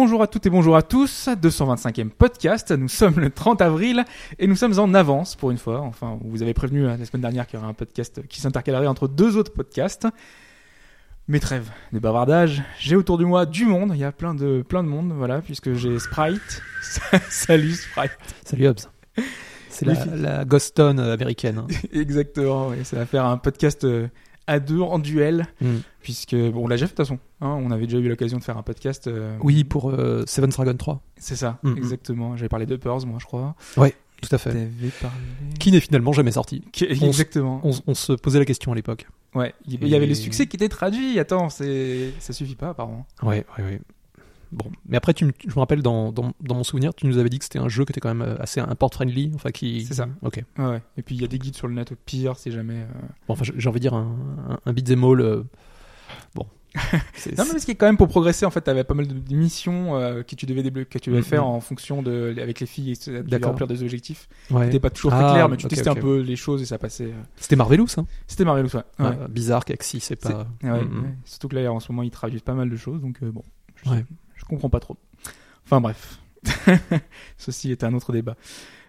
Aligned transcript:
Bonjour 0.00 0.22
à 0.22 0.28
toutes 0.28 0.46
et 0.46 0.50
bonjour 0.50 0.76
à 0.76 0.82
tous, 0.82 1.26
225e 1.26 2.10
podcast, 2.10 2.70
nous 2.70 2.86
sommes 2.86 3.18
le 3.18 3.30
30 3.30 3.60
avril 3.60 4.04
et 4.38 4.46
nous 4.46 4.54
sommes 4.54 4.78
en 4.78 4.94
avance 4.94 5.34
pour 5.34 5.50
une 5.50 5.58
fois, 5.58 5.80
enfin 5.80 6.20
vous 6.22 6.40
avez 6.40 6.54
prévenu 6.54 6.86
hein, 6.86 6.96
la 6.96 7.04
semaine 7.04 7.22
dernière 7.22 7.48
qu'il 7.48 7.58
y 7.58 7.60
aurait 7.60 7.68
un 7.68 7.74
podcast 7.74 8.24
qui 8.28 8.40
s'intercalerait 8.40 8.86
entre 8.86 9.08
deux 9.08 9.36
autres 9.36 9.52
podcasts. 9.52 10.06
Mes 11.26 11.40
trêves 11.40 11.68
de 11.92 11.98
bavardage, 11.98 12.62
j'ai 12.78 12.94
autour 12.94 13.18
de 13.18 13.24
moi 13.24 13.44
du 13.44 13.66
monde, 13.66 13.90
il 13.92 13.98
y 13.98 14.04
a 14.04 14.12
plein 14.12 14.36
de, 14.36 14.62
plein 14.62 14.84
de 14.84 14.88
monde, 14.88 15.12
voilà, 15.16 15.40
puisque 15.40 15.72
j'ai 15.72 15.98
Sprite, 15.98 16.62
salut 17.28 17.72
Sprite, 17.72 18.12
Salut 18.44 18.68
Hobbs. 18.68 18.88
C'est 19.68 19.84
la, 19.84 20.44
la 20.44 20.44
euh, 20.44 21.12
américaine. 21.12 21.58
hein. 21.58 21.66
exactement, 21.92 22.68
oui, 22.68 22.84
ça 22.84 22.94
va 22.94 23.04
faire 23.04 23.24
un 23.24 23.36
podcast 23.36 23.82
euh, 23.82 24.06
à 24.48 24.58
deux 24.58 24.80
en 24.80 24.98
duel, 24.98 25.46
Mm. 25.60 25.76
puisque, 26.00 26.34
bon 26.34 26.64
on 26.64 26.66
l'a 26.68 26.74
déjà 26.76 26.86
fait 26.86 26.94
de 26.94 26.96
toute 26.96 27.06
façon, 27.06 27.18
hein, 27.40 27.56
on 27.62 27.70
avait 27.70 27.86
déjà 27.86 27.98
eu 27.98 28.08
l'occasion 28.08 28.38
de 28.38 28.42
faire 28.44 28.56
un 28.58 28.62
podcast. 28.62 29.06
euh, 29.06 29.36
Oui, 29.42 29.62
pour 29.64 29.90
euh, 29.90 30.24
Seven's 30.26 30.56
Dragon 30.56 30.74
3. 30.76 31.00
C'est 31.16 31.36
ça, 31.36 31.58
Mm, 31.62 31.70
mm. 31.72 31.76
exactement, 31.78 32.36
j'avais 32.36 32.48
parlé 32.48 32.66
d'Uppers 32.66 33.06
moi 33.06 33.18
je 33.20 33.26
crois. 33.26 33.54
Tout 34.20 34.34
à 34.34 34.38
fait. 34.38 34.50
Parlé... 35.00 35.16
Qui 35.60 35.70
n'est 35.70 35.78
finalement 35.78 36.12
jamais 36.12 36.32
sorti. 36.32 36.62
Qui- 36.72 36.86
Exactement. 36.86 37.60
On, 37.62 37.70
on 37.86 37.94
se 37.94 38.12
posait 38.14 38.40
la 38.40 38.44
question 38.44 38.72
à 38.72 38.74
l'époque. 38.74 39.06
Ouais, 39.36 39.54
il 39.68 39.86
y 39.86 39.94
avait 39.94 40.06
le 40.06 40.14
succès 40.14 40.46
qui 40.48 40.56
était 40.56 40.68
traduit. 40.68 41.20
Attends, 41.20 41.50
c'est 41.50 42.12
ça 42.18 42.32
suffit 42.32 42.56
pas 42.56 42.70
apparemment. 42.70 43.06
Ouais, 43.22 43.46
ouais, 43.58 43.64
ouais. 43.64 43.80
Bon, 44.50 44.70
mais 44.86 44.96
après, 44.96 45.12
tu, 45.14 45.24
me- 45.26 45.32
je 45.42 45.50
me 45.54 45.58
rappelle 45.58 45.82
dans, 45.82 46.10
dans, 46.12 46.32
dans 46.40 46.54
mon 46.54 46.64
souvenir, 46.64 46.94
tu 46.94 47.06
nous 47.06 47.18
avais 47.18 47.28
dit 47.28 47.38
que 47.38 47.44
c'était 47.44 47.58
un 47.58 47.68
jeu 47.68 47.84
qui 47.84 47.92
était 47.92 48.00
quand 48.00 48.14
même 48.14 48.22
euh, 48.26 48.36
assez 48.40 48.60
import-friendly, 48.60 49.32
enfin 49.34 49.50
qui. 49.50 49.84
C'est 49.84 49.94
ça. 49.94 50.08
Ok. 50.22 50.42
Ouais, 50.58 50.64
ouais. 50.66 50.82
Et 50.96 51.02
puis 51.02 51.14
il 51.16 51.20
y 51.20 51.24
a 51.24 51.28
des 51.28 51.38
guides 51.38 51.54
sur 51.56 51.68
le 51.68 51.74
net 51.74 51.92
au 51.92 51.96
pire 51.96 52.36
si 52.36 52.50
jamais. 52.50 52.74
euh. 52.82 52.86
Bon, 53.26 53.34
enfin, 53.34 53.44
j'ai 53.56 53.68
envie 53.68 53.78
de 53.80 53.82
dire 53.82 53.94
un, 53.94 54.16
un, 54.48 54.58
un 54.64 54.72
beat'em 54.72 55.04
all. 55.04 55.20
euh, 55.20 55.42
Bon. 56.34 56.46
Non 57.36 57.44
mais 57.44 57.52
parce 57.52 57.64
qu'il 57.64 57.76
quand 57.76 57.86
même 57.86 57.96
pour 57.96 58.08
progresser 58.08 58.44
en 58.46 58.50
fait 58.50 58.60
t'avais 58.60 58.84
pas 58.84 58.92
mal 58.94 59.06
de 59.08 59.34
missions 59.34 59.96
euh, 59.96 60.22
que 60.22 60.34
tu 60.34 60.44
devais 60.46 60.62
que 60.84 60.98
tu 60.98 61.08
devais 61.10 61.20
Mhm. 61.22 61.26
faire 61.26 61.46
en 61.46 61.60
fonction 61.60 62.02
de 62.02 62.34
avec 62.40 62.60
les 62.60 62.66
filles 62.66 62.92
et 62.92 62.96
tu 62.96 63.10
remplir 63.44 63.66
des 63.66 63.82
objectifs. 63.82 64.28
ouais. 64.50 64.66
C'était 64.66 64.78
pas 64.78 64.90
toujours 64.90 65.10
très 65.12 65.24
Ah, 65.24 65.32
clair 65.32 65.48
mais 65.48 65.56
tu 65.56 65.66
testais 65.66 65.88
un 65.88 65.94
peu 65.94 66.20
les 66.20 66.36
choses 66.36 66.60
et 66.62 66.66
ça 66.66 66.78
passait. 66.78 67.06
euh. 67.06 67.22
C'était 67.36 67.56
Marvelous, 67.56 67.86
hein. 67.96 68.06
C'était 68.26 68.44
Marvelous 68.44 68.68
ouais. 68.76 68.82
ouais. 69.00 69.06
Euh, 69.18 69.28
bizarre 69.28 69.64
qu'Axi, 69.64 70.00
c'est 70.00 70.16
pas. 70.16 70.46
Ouais, 70.62 70.70
ouais. 70.70 70.84
Mhm. 70.84 71.16
Surtout 71.24 71.48
que 71.48 71.56
là 71.56 71.72
en 71.72 71.80
ce 71.80 71.90
moment 71.90 72.02
ils 72.02 72.10
traduisent 72.10 72.42
pas 72.42 72.54
mal 72.54 72.68
de 72.70 72.76
choses 72.76 73.00
donc 73.00 73.18
euh, 73.22 73.30
bon. 73.32 73.42
Je, 73.84 73.90
Ouais. 73.90 74.04
Je 74.38 74.44
comprends 74.46 74.70
pas 74.70 74.80
trop. 74.80 74.96
Enfin 75.66 75.80
bref. 75.82 76.18
Ceci 77.36 77.70
est 77.70 77.84
un 77.84 77.92
autre 77.94 78.12
débat. 78.12 78.36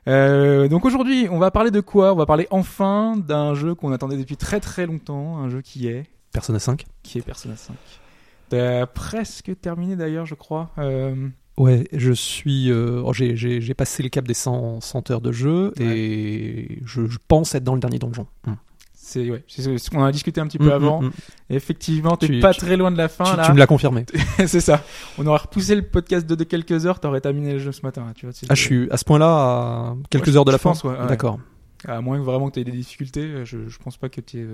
Euh, 0.07 0.67
donc 0.69 0.85
aujourd'hui, 0.85 1.27
on 1.29 1.39
va 1.39 1.51
parler 1.51 1.71
de 1.71 1.81
quoi? 1.81 2.13
On 2.13 2.15
va 2.15 2.25
parler 2.25 2.47
enfin 2.51 3.17
d'un 3.17 3.53
jeu 3.53 3.75
qu'on 3.75 3.91
attendait 3.91 4.17
depuis 4.17 4.37
très 4.37 4.59
très 4.59 4.85
longtemps, 4.85 5.37
un 5.37 5.49
jeu 5.49 5.61
qui 5.61 5.87
est 5.87 6.05
Persona 6.31 6.59
5. 6.59 6.85
qui 7.03 7.17
est 7.17 7.21
Persona 7.21 7.55
5. 7.55 7.75
T'as 8.49 8.85
presque 8.87 9.51
terminé 9.61 9.95
d'ailleurs, 9.95 10.25
je 10.25 10.35
crois. 10.35 10.71
Euh, 10.77 11.27
Ouais, 11.57 11.89
je 11.91 12.13
suis. 12.13 12.71
euh, 12.71 13.01
oh, 13.05 13.11
j'ai- 13.11 13.73
passé 13.73 14.01
le 14.01 14.07
cap 14.07 14.25
des 14.25 14.33
100, 14.33 14.79
100 14.79 15.11
heures 15.11 15.19
de 15.19 15.33
jeu 15.33 15.73
Ouais. 15.77 15.85
et 15.99 16.81
je, 16.85 17.05
je 17.05 17.17
pense 17.27 17.53
être 17.53 17.65
dans 17.65 17.73
le 17.73 17.81
dernier 17.81 17.99
donjon. 17.99 18.25
C'est 19.09 19.29
ouais, 19.29 19.43
ce 19.47 19.89
qu'on 19.89 20.03
a 20.03 20.11
discuté 20.11 20.39
un 20.39 20.47
petit 20.47 20.57
peu 20.57 20.67
Mm, 20.67 20.71
avant. 20.71 21.01
mm, 21.01 21.05
mm. 21.07 21.11
Et 21.49 21.55
effectivement, 21.55 22.15
t'es 22.15 22.39
pas 22.39 22.53
tu- 22.53 22.59
très 22.61 22.77
loin 22.77 22.91
de 22.91 22.97
la 22.97 23.07
fin 23.09 23.23
Tu, 23.25 23.35
là. 23.37 23.45
tu 23.45 23.51
me 23.53 23.57
l'as 23.57 23.67
confirmé. 23.67 24.05
c'est 24.45 24.59
ça. 24.61 24.83
On 25.17 25.25
aurait 25.27 25.39
repoussé 25.39 25.75
le 25.75 25.81
podcast 25.81 26.25
de, 26.27 26.35
de 26.35 26.43
quelques 26.43 26.85
heures, 26.85 26.99
t'aurais 26.99 27.21
terminé 27.21 27.53
le 27.53 27.59
jeu 27.59 27.71
ce 27.71 27.81
matin. 27.83 28.05
Tu 28.15 28.25
vois, 28.25 28.35
Ah, 28.49 28.55
je 28.55 28.61
suis 28.61 28.87
à 28.91 28.97
ce 28.97 29.05
point-là 29.05 29.27
à 29.27 29.95
quelques 30.09 30.27
Ouais, 30.27 30.37
heures 30.37 30.45
de 30.45 30.51
la 30.51 30.57
fin. 30.57 30.73
ouais. 30.83 31.07
D'accord, 31.07 31.39
À 31.87 32.01
moins 32.01 32.17
que 32.17 32.23
vraiment 32.23 32.49
que 32.49 32.55
t'aies 32.55 32.63
des 32.63 32.71
difficultés, 32.71 33.45
je, 33.45 33.67
je 33.67 33.77
pense 33.79 33.97
pas 33.97 34.09
que 34.09 34.21
tu 34.21 34.47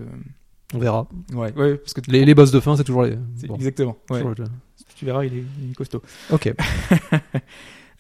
on 0.74 0.80
verra. 0.80 1.08
Ouais, 1.34 1.54
ouais, 1.54 1.76
parce 1.76 1.94
que 1.94 2.02
Les, 2.10 2.26
les 2.26 2.34
boss 2.34 2.52
de 2.52 2.60
fin, 2.60 2.76
c'est 2.76 2.84
toujours 2.84 3.04
les. 3.04 3.16
bon, 3.48 3.56
exactement. 3.56 3.98
Ouais. 4.10 4.20
toujours 4.22 4.36
le- 4.38 4.46
Tu 4.96 5.06
verras, 5.06 5.24
il 5.26 5.38
est, 5.38 5.44
il 5.62 5.72
est 5.72 5.76
costaud. 5.76 6.02
Ok. 6.32 6.54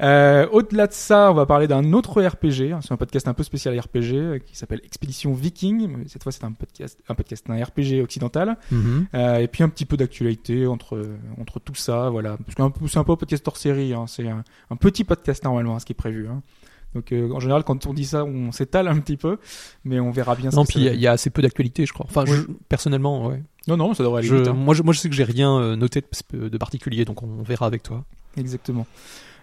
Euh, 0.01 0.47
Au-delà 0.51 0.87
de 0.87 0.93
ça, 0.93 1.31
on 1.31 1.33
va 1.33 1.45
parler 1.45 1.67
d'un 1.67 1.93
autre 1.93 2.21
RPG. 2.21 2.73
hein, 2.73 2.79
C'est 2.81 2.91
un 2.91 2.97
podcast 2.97 3.27
un 3.27 3.33
peu 3.33 3.43
spécial 3.43 3.79
RPG 3.79 4.13
euh, 4.13 4.39
qui 4.39 4.57
s'appelle 4.57 4.81
Expédition 4.83 5.33
Viking. 5.33 5.87
mais 5.87 6.07
Cette 6.07 6.23
fois, 6.23 6.31
c'est 6.31 6.43
un 6.43 6.51
podcast, 6.51 6.99
un 7.07 7.15
podcast, 7.15 7.45
un 7.49 7.63
RPG 7.63 8.01
occidental. 8.03 8.57
Mhm. 8.71 9.07
Euh, 9.13 9.37
et 9.37 9.47
puis 9.47 9.63
un 9.63 9.69
petit 9.69 9.85
peu 9.85 9.95
d'actualité 9.97 10.67
entre 10.67 11.01
entre 11.39 11.59
tout 11.59 11.75
ça, 11.75 12.09
voilà. 12.09 12.37
Parce 12.37 12.55
que 12.55 12.87
c'est 12.87 12.97
un 12.97 13.03
peu 13.03 13.11
un 13.13 13.15
podcast 13.15 13.47
hors 13.47 13.57
série. 13.57 13.93
Hein, 13.93 14.05
c'est 14.07 14.27
un, 14.27 14.43
un 14.69 14.75
petit 14.75 15.03
podcast 15.03 15.43
normalement, 15.43 15.75
hein, 15.75 15.79
ce 15.79 15.85
qui 15.85 15.93
est 15.93 15.95
prévu. 15.95 16.27
Hein. 16.27 16.41
Donc 16.93 17.11
euh, 17.11 17.29
en 17.31 17.39
général, 17.41 17.63
quand 17.63 17.85
on 17.87 17.93
dit 17.93 18.05
ça, 18.05 18.23
on 18.23 18.51
s'étale 18.53 18.87
un 18.87 18.99
petit 18.99 19.17
peu, 19.17 19.37
mais 19.83 19.99
on 19.99 20.11
verra 20.11 20.35
bien. 20.35 20.49
Non, 20.51 20.63
puis 20.65 20.79
il 20.79 20.83
y, 20.83 20.87
a- 20.87 20.91
va 20.91 20.95
il 20.95 21.01
y 21.01 21.07
a 21.07 21.11
assez 21.11 21.29
peu 21.29 21.41
d'actualité, 21.41 21.85
je 21.85 21.93
crois. 21.93 22.05
Enfin, 22.09 22.23
Oui. 22.25 22.31
je- 22.37 22.51
personnellement, 22.69 23.27
ouais. 23.27 23.43
Non, 23.67 23.75
non, 23.77 23.93
ça 23.93 24.03
devrait 24.03 24.19
aller 24.19 24.27
Je- 24.27 24.35
vite. 24.35 24.47
hein. 24.47 24.53
moi, 24.53 24.73
je, 24.75 24.83
moi, 24.83 24.93
je 24.93 24.99
sais 24.99 25.09
que 25.09 25.15
j'ai 25.15 25.23
rien 25.25 25.57
euh, 25.59 25.75
noté 25.75 26.01
de, 26.33 26.47
de 26.47 26.57
particulier, 26.57 27.03
donc 27.03 27.21
on 27.23 27.41
verra 27.43 27.65
avec 27.65 27.83
toi. 27.83 28.05
Exactement. 28.37 28.85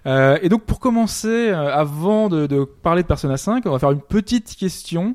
Euh, 0.07 0.39
et 0.43 0.49
donc 0.49 0.65
pour 0.65 0.81
commencer, 0.81 1.29
euh, 1.51 1.73
avant 1.73 2.29
de, 2.29 2.47
de 2.47 2.65
parler 2.65 3.03
de 3.03 3.07
Persona 3.07 3.37
5, 3.37 3.65
on 3.67 3.71
va 3.71 3.79
faire 3.79 3.91
une 3.93 4.01
petite 4.01 4.57
question. 4.57 5.15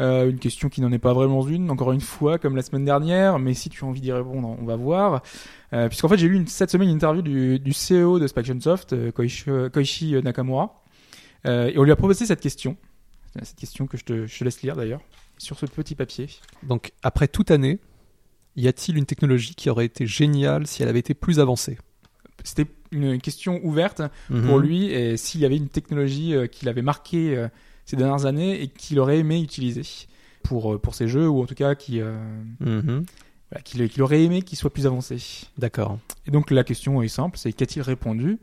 Euh, 0.00 0.30
une 0.30 0.38
question 0.38 0.68
qui 0.68 0.80
n'en 0.80 0.92
est 0.92 1.00
pas 1.00 1.12
vraiment 1.12 1.44
une, 1.46 1.70
encore 1.72 1.90
une 1.90 2.00
fois, 2.00 2.38
comme 2.38 2.54
la 2.54 2.62
semaine 2.62 2.84
dernière, 2.84 3.40
mais 3.40 3.52
si 3.54 3.68
tu 3.68 3.84
as 3.84 3.88
envie 3.88 4.00
d'y 4.00 4.12
répondre, 4.12 4.56
on 4.60 4.64
va 4.64 4.76
voir. 4.76 5.22
Puisqu'en 5.72 6.08
fait, 6.08 6.16
j'ai 6.16 6.28
lu 6.28 6.36
une- 6.36 6.46
cette 6.46 6.70
semaine 6.70 6.88
une 6.88 6.94
interview 6.94 7.20
du, 7.20 7.58
du 7.58 7.72
CEO 7.72 8.20
de 8.20 8.26
Spactionsoft, 8.28 9.10
Koichi, 9.12 9.44
Koichi 9.72 10.14
Nakamura, 10.22 10.82
et 11.44 11.74
on 11.76 11.82
lui 11.82 11.90
a 11.90 11.96
proposé 11.96 12.26
cette 12.26 12.40
question. 12.40 12.76
Cette 13.42 13.56
question 13.58 13.86
que 13.88 13.96
je 13.96 14.04
te, 14.04 14.26
je 14.26 14.38
te 14.38 14.44
laisse 14.44 14.62
lire 14.62 14.76
d'ailleurs, 14.76 15.00
sur 15.36 15.58
ce 15.58 15.66
petit 15.66 15.96
papier. 15.96 16.28
Donc, 16.62 16.92
après 17.02 17.26
toute 17.26 17.50
année, 17.50 17.80
y 18.56 18.68
a-t-il 18.68 18.96
une 18.96 19.04
technologie 19.04 19.54
qui 19.56 19.68
aurait 19.68 19.84
été 19.86 20.06
géniale 20.06 20.66
si 20.68 20.82
elle 20.84 20.88
avait 20.88 20.98
été 21.00 21.12
plus 21.14 21.40
avancée? 21.40 21.76
C'était 22.44 22.66
une 22.90 23.20
question 23.20 23.60
ouverte 23.64 24.02
Mhm. 24.30 24.46
pour 24.46 24.58
lui 24.58 24.86
et 24.86 25.16
s'il 25.16 25.40
y 25.40 25.44
avait 25.44 25.56
une 25.56 25.68
technologie 25.68 26.34
euh, 26.34 26.46
qu'il 26.46 26.68
avait 26.68 26.82
marquée 26.82 27.36
euh, 27.36 27.48
ces 27.84 27.96
dernières 27.96 28.26
années 28.26 28.62
et 28.62 28.68
qu'il 28.68 28.98
aurait 29.00 29.18
aimé 29.18 29.40
utiliser 29.42 29.82
pour, 30.42 30.74
euh, 30.74 30.78
pour 30.78 30.94
ses 30.94 31.08
jeux 31.08 31.28
ou 31.28 31.42
en 31.42 31.46
tout 31.46 31.54
cas 31.54 31.74
qui, 31.74 32.00
euh, 32.00 32.16
Mhm. 32.60 33.04
voilà, 33.50 33.62
qu'il 33.62 33.88
qu'il 33.88 34.02
aurait 34.02 34.22
aimé 34.24 34.42
qu'il 34.42 34.56
soit 34.58 34.72
plus 34.72 34.86
avancé. 34.86 35.16
D'accord. 35.58 35.98
Et 36.26 36.30
donc 36.30 36.50
la 36.50 36.64
question 36.64 37.02
est 37.02 37.08
simple, 37.08 37.38
c'est 37.38 37.52
qu'a-t-il 37.52 37.82
répondu? 37.82 38.38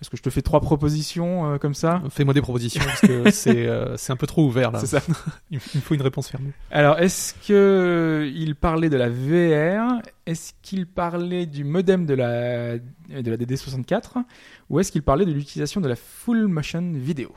Est-ce 0.00 0.08
que 0.08 0.16
je 0.16 0.22
te 0.22 0.30
fais 0.30 0.40
trois 0.40 0.60
propositions 0.60 1.52
euh, 1.52 1.58
comme 1.58 1.74
ça? 1.74 2.02
Fais-moi 2.08 2.32
des 2.32 2.40
propositions 2.40 2.82
parce 2.84 3.00
que 3.02 3.30
c'est 3.32 3.66
euh, 3.66 3.96
un 4.08 4.16
peu 4.16 4.26
trop 4.26 4.46
ouvert 4.46 4.70
là. 4.72 4.78
C'est 4.78 4.86
ça. 4.86 5.02
Il 5.50 5.56
me 5.56 5.60
faut 5.60 5.94
une 5.94 6.02
réponse 6.02 6.28
fermée. 6.28 6.52
Alors 6.70 6.98
est-ce 6.98 7.34
que 7.46 8.30
il 8.34 8.54
parlait 8.54 8.88
de 8.88 8.96
la 8.96 9.10
VR 9.10 10.00
Est-ce 10.24 10.52
qu'il 10.62 10.86
parlait 10.86 11.44
du 11.44 11.64
modem 11.64 12.06
de 12.06 12.14
la, 12.14 12.78
de 12.78 13.30
la 13.30 13.36
DD64 13.36 14.24
Ou 14.70 14.80
est-ce 14.80 14.90
qu'il 14.90 15.02
parlait 15.02 15.26
de 15.26 15.32
l'utilisation 15.32 15.82
de 15.82 15.88
la 15.88 15.96
full 15.96 16.46
motion 16.46 16.92
vidéo? 16.94 17.34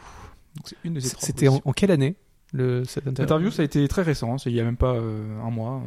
C'était 1.19 1.47
en, 1.47 1.59
quelle 1.73 1.91
année 1.91 2.15
le, 2.53 2.83
cette 2.85 3.07
interview? 3.07 3.21
L'interview, 3.23 3.51
ça 3.51 3.63
a 3.63 3.65
été 3.65 3.87
très 3.87 4.03
récent, 4.03 4.33
hein, 4.33 4.37
il 4.45 4.53
y 4.53 4.59
a 4.59 4.63
même 4.63 4.77
pas 4.77 4.93
euh, 4.93 5.41
un 5.41 5.49
mois. 5.49 5.81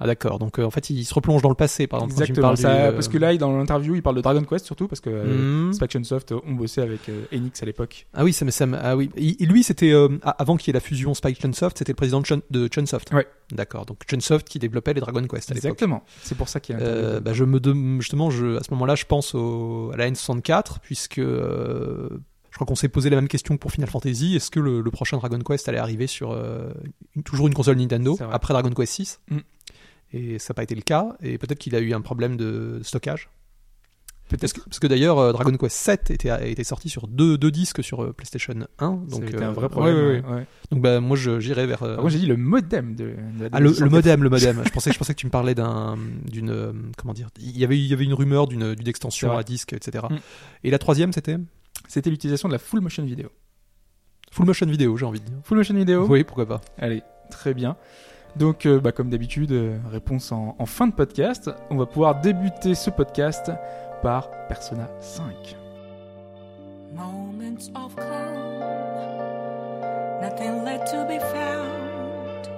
Ah 0.00 0.06
d'accord, 0.06 0.38
donc 0.38 0.60
euh, 0.60 0.64
en 0.64 0.70
fait 0.70 0.90
il 0.90 1.04
se 1.04 1.12
replonge 1.12 1.42
dans 1.42 1.48
le 1.48 1.56
passé 1.56 1.86
par 1.88 2.04
exemple. 2.04 2.14
quand 2.20 2.24
tu 2.26 2.32
me 2.32 2.38
Exactement, 2.38 2.46
parles 2.46 2.56
ça- 2.58 2.72
du, 2.74 2.80
euh, 2.88 2.92
parce 2.92 3.08
que 3.08 3.18
là, 3.18 3.36
dans 3.36 3.56
l'interview, 3.56 3.96
il 3.96 4.02
parle 4.02 4.14
de 4.16 4.20
Dragon 4.20 4.42
Quest 4.44 4.64
surtout, 4.64 4.86
parce 4.86 5.00
que 5.00 5.10
euh, 5.10 5.66
Mhm. 5.66 5.72
Spactionsoft 5.72 6.30
euh, 6.32 6.38
ont 6.46 6.52
bossé 6.52 6.80
avec 6.80 7.10
Enix 7.32 7.60
à 7.62 7.66
l'époque. 7.66 8.06
Ah 8.14 8.22
oui, 8.22 8.32
ça 8.32 8.44
me- 8.44 8.76
ah 8.80 8.96
oui. 8.96 9.10
Il- 9.16 9.48
lui 9.48 9.62
c'était 9.64 9.92
avant 10.22 10.56
qu'il 10.56 10.68
y 10.68 10.70
ait 10.70 10.74
la 10.74 10.80
fusion 10.80 11.14
Spike 11.14 11.40
Chunsoft, 11.40 11.78
c'était 11.78 11.92
le 11.92 11.96
président 11.96 12.20
de, 12.20 12.26
Chun- 12.26 12.42
de 12.50 12.68
Chunsoft. 12.72 13.12
Ouais. 13.12 13.26
D'accord, 13.50 13.86
donc 13.86 13.98
Chunsoft 14.08 14.46
qui 14.48 14.58
développait 14.60 14.94
les 14.94 15.00
Dragon 15.00 15.22
Quest 15.26 15.50
à 15.50 15.54
l'époque. 15.54 15.64
Exactement, 15.70 16.04
c'est 16.22 16.36
pour 16.36 16.48
ça 16.48 16.60
qu'il 16.60 16.78
y 16.78 16.82
a 16.82 17.18
bah, 17.20 17.32
je 17.32 17.42
me 17.44 17.58
justement, 18.00 18.30
je, 18.30 18.56
à 18.56 18.62
ce 18.62 18.70
moment-là, 18.72 18.94
je 18.94 19.04
pense 19.04 19.34
au, 19.34 19.90
à 19.92 19.96
la 19.96 20.08
N64 20.10 20.78
puisque 20.80 21.20
je 21.20 22.54
crois 22.54 22.66
qu'on 22.66 22.74
s'est 22.76 22.88
posé 22.88 23.10
la 23.10 23.16
même 23.16 23.28
question 23.28 23.54
que 23.56 23.60
pour 23.60 23.72
Final 23.72 23.88
Fantasy. 23.90 24.34
Est-ce 24.36 24.50
que 24.50 24.58
le, 24.60 24.80
le 24.80 24.90
prochain 24.90 25.16
Dragon 25.18 25.38
Quest 25.40 25.68
allait 25.68 25.78
arriver 25.78 26.06
sur 26.06 26.32
une- 27.16 27.22
toujours 27.22 27.46
une 27.46 27.54
console 27.54 27.76
Nintendo 27.76 28.18
après 28.32 28.54
Dragon 28.54 28.70
Quest 28.70 28.92
6 28.94 29.20
Mm. 29.30 29.38
Et 30.12 30.38
ça 30.38 30.52
n'a 30.52 30.54
pas 30.54 30.62
été 30.62 30.74
le 30.74 30.82
cas. 30.82 31.16
Et 31.22 31.38
peut-être 31.38 31.58
qu'il 31.58 31.74
a 31.74 31.80
eu 31.80 31.92
un 31.92 32.00
problème 32.00 32.36
de 32.36 32.80
stockage. 32.82 33.28
Parce 34.30 34.40
Peut-être 34.40 34.52
que, 34.52 34.60
parce 34.68 34.78
que 34.78 34.86
d'ailleurs, 34.86 35.18
euh, 35.18 35.32
Dragon 35.32 35.56
Quest 35.56 35.74
7 35.74 36.10
était, 36.10 36.64
sorti 36.64 36.90
sur 36.90 37.08
deux, 37.08 37.38
deux 37.38 37.50
disques 37.50 37.82
sur 37.82 38.02
euh, 38.04 38.12
PlayStation 38.12 38.54
1. 38.78 38.90
Donc, 38.90 39.24
c'était 39.24 39.42
euh, 39.42 39.48
un 39.48 39.52
vrai 39.52 39.70
problème. 39.70 39.94
ouais, 39.94 40.00
ouais, 40.02 40.08
ouais. 40.20 40.20
ouais, 40.20 40.34
ouais. 40.36 40.46
Donc 40.70 40.82
bah, 40.82 41.00
moi, 41.00 41.16
je- 41.16 41.40
j'irais 41.40 41.66
vers. 41.66 41.82
euh, 41.82 41.96
moi, 41.98 42.10
j'ai 42.10 42.18
dit 42.18 42.26
le 42.26 42.36
modem 42.36 42.94
de, 42.94 43.04
de 43.04 43.48
ah, 43.52 43.58
le, 43.60 43.70
DD64. 43.70 43.84
le 43.84 43.90
modem, 43.90 44.22
le 44.22 44.28
modem. 44.28 44.62
je 44.66 44.70
pensais, 44.70 44.92
je 44.92 44.98
pensais 44.98 45.14
que 45.14 45.18
tu 45.18 45.24
me 45.26 45.30
parlais 45.30 45.54
d'un, 45.54 45.96
d'une, 46.26 46.50
euh, 46.50 46.72
comment 46.98 47.14
dire. 47.14 47.28
Il 47.40 47.56
y 47.56 47.64
avait, 47.64 47.78
il 47.78 47.86
y 47.86 47.92
avait 47.94 48.04
une 48.04 48.12
rumeur 48.12 48.48
d'une, 48.48 48.74
d'une 48.74 48.88
extension 48.88 49.34
à 49.34 49.42
disque, 49.42 49.72
etc. 49.72 50.04
Mm. 50.10 50.16
Et 50.64 50.70
la 50.70 50.78
troisième, 50.78 51.14
c'était? 51.14 51.36
C'était 51.86 52.10
l'utilisation 52.10 52.48
de 52.50 52.52
la 52.52 52.58
full 52.58 52.82
motion 52.82 53.04
vidéo. 53.04 53.30
full 54.30 54.44
motion 54.44 54.66
vidéo, 54.66 54.94
j'ai 54.98 55.06
envie 55.06 55.20
de 55.20 55.24
dire. 55.24 55.38
Full 55.44 55.56
motion 55.56 55.74
vidéo 55.74 56.06
Oui, 56.06 56.24
pourquoi 56.24 56.44
pas. 56.46 56.60
Allez, 56.76 57.02
Très 57.30 57.54
bien. 57.54 57.76
Donc, 58.38 58.66
euh, 58.66 58.78
bah, 58.78 58.92
comme 58.92 59.10
d'habitude, 59.10 59.50
euh, 59.50 59.78
réponse 59.90 60.30
en, 60.30 60.54
en 60.58 60.66
fin 60.66 60.86
de 60.86 60.92
podcast. 60.92 61.50
On 61.70 61.76
va 61.76 61.86
pouvoir 61.86 62.20
débuter 62.20 62.74
ce 62.76 62.88
podcast 62.90 63.50
par 64.00 64.30
Persona 64.46 64.88
5. 65.00 65.56
Moments 66.94 67.68
of 67.74 67.96
calm, 67.96 68.60
nothing 70.22 70.64
left 70.64 70.86
to 70.90 71.04
be 71.06 71.18
found. 71.18 72.48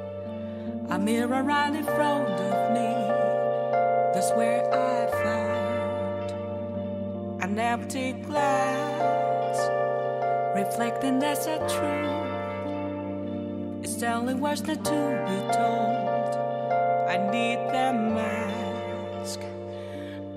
A 0.90 0.98
mirror 0.98 1.42
right 1.42 1.74
in 1.74 1.84
front 1.84 2.28
of 2.28 2.72
me, 2.72 3.08
that's 4.12 4.32
where 4.36 4.62
I 4.72 5.06
found 5.22 6.32
an 7.42 7.58
empty 7.58 8.12
glass, 8.26 9.70
reflecting 10.54 11.18
that's 11.18 11.46
a 11.46 11.58
truth. 11.68 12.19
It's 13.82 13.96
telling 13.96 14.40
what's 14.40 14.62
not 14.62 14.84
to 14.84 15.00
be 15.26 15.38
told. 15.56 16.30
I 17.08 17.16
need 17.30 17.58
that 17.72 17.94
mask. 17.94 19.40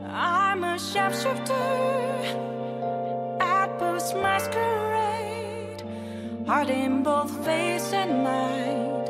I'm 0.08 0.64
a 0.64 0.76
shapeshifter 0.76 2.54
post 3.80 4.16
masquerade, 4.16 5.84
heart 6.48 6.70
in 6.70 7.04
both 7.04 7.32
face 7.46 7.94
and 7.94 8.24
mind, 8.24 9.10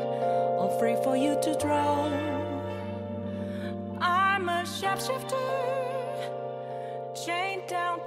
all 0.58 0.76
free 0.78 0.96
for 1.04 1.16
you 1.16 1.38
to 1.42 1.56
draw. 1.58 2.06
I'm 4.00 4.48
a 4.48 4.62
to 4.64 5.63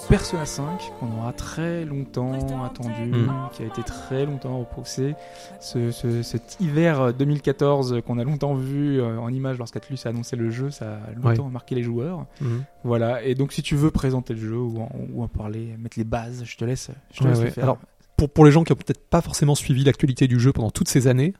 Persona 0.09 0.45
5, 0.45 0.63
qu'on 0.99 1.17
aura 1.17 1.33
très 1.33 1.83
longtemps 1.83 2.63
attendu, 2.63 3.11
Mm. 3.11 3.31
qui 3.51 3.63
a 3.63 3.65
été 3.65 3.83
très 3.83 4.25
longtemps 4.25 4.59
repoussé. 4.59 5.15
Ce, 5.59 5.91
ce- 5.91 6.21
cet 6.23 6.57
hiver 6.61 7.13
2014 7.13 8.01
qu'on 8.05 8.17
a 8.17 8.23
longtemps 8.23 8.53
vu 8.55 9.01
euh, 9.01 9.19
en 9.19 9.29
image 9.29 9.57
lorsqu'Atlus 9.57 9.97
a 10.05 10.09
annoncé 10.09 10.35
le 10.35 10.49
jeu, 10.49 10.71
ça 10.71 10.93
a 10.93 11.11
longtemps 11.19 11.49
marqué 11.49 11.75
les 11.75 11.83
joueurs. 11.83 12.25
Mhm. 12.41 12.63
Voilà, 12.83 13.21
et 13.23 13.35
donc 13.35 13.51
si 13.51 13.61
tu 13.61 13.75
veux 13.75 13.91
présenter 13.91 14.33
le 14.33 14.39
jeu 14.39 14.57
ou 14.57 14.79
en, 14.81 14.89
ou 15.13 15.23
en 15.23 15.27
parler, 15.27 15.75
mettre 15.77 15.97
les 15.97 16.05
bases, 16.05 16.43
je 16.45 16.55
te 16.57 16.63
laisse, 16.63 16.89
je 17.11 17.19
te 17.19 17.23
Ouais, 17.25 17.31
laisse 17.31 17.41
le 17.41 17.49
faire. 17.49 17.63
Alors, 17.65 17.77
pour, 18.15 18.29
pour 18.29 18.45
les 18.45 18.51
gens 18.51 18.63
qui 18.63 18.71
ont 18.71 18.75
peut-être 18.77 19.05
pas 19.09 19.21
forcément 19.21 19.55
suivi 19.55 19.83
l'actualité 19.83 20.27
du 20.27 20.39
jeu 20.39 20.53
pendant 20.53 20.71
toutes 20.71 20.87
ces 20.89 21.07
années, 21.07 21.33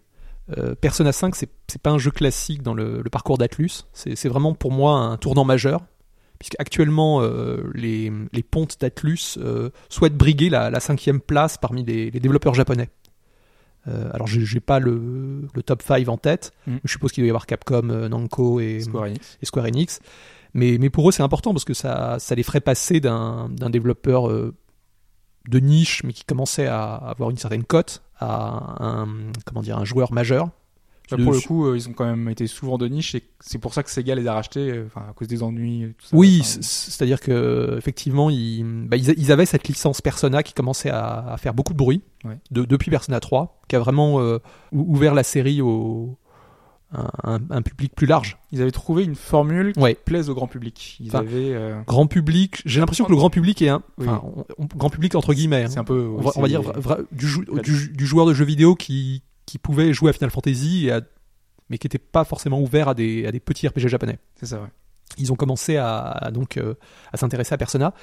euh, 0.57 0.75
Persona 0.75 1.12
5, 1.12 1.35
c'est 1.35 1.50
pas 1.81 1.91
un 1.91 1.97
jeu 2.00 2.12
classique 2.12 2.63
dans 2.63 2.73
le, 2.73 3.01
le 3.01 3.09
parcours 3.09 3.38
d'Atlus. 3.38 3.85
C'est 3.94 4.27
vraiment 4.27 4.53
pour 4.53 4.71
moi 4.71 4.94
un 5.00 5.18
tournant 5.18 5.45
majeur, 5.45 5.81
puisque 6.39 6.56
actuellement 6.60 7.22
euh, 7.22 7.69
les, 7.74 8.12
les 8.31 8.44
pontes 8.44 8.80
d'Atlus 8.80 9.38
euh, 9.38 9.69
souhaitent 9.89 10.18
briguer 10.18 10.50
la, 10.50 10.69
la 10.69 10.80
cinquième 10.80 11.19
place 11.19 11.57
parmi 11.57 11.84
les, 11.84 12.12
les 12.12 12.19
développeurs 12.19 12.54
japonais. 12.54 12.89
Euh, 13.88 14.10
alors, 14.13 14.28
j'ai 14.28 14.45
j'ai 14.45 14.60
pas 14.60 14.80
le, 14.80 15.48
le 15.54 15.63
top 15.63 15.81
5 15.81 16.07
en 16.10 16.18
tête. 16.18 16.54
Mhm. 16.68 16.80
Je 16.84 16.92
suppose 16.92 17.12
qu'il 17.12 17.24
doit 17.24 17.28
y 17.28 17.31
avoir 17.31 17.45
Capcom, 17.45 17.84
Namco 17.84 18.60
et 18.60 18.81
Square 18.81 19.06
Enix. 19.06 19.38
et 19.42 19.45
Square 19.45 19.66
Enix. 19.66 20.00
Mais, 20.54 20.78
mais 20.80 20.89
pour 20.89 21.07
eux, 21.07 21.12
c'est 21.12 21.24
important 21.24 21.54
parce 21.54 21.66
que 21.66 21.74
ça, 21.74 22.18
ça 22.19 22.36
les 22.36 22.44
ferait 22.44 22.62
passer 22.62 23.00
d'un 23.00 23.48
développeur 23.69 24.30
de 24.30 25.60
niche, 25.60 26.04
mais 26.04 26.13
qui 26.13 26.24
commençait 26.24 26.68
à 26.68 26.95
avoir 26.95 27.30
une 27.30 27.38
certaine 27.38 27.63
cote, 27.63 28.01
à 28.19 28.83
un, 28.83 29.07
comment 29.45 29.62
dire, 29.62 29.78
un 29.78 29.86
joueur 29.86 30.12
majeur. 30.12 30.50
Pour 31.15 31.31
le 31.33 31.39
coup, 31.39 31.65
euh, 31.68 31.77
ils 31.77 31.88
ont 31.88 31.94
quand 31.94 32.06
même 32.06 32.27
été 32.27 32.48
souvent 32.48 32.77
de 32.77 32.88
niche 32.88 33.15
et 33.15 33.24
c'est 33.39 33.57
pour 33.59 33.74
ça 33.74 33.81
que 33.83 33.89
Sega 33.89 34.13
les 34.15 34.27
a 34.27 34.33
rachetés, 34.33 34.69
euh, 34.71 34.83
enfin 34.88 35.06
à 35.09 35.13
cause 35.13 35.27
des 35.30 35.42
ennuis. 35.44 35.83
et 35.83 35.88
Tout 35.94 36.06
ça. 36.07 36.18
Oui, 36.18 36.39
Enfin, 36.42 36.59
c'est-à-dire 36.62 37.21
que 37.21 37.75
effectivement, 37.77 38.30
ils, 38.30 38.63
bah, 38.88 38.98
ils, 38.98 39.31
avaient 39.31 39.45
cette 39.45 39.68
licence 39.68 40.01
Persona 40.01 40.44
qui 40.44 40.54
commençait 40.54 40.89
à, 40.89 41.31
à 41.31 41.38
faire 41.38 41.54
beaucoup 41.54 41.74
de 41.74 41.77
bruit 41.77 42.01
Ouais. 42.25 42.38
de- 42.51 42.65
depuis 42.65 42.92
Persona 42.92 43.19
3, 43.21 43.62
qui 43.69 43.75
a 43.75 43.80
vraiment 43.80 44.19
euh, 44.19 44.39
ou- 44.74 44.94
ouvert 44.95 45.13
la 45.13 45.24
série 45.24 45.62
au 45.62 46.18
un, 46.94 47.62
public 47.62 47.94
plus 47.95 48.07
large. 48.07 48.38
ils 48.54 48.62
avaient 48.62 48.71
trouvé 48.71 49.04
une 49.04 49.15
formule 49.15 49.74
qui 49.74 49.80
Ouais. 49.81 49.94
plaise 49.95 50.30
au 50.30 50.33
grand 50.36 50.48
public. 50.48 50.95
Ils 51.01 51.07
Enfin, 51.09 51.19
avaient, 51.19 51.54
euh, 51.54 51.81
Grand 51.86 52.07
public, 52.07 52.62
j'ai 52.65 52.80
l'impression 52.80 53.04
que 53.04 53.12
le 53.12 53.18
grand 53.18 53.30
public 53.30 53.62
est 53.62 53.68
un, 53.68 53.83
Oui. 53.98 54.07
enfin, 54.07 54.21
on- 54.24 54.45
on- 54.57 54.65
grand 54.75 54.89
public 54.89 55.13
entre 55.15 55.33
guillemets. 55.33 55.63
hein. 55.63 55.69
c'est 55.69 55.80
un 55.80 55.83
peu, 55.83 56.07
on 56.07 56.19
oui, 56.19 56.24
va, 56.24 56.31
on 56.38 56.42
va 56.42 56.48
c'est- 56.48 56.51
dire 56.54 56.62
vra- 56.62 56.80
vra- 56.80 57.06
du, 57.12 57.27
jou- 57.27 57.44
du, 57.62 57.89
du 57.89 58.06
joueur 58.06 58.25
de 58.25 58.33
jeux 58.33 58.45
vidéo 58.45 58.75
qui, 58.75 59.21
qui 59.47 59.57
pouvait 59.57 59.91
jouer 59.94 60.11
à 60.11 60.13
Final 60.13 60.29
Fantasy 60.29 60.85
et 60.88 60.91
à- 60.91 61.01
mais 61.69 61.79
qui 61.79 61.85
n'était 61.88 61.97
pas 61.97 62.23
forcément 62.23 62.61
ouvert 62.61 62.89
à 62.89 62.94
des, 62.94 63.25
à 63.25 63.31
des 63.31 63.39
petits 63.39 63.67
RPG 63.67 63.88
japonais. 63.88 64.19
c'est 64.39 64.45
ça. 64.45 64.61
Ouais. 64.61 64.67
Ils 65.17 65.31
ont 65.31 65.35
commencé 65.35 65.77
à, 65.77 65.97
à 66.11 66.31
donc 66.31 66.57
euh, 66.57 66.75
à 67.13 67.17
s'intéresser 67.17 67.53
à 67.53 67.57
Persona 67.57 67.94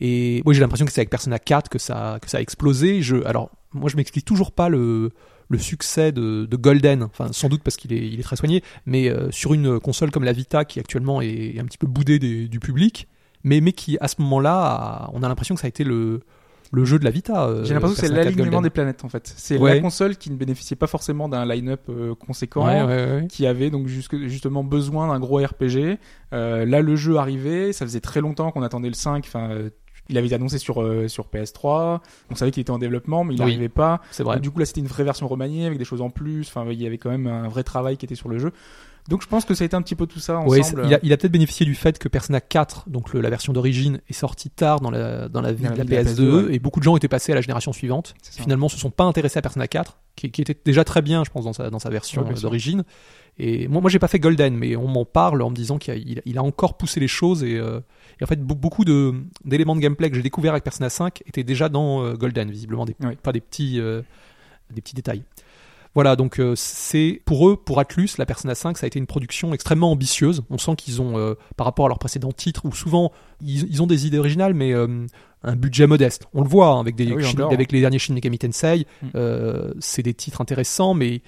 et 0.00 0.40
moi 0.44 0.52
j'ai 0.54 0.60
l'impression 0.60 0.86
que 0.86 0.92
c'est 0.92 1.02
avec 1.02 1.10
Persona 1.10 1.38
4 1.38 1.68
que 1.68 1.78
ça 1.78 2.18
que 2.20 2.28
ça 2.28 2.38
a 2.38 2.40
explosé. 2.40 3.00
Je 3.02 3.22
alors 3.24 3.50
moi 3.72 3.88
je 3.90 3.96
m'explique 3.96 4.24
toujours 4.24 4.50
pas 4.50 4.68
le 4.68 5.12
le 5.50 5.58
succès 5.58 6.10
de, 6.10 6.46
de 6.46 6.56
Golden, 6.56 7.02
enfin 7.02 7.28
sans 7.32 7.50
doute 7.50 7.62
parce 7.62 7.76
qu'il 7.76 7.92
est, 7.92 8.06
il 8.08 8.18
est 8.18 8.22
très 8.22 8.36
soigné, 8.36 8.62
mais 8.86 9.10
euh, 9.10 9.30
sur 9.30 9.52
une 9.52 9.78
console 9.78 10.10
comme 10.10 10.24
la 10.24 10.32
Vita 10.32 10.64
qui 10.64 10.80
actuellement 10.80 11.20
est 11.20 11.58
un 11.60 11.66
petit 11.66 11.76
peu 11.76 11.86
boudée 11.86 12.18
des- 12.18 12.48
du 12.48 12.60
public, 12.60 13.08
mais, 13.42 13.60
mais 13.60 13.72
qui 13.72 13.98
à 14.00 14.08
ce 14.08 14.22
moment-là, 14.22 14.54
a- 14.54 15.10
on 15.12 15.22
a 15.22 15.28
l'impression 15.28 15.54
que 15.54 15.60
ça 15.60 15.66
a 15.66 15.68
été 15.68 15.84
le, 15.84 16.22
le 16.74 16.84
jeu 16.84 16.98
de 16.98 17.04
la 17.04 17.10
Vita. 17.10 17.46
euh, 17.46 17.64
J'ai 17.64 17.72
l'impression 17.74 17.94
que 17.94 18.00
c'est 18.00 18.08
Persona 18.08 18.24
4 18.24 18.36
l'alignement 18.36 18.62
des 18.62 18.70
planètes 18.70 19.04
en 19.04 19.08
fait. 19.08 19.32
C'est 19.36 19.58
Ouais. 19.58 19.76
la 19.76 19.80
console 19.80 20.16
qui 20.16 20.30
ne 20.30 20.36
bénéficiait 20.36 20.76
pas 20.76 20.86
forcément 20.86 21.28
d'un 21.28 21.46
line-up 21.46 21.82
euh, 21.88 22.14
conséquent. 22.14 22.66
Ouais, 22.66 22.82
ouais, 22.82 22.86
ouais. 23.20 23.26
qui 23.28 23.46
avait 23.46 23.70
donc 23.70 23.86
jusque- 23.86 24.26
justement 24.26 24.64
besoin 24.64 25.08
d'un 25.08 25.20
gros 25.20 25.38
RPG. 25.38 25.98
Euh, 26.32 26.64
là, 26.66 26.80
le 26.82 26.96
jeu 26.96 27.16
arrivait, 27.16 27.72
ça 27.72 27.84
faisait 27.86 28.00
très 28.00 28.20
longtemps 28.20 28.50
qu'on 28.50 28.62
attendait 28.62 28.88
le 28.88 28.94
5. 28.94 29.24
Enfin, 29.26 29.50
euh, 29.50 29.70
il 30.10 30.18
avait 30.18 30.26
été 30.26 30.34
annoncé 30.34 30.58
sur 30.58 30.82
euh, 30.82 31.08
sur 31.08 31.28
PS3. 31.28 32.00
On 32.30 32.34
savait 32.34 32.50
qu'il 32.50 32.60
était 32.60 32.70
en 32.70 32.78
développement, 32.78 33.24
mais 33.24 33.32
il 33.34 33.38
Oui. 33.40 33.46
n'arrivait 33.46 33.68
pas. 33.70 34.00
C'est 34.10 34.22
vrai. 34.22 34.34
Donc, 34.36 34.42
du 34.42 34.50
coup, 34.50 34.58
là, 34.58 34.66
c'était 34.66 34.80
une 34.80 34.86
vraie 34.86 35.04
version 35.04 35.26
remaniée 35.28 35.64
avec 35.66 35.78
des 35.78 35.84
choses 35.86 36.02
en 36.02 36.10
plus. 36.10 36.42
Enfin, 36.48 36.66
il 36.70 36.82
y 36.82 36.86
avait 36.86 36.98
quand 36.98 37.10
même 37.10 37.26
un 37.26 37.48
vrai 37.48 37.62
travail 37.62 37.96
qui 37.96 38.04
était 38.04 38.14
sur 38.14 38.28
le 38.28 38.38
jeu. 38.38 38.52
Donc, 39.08 39.22
je 39.22 39.26
pense 39.28 39.44
que 39.44 39.52
ça 39.54 39.64
a 39.64 39.66
été 39.66 39.76
un 39.76 39.82
petit 39.82 39.94
peu 39.96 40.06
tout 40.06 40.18
ça 40.18 40.38
Ouais, 40.40 40.60
ensemble. 40.60 40.82
c'est- 40.82 40.88
il 40.88 40.94
a, 40.94 40.98
il 41.02 41.12
a 41.12 41.16
peut-être 41.18 41.32
bénéficié 41.32 41.66
du 41.66 41.74
fait 41.74 41.98
que 41.98 42.08
Persona 42.08 42.40
4, 42.40 42.88
donc 42.88 43.12
le- 43.12 43.20
la 43.20 43.28
version 43.28 43.52
d'origine, 43.52 44.00
est 44.08 44.14
sortie 44.14 44.48
tard 44.48 44.80
dans 44.80 44.90
la, 44.90 45.28
dans 45.28 45.42
la 45.42 45.52
vie 45.52 45.64
de 45.64 45.68
la 45.68 45.76
la 45.76 45.82
vie 45.84 45.88
de 45.90 45.94
la 45.94 46.02
PS2, 46.04 46.14
PS2, 46.42 46.46
ouais. 46.48 46.54
et 46.54 46.58
beaucoup 46.58 46.80
de 46.80 46.84
gens 46.84 46.96
étaient 46.96 47.08
passés 47.08 47.32
à 47.32 47.34
la 47.34 47.42
génération 47.42 47.72
suivante. 47.74 48.14
Finalement, 48.22 48.68
se 48.70 48.78
sont 48.78 48.90
pas 48.90 49.04
intéressés 49.04 49.38
à 49.38 49.42
Persona 49.42 49.68
4, 49.68 49.98
qui, 50.16 50.30
qui 50.30 50.40
était 50.40 50.56
déjà 50.64 50.84
très 50.84 51.02
bien, 51.02 51.22
je 51.22 51.30
pense, 51.30 51.44
dans 51.44 51.52
sa, 51.52 51.68
dans 51.68 51.78
sa 51.78 51.90
version 51.90 52.26
Ouais, 52.26 52.32
d'origine. 52.34 52.84
Et 53.36 53.68
moi, 53.68 53.80
moi, 53.82 53.90
j'ai 53.90 53.98
pas 53.98 54.08
fait 54.08 54.20
Golden, 54.20 54.56
mais 54.56 54.74
on 54.76 54.86
m'en 54.88 55.04
parle 55.04 55.42
en 55.42 55.50
me 55.50 55.54
disant 55.56 55.76
qu'il 55.76 55.92
a, 55.92 55.96
il 55.96 56.20
a- 56.20 56.22
il 56.24 56.38
a 56.38 56.42
encore 56.42 56.76
poussé 56.78 56.98
les 57.00 57.08
choses 57.08 57.42
et, 57.44 57.56
euh, 57.58 57.80
et 58.20 58.24
en 58.24 58.26
fait, 58.26 58.40
be- 58.40 58.54
beaucoup 58.54 58.84
de 58.86 59.12
d'éléments 59.44 59.74
de 59.76 59.80
gameplay 59.80 60.08
que 60.08 60.16
j'ai 60.16 60.22
découvert 60.22 60.52
avec 60.52 60.62
Persona 60.64 60.88
5 60.88 61.22
étaient 61.26 61.42
déjà 61.44 61.68
dans 61.68 62.02
euh, 62.04 62.14
Golden, 62.14 62.48
visiblement, 62.50 62.84
des, 62.86 62.94
pas 63.22 63.32
des 63.32 63.40
petits, 63.40 63.80
euh, 63.80 64.02
des 64.72 64.80
petits 64.80 64.94
détails. 64.94 65.24
Voilà, 65.94 66.16
donc 66.16 66.40
euh, 66.40 66.54
c'est 66.56 67.22
pour 67.24 67.48
eux, 67.48 67.56
pour 67.56 67.78
Atlus, 67.78 68.10
la 68.18 68.26
Persona 68.26 68.54
5, 68.54 68.78
ça 68.78 68.84
a 68.84 68.88
été 68.88 68.98
une 68.98 69.06
production 69.06 69.54
extrêmement 69.54 69.92
ambitieuse. 69.92 70.42
On 70.50 70.58
sent 70.58 70.74
qu'ils 70.76 71.00
ont, 71.00 71.16
euh, 71.18 71.34
par 71.56 71.66
rapport 71.66 71.86
à 71.86 71.88
leurs 71.88 72.00
précédents 72.00 72.32
titres, 72.32 72.62
où 72.64 72.72
souvent 72.74 73.12
ils, 73.40 73.70
ils 73.70 73.80
ont 73.82 73.86
des 73.86 74.06
idées 74.06 74.18
originales, 74.18 74.54
mais 74.54 74.72
euh, 74.72 75.06
un 75.44 75.54
budget 75.56 75.86
modeste. 75.86 76.26
On 76.34 76.42
le 76.42 76.48
voit 76.48 76.68
hein, 76.68 76.80
avec, 76.80 76.96
des, 76.96 77.10
Ah 77.12 77.14
oui, 77.14 77.22
Shin- 77.22 77.34
encore. 77.34 77.52
avec 77.52 77.70
les 77.70 77.80
derniers 77.80 77.98
Shin 78.00 78.14
Megami 78.14 78.38
Tensei. 78.38 78.86
Mm. 79.02 79.06
euh, 79.14 79.72
c'est 79.78 80.02
des 80.02 80.14
titres 80.14 80.40
intéressants, 80.40 80.94
mais 80.94 81.22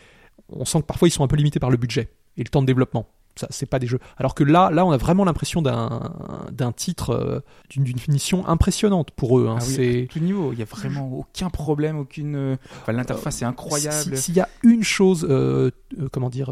on 0.49 0.65
sent 0.65 0.81
que 0.81 0.87
parfois 0.87 1.07
ils 1.09 1.13
sont 1.13 1.23
un 1.23 1.29
peu 1.29 1.37
limités 1.37 1.61
par 1.61 1.71
le 1.71 1.77
budget 1.77 2.09
et 2.37 2.43
le 2.43 2.49
temps 2.49 2.61
de 2.61 2.67
développement. 2.67 3.07
Ça, 3.39 3.47
c'est 3.51 3.67
pas 3.67 3.79
des 3.79 3.87
jeux. 3.87 3.99
Alors 4.17 4.35
que 4.35 4.43
là, 4.45 4.71
là, 4.71 4.87
on 4.87 4.91
a 4.93 4.97
vraiment 4.97 5.25
l'impression 5.25 5.61
d'un 5.61 6.11
d'un 6.51 6.73
titre 6.73 7.11
euh, 7.11 7.41
d'une 7.71 7.99
finition 7.99 8.47
impressionnante 8.49 9.11
pour 9.11 9.39
eux. 9.39 9.47
hein. 9.49 9.59
Ah 9.61 9.65
oui, 9.67 9.75
c'est 9.75 10.09
tout 10.11 10.21
niveau, 10.21 10.53
il 10.55 10.59
y 10.59 10.63
a 10.63 10.65
vraiment 10.65 11.13
aucun 11.13 11.51
problème, 11.51 11.99
aucune. 11.99 12.57
Enfin, 12.81 12.93
l'interface 12.93 13.43
est 13.43 13.45
incroyable. 13.45 14.17
si- 14.17 14.23
S'il 14.23 14.37
y 14.37 14.41
a 14.41 14.49
une 14.63 14.83
chose, 14.83 15.27
euh, 15.29 15.71
euh, 16.01 16.09
comment 16.11 16.31
dire, 16.31 16.51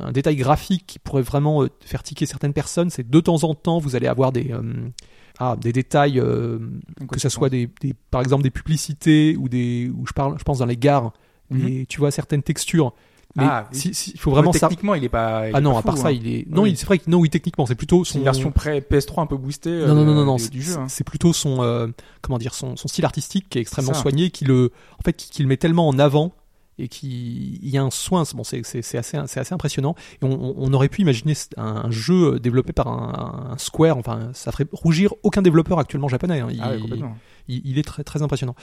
un 0.00 0.12
détail 0.12 0.36
graphique 0.36 0.84
qui 0.86 0.98
pourrait 1.00 1.22
vraiment 1.22 1.64
faire 1.80 2.02
tiquer 2.04 2.26
certaines 2.26 2.52
personnes, 2.52 2.90
c'est 2.90 3.08
de 3.10 3.20
temps 3.20 3.42
en 3.42 3.54
temps, 3.56 3.78
vous 3.78 3.96
allez 3.96 4.06
avoir 4.06 4.30
des, 4.30 4.54
ah, 5.40 5.56
des 5.60 5.72
détails, 5.72 6.22
que 7.10 7.18
ce 7.18 7.28
soit 7.28 7.48
des, 7.48 7.68
des- 7.80 7.94
par 8.10 8.20
exemple 8.20 8.42
des 8.44 8.50
publicités 8.50 9.36
ou 9.36 9.48
des, 9.48 9.90
où 9.96 10.06
je 10.06 10.12
parle, 10.12 10.38
je 10.38 10.44
pense 10.44 10.58
dans 10.58 10.66
les 10.66 10.76
gares, 10.76 11.12
Mhm. 11.50 11.66
et 11.66 11.86
tu 11.86 11.98
vois 11.98 12.12
certaines 12.12 12.44
textures. 12.44 12.92
Mais 13.36 13.44
Ah, 13.46 13.68
si- 13.70 13.94
si- 13.94 14.10
il 14.14 14.18
faut 14.18 14.32
vraiment 14.32 14.52
ça. 14.52 14.68
techniquement, 14.68 14.94
il 14.94 15.04
est 15.04 15.08
pas. 15.08 15.48
il 15.48 15.54
Ah 15.54 15.60
non, 15.60 15.72
pas 15.74 15.78
à 15.78 15.82
part 15.82 15.96
ça, 15.98 16.08
hein. 16.08 16.10
il 16.10 16.26
est. 16.26 16.46
Non, 16.50 16.62
Oui. 16.62 16.74
c'est 16.76 16.84
vrai 16.86 16.98
que 16.98 17.08
non, 17.08 17.18
oui, 17.18 17.30
techniquement, 17.30 17.64
c'est 17.64 17.76
plutôt 17.76 18.04
son 18.04 18.18
une 18.18 18.24
version 18.24 18.50
pré 18.50 18.80
PS3 18.80 19.22
un 19.22 19.26
peu 19.26 19.36
boostée. 19.36 19.70
euh, 19.70 19.86
non, 19.86 19.94
non, 19.94 20.04
non, 20.04 20.14
non, 20.14 20.24
non, 20.24 20.38
c'est- 20.38 20.50
du 20.50 20.62
jeu. 20.62 20.74
hein. 20.76 20.86
c'est 20.88 21.04
plutôt 21.04 21.32
son, 21.32 21.62
euh, 21.62 21.86
comment 22.22 22.38
dire, 22.38 22.54
son, 22.54 22.74
son 22.76 22.88
style 22.88 23.04
artistique 23.04 23.46
qui 23.48 23.58
est 23.58 23.60
extrêmement 23.60 23.94
soigné, 23.94 24.30
qui 24.30 24.44
le, 24.44 24.72
en 24.98 25.02
fait, 25.04 25.12
qui, 25.12 25.30
qui 25.30 25.42
le 25.42 25.48
met 25.48 25.56
tellement 25.56 25.86
en 25.86 25.98
avant 26.00 26.32
et 26.82 26.88
qui, 26.88 27.58
il 27.62 27.68
y 27.68 27.78
a 27.78 27.82
un 27.82 27.90
soin. 27.90 28.24
c'est- 28.24 28.34
Bon, 28.36 28.42
assez, 28.98 29.52
impressionnant. 29.52 29.94
Et 30.22 30.24
on, 30.24 30.72
aurait 30.72 30.88
pu 30.88 31.02
imaginer 31.02 31.34
un, 31.56 31.82
un 31.86 31.90
jeu 31.90 32.38
développé 32.40 32.72
par 32.72 32.88
un, 32.88 33.50
un 33.52 33.58
Square. 33.58 33.96
Enfin, 33.98 34.30
ça 34.34 34.52
ferait 34.52 34.66
rougir 34.72 35.14
aucun 35.22 35.42
développeur 35.42 35.78
actuellement 35.78 36.08
japonais. 36.08 36.40
hein. 36.40 36.48
Il, 36.50 36.60
Ah 36.62 36.70
ouais, 36.70 36.80
complètement. 36.80 37.16
il, 37.48 37.62
il 37.64 37.78
est 37.78 37.82
très, 37.82 38.04
très 38.04 38.22
impressionnant. 38.22 38.54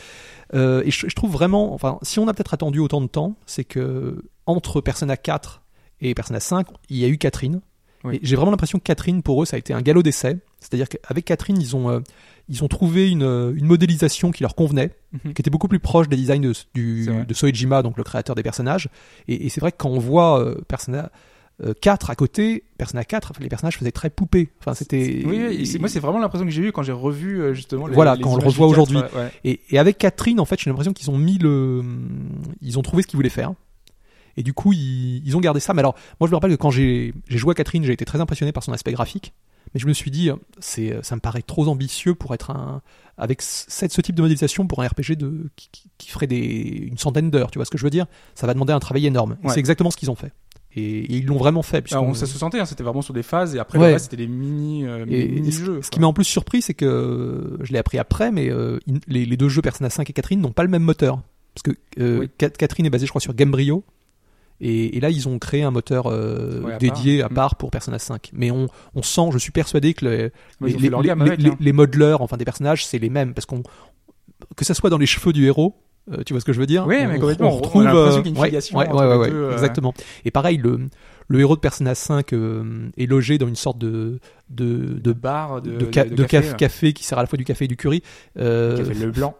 Euh, 0.53 0.81
et 0.85 0.91
je, 0.91 1.07
je 1.09 1.15
trouve 1.15 1.31
vraiment, 1.31 1.73
enfin, 1.73 1.99
si 2.01 2.19
on 2.19 2.27
a 2.27 2.33
peut-être 2.33 2.53
attendu 2.53 2.79
autant 2.79 3.01
de 3.01 3.07
temps, 3.07 3.35
c'est 3.45 3.63
que 3.63 4.23
entre 4.45 4.81
Persona 4.81 5.17
4 5.17 5.61
et 6.01 6.13
Persona 6.13 6.39
5, 6.39 6.67
il 6.89 6.97
y 6.97 7.05
a 7.05 7.07
eu 7.07 7.17
Catherine. 7.17 7.61
Oui. 8.03 8.19
J'ai 8.21 8.35
vraiment 8.35 8.51
l'impression 8.51 8.77
que 8.77 8.83
Catherine, 8.83 9.23
pour 9.23 9.41
eux, 9.41 9.45
ça 9.45 9.55
a 9.55 9.59
été 9.59 9.73
un 9.73 9.81
galop 9.81 10.03
d'essai. 10.03 10.37
C'est-à-dire 10.59 10.87
qu'avec 10.87 11.25
Catherine, 11.25 11.59
ils 11.59 11.75
ont, 11.75 11.89
euh, 11.89 11.99
ils 12.49 12.63
ont 12.63 12.67
trouvé 12.67 13.09
une, 13.09 13.23
euh, 13.23 13.53
une 13.55 13.65
modélisation 13.65 14.31
qui 14.31 14.43
leur 14.43 14.55
convenait, 14.55 14.91
Mhm. 15.13 15.33
qui 15.33 15.41
était 15.41 15.49
beaucoup 15.49 15.67
plus 15.67 15.79
proche 15.79 16.07
des 16.09 16.15
designs 16.17 16.39
de, 16.41 16.53
du, 16.73 17.07
de 17.27 17.33
Soejima, 17.33 17.81
donc 17.81 17.97
le 17.97 18.03
créateur 18.03 18.35
des 18.35 18.43
personnages. 18.43 18.89
Et, 19.27 19.45
et 19.45 19.49
c'est 19.49 19.59
vrai 19.61 19.71
que 19.71 19.77
quand 19.77 19.89
on 19.89 19.99
voit 19.99 20.39
euh, 20.41 20.55
Persona 20.67 21.11
euh, 21.63 21.73
4 21.81 22.09
à 22.11 22.15
côté, 22.15 22.63
Persona 22.77 23.03
4, 23.03 23.33
les 23.39 23.49
personnages 23.49 23.77
faisaient 23.77 23.91
très 23.91 24.09
poupée. 24.11 24.49
Enfin, 24.59 24.73
c'était. 24.75 25.23
Oui, 25.25 25.37
et 25.73 25.79
moi 25.79 25.89
c'est 25.89 25.99
vraiment 25.99 26.19
l'impression 26.19 26.45
que 26.45 26.51
j'ai 26.51 26.61
eu 26.61 26.71
quand 26.71 26.83
j'ai 26.83 26.91
revu 26.91 27.41
euh, 27.41 27.53
justement 27.53 27.87
les, 27.87 27.95
Voilà, 27.95 28.15
les 28.15 28.21
quand 28.21 28.31
on 28.33 28.37
le 28.37 28.45
revoit 28.45 28.67
aujourd'hui. 28.67 28.97
ouais. 28.97 29.31
Et, 29.43 29.61
et 29.71 29.79
avec 29.79 29.97
Catherine, 29.97 30.39
en 30.39 30.45
fait, 30.45 30.59
j'ai 30.59 30.69
l'impression 30.69 30.93
qu'ils 30.93 31.09
ont 31.09 31.17
mis 31.17 31.37
le, 31.39 31.83
ils 32.61 32.77
ont 32.77 32.81
trouvé 32.83 33.01
ce 33.01 33.07
qu'ils 33.07 33.17
voulaient 33.17 33.29
faire. 33.29 33.53
Et 34.39 34.43
du 34.43 34.53
coup, 34.53 34.71
ils, 34.71 35.23
ils 35.25 35.35
ont 35.35 35.39
gardé 35.39 35.59
ça. 35.59 35.73
Mais 35.73 35.79
alors, 35.79 35.95
moi, 36.19 36.27
je 36.27 36.31
me 36.31 36.35
rappelle 36.35 36.51
que 36.51 36.55
quand 36.61 36.69
j'ai 36.69 37.13
joué 37.27 37.51
à 37.51 37.55
Catherine, 37.55 37.83
j'ai 37.83 37.93
été 37.93 38.05
très 38.05 38.21
impressionné 38.21 38.51
par 38.51 38.61
son 38.63 38.71
aspect 38.71 38.91
graphique. 38.91 39.33
Mais 39.73 39.79
je 39.79 39.87
me 39.87 39.93
suis 39.93 40.11
dit, 40.11 40.29
c'est, 40.59 40.97
ça 41.03 41.15
me 41.15 41.21
paraît 41.21 41.41
trop 41.41 41.67
ambitieux 41.67 42.15
pour 42.15 42.33
être 42.33 42.51
un, 42.51 42.81
avec 43.17 43.41
ce, 43.41 43.65
ce 43.87 44.01
type 44.01 44.15
de 44.15 44.21
modélisation 44.21 44.67
pour 44.67 44.81
un 44.81 44.87
RPG 44.87 45.15
de, 45.17 45.49
qui, 45.55 45.69
qui- 45.71 45.89
qui 45.97 46.09
ferait 46.09 46.27
des, 46.27 46.37
une 46.89 46.97
centaine 46.97 47.29
d'heures. 47.31 47.51
Tu 47.51 47.57
vois 47.59 47.65
ce 47.65 47.71
que 47.71 47.77
je 47.77 47.83
veux 47.83 47.89
dire? 47.89 48.05
Ça 48.35 48.47
va 48.47 48.53
demander 48.53 48.73
un 48.73 48.79
travail 48.79 49.05
énorme. 49.05 49.37
Et 49.43 49.47
Ouais. 49.47 49.53
c'est 49.53 49.59
exactement 49.59 49.91
ce 49.91 49.97
qu'ils 49.97 50.11
ont 50.11 50.15
fait. 50.15 50.31
Et, 50.75 50.81
et 50.99 51.13
ils 51.17 51.25
l'ont 51.25 51.37
vraiment 51.37 51.63
fait. 51.63 51.85
Ah, 51.91 52.01
on, 52.01 52.13
ça 52.13 52.27
se 52.27 52.37
sentait, 52.37 52.59
hein, 52.59 52.65
c'était 52.65 52.83
vraiment 52.83 53.01
sur 53.01 53.13
des 53.13 53.23
phases 53.23 53.55
et 53.55 53.59
après 53.59 53.79
Ouais. 53.79 53.97
c'était 53.99 54.17
des 54.17 54.27
mini, 54.27 54.85
euh, 54.85 55.05
mini 55.05 55.51
ce, 55.51 55.89
qui 55.89 55.99
m'a 55.99 56.05
en 56.07 56.13
plus 56.13 56.23
surpris, 56.25 56.61
c'est 56.61 56.75
que 56.75 57.57
je 57.61 57.73
l'ai 57.73 57.79
appris 57.79 57.97
après, 57.97 58.31
mais 58.31 58.49
euh, 58.51 58.79
les, 59.07 59.25
les 59.25 59.37
deux 59.37 59.49
jeux 59.49 59.61
Persona 59.63 59.89
5 59.89 60.07
et 60.09 60.13
Catherine 60.13 60.39
n'ont 60.39 60.51
pas 60.51 60.63
le 60.63 60.69
même 60.69 60.83
moteur. 60.83 61.19
Parce 61.55 61.63
que 61.63 61.71
euh, 61.99 62.19
Oui. 62.19 62.29
Catherine 62.37 62.85
est 62.85 62.91
basée, 62.91 63.07
je 63.07 63.11
crois, 63.11 63.21
sur 63.21 63.33
Gamebryo. 63.33 63.83
Et, 64.59 64.97
et 64.97 64.99
là, 64.99 65.09
ils 65.11 65.27
ont 65.27 65.37
créé 65.39 65.63
un 65.63 65.71
moteur 65.71 66.07
euh, 66.07 66.61
Ouais, 66.61 66.73
à 66.73 66.77
dédié 66.77 67.19
part. 67.19 67.27
à 67.27 67.29
Mm. 67.31 67.35
part 67.35 67.55
pour 67.55 67.69
Persona 67.71 67.99
5. 67.99 68.31
Mais 68.33 68.49
on, 68.51 68.67
on 68.95 69.01
sent, 69.03 69.29
je 69.33 69.37
suis 69.37 69.51
persuadé 69.51 69.93
que 69.93 70.05
les, 70.05 70.17
les, 70.61 70.73
les- 70.73 71.09
avec, 71.09 71.39
hein. 71.45 71.55
les 71.59 71.73
modeleurs, 71.73 72.21
enfin 72.21 72.37
des 72.37 72.45
personnages, 72.45 72.85
c'est 72.85 72.97
les 72.99 73.09
mêmes. 73.09 73.33
Parce 73.33 73.45
qu'on 73.45 73.61
que 74.55 74.65
ça 74.65 74.73
soit 74.73 74.89
dans 74.89 74.97
les 74.97 75.05
cheveux 75.05 75.33
du 75.33 75.45
héros, 75.45 75.75
euh, 76.11 76.23
tu 76.25 76.33
vois 76.33 76.39
ce 76.39 76.45
que 76.45 76.53
je 76.53 76.59
veux 76.59 76.65
dire? 76.65 76.85
Oui, 76.87 76.95
on, 77.01 77.07
mais 77.07 77.19
complètement, 77.19 77.49
on- 77.49 77.53
on 77.53 77.55
a 77.55 77.61
retrouve 77.61 77.85
euh, 77.87 78.21
a 78.21 78.27
une 78.27 78.37
ouais, 78.37 78.51
ouais, 78.51 78.87
ouais, 78.93 79.15
ouais, 79.17 79.29
deux, 79.29 79.51
exactement. 79.51 79.93
Et 80.25 80.31
pareil, 80.31 80.57
le, 80.57 80.87
le 81.27 81.39
héros 81.39 81.55
de 81.55 81.59
Persona 81.59 81.93
5 81.95 82.33
euh, 82.33 82.89
est 82.97 83.05
logé 83.07 83.37
dans 83.37 83.47
une 83.47 83.55
sorte 83.55 83.77
de 83.77 84.19
de, 84.49 84.97
de 84.99 85.11
bar, 85.11 85.61
de, 85.61 85.71
de, 85.77 85.87
ca- 85.93 86.05
de 86.05 86.15
de 86.15 86.23
café, 86.23 86.93
qui 86.93 87.03
sert 87.03 87.17
à 87.17 87.21
la 87.21 87.27
fois 87.27 87.37
du 87.37 87.43
café 87.43 87.65
et 87.65 87.67
du 87.67 87.75
curry. 87.75 88.01
Euh, 88.39 88.77
Café 88.77 88.93
le 88.93 89.11
blanc. 89.11 89.35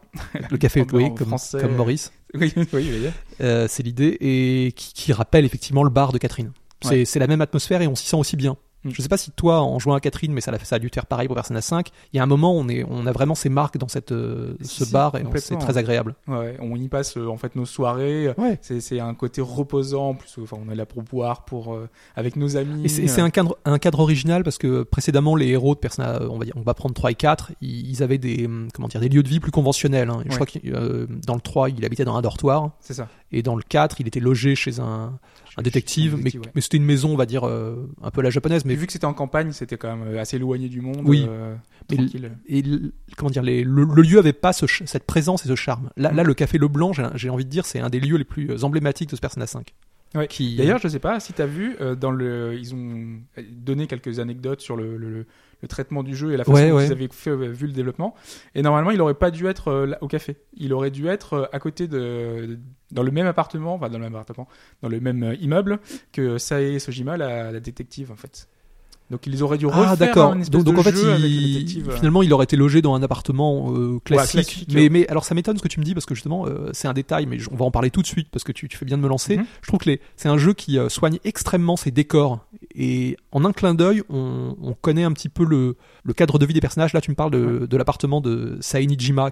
le 0.52 0.58
café, 0.58 0.86
oui, 0.94 1.14
comme, 1.16 1.36
comme 1.60 1.76
Maurice. 1.76 2.12
oui, 2.34 2.54
oui. 2.74 3.10
Euh, 3.42 3.68
c'est 3.70 3.84
l'idée 3.84 4.18
et 4.20 4.72
qui, 4.76 4.94
qui 4.94 5.14
rappelle 5.14 5.46
effectivement 5.46 5.84
le 5.84 5.90
bar 5.90 6.12
de 6.12 6.18
Catherine. 6.18 6.52
C'est 6.82 6.90
Ouais. 6.90 7.06
c'est 7.06 7.20
la 7.20 7.28
même 7.28 7.42
atmosphère 7.42 7.82
et 7.82 7.88
on 7.88 7.96
s'y 7.96 8.06
sent 8.08 8.18
aussi 8.18 8.36
bien. 8.36 8.58
Mm. 8.88 8.92
Je 8.94 9.02
sais 9.02 9.10
pas 9.10 9.18
si 9.18 9.32
toi, 9.32 9.62
en 9.62 9.80
jouant 9.80 9.96
à 9.96 10.00
Catherine, 10.00 10.32
mais 10.34 10.42
ça, 10.42 10.52
ça 10.64 10.76
a 10.76 10.80
dû 10.80 10.90
faire 10.94 11.06
pareil 11.06 11.28
pour 11.28 11.36
Persona 11.36 11.62
5. 11.62 11.90
Il 12.14 12.18
y 12.18 12.20
a 12.20 12.24
un 12.24 12.28
moment, 12.28 12.56
où 12.56 12.60
on 12.60 12.68
est, 12.70 12.84
on 12.90 13.06
a 13.06 13.12
vraiment 13.12 13.36
ces 13.36 13.50
marques 13.50 13.78
dans 13.78 13.88
cette, 13.88 14.12
euh, 14.12 14.56
ce 14.62 14.86
Si, 14.86 14.92
bar 14.92 15.16
et 15.16 15.24
c'est 15.38 15.58
très 15.58 15.78
agréable. 15.78 16.16
Ouais, 16.28 16.58
on 16.60 16.76
y 16.76 16.88
passe 16.88 17.18
euh, 17.18 17.28
en 17.28 17.38
fait 17.38 17.56
nos 17.56 17.66
soirées. 17.66 18.34
Ouais. 18.38 18.58
C'est 18.62 19.00
un 19.00 19.14
côté 19.14 19.42
reposant. 19.42 20.10
En 20.10 20.14
plus, 20.16 20.34
enfin, 20.42 20.58
on 20.66 20.72
est 20.72 20.76
là 20.76 20.86
pour 20.86 21.04
boire, 21.04 21.46
pour 21.46 21.74
euh, 21.74 21.90
avec 22.16 22.36
nos 22.36 22.58
amis. 22.58 22.86
Et 22.86 23.08
c'est 23.08 23.22
un 23.22 23.30
cadre, 23.30 23.58
un 23.66 23.78
cadre 23.80 24.00
original 24.00 24.44
parce 24.44 24.58
que 24.58 24.84
précédemment, 24.84 25.36
les 25.36 25.48
héros 25.48 25.76
de 25.76 25.80
Persona, 25.80 26.22
euh, 26.22 26.28
on 26.30 26.38
va 26.38 26.46
dire, 26.46 26.54
on 26.58 26.62
va 26.62 26.74
prendre 26.74 26.94
3 26.96 27.12
et 27.12 27.16
4, 27.16 27.52
ils, 27.62 27.90
ils 27.90 28.04
avaient 28.04 28.18
des, 28.18 28.46
hum, 28.46 28.68
comment 28.74 28.88
dire, 28.88 29.02
des 29.02 29.10
lieux 29.10 29.24
de 29.24 29.30
vie 29.30 29.40
plus 29.40 29.52
conventionnels. 29.52 30.10
hein. 30.10 30.22
Je 30.26 30.30
Ouais. 30.30 30.36
crois 30.36 30.46
que 30.48 30.60
euh, 30.66 31.08
dans 31.26 31.36
le 31.36 31.42
3, 31.42 31.70
il 31.70 31.84
habitait 31.86 32.06
dans 32.06 32.16
un 32.16 32.22
dortoir. 32.22 32.72
C'est 32.80 32.94
ça. 32.94 33.08
Et 33.32 33.42
dans 33.42 33.56
le 33.56 33.64
4, 33.64 34.00
il 34.00 34.08
était 34.08 34.20
logé 34.20 34.56
chez 34.56 34.80
un, 34.80 35.18
un 35.58 35.62
détective, 35.64 36.14
Un 36.14 36.18
mais, 36.18 36.24
détective, 36.24 36.42
ouais. 36.42 36.52
mais 36.56 36.62
c'était 36.62 36.78
une 36.78 36.86
maison, 36.86 37.10
on 37.14 37.16
va 37.18 37.26
dire, 37.26 37.48
euh, 37.48 37.90
un 38.04 38.12
peu 38.12 38.22
à 38.22 38.24
la 38.24 38.30
japonaise. 38.30 38.64
Mais 38.66 38.76
vu 38.76 38.86
que 38.86 38.94
c'était 38.94 39.06
en 39.06 39.14
campagne, 39.14 39.52
c'était 39.52 39.78
quand 39.78 39.96
même 39.98 40.08
euh, 40.08 40.22
assez 40.22 40.38
éloigné 40.38 40.70
du 40.70 40.82
monde. 40.82 41.02
Oui. 41.04 41.26
euh, 41.28 41.56
tranquille. 41.88 42.32
et 42.48 42.64
comment 43.16 43.30
dire, 43.32 43.42
les- 43.44 43.64
le, 43.64 43.84
le 43.86 44.02
lieu 44.02 44.20
avait 44.20 44.34
pas 44.34 44.54
ce 44.54 44.66
cette 44.86 45.06
présence 45.06 45.46
et 45.46 45.50
ce 45.50 45.56
charme. 45.56 45.90
Là, 45.98 46.12
là 46.12 46.24
le 46.24 46.34
Café 46.34 46.58
Leblanc, 46.58 46.94
j'ai 46.94 47.08
j'ai 47.16 47.30
envie 47.30 47.46
de 47.46 47.50
dire, 47.50 47.66
c'est 47.66 47.80
un 47.80 47.90
des 47.90 48.00
lieux 48.00 48.18
les 48.18 48.24
plus 48.26 48.64
emblématiques 48.64 49.10
de 49.10 49.16
ce 49.16 49.22
Persona 49.22 49.48
5. 49.48 49.74
Ouais. 50.16 50.28
Qui, 50.28 50.56
D'ailleurs, 50.56 50.80
je 50.80 50.88
sais 50.88 51.00
pas 51.00 51.20
si 51.20 51.34
tu 51.34 51.42
as 51.42 51.46
vu, 51.46 51.76
euh, 51.82 51.96
dans 51.96 52.12
le, 52.12 52.56
ils 52.58 52.74
ont 52.74 53.20
donné 53.52 53.88
quelques 53.88 54.20
anecdotes 54.20 54.62
sur 54.62 54.76
le, 54.78 54.96
le, 54.98 55.10
le- 55.10 55.26
le 55.62 55.68
traitement 55.68 56.04
du 56.04 56.16
jeu 56.16 56.34
et 56.34 56.38
la 56.38 56.44
façon 56.44 56.56
Ouais, 56.56 56.70
dont 56.70 56.78
ouais. 56.78 56.88
ils 56.88 56.92
avaient 56.92 57.10
fait, 57.12 57.30
euh, 57.32 57.48
vu 57.48 57.68
le 57.68 57.74
développement. 57.74 58.14
Et 58.56 58.62
normalement, 58.62 58.92
il 58.92 59.02
aurait 59.02 59.14
pas 59.16 59.32
dû 59.32 59.48
être 59.48 59.70
euh, 59.70 59.86
là, 59.88 59.98
au 60.02 60.08
café. 60.08 60.38
Il 60.56 60.74
aurait 60.74 60.92
dû 60.92 61.08
être 61.08 61.34
euh, 61.34 61.46
à 61.52 61.60
côté 61.60 61.88
de, 61.88 62.60
dans 62.92 63.04
le 63.04 63.12
même 63.12 63.26
appartement, 63.28 63.76
enfin 63.76 63.90
dans 63.90 63.98
le 63.98 64.04
même 64.04 64.16
appartement, 64.16 64.48
dans 64.82 64.90
le 64.90 65.00
même 65.00 65.36
immeuble 65.40 65.80
que 66.12 66.38
Sae 66.38 66.80
Sojima, 66.80 67.18
la, 67.18 67.52
la 67.52 67.60
détective 67.60 68.12
en 68.12 68.16
fait. 68.16 68.48
Donc 69.10 69.26
ils 69.26 69.42
auraient 69.42 69.58
dû 69.58 69.66
refaire 69.66 69.90
ah 69.92 69.96
d'accord. 69.96 70.32
un 70.34 70.40
espèce 70.40 70.50
Donc, 70.50 70.64
donc 70.66 70.76
de 70.76 70.80
en 70.82 70.84
fait, 70.84 70.96
jeu 70.96 71.10
avec 71.12 71.22
le 71.22 71.28
il- 71.30 71.54
détective. 71.54 71.92
finalement, 71.96 72.24
il 72.24 72.34
aurait 72.34 72.44
été 72.44 72.58
logé 72.58 72.82
dans 72.82 72.94
un 72.94 73.02
appartement 73.02 73.72
euh, 73.74 74.00
classique. 74.04 74.32
classique, 74.34 74.70
mais, 74.74 74.82
ouais. 74.84 74.90
mais 74.90 75.08
alors 75.08 75.24
ça 75.24 75.34
m'étonne 75.34 75.58
ce 75.58 75.62
que 75.62 75.68
tu 75.70 75.80
me 75.80 75.86
dis 75.86 75.94
parce 75.94 76.06
que 76.06 76.14
justement, 76.14 76.46
euh, 76.46 76.70
c'est 76.74 76.90
un 76.90 76.94
détail, 76.94 77.26
mais 77.26 77.38
on 77.52 77.56
va 77.56 77.64
en 77.66 77.72
parler 77.72 77.90
tout 77.90 78.02
de 78.02 78.08
suite 78.08 78.28
parce 78.32 78.44
que 78.44 78.52
tu, 78.52 78.68
tu 78.68 78.76
fais 78.78 78.84
bien 78.86 78.98
de 78.98 79.02
me 79.04 79.08
lancer. 79.08 79.38
Mhm. 79.38 79.46
Je 79.62 79.68
trouve 79.68 79.80
que 79.80 79.90
les- 79.90 80.02
c'est 80.18 80.28
un 80.28 80.38
jeu 80.38 80.54
qui 80.54 80.78
euh, 80.78 80.90
soigne 80.90 81.20
extrêmement 81.24 81.78
ses 81.78 81.92
décors 81.92 82.46
et 82.76 83.16
en 83.32 83.46
un 83.46 83.54
clin 83.54 83.74
d'œil, 83.74 84.04
on, 84.10 84.56
on 84.62 84.74
connaît 84.74 85.04
un 85.04 85.14
petit 85.14 85.30
peu 85.30 85.46
le, 85.46 85.78
le 86.04 86.14
cadre 86.14 86.38
de 86.38 86.46
vie 86.46 86.54
des 86.54 86.60
personnages. 86.62 86.92
Là, 86.94 87.00
tu 87.02 87.10
me 87.12 87.16
parles 87.16 87.32
de, 87.32 87.66
de 87.66 87.78
l'appartement 87.78 88.20
de 88.22 88.60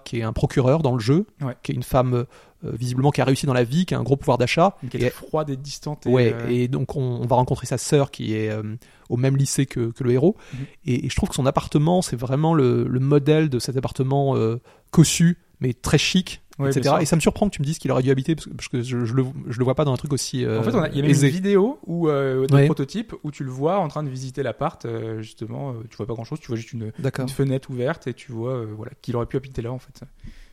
qui 0.06 0.20
est 0.20 0.24
un 0.24 0.34
procureur 0.34 0.82
dans 0.82 0.94
le 0.94 1.00
jeu, 1.00 1.26
Ouais. 1.42 1.56
qui 1.64 1.72
est 1.72 1.76
une 1.76 1.84
femme 1.84 2.26
visiblement 2.74 3.12
qui 3.12 3.22
a 3.22 3.26
réussi 3.26 3.46
dans 3.46 3.54
la 3.54 3.64
vie, 3.64 3.86
qui 3.86 3.94
a 3.96 4.00
un 4.00 4.04
gros 4.04 4.16
pouvoir 4.18 4.38
d'achat. 4.38 4.76
Et- 4.84 4.88
quête 4.88 5.14
froide 5.14 5.50
et 5.50 5.56
distante. 5.58 6.06
Et, 6.06 6.10
Ouais, 6.10 6.34
euh, 6.34 6.48
et 6.50 6.68
donc 6.68 6.96
on, 6.96 7.02
on 7.02 7.26
va 7.28 7.36
rencontrer 7.36 7.66
sa 7.68 7.78
sœur 7.78 8.12
qui 8.12 8.34
est 8.36 8.50
euh, 8.50 8.64
au 9.10 9.18
même 9.18 9.38
lycée 9.38 9.66
que, 9.66 9.92
que 9.92 10.04
le 10.04 10.12
héros. 10.12 10.36
Mhm. 10.54 10.60
Et, 10.86 11.06
et 11.06 11.10
je 11.10 11.16
trouve 11.16 11.30
que 11.30 11.36
son 11.36 11.46
appartement, 11.46 12.02
c'est 12.02 12.16
vraiment 12.16 12.54
le, 12.54 12.86
le 12.88 13.00
modèle 13.00 13.50
de 13.50 13.60
cet 13.60 13.78
appartement 13.78 14.36
euh, 14.36 14.62
cossu, 14.92 15.38
mais 15.60 15.74
très 15.74 15.98
chic, 15.98 16.42
ouais. 16.60 16.70
Et 17.02 17.06
ça 17.06 17.16
me 17.16 17.22
surprend 17.22 17.50
que 17.50 17.56
tu 17.56 17.62
me 17.62 17.66
dises 17.66 17.80
qu'il 17.80 17.92
aurait 17.92 18.04
dû 18.04 18.12
habiter, 18.12 18.36
parce 18.36 18.68
que, 18.70 18.82
je, 18.82 19.04
je 19.06 19.14
le, 19.14 19.26
je 19.48 19.58
le 19.58 19.64
vois 19.64 19.76
pas 19.76 19.84
dans 19.86 19.94
un 19.94 19.98
truc 19.98 20.14
aussi 20.14 20.46
euh, 20.46 20.60
En 20.60 20.64
fait, 20.64 20.74
on 20.76 20.80
a- 20.82 20.90
il 20.90 20.96
y 20.96 21.00
a 21.00 21.02
même 21.02 21.12
aisé. 21.12 21.28
une 21.28 21.34
vidéo 21.34 21.80
où 21.86 22.08
euh, 22.10 22.46
Ouais. 22.52 22.66
prototype 22.66 23.14
où 23.24 23.32
tu 23.32 23.44
le 23.44 23.52
vois 23.52 23.80
en 23.80 23.88
train 23.88 24.04
de 24.04 24.10
visiter 24.10 24.42
l'appart. 24.44 24.84
euh, 24.86 25.22
justement, 25.22 25.72
euh, 25.72 25.84
tu 25.90 25.96
vois 25.98 26.06
pas 26.08 26.14
grand 26.14 26.24
chose, 26.26 26.40
tu 26.40 26.48
vois 26.48 26.56
juste 26.58 26.74
une, 26.74 26.92
fenêtre 27.30 27.70
ouverte 27.72 28.08
et 28.08 28.14
tu 28.14 28.32
vois 28.32 28.52
euh, 28.54 28.68
voilà 28.76 28.92
qu'il 29.02 29.16
aurait 29.16 29.26
pu 29.26 29.38
habiter 29.38 29.62
là 29.62 29.72
en 29.72 29.80
fait. 29.80 30.02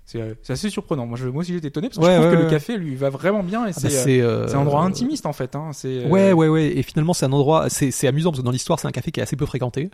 C'est 0.04 0.20
euh, 0.20 0.34
c'est 0.42 0.52
assez 0.54 0.68
surprenant. 0.68 1.06
Moi, 1.06 1.16
je, 1.16 1.28
moi 1.28 1.40
aussi, 1.42 1.52
j'étais 1.52 1.68
étonné 1.68 1.88
parce 1.88 1.98
que 1.98 2.04
Ouais, 2.04 2.10
je 2.12 2.16
trouve 2.16 2.26
ouais, 2.30 2.32
que 2.34 2.38
ouais. 2.40 2.44
le 2.44 2.50
café 2.50 2.76
lui 2.76 2.96
va 2.96 3.08
vraiment 3.08 3.42
bien 3.42 3.66
et 3.66 3.70
Ah 3.70 3.80
bah, 3.82 3.88
c'est 3.88 4.20
euh, 4.20 4.46
c'est 4.48 4.54
euh, 4.54 4.58
un 4.58 4.62
endroit 4.62 4.82
intimiste 4.82 5.26
en 5.26 5.32
fait. 5.32 5.54
Hein. 5.54 5.70
C'est 5.72 6.04
euh, 6.04 6.08
Ouais, 6.08 6.32
ouais, 6.32 6.48
ouais. 6.48 6.76
Et 6.76 6.82
finalement, 6.82 7.12
c'est 7.14 7.24
un 7.26 7.32
endroit, 7.32 7.68
c'est 7.70 8.06
amusant 8.06 8.30
parce 8.30 8.40
que 8.40 8.44
dans 8.44 8.50
l'histoire, 8.50 8.78
c'est 8.80 8.88
un 8.88 8.92
café 8.92 9.10
qui 9.12 9.20
est 9.20 9.22
assez 9.22 9.36
peu 9.36 9.46
fréquenté. 9.46 9.90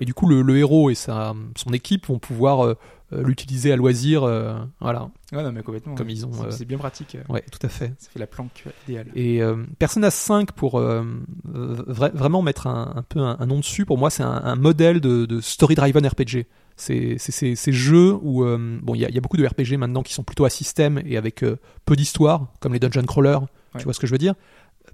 Et 0.00 0.04
du 0.04 0.12
coup, 0.12 0.26
le, 0.28 0.42
le 0.42 0.58
héros 0.58 0.90
et 0.90 0.94
sa, 0.94 1.34
son 1.56 1.72
équipe 1.72 2.06
vont 2.08 2.18
pouvoir 2.18 2.64
euh, 2.66 2.68
euh, 2.70 2.74
l'utiliser 3.12 3.72
à 3.72 3.76
loisir. 3.76 4.22
euh, 4.24 4.58
voilà. 4.80 5.10
Ouais, 5.32 5.42
non, 5.42 5.52
mais 5.52 5.62
complètement. 5.62 5.94
Comme 5.94 6.10
ils 6.10 6.24
ont, 6.26 6.32
C'est- 6.50 6.62
euh, 6.62 6.66
bien 6.66 6.78
pratique. 6.78 7.16
euh, 7.16 7.32
Ouais, 7.32 7.44
tout 7.50 7.64
à 7.64 7.68
fait. 7.68 7.92
Ça 7.98 8.10
fait 8.12 8.18
la 8.18 8.26
planque 8.26 8.64
euh, 8.66 8.70
idéale. 8.88 9.06
Et 9.14 9.42
euh, 9.42 9.64
Persona 9.78 10.10
5, 10.10 10.52
pour 10.52 10.78
euh, 10.78 11.02
vra- 11.48 12.12
vraiment 12.14 12.42
mettre 12.42 12.66
un, 12.66 12.92
un 12.96 13.02
peu 13.02 13.20
un, 13.20 13.36
un 13.38 13.46
nom 13.46 13.58
dessus, 13.58 13.84
pour 13.86 13.98
moi, 13.98 14.10
c'est 14.10 14.22
un, 14.22 14.40
un 14.44 14.56
modèle 14.56 15.00
de, 15.00 15.26
de 15.26 15.40
story-driven 15.40 16.06
RPG. 16.06 16.46
C'est 16.76 17.18
ces 17.18 17.72
jeux 17.72 18.14
où, 18.22 18.42
euh, 18.44 18.78
bon, 18.82 18.94
il 18.94 19.00
y 19.02 19.04
a, 19.04 19.08
il 19.10 19.14
y 19.14 19.18
a 19.18 19.20
beaucoup 19.20 19.36
de 19.36 19.46
RPG 19.46 19.76
maintenant 19.76 20.02
qui 20.02 20.14
sont 20.14 20.22
plutôt 20.22 20.44
à 20.46 20.50
système 20.50 21.02
et 21.04 21.16
avec 21.18 21.42
euh, 21.44 21.58
peu 21.84 21.94
d'histoire, 21.94 22.46
comme 22.60 22.72
les 22.72 22.78
dungeon 22.78 23.02
crawlers, 23.04 23.40
Ouais. 23.74 23.78
tu 23.80 23.84
vois 23.84 23.92
ce 23.92 24.00
que 24.00 24.06
je 24.08 24.12
veux 24.12 24.18
dire 24.18 24.34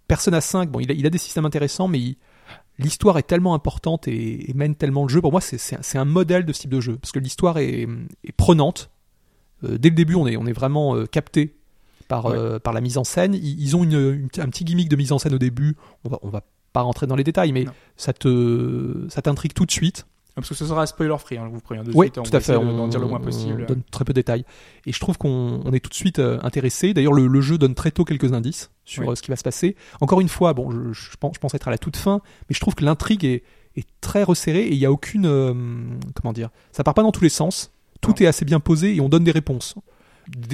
Persona 0.09 0.41
5, 0.41 0.71
bon, 0.71 0.81
il 0.81 0.91
a, 0.91 0.95
il 0.95 1.07
a 1.07 1.11
des 1.11 1.17
systèmes 1.19 1.47
intéressants, 1.47 1.89
mais 1.89 1.99
il- 2.01 2.17
l'histoire 2.79 3.19
est 3.19 3.23
tellement 3.27 3.55
importante 3.55 4.07
et, 4.09 4.51
et 4.51 4.55
mène 4.55 4.75
tellement 4.75 5.03
le 5.05 5.09
jeu. 5.09 5.21
Pour 5.21 5.33
moi, 5.33 5.41
c'est- 5.41 5.97
un- 5.99 6.05
modèle 6.05 6.45
de 6.45 6.53
ce 6.53 6.61
type 6.61 6.71
de 6.71 6.81
jeu, 6.81 6.97
parce 6.97 7.13
que 7.13 7.19
l'histoire 7.19 7.59
est, 7.59 7.87
est 8.25 8.33
prenante. 8.37 8.91
Euh, 9.65 9.79
dès 9.79 9.89
le 9.91 9.95
début, 9.95 10.15
on 10.15 10.27
est, 10.27 10.37
on 10.37 10.47
est 10.47 10.53
vraiment 10.53 10.95
euh, 10.97 11.07
capté 11.07 11.57
par, 12.09 12.27
Ouais. 12.27 12.37
euh, 12.37 12.59
par 12.59 12.73
la 12.75 12.81
mise 12.81 12.99
en 12.99 13.05
scène. 13.05 13.35
Ils, 13.35 13.61
ils 13.61 13.77
ont 13.77 13.85
une, 13.85 13.93
une- 14.35 14.43
un 14.43 14.49
petit 14.49 14.65
gimmick 14.65 14.89
de 14.89 14.97
mise 14.97 15.13
en 15.13 15.19
scène 15.19 15.35
au 15.35 15.39
début. 15.39 15.77
On 16.05 16.09
va, 16.11 16.19
on 16.23 16.29
va 16.29 16.43
pas 16.73 16.83
rentrer 16.83 17.07
dans 17.07 17.17
les 17.17 17.25
détails, 17.25 17.53
mais 17.53 17.65
Non. 17.65 17.73
ça 17.97 18.13
te, 18.13 19.07
ça 19.09 19.23
t'intrigue 19.23 19.55
tout 19.55 19.65
de 19.65 19.71
suite. 19.73 20.07
Parce 20.37 20.49
que 20.51 20.55
ce 20.55 20.67
sera 20.67 20.87
spoiler 20.87 21.17
free, 21.19 21.39
hein, 21.39 21.45
je 21.49 21.55
vous 21.55 21.61
préviens 21.61 21.83
de 21.83 21.91
Oui, 21.95 22.07
suite. 22.07 22.19
hein, 22.19 22.23
tout 22.23 22.31
on 22.33 22.37
à 22.37 22.41
fait. 22.41 22.57
On 22.57 22.77
d'en 22.77 22.89
dire 22.89 23.01
le 23.01 23.07
moins 23.07 23.19
on 23.21 23.25
possible. 23.25 23.65
donne 23.67 23.83
très 23.91 24.05
peu 24.05 24.13
de 24.13 24.17
détails. 24.21 24.45
Et 24.85 24.93
je 24.93 25.01
trouve 25.01 25.17
qu'on 25.17 25.63
on 25.65 25.73
est 25.73 25.81
tout 25.81 25.89
de 25.89 25.95
suite 25.95 26.19
euh, 26.19 26.39
intéressé. 26.43 26.93
D'ailleurs, 26.95 27.15
le, 27.15 27.27
le 27.27 27.41
jeu 27.41 27.57
donne 27.59 27.75
très 27.75 27.91
tôt 27.91 28.05
quelques 28.05 28.33
indices 28.35 28.71
sur 28.85 29.03
Oui. 29.05 29.09
euh, 29.11 29.15
ce 29.15 29.23
qui 29.23 29.31
va 29.31 29.37
se 29.37 29.43
passer. 29.43 29.77
Encore 30.01 30.21
une 30.21 30.29
fois, 30.29 30.53
bon, 30.53 30.71
je, 30.71 30.93
je 30.93 31.17
pense, 31.19 31.33
je 31.35 31.41
pense 31.41 31.55
être 31.55 31.69
à 31.69 31.71
la 31.71 31.79
toute 31.79 31.97
fin, 31.97 32.21
mais 32.49 32.55
je 32.55 32.61
trouve 32.61 32.75
que 32.75 32.85
l'intrigue 32.85 33.25
est, 33.25 33.43
est 33.77 33.87
très 34.03 34.23
resserrée 34.23 34.65
et 34.67 34.73
il 34.75 34.79
n'y 34.79 34.85
a 34.87 34.93
aucune, 34.93 35.25
euh, 35.27 35.55
comment 36.15 36.33
dire, 36.35 36.51
ça 36.71 36.85
part 36.85 36.95
pas 36.95 37.03
dans 37.03 37.13
tous 37.13 37.23
les 37.23 37.29
sens. 37.31 37.73
Tout 38.03 38.11
Non. 38.11 38.17
est 38.17 38.27
assez 38.27 38.45
bien 38.45 38.61
posé 38.61 38.95
et 38.95 39.01
on 39.01 39.09
donne 39.09 39.25
des 39.25 39.31
réponses. 39.33 39.75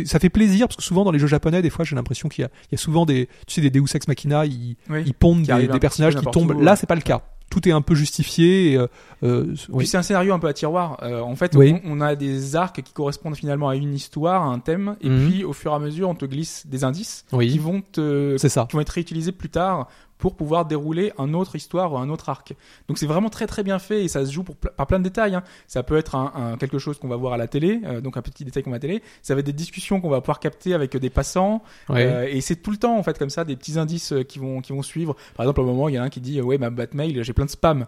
Ça 0.05 0.19
fait 0.21 0.29
plaisir 0.29 0.69
parce 0.69 0.77
que 0.77 0.83
souvent 0.83 1.03
dans 1.03 1.11
les 1.13 1.19
jeux 1.19 1.27
japonais, 1.27 1.61
des 1.63 1.71
fois, 1.71 1.85
j'ai 1.85 1.97
l'impression 1.97 2.29
qu'il 2.29 2.43
y, 2.43 2.45
a- 2.45 2.51
il 2.71 2.73
y 2.73 2.75
a 2.75 2.79
souvent 2.79 3.07
des, 3.07 3.29
tu 3.47 3.55
sais, 3.55 3.61
des 3.63 3.71
Deus 3.71 3.87
Ex 3.95 4.07
Machina, 4.07 4.45
ils, 4.47 4.77
Oui. 4.91 5.03
ils 5.07 5.15
pondent 5.15 5.43
des, 5.43 5.79
personnages 5.81 6.15
qui 6.15 6.25
tombent. 6.27 6.51
où, 6.55 6.61
Là, 6.61 6.73
ouais. 6.73 6.77
c'est 6.77 6.87
pas 6.87 6.95
le 6.95 7.01
cas. 7.01 7.23
Tout 7.53 7.69
est 7.69 7.73
un 7.73 7.83
peu 7.83 7.95
justifié. 7.95 8.73
Et, 8.73 8.77
euh, 8.79 8.87
euh, 9.23 9.55
oui. 9.69 9.87
C'est 9.87 9.99
un 9.99 10.03
scénario 10.03 10.33
un 10.33 10.39
peu 10.39 10.47
à 10.49 10.55
tiroir. 10.55 10.99
Euh, 11.03 11.21
en 11.21 11.37
fait, 11.37 11.55
Oui. 11.55 11.75
on, 11.85 11.99
on 11.99 12.01
a 12.01 12.17
des 12.17 12.57
arcs 12.57 12.81
qui 12.83 12.93
correspondent 12.95 13.37
finalement 13.37 13.69
à 13.69 13.77
une 13.77 13.93
histoire, 13.93 14.43
à 14.43 14.47
un 14.47 14.59
thème, 14.59 14.97
et 15.03 15.11
Mhm. 15.11 15.29
puis 15.29 15.45
au 15.45 15.53
fur 15.53 15.71
et 15.73 15.75
à 15.75 15.79
mesure, 15.79 16.09
on 16.09 16.15
te 16.15 16.25
glisse 16.25 16.67
des 16.67 16.83
indices 16.83 17.27
qui 17.29 17.37
oui, 17.37 17.59
vont 17.59 17.83
te, 17.93 18.37
c'est 18.39 18.49
ça. 18.49 18.67
qui 18.71 18.75
vont 18.77 18.81
être 18.81 18.89
réutilisés 18.89 19.33
plus 19.33 19.51
tard 19.51 19.89
pour 20.23 20.37
pouvoir 20.37 20.65
dérouler 20.67 21.13
un 21.19 21.35
autre 21.35 21.57
histoire 21.57 21.93
ou 21.93 21.99
un 21.99 22.09
autre 22.09 22.29
arc. 22.29 22.55
Donc 22.87 22.97
c'est 22.97 23.07
vraiment 23.09 23.29
très 23.29 23.49
très 23.49 23.65
bien 23.65 23.81
fait 23.81 24.05
et 24.05 24.09
ça 24.09 24.25
se 24.25 24.31
joue 24.31 24.45
pour, 24.45 24.55
par 24.55 24.87
plein 24.87 25.01
de 25.01 25.05
détails. 25.05 25.35
hein. 25.35 25.43
Ça 25.67 25.83
peut 25.83 25.97
être 25.97 26.15
un, 26.15 26.33
un- 26.37 26.57
quelque 26.57 26.79
chose 26.79 26.97
qu'on 26.99 27.09
va 27.09 27.17
voir 27.17 27.33
à 27.33 27.37
la 27.37 27.49
télé, 27.49 27.81
euh, 27.85 28.01
donc 28.01 28.17
un 28.17 28.23
petit 28.23 28.45
détail 28.45 28.63
qu'on 28.63 28.71
va 28.71 28.77
à 28.77 28.79
la 28.79 28.83
télé. 28.83 29.03
Ça 29.21 29.35
va 29.35 29.41
être 29.41 29.47
des 29.47 29.53
discussions 29.53 30.01
qu'on 30.01 30.09
va 30.11 30.21
pouvoir 30.21 30.39
capter 30.39 30.75
avec 30.75 30.97
des 30.97 31.11
passants. 31.11 31.63
Ouais. 31.89 32.07
Euh, 32.07 32.29
et 32.31 32.41
c'est 32.41 32.55
tout 32.55 32.71
le 32.71 32.77
temps 32.77 32.97
en 32.97 33.03
fait 33.03 33.19
comme 33.19 33.31
ça 33.31 33.45
des 33.45 33.57
petits 33.57 33.79
indices 33.81 34.13
euh, 34.13 34.23
qui 34.23 34.39
vont 34.39 34.61
qui 34.61 34.73
vont 34.73 34.83
suivre. 34.83 35.17
Par 35.35 35.45
exemple, 35.45 35.61
au 35.61 35.65
moment 35.67 35.89
il 35.89 35.97
y 35.97 35.99
a 35.99 36.03
un 36.05 36.09
qui 36.09 36.21
dit 36.21 36.39
euh, 36.39 36.43
ouais 36.45 36.57
ma 36.57 36.71
boîte 36.71 36.95
mail 36.95 37.23
j'ai 37.25 37.33
plein 37.33 37.45
de 37.47 37.51
spam. 37.51 37.87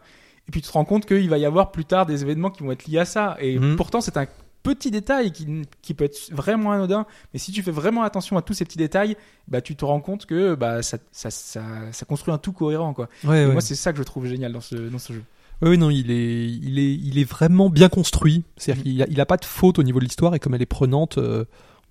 Et 0.49 0.51
puis 0.51 0.61
tu 0.61 0.67
te 0.69 0.73
rends 0.73 0.85
compte 0.85 1.07
qu'il 1.07 1.31
va 1.31 1.39
y 1.39 1.47
avoir 1.47 1.71
plus 1.73 1.85
tard 1.87 2.05
des 2.05 2.21
événements 2.23 2.51
qui 2.51 2.63
vont 2.65 2.73
être 2.73 2.87
liés 2.87 2.99
à 2.99 3.05
ça. 3.05 3.37
Et 3.41 3.59
Mhm. 3.59 3.77
pourtant 3.77 4.01
c'est 4.01 4.17
un 4.17 4.27
petit 4.65 4.91
détail 4.91 5.31
qui, 5.31 5.47
qui 5.83 5.95
peut 5.95 6.05
être 6.05 6.19
vraiment 6.33 6.73
anodin, 6.73 7.07
mais 7.33 7.39
si 7.39 7.53
tu 7.53 7.63
fais 7.63 7.71
vraiment 7.71 8.03
attention 8.03 8.37
à 8.37 8.43
tous 8.43 8.55
ces 8.55 8.65
petits 8.65 8.79
détails, 8.79 9.17
bah 9.47 9.61
tu 9.61 9.77
te 9.77 9.85
rends 9.85 10.01
compte 10.01 10.27
que 10.27 10.57
bah 10.57 10.83
ça 10.83 10.99
ça, 11.13 11.31
ça, 11.31 11.63
ça 11.93 12.05
construit 12.07 12.35
un 12.35 12.39
tout 12.39 12.53
cohérent 12.53 12.93
quoi. 12.95 13.09
Ouais, 13.23 13.43
Et 13.43 13.47
ouais. 13.47 13.53
Moi 13.53 13.61
c'est 13.61 13.77
ça 13.77 13.93
que 13.93 13.99
je 13.99 14.03
trouve 14.03 14.27
génial 14.27 14.53
dans 14.53 14.61
ce 14.61 14.75
dans 14.75 14.99
ce 14.99 15.13
jeu. 15.13 15.23
Oui, 15.63 15.79
non, 15.79 15.89
il 15.89 16.11
est, 16.11 16.47
il 16.51 16.79
est, 16.81 16.93
il 16.95 17.17
est 17.19 17.25
vraiment 17.25 17.71
bien 17.71 17.89
construit. 17.89 18.43
C'est-à-dire 18.57 18.85
Mhm. 18.85 18.91
qu'il 18.93 19.03
a, 19.03 19.07
il 19.09 19.21
a 19.21 19.27
pas 19.27 19.37
de 19.37 19.45
faute 19.45 19.79
au 19.79 19.85
niveau 19.85 20.01
de 20.01 20.05
l'histoire 20.05 20.35
et 20.35 20.41
comme 20.41 20.53
elle 20.55 20.63
est 20.63 20.67
prenante, 20.67 21.17
euh, 21.19 21.45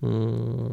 on, 0.04 0.70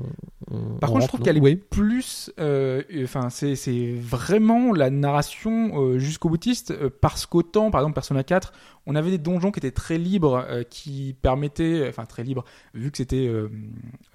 on- 0.51 0.75
Par 0.79 0.89
on 0.89 0.93
contre, 0.93 1.03
je 1.03 1.07
trouve 1.07 1.21
qu'elle 1.21 1.37
est 1.37 1.41
oui. 1.41 1.55
plus, 1.55 2.31
euh, 2.39 2.81
enfin, 3.03 3.29
c'est 3.29 3.55
c'est 3.55 3.93
vraiment 3.93 4.73
la 4.73 4.89
narration 4.89 5.71
euh, 5.81 5.97
jusqu'au 5.99 6.29
boutiste, 6.29 6.71
euh, 6.71 6.89
parce 7.01 7.25
qu'autant, 7.25 7.71
par 7.71 7.81
exemple, 7.81 7.93
Persona 7.95 8.23
4, 8.23 8.51
on 8.85 8.95
avait 8.95 9.11
des 9.11 9.17
donjons 9.17 9.51
qui 9.51 9.59
étaient 9.59 9.71
très 9.71 9.97
libres, 9.97 10.45
qui 10.69 11.15
permettaient, 11.21 11.85
enfin 11.87 12.05
très 12.05 12.23
libres, 12.23 12.43
vu 12.73 12.91
que 12.91 12.97
c'était, 12.97 13.31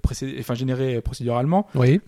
précé- 0.03 0.35
enfin, 0.39 0.53
généré 0.55 1.01
procéduralement. 1.01 1.67
Oui. 1.75 2.01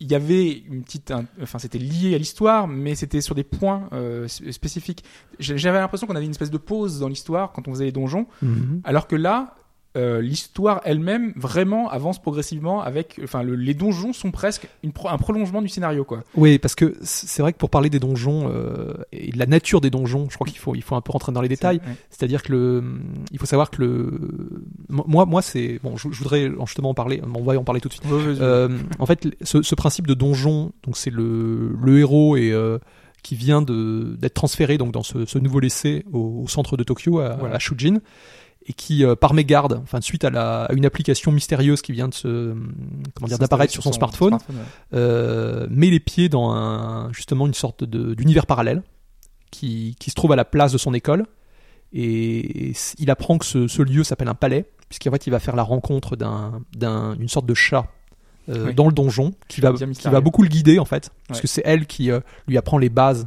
il 0.00 0.06
y 0.10 0.14
avait 0.14 0.52
une 0.52 0.82
petite, 0.84 1.12
enfin 1.42 1.58
c'était 1.58 1.78
lié 1.78 2.14
à 2.14 2.18
l'histoire, 2.18 2.68
mais 2.68 2.94
c'était 2.94 3.20
sur 3.20 3.34
des 3.34 3.42
points 3.44 3.88
euh, 3.92 4.28
spécifiques. 4.28 5.04
J'avais 5.40 5.78
l'impression 5.80 6.06
qu'on 6.06 6.14
avait 6.16 6.24
une 6.24 6.30
espèce 6.30 6.50
de 6.52 6.56
pause 6.58 7.00
dans 7.00 7.08
l'histoire 7.08 7.52
quand 7.52 7.66
on 7.68 7.72
faisait 7.72 7.84
les 7.86 7.92
donjons, 7.92 8.26
Mhm. 8.40 8.80
alors 8.84 9.06
que 9.08 9.16
là, 9.16 9.56
euh, 9.98 10.20
l'histoire 10.22 10.80
elle-même 10.84 11.32
vraiment 11.36 11.90
avance 11.90 12.18
progressivement 12.22 12.80
avec, 12.80 13.20
enfin, 13.22 13.42
le- 13.42 13.56
les 13.56 13.74
donjons 13.74 14.12
sont 14.12 14.30
presque 14.30 14.66
une 14.82 14.92
pro- 14.92 15.08
un 15.08 15.18
prolongement 15.18 15.60
du 15.60 15.68
scénario, 15.68 16.04
quoi. 16.04 16.22
Oui, 16.36 16.58
parce 16.58 16.74
que 16.74 16.96
c'est 17.02 17.42
vrai 17.42 17.52
que 17.52 17.58
pour 17.58 17.68
parler 17.68 17.90
des 17.90 17.98
donjons 17.98 18.48
euh, 18.50 18.94
et 19.12 19.32
de 19.32 19.38
la 19.38 19.46
nature 19.46 19.80
des 19.80 19.90
donjons, 19.90 20.28
je 20.30 20.34
crois 20.36 20.46
qu'il 20.46 20.58
faut, 20.58 20.74
il 20.74 20.82
faut 20.82 20.94
un 20.94 21.00
peu 21.00 21.12
rentrer 21.12 21.32
dans 21.32 21.42
les 21.42 21.48
détails. 21.48 21.78
Ouais. 21.86 21.92
C'est-à-dire 22.10 22.42
que 22.42 22.52
le, 22.52 22.84
il 23.32 23.38
faut 23.38 23.46
savoir 23.46 23.70
que 23.70 23.82
le, 23.82 24.20
moi, 24.88 25.26
moi, 25.26 25.42
c'est 25.42 25.80
bon, 25.82 25.96
je, 25.96 26.08
je 26.10 26.18
voudrais 26.18 26.50
justement 26.64 26.90
en 26.90 26.94
parler. 26.94 27.20
On 27.34 27.42
va 27.42 27.54
y 27.54 27.56
en 27.58 27.64
parler 27.64 27.80
tout 27.80 27.88
de 27.88 27.94
suite. 27.94 28.06
Ouais. 28.06 28.20
Euh, 28.40 28.68
en 28.98 29.06
fait, 29.06 29.26
ce, 29.42 29.62
ce 29.62 29.74
principe 29.74 30.06
de 30.06 30.14
donjon, 30.14 30.72
donc 30.84 30.96
c'est 30.96 31.10
le, 31.10 31.76
le 31.82 31.98
héros 31.98 32.36
et 32.36 32.54
qui 33.22 33.34
vient 33.34 33.62
d'être 33.62 34.34
transféré 34.34 34.78
donc 34.78 34.92
dans 34.92 35.02
ce, 35.02 35.26
ce 35.26 35.38
nouveau 35.38 35.58
lycée 35.60 36.04
au, 36.12 36.42
au 36.44 36.48
centre 36.48 36.76
de 36.76 36.84
Tokyo 36.84 37.18
à, 37.18 37.34
Voilà. 37.36 37.56
à 37.56 37.58
Shujin 37.58 37.98
et 38.70 38.74
qui 38.74 39.02
euh, 39.04 39.14
par 39.16 39.32
mégarde, 39.32 39.80
enfin 39.82 40.00
suite 40.02 40.24
à, 40.24 40.30
la, 40.30 40.64
à 40.64 40.72
une 40.74 40.84
application 40.84 41.32
mystérieuse 41.32 41.80
qui 41.80 41.92
vient 41.92 42.06
de 42.08 42.14
se 42.14 42.54
comment 43.14 43.26
dire 43.26 43.38
d'apparaître 43.38 43.72
sur 43.72 43.82
son, 43.82 43.92
smartphone, 43.92 44.34
ouais. 44.34 44.40
euh, 44.94 45.66
met 45.70 45.88
les 45.90 46.00
pieds 46.00 46.28
dans 46.28 46.50
un, 46.50 47.10
justement 47.12 47.46
une 47.46 47.54
sorte 47.54 47.82
de- 47.84 48.12
d'univers 48.14 48.44
parallèle 48.46 48.82
qui, 49.50 49.96
qui 49.98 50.10
se 50.10 50.14
trouve 50.14 50.32
à 50.32 50.36
la 50.36 50.44
place 50.44 50.72
de 50.72 50.78
son 50.78 50.92
école. 50.92 51.24
Et 51.92 52.72
il 52.98 53.10
apprend 53.10 53.38
que 53.38 53.46
ce, 53.46 53.66
ce 53.66 53.80
lieu 53.80 54.04
s'appelle 54.04 54.28
un 54.28 54.34
palais, 54.34 54.66
puisqu'en 54.90 55.10
fait 55.10 55.26
il 55.26 55.30
va 55.30 55.38
faire 55.38 55.56
la 55.56 55.62
rencontre 55.62 56.16
d'un- 56.16 56.60
d'un- 56.76 57.16
d'une 57.16 57.28
sorte 57.30 57.46
de 57.46 57.54
chat 57.54 57.86
euh, 58.50 58.66
Oui. 58.66 58.74
dans 58.74 58.86
le 58.86 58.92
donjon 58.92 59.32
qui 59.48 59.60
va, 59.62 59.72
qui 59.72 60.08
va 60.08 60.20
beaucoup 60.20 60.42
le 60.42 60.48
guider 60.50 60.78
en 60.78 60.84
fait, 60.84 61.10
parce 61.26 61.38
Ouais. 61.38 61.42
que 61.42 61.48
c'est 61.48 61.62
elle 61.64 61.86
qui 61.86 62.10
euh, 62.10 62.20
lui 62.46 62.58
apprend 62.58 62.76
les 62.78 62.90
bases 62.90 63.26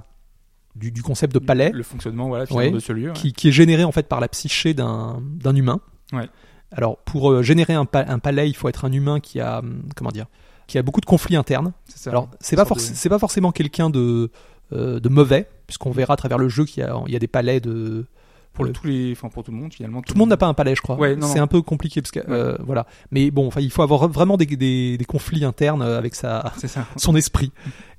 du, 0.76 0.92
du 0.92 1.02
concept 1.04 1.34
de 1.34 1.40
palais, 1.40 1.72
Le 1.74 1.84
fonctionnement, 1.84 2.28
voilà, 2.28 2.46
Ouais. 2.52 2.72
de 2.72 2.80
ce 2.80 2.94
lieu. 2.94 3.08
ouais. 3.10 3.14
qui, 3.14 3.34
qui 3.34 3.50
est 3.50 3.52
généré 3.52 3.84
en 3.84 3.92
fait 3.92 4.08
par 4.08 4.20
la 4.20 4.28
psyché 4.28 4.74
d'un 4.74 5.20
humain. 5.56 5.80
Ouais. 6.14 6.28
Alors 6.72 6.98
pour 7.00 7.32
euh, 7.32 7.42
générer 7.44 7.74
un, 7.74 7.86
pa- 7.86 8.06
un 8.08 8.20
palais, 8.20 8.50
il 8.50 8.56
faut 8.56 8.70
être 8.70 8.86
un 8.86 8.92
humain 8.92 9.20
qui 9.20 9.40
a 9.40 9.60
hum, 9.60 9.84
comment 9.96 10.12
dire, 10.12 10.26
qui 10.68 10.78
a 10.78 10.82
beaucoup 10.84 11.02
de 11.02 11.06
conflits 11.06 11.36
internes. 11.36 11.74
Ça. 11.94 12.10
Alors, 12.12 12.30
c'est 12.40 12.56
pas, 12.56 12.64
de- 12.64 13.10
pas 13.10 13.20
forcément 13.20 13.52
quelqu'un 13.52 13.90
de, 13.90 14.32
euh, 14.72 15.00
de 15.02 15.10
mauvais, 15.10 15.50
puisqu'on 15.68 15.92
verra 15.92 16.14
à 16.14 16.18
travers 16.18 16.38
le 16.38 16.48
jeu 16.48 16.64
qu'il 16.66 16.82
y 17.08 17.12
y 17.12 17.16
a 17.16 17.20
des 17.20 17.28
palais 17.28 17.60
de. 17.60 18.06
Pour 18.54 18.66
tous 18.74 18.88
les, 18.88 19.14
enfin 19.14 19.30
pour 19.30 19.44
tout 19.44 19.52
le 19.52 19.58
monde 19.58 19.74
finalement. 19.74 20.02
Tout 20.02 20.14
le 20.14 20.20
monde 20.20 20.30
n'a 20.30 20.38
pas 20.38 20.48
un 20.48 20.54
palais, 20.54 20.76
je 20.76 20.82
crois. 20.82 20.98
Ouais, 20.98 21.16
c'est 21.28 21.40
un 21.40 21.48
peu 21.48 21.62
compliqué, 21.62 22.02
parce 22.02 22.12
que, 22.12 22.20
euh, 22.30 22.58
voilà. 22.66 22.86
Mais 23.12 23.32
bon, 23.32 23.48
enfin, 23.48 23.62
il 23.62 23.72
faut 23.72 23.82
avoir 23.82 24.08
vraiment 24.10 24.38
des, 24.38 24.46
des, 24.46 24.98
des 24.98 25.06
conflits 25.06 25.46
internes 25.46 25.82
euh, 25.82 25.98
avec 25.98 26.16
sa, 26.16 26.52
son 26.98 27.16
esprit. 27.16 27.52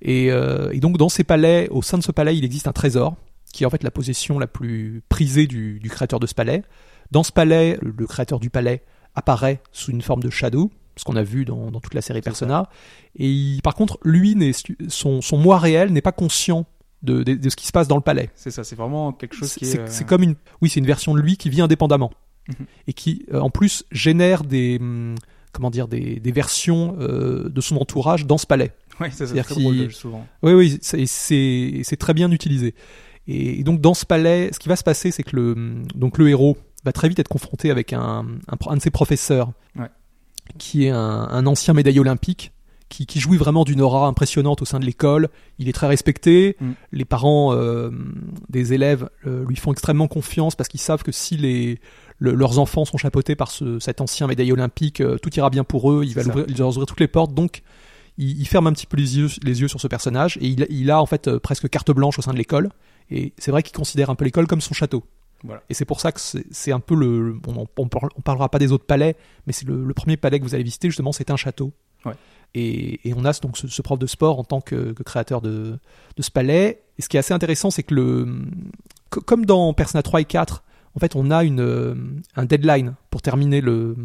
Et, 0.03 0.31
euh, 0.31 0.71
et 0.73 0.81
donc, 0.81 0.99
dans 0.99 1.09
ces 1.09 1.25
palais, 1.25 1.69
au 1.71 1.83
sein 1.83 1.99
de 1.99 2.03
ce 2.03 2.13
palais, 2.13 2.37
il 2.37 2.45
existe 2.45 2.69
un 2.69 2.73
trésor, 2.73 3.17
qui 3.53 3.65
est 3.65 3.67
en 3.67 3.71
fait 3.71 3.83
la 3.83 3.91
possession 3.91 4.39
la 4.39 4.47
plus 4.47 5.03
prisée 5.09 5.47
du, 5.47 5.79
du 5.81 5.89
créateur 5.91 6.21
de 6.21 6.27
ce 6.27 6.35
palais. 6.35 6.63
Dans 7.11 7.23
ce 7.23 7.33
palais, 7.33 7.79
le, 7.83 7.95
le 7.97 8.07
créateur 8.07 8.41
du 8.41 8.49
palais 8.51 8.83
apparaît 9.15 9.61
sous 9.73 9.91
une 9.91 10.01
forme 10.03 10.23
de 10.23 10.31
shadow, 10.31 10.71
ce 10.97 11.05
qu'on 11.05 11.17
a 11.17 11.23
vu 11.23 11.45
dans, 11.45 11.71
dans 11.71 11.81
toute 11.81 11.95
la 11.95 12.01
série 12.03 12.21
Persona. 12.23 12.69
Et 13.17 13.29
il- 13.31 13.63
par 13.63 13.75
contre, 13.75 13.99
lui, 14.05 14.35
n'est- 14.37 14.53
son, 14.89 15.21
son 15.23 15.39
moi 15.39 15.59
réel 15.59 15.93
n'est 15.93 16.01
pas 16.03 16.13
conscient 16.13 16.67
de, 17.03 17.23
de, 17.23 17.35
de 17.35 17.49
ce 17.51 17.57
qui 17.57 17.67
se 17.67 17.73
passe 17.73 17.89
dans 17.89 17.97
le 17.97 18.03
palais. 18.03 18.31
C'est 18.35 18.51
ça. 18.51 18.65
C'est 18.65 18.77
vraiment 18.77 19.13
quelque 19.13 19.35
chose 19.37 19.55
qui 19.55 19.65
est. 19.65 19.69
c'est- 19.69 19.81
euh, 19.81 19.87
c'est 19.89 20.07
comme 20.07 20.23
une, 20.23 20.35
oui, 20.61 20.69
c'est 20.69 20.81
une 20.81 20.87
version 20.87 21.15
de 21.15 21.21
lui 21.21 21.37
qui 21.37 21.51
vit 21.51 21.61
indépendamment 21.61 22.11
Mhm. 22.49 22.67
et 22.89 22.93
qui, 22.93 23.25
euh, 23.33 23.41
en 23.41 23.51
plus, 23.51 23.85
génère 23.93 24.43
des, 24.43 24.79
hum, 24.81 25.15
comment 25.53 25.71
dire, 25.71 25.87
des, 25.89 26.19
des 26.19 26.33
versions 26.33 26.97
euh, 27.01 27.49
de 27.49 27.61
son 27.61 27.77
entourage 27.77 28.27
dans 28.27 28.39
ce 28.39 28.47
palais. 28.47 28.73
Ouais, 29.01 29.11
ça, 29.11 29.27
c'est 29.27 29.41
très 29.43 29.55
drôle 29.55 29.93
souvent. 29.93 30.27
Oui, 30.43 30.53
oui, 30.53 30.79
c'est- 30.83 31.07
c'est 31.07 31.81
c'est 31.85 31.97
très 31.97 32.15
bien 32.15 32.31
utilisé. 32.33 32.75
Et, 33.29 33.61
et 33.61 33.63
donc 33.65 33.81
dans 33.81 33.95
ce 33.95 34.05
palais, 34.05 34.51
ce 34.53 34.59
qui 34.59 34.69
va 34.69 34.75
se 34.77 34.83
passer, 34.85 35.11
c'est 35.13 35.23
que 35.23 35.37
le 35.37 35.83
donc 35.95 36.19
le 36.19 36.29
héros 36.29 36.57
va 36.85 36.93
très 36.93 37.09
vite 37.09 37.19
être 37.21 37.29
confronté 37.29 37.71
avec 37.71 37.93
un, 37.93 38.27
un, 38.49 38.77
de 38.77 38.83
ses 38.83 38.91
professeurs, 38.91 39.53
Ouais. 39.77 39.87
qui 40.59 40.87
est 40.87 40.91
un, 40.91 40.99
un 40.99 41.47
ancien 41.47 41.75
médaillé 41.75 42.01
olympique, 42.01 42.51
qui, 42.93 43.07
qui 43.07 43.19
jouit 43.21 43.39
vraiment 43.39 43.65
d'une 43.65 43.81
aura 43.81 44.07
impressionnante 44.07 44.63
au 44.63 44.65
sein 44.65 44.79
de 44.79 44.85
l'école. 44.85 45.29
Il 45.59 45.69
est 45.69 45.73
très 45.73 45.87
respecté. 45.89 46.57
Mm. 46.61 46.71
Les 46.93 47.05
parents 47.05 47.55
euh, 47.55 47.91
des 48.49 48.73
élèves 48.75 49.09
euh, 49.27 49.45
lui 49.47 49.57
font 49.57 49.73
extrêmement 49.73 50.09
confiance 50.09 50.55
parce 50.55 50.69
qu'ils 50.69 50.81
savent 50.81 51.03
que 51.03 51.11
si 51.13 51.37
les 51.37 51.81
le- 52.19 52.35
leurs 52.35 52.59
enfants 52.59 52.85
sont 52.85 52.99
chapeautés 52.99 53.35
par 53.35 53.51
ce, 53.51 53.79
cet 53.81 54.01
ancien 54.01 54.27
médaillé 54.27 54.53
olympique, 54.53 55.01
euh, 55.01 55.17
tout 55.19 55.35
ira 55.35 55.51
bien 55.51 55.65
pour 55.65 55.91
eux. 55.91 56.05
Il 56.05 56.15
va 56.15 56.23
C'est 56.23 56.29
ça. 56.29 56.35
l'ouvrir- 56.35 56.47
il 56.49 56.59
leur 56.59 56.69
ouvrir 56.69 56.87
toutes 56.87 57.01
les 57.01 57.09
portes. 57.09 57.35
Donc 57.35 57.63
il, 58.19 58.39
il 58.41 58.47
ferme 58.47 58.67
un 58.67 58.73
petit 58.73 58.87
peu 58.87 58.97
les 58.99 59.17
yeux, 59.19 59.29
les 59.43 59.61
yeux 59.63 59.69
sur 59.69 59.81
ce 59.81 59.89
personnage 59.89 60.37
et 60.41 60.47
il, 60.47 60.67
il 60.71 60.91
a 60.91 61.01
en 61.01 61.07
fait 61.07 61.39
presque 61.39 61.69
carte 61.71 61.91
blanche 61.91 62.19
au 62.19 62.23
sein 62.23 62.33
de 62.33 62.39
l'école. 62.39 62.69
Et 63.11 63.33
c'est 63.39 63.51
vrai 63.51 63.63
qu'il 63.63 63.75
considère 63.75 64.11
un 64.11 64.15
peu 64.15 64.25
l'école 64.25 64.47
comme 64.47 64.61
son 64.61 64.75
château. 64.75 65.03
Voilà. 65.45 65.61
Et 65.69 65.75
c'est 65.75 65.85
pour 65.85 65.99
ça 66.01 66.13
que 66.13 66.21
c'est 66.21 66.71
un 66.71 66.79
peu 66.79 66.95
le. 66.95 67.37
On, 67.49 67.67
on, 67.77 67.89
parle- 67.89 68.11
on 68.17 68.21
parlera 68.21 68.49
pas 68.49 68.61
des 68.61 68.71
autres 68.71 68.85
palais, 68.87 69.17
mais 69.47 69.53
c'est 69.53 69.67
le, 69.67 69.85
le 69.85 69.93
premier 69.95 70.17
palais 70.17 70.39
que 70.39 70.45
vous 70.45 70.55
allez 70.55 70.63
visiter, 70.63 70.89
justement, 70.89 71.11
c'est 71.11 71.31
un 71.33 71.37
château. 71.37 71.73
Ouais. 72.05 72.13
Et, 72.55 73.09
et 73.09 73.15
on 73.17 73.25
a 73.25 73.33
donc 73.33 73.57
ce, 73.57 73.67
ce 73.69 73.81
prof 73.83 73.99
de 73.99 74.07
sport 74.07 74.39
en 74.39 74.45
tant 74.45 74.61
que, 74.61 74.93
que 74.93 75.03
créateur 75.03 75.41
de, 75.41 75.79
de 76.17 76.23
ce 76.23 76.31
palais. 76.31 76.83
Et 76.99 77.03
ce 77.03 77.09
qui 77.09 77.17
est 77.17 77.21
assez 77.21 77.33
intéressant, 77.35 77.71
c'est 77.71 77.83
que 77.83 77.95
le. 77.95 78.29
co- 79.11 79.21
Comme 79.23 79.47
dans 79.47 79.73
Persona 79.73 80.03
3 80.03 80.21
et 80.21 80.25
4, 80.27 80.63
en 80.95 81.01
fait, 81.01 81.17
on 81.17 81.31
a 81.31 81.45
une, 81.45 81.61
euh, 81.61 81.95
un 82.37 82.45
deadline 82.45 82.95
pour 83.11 83.23
terminer 83.23 83.61
le, 83.63 83.97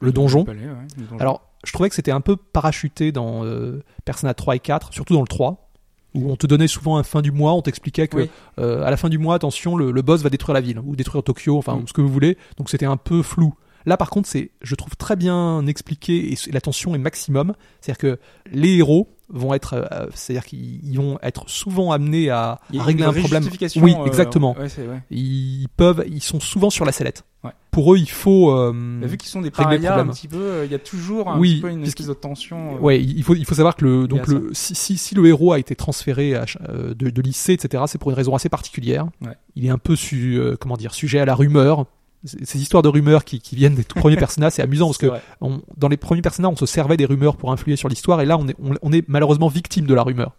le 0.00 0.12
donjon. 0.12 0.44
palais, 0.44 0.60
ouais, 0.60 0.74
le 0.96 1.02
donjon. 1.04 1.18
Alors, 1.18 1.42
je 1.64 1.72
trouvais 1.72 1.88
que 1.88 1.94
c'était 1.96 2.12
un 2.12 2.20
peu 2.20 2.36
parachuté 2.36 3.10
dans 3.10 3.44
euh, 3.44 3.82
Persona 4.04 4.34
3 4.34 4.56
et 4.56 4.60
4, 4.60 4.92
surtout 4.94 5.14
dans 5.14 5.22
le 5.22 5.26
3, 5.26 5.68
où 6.14 6.30
on 6.30 6.36
te 6.36 6.46
donnait 6.46 6.68
souvent 6.68 6.96
un 6.96 7.02
fin 7.02 7.20
du 7.22 7.32
mois, 7.32 7.52
on 7.54 7.62
t'expliquait 7.62 8.06
que 8.06 8.16
Oui. 8.18 8.30
euh, 8.60 8.84
à 8.84 8.90
la 8.90 8.96
fin 8.96 9.08
du 9.08 9.18
mois, 9.18 9.34
attention, 9.34 9.76
le, 9.76 9.90
le 9.90 10.02
boss 10.02 10.22
va 10.22 10.30
détruire 10.30 10.54
la 10.54 10.60
ville, 10.60 10.78
ou 10.78 10.94
détruire 10.94 11.24
Tokyo, 11.24 11.58
enfin, 11.58 11.78
Mm. 11.78 11.86
ce 11.88 11.92
que 11.92 12.00
vous 12.00 12.08
voulez. 12.08 12.38
Donc 12.56 12.70
c'était 12.70 12.86
un 12.86 12.96
peu 12.96 13.22
flou. 13.22 13.54
Là, 13.88 13.96
par 13.96 14.10
contre, 14.10 14.28
c'est, 14.28 14.50
je 14.62 14.74
trouve 14.74 14.94
très 14.96 15.16
bien 15.16 15.66
expliqué 15.66 16.32
et 16.32 16.36
la 16.52 16.60
tension 16.60 16.94
est 16.94 16.98
maximum. 16.98 17.54
C'est-à-dire 17.80 17.98
que 17.98 18.18
les 18.52 18.76
héros 18.76 19.08
vont 19.30 19.52
être, 19.54 19.74
euh, 19.74 20.06
c'est-à-dire 20.14 20.44
qu'ils 20.44 20.80
ils 20.86 20.96
vont 20.96 21.18
être 21.22 21.48
souvent 21.48 21.92
amenés 21.92 22.30
à, 22.30 22.60
régler 22.70 23.04
une 23.04 23.08
un 23.10 23.12
problème. 23.12 23.44
Oui, 23.76 23.94
euh, 23.98 24.04
exactement. 24.06 24.56
ouais, 24.58 24.68
c'est- 24.68 24.86
ouais. 24.86 25.02
Ils 25.10 25.68
peuvent, 25.76 26.04
ils 26.06 26.22
sont 26.22 26.40
souvent 26.40 26.70
sur 26.70 26.84
la 26.84 26.92
sellette. 26.92 27.24
Ouais. 27.44 27.50
Pour 27.70 27.92
eux, 27.94 27.98
il 27.98 28.08
faut. 28.10 28.50
euh, 28.50 28.72
Mais 28.74 29.06
vu 29.06 29.16
qu'ils 29.18 29.28
sont 29.28 29.42
des 29.42 29.50
parias 29.50 29.98
un 29.98 30.06
petit 30.08 30.28
peu, 30.28 30.36
euh, 30.40 30.64
il 30.64 30.72
y 30.72 30.74
a 30.74 30.78
toujours 30.78 31.28
un 31.28 31.38
Oui, 31.38 31.54
petit 31.56 31.60
peu 31.60 31.70
une 31.70 31.82
espèce 31.84 32.06
de 32.06 32.14
tension. 32.14 32.76
euh, 32.76 32.78
Ouais, 32.80 33.02
il 33.02 33.22
faut, 33.22 33.34
il 33.34 33.44
faut 33.44 33.54
savoir 33.54 33.76
que 33.76 33.84
le, 33.84 34.08
donc 34.08 34.26
le, 34.26 34.50
si, 34.52 34.74
si, 34.74 34.96
si 34.96 35.14
le 35.14 35.26
héros 35.26 35.52
a 35.52 35.58
été 35.58 35.74
transféré 35.76 36.34
à 36.34 36.46
euh, 36.68 36.94
de, 36.94 37.10
de 37.10 37.22
lycée, 37.22 37.52
etc., 37.52 37.84
c'est 37.86 37.98
pour 37.98 38.10
une 38.10 38.16
raison 38.16 38.34
assez 38.34 38.48
particulière. 38.48 39.06
Ouais. 39.20 39.36
Il 39.56 39.66
est 39.66 39.70
un 39.70 39.78
peu 39.78 39.94
su, 39.94 40.36
euh, 40.38 40.56
comment 40.58 40.76
dire, 40.76 40.94
sujet 40.94 41.20
à 41.20 41.24
la 41.26 41.34
rumeur. 41.34 41.86
Ces 42.24 42.60
histoires 42.60 42.82
de 42.82 42.88
rumeurs 42.88 43.24
qui, 43.24 43.40
qui 43.40 43.54
viennent 43.56 43.74
des 43.76 43.84
tout 43.84 43.98
premiers 43.98 44.16
personnages, 44.26 44.52
c'est 44.52 44.62
amusant 44.62 44.86
parce 44.86 44.98
que 44.98 45.06
on- 45.40 45.60
dans 45.76 45.88
les 45.88 45.96
premiers 45.96 46.22
personnages, 46.22 46.52
on 46.52 46.56
se 46.56 46.66
servait 46.66 46.96
des 46.96 47.04
rumeurs 47.04 47.36
pour 47.36 47.52
influer 47.52 47.76
sur 47.76 47.88
l'histoire, 47.88 48.20
et 48.20 48.26
là, 48.26 48.36
on 48.38 48.48
est, 48.48 48.56
on, 48.62 48.74
on 48.82 48.92
est 48.92 49.04
malheureusement 49.08 49.48
victime 49.48 49.86
de 49.86 49.94
la 49.94 50.02
rumeur. 50.02 50.32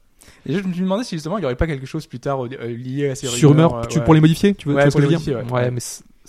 Et 0.45 0.53
je 0.53 0.59
me 0.61 0.73
demandais 0.73 1.03
si 1.03 1.15
justement 1.15 1.37
il 1.37 1.41
y 1.41 1.45
aurait 1.45 1.55
pas 1.55 1.67
quelque 1.67 1.85
chose 1.85 2.05
plus 2.07 2.19
tard 2.19 2.45
euh, 2.45 2.49
lié 2.67 3.09
à 3.09 3.15
ces 3.15 3.27
Sur 3.27 3.49
rumeurs, 3.51 3.69
rumeurs. 3.71 3.83
euh, 3.85 3.87
tu, 3.87 3.99
ouais. 3.99 4.05
pour 4.05 4.13
les 4.13 4.21
modifier, 4.21 4.53
tu 4.55 4.67
veux, 4.69 4.75
Ouais, 4.75 4.83
tu 4.85 4.91
ce 4.91 4.91
pour 4.93 5.01
les 5.01 5.05
veux 5.07 5.09
dire 5.17 5.19
modifier, 5.35 5.35
ouais. 5.53 5.63
Ouais. 5.63 5.71
mais 5.71 5.79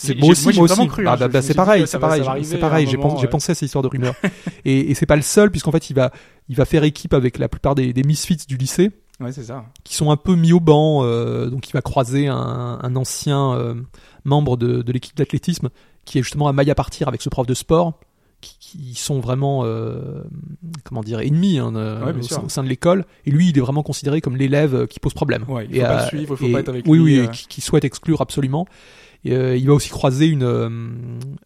c'est- 0.06 0.14
moi 0.14 0.30
aussi, 0.30 0.52
moi, 0.54 0.64
aussi. 0.64 0.86
cru, 0.88 1.04
Bah, 1.04 1.12
hein, 1.12 1.16
bah, 1.18 1.28
bah, 1.28 1.42
c'est 1.42 1.54
pareil, 1.54 1.84
c'est 1.86 1.98
pareil, 1.98 2.22
c'est 2.44 2.58
pareil. 2.58 2.86
J'ai 2.86 2.96
pensé, 2.96 3.16
j'ai 3.18 3.22
ouais. 3.24 3.28
pensé 3.30 3.52
à 3.52 3.54
ces 3.54 3.66
histoires 3.66 3.82
de 3.82 3.88
rumeurs. 3.88 4.14
et 4.64 4.90
et 4.90 4.94
c'est 4.94 5.06
pas 5.06 5.16
le 5.16 5.22
seul, 5.22 5.50
puisqu'en 5.50 5.72
fait, 5.72 5.90
il 5.90 5.94
va, 5.94 6.10
il 6.48 6.56
va 6.56 6.64
faire 6.64 6.84
équipe 6.84 7.14
avec 7.14 7.38
la 7.38 7.48
plupart 7.48 7.74
des, 7.74 7.92
des 7.92 8.02
misfits 8.02 8.38
du 8.48 8.56
lycée. 8.56 8.90
Ouais, 9.20 9.32
c'est 9.32 9.42
ça. 9.44 9.66
qui 9.84 9.94
sont 9.94 10.10
un 10.10 10.16
peu 10.16 10.34
mis 10.34 10.52
au 10.54 10.60
banc. 10.60 11.04
euh, 11.04 11.50
donc 11.50 11.68
il 11.68 11.72
va 11.72 11.82
croiser 11.82 12.28
un, 12.28 12.78
un 12.82 12.96
ancien 12.96 13.52
euh, 13.52 13.74
membre 14.24 14.56
de, 14.56 14.80
de 14.80 14.92
l'équipe 14.92 15.14
d'athlétisme 15.16 15.68
qui 16.06 16.18
est 16.18 16.22
justement 16.22 16.48
à 16.48 16.54
maille 16.54 16.70
à 16.70 16.74
partir 16.74 17.06
avec 17.08 17.20
ce 17.20 17.28
prof 17.28 17.46
de 17.46 17.52
sport, 17.52 18.00
qui, 18.40 18.56
qui 18.58 18.94
sont 18.94 19.20
vraiment, 19.20 19.60
euh, 19.66 20.22
comment 20.84 21.02
dire, 21.02 21.20
ennemis 21.20 21.58
hein, 21.58 21.70
Ouais, 21.74 22.14
au, 22.18 22.22
sein, 22.22 22.42
au 22.46 22.48
sein 22.48 22.64
de 22.64 22.68
l'école. 22.70 23.04
Et 23.26 23.30
lui, 23.30 23.50
il 23.50 23.58
est 23.58 23.60
vraiment 23.60 23.82
considéré 23.82 24.22
comme 24.22 24.36
l'élève 24.38 24.74
euh, 24.74 24.86
qui 24.86 24.98
pose 25.00 25.12
problème. 25.12 25.44
Ouais, 25.48 25.66
il 25.68 25.76
Et 25.76 25.80
faut 25.80 25.86
pas 25.86 25.98
à- 25.98 26.02
le 26.04 26.08
suivre, 26.08 26.34
il 26.34 26.38
faut 26.38 26.46
et- 26.46 26.52
pas 26.52 26.60
être 26.60 26.68
avec 26.70 26.86
oui, 26.86 26.98
lui. 26.98 27.04
Oui, 27.04 27.18
euh. 27.18 27.24
et 27.24 27.28
qui, 27.28 27.46
qui 27.48 27.60
souhaite 27.60 27.84
exclure 27.84 28.22
absolument. 28.22 28.66
Et, 29.24 29.32
euh, 29.34 29.54
il 29.56 29.66
va 29.66 29.74
aussi 29.74 29.90
croiser 29.90 30.26
une. 30.26 30.42
euh, 30.44 30.68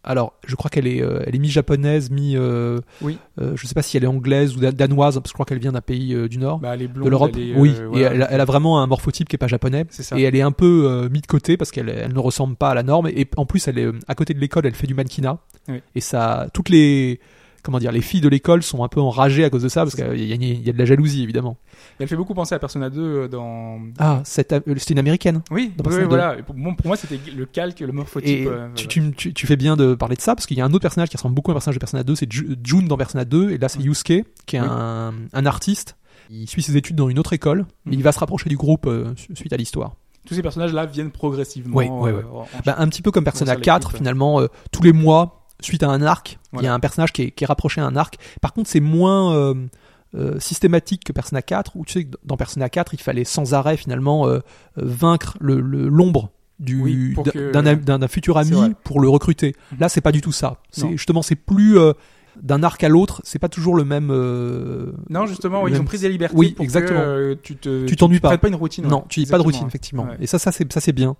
alors, 0.03 0.33
je 0.47 0.55
crois 0.55 0.69
qu'elle 0.69 0.87
est, 0.87 1.01
euh, 1.01 1.21
elle 1.25 1.35
est 1.35 1.39
mi-japonaise, 1.39 2.09
mi. 2.09 2.37
euh, 2.37 2.79
Oui. 3.01 3.17
euh, 3.41 3.51
je 3.55 3.67
sais 3.67 3.73
pas 3.73 3.81
si 3.81 3.97
elle 3.97 4.03
est 4.05 4.07
anglaise 4.07 4.55
ou 4.55 4.59
da- 4.61 4.71
danoise, 4.71 5.15
parce 5.15 5.23
que 5.23 5.29
je 5.29 5.33
crois 5.33 5.45
qu'elle 5.45 5.59
vient 5.59 5.73
d'un 5.73 5.81
pays 5.81 6.13
euh, 6.13 6.27
du 6.29 6.37
Nord, 6.37 6.59
Bah, 6.59 6.71
elle 6.75 6.83
est 6.83 6.87
blonde, 6.87 7.05
de 7.05 7.09
l'Europe. 7.09 7.31
elle 7.35 7.41
est, 7.49 7.55
oui. 7.57 7.73
euh, 7.77 7.83
et 7.83 7.87
voilà. 7.87 8.11
elle, 8.13 8.21
a- 8.23 8.31
elle 8.31 8.41
a 8.41 8.45
vraiment 8.45 8.81
un 8.81 8.87
morphotype 8.87 9.27
qui 9.27 9.35
est 9.35 9.39
pas 9.39 9.47
japonais. 9.47 9.85
C'est 9.89 10.03
ça. 10.03 10.17
Et 10.17 10.21
elle 10.23 10.35
est 10.35 10.41
un 10.41 10.53
peu 10.53 10.85
euh, 10.89 11.09
mise 11.09 11.23
de 11.23 11.27
côté 11.27 11.57
parce 11.57 11.71
qu'elle 11.71 11.89
elle 11.89 12.13
ne 12.13 12.19
ressemble 12.19 12.55
pas 12.55 12.69
à 12.69 12.75
la 12.75 12.83
norme. 12.83 13.07
Et 13.07 13.27
en 13.35 13.45
plus, 13.45 13.67
elle 13.67 13.77
est 13.77 13.85
euh, 13.85 13.99
à 14.07 14.15
côté 14.15 14.33
de 14.33 14.39
l'école, 14.39 14.65
elle 14.65 14.75
fait 14.75 14.87
du 14.87 14.93
mannequinat. 14.93 15.37
Oui. 15.67 15.81
Et 15.95 16.01
ça, 16.01 16.47
toutes 16.53 16.69
les 16.69 17.19
comment 17.65 17.79
dire, 17.79 17.91
les 17.91 18.01
filles 18.01 18.21
de 18.21 18.29
l'école 18.29 18.63
sont 18.63 18.83
un 18.83 18.87
peu 18.87 19.01
enragées 19.01 19.43
à 19.43 19.49
cause 19.49 19.63
de 19.63 19.67
ça 19.69 19.81
parce 19.83 19.95
qu'il 19.95 20.21
y, 20.21 20.35
y 20.65 20.69
a 20.69 20.73
de 20.73 20.77
la 20.77 20.85
jalousie 20.85 21.23
évidemment. 21.23 21.57
Elle 21.99 22.07
fait 22.07 22.15
beaucoup 22.15 22.33
penser 22.33 22.55
à 22.55 22.59
Persona 22.59 22.89
2 22.89 23.01
euh, 23.01 23.27
dans. 23.27 23.79
Ah, 23.99 24.21
cette- 24.23 24.53
euh, 24.53 24.61
c'était 24.77 24.93
une 24.93 24.99
américaine. 24.99 25.41
Oui, 25.51 25.73
Dans 25.75 25.83
oui, 25.83 25.97
Persona 25.97 26.01
2. 26.03 26.07
voilà. 26.07 26.43
Pour, 26.43 26.55
bon, 26.55 26.75
pour 26.75 26.87
moi, 26.87 26.95
c'était 26.95 27.19
le 27.35 27.45
calque, 27.45 27.79
le 27.81 27.91
morphotype. 27.91 28.29
Et 28.29 28.45
euh, 28.47 28.67
tu, 28.75 28.87
voilà. 28.99 29.11
tu, 29.11 29.15
tu, 29.15 29.33
tu 29.33 29.47
fais 29.47 29.55
bien 29.57 29.75
de 29.75 29.95
parler 29.95 30.15
de 30.15 30.21
ça 30.21 30.35
parce 30.35 30.45
qu'il 30.45 30.57
y 30.57 30.61
a 30.61 30.65
un 30.65 30.69
autre 30.71 30.81
personnage 30.83 31.09
qui 31.09 31.17
ressemble 31.17 31.35
beaucoup 31.35 31.51
à 31.51 31.53
un 31.53 31.55
personnage 31.55 31.75
de 31.75 31.79
Persona 31.79 32.03
2, 32.03 32.15
c'est 32.15 32.31
Ju- 32.31 32.55
June 32.63 32.87
dans 32.87 32.97
Persona 32.97 33.25
2, 33.25 33.51
et 33.51 33.57
là 33.57 33.67
c'est 33.69 33.79
Ouais. 33.79 33.85
Yusuke 33.85 34.23
qui 34.45 34.55
est 34.55 34.61
Oui. 34.61 34.67
un, 34.69 35.13
un 35.33 35.45
artiste. 35.45 35.97
Il 36.29 36.47
suit 36.49 36.61
ses 36.63 36.75
études 36.77 36.95
dans 36.95 37.09
une 37.09 37.19
autre 37.19 37.33
école, 37.33 37.65
mais 37.85 37.91
Mhm. 37.93 37.99
il 37.99 38.03
va 38.03 38.11
se 38.11 38.19
rapprocher 38.19 38.49
du 38.49 38.57
groupe 38.57 38.87
euh, 38.87 39.13
su- 39.15 39.35
suite 39.35 39.53
à 39.53 39.57
l'histoire. 39.57 39.93
Tous 40.27 40.33
ces 40.33 40.41
personnages-là 40.41 40.87
viennent 40.87 41.11
progressivement. 41.11 41.75
Ouais. 41.77 41.87
euh, 41.89 42.21
en- 42.33 42.47
Bah, 42.65 42.75
un 42.79 42.87
petit 42.87 43.03
peu 43.03 43.11
comme 43.11 43.23
Persona 43.23 43.51
sur 43.51 43.59
l'équipe, 43.59 43.65
4, 43.65 43.91
ouais. 43.91 43.97
finalement, 43.99 44.41
euh, 44.41 44.47
tous 44.71 44.81
les 44.81 44.91
mois, 44.91 45.44
suite 45.65 45.83
à 45.83 45.89
un 45.89 46.01
arc, 46.01 46.39
il 46.53 46.61
y 46.63 46.67
a 46.67 46.73
un 46.73 46.79
personnage 46.79 47.11
qui 47.13 47.23
est, 47.23 47.31
qui 47.31 47.43
est 47.43 47.47
rapproché 47.47 47.81
à 47.81 47.85
un 47.85 47.95
arc. 47.95 48.17
Par 48.41 48.53
contre, 48.53 48.69
c'est 48.69 48.79
moins 48.79 49.35
euh, 49.35 49.53
euh, 50.15 50.39
systématique 50.39 51.03
que 51.03 51.11
Persona 51.11 51.41
4, 51.41 51.75
où 51.75 51.83
tu 51.85 51.93
sais 51.93 52.03
que 52.05 52.15
dans 52.23 52.37
Persona 52.37 52.69
4, 52.69 52.93
il 52.93 53.01
fallait 53.01 53.23
sans 53.25 53.53
arrêt, 53.53 53.75
finalement, 53.77 54.27
vaincre 54.77 55.37
le- 55.41 55.59
le- 55.61 55.87
l'ombre 55.89 56.31
Oui, 56.61 57.13
d'un- 57.53 58.07
futur 58.07 58.37
ami 58.37 58.73
pour 58.83 59.01
le 59.01 59.09
recruter. 59.09 59.55
Mhm. 59.73 59.77
Là, 59.81 59.89
c'est 59.89 60.01
pas 60.01 60.11
du 60.13 60.21
tout 60.21 60.31
ça. 60.31 60.57
Justement, 60.91 61.21
c'est 61.21 61.35
plus 61.35 61.77
euh, 61.77 61.91
d'un 62.41 62.63
arc 62.63 62.83
à 62.83 62.89
l'autre, 62.89 63.21
c'est 63.25 63.39
pas 63.39 63.47
toujours 63.49 63.75
le 63.75 63.83
même. 63.85 64.09
euh, 64.11 64.91
Non, 65.09 65.25
justement, 65.25 65.63
le 65.63 65.69
ils 65.71 65.73
ont 65.75 65.77
même- 65.79 65.85
pris 65.85 65.99
des 65.99 66.09
libertés 66.09 66.35
Oui, 66.37 66.51
pour 66.51 66.63
exactement. 66.63 66.99
que 66.99 67.05
euh, 67.05 67.35
tu 67.41 67.55
te, 67.55 67.85
Tu 67.85 67.95
t'ennuies 67.95 68.19
pas. 68.19 68.29
prennes 68.29 68.39
pas 68.39 68.47
une 68.49 68.55
routine. 68.55 68.85
Non, 68.87 68.97
ouais. 68.99 69.03
tu 69.09 69.21
dis 69.21 69.25
pas 69.29 69.37
de 69.37 69.43
routine, 69.43 69.67
effectivement. 69.67 70.03
Ouais. 70.03 70.17
Et 70.19 70.27
ça, 70.27 70.37
ça 70.39 70.51
c'est 70.51 70.71
ça 70.71 70.79
c'est 70.81 70.91
bien. 70.93 71.15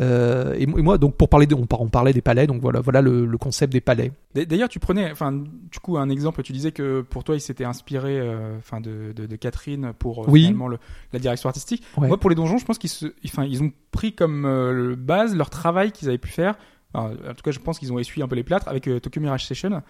Euh, 0.00 0.54
et, 0.54 0.62
et 0.62 0.66
moi, 0.66 0.96
donc 0.98 1.16
pour 1.16 1.28
parler, 1.28 1.46
de, 1.46 1.54
on, 1.54 1.66
par- 1.66 1.80
on 1.82 1.88
parlait 1.88 2.12
des 2.12 2.22
palais, 2.22 2.46
donc 2.46 2.62
voilà, 2.62 2.80
voilà 2.80 3.02
le, 3.02 3.26
le 3.26 3.38
concept 3.38 3.72
des 3.72 3.80
palais. 3.80 4.12
D'ailleurs, 4.34 4.68
tu 4.68 4.78
prenais, 4.78 5.10
enfin, 5.12 5.32
du 5.32 5.78
coup, 5.82 5.98
un 5.98 6.08
exemple. 6.08 6.42
Tu 6.42 6.52
disais 6.52 6.72
que 6.72 7.02
pour 7.02 7.22
toi, 7.24 7.34
il 7.36 7.40
s'était 7.40 7.64
inspiré, 7.64 8.18
euh, 8.18 8.56
enfin, 8.58 8.80
de, 8.80 9.12
de, 9.14 9.26
de 9.26 9.36
Catherine 9.36 9.92
pour 9.98 10.22
euh, 10.22 10.26
Oui. 10.28 10.42
finalement 10.42 10.68
le- 10.68 10.78
la 11.12 11.18
direction 11.18 11.48
artistique. 11.48 11.82
Ouais. 11.96 12.08
Moi, 12.08 12.18
pour 12.18 12.30
les 12.30 12.36
donjons, 12.36 12.56
je 12.58 12.64
pense 12.64 12.78
qu'ils, 12.78 12.90
se, 12.90 13.06
enfin, 13.26 13.44
ils 13.44 13.62
ont 13.62 13.72
pris 13.90 14.12
comme 14.14 14.94
base 14.98 15.36
leur 15.36 15.50
travail 15.50 15.92
qu'ils 15.92 16.08
avaient 16.08 16.18
pu 16.18 16.30
faire. 16.30 16.56
En 16.94 17.10
tout 17.10 17.42
cas, 17.44 17.50
je 17.52 17.58
pense 17.60 17.78
qu'ils 17.78 17.92
ont 17.92 17.98
essuyé 17.98 18.24
un 18.24 18.28
peu 18.28 18.34
les 18.36 18.42
plâtres 18.42 18.66
avec 18.68 18.84
Tokyo 19.02 19.20
Mirage 19.20 19.46
Session, 19.46 19.80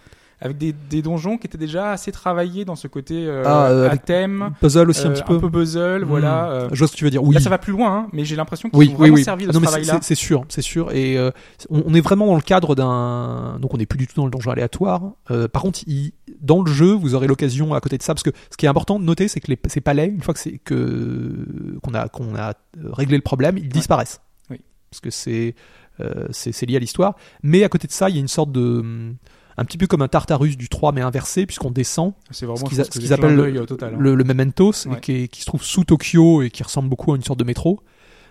avec 0.40 0.56
des, 0.58 0.72
des 0.72 1.02
donjons 1.02 1.36
qui 1.36 1.46
étaient 1.46 1.58
déjà 1.58 1.92
assez 1.92 2.12
travaillés 2.12 2.64
dans 2.64 2.76
ce 2.76 2.88
côté 2.88 3.26
euh, 3.26 3.42
Ah, 3.44 3.66
euh, 3.66 3.90
à 3.90 3.96
thème, 3.98 4.52
Puzzle 4.60 4.88
aussi 4.88 5.06
un 5.06 5.10
euh, 5.10 5.12
petit 5.14 5.22
peu. 5.24 5.38
puzzle, 5.50 6.02
Hmm. 6.04 6.08
voilà. 6.08 6.50
euh, 6.50 6.68
Je 6.72 6.78
vois 6.78 6.86
ce 6.88 6.92
que 6.92 6.96
tu 6.98 7.04
veux 7.04 7.10
dire. 7.10 7.22
Oui. 7.22 7.34
Là, 7.34 7.40
ça 7.40 7.50
va 7.50 7.58
plus 7.58 7.72
loin, 7.72 7.94
hein, 7.94 8.08
mais 8.12 8.24
j'ai 8.24 8.36
l'impression 8.36 8.70
qu'ils 8.70 8.78
oui, 8.78 8.86
ont 8.88 8.92
oui, 8.92 8.96
vraiment 8.96 9.14
oui. 9.16 9.24
servi 9.24 9.46
de 9.46 9.52
Non, 9.52 9.60
ce 9.60 9.64
travail-là. 9.64 9.98
c'est 10.02 10.14
sûr, 10.14 10.44
c'est 10.48 10.62
sûr. 10.62 10.92
Et 10.92 11.18
euh, 11.18 11.30
on, 11.68 11.82
on 11.86 11.94
est 11.94 12.00
vraiment 12.00 12.26
dans 12.26 12.36
le 12.36 12.40
cadre 12.40 12.74
d'un. 12.74 13.58
Donc 13.60 13.74
on 13.74 13.76
n'est 13.76 13.86
plus 13.86 13.98
du 13.98 14.06
tout 14.06 14.14
dans 14.16 14.24
le 14.24 14.30
donjon 14.30 14.50
aléatoire. 14.50 15.02
Euh, 15.30 15.46
par 15.48 15.62
contre, 15.62 15.80
il- 15.86 16.12
dans 16.40 16.62
le 16.62 16.72
jeu, 16.72 16.92
vous 16.92 17.14
aurez 17.14 17.26
l'occasion 17.26 17.74
à 17.74 17.80
côté 17.80 17.98
de 17.98 18.02
ça, 18.02 18.14
parce 18.14 18.22
que 18.22 18.30
ce 18.50 18.56
qui 18.56 18.64
est 18.64 18.68
important 18.68 18.98
de 18.98 19.04
noter, 19.04 19.28
c'est 19.28 19.40
que 19.40 19.50
les, 19.50 19.58
ces 19.68 19.80
palais, 19.82 20.06
une 20.06 20.22
fois 20.22 20.32
que 20.32 20.40
c'est 20.40 20.58
que 20.58 21.46
qu'on 21.82 21.92
a 21.94 22.08
qu'on 22.08 22.34
a 22.34 22.50
euh, 22.50 22.52
réglé 22.92 23.16
le 23.16 23.22
problème, 23.22 23.58
ils 23.58 23.68
disparaissent. 23.68 24.20
Oui. 24.50 24.58
Parce 24.90 25.00
que 25.00 25.10
c'est 25.10 25.54
euh, 26.00 26.26
c'est 26.30 26.52
c'est 26.52 26.66
lié 26.66 26.76
à 26.76 26.78
l'histoire. 26.78 27.14
Mais 27.42 27.62
à 27.62 27.68
côté 27.68 27.86
de 27.86 27.92
ça, 27.92 28.08
il 28.08 28.14
y 28.14 28.18
a 28.18 28.20
une 28.22 28.28
sorte 28.28 28.52
de 28.52 28.80
hum, 28.80 29.16
un 29.60 29.64
petit 29.64 29.78
peu 29.78 29.86
comme 29.86 30.02
un 30.02 30.08
Tartarus 30.08 30.56
du 30.56 30.68
3 30.68 30.92
mais 30.92 31.02
inversé 31.02 31.44
puisqu'on 31.46 31.70
descend. 31.70 32.14
C'est 32.30 32.46
vraiment 32.46 32.64
ce 32.64 32.64
qu'ils 32.90 33.06
ce 33.08 33.12
appellent 33.12 33.64
total. 33.66 33.94
hein. 33.94 33.98
le, 34.00 34.14
le 34.14 34.24
Mementos 34.24 34.86
et 34.86 35.00
qui, 35.00 35.12
est- 35.12 35.28
qui 35.28 35.40
se 35.42 35.46
trouve 35.46 35.62
sous 35.62 35.84
Tokyo 35.84 36.42
et 36.42 36.50
qui 36.50 36.62
ressemble 36.62 36.88
beaucoup 36.88 37.12
à 37.12 37.16
une 37.16 37.22
sorte 37.22 37.38
de 37.38 37.44
métro, 37.44 37.80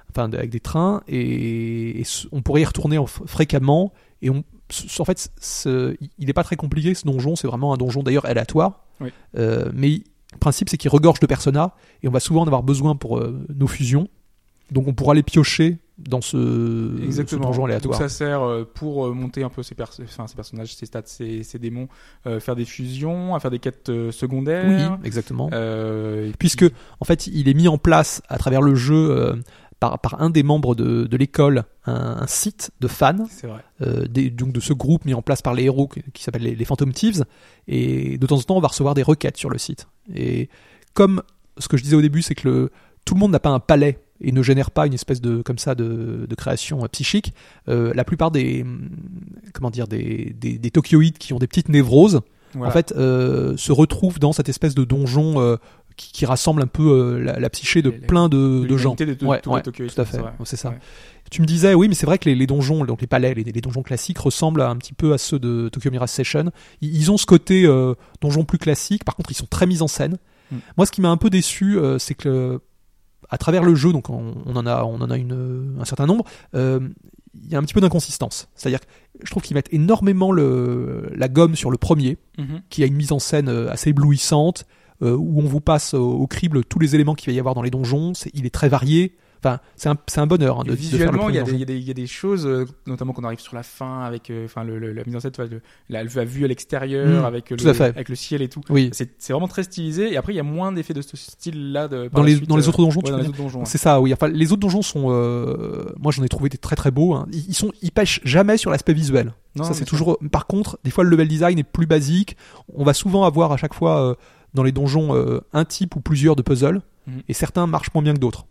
enfin 0.10 0.32
avec 0.34 0.50
des 0.50 0.60
trains. 0.60 1.02
Et, 1.08 2.04
on 2.32 2.42
pourrait 2.42 2.62
y 2.62 2.66
retourner 2.66 2.98
en- 2.98 3.06
fréquemment. 3.08 3.94
Et 4.22 4.30
on, 4.30 4.44
en 5.00 5.06
fait 5.06 5.30
ce- 5.40 5.96
il 6.18 6.26
n'est 6.28 6.34
pas 6.34 6.44
très 6.44 6.56
compliqué 6.56 6.94
ce 6.94 7.06
donjon, 7.06 7.36
c'est 7.36 7.48
vraiment 7.48 7.74
un 7.74 7.78
donjon 7.78 8.04
d'ailleurs 8.04 8.26
aléatoire, 8.26 8.86
Oui. 9.00 9.10
Euh, 9.38 9.70
mais 9.74 10.02
le 10.34 10.38
principe 10.40 10.70
c'est 10.70 10.78
qu'il 10.78 10.90
regorge 10.92 11.20
de 11.20 11.26
personas. 11.28 11.74
Et 12.04 12.08
on 12.08 12.12
va 12.12 12.20
souvent 12.20 12.42
en 12.42 12.46
avoir 12.48 12.64
besoin 12.64 12.96
pour 12.96 13.18
euh, 13.20 13.46
nos 13.56 13.68
fusions, 13.68 14.08
donc 14.72 14.88
on 14.88 14.94
pourra 14.94 15.14
les 15.14 15.24
piocher 15.24 15.78
dans 15.98 16.22
ce, 16.22 16.96
ce 16.98 17.04
Exactement. 17.04 17.52
Donc 17.52 17.66
aléatoire. 17.66 17.98
ça 17.98 18.08
sert 18.08 18.42
euh, 18.42 18.64
pour 18.64 19.08
euh, 19.08 19.14
monter 19.14 19.44
un 19.44 19.50
peu 19.50 19.62
enfin, 19.62 20.28
ces 20.28 20.36
personnages, 20.36 20.74
ces 20.76 20.86
stats, 20.86 21.02
ces, 21.06 21.44
ces 21.44 21.60
démons, 21.60 21.90
euh, 22.26 22.40
faire 22.40 22.56
des 22.56 22.64
fusions, 22.66 23.36
à 23.36 23.40
faire 23.42 23.52
des 23.52 23.60
quêtes 23.60 23.90
euh, 23.90 24.08
oui, 24.08 24.14
secondaires. 24.14 24.98
exactement. 25.04 25.50
Euh, 25.52 26.32
puisque 26.40 26.66
en 27.02 27.06
fait 27.06 27.28
il 27.28 27.50
est 27.50 27.54
mis 27.54 27.68
en 27.68 27.78
place 27.78 28.22
à 28.30 28.38
travers 28.38 28.62
le 28.62 28.76
jeu 28.76 28.96
euh, 29.12 29.36
par, 29.82 30.00
par 30.00 30.22
un 30.22 30.30
des 30.30 30.44
membres 30.44 30.74
de, 30.76 31.04
de 31.06 31.18
l'école 31.18 31.64
un, 31.86 32.18
un 32.22 32.28
site 32.28 32.72
de 32.80 32.88
fans 32.88 33.26
C'est 33.30 33.48
vrai. 33.48 33.62
des- 34.10 34.30
donc 34.30 34.54
de 34.54 34.60
ce 34.62 34.72
groupe 34.74 35.04
mis 35.06 35.14
en 35.14 35.22
place 35.22 35.42
par 35.42 35.54
les 35.54 35.64
héros 35.66 35.88
qui, 35.88 36.02
qui 36.14 36.24
s'appelle 36.24 36.44
les, 36.44 36.56
les 36.56 36.66
Phantom 36.66 36.94
Thieves 36.94 37.26
et 37.68 38.18
de 38.18 38.26
temps 38.28 38.38
en 38.38 38.42
temps 38.42 38.58
on 38.58 38.62
va 38.62 38.68
recevoir 38.70 38.94
des 38.94 39.04
requêtes 39.04 39.38
sur 39.38 39.50
le 39.50 39.58
site 39.58 39.88
et 40.14 40.50
comme 40.94 41.22
ce 41.58 41.68
que 41.68 41.76
je 41.78 41.84
disais 41.84 41.96
au 41.96 42.02
début 42.02 42.22
c'est 42.22 42.36
que 42.36 42.48
le, 42.48 42.72
tout 43.06 43.16
le 43.16 43.20
monde 43.20 43.32
n'a 43.32 43.40
pas 43.40 43.50
un 43.50 43.60
palais 43.60 44.00
et 44.22 44.32
ne 44.32 44.42
génère 44.44 44.72
pas 44.72 44.86
une 44.88 44.94
espèce 44.94 45.22
de 45.22 45.42
comme 45.42 45.58
ça 45.58 45.76
de, 45.76 46.26
de 46.30 46.36
création 46.36 46.84
euh, 46.84 46.88
psychique 46.88 47.34
euh, 47.68 47.92
la 47.96 48.04
plupart 48.04 48.32
des 48.32 48.62
hum, 48.64 48.90
comment 49.54 49.70
dire 49.70 49.88
des, 49.88 50.36
des, 50.40 50.58
des 50.58 50.72
Tokyoïdes 50.72 51.18
qui 51.18 51.34
ont 51.34 51.40
des 51.40 51.48
petites 51.48 51.70
névroses 51.70 52.22
Voilà. 52.54 52.70
en 52.70 52.72
fait, 52.74 52.94
euh, 52.98 53.56
se 53.58 53.72
retrouve 53.72 54.20
dans 54.20 54.34
cette 54.34 54.50
espèce 54.50 54.76
de 54.76 54.84
donjon 54.84 55.40
euh, 55.42 55.56
qui, 55.98 56.12
qui 56.12 56.26
rassemble 56.26 56.62
un 56.62 56.68
peu 56.68 56.84
euh, 56.84 57.20
la, 57.24 57.40
la 57.40 57.50
psyché 57.50 57.82
de 57.82 57.90
Les- 57.90 57.98
plein 57.98 58.30
de, 58.30 58.66
de 58.66 58.78
gens. 58.78 58.96
l'humanité 59.00 59.06
de, 59.06 59.14
de- 59.14 59.26
Ouais, 59.26 59.42
ouais, 59.48 59.62
tout 59.62 59.72
à 60.02 60.06
fait, 60.06 60.18
c'est 60.46 60.56
ça. 60.58 60.70
Ouais. 60.70 60.78
Tu 61.32 61.42
me 61.42 61.46
disais, 61.46 61.76
oui, 61.76 61.88
mais 61.88 61.94
c'est 61.94 62.08
vrai 62.08 62.18
que 62.18 62.28
les, 62.28 62.34
les 62.36 62.48
donjons, 62.48 62.84
donc 62.86 63.02
les 63.02 63.08
palais, 63.08 63.34
les, 63.36 63.44
les 63.44 63.62
donjons 63.62 63.84
classiques 63.84 64.18
ressemblent 64.18 64.62
à- 64.62 64.70
un 64.70 64.78
petit 64.78 64.94
peu 64.94 65.14
à 65.14 65.18
ceux 65.20 65.38
de 65.40 65.70
Tokyo 65.70 65.92
Mirage 65.92 66.10
Session. 66.10 66.52
Ils, 66.82 66.96
ils 66.96 67.12
ont 67.12 67.18
ce 67.18 67.26
côté 67.28 67.66
euh, 67.66 67.94
donjon 68.22 68.46
plus 68.46 68.58
classique. 68.58 69.04
Par 69.04 69.16
contre, 69.16 69.30
ils 69.32 69.36
sont 69.36 69.46
très 69.46 69.68
mis 69.68 69.82
en 69.84 69.88
scène. 69.88 70.18
Mm. 70.52 70.56
Moi, 70.78 70.86
ce 70.88 70.92
qui 70.92 71.02
m'a 71.02 71.10
un 71.10 71.18
peu 71.18 71.30
déçu, 71.30 71.78
euh, 71.78 72.00
c'est 72.00 72.16
que 72.16 72.60
à 73.30 73.38
travers 73.38 73.64
le 73.64 73.76
jeu, 73.76 73.92
donc 73.92 74.10
on, 74.10 74.36
on 74.46 74.56
en 74.56 74.66
a, 74.66 74.84
on 74.84 75.02
en 75.02 75.10
a 75.10 75.18
une, 75.18 75.78
un 75.80 75.86
certain 75.86 76.06
nombre. 76.06 76.26
euh, 76.56 76.80
il 77.42 77.52
y 77.52 77.56
a 77.56 77.60
un 77.60 77.62
petit 77.62 77.76
peu 77.76 77.82
d'inconsistance. 77.82 78.50
C'est-à-dire 78.56 78.80
que 78.80 78.86
je 79.24 79.30
trouve 79.30 79.44
qu'ils 79.44 79.54
mettent 79.54 79.72
énormément 79.72 80.32
le, 80.32 81.12
la 81.16 81.28
gomme 81.28 81.56
sur 81.56 81.70
le 81.70 81.78
premier, 81.78 82.18
Mhm. 82.40 82.62
qui 82.70 82.84
a 82.84 82.88
une 82.88 82.96
mise 82.96 83.12
en 83.12 83.20
scène 83.20 83.50
euh, 83.50 83.70
assez 83.72 83.92
éblouissante, 83.92 84.66
euh, 85.04 85.16
où 85.16 85.40
on 85.40 85.46
vous 85.46 85.62
passe 85.62 85.94
au, 85.94 86.12
au 86.12 86.26
crible 86.28 86.64
tous 86.66 86.80
les 86.80 86.96
éléments 86.96 87.14
qu'il 87.14 87.32
va 87.32 87.36
y 87.36 87.40
avoir 87.40 87.54
dans 87.56 87.62
les 87.62 87.70
donjons. 87.70 88.14
Il 88.34 88.46
est 88.48 88.54
très 88.54 88.68
varié. 88.68 89.16
Enfin, 89.42 89.60
c'est 89.78 89.88
un, 89.88 89.96
c'est 90.08 90.20
un 90.20 90.28
bonheur 90.28 90.60
hein, 90.60 90.64
de, 90.66 90.74
visuellement, 90.74 91.30
il 91.30 91.36
y, 91.36 91.38
y 91.64 91.80
y 91.88 91.92
a 91.92 91.94
des 91.94 92.08
choses, 92.08 92.46
euh, 92.46 92.66
notamment 92.88 93.14
quand 93.14 93.22
on 93.22 93.26
arrive 93.26 93.40
sur 93.40 93.56
la 93.56 93.64
fin, 93.64 94.02
avec 94.02 94.30
euh, 94.30 94.44
enfin 94.46 94.66
le, 94.66 94.78
le- 94.80 94.92
la 94.92 95.04
mise 95.06 95.16
en 95.16 95.22
scène, 95.22 95.32
le- 95.50 95.62
la, 95.88 96.04
la 96.04 96.26
vue 96.26 96.44
à 96.44 96.48
l'extérieur, 96.50 97.22
Mm, 97.22 97.26
avec, 97.26 97.50
le, 97.52 97.68
à 97.70 97.74
fait. 97.74 97.84
avec 97.86 98.10
le 98.10 98.16
ciel 98.16 98.42
et 98.42 98.50
tout. 98.50 98.60
Oui, 98.70 98.90
C'est 98.92 99.12
c'est 99.18 99.32
vraiment 99.32 99.48
très 99.48 99.64
stylisé. 99.64 100.12
Et 100.12 100.18
après, 100.18 100.34
il 100.34 100.36
y 100.36 100.40
a 100.42 100.44
moins 100.44 100.72
d'effets 100.74 100.94
de 100.94 101.02
ce 101.02 101.16
style-là. 101.16 101.88
Dans 101.88 102.22
les- 102.24 102.36
suite, 102.36 102.50
dans 102.50 102.58
les 102.58 102.66
euh, 102.66 102.70
autres 102.70 102.80
donjons, 102.82 103.02
ouais, 103.02 103.22
les 103.24 103.30
donjons. 103.30 103.60
ouais. 103.60 103.66
c'est 103.66 103.78
ça. 103.78 104.02
Oui. 104.02 104.12
Enfin, 104.14 104.28
les 104.28 104.52
autres 104.52 104.60
donjons 104.60 104.82
sont, 104.82 105.06
euh, 105.10 105.86
moi, 105.98 106.12
j'en 106.12 106.24
ai 106.24 106.30
trouvé 106.30 106.50
des 106.50 106.58
très 106.58 106.76
très 106.76 106.92
beaux. 106.92 107.14
hein. 107.14 107.26
Ils, 107.32 107.50
ils 107.50 107.56
sont, 107.56 107.72
ils 107.82 107.92
pêchent 107.92 108.20
jamais 108.26 108.58
sur 108.58 108.72
l'aspect 108.72 108.94
visuel. 108.94 109.34
Non, 109.56 109.64
ça 109.64 109.74
c'est 109.74 109.86
toujours. 109.86 110.18
Par 110.32 110.48
contre, 110.48 110.78
des 110.84 110.92
fois 110.92 111.04
le 111.04 111.10
level 111.10 111.28
design 111.28 111.58
est 111.58 111.64
plus 111.64 111.88
basique. 111.88 112.36
On 112.74 112.84
va 112.84 112.94
souvent 112.94 113.24
avoir 113.24 113.52
à 113.52 113.58
chaque 113.58 113.74
fois 113.74 114.02
euh, 114.10 114.16
dans 114.54 114.64
les 114.64 114.72
donjons 114.72 115.16
euh, 115.16 115.40
un 115.54 115.66
type 115.66 115.96
ou 115.96 116.02
plusieurs 116.02 116.36
de 116.36 116.42
puzzles, 116.42 116.82
Mhm. 117.08 117.22
et 117.28 117.34
certains 117.34 117.66
marchent 117.66 117.92
moins 117.94 118.04
bien 118.04 118.14
que 118.14 118.20
d'autres. 118.20 118.46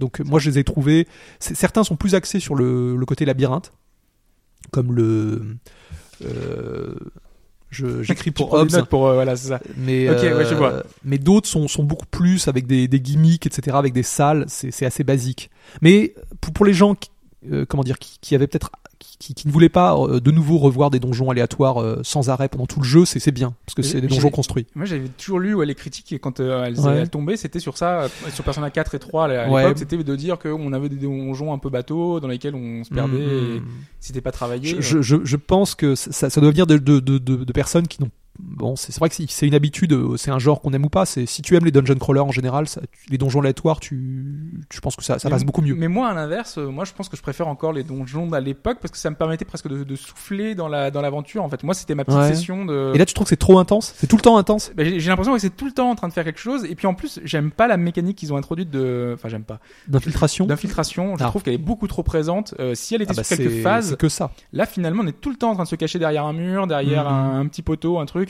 Donc 0.00 0.20
euh, 0.20 0.24
moi 0.24 0.38
je 0.40 0.50
les 0.50 0.58
ai 0.58 0.64
trouvés. 0.64 1.06
Certains 1.38 1.84
sont 1.84 1.96
plus 1.96 2.14
axés 2.14 2.40
sur 2.40 2.54
le, 2.54 2.96
le 2.96 3.06
côté 3.06 3.24
labyrinthe, 3.24 3.72
comme 4.70 4.92
le. 4.94 5.56
euh, 6.24 6.94
J'écris 7.70 8.30
pour 8.30 8.52
Hobbes, 8.52 8.70
pour 8.88 9.08
euh, 9.08 9.14
voilà, 9.14 9.34
c'est 9.34 9.48
ça. 9.48 9.60
mais 9.76 10.08
Ok, 10.08 10.18
ouais, 10.22 10.44
je 10.44 10.54
euh, 10.54 10.56
vois. 10.56 10.82
mais 11.02 11.18
d'autres 11.18 11.48
sont, 11.48 11.66
sont 11.66 11.82
beaucoup 11.82 12.06
plus 12.06 12.46
avec 12.46 12.68
des, 12.68 12.86
des 12.86 13.00
gimmicks, 13.00 13.46
etc., 13.46 13.76
avec 13.76 13.92
des 13.92 14.04
salles. 14.04 14.44
C'est 14.48 14.86
assez 14.86 15.02
basique. 15.02 15.50
Mais 15.82 16.14
pour, 16.40 16.52
pour 16.52 16.64
les 16.66 16.72
gens 16.74 16.94
qui, 16.94 17.10
euh, 17.50 17.66
comment 17.66 17.82
dire, 17.82 17.98
qui, 17.98 18.18
qui 18.20 18.36
avaient 18.36 18.46
peut-être 18.46 18.70
qui, 18.98 19.16
qui- 19.18 19.34
qui 19.34 19.46
ne 19.48 19.52
voulait 19.52 19.68
pas 19.68 19.96
euh, 19.96 20.20
de 20.20 20.30
nouveau 20.30 20.58
revoir 20.58 20.90
des 20.90 21.00
donjons 21.00 21.30
aléatoires 21.30 21.80
euh, 21.82 22.00
sans 22.02 22.30
arrêt 22.30 22.48
pendant 22.48 22.66
tout 22.66 22.80
le 22.80 22.84
jeu, 22.86 23.04
c'est 23.04 23.30
bien 23.32 23.54
parce 23.66 23.74
que 23.74 23.82
c'est 23.82 24.00
des 24.00 24.06
donjons 24.08 24.30
construits. 24.30 24.66
Moi, 24.74 24.84
j'avais 24.86 25.08
toujours 25.08 25.40
lu 25.40 25.54
ouais, 25.54 25.66
les 25.66 25.74
critiques 25.74 26.12
et 26.12 26.18
quand 26.18 26.40
euh, 26.40 26.64
elles, 26.64 26.78
Ouais. 26.80 26.96
elles 26.98 27.10
tombaient, 27.10 27.36
c'était 27.36 27.58
sur 27.60 27.76
ça, 27.76 28.02
euh, 28.02 28.08
sur 28.32 28.44
Persona 28.44 28.70
4 28.70 28.94
et 28.94 28.98
3 28.98 29.24
à 29.24 29.28
l'époque, 29.28 29.52
Ouais. 29.54 29.72
c'était 29.76 29.96
de 29.96 30.16
dire 30.16 30.38
qu'on 30.38 30.72
avait 30.72 30.88
des 30.88 30.96
donjons 30.96 31.52
un 31.52 31.58
peu 31.58 31.70
bateaux 31.70 32.20
dans 32.20 32.28
lesquels 32.28 32.54
on 32.54 32.84
se 32.84 32.90
perdait 32.90 33.18
et 33.22 33.60
Mm. 33.60 33.64
c'était 34.00 34.20
pas 34.20 34.32
travaillé. 34.32 34.76
Je, 34.76 34.80
je, 34.80 35.02
je, 35.02 35.16
je 35.24 35.36
pense 35.36 35.74
que 35.74 35.94
ça, 35.94 36.30
ça 36.30 36.40
doit 36.40 36.50
venir 36.50 36.66
de, 36.66 36.76
de, 36.78 37.00
de, 37.00 37.18
de, 37.18 37.36
de 37.44 37.52
personnes 37.52 37.88
qui 37.88 38.02
n'ont. 38.02 38.10
Bon, 38.40 38.74
c'est 38.74 38.96
vrai 38.98 39.08
que 39.08 39.14
c'est- 39.28 39.46
une 39.46 39.54
habitude, 39.54 39.92
euh, 39.92 40.16
c'est 40.16 40.30
un 40.32 40.38
genre 40.40 40.60
qu'on 40.60 40.72
aime 40.72 40.84
ou 40.84 40.88
pas. 40.88 41.06
C'est 41.06 41.24
si 41.24 41.40
tu 41.40 41.54
aimes 41.54 41.64
les 41.64 41.70
dungeon 41.70 41.94
crawlers 41.94 42.24
en 42.24 42.32
général, 42.32 42.66
ça- 42.66 42.80
tu- 42.80 43.10
les 43.10 43.16
donjons 43.18 43.40
aléatoires, 43.40 43.78
tu, 43.78 44.60
je 44.72 44.80
pense 44.80 44.96
que 44.96 45.04
ça, 45.04 45.18
ça 45.20 45.28
Mais- 45.28 45.34
passe 45.34 45.44
beaucoup 45.44 45.62
mieux. 45.62 45.74
Mais 45.76 45.86
moi, 45.86 46.08
à 46.08 46.14
l'inverse, 46.14 46.58
euh, 46.58 46.68
moi, 46.68 46.84
je 46.84 46.92
pense 46.92 47.08
que 47.08 47.16
je 47.16 47.22
préfère 47.22 47.46
encore 47.46 47.72
les 47.72 47.84
donjons 47.84 48.32
à 48.32 48.40
l'époque 48.40 48.78
parce 48.80 48.90
que 48.90 48.98
ça 48.98 49.08
me 49.10 49.14
permettait 49.16 49.44
presque 49.44 49.68
de, 49.68 49.84
de 49.84 49.96
souffler 49.96 50.54
dans 50.56 50.66
la 50.68 50.90
dans 50.90 51.00
l'aventure. 51.00 51.44
En 51.44 51.48
fait, 51.48 51.62
moi, 51.62 51.74
c'était 51.74 51.94
ma 51.94 52.04
petite 52.04 52.18
Ouais. 52.18 52.28
session 52.34 52.64
de. 52.64 52.90
Et 52.94 52.98
là, 52.98 53.06
tu 53.06 53.14
trouves 53.14 53.26
que 53.26 53.30
c'est 53.30 53.36
trop 53.36 53.58
intense? 53.58 53.94
C'est 53.96 54.06
tout 54.08 54.16
le 54.16 54.22
temps 54.22 54.36
intense? 54.36 54.72
Bah, 54.76 54.82
j'ai 54.84 54.98
l'impression 55.08 55.32
que 55.34 55.38
c'est 55.40 55.54
tout 55.56 55.66
le 55.66 55.72
temps 55.72 55.90
en 55.90 55.94
train 55.94 56.08
de 56.08 56.12
faire 56.12 56.24
quelque 56.24 56.40
chose. 56.40 56.64
Et 56.64 56.74
puis 56.74 56.86
en 56.88 56.94
plus, 56.94 57.20
j'aime 57.24 57.50
pas 57.52 57.68
la 57.68 57.76
mécanique 57.76 58.16
qu'ils 58.18 58.32
ont 58.32 58.36
introduite 58.36 58.70
de. 58.70 59.12
Enfin, 59.14 59.28
j'aime 59.28 59.44
pas. 59.44 59.60
d'infiltration? 59.86 60.46
D'infiltration. 60.46 61.16
Je 61.16 61.22
Ah. 61.24 61.28
trouve 61.28 61.42
qu'elle 61.42 61.54
est 61.54 61.58
beaucoup 61.58 61.86
trop 61.86 62.02
présente. 62.02 62.54
Euh, 62.58 62.74
si 62.74 62.94
elle 62.96 63.02
était 63.02 63.12
Ah 63.12 63.16
bah, 63.18 63.24
sur 63.24 63.36
quelques 63.36 63.62
phases, 63.62 63.96
que 63.96 64.08
ça. 64.08 64.32
là, 64.52 64.66
finalement, 64.66 65.02
on 65.04 65.06
est 65.06 65.20
tout 65.20 65.30
le 65.30 65.36
temps 65.36 65.50
en 65.50 65.54
train 65.54 65.64
de 65.64 65.68
se 65.68 65.76
cacher 65.76 65.98
derrière 65.98 66.24
un 66.24 66.32
mur, 66.32 66.66
derrière 66.66 67.04
Mhm. 67.04 67.12
un, 67.14 67.40
un 67.40 67.46
petit 67.46 67.62
poteau, 67.62 67.98
un 67.98 68.06
truc. 68.06 68.23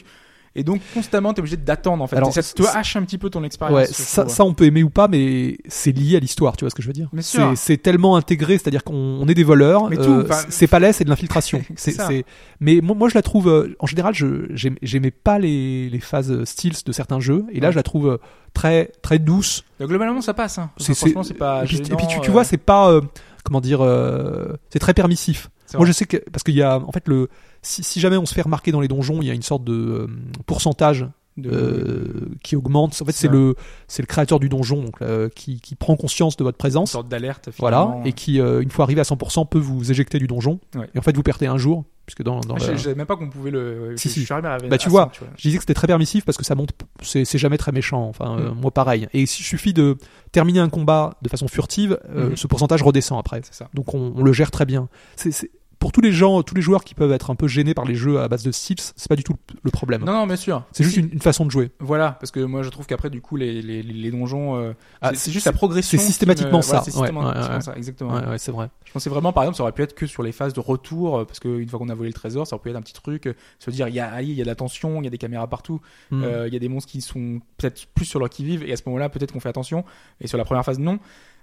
Et 0.57 0.63
donc, 0.63 0.81
constamment, 0.95 1.35
t'es 1.35 1.41
obligé 1.41 1.57
d'attendre, 1.57 2.05
en 2.05 2.07
fait. 2.07 2.15
Alors, 2.15 2.33
ça 2.33 2.41
te 2.41 2.63
hache 2.63 2.95
un 2.95 3.03
petit 3.03 3.19
peu 3.19 3.29
ton 3.29 3.43
expérience. 3.43 3.77
Ouais, 3.77 3.87
ça, 3.87 4.23
trouve. 4.23 4.35
ça 4.35 4.45
on 4.45 4.55
peut 4.55 4.67
aimer 4.67 4.85
ou 4.85 4.89
pas, 4.91 5.09
mais 5.09 5.59
c'est 5.67 5.91
lié 5.91 6.17
à 6.17 6.21
l'histoire, 6.21 6.57
tu 6.57 6.65
vois 6.65 6.71
ce 6.71 6.77
que 6.77 6.83
je 6.83 6.87
veux 6.87 6.93
dire. 6.93 7.11
C'est 7.57 7.77
tellement 7.83 8.15
intégré, 8.15 8.57
c'est-à-dire 8.57 8.85
qu'on 8.85 8.95
on 8.95 9.27
est 9.27 9.35
des 9.35 9.43
voleurs. 9.43 9.89
Euh, 9.93 10.29
c'est 10.49 10.69
palais, 10.69 10.93
c'est 10.93 11.03
de 11.03 11.09
l'infiltration. 11.11 11.61
Mais 12.61 12.81
moi, 12.83 12.95
moi, 12.95 13.09
je 13.09 13.15
la 13.17 13.23
trouve. 13.23 13.49
euh, 13.49 13.75
en 13.81 13.87
général, 13.87 14.15
je 14.15 14.47
j'aimais 14.81 15.11
pas 15.11 15.41
les, 15.41 15.91
les 15.91 16.01
phases 16.01 16.31
euh, 16.31 16.45
stealth 16.45 16.87
de 16.87 16.93
certains 16.93 17.19
jeux, 17.19 17.45
et 17.51 17.59
là, 17.59 17.67
Ouais. 17.69 17.73
je 17.73 17.77
la 17.77 17.83
trouve 17.83 18.09
euh, 18.09 18.19
très 18.53 18.93
très 19.03 19.19
douce. 19.19 19.65
Donc, 19.81 19.89
globalement, 19.89 20.21
ça 20.21 20.35
passe. 20.35 20.59
Hein. 20.59 20.71
Franchement, 20.79 21.25
c'est 21.25 21.35
pas. 21.35 21.65
et 21.65 21.67
puis, 21.67 21.79
et 21.81 21.85
gênant, 21.85 21.97
puis 21.97 22.07
tu, 22.07 22.21
tu 22.21 22.31
vois, 22.31 22.45
c'est 22.45 22.59
pas 22.59 23.01
comment 23.43 23.61
dire, 23.61 23.81
euh, 23.83 24.57
c'est 24.71 24.79
très 24.79 24.95
permissif. 24.95 25.51
Moi, 25.79 25.87
je 25.87 25.93
sais 25.93 26.05
que 26.07 26.17
parce 26.33 26.43
qu'il 26.43 26.55
y 26.55 26.63
a 26.63 26.79
en 26.79 26.93
fait 26.93 27.07
le 27.09 27.29
si, 27.63 27.83
si 27.83 28.01
jamais 28.01 28.17
on 28.17 28.27
se 28.27 28.35
fait 28.35 28.43
remarquer 28.43 28.73
dans 28.73 28.81
les 28.81 28.89
donjons, 28.89 29.21
il 29.23 29.27
y 29.27 29.31
a 29.31 29.35
une 29.35 29.43
sorte 29.43 29.65
de 29.65 29.73
euh, 29.73 30.07
pourcentage 30.47 31.07
de- 31.37 31.51
euh, 31.51 32.29
qui 32.43 32.55
augmente. 32.57 32.97
En 33.01 33.05
fait, 33.05 33.13
c'est 33.13 33.27
le 33.29 33.57
c'est 33.89 34.03
le 34.03 34.07
créateur 34.07 34.39
du 34.39 34.49
donjon 34.49 34.83
donc, 34.85 35.03
euh, 35.03 35.29
qui, 35.35 35.61
qui 35.61 35.75
prend 35.75 35.97
conscience 35.97 36.37
de 36.37 36.45
votre 36.45 36.57
une 36.57 36.59
présence. 36.59 36.93
sorte 36.93 37.09
d'alerte. 37.09 37.49
Voilà, 37.59 37.97
et 38.05 38.13
qui, 38.13 38.41
euh, 38.41 38.61
une 38.63 38.71
fois 38.71 38.85
arrivé 38.85 39.01
à 39.01 39.05
100%, 39.05 39.45
peut 39.49 39.59
vous 39.59 39.91
éjecter 39.91 40.19
du 40.19 40.27
donjon. 40.29 40.61
Ouais. 40.77 40.89
Et 40.95 40.99
en 40.99 41.03
fait, 41.03 41.17
vous 41.17 41.25
perdez 41.25 41.47
un 41.47 41.57
jour, 41.59 41.85
puisque 42.07 42.23
dans, 42.23 42.39
dans 42.41 42.55
Ah, 42.55 42.59
le- 42.61 42.73
Je 42.73 42.77
je 42.77 42.83
savais 42.85 42.95
même 42.95 43.07
pas 43.07 43.17
qu'on 43.17 43.31
pouvait 43.31 43.51
le. 43.51 43.95
Si, 43.97 44.09
je, 44.09 44.15
si. 44.15 44.21
je 44.21 44.25
suis 44.27 44.33
à 44.35 44.41
Bah, 44.41 44.79
tu 44.79 44.89
vois, 44.89 45.11
100, 45.19 45.27
Je 45.37 45.43
disais 45.43 45.57
que 45.57 45.63
c'était 45.65 45.75
très 45.75 45.89
permissif 45.89 46.25
parce 46.25 46.39
que 46.39 46.45
ça 46.45 46.55
monte, 46.55 46.71
c'est 47.03 47.25
jamais 47.39 47.59
très 47.59 47.73
méchant. 47.73 48.07
Enfin, 48.09 48.39
euh, 48.39 48.51
Mm. 48.53 48.61
moi 48.61 48.71
pareil. 48.71 49.09
Et 49.13 49.23
il 49.23 49.27
suffit 49.27 49.73
de 49.73 49.97
terminer 50.31 50.61
un 50.61 50.69
combat 50.69 51.17
de 51.23 51.29
façon 51.29 51.49
furtive, 51.49 51.99
euh, 52.15 52.31
Mhm. 52.31 52.37
ce 52.37 52.47
pourcentage 52.47 52.83
redescend 52.83 53.19
après. 53.19 53.41
C'est 53.43 53.55
ça. 53.55 53.69
Donc 53.75 53.93
on, 53.95 54.13
on 54.17 54.23
le 54.23 54.33
gère 54.33 54.53
très 54.53 54.67
bien. 54.67 54.89
C'est 55.17 55.33
c'est- 55.33 55.51
pour 55.85 55.93
tous 55.93 56.01
les 56.01 56.13
gens, 56.13 56.43
tous 56.43 56.55
les 56.55 56.63
joueurs 56.63 56.83
qui 56.83 56.95
peuvent 56.95 57.13
être 57.13 57.31
un 57.31 57.35
peu 57.35 57.47
gênés 57.47 57.75
par 57.75 57.85
les 57.85 57.95
jeux 57.95 58.19
à 58.19 58.27
base 58.27 58.43
de 58.43 58.51
styles, 58.53 58.79
c'est 58.81 59.07
pas 59.07 59.17
du 59.17 59.23
tout 59.23 59.35
le, 59.63 59.71
problème. 59.71 60.03
Non, 60.03 60.15
non, 60.15 60.27
bien 60.27 60.37
sûr. 60.37 60.65
C'est 60.73 60.83
juste 60.83 60.97
une, 60.97 61.11
une 61.13 61.21
façon 61.21 61.45
de 61.45 61.51
jouer. 61.51 61.73
Voilà, 61.79 62.13
parce 62.13 62.31
que 62.31 62.41
moi 62.41 62.63
je 62.63 62.71
trouve 62.71 62.87
qu'après 62.87 63.11
du 63.11 63.21
coup 63.21 63.37
les, 63.37 63.61
les, 63.61 63.83
les 63.83 64.11
donjons, 64.11 64.57
euh, 64.57 64.73
Ah, 65.03 65.13
c'est- 65.13 65.31
juste 65.31 65.45
la 65.45 65.53
progression. 65.53 65.99
c'est 65.99 66.03
me- 66.03 66.09
systématiquement 66.09 66.63
ça. 66.63 66.79
Ouais, 66.79 66.85
systématiquement 66.85 67.21
ouais, 67.29 67.37
ouais. 67.55 67.61
ça, 67.61 67.77
exactement. 67.77 68.15
Ouais, 68.15 68.27
ouais, 68.29 68.39
c'est 68.39 68.51
vrai. 68.51 68.71
Je 68.87 68.93
pensais 68.93 69.11
vraiment, 69.11 69.35
par 69.35 69.43
exemple, 69.43 69.59
ça 69.59 69.63
aurait 69.65 69.73
pu 69.73 69.83
être 69.83 69.95
que 69.95 70.07
sur 70.07 70.23
les 70.23 70.33
phases 70.33 70.55
de 70.55 70.61
retour, 70.61 71.19
euh, 71.19 71.25
parce 71.27 71.39
qu'une 71.39 71.69
fois 71.69 71.79
qu'on 71.79 71.91
a 71.91 71.95
volé 71.95 72.09
le 72.09 72.15
trésor, 72.15 72.47
ça 72.47 72.57
aurait 72.57 72.63
pu 72.63 72.71
être 72.71 72.77
un 72.77 72.81
petit 72.83 72.95
truc, 72.95 73.27
euh, 73.27 73.35
se 73.59 73.71
dire 73.71 73.87
il 73.89 73.95
y 73.95 74.01
a, 74.01 74.23
il 74.23 74.31
y 74.33 74.41
a 74.41 74.45
de 74.45 74.49
la 74.49 74.55
tension, 74.55 75.03
il 75.03 75.05
y 75.05 75.09
a 75.09 75.11
des 75.11 75.19
caméras 75.19 75.49
partout, 75.49 75.83
Mm. 76.11 76.23
euh, 76.25 76.49
il 76.49 76.55
y 76.55 76.57
a 76.57 76.61
des 76.61 76.69
monstres 76.71 76.91
qui 76.91 77.03
sont 77.03 77.41
peut-être 77.59 77.89
plus 77.95 78.07
sur 78.07 78.19
leur 78.21 78.31
qui 78.31 78.43
vivent, 78.47 78.65
et 78.65 78.73
à 78.73 78.77
ce 78.79 78.85
moment-là 78.87 79.11
peut-être 79.11 79.33
qu'on 79.33 79.41
fait 79.41 79.51
attention. 79.51 79.85
Et 80.23 80.29
sur 80.29 80.39
la 80.39 80.47
première 80.47 80.65
phase 80.65 80.79
non, 80.79 80.99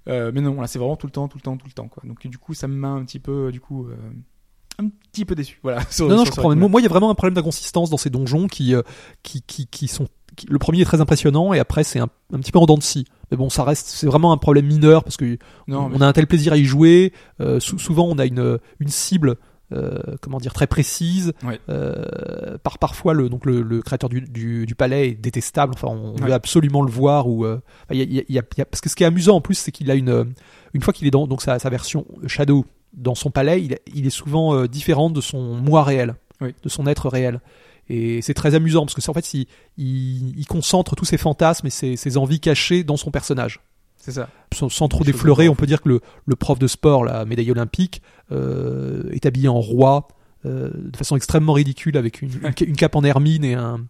Euh, 0.07 0.31
mais 0.33 0.41
non, 0.41 0.59
là 0.59 0.65
c'est 0.65 0.79
vraiment 0.79 0.95
tout 0.95 1.05
le 1.05 1.11
temps, 1.11 1.27
tout 1.27 1.37
le 1.37 1.43
temps, 1.43 1.57
tout 1.57 1.67
le 1.67 1.73
temps 1.73 1.87
quoi. 1.87 2.01
Donc 2.03 2.25
du 2.25 2.39
coup 2.39 2.55
ça 2.55 2.67
me 2.67 2.73
met 2.73 2.87
un 2.87 3.05
petit 3.05 3.19
peu, 3.19 3.51
du 3.51 3.59
coup, 3.59 3.85
euh, 3.85 3.95
un 4.85 4.89
petit 5.11 5.25
peu 5.25 5.35
déçu. 5.35 5.59
Voilà. 5.63 5.81
sur- 5.89 6.07
Non, 6.07 6.25
je 6.25 6.31
comprends. 6.31 6.55
Moi, 6.55 6.81
il 6.81 6.83
y 6.83 6.87
a 6.87 6.89
vraiment 6.89 7.09
un 7.09 7.15
problème 7.15 7.33
d'inconsistance 7.35 7.89
dans 7.89 7.97
ces 7.97 8.09
donjons 8.09 8.47
qui, 8.47 8.73
euh, 8.75 8.81
qui, 9.23 9.41
qui, 9.41 9.67
qui 9.67 9.87
sont. 9.87 10.07
qui- 10.35 10.47
le 10.47 10.59
premier 10.59 10.81
est 10.81 10.85
très 10.85 11.01
impressionnant 11.01 11.53
et 11.53 11.59
après 11.59 11.83
c'est 11.83 11.99
un, 11.99 12.07
un 12.33 12.39
petit 12.39 12.51
peu 12.51 12.59
en 12.59 12.65
dents 12.65 12.77
de 12.77 12.83
scie. 12.83 13.05
Mais 13.31 13.37
bon, 13.37 13.49
ça 13.49 13.63
reste, 13.63 13.87
c'est 13.87 14.07
vraiment 14.07 14.31
un 14.33 14.37
problème 14.37 14.65
mineur 14.65 15.03
parce 15.03 15.15
que 15.17 15.37
Non, 15.67 15.87
mais 15.89 15.95
on 15.97 16.01
a 16.01 16.07
un 16.07 16.13
tel 16.13 16.27
plaisir 16.27 16.53
à 16.53 16.57
y 16.57 16.65
jouer. 16.65 17.13
euh, 17.39 17.59
sou- 17.59 17.79
souvent, 17.79 18.05
on 18.09 18.17
a 18.17 18.25
une, 18.25 18.57
une 18.79 18.89
cible, 18.89 19.37
euh, 19.73 19.99
comment 20.21 20.37
dire, 20.39 20.51
très 20.53 20.67
précise. 20.67 21.31
Ouais. 21.43 21.59
Euh, 21.69 22.57
par 22.63 22.77
parfois, 22.77 23.13
le 23.13 23.29
donc 23.29 23.45
le, 23.45 23.61
le 23.61 23.81
créateur 23.81 24.09
du, 24.09 24.19
du, 24.21 24.65
du 24.65 24.75
palais 24.75 25.09
est 25.09 25.13
détestable. 25.13 25.73
Enfin, 25.75 25.87
on 25.87 26.15
Ouais. 26.15 26.27
veut 26.27 26.33
absolument 26.33 26.81
le 26.81 26.91
voir. 26.91 27.27
Ou 27.27 27.45
euh, 27.45 27.59
y 27.89 28.01
a- 28.01 28.05
y 28.05 28.25
y 28.37 28.41
parce 28.65 28.81
que 28.81 28.89
ce 28.89 28.95
qui 28.95 29.03
est 29.03 29.07
amusant 29.07 29.35
en 29.37 29.41
plus, 29.41 29.55
c'est 29.55 29.71
qu'il 29.71 29.89
a 29.91 29.95
une 29.95 30.33
une 30.73 30.81
fois 30.81 30.93
qu'il 30.93 31.07
est 31.07 31.11
dans 31.11 31.25
donc 31.27 31.41
sa, 31.41 31.57
sa 31.59 31.69
version 31.69 32.05
Shadow 32.27 32.65
dans 32.93 33.15
son 33.15 33.31
palais, 33.31 33.61
il, 33.61 33.77
il 33.93 34.05
est 34.05 34.11
souvent 34.11 34.55
euh, 34.55 34.67
différent 34.67 35.09
de 35.09 35.21
son 35.21 35.55
moi 35.55 35.83
réel, 35.83 36.15
Oui. 36.41 36.53
de 36.63 36.69
son 36.69 36.87
être 36.87 37.09
réel. 37.09 37.41
Et 37.89 38.21
c'est 38.21 38.33
très 38.33 38.55
amusant 38.55 38.85
parce 38.85 38.93
que 38.93 39.01
c'est 39.01 39.09
en 39.09 39.13
fait 39.13 39.33
il, 39.33 39.47
il, 39.77 40.39
il 40.39 40.45
concentre 40.45 40.95
tous 40.95 41.05
ses 41.05 41.17
fantasmes 41.17 41.67
et 41.67 41.71
ses, 41.71 41.95
ses 41.97 42.17
envies 42.17 42.39
cachées 42.39 42.83
dans 42.83 42.95
son 42.97 43.11
personnage 43.11 43.59
c'est 43.97 44.11
ça. 44.11 44.29
sans, 44.53 44.69
sans 44.69 44.87
trop 44.87 45.03
de 45.03 45.13
on 45.49 45.55
peut 45.55 45.67
dire 45.67 45.81
que 45.81 45.89
le, 45.89 46.01
le 46.25 46.35
prof 46.35 46.57
de 46.57 46.67
sport, 46.67 47.03
la 47.03 47.25
médaille 47.25 47.51
olympique, 47.51 48.01
euh, 48.31 49.03
est 49.11 49.25
habillé 49.25 49.47
en 49.47 49.59
roi 49.59 50.07
euh, 50.45 50.71
de 50.73 50.97
façon 50.97 51.15
extrêmement 51.15 51.53
ridicule 51.53 51.97
avec 51.97 52.21
une, 52.21 52.31
une, 52.61 52.67
une 52.67 52.75
cape 52.75 52.95
en 52.95 53.03
hermine 53.03 53.43
et 53.43 53.53
un 53.53 53.85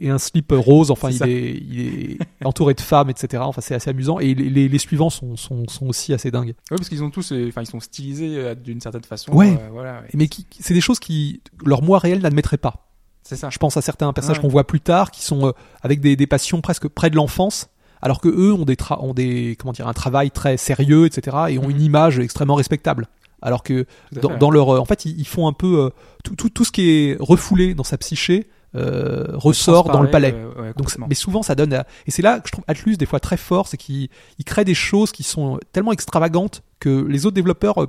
et 0.00 0.10
un 0.10 0.18
slip 0.18 0.52
rose. 0.52 0.90
Enfin, 0.90 1.10
il 1.10 1.22
est, 1.22 1.50
il 1.52 1.80
est 1.82 2.18
entouré 2.44 2.74
de 2.74 2.80
femmes, 2.80 3.10
etc. 3.10 3.42
Enfin, 3.46 3.60
c'est 3.60 3.74
assez 3.74 3.90
amusant. 3.90 4.18
Et 4.18 4.34
les, 4.34 4.48
les, 4.50 4.68
les 4.68 4.78
suivants 4.78 5.10
sont, 5.10 5.36
sont, 5.36 5.68
sont 5.68 5.86
aussi 5.88 6.12
assez 6.12 6.30
dingues. 6.30 6.54
Ouais, 6.70 6.76
parce 6.76 6.88
qu'ils 6.88 7.02
ont 7.04 7.10
tous, 7.10 7.32
euh, 7.32 7.48
enfin 7.48 7.62
ils 7.62 7.66
sont 7.66 7.80
stylisés 7.80 8.36
euh, 8.36 8.54
d'une 8.54 8.80
certaine 8.80 9.04
façon. 9.04 9.32
Ouais. 9.32 9.52
euh, 9.60 9.68
voilà. 9.72 10.00
ouais. 10.00 10.08
Mais 10.14 10.28
c'est 10.58 10.74
des 10.74 10.80
choses 10.80 10.98
qui 10.98 11.40
leur 11.64 11.82
moi 11.82 11.98
réel 11.98 12.20
n'admettrait 12.20 12.56
pas. 12.58 12.86
C'est 13.22 13.36
ça. 13.36 13.50
Je 13.50 13.58
pense 13.58 13.76
à 13.76 13.82
certains 13.82 14.12
personnages 14.12 14.38
Ouais. 14.38 14.42
qu'on 14.42 14.48
voit 14.48 14.66
plus 14.66 14.80
tard 14.80 15.10
qui 15.10 15.22
sont 15.22 15.46
euh, 15.48 15.52
avec 15.82 16.00
des, 16.00 16.16
des 16.16 16.26
passions 16.26 16.60
presque 16.60 16.88
près 16.88 17.10
de 17.10 17.16
l'enfance, 17.16 17.68
alors 18.02 18.20
que 18.20 18.28
eux 18.28 18.52
ont 18.54 18.64
des, 18.64 18.76
tra- 18.76 18.98
ont 19.00 19.12
des 19.14 19.56
comment 19.58 19.72
dire 19.72 19.86
un 19.86 19.92
travail 19.92 20.30
très 20.30 20.56
sérieux, 20.56 21.04
etc. 21.06 21.36
et 21.50 21.58
ont 21.58 21.64
Mhm. 21.64 21.70
une 21.70 21.82
image 21.82 22.18
extrêmement 22.18 22.54
respectable. 22.54 23.06
Alors 23.42 23.62
que 23.62 23.86
dans, 24.12 24.30
fait. 24.30 24.38
dans 24.38 24.50
leur, 24.50 24.68
en 24.68 24.84
fait, 24.84 25.04
ils, 25.06 25.18
ils 25.18 25.26
font 25.26 25.46
un 25.48 25.52
peu 25.54 25.78
euh, 25.84 25.90
tout, 26.24 26.34
tout, 26.36 26.50
tout 26.50 26.64
ce 26.64 26.72
qui 26.72 26.90
est 26.90 27.16
refoulé 27.20 27.74
dans 27.74 27.84
sa 27.84 27.96
psyché 27.98 28.48
euh, 28.76 29.26
ressort 29.34 29.90
dans 29.90 30.02
le 30.02 30.10
palais. 30.10 30.32
Euh, 30.34 30.62
ouais, 30.62 30.72
Donc, 30.76 30.94
mais 31.08 31.14
souvent, 31.14 31.42
ça 31.42 31.54
donne. 31.54 31.72
à- 31.74 31.86
Et 32.06 32.10
c'est 32.10 32.22
là 32.22 32.38
que 32.40 32.46
je 32.48 32.52
trouve 32.52 32.64
Atlus 32.68 32.96
des 32.96 33.06
fois 33.06 33.18
très 33.20 33.36
fort, 33.36 33.66
c'est 33.66 33.76
qu'il 33.76 34.08
il 34.38 34.44
crée 34.44 34.64
des 34.64 34.74
choses 34.74 35.10
qui 35.12 35.22
sont 35.22 35.58
tellement 35.72 35.92
extravagantes 35.92 36.62
que 36.78 37.04
les 37.06 37.26
autres 37.26 37.34
développeurs, 37.34 37.82
euh, 37.82 37.86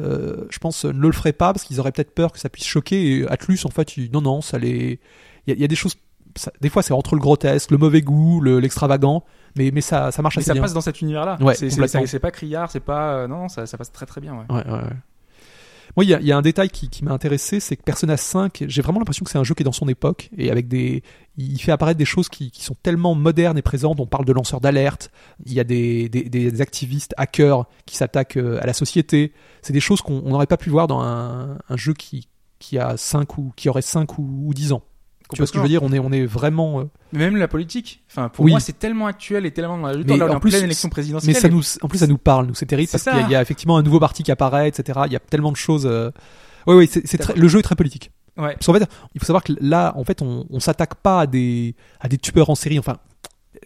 euh, 0.00 0.44
je 0.50 0.58
pense, 0.58 0.84
ne 0.84 0.92
le 1.06 1.12
feraient 1.12 1.32
pas 1.32 1.52
parce 1.52 1.64
qu'ils 1.64 1.78
auraient 1.80 1.92
peut-être 1.92 2.14
peur 2.14 2.32
que 2.32 2.38
ça 2.40 2.48
puisse 2.48 2.66
choquer. 2.66 3.18
Et 3.20 3.28
Atlus, 3.28 3.60
en 3.64 3.70
fait, 3.70 3.96
il- 3.96 4.10
non, 4.12 4.20
non, 4.20 4.40
ça 4.40 4.58
les. 4.58 4.98
Il 5.46 5.50
y, 5.50 5.52
a- 5.52 5.54
il 5.56 5.60
y 5.60 5.64
a 5.64 5.68
des 5.68 5.76
choses. 5.76 5.94
ça- 6.36 6.50
des 6.60 6.68
fois, 6.68 6.82
c'est 6.82 6.92
entre 6.92 7.14
le 7.14 7.20
grotesque, 7.20 7.70
le 7.70 7.78
mauvais 7.78 8.02
goût, 8.02 8.40
le- 8.40 8.58
l'extravagant, 8.58 9.22
mais, 9.56 9.70
mais 9.72 9.80
ça, 9.80 10.10
ça 10.10 10.20
marche 10.20 10.36
Mais 10.36 10.40
assez 10.40 10.48
ça 10.48 10.54
bien. 10.54 10.62
passe 10.62 10.72
dans 10.74 10.80
cet 10.80 11.00
univers-là. 11.00 11.36
Ouais, 11.40 11.54
c'est, 11.54 12.18
pas 12.18 12.32
criard, 12.32 12.72
c'est 12.72 12.80
pas. 12.80 13.14
euh, 13.18 13.28
non, 13.28 13.48
ça, 13.48 13.66
ça 13.66 13.78
passe 13.78 13.92
très 13.92 14.04
très 14.04 14.20
bien. 14.20 14.34
Ouais, 14.50 14.56
ouais, 14.56 14.72
ouais. 14.72 14.80
Moi, 15.96 16.04
il 16.04 16.10
y 16.10 16.14
a, 16.14 16.20
y 16.20 16.32
a 16.32 16.36
un 16.36 16.42
détail 16.42 16.70
qui, 16.70 17.04
m'a 17.04 17.12
intéressé, 17.12 17.60
c'est 17.60 17.76
que 17.76 17.82
Persona 17.82 18.16
5, 18.16 18.64
j'ai 18.66 18.82
vraiment 18.82 18.98
l'impression 18.98 19.24
que 19.24 19.30
c'est 19.30 19.38
un 19.38 19.44
jeu 19.44 19.54
qui 19.54 19.62
est 19.62 19.64
dans 19.64 19.72
son 19.72 19.88
époque 19.88 20.28
et 20.36 20.50
avec 20.50 20.66
des, 20.66 21.02
il 21.36 21.60
fait 21.60 21.70
apparaître 21.70 21.98
des 21.98 22.04
choses 22.04 22.28
qui, 22.28 22.50
sont 22.54 22.76
tellement 22.82 23.14
modernes 23.14 23.58
et 23.58 23.62
présentes. 23.62 24.00
On 24.00 24.06
parle 24.06 24.24
de 24.24 24.32
lanceurs 24.32 24.60
d'alerte, 24.60 25.10
il 25.46 25.52
y 25.52 25.60
a 25.60 25.64
des, 25.64 26.08
des, 26.08 26.60
activistes 26.60 27.14
hackers 27.16 27.66
qui 27.86 27.96
s'attaquent 27.96 28.38
euh, 28.38 28.60
à 28.60 28.66
la 28.66 28.72
société. 28.72 29.32
C'est 29.62 29.72
des 29.72 29.80
choses 29.80 30.00
qu'on 30.00 30.22
on 30.24 30.30
n'aurait 30.30 30.46
pas 30.46 30.56
pu 30.56 30.70
voir 30.70 30.86
dans 30.88 31.00
un, 31.00 31.58
un 31.68 31.76
jeu 31.76 31.94
qui, 31.94 32.28
qui 32.58 32.78
a 32.78 32.96
5 32.96 33.38
ou 33.38 33.52
qui 33.54 33.68
aurait 33.68 33.82
5 33.82 34.18
ou, 34.18 34.46
ou 34.46 34.54
10 34.54 34.72
ans. 34.72 34.82
Tu 35.34 35.38
vois 35.40 35.46
ce 35.46 35.52
que 35.52 35.58
je 35.58 35.62
veux 35.62 35.68
dire 35.68 35.82
On 35.82 35.92
est, 35.92 35.98
on 35.98 36.10
est 36.12 36.24
vraiment. 36.24 36.80
euh, 36.80 36.84
Mais 37.12 37.18
même 37.20 37.36
la 37.36 37.48
politique. 37.48 38.02
Enfin, 38.10 38.28
pour 38.28 38.44
Oui. 38.44 38.52
moi, 38.52 38.60
c'est 38.60 38.78
tellement 38.78 39.06
actuel 39.06 39.44
et 39.46 39.50
tellement 39.52 39.78
dans 39.78 39.88
la. 39.88 39.96
Mais 39.98 40.16
Là, 40.16 40.26
on 40.26 40.28
est 40.28 40.34
en 40.34 40.40
plus, 40.40 40.50
pleine 40.50 40.64
élection 40.64 40.88
présidentielle. 40.88 41.34
Mais 41.34 41.40
ça 41.40 41.48
et- 41.48 41.50
nous, 41.50 41.62
en 41.82 41.88
plus, 41.88 41.98
ça 41.98 42.06
nous 42.06 42.18
parle, 42.18 42.46
nous, 42.46 42.54
c'est 42.54 42.66
terrible 42.66 42.90
parce 42.90 43.04
qu'il 43.04 43.12
y 43.30 43.34
a- 43.34 43.38
y, 43.38 43.42
effectivement 43.42 43.76
un 43.76 43.82
nouveau 43.82 44.00
parti 44.00 44.22
qui 44.22 44.32
apparaît, 44.32 44.68
etc. 44.68 45.00
Il 45.06 45.12
y 45.12 45.16
a 45.16 45.20
tellement 45.20 45.52
de 45.52 45.56
choses. 45.56 45.86
euh, 45.86 46.10
Oui, 46.66 46.74
oui, 46.76 46.88
c'est, 46.90 47.06
c'est 47.06 47.18
très- 47.18 47.34
le 47.34 47.46
jeu 47.48 47.58
est 47.58 47.62
très 47.62 47.76
politique. 47.76 48.10
Ouais. 48.36 48.54
Parce 48.54 48.66
qu'en 48.66 48.72
fait, 48.74 48.88
il 49.14 49.20
faut 49.20 49.26
savoir 49.26 49.44
que 49.44 49.52
là, 49.60 49.92
en 49.96 50.02
fait, 50.04 50.22
on, 50.22 50.46
on 50.50 50.58
s'attaque 50.60 50.94
pas 50.96 51.20
à 51.20 51.26
des, 51.26 51.74
à 52.00 52.08
des 52.08 52.18
tueurs 52.18 52.50
en 52.50 52.54
série. 52.54 52.78
Enfin, 52.78 52.96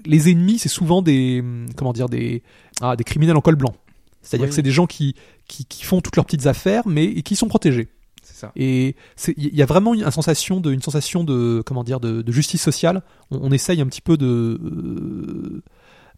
les 0.04 0.30
ennemis, 0.30 0.58
c'est 0.58 0.68
souvent 0.68 1.00
des, 1.00 1.40
hum, 1.40 1.66
comment 1.76 1.92
dire, 1.92 2.08
des, 2.08 2.42
ah, 2.80 2.94
des 2.96 3.04
criminels 3.04 3.36
en 3.36 3.40
col 3.40 3.56
blanc. 3.56 3.74
C'est-à-dire 4.20 4.44
Oui. 4.44 4.48
que 4.50 4.54
c'est 4.54 4.62
des 4.62 4.70
gens 4.72 4.86
qui, 4.86 5.14
qui, 5.46 5.64
qui 5.64 5.84
font 5.84 6.00
toutes 6.00 6.16
leurs 6.16 6.26
petites 6.26 6.46
affaires, 6.46 6.82
mais 6.86 7.04
et 7.04 7.22
qui 7.22 7.36
sont 7.36 7.48
protégés. 7.48 7.88
Ça. 8.34 8.52
Et 8.56 8.94
il 9.36 9.54
y 9.56 9.62
a 9.62 9.66
vraiment 9.66 9.94
une, 9.94 10.02
une 10.04 10.10
sensation 10.10 10.60
de, 10.60 10.72
une 10.72 10.82
sensation 10.82 11.24
de, 11.24 11.62
comment 11.66 11.82
dire, 11.84 11.98
de, 12.00 12.22
de 12.22 12.32
justice 12.32 12.62
sociale. 12.62 13.02
On, 13.30 13.40
on 13.42 13.50
essaye 13.50 13.80
un 13.80 13.86
petit 13.86 14.00
peu 14.00 14.16
de, 14.16 14.60
euh, 14.62 15.62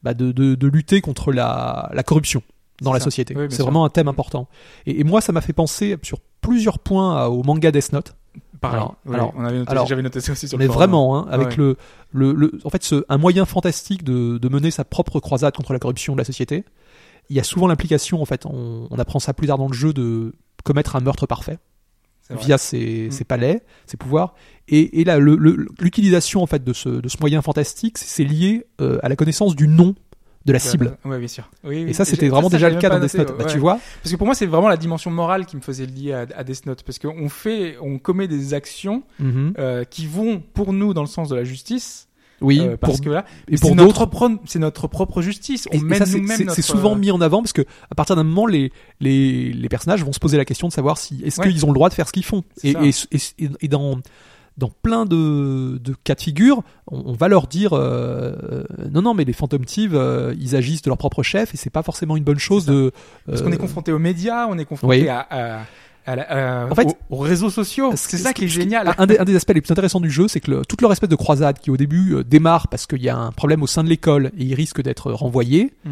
bah, 0.03 0.15
de, 0.15 0.33
de, 0.33 0.55
de 0.55 0.67
lutter 0.69 1.01
contre 1.01 1.33
la, 1.33 1.91
la 1.93 2.03
corruption 2.03 2.43
dans 2.83 2.93
la 2.93 2.99
ça. 3.01 3.05
société. 3.05 3.35
Oui, 3.37 3.47
c'est 3.51 3.63
vraiment 3.63 3.85
un 3.85 3.91
thème 3.91 4.09
important. 4.09 4.49
Et, 4.87 5.01
et 5.01 5.05
moi, 5.05 5.21
ça 5.21 5.33
m'a 5.33 5.41
fait 5.41 5.53
penser 5.53 5.97
sur 6.03 6.19
plusieurs 6.41 6.79
points 6.79 7.27
au 7.27 7.43
manga 7.43 7.71
Death 7.71 7.93
Note. 7.93 8.15
Pareil. 8.61 8.77
Alors- 8.79 8.97
Oui, 9.07 9.15
alors- 9.15 9.33
on 9.37 9.45
avait 9.45 9.59
noté, 9.59 9.71
alors- 9.71 9.87
j'avais 9.87 10.03
noté 10.03 10.21
ça 10.21 10.33
aussi 10.33 10.47
sur 10.47 10.59
le 10.59 10.65
mais 10.65 10.69
vraiment, 10.73 11.17
hein, 11.17 11.27
avec 11.31 11.49
Ouais. 11.49 11.57
le, 11.57 11.77
le, 12.13 12.33
le- 12.33 12.53
en 12.65 12.71
fait, 12.71 12.83
ce, 12.85 13.05
un 13.09 13.17
moyen 13.19 13.45
fantastique 13.47 14.05
de, 14.05 14.37
de 14.39 14.49
mener 14.51 14.71
sa 14.71 14.85
propre 14.85 15.19
croisade 15.21 15.55
contre 15.55 15.73
la 15.73 15.79
corruption 15.79 16.13
de 16.15 16.19
la 16.19 16.25
société. 16.25 16.65
Il 17.31 17.37
y 17.37 17.41
a 17.41 17.45
souvent 17.45 17.67
l'implication, 17.69 18.21
en 18.21 18.25
fait, 18.27 18.45
on, 18.45 18.87
on 18.91 18.99
apprend 18.99 19.19
ça 19.19 19.33
plus 19.33 19.47
tard 19.47 19.57
dans 19.57 19.69
le 19.69 19.73
jeu, 19.73 19.93
de 19.93 20.35
commettre 20.65 20.97
un 20.97 21.01
meurtre 21.01 21.27
parfait. 21.27 21.59
Via 22.37 22.59
ses, 22.59 23.09
Mm. 23.09 23.11
ses 23.11 23.25
palais, 23.25 23.63
ses 23.87 23.97
pouvoirs. 23.97 24.35
Et, 24.69 25.01
et 25.01 25.05
là, 25.05 25.19
le- 25.19 25.37
le- 25.37 25.67
l'utilisation 25.81 26.43
en 26.43 26.47
fait 26.47 26.63
de 26.63 26.73
ce, 26.73 26.89
de 26.89 27.09
ce 27.09 27.17
moyen 27.21 27.43
fantastique, 27.43 27.99
c'est 27.99 28.25
lié 28.25 28.67
euh, 28.81 28.99
à 29.03 29.09
la 29.09 29.17
connaissance 29.17 29.57
du 29.57 29.67
nom 29.69 29.95
de 30.47 30.53
la 30.55 30.59
cible. 30.59 30.97
Ouais, 31.05 31.19
bien 31.19 31.29
sûr. 31.29 31.51
Oui, 31.65 31.85
oui. 31.85 31.91
Et 31.91 31.93
ça, 31.93 32.05
c'était 32.07 32.29
vraiment 32.29 32.49
ça, 32.49 32.57
déjà 32.57 32.71
le 32.71 32.77
cas 32.79 32.89
dans 32.89 32.99
Death 32.99 33.15
Note. 33.15 33.37
Bah, 33.37 33.45
tu 33.45 33.59
vois 33.59 33.79
Parce 34.03 34.11
que 34.13 34.17
pour 34.17 34.27
moi, 34.27 34.35
c'est 34.35 34.47
vraiment 34.47 34.69
la 34.71 34.79
dimension 34.79 35.11
morale 35.11 35.45
qui 35.45 35.55
me 35.57 35.61
faisait 35.61 35.85
lier 35.85 36.13
à, 36.15 36.27
à 36.35 36.45
Death 36.45 36.65
Note. 36.67 36.83
Parce 36.83 36.99
qu'on 36.99 37.29
fait, 37.29 37.77
on 37.83 37.99
commet 37.99 38.27
des 38.27 38.55
actions 38.55 39.03
Mhm. 39.19 39.53
euh, 39.59 39.85
qui 39.85 40.07
vont 40.07 40.41
pour 40.55 40.73
nous 40.73 40.95
dans 40.95 41.03
le 41.03 41.09
sens 41.09 41.29
de 41.29 41.35
la 41.37 41.45
justice. 41.45 42.09
Oui, 42.41 42.61
euh, 42.61 42.77
parce 42.77 42.95
pour, 42.97 43.05
que 43.05 43.11
là, 43.11 43.25
et 43.49 43.57
c'est 43.57 43.61
pour 43.61 43.75
notre, 43.77 43.89
d'autres. 44.01 44.07
pro- 44.07 44.29
c'est 44.47 44.59
notre 44.59 44.87
propre 44.89 45.21
justice. 45.23 45.69
On 45.73 45.91
Et, 45.91 45.95
ça, 45.99 46.07
c'est- 46.07 46.19
nous-mêmes 46.19 46.37
c'est 46.37 46.45
notre. 46.45 46.55
c'est 46.57 46.63
souvent 46.63 46.93
euh, 46.95 46.99
mis 46.99 47.11
en 47.11 47.21
avant 47.21 47.43
parce 47.43 47.53
que 47.53 47.63
à 47.91 47.95
partir 47.95 48.17
d'un 48.17 48.25
moment, 48.25 48.47
les, 48.47 48.73
les, 49.01 49.53
les 49.53 49.69
personnages 49.69 50.03
vont 50.05 50.13
se 50.13 50.19
poser 50.21 50.37
la 50.39 50.45
question 50.45 50.69
de 50.69 50.73
savoir 50.73 50.97
si 50.99 51.21
est-ce 51.25 51.41
Ouais. 51.41 51.49
qu'ils 51.51 51.65
ont 51.67 51.69
le 51.69 51.75
droit 51.75 51.89
de 51.89 51.95
faire 51.95 52.07
ce 52.09 52.13
qu'ils 52.13 52.25
font? 52.25 52.43
C'est 52.57 52.71
Et, 52.71 52.91
et, 53.39 53.51
et, 53.61 53.69
dans 53.69 53.99
dans 54.59 54.71
plein 54.83 55.07
de, 55.07 55.79
de 55.83 55.95
cas 56.05 56.15
de 56.15 56.21
figure, 56.21 56.63
on, 56.91 57.03
on 57.07 57.13
va 57.15 57.29
leur 57.29 57.47
dire 57.47 57.73
euh, 57.73 58.35
euh, 58.53 58.65
non 58.91 59.01
non 59.01 59.15
mais 59.15 59.25
les 59.25 59.33
Phantom 59.33 59.65
Thieves 59.65 59.95
euh, 59.95 60.35
ils 60.39 60.55
agissent 60.57 60.83
de 60.83 60.91
leur 60.91 60.99
propre 60.99 61.23
chef 61.23 61.55
et 61.55 61.57
c'est 61.57 61.71
pas 61.71 61.83
forcément 61.83 62.17
une 62.17 62.25
bonne 62.25 62.39
chose 62.39 62.67
de 62.67 62.93
Parce 63.27 63.41
euh, 63.41 63.45
qu'on 63.45 63.53
est 63.53 63.57
confronté 63.57 63.91
aux 63.93 63.99
médias, 63.99 64.47
on 64.49 64.59
est 64.59 64.65
confronté 64.67 65.03
oui. 65.03 65.09
à, 65.09 65.21
à, 65.31 65.61
à 66.07 66.17
la- 66.17 66.63
à- 66.65 66.71
En 66.71 66.75
fait, 66.75 66.87
aux, 66.87 67.17
aux 67.17 67.19
réseaux 67.19 67.51
sociaux. 67.51 67.91
Ce- 67.93 68.09
C'est 68.11 68.17
ça 68.19 68.33
qui 68.33 68.45
est 68.45 68.49
génial. 68.49 68.95
Un 68.99 69.07
des, 69.07 69.19
un 69.19 69.25
des 69.25 69.37
aspects 69.37 69.53
les 69.55 69.61
plus 69.61 69.71
intéressants 69.73 70.01
du 70.01 70.11
jeu, 70.11 70.29
c'est 70.29 70.41
que 70.41 70.51
le, 70.51 70.65
toute 70.65 70.81
leur 70.83 70.93
espèce 70.93 71.09
de 71.11 71.17
croisade 71.17 71.59
qui 71.59 71.71
au 71.71 71.77
début 71.77 72.15
euh, 72.15 72.25
démarre 72.25 72.69
parce 72.69 72.87
qu'il 72.87 73.03
y 73.03 73.09
a 73.09 73.17
un 73.17 73.33
problème 73.33 73.63
au 73.63 73.67
sein 73.67 73.85
de 73.85 73.89
l'école 73.89 74.33
et 74.39 74.45
ils 74.45 74.55
risquent 74.55 74.83
d'être 74.83 75.13
renvoyés, 75.13 75.73
Mm. 75.85 75.91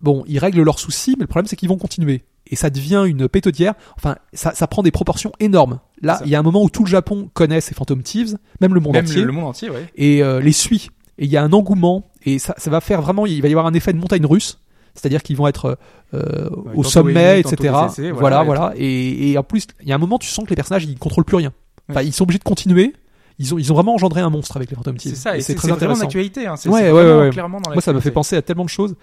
bon, 0.00 0.24
ils 0.26 0.38
règlent 0.38 0.62
leurs 0.62 0.78
soucis, 0.78 1.14
mais 1.18 1.22
le 1.22 1.28
problème 1.28 1.46
c'est 1.46 1.56
qu'ils 1.56 1.68
vont 1.68 1.78
continuer. 1.78 2.22
Et 2.46 2.56
ça 2.56 2.68
devient 2.68 3.04
une 3.06 3.26
pétodière, 3.26 3.72
enfin, 3.96 4.16
ça, 4.34 4.52
ça 4.54 4.66
prend 4.66 4.82
des 4.82 4.90
proportions 4.90 5.32
énormes. 5.40 5.78
Là, 6.02 6.20
il 6.26 6.30
y 6.30 6.34
a 6.34 6.38
un 6.38 6.42
moment 6.42 6.62
où 6.62 6.68
tout 6.68 6.84
le 6.84 6.90
Japon 6.90 7.30
connaît 7.32 7.62
ces 7.62 7.74
Phantom 7.74 8.02
Thieves, 8.02 8.36
même 8.60 8.74
le 8.74 8.80
monde 8.80 8.92
Même 8.92 9.06
entier, 9.06 9.20
le, 9.22 9.26
le 9.28 9.32
monde 9.32 9.46
entier, 9.46 9.70
ouais. 9.70 9.86
et 9.96 10.22
euh, 10.22 10.40
les 10.40 10.52
suit. 10.52 10.90
Et 11.16 11.24
il 11.24 11.30
y 11.30 11.36
a 11.38 11.42
un 11.42 11.52
engouement, 11.54 12.04
et 12.26 12.38
ça, 12.38 12.54
ça 12.58 12.68
va 12.70 12.82
faire 12.82 13.00
vraiment, 13.00 13.24
il 13.24 13.40
va 13.40 13.48
y 13.48 13.52
avoir 13.52 13.64
un 13.66 13.72
effet 13.72 13.92
de 13.94 13.98
montagne 13.98 14.26
russe. 14.26 14.58
C'est-à-dire 14.94 15.22
qu'ils 15.22 15.36
vont 15.36 15.46
être 15.48 15.76
euh, 16.14 16.48
au 16.74 16.84
sommet, 16.84 17.40
etc. 17.40 17.56
voilà, 17.72 18.12
voilà, 18.12 18.42
voilà. 18.44 18.72
Et, 18.76 19.32
et 19.32 19.38
en 19.38 19.42
plus, 19.42 19.66
il 19.82 19.88
y 19.88 19.92
a 19.92 19.94
un 19.94 19.98
moment, 19.98 20.18
tu 20.18 20.28
sens 20.28 20.44
que 20.44 20.50
les 20.50 20.56
personnages, 20.56 20.84
ils 20.84 20.98
contrôlent 20.98 21.24
plus 21.24 21.36
rien. 21.36 21.52
Enfin, 21.90 22.00
Ouais. 22.00 22.06
ils 22.06 22.12
sont 22.12 22.22
obligés 22.22 22.38
de 22.38 22.44
continuer. 22.44 22.94
Ils 23.40 23.52
ont, 23.52 23.58
ils 23.58 23.72
ont 23.72 23.74
vraiment 23.74 23.94
engendré 23.94 24.20
un 24.20 24.30
monstre 24.30 24.56
avec 24.56 24.70
les 24.70 24.76
Phantom 24.76 24.96
Thieves. 24.96 25.14
C'est 25.14 25.20
ça, 25.20 25.36
et 25.36 25.40
c'est 25.40 25.56
très 25.56 25.62
c'est 25.62 25.68
vraiment 25.74 25.94
intéressant. 25.94 26.02
d'actualité. 26.02 26.46
Hein. 26.46 26.54
C'est 26.56 26.68
Ouais, 26.68 26.92
ouais, 26.92 27.30
clairement 27.30 27.60
dans 27.60 27.72
Moi, 27.72 27.82
ça 27.82 27.92
me 27.92 27.98
fait 27.98 28.12
penser 28.12 28.36
à 28.36 28.42
tellement 28.42 28.62
de 28.64 28.68
choses. 28.70 28.94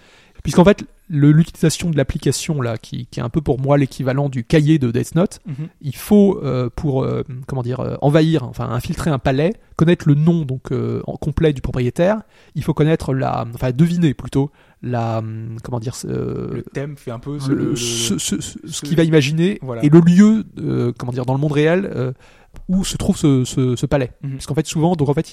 Puisqu'en 0.41 0.63
fait, 0.63 0.85
l'utilisation 1.09 1.89
de 1.89 1.97
l'application, 1.97 2.61
là, 2.61 2.77
qui, 2.77 3.05
qui 3.07 3.19
est 3.19 3.23
un 3.23 3.29
peu 3.29 3.41
pour 3.41 3.59
moi 3.59 3.77
l'équivalent 3.77 4.29
du 4.29 4.43
cahier 4.45 4.79
de 4.79 4.89
Death 4.89 5.15
Note, 5.15 5.39
Mhm. 5.45 5.67
il 5.81 5.95
faut, 5.95 6.39
euh, 6.43 6.69
pour, 6.73 7.03
euh, 7.03 7.23
comment 7.45 7.61
dire, 7.61 7.81
euh, 7.81 7.95
envahir, 8.01 8.43
enfin, 8.43 8.69
infiltrer 8.69 9.11
un 9.11 9.19
palais, 9.19 9.51
connaître 9.75 10.07
le 10.07 10.15
nom, 10.15 10.43
donc, 10.45 10.71
en 10.71 11.17
complet 11.17 11.51
du 11.51 11.61
propriétaire. 11.61 12.21
Il 12.55 12.63
faut 12.63 12.73
connaître 12.73 13.13
la, 13.13 13.45
enfin, 13.53 13.71
deviner 13.71 14.13
plutôt, 14.13 14.49
la, 14.81 15.19
hum, 15.19 15.57
comment 15.63 15.79
dire, 15.79 15.93
euh, 16.05 16.49
Le 16.53 16.63
thème 16.63 16.97
fait 16.97 17.11
un 17.11 17.19
peu 17.19 17.39
ce, 17.39 17.51
le- 17.51 17.65
le- 17.71 17.75
ce, 17.75 18.17
ce- 18.17 18.41
ce- 18.41 18.81
qu'il 18.81 18.97
va 18.97 19.03
imaginer 19.03 19.59
Voilà. 19.61 19.83
et 19.83 19.89
le 19.89 19.99
lieu, 19.99 20.43
euh, 20.59 20.91
comment 20.97 21.11
dire, 21.11 21.25
dans 21.25 21.33
le 21.33 21.39
monde 21.39 21.51
réel 21.51 21.89
euh, 21.95 22.11
où 22.67 22.83
se 22.83 22.97
trouve 22.97 23.15
ce, 23.15 23.45
ce, 23.45 23.75
ce 23.75 23.85
palais. 23.85 24.11
Mhm. 24.23 24.31
Parce 24.33 24.45
qu'en 24.47 24.55
fait, 24.55 24.65
souvent, 24.67 24.95
donc 24.95 25.07
en 25.09 25.13
fait, 25.13 25.31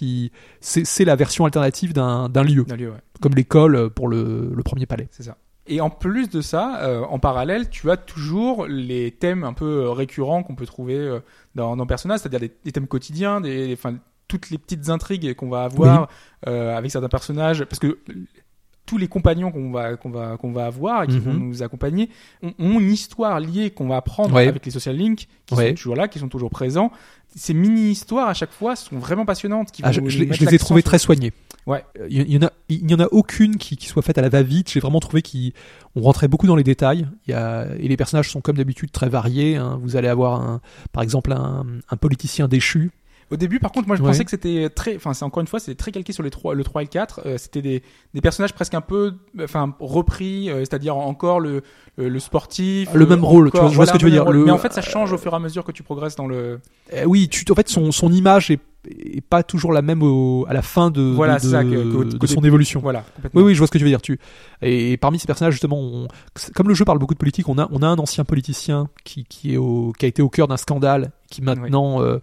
c'est 0.61 1.05
la 1.05 1.17
version 1.17 1.45
alternative 1.47 1.93
d'un 1.93 2.29
lieu, 2.45 2.65
lieu, 2.77 2.91
ouais. 2.91 2.97
comme 3.21 3.35
l'école 3.35 3.91
pour 3.91 4.09
le, 4.09 4.53
le 4.55 4.63
premier 4.63 4.87
palais. 4.87 5.09
C'est 5.11 5.23
ça. 5.25 5.37
Et 5.71 5.81
en 5.83 5.91
plus 5.91 6.31
de 6.31 6.41
ça, 6.41 6.81
euh, 6.83 7.03
en 7.03 7.19
parallèle, 7.19 7.69
tu 7.69 7.91
as 7.91 7.99
toujours 7.99 8.67
les 8.67 9.11
thèmes 9.11 9.45
un 9.45 9.53
peu 9.53 9.83
euh, 9.85 9.91
récurrents 9.91 10.43
qu'on 10.43 10.55
peut 10.55 10.65
trouver 10.65 10.97
euh, 10.97 11.21
dans, 11.55 11.77
dans 11.77 11.87
Persona, 11.87 12.17
c'est-à-dire 12.17 12.41
des, 12.41 12.53
des 12.65 12.73
thèmes 12.73 12.87
quotidiens, 12.87 13.43
des, 13.43 13.75
enfin, 13.75 13.97
toutes 14.29 14.49
les 14.51 14.57
petites 14.57 14.89
intrigues 14.89 15.35
qu'on 15.35 15.51
va 15.51 15.65
avoir 15.65 16.09
euh, 16.47 16.75
avec 16.77 16.91
certains 16.91 17.09
personnages, 17.11 17.65
parce 17.65 17.79
que 17.81 17.99
tous 18.89 18.97
les 18.99 19.07
compagnons 19.07 19.53
qu'on 19.53 19.71
va 19.71 19.97
qu'on 19.97 20.11
va 20.11 20.37
qu'on 20.39 20.51
va 20.53 20.65
avoir 20.67 21.03
et 21.05 21.07
qui 21.07 21.17
Mhm. 21.17 21.21
vont 21.21 21.35
nous 21.35 21.63
accompagner 21.63 22.09
ont, 22.43 22.53
ont 22.59 22.81
une 22.81 22.91
histoire 22.91 23.39
liée 23.39 23.71
qu'on 23.71 23.87
va 23.87 23.97
apprendre 23.99 24.35
Ouais. 24.35 24.49
avec 24.49 24.65
les 24.65 24.73
social 24.73 24.97
links 24.97 25.29
qui 25.47 25.55
Ouais. 25.55 25.69
sont 25.69 25.75
toujours 25.75 25.95
là, 25.97 26.09
qui 26.09 26.19
sont 26.19 26.29
toujours 26.29 26.51
présents. 26.51 26.91
Ces 27.37 27.53
mini 27.53 27.91
histoires 27.91 28.29
à 28.29 28.35
chaque 28.35 28.53
fois 28.53 28.75
sont 28.75 28.99
vraiment 28.99 29.27
passionnantes. 29.27 29.71
Qui 29.71 29.83
Ah, 29.85 29.93
je, 29.93 30.01
les, 30.01 30.07
mettre 30.27 30.35
je 30.41 30.45
les 30.47 30.55
ai 30.55 30.59
trouvées 30.59 30.81
sur- 30.81 30.91
très 30.91 30.99
soignées. 30.99 31.33
Ouais. 31.67 31.85
Euh, 32.01 32.07
Il 32.09 32.17
y, 32.17 32.21
il 32.23 32.33
y 32.33 32.39
en 32.39 32.47
a, 32.47 32.53
il 32.71 32.87
n'y 32.87 32.95
en 32.95 33.01
a 33.01 33.07
aucune 33.13 33.57
qui, 33.59 33.77
qui 33.77 33.87
soit 33.87 34.01
faite 34.01 34.17
à 34.17 34.23
la 34.23 34.31
va-vite. 34.31 34.71
J'ai 34.73 34.81
vraiment 34.81 35.01
trouvé 35.01 35.21
qu'on 35.23 36.01
rentrait 36.01 36.27
beaucoup 36.29 36.47
dans 36.47 36.57
les 36.57 36.65
détails. 36.65 37.07
Il 37.27 37.33
y 37.33 37.35
a, 37.35 37.67
et 37.79 37.87
les 37.87 37.97
personnages 37.99 38.31
sont 38.31 38.41
comme 38.41 38.57
d'habitude 38.57 38.91
très 38.91 39.11
variés. 39.11 39.57
hein. 39.57 39.79
Vous 39.83 39.97
allez 39.97 40.09
avoir, 40.09 40.41
un, 40.41 40.61
par 40.93 41.03
exemple, 41.03 41.33
un, 41.33 41.67
un 41.91 41.97
politicien 41.97 42.49
déchu. 42.49 42.91
Au 43.31 43.37
début, 43.37 43.59
par 43.61 43.73
contre, 43.73 43.87
moi 43.89 43.97
je 43.97 44.03
Ouais. 44.03 44.09
pensais 44.09 44.25
que 44.25 44.31
c'était 44.31 44.71
très, 44.71 44.97
enfin, 44.97 45.13
c'est 45.13 45.25
encore 45.25 45.41
une 45.43 45.47
fois, 45.47 45.61
c'était 45.61 45.75
très 45.75 45.93
calqué 45.93 46.13
sur 46.13 46.23
les 46.23 46.31
3, 46.31 46.55
le 46.55 46.65
3 46.65 46.83
et 46.83 46.85
le 46.87 46.89
4. 46.91 47.21
Euh, 47.27 47.37
c'était 47.39 47.61
des, 47.63 47.83
des 48.15 48.21
personnages 48.21 48.55
presque 48.55 48.75
un 48.75 48.81
peu, 48.81 49.15
enfin, 49.43 49.75
repris, 49.81 50.49
euh, 50.51 50.61
c'est-à-dire 50.61 50.97
encore 50.97 51.41
le, 51.41 51.63
le, 51.97 52.19
sportif. 52.21 52.89
Le 52.95 53.05
euh, 53.05 53.09
même 53.09 53.25
rôle, 53.25 53.51
tu 53.51 53.59
vois, 53.59 53.69
je 53.69 53.75
vois 53.77 53.87
ce 53.87 53.93
que 53.93 53.99
tu 53.99 54.05
veux 54.07 54.11
dire. 54.11 54.31
Le- 54.31 54.45
Mais 54.45 54.51
en 54.51 54.59
fait, 54.59 54.73
ça 54.73 54.81
change 54.83 55.13
au 55.13 55.19
fur 55.19 55.33
et 55.33 55.37
à 55.37 55.41
mesure 55.41 55.65
que 55.65 55.73
tu 55.73 55.83
progresses 55.83 56.17
dans 56.17 56.27
le. 56.27 56.61
Euh, 56.95 57.05
oui, 57.05 57.29
tu, 57.29 57.45
en 57.51 57.55
fait, 57.55 57.69
son, 57.69 57.93
son 57.93 58.11
image 58.13 58.51
est, 58.51 58.61
pas 59.29 59.43
toujours 59.43 59.73
la 59.73 59.83
même 59.83 60.03
au- 60.03 60.47
à 60.49 60.55
la 60.55 60.63
fin 60.63 60.91
de, 60.91 61.03
Voilà, 61.03 61.35
de, 61.39 61.41
ça, 61.49 61.63
que- 61.65 62.17
de 62.17 62.27
son 62.27 62.41
évolution. 62.43 62.81
Voilà. 62.81 63.05
Oui, 63.35 63.43
oui, 63.43 63.53
je 63.55 63.59
vois 63.59 63.67
ce 63.67 63.73
que 63.73 63.77
tu 63.79 63.85
veux 63.85 63.91
dire. 63.91 64.01
Tu 64.01 64.19
et, 64.63 64.97
parmi 64.97 65.19
ces 65.19 65.27
personnages 65.27 65.53
justement, 65.53 65.79
on- 65.79 66.09
comme 66.55 66.69
le 66.69 66.75
jeu 66.75 66.85
parle 66.87 66.99
beaucoup 66.99 67.13
de 67.15 67.19
politique, 67.19 67.49
on 67.49 67.59
a 67.59 67.69
on 67.73 67.83
a 67.83 67.87
un 67.87 67.99
ancien 67.99 68.25
politicien 68.25 68.89
qui 69.05 69.25
qui 69.25 69.53
est 69.53 69.57
au 69.59 69.93
qui 69.99 70.07
a 70.07 70.09
été 70.09 70.23
au 70.23 70.31
cœur 70.31 70.49
d'un 70.49 70.57
scandale, 70.57 71.11
qui 71.31 71.43
maintenant 71.43 72.01
euh, 72.01 72.19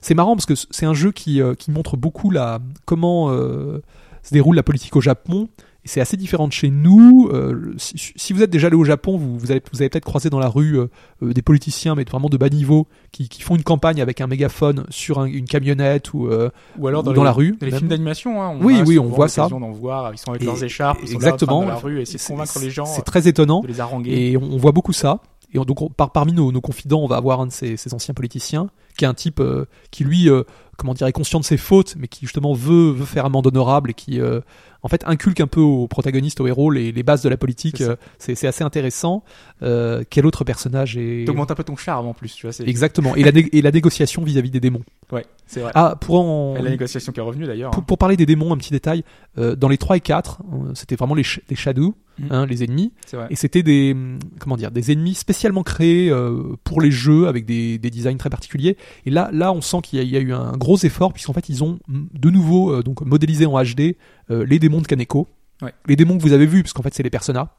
c'est 0.00 0.14
marrant 0.14 0.34
parce 0.36 0.46
que 0.46 0.54
c'est 0.70 0.86
un 0.86 0.94
jeu 0.94 1.12
qui 1.12 1.40
euh, 1.40 1.54
qui 1.54 1.70
montre 1.70 1.96
beaucoup 1.96 2.30
la 2.30 2.58
comment 2.84 3.30
euh, 3.30 3.82
se 4.22 4.32
déroule 4.34 4.56
la 4.56 4.62
politique 4.62 4.96
au 4.96 5.00
Japon. 5.00 5.48
C'est 5.84 6.02
assez 6.02 6.18
différent 6.18 6.48
de 6.48 6.52
chez 6.52 6.68
nous. 6.68 7.30
Euh, 7.32 7.72
si, 7.78 7.94
si 8.14 8.32
vous 8.34 8.42
êtes 8.42 8.50
déjà 8.50 8.66
allé 8.66 8.76
au 8.76 8.84
Japon, 8.84 9.16
vous, 9.16 9.38
vous 9.38 9.50
avez, 9.50 9.62
vous 9.72 9.80
avez 9.80 9.88
peut-être 9.88 10.04
croisé 10.04 10.28
dans 10.28 10.40
la 10.40 10.48
rue 10.48 10.78
euh, 10.78 10.88
euh, 11.22 11.32
des 11.32 11.40
politiciens, 11.40 11.94
mais 11.94 12.04
vraiment 12.04 12.28
de 12.28 12.36
bas 12.36 12.50
niveau, 12.50 12.86
qui, 13.10 13.30
qui 13.30 13.40
font 13.40 13.56
une 13.56 13.62
campagne 13.62 14.02
avec 14.02 14.20
un 14.20 14.26
mégaphone 14.26 14.84
sur 14.90 15.18
un- 15.18 15.24
une 15.24 15.46
camionnette 15.46 16.12
ou, 16.12 16.26
euh, 16.26 16.50
Ou 16.78 16.88
alors 16.88 17.00
ou 17.00 17.04
dans, 17.04 17.12
dans 17.14 17.22
les, 17.22 17.24
la 17.26 17.32
rue. 17.32 17.56
dans 17.58 17.64
les 17.66 17.72
films 17.72 17.88
d'animation. 17.88 18.42
Hein, 18.42 18.58
on 18.60 18.64
Oui, 18.66 18.80
a 18.80 18.82
oui, 18.82 18.98
on 18.98 19.06
voit 19.06 19.28
ça. 19.28 19.48
d'en 19.48 19.60
voir. 19.70 20.12
Ils 20.12 20.18
sont 20.18 20.30
avec 20.30 20.42
Et- 20.42 20.46
leurs 20.46 20.62
écharpes, 20.62 20.98
ils 21.04 21.08
sont 21.08 21.14
exactement. 21.14 21.60
là 21.60 21.66
de 21.66 21.70
la 21.70 21.76
rue, 21.78 22.00
et 22.02 22.04
C'est- 22.04 22.32
convaincre 22.32 22.58
les 22.60 22.70
gens, 22.70 22.84
C'est 22.84 23.00
euh, 23.00 23.04
très 23.04 23.26
étonnant. 23.26 23.62
de 23.62 23.68
les 23.68 23.80
haranguer. 23.80 24.10
Et 24.32 24.36
on, 24.36 24.42
on 24.42 24.56
voit 24.58 24.72
beaucoup 24.72 24.92
ça. 24.92 25.20
Et 25.52 25.58
on- 25.58 25.64
donc, 25.64 25.80
on- 25.82 25.88
par, 25.88 26.12
parmi 26.12 26.32
nos, 26.32 26.52
nos 26.52 26.60
confidents, 26.60 27.00
on 27.00 27.06
va 27.06 27.16
avoir 27.16 27.40
un 27.40 27.46
de 27.46 27.52
ces, 27.52 27.76
ces 27.76 27.94
anciens 27.94 28.14
politiciens, 28.14 28.68
qui 28.96 29.04
est 29.04 29.08
un 29.08 29.14
type 29.14 29.40
euh, 29.40 29.66
qui, 29.90 30.04
lui, 30.04 30.28
euh, 30.28 30.42
comment 30.78 30.94
dire, 30.94 31.06
est 31.06 31.12
conscient 31.12 31.38
de 31.40 31.44
ses 31.44 31.58
fautes, 31.58 31.96
mais 31.98 32.08
qui, 32.08 32.20
justement, 32.24 32.54
veut, 32.54 32.92
veut 32.92 33.04
faire 33.04 33.26
amende 33.26 33.46
honorable 33.46 33.90
et 33.90 33.94
qui, 33.94 34.18
euh, 34.20 34.40
en 34.82 34.88
fait, 34.88 35.02
inculque 35.06 35.40
un 35.40 35.46
peu 35.48 35.60
aux 35.60 35.88
protagonistes, 35.88 36.40
aux 36.40 36.46
héros, 36.46 36.70
les, 36.70 36.92
les 36.92 37.02
bases 37.02 37.20
de 37.22 37.28
la 37.28 37.36
politique. 37.36 37.82
C'est. 38.18 38.44
Euh, 38.44 38.48
assez 38.48 38.62
intéressant. 38.64 39.24
Euh, 39.62 40.04
quel 40.08 40.24
autre 40.24 40.44
personnage 40.44 40.96
est. 40.96 41.24
T'augmentes 41.26 41.50
un 41.50 41.54
peu 41.56 41.64
ton 41.64 41.76
charme 41.76 42.06
en 42.06 42.14
plus, 42.14 42.32
tu 42.34 42.46
vois. 42.48 42.54
Exactement. 42.66 43.14
Et 43.16 43.24
la, 43.24 43.32
et 43.52 43.60
la 43.60 43.70
négociation 43.72 44.22
vis-à-vis 44.22 44.50
des 44.52 44.60
démons. 44.60 44.82
Ouais, 45.12 45.26
c'est 45.46 45.60
vrai. 45.60 45.72
Ah, 45.74 45.96
pour 46.00 46.20
en. 46.20 46.54
La 46.62 46.70
négociation 46.70 47.12
qui 47.12 47.18
est 47.20 47.22
revenue 47.22 47.46
d'ailleurs. 47.46 47.72
Pour, 47.72 47.82
hein. 47.82 47.84
pour 47.86 47.98
parler 47.98 48.16
des 48.16 48.26
démons, 48.26 48.52
un 48.52 48.56
petit 48.56 48.72
détail. 48.72 49.02
euh, 49.36 49.56
dans 49.56 49.68
les 49.68 49.78
3 49.78 49.96
et 49.96 50.00
4, 50.00 50.40
euh, 50.42 50.72
c'était 50.74 50.94
vraiment 50.96 51.14
les, 51.14 51.22
sh- 51.22 51.40
les 51.50 51.56
shadows, 51.56 51.94
Mhm. 52.20 52.26
hein, 52.32 52.46
les 52.46 52.64
ennemis. 52.64 52.92
C'est 53.06 53.16
vrai. 53.16 53.26
Et 53.30 53.36
c'était 53.36 53.62
des 53.62 53.92
hum, 53.92 54.18
comment 54.40 54.56
dire 54.56 54.70
des 54.72 54.90
ennemis 54.92 55.14
spécialement 55.14 55.62
créés 55.62 56.10
euh, 56.10 56.56
pour 56.64 56.80
les 56.80 56.90
jeux 56.90 57.28
avec 57.28 57.46
des, 57.46 57.78
des 57.78 57.90
designs 57.90 58.16
très 58.16 58.30
particuliers. 58.30 58.76
Et 59.06 59.10
là, 59.10 59.30
là, 59.32 59.52
on 59.52 59.60
sent 59.60 59.78
qu'il 59.84 60.02
y, 60.02 60.06
y 60.08 60.16
a 60.16 60.20
eu 60.20 60.32
un 60.32 60.52
gros 60.56 60.67
effort 60.76 61.12
puisqu'en 61.12 61.32
fait 61.32 61.48
ils 61.48 61.62
ont 61.64 61.78
hum, 61.88 62.08
de 62.12 62.30
nouveau 62.30 62.72
euh, 62.72 62.82
donc 62.82 63.00
modélisé 63.02 63.46
en 63.46 63.62
HD 63.62 63.96
euh, 64.30 64.44
les 64.46 64.58
démons 64.58 64.80
de 64.80 64.86
Kaneko, 64.86 65.28
Ouais. 65.62 65.72
les 65.86 65.96
démons 65.96 66.16
que 66.18 66.22
vous 66.22 66.32
avez 66.32 66.46
vus 66.46 66.62
puisqu'en 66.62 66.82
fait 66.82 66.94
c'est 66.94 67.02
les 67.02 67.10
personas. 67.10 67.50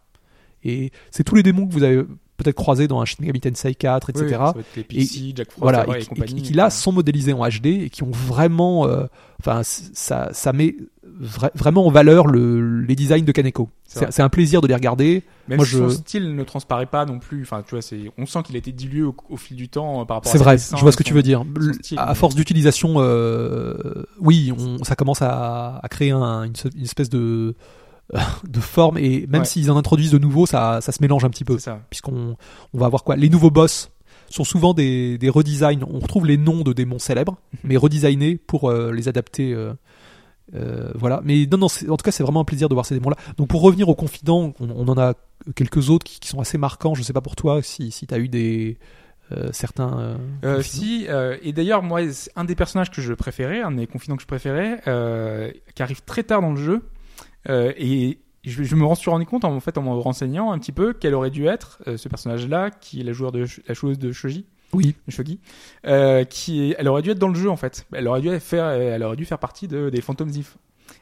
Et 0.64 0.92
c'est 1.12 1.24
tous 1.24 1.36
les 1.36 1.44
démons 1.44 1.68
que 1.68 1.74
vous 1.74 1.84
avez 1.84 2.04
peut-être 2.38 2.56
croisés 2.56 2.88
dans 2.88 3.02
un 3.02 3.06
Shin 3.06 3.18
Megami 3.20 3.42
Tensei 3.42 3.76
4, 3.76 4.12
etc. 4.12 4.26
Oui, 4.26 4.32
ça 4.32 4.38
va 4.38 4.50
être 4.60 4.66
les 4.78 4.84
Pixie, 4.84 5.34
Jack 5.36 5.52
Frost, 5.52 5.62
voilà, 5.62 5.86
et, 5.88 5.98
et, 5.98 6.00
qui- 6.04 6.08
compagnie. 6.08 6.40
et 6.40 6.42
qui 6.42 6.54
là 6.54 6.70
sont 6.70 6.92
modélisés 6.94 7.34
en 7.34 7.46
HD 7.48 7.66
et 7.68 7.90
qui 7.90 8.04
ont 8.04 8.12
vraiment, 8.12 8.88
euh, 8.88 9.06
enfin, 9.42 9.62
ça, 9.64 10.30
ça 10.32 10.54
met 10.54 10.76
vra- 11.22 11.52
vraiment 11.56 11.86
en 11.86 11.92
valeur 11.92 12.28
le, 12.28 12.80
les 12.82 12.96
designs 12.96 13.26
de 13.26 13.32
Kaneko. 13.34 13.68
C'est 13.86 14.22
un 14.22 14.30
plaisir 14.30 14.62
de 14.62 14.68
les 14.68 14.74
regarder. 14.76 15.24
Même 15.50 15.58
Moi, 15.58 15.66
si 15.66 15.72
je- 15.72 15.78
son 15.80 15.90
style 15.90 16.34
ne 16.36 16.44
transparaît 16.46 16.86
pas 16.86 17.06
non 17.06 17.20
plus. 17.20 17.42
Enfin, 17.42 17.62
tu 17.68 17.72
vois, 17.72 17.82
c'est, 17.82 18.12
on 18.18 18.26
sent 18.26 18.40
qu'il 18.46 18.56
a 18.56 18.60
été 18.60 18.72
dilué 18.72 19.02
au, 19.02 19.16
au 19.30 19.36
fil 19.36 19.58
du 19.58 19.68
temps 19.68 20.02
euh, 20.02 20.06
par 20.06 20.18
rapport. 20.18 20.30
à 20.30 20.32
C'est 20.32 20.38
vrai, 20.38 20.56
dessins 20.56 20.78
je 20.78 20.82
vois 20.82 20.92
ce 20.94 20.98
et 20.98 21.00
que 21.00 21.04
tu 21.04 21.14
veux 21.14 21.24
dire. 21.24 21.44
style, 21.82 22.00
à 22.00 22.06
mais- 22.08 22.16
force 22.16 22.36
d'utilisation, 22.36 22.94
euh, 22.98 24.04
oui, 24.20 24.54
on, 24.58 24.82
ça 24.84 24.96
commence 24.96 25.22
à, 25.22 25.80
à 25.84 25.88
créer 25.90 26.12
un- 26.12 26.44
une, 26.44 26.54
une 26.76 26.84
espèce 26.84 27.10
de, 27.10 27.56
de 28.48 28.60
forme 28.60 28.98
et 28.98 29.28
même 29.28 29.42
Ouais. 29.42 29.46
s'ils 29.46 29.70
en 29.70 29.78
introduisent 29.78 30.12
de 30.12 30.18
nouveaux, 30.18 30.46
ça, 30.46 30.80
ça 30.82 30.92
se 30.92 31.02
mélange 31.02 31.26
un 31.26 31.30
petit 31.30 31.44
peu. 31.46 31.58
Puisqu'on 31.90 32.36
on 32.74 32.78
va 32.78 32.86
avoir 32.88 33.04
quoi? 33.04 33.16
Les 33.16 33.30
nouveaux 33.30 33.52
boss 33.52 33.92
sont 34.30 34.44
souvent 34.44 34.74
des, 34.74 35.18
des 35.18 35.30
redesigns. 35.30 35.84
On 35.92 36.00
retrouve 36.00 36.26
les 36.26 36.38
noms 36.38 36.62
de 36.62 36.74
démons 36.74 37.00
célèbres, 37.00 37.38
mais 37.64 37.78
redesignés 37.78 38.36
pour 38.38 38.70
euh, 38.70 38.92
les 38.92 39.08
adapter. 39.08 39.54
euh, 39.54 39.74
euh, 40.56 40.92
voilà. 40.96 41.22
Mais 41.24 41.48
non, 41.52 41.58
non. 41.60 41.66
En 41.68 41.98
tout 41.98 42.04
cas, 42.04 42.12
c'est 42.12 42.24
vraiment 42.24 42.42
un 42.42 42.46
plaisir 42.46 42.70
de 42.70 42.74
voir 42.74 42.86
ces 42.86 42.96
démons-là. 42.96 43.18
Donc, 43.38 43.48
pour 43.48 43.62
revenir 43.62 43.90
aux 43.90 43.96
confidents, 43.96 44.54
on, 44.60 44.70
on 44.70 44.88
en 44.88 44.98
a 44.98 45.14
quelques 45.56 45.90
autres 45.90 46.04
qui, 46.06 46.20
qui 46.20 46.28
sont 46.30 46.40
assez 46.40 46.58
marquants. 46.58 46.96
Je 46.96 47.04
sais 47.04 47.14
pas 47.14 47.22
pour 47.22 47.36
toi 47.36 47.62
si, 47.62 47.92
si 47.92 48.08
tu 48.08 48.14
as 48.14 48.18
eu 48.20 48.28
des 48.30 48.78
euh, 49.32 49.50
certains. 49.52 50.00
euh, 50.00 50.18
Euh, 50.44 50.62
si, 50.64 51.06
euh, 51.08 51.38
et 51.44 51.54
d'ailleurs, 51.54 51.84
moi, 51.84 52.02
un 52.36 52.46
des 52.46 52.56
personnages 52.56 52.90
que 52.90 53.02
je 53.02 53.14
préférais, 53.14 53.62
un 53.62 53.72
des 53.72 53.86
confidents 53.86 54.16
que 54.16 54.24
je 54.24 54.28
préférais, 54.28 54.82
euh, 54.88 55.52
qui 55.76 55.84
arrive 55.84 56.02
très 56.04 56.24
tard 56.24 56.42
dans 56.42 56.52
le 56.52 56.58
jeu, 56.62 56.74
euh, 56.74 56.80
et 57.48 58.20
je, 58.44 58.64
je 58.64 58.76
me 58.76 58.86
rends 58.86 58.96
suis 58.96 59.10
rendu 59.10 59.26
compte 59.26 59.44
en, 59.46 59.60
fait 59.60 59.78
en 59.78 59.82
me 59.84 59.90
renseignant 59.90 60.52
un 60.52 60.60
petit 60.60 60.72
peu 60.72 60.94
quel 60.94 61.14
aurait 61.14 61.30
dû 61.32 61.48
être 61.48 61.82
euh, 61.88 61.98
ce 61.98 62.08
personnage-là, 62.10 62.72
qui 62.72 63.02
est 63.02 63.04
la 63.04 63.14
joueur 63.14 63.32
de 63.32 63.46
la 63.68 63.74
joueuse 63.74 64.00
de 64.00 64.12
Shoji, 64.12 64.46
Oui. 64.74 64.96
Shogi, 65.10 65.40
euh, 65.86 66.24
qui 66.24 66.72
est- 66.72 66.76
elle 66.78 66.88
aurait 66.88 67.02
dû 67.02 67.10
être 67.12 67.20
dans 67.20 67.28
le 67.28 67.36
jeu 67.36 67.50
en 67.50 67.58
fait. 67.58 67.86
Elle 67.94 68.08
aurait 68.08 68.22
dû 68.22 68.40
faire, 68.40 68.66
elle 68.70 69.04
aurait 69.04 69.16
dû 69.18 69.26
faire 69.26 69.40
partie 69.40 69.68
de, 69.68 69.90
des 69.90 70.02
Phantom 70.02 70.30
Thief. 70.30 70.58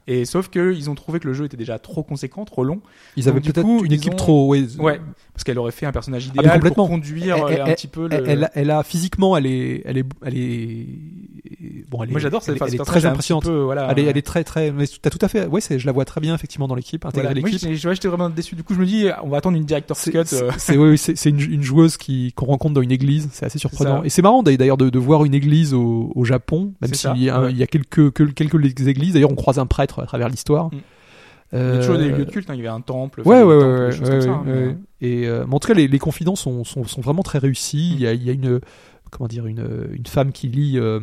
Et 0.08 0.24
sauf 0.26 0.48
que 0.48 0.74
ils 0.74 0.90
ont 0.90 0.96
trouvé 0.96 1.20
que 1.20 1.28
le 1.28 1.34
jeu 1.34 1.46
était 1.46 1.58
déjà 1.58 1.80
trop 1.80 2.02
conséquent, 2.02 2.46
trop 2.46 2.64
long, 2.64 2.80
Ils 3.18 3.28
avaient 3.28 3.42
peut-être 3.42 3.68
une 3.84 3.92
équipe 3.92 4.14
ont- 4.14 4.16
trop. 4.18 4.48
Ouais. 4.48 4.66
ouais, 4.80 5.02
parce 5.34 5.44
qu'elle 5.44 5.60
aurait 5.60 5.72
fait 5.74 5.86
un 5.86 5.92
personnage 5.92 6.30
Ah, 6.36 6.40
idéal 6.40 6.54
complètement. 6.56 6.86
pour 6.86 6.96
conduire 6.96 7.36
Elle- 7.50 7.60
euh, 7.60 7.64
un 7.64 7.66
elle- 7.68 7.76
petit 7.76 7.88
peu 7.88 8.08
le. 8.08 8.14
Elle, 8.16 8.30
elle 8.30 8.44
a, 8.46 8.52
elle 8.56 8.72
a- 8.72 8.84
physiquement, 8.84 9.36
elle 9.36 9.46
est, 9.48 9.82
elle 9.86 9.98
est, 9.98 10.06
elle 10.26 10.38
est, 10.38 10.86
bon, 11.90 12.04
elle 12.04 12.10
est, 12.10 12.12
Moi 12.12 12.20
j'adore 12.20 12.42
cette 12.42 12.62
elle, 12.62 12.74
est- 12.74 12.78
très 12.84 13.06
impressionnante. 13.06 13.44
peu, 13.44 13.60
voilà. 13.64 13.88
Elle 13.92 14.00
est, 14.00 14.06
elle 14.06 14.18
est 14.18 14.22
très, 14.26 14.44
très. 14.44 14.72
Mais 14.72 14.86
t'as 15.02 15.10
tout 15.10 15.20
à 15.22 15.28
fait. 15.28 15.46
Ouais, 15.48 15.60
je 15.62 15.86
la 15.86 15.92
vois 15.92 16.06
très 16.06 16.22
bien 16.22 16.34
effectivement 16.36 16.68
dans 16.68 16.76
l'équipe, 16.76 17.06
Voilà. 17.14 17.30
à 17.32 17.34
Moi, 17.34 17.50
l'équipe. 17.50 17.70
j'étais 17.74 18.08
vraiment 18.08 18.30
déçu. 18.30 18.56
Du 18.56 18.64
coup, 18.64 18.74
je 18.74 18.80
me 18.80 18.86
dis, 18.86 19.08
on 19.24 19.30
va 19.30 19.38
attendre 19.38 19.58
une 19.58 19.66
director's 19.66 20.04
cut. 20.06 20.20
c'est, 20.26 20.42
euh, 20.44 20.52
c'est- 20.58 20.78
oui, 20.78 20.98
c'est, 20.98 21.30
une, 21.30 21.40
une 21.42 21.64
joueuse 21.64 21.98
qui 21.98 22.32
qu'on 22.34 22.46
rencontre 22.46 22.74
dans 22.76 22.82
une 22.82 22.92
église. 22.92 23.30
C'est 23.34 23.46
assez 23.46 23.60
surprenant. 23.60 24.04
Et 24.04 24.10
c'est 24.10 24.22
marrant 24.22 24.42
d'ailleurs 24.44 24.78
de, 24.78 24.90
de 24.90 25.00
voir 25.00 25.26
une 25.26 25.34
église 25.34 25.74
au, 25.74 26.12
au 26.16 26.24
Japon, 26.24 26.74
même 26.82 26.94
s'il 26.94 27.18
y, 27.18 27.32
ouais. 27.32 27.54
y 27.54 27.64
a 27.64 27.68
quelques, 27.68 28.12
que- 28.12 28.24
quelques 28.24 28.88
églises. 28.88 29.14
D'ailleurs, 29.14 29.32
on 29.32 29.36
croise 29.36 29.60
un 29.60 29.66
prêtre 29.66 29.97
à 30.02 30.06
travers 30.06 30.30
l'histoire. 30.30 30.68
Mm. 30.68 30.78
Il 31.54 31.58
y 31.60 31.62
a 31.62 31.78
toujours 31.80 31.98
des 31.98 32.12
Euh, 32.12 32.18
lieux 32.18 32.26
de 32.26 32.32
culte. 32.32 32.50
hein. 32.50 32.54
Il 32.56 32.58
y 32.58 32.60
avait 32.68 32.68
un 32.76 32.82
temple. 32.82 33.22
Ouais, 33.26 33.42
ouais, 33.42 33.56
ouais, 33.56 33.60
temples, 33.62 33.80
ouais, 33.80 33.90
des 33.90 33.96
choses 33.96 34.10
ouais, 34.10 34.20
comme 34.20 34.22
ça, 34.22 34.52
ouais, 34.52 34.76
mais. 35.02 35.08
Et 35.08 35.28
euh, 35.28 35.46
mais 35.48 35.56
en 35.56 35.60
tout 35.60 35.68
cas, 35.70 35.74
les, 35.76 35.88
les 35.88 36.00
confidents 36.00 36.36
sont, 36.36 36.64
sont, 36.66 36.84
sont 36.84 37.00
vraiment 37.02 37.24
très 37.24 37.40
réussis. 37.40 37.92
Mm. 37.92 37.96
Il 37.96 38.00
y 38.02 38.08
a, 38.08 38.14
il 38.14 38.24
y 38.24 38.30
a 38.30 38.34
une, 38.34 38.60
comment 39.12 39.28
dire, 39.30 39.46
une, 39.48 39.88
une 39.94 40.06
femme 40.08 40.32
qui 40.34 40.50
lit 40.50 40.78
euh, 40.78 41.00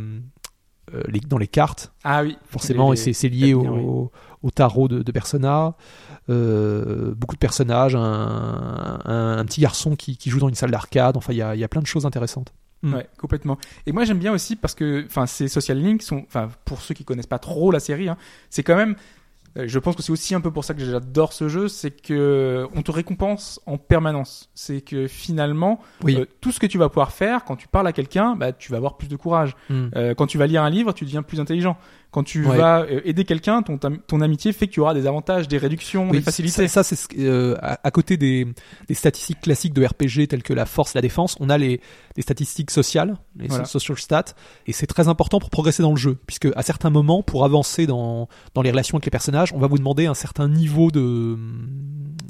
les, 1.09 1.21
dans 1.21 1.39
les 1.39 1.47
cartes, 1.49 1.93
Ah 2.05 2.23
oui. 2.23 2.37
forcément, 2.45 2.93
Les- 2.93 3.09
et 3.09 3.13
c'est, 3.15 3.29
lié 3.31 3.55
au, 3.55 3.63
oui. 3.63 4.11
au 4.43 4.51
tarot 4.51 4.87
de, 4.89 5.03
de 5.03 5.13
Persona. 5.13 5.75
Beaucoup 6.29 7.35
de 7.35 7.39
personnages, 7.41 7.95
un, 7.97 8.99
un, 9.05 9.39
un 9.39 9.45
petit 9.47 9.61
garçon 9.63 9.97
qui, 9.97 10.17
qui 10.19 10.29
joue 10.31 10.41
dans 10.41 10.49
une 10.49 10.55
salle 10.55 10.71
d'arcade. 10.71 11.17
Enfin, 11.17 11.33
il 11.33 11.37
y 11.39 11.43
a, 11.43 11.55
il 11.55 11.61
y 11.61 11.65
a 11.65 11.69
plein 11.69 11.81
de 11.83 11.87
choses 11.87 12.05
intéressantes. 12.07 12.53
Mm. 12.85 12.95
Ouais, 12.95 13.09
complètement. 13.19 13.59
Et 13.87 13.93
moi 13.93 14.05
j'aime 14.05 14.19
bien 14.19 14.33
aussi 14.33 14.57
parce 14.57 14.75
que, 14.75 15.05
enfin, 15.07 15.27
ces 15.27 15.49
social 15.49 15.81
links 15.83 16.03
sont, 16.03 16.25
enfin, 16.27 16.49
pour 16.65 16.81
ceux 16.81 16.95
qui 16.95 17.05
connaissent 17.05 17.27
pas 17.27 17.39
trop 17.39 17.71
la 17.71 17.81
série, 17.81 18.09
hein, 18.09 18.17
c'est 18.51 18.63
quand 18.63 18.77
même. 18.77 18.95
euh, 19.57 19.65
Je 19.69 19.79
pense 19.79 19.95
que 19.97 20.03
c'est 20.03 20.11
aussi 20.13 20.35
un 20.35 20.41
peu 20.41 20.51
pour 20.51 20.65
ça 20.65 20.75
que 20.75 20.85
j'adore 20.85 21.33
ce 21.33 21.49
jeu, 21.49 21.69
c'est 21.69 21.93
que 21.93 22.67
on 22.75 22.83
te 22.83 22.91
récompense 22.91 23.61
en 23.67 23.79
permanence. 23.79 24.51
C'est 24.55 24.81
que 24.81 25.07
finalement, 25.07 25.81
Oui. 26.03 26.17
euh, 26.19 26.25
tout 26.41 26.51
ce 26.53 26.59
que 26.61 26.67
tu 26.67 26.77
vas 26.77 26.89
pouvoir 26.89 27.13
faire 27.13 27.45
quand 27.45 27.55
tu 27.57 27.69
parles 27.69 27.87
à 27.87 27.93
quelqu'un, 27.93 28.35
bah, 28.37 28.53
tu 28.53 28.71
vas 28.73 28.79
avoir 28.79 28.97
plus 28.97 29.09
de 29.09 29.17
courage. 29.17 29.55
Mm. 29.71 29.87
Euh, 29.97 30.15
quand 30.15 30.27
tu 30.27 30.39
vas 30.39 30.47
lire 30.49 30.63
un 30.63 30.71
livre, 30.71 30.93
tu 30.93 31.05
deviens 31.05 31.23
plus 31.23 31.41
intelligent. 31.41 31.77
Quand 32.15 32.23
tu 32.23 32.47
Ouais. 32.47 32.57
vas 32.57 32.83
euh, 32.83 33.01
aider 33.05 33.25
quelqu'un, 33.25 33.63
ton, 33.63 33.77
ton 33.77 34.21
amitié 34.21 34.53
fait 34.53 34.69
que 34.69 34.73
tu 34.73 34.79
auras 34.79 34.95
des 34.95 35.09
avantages, 35.09 35.49
des 35.49 35.59
réductions, 35.59 36.05
Oui, 36.11 36.19
des 36.19 36.23
facilités. 36.23 36.69
Ça, 36.69 36.85
ça, 36.85 36.85
c'est 36.85 36.95
ce 36.95 37.09
euh, 37.19 37.57
à, 37.61 37.81
à 37.83 37.91
côté 37.91 38.17
des, 38.17 38.47
des 38.87 38.95
statistiques 38.95 39.41
classiques 39.41 39.73
de 39.75 39.85
RPG 39.85 40.29
telles 40.29 40.45
que 40.45 40.53
la 40.55 40.65
force, 40.65 40.95
la 40.95 41.01
défense, 41.01 41.37
on 41.41 41.51
a 41.51 41.59
les, 41.59 41.81
les 42.17 42.23
statistiques 42.23 42.71
sociales, 42.71 43.17
les 43.37 43.49
Voilà. 43.49 43.65
social 43.65 43.99
stats, 43.99 44.27
et 44.69 44.73
c'est 44.73 44.87
très 44.87 45.09
important 45.09 45.41
pour 45.41 45.51
progresser 45.51 45.83
dans 45.83 45.91
le 45.91 45.97
jeu, 45.97 46.17
puisque 46.27 46.47
à 46.55 46.63
certains 46.63 46.91
moments, 46.91 47.25
pour 47.25 47.45
avancer 47.45 47.87
dans, 47.89 48.29
dans 48.55 48.63
les 48.63 48.71
relations 48.71 48.97
avec 48.97 49.07
les 49.07 49.11
personnages, 49.11 49.53
on 49.53 49.59
va 49.59 49.67
vous 49.67 49.79
demander 49.79 50.07
un 50.07 50.15
certain 50.15 50.49
niveau 50.49 50.93
de 50.93 51.37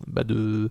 bah, 0.07 0.24
de 0.24 0.70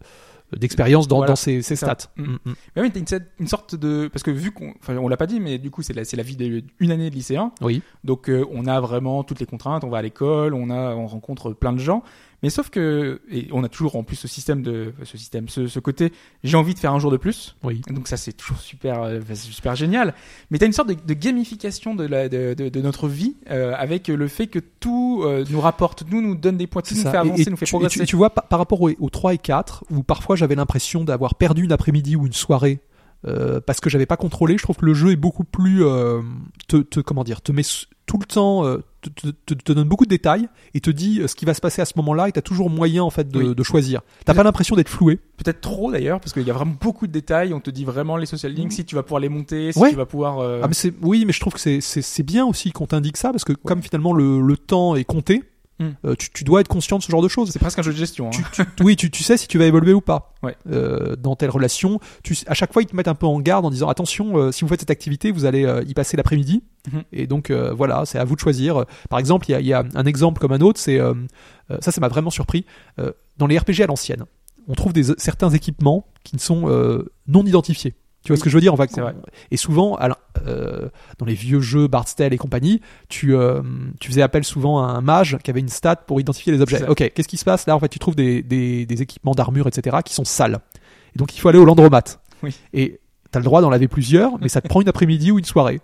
d'expérience 0.58 1.08
dans, 1.08 1.18
Voilà, 1.18 1.32
dans 1.32 1.36
ces, 1.36 1.62
ces 1.62 1.76
stats. 1.76 1.98
Mm. 2.18 2.24
Mm, 2.24 2.40
mm. 2.46 2.54
Mais 2.76 2.82
oui, 2.82 2.92
t'as 2.92 3.20
une 3.40 3.48
sorte 3.48 3.76
de 3.76 4.10
parce 4.12 4.24
que 4.24 4.32
vu 4.32 4.52
qu'on, 4.52 4.74
enfin, 4.80 4.96
on 4.98 5.08
l'a 5.08 5.18
pas 5.18 5.28
dit, 5.28 5.40
mais 5.40 5.58
du 5.58 5.72
coup 5.72 5.82
c'est 5.82 5.94
la, 5.94 6.06
c'est 6.06 6.18
la 6.18 6.24
vie 6.24 6.36
d'une 6.36 6.92
année 6.92 7.10
de 7.10 7.16
lycéen. 7.16 7.52
Oui. 7.62 7.82
Donc 8.04 8.30
euh, 8.30 8.46
on 8.52 8.66
a 8.66 8.80
vraiment 8.80 9.24
toutes 9.24 9.40
les 9.40 9.46
contraintes, 9.46 9.84
on 9.84 9.90
va 9.90 10.00
à 10.00 10.02
l'école, 10.02 10.54
on 10.54 10.70
a, 10.70 10.96
on 10.96 11.08
rencontre 11.08 11.54
plein 11.54 11.74
de 11.74 11.80
gens. 11.80 12.04
Mais 12.44 12.50
sauf 12.50 12.70
que 12.70 13.22
et 13.32 13.48
on 13.54 13.64
a 13.64 13.70
toujours 13.70 13.96
en 13.96 14.04
plus 14.04 14.18
ce 14.18 14.28
système 14.28 14.62
de 14.62 14.94
ce 15.04 15.18
système, 15.18 15.48
ce, 15.50 15.66
ce 15.68 15.80
côté 15.80 16.12
j'ai 16.44 16.58
envie 16.58 16.74
de 16.74 16.80
faire 16.80 16.92
un 16.94 17.00
jour 17.00 17.10
de 17.10 17.18
plus. 17.18 17.56
Oui. 17.64 17.82
Donc 17.90 18.08
ça 18.10 18.18
c'est 18.18 18.34
toujours 18.34 18.60
super 18.60 19.02
euh, 19.02 19.22
super 19.34 19.76
génial. 19.76 20.14
Mais 20.52 20.60
t'as 20.60 20.66
une 20.66 20.74
sorte 20.74 20.90
de, 20.90 20.94
de 20.96 21.14
gamification 21.14 21.96
de, 21.96 22.06
la, 22.06 22.28
de, 22.30 22.54
de, 22.54 22.68
de 22.70 22.82
notre 22.82 23.08
vie 23.08 23.38
euh, 23.50 23.74
avec 23.78 24.10
le 24.10 24.28
fait 24.28 24.48
que 24.48 24.60
tout 24.60 25.24
euh, 25.26 25.46
nous 25.50 25.62
rapporte, 25.62 26.04
nous 26.12 26.22
nous 26.22 26.36
donne 26.36 26.58
des 26.58 26.68
points, 26.68 26.82
tout 26.82 26.94
nous 26.96 27.02
ça. 27.02 27.12
fait 27.12 27.18
Et- 27.18 27.20
avancer, 27.22 27.42
et 27.48 27.50
nous 27.50 27.58
fait 27.58 27.66
tu, 27.66 27.72
progresser. 27.72 28.00
et 28.02 28.04
tu- 28.04 28.10
tu 28.10 28.16
vois, 28.18 28.30
par, 28.30 28.48
par 28.48 28.60
rapport 28.60 28.82
aux, 28.82 28.92
aux 29.00 29.10
3 29.10 29.34
et 29.34 29.38
4, 29.38 29.86
où 29.90 30.04
parfois 30.04 30.36
j'avais 30.36 30.56
l'impression 30.56 31.04
d'avoir 31.06 31.36
perdu 31.36 31.64
une 31.64 31.72
après-midi 31.72 32.16
ou 32.18 32.28
une 32.28 32.34
soirée 32.34 32.82
euh, 33.26 33.62
parce 33.62 33.80
que 33.80 33.90
j'avais 33.90 34.06
pas 34.06 34.18
contrôlé, 34.18 34.58
je 34.58 34.64
trouve 34.64 34.76
que 34.76 34.86
le 34.86 34.94
jeu 34.94 35.12
est 35.12 35.16
beaucoup 35.16 35.46
plus. 35.46 35.86
euh, 35.86 36.22
te, 36.68 36.76
te- 36.76 37.00
comment 37.00 37.24
dire, 37.24 37.42
te 37.42 37.54
met 37.54 37.64
tout 38.06 38.18
le 38.20 38.26
temps. 38.26 38.66
euh, 38.66 38.80
te, 39.10 39.54
te- 39.54 39.74
donne 39.74 39.88
beaucoup 39.88 40.06
de 40.06 40.10
détails 40.10 40.48
et 40.74 40.80
te 40.80 40.90
dit 40.90 41.20
euh, 41.22 41.28
ce 41.28 41.36
qui 41.36 41.46
va 41.46 41.54
se 41.54 41.62
passer 41.62 41.82
à 41.82 41.86
ce 41.86 41.94
moment-là 41.98 42.28
et 42.30 42.32
t'as 42.32 42.42
toujours 42.42 42.70
moyen 42.70 43.04
en 43.04 43.10
fait 43.10 43.28
de, 43.30 43.40
Oui. 43.44 43.56
de 43.56 43.64
choisir. 43.64 44.02
T'as 44.26 44.34
pas 44.34 44.44
l'impression 44.44 44.76
d'être 44.76 44.90
floué. 44.90 45.20
Peut-être 45.38 45.62
trop 45.62 45.92
d'ailleurs, 45.92 46.20
parce 46.20 46.34
qu'il 46.34 46.44
y 46.44 46.50
a 46.50 46.54
vraiment 46.54 46.76
beaucoup 46.80 47.08
de 47.08 47.12
détails. 47.12 47.54
On 47.54 47.60
te 47.60 47.70
dit 47.70 47.86
vraiment 47.86 48.18
les 48.18 48.26
social 48.26 48.54
links, 48.54 48.72
si 48.74 48.86
tu 48.86 48.96
vas 48.96 49.04
pouvoir 49.04 49.20
les 49.22 49.30
monter, 49.30 49.72
si 49.72 49.80
Ouais. 49.80 49.90
tu 49.90 49.96
vas 49.96 50.06
pouvoir. 50.06 50.40
euh, 50.40 50.62
Ah 50.64 50.68
mais 50.68 50.74
c'est 50.74 50.94
oui, 51.02 51.24
mais 51.26 51.34
je 51.34 51.40
trouve 51.40 51.54
que 51.54 51.60
c'est 51.82 52.24
bien 52.24 52.46
aussi 52.46 52.72
qu'on 52.72 52.88
t'indique 52.88 53.18
ça 53.18 53.32
parce 53.32 53.44
que 53.44 53.54
comme 53.54 53.82
finalement 53.82 54.14
le, 54.14 54.42
le 54.42 54.58
temps 54.58 54.96
est 54.96 55.04
compté, 55.04 55.44
Mm. 55.80 55.86
euh, 56.06 56.16
tu, 56.16 56.30
tu 56.32 56.44
dois 56.44 56.62
être 56.62 56.68
conscient 56.68 56.98
de 57.00 57.04
ce 57.04 57.10
genre 57.12 57.22
de 57.22 57.28
choses. 57.28 57.50
C'est 57.52 57.60
presque 57.60 57.80
un 57.80 57.82
jeu 57.82 57.92
de 57.92 57.98
gestion. 57.98 58.28
Hein. 58.28 58.42
tu, 58.54 58.64
tu- 58.64 58.84
oui, 58.84 58.96
tu, 58.96 59.24
sais 59.24 59.38
si 59.38 59.48
tu 59.48 59.58
vas 59.58 59.66
évoluer 59.66 59.94
ou 59.94 60.02
pas 60.02 60.34
Ouais. 60.44 60.56
euh, 60.72 61.16
dans 61.16 61.36
telle 61.36 61.50
relation. 61.50 62.00
Tu, 62.24 62.38
à 62.48 62.54
chaque 62.54 62.72
fois, 62.74 62.82
ils 62.84 62.86
te 62.86 62.96
mettent 62.96 63.08
un 63.08 63.16
peu 63.16 63.26
en 63.26 63.40
garde 63.40 63.66
en 63.66 63.72
disant 63.72 63.90
attention, 63.90 64.38
euh, 64.38 64.52
si 64.52 64.62
vous 64.64 64.68
faites 64.68 64.82
cette 64.82 64.92
activité, 64.92 65.32
vous 65.32 65.46
allez 65.46 65.68
y 65.88 65.94
passer 65.94 66.16
l'après-midi. 66.18 66.64
Mhm. 66.92 67.04
Et 67.12 67.28
donc 67.28 67.50
voilà, 67.52 68.06
c'est 68.06 68.20
à 68.20 68.24
vous 68.24 68.36
de 68.36 68.40
choisir. 68.42 68.86
Par 69.10 69.18
exemple, 69.20 69.50
il 69.50 69.54
y 69.54 69.56
a, 69.56 69.60
il 69.62 69.66
y 69.66 69.74
a 69.74 69.84
un 69.96 70.06
exemple 70.06 70.40
comme 70.40 70.52
un 70.52 70.62
autre, 70.62 70.80
c'est 70.80 71.00
ça, 71.82 71.92
ça 71.92 72.02
m'a 72.02 72.08
vraiment 72.10 72.30
surpris. 72.30 72.66
Dans 73.38 73.48
les 73.48 73.58
RPG 73.58 73.82
à 73.82 73.88
l'ancienne, 73.88 74.26
on 74.68 74.74
trouve 74.76 74.94
des, 74.94 75.04
certains 75.18 75.50
équipements 75.50 76.06
qui 76.24 76.36
ne 76.36 76.42
sont 76.42 76.68
non 77.28 77.46
identifiés. 77.46 77.96
Tu 78.24 78.30
vois 78.30 78.36
Oui, 78.36 78.40
ce 78.40 78.44
que 78.44 78.50
je 78.50 78.56
veux 78.56 78.62
dire 78.62 78.74
On 78.74 78.78
va 78.78 78.86
c'est 78.88 79.02
vrai. 79.02 79.14
et 79.52 79.58
souvent, 79.58 79.98
euh, 80.48 80.90
dans 81.18 81.26
les 81.26 81.34
vieux 81.34 81.60
jeux 81.60 81.88
Bard's 81.88 82.16
Tale 82.16 82.34
et 82.34 82.38
compagnie, 82.38 82.80
tu, 83.10 83.36
euh, 83.36 83.62
tu 84.00 84.10
faisais 84.10 84.22
appel 84.22 84.44
souvent 84.44 84.82
à 84.82 84.88
un 84.92 85.02
mage 85.02 85.38
qui 85.44 85.52
avait 85.52 85.60
une 85.60 85.70
stat 85.70 85.98
pour 85.98 86.20
identifier 86.22 86.54
les 86.54 86.62
objets. 86.62 86.88
Ok, 86.88 87.12
qu'est-ce 87.14 87.28
qui 87.28 87.38
se 87.38 87.46
passe? 87.46 87.68
Là, 87.68 87.76
en 87.76 87.80
fait, 87.80 87.90
tu 87.90 88.00
trouves 88.00 88.16
des, 88.16 88.42
des, 88.42 88.86
des 88.86 89.02
équipements 89.02 89.34
d'armure, 89.34 89.68
etc., 89.68 89.98
qui 90.06 90.14
sont 90.14 90.26
sales. 90.26 90.60
Et 91.16 91.20
donc, 91.20 91.36
il 91.36 91.40
faut 91.40 91.50
aller 91.50 91.60
au 91.60 91.66
landromat. 91.66 92.04
Oui. 92.44 92.56
Et 92.74 93.00
tu 93.32 93.38
as 93.38 93.40
le 93.40 93.46
droit 93.46 93.62
d'en 93.62 93.70
laver 93.70 93.88
plusieurs, 93.88 94.40
mais 94.40 94.48
ça 94.50 94.62
te 94.62 94.68
prend 94.68 94.82
une 94.82 94.90
après-midi 94.90 95.32
ou 95.32 95.40
une 95.40 95.46
soirée. 95.46 95.82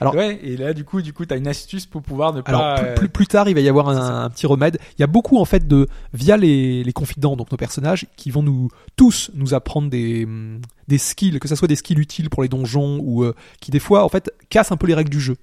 Alors- 0.00 0.14
Ouais, 0.14 0.38
et 0.42 0.56
là, 0.56 0.72
du 0.74 0.84
coup, 0.84 1.02
du 1.02 1.12
coup, 1.12 1.24
t'as 1.26 1.36
une 1.36 1.46
astuce 1.46 1.86
pour 1.86 2.02
pouvoir 2.02 2.32
ne 2.32 2.40
pas. 2.40 2.52
Alors 2.52 2.74
plus, 2.76 2.86
euh, 2.86 2.94
plus, 2.94 3.08
plus 3.08 3.26
tard, 3.26 3.48
il 3.48 3.54
va 3.54 3.60
y 3.60 3.68
avoir 3.68 3.88
un, 3.88 4.24
un 4.24 4.30
petit 4.30 4.46
remède. 4.46 4.78
Il 4.98 5.00
y 5.00 5.04
a 5.04 5.06
beaucoup 5.06 5.38
en 5.38 5.44
fait 5.44 5.66
de 5.68 5.88
via 6.12 6.36
les, 6.36 6.82
les 6.84 6.92
confidents, 6.92 7.36
donc 7.36 7.50
nos 7.50 7.56
personnages, 7.56 8.06
qui 8.16 8.30
vont 8.30 8.42
nous 8.42 8.68
tous 8.96 9.30
nous 9.34 9.54
apprendre 9.54 9.88
des 9.90 10.24
hum, 10.24 10.60
des 10.88 10.98
skills, 10.98 11.38
que 11.40 11.48
ce 11.48 11.54
soit 11.54 11.68
des 11.68 11.76
skills 11.76 11.98
utiles 11.98 12.30
pour 12.30 12.42
les 12.42 12.48
donjons 12.48 12.98
ou 13.02 13.24
euh, 13.24 13.34
qui 13.60 13.70
des 13.70 13.78
fois 13.80 14.04
en 14.04 14.08
fait 14.08 14.30
cassent 14.50 14.72
un 14.72 14.76
peu 14.76 14.86
les 14.86 14.94
règles 14.94 15.10
du 15.10 15.20
jeu. 15.20 15.36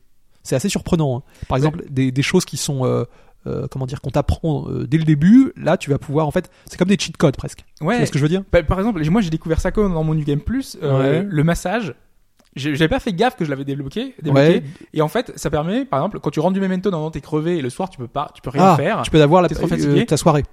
C'est 0.44 0.56
assez 0.56 0.70
surprenant. 0.70 1.18
hein. 1.18 1.24
Par 1.48 1.58
exemple, 1.58 1.84
des, 1.90 2.12
des 2.12 2.22
choses 2.24 2.46
qui 2.46 2.58
sont 2.58 2.86
euh, 2.86 3.04
euh, 3.48 3.68
comment 3.72 3.86
dire 3.88 4.02
qu'on 4.02 4.10
t'apprend 4.12 4.68
euh, 4.70 4.86
dès 4.88 4.98
le 4.98 5.04
début. 5.04 5.52
Là, 5.56 5.78
tu 5.78 5.90
vas 5.90 5.98
pouvoir 5.98 6.28
en 6.28 6.32
fait, 6.32 6.50
c'est 6.68 6.78
comme 6.78 6.88
des 6.90 6.98
cheat 7.00 7.18
codes 7.18 7.36
presque. 7.38 7.64
Tu 7.80 7.86
Ouais. 7.86 7.98
vois 7.98 8.06
ce 8.06 8.12
que 8.12 8.18
je 8.20 8.24
veux 8.24 8.30
dire? 8.30 8.44
Bah, 8.52 8.62
par 8.64 8.78
exemple, 8.80 9.04
moi 9.10 9.22
j'ai 9.22 9.30
découvert 9.32 9.60
ça 9.60 9.72
comme 9.72 9.94
dans 9.94 10.04
mon 10.04 10.14
New 10.16 10.24
Game 10.26 10.40
Plus, 10.42 10.78
euh, 10.84 11.22
Ouais. 11.22 11.28
le 11.28 11.44
massage. 11.44 11.94
J'ai- 12.56 12.76
J'avais 12.76 12.90
pas 12.90 13.00
fait 13.00 13.14
gaffe 13.14 13.36
que 13.38 13.46
je 13.46 13.50
l'avais 13.50 13.64
débloqué, 13.64 14.14
débloqué. 14.22 14.48
Ouais. 14.50 14.64
Et 14.94 15.02
en 15.02 15.08
fait, 15.08 15.32
ça 15.38 15.50
permet, 15.50 15.86
par 15.86 16.00
exemple, 16.00 16.20
quand 16.20 16.32
tu 16.32 16.40
rentres 16.42 16.54
du 16.54 16.60
memento 16.60 16.92
dans 16.92 17.10
t'es 17.10 17.22
crevé 17.22 17.58
et 17.58 17.62
le 17.62 17.70
soir 17.70 17.90
tu 17.90 17.98
peux 17.98 18.08
pas, 18.10 18.30
tu 18.34 18.42
peux 18.42 18.50
rien 18.50 18.74
Ah, 18.74 18.76
faire. 18.76 19.02
tu 19.04 19.12
peux 19.12 19.22
avoir 19.22 19.42
la, 19.42 19.48
euh, 19.48 20.06
ta 20.06 20.18
soirée. 20.18 20.44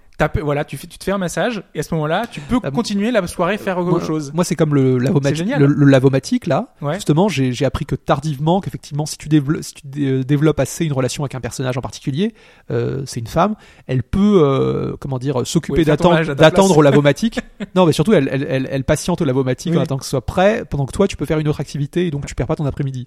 Voilà, 0.43 0.65
tu 0.65 0.77
fais, 0.77 0.89
tu 0.89 0.99
te 0.99 1.05
fais 1.05 1.13
un 1.13 1.19
massage 1.19 1.63
et 1.75 1.81
à 1.81 1.83
ce 1.85 1.95
moment-là, 1.95 2.25
tu 2.31 2.41
peux 2.41 2.59
Ah, 2.65 2.73
continuer 2.73 3.13
la 3.13 3.25
soirée 3.29 3.57
faire 3.57 3.81
Moi, 3.81 3.93
autre 3.95 4.05
chose. 4.07 4.33
moi, 4.35 4.43
c'est 4.43 4.57
comme 4.57 4.75
le 4.75 4.99
lavomatique. 4.99 5.37
génial. 5.37 5.61
Le, 5.61 5.67
le 5.69 5.87
lavomatique 5.87 6.47
là. 6.49 6.75
Ouais. 6.83 6.95
Justement, 6.95 7.29
j'ai 7.29 7.65
appris 7.65 7.87
que 7.87 7.95
tardivement, 7.95 8.61
qu'effectivement, 8.61 9.07
si 9.07 9.17
tu, 9.17 9.29
développes, 9.29 9.63
si 9.63 9.75
tu 9.75 9.83
dé- 9.87 10.07
euh, 10.07 10.25
développes 10.25 10.59
assez 10.59 10.85
une 10.85 10.93
relation 10.93 11.23
avec 11.23 11.37
un 11.37 11.41
personnage 11.41 11.79
en 11.79 11.81
particulier, 11.81 12.35
euh, 12.73 13.03
c'est 13.07 13.21
une 13.21 13.29
femme, 13.29 13.55
elle 13.87 14.03
peut, 14.03 14.41
euh, 14.45 14.97
comment 14.99 15.19
dire, 15.19 15.47
s'occuper 15.47 15.79
Oui, 15.79 15.85
faire 15.85 15.97
d'attendre 15.97 16.77
au 16.77 16.83
lavomatique. 16.83 17.39
non, 17.77 17.87
mais 17.87 17.93
surtout, 17.93 18.13
elle, 18.13 18.29
elle, 18.33 18.45
elle, 18.49 18.69
elle 18.73 18.85
patiente 18.85 19.21
au 19.21 19.25
lavomatique 19.25 19.73
Oui. 19.73 19.79
en 19.79 19.83
attendant 19.83 19.99
que 19.99 20.05
ce 20.05 20.11
soit 20.11 20.27
prêt, 20.27 20.65
pendant 20.69 20.87
que 20.87 20.93
toi, 20.93 21.07
tu 21.07 21.17
peux 21.17 21.27
faire 21.27 21.39
une 21.39 21.47
autre 21.49 21.61
activité 21.61 22.07
et 22.07 22.11
donc 22.11 22.27
tu 22.27 22.35
perds 22.35 22.49
pas 22.49 22.57
ton 22.57 22.67
après-midi. 22.67 23.07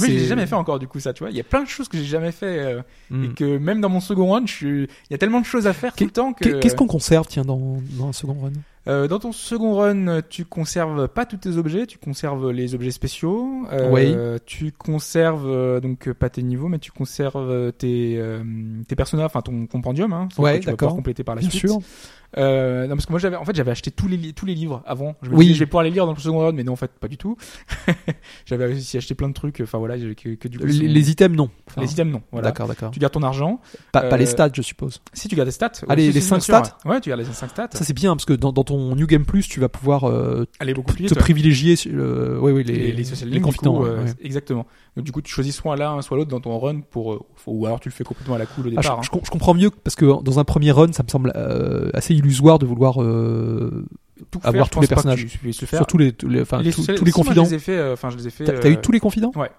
Mais 0.00 0.08
j'ai 0.08 0.26
jamais 0.26 0.46
fait 0.46 0.54
encore 0.54 0.78
du 0.78 0.86
coup 0.88 1.00
ça, 1.00 1.12
tu 1.12 1.22
vois. 1.24 1.30
Il 1.30 1.36
y 1.36 1.40
a 1.40 1.44
plein 1.44 1.62
de 1.62 1.68
choses 1.68 1.88
que 1.88 1.96
j'ai 1.98 2.04
jamais 2.04 2.32
fait 2.32 2.58
euh, 2.58 2.82
Hmm. 3.10 3.24
et 3.24 3.28
que 3.34 3.58
même 3.58 3.80
dans 3.80 3.88
mon 3.90 4.00
second 4.00 4.30
run, 4.32 4.46
je 4.46 4.52
suis... 4.52 4.82
il 4.84 5.12
y 5.12 5.14
a 5.14 5.18
tellement 5.18 5.40
de 5.40 5.46
choses 5.46 5.66
à 5.66 5.72
faire 5.72 5.94
tout 5.94 6.04
le 6.04 6.10
temps 6.10 6.32
que. 6.32 6.44
Qu'est- 6.44 6.60
Qu'est-ce 6.60 6.74
qu'on 6.76 6.86
conserve, 6.86 7.26
tiens, 7.28 7.42
dans, 7.44 7.78
dans 7.98 8.08
un 8.08 8.12
second 8.12 8.36
run? 8.40 8.52
Euh, 8.88 9.06
dans 9.06 9.18
ton 9.20 9.30
second 9.32 9.74
run, 9.76 10.22
tu 10.28 10.44
conserves 10.44 11.06
pas 11.08 11.24
tous 11.24 11.36
tes 11.36 11.56
objets, 11.56 11.86
tu 11.86 11.98
conserves 11.98 12.50
les 12.50 12.74
objets 12.74 12.90
spéciaux. 12.90 13.64
Euh, 13.72 13.90
Oui. 13.90 14.40
Tu 14.46 14.72
conserves 14.72 15.46
euh, 15.46 15.80
donc 15.80 16.08
euh, 16.08 16.14
pas 16.14 16.30
tes 16.30 16.42
niveaux, 16.42 16.68
mais 16.68 16.78
tu 16.80 16.90
conserves 16.90 17.36
euh, 17.50 17.70
tes 17.70 18.16
euh, 18.18 18.42
tes 18.88 18.96
personnages, 18.96 19.26
enfin 19.26 19.40
ton 19.42 19.66
compendium. 19.66 20.12
Hein, 20.12 20.28
Ouais, 20.38 20.54
que 20.54 20.60
tu 20.60 20.66
vas 20.66 20.72
d'accord. 20.72 20.96
compléter 20.96 21.22
par 21.24 21.34
la 21.36 21.40
Bien 21.42 21.50
suite. 21.50 21.68
sûr. 21.68 21.78
Euh, 22.38 22.86
non, 22.86 22.94
parce 22.96 23.04
que 23.04 23.12
moi 23.12 23.18
j'avais, 23.20 23.36
en 23.36 23.44
fait, 23.44 23.54
j'avais 23.54 23.70
acheté 23.72 23.90
tous 23.90 24.08
les 24.08 24.32
tous 24.32 24.46
les 24.46 24.54
livres 24.54 24.82
avant. 24.86 25.16
Je 25.20 25.28
me 25.28 25.36
Oui. 25.36 25.44
disais, 25.44 25.54
je 25.56 25.60
vais 25.60 25.66
pouvoir 25.66 25.84
les 25.84 25.90
lire 25.90 26.06
dans 26.06 26.14
le 26.14 26.18
second 26.18 26.38
run, 26.38 26.52
mais 26.52 26.64
non, 26.64 26.72
en 26.72 26.76
fait, 26.76 26.90
pas 26.92 27.06
du 27.08 27.18
tout. 27.18 27.36
j'avais 28.46 28.72
aussi 28.74 28.96
acheté 28.96 29.14
plein 29.14 29.28
de 29.28 29.34
trucs. 29.34 29.60
Enfin 29.60 29.78
voilà, 29.78 29.96
que, 29.98 30.34
que 30.34 30.48
du 30.48 30.58
coup, 30.58 30.64
Les, 30.64 30.88
les 30.88 31.10
items, 31.10 31.36
non. 31.36 31.50
Enfin, 31.68 31.82
les 31.82 31.92
items 31.92 32.10
non. 32.10 32.22
Voilà. 32.32 32.48
D'accord, 32.48 32.68
d'accord. 32.68 32.90
Tu 32.90 33.00
gardes 33.00 33.12
ton 33.12 33.22
argent. 33.22 33.60
Pas, 33.92 34.00
pas 34.02 34.16
les 34.16 34.24
stats, 34.26 34.50
je 34.54 34.62
suppose. 34.62 35.02
Si 35.12 35.28
tu 35.28 35.36
gardes 35.36 35.48
les 35.48 35.52
stats. 35.52 35.72
Ah, 35.88 35.94
les- 35.94 36.06
si, 36.08 36.12
les 36.12 36.20
si, 36.22 36.26
cinq 36.28 36.36
bien 36.36 36.40
sûr, 36.44 36.54
stats 36.66 36.76
Ouais, 36.86 36.90
Ouais, 36.92 37.00
tu 37.02 37.10
gardes 37.10 37.20
les 37.20 37.26
5 37.26 37.48
stats. 37.50 37.68
Ça 37.72 37.84
c'est 37.84 37.92
bien 37.92 38.14
parce 38.16 38.24
que 38.24 38.32
dans, 38.32 38.52
dans 38.52 38.64
ton 38.64 38.71
New 38.78 39.06
Game 39.06 39.24
Plus, 39.24 39.48
tu 39.48 39.60
vas 39.60 39.68
pouvoir 39.68 40.04
euh, 40.04 40.46
Aller 40.60 40.74
beaucoup 40.74 40.92
plus 40.92 41.06
te 41.06 41.14
ouais. 41.14 41.20
privilégier 41.20 41.76
ouais, 41.86 42.52
ouais, 42.52 42.62
les, 42.62 42.74
les, 42.74 42.92
les 42.92 43.04
social 43.04 43.28
les 43.28 43.36
links, 43.36 43.42
du 43.44 43.46
confidents. 43.56 43.76
coup, 43.78 43.84
euh. 43.86 44.06
Exactement. 44.22 44.66
Donc, 44.96 45.04
du 45.06 45.12
coup, 45.12 45.22
tu 45.22 45.32
choisis 45.32 45.54
soit 45.54 45.76
l'un, 45.76 46.00
soit 46.02 46.16
l'autre 46.16 46.30
dans 46.30 46.40
ton 46.40 46.58
run 46.58 46.80
pour, 46.80 47.12
euh, 47.14 47.20
ou 47.46 47.66
alors 47.66 47.80
tu 47.80 47.88
le 47.88 47.94
fais 47.94 48.04
complètement 48.04 48.34
à 48.34 48.38
la 48.38 48.46
cool 48.46 48.66
au 48.66 48.70
Ah, 48.70 48.72
je, 48.76 48.80
départ. 48.82 48.98
hein. 48.98 49.02
je 49.02 49.10
com- 49.10 49.20
je 49.24 49.30
comprends 49.30 49.54
mieux 49.54 49.70
parce 49.70 49.94
que 49.96 50.22
dans 50.22 50.38
un 50.38 50.44
premier 50.44 50.70
run, 50.72 50.92
ça 50.92 51.02
me 51.02 51.08
semble 51.08 51.32
euh, 51.36 51.90
assez 51.94 52.14
illusoire 52.14 52.58
de 52.58 52.66
vouloir 52.66 52.94
Tout 52.94 54.38
avoir 54.42 54.66
faire, 54.66 54.70
tous 54.70 54.80
les 54.80 54.86
personnages. 54.86 55.26
Tu 55.26 55.38
puisses 55.38 55.60
le 55.60 55.66
faire. 55.66 55.78
sur 55.80 55.86
tous 55.86 55.98
les, 55.98 56.14
les, 56.28 56.44
Les 56.62 56.72
tous, 56.72 56.86
les 56.88 56.94
moi, 56.98 57.12
confidents. 57.12 57.44
je 57.44 57.50
les 57.50 57.54
ai 57.56 57.58
fait, 57.58 57.92
enfin, 57.92 58.10
je 58.10 58.16
les 58.16 58.26
ai 58.26 58.30
fait. 58.30 58.44
T'as 58.44 58.68
eu 58.70 58.76
tous 58.78 58.92
les 58.92 59.00
confidents? 59.00 59.32
Ouais. 59.36 59.50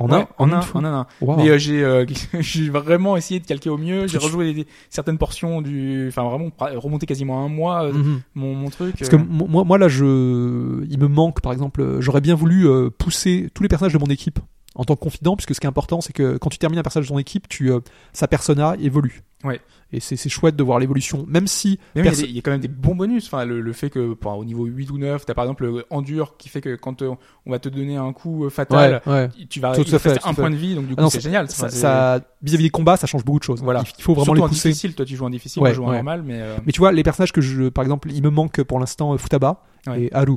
En 0.00 0.08
ouais, 0.10 0.14
un, 0.14 0.28
en 0.38 0.52
un, 0.52 0.60
en 0.74 0.84
un, 0.84 0.94
un. 1.00 1.06
Wow. 1.20 1.36
Mais 1.38 1.48
euh, 1.50 1.58
j'ai, 1.58 1.82
euh, 1.82 2.06
j'ai 2.40 2.70
vraiment 2.70 3.16
essayé 3.16 3.40
de 3.40 3.46
calquer 3.46 3.68
au 3.68 3.76
mieux. 3.78 4.06
J'ai 4.06 4.18
rejoué 4.18 4.54
des- 4.54 4.66
certaines 4.90 5.18
portions 5.18 5.60
du, 5.60 6.06
enfin 6.08 6.22
vraiment 6.22 6.50
remonté 6.76 7.04
quasiment 7.06 7.44
un 7.44 7.48
mois 7.48 7.84
euh, 7.84 7.92
Mhm. 7.92 8.20
mon, 8.36 8.54
mon 8.54 8.70
truc. 8.70 8.94
Parce 8.96 9.10
que 9.10 9.16
euh, 9.16 9.24
mo- 9.28 9.46
moi, 9.48 9.64
moi 9.64 9.76
là, 9.78 9.88
je, 9.88 10.84
il 10.88 10.98
me 10.98 11.08
manque, 11.08 11.40
par 11.40 11.52
exemple, 11.52 11.80
euh, 11.82 12.00
j'aurais 12.00 12.20
bien 12.20 12.34
voulu 12.36 12.66
euh, 12.68 12.90
pousser 12.90 13.48
tous 13.54 13.62
les 13.62 13.68
personnages 13.68 13.92
de 13.94 13.98
mon 13.98 14.06
équipe 14.06 14.38
en 14.74 14.84
tant 14.84 14.94
que 14.94 15.00
confident, 15.00 15.34
puisque 15.34 15.54
ce 15.56 15.60
qui 15.60 15.66
est 15.66 15.68
important, 15.68 16.00
c'est 16.00 16.12
que 16.12 16.36
quand 16.36 16.50
tu 16.50 16.58
termines 16.58 16.78
un 16.78 16.82
personnage 16.82 17.08
de 17.08 17.12
ton 17.12 17.18
équipe, 17.18 17.48
tu, 17.48 17.72
euh, 17.72 17.80
sa 18.12 18.28
persona 18.28 18.76
évolue. 18.80 19.22
Ouais. 19.44 19.60
Et 19.92 20.00
c'est 20.00 20.28
chouette 20.28 20.56
de 20.56 20.62
voir 20.64 20.78
l'évolution, 20.80 21.24
même 21.28 21.46
si 21.46 21.78
oui, 21.96 22.02
il 22.02 22.04
y 22.04 22.08
a 22.08 22.38
y, 22.38 22.42
quand 22.42 22.50
même 22.50 22.60
des 22.60 22.68
bons 22.68 22.94
bonus. 22.94 23.26
Enfin, 23.26 23.44
le, 23.44 23.60
le 23.60 23.72
fait 23.72 23.88
que 23.88 24.12
pour- 24.14 24.36
au 24.36 24.44
niveau 24.44 24.66
8 24.66 24.90
ou 24.90 24.98
9, 24.98 25.24
t'as 25.24 25.32
par 25.32 25.44
exemple 25.44 25.64
le 25.64 25.84
Endure 25.90 26.36
qui 26.36 26.48
fait 26.48 26.60
que 26.60 26.74
quand 26.74 27.00
euh, 27.02 27.14
on 27.46 27.50
va 27.52 27.58
te 27.58 27.68
donner 27.70 27.96
un 27.96 28.12
coup 28.12 28.44
euh, 28.44 28.50
fatal, 28.50 29.00
ouais, 29.06 29.12
ouais. 29.12 29.30
tu 29.48 29.60
vas 29.60 29.74
Tout 29.74 29.84
fait, 29.84 30.16
tout 30.18 30.28
un 30.28 30.34
fait. 30.34 30.42
point 30.42 30.50
de 30.50 30.56
vie, 30.56 30.74
donc 30.74 30.86
du 30.86 30.94
coup 30.94 30.96
Ah 30.98 31.02
non, 31.04 31.08
c'est 31.10 31.20
génial. 31.20 31.46
Enfin, 31.48 31.68
ça- 31.70 32.20
vis-à-vis 32.42 32.64
des 32.64 32.70
combats, 32.70 32.96
ça 32.98 33.06
change 33.06 33.24
beaucoup 33.24 33.38
de 33.38 33.44
choses. 33.44 33.62
Voilà. 33.62 33.82
Il, 33.86 33.92
il 33.98 34.02
faut 34.02 34.12
vraiment 34.12 34.24
Surtout 34.24 34.40
les 34.40 34.44
en 34.44 34.48
pousser. 34.48 34.68
difficile, 34.70 34.94
toi 34.94 35.06
tu 35.06 35.16
joues 35.16 35.24
en 35.24 35.30
difficile, 35.30 35.60
moi 35.62 35.70
je 35.70 35.76
joue 35.76 35.84
en 35.84 35.92
normal, 35.92 36.22
mais 36.26 36.40
euh, 36.42 36.56
Mais 36.66 36.72
tu 36.72 36.80
vois, 36.80 36.92
les 36.92 37.02
personnages 37.04 37.32
que 37.32 37.40
je, 37.40 37.68
par 37.68 37.82
exemple, 37.84 38.10
il 38.12 38.22
me 38.22 38.30
manque 38.30 38.62
pour 38.64 38.80
l'instant 38.80 39.16
Futaba 39.16 39.62
et 39.96 40.12
Haru. 40.12 40.36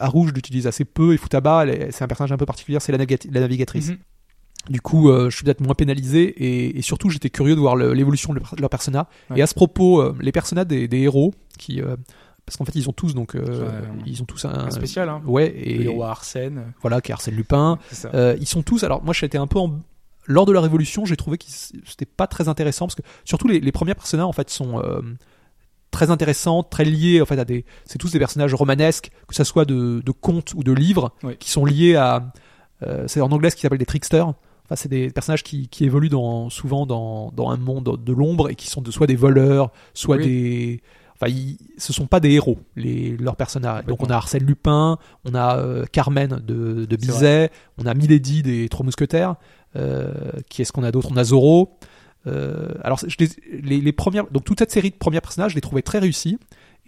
Haru, 0.00 0.26
je 0.28 0.32
l'utilise 0.32 0.66
assez 0.66 0.84
peu 0.84 1.12
et 1.12 1.18
Futaba, 1.18 1.64
c'est 1.90 2.02
un 2.02 2.08
personnage 2.08 2.32
un 2.32 2.36
peu 2.36 2.46
particulier, 2.46 2.78
c'est 2.80 2.92
la 2.92 3.40
navigatrice. 3.40 3.90
mhm. 3.90 3.98
Du 4.68 4.80
coup, 4.80 5.08
euh, 5.10 5.30
je 5.30 5.36
suis 5.36 5.44
peut-être 5.44 5.60
moins 5.60 5.74
pénalisé 5.74 6.22
et, 6.24 6.78
et 6.78 6.82
surtout, 6.82 7.10
j'étais 7.10 7.30
curieux 7.30 7.54
de 7.54 7.60
voir 7.60 7.76
l'évolution 7.76 8.32
de 8.34 8.38
leur, 8.40 8.54
de 8.54 8.60
leur 8.60 8.70
persona. 8.70 9.08
Ouais. 9.30 9.38
Et 9.38 9.42
à 9.42 9.46
ce 9.46 9.54
propos, 9.54 10.00
euh, 10.00 10.14
les 10.20 10.32
personnages 10.32 10.66
des, 10.66 10.88
des 10.88 10.98
héros, 10.98 11.32
qui, 11.58 11.80
euh, 11.80 11.96
parce 12.44 12.56
qu'en 12.56 12.64
fait, 12.64 12.74
ils 12.76 12.88
ont 12.88 12.92
tous 12.92 13.14
donc, 13.14 13.36
ils 14.06 14.22
ont 14.22 14.24
tous 14.26 14.44
un, 14.44 14.50
un 14.66 14.70
spécial. 14.70 15.08
Hein. 15.08 15.22
ouais, 15.26 15.48
Le 15.50 15.68
et 15.68 15.82
héros 15.84 16.02
Arsène, 16.04 16.72
voilà, 16.80 17.00
qui 17.00 17.10
est 17.10 17.14
Arsène 17.14 17.34
Lupin. 17.34 17.78
ils 18.14 18.46
sont 18.46 18.62
tous. 18.62 18.84
Alors 18.84 19.02
moi, 19.02 19.12
j'étais 19.14 19.38
un 19.38 19.46
peu 19.46 19.58
en 19.58 19.80
lors 20.30 20.44
de 20.44 20.52
la 20.52 20.60
Révolution, 20.60 21.06
j'ai 21.06 21.16
trouvé 21.16 21.38
que 21.38 21.46
c'était 21.48 22.04
pas 22.04 22.26
très 22.26 22.48
intéressant 22.48 22.86
parce 22.86 22.94
que 22.96 23.02
surtout 23.24 23.48
les, 23.48 23.60
les 23.60 23.72
premiers 23.72 23.94
personnages 23.94 24.26
en 24.26 24.32
fait 24.32 24.50
sont 24.50 24.82
très 25.90 26.10
intéressants, 26.10 26.62
très 26.62 26.84
liés 26.84 27.20
en 27.22 27.24
fait 27.26 27.38
à 27.38 27.44
des. 27.46 27.64
C'est 27.86 27.96
tous 27.98 28.12
des 28.12 28.18
personnages 28.18 28.52
romanesques, 28.54 29.10
que 29.26 29.34
ça 29.34 29.44
soit 29.44 29.64
de, 29.64 30.02
de 30.04 30.10
contes 30.12 30.52
ou 30.54 30.62
de 30.62 30.72
livres, 30.72 31.12
Oui. 31.22 31.36
qui 31.38 31.50
sont 31.50 31.64
liés 31.64 31.96
à. 31.96 32.30
c'est 33.06 33.20
en 33.22 33.32
anglais 33.32 33.48
ce 33.50 33.56
qu'ils 33.56 33.66
appellent 33.66 33.78
des 33.78 33.86
tricksters. 33.86 34.34
Enfin, 34.68 34.76
c'est 34.76 34.88
des 34.90 35.08
personnages 35.10 35.42
qui, 35.42 35.68
qui 35.68 35.84
évoluent 35.84 36.10
dans, 36.10 36.50
souvent 36.50 36.84
dans, 36.84 37.32
dans 37.34 37.50
un 37.50 37.56
monde 37.56 37.98
de 38.04 38.12
l'ombre 38.12 38.50
et 38.50 38.54
qui 38.54 38.68
sont 38.68 38.82
de, 38.82 38.90
soit 38.90 39.06
des 39.06 39.16
voleurs, 39.16 39.72
soit 39.94 40.16
Oui. 40.18 40.24
des. 40.24 40.82
Enfin, 41.20 41.32
ils, 41.32 41.56
ce 41.78 41.92
sont 41.92 42.06
pas 42.06 42.20
des 42.20 42.32
héros, 42.32 42.58
les, 42.76 43.16
leurs 43.16 43.34
personnages. 43.34 43.84
Donc, 43.86 44.02
on 44.02 44.10
a 44.10 44.14
Arsène 44.14 44.44
Lupin, 44.44 44.98
on 45.24 45.34
a 45.34 45.56
euh, 45.58 45.84
Carmen 45.90 46.40
de, 46.46 46.86
Bizet, 46.96 47.50
on 47.78 47.86
a 47.86 47.94
Milady 47.94 48.42
des 48.42 48.68
Trois 48.68 48.84
Mousquetaires. 48.84 49.34
Euh, 49.76 50.12
qui 50.48 50.62
est-ce 50.62 50.70
qu'on 50.72 50.84
a 50.84 50.92
d'autre? 50.92 51.08
On 51.12 51.16
a 51.16 51.24
Zorro. 51.24 51.76
Euh, 52.26 52.68
alors, 52.82 53.00
je 53.06 53.16
les, 53.18 53.28
les, 53.62 53.80
les 53.80 53.92
premières, 53.92 54.26
donc 54.30 54.44
toute 54.44 54.58
cette 54.58 54.70
série 54.70 54.90
de 54.90 54.96
premiers 54.96 55.20
personnages, 55.20 55.52
je 55.52 55.56
les 55.56 55.60
trouvais 55.60 55.82
très 55.82 55.98
réussis. 55.98 56.38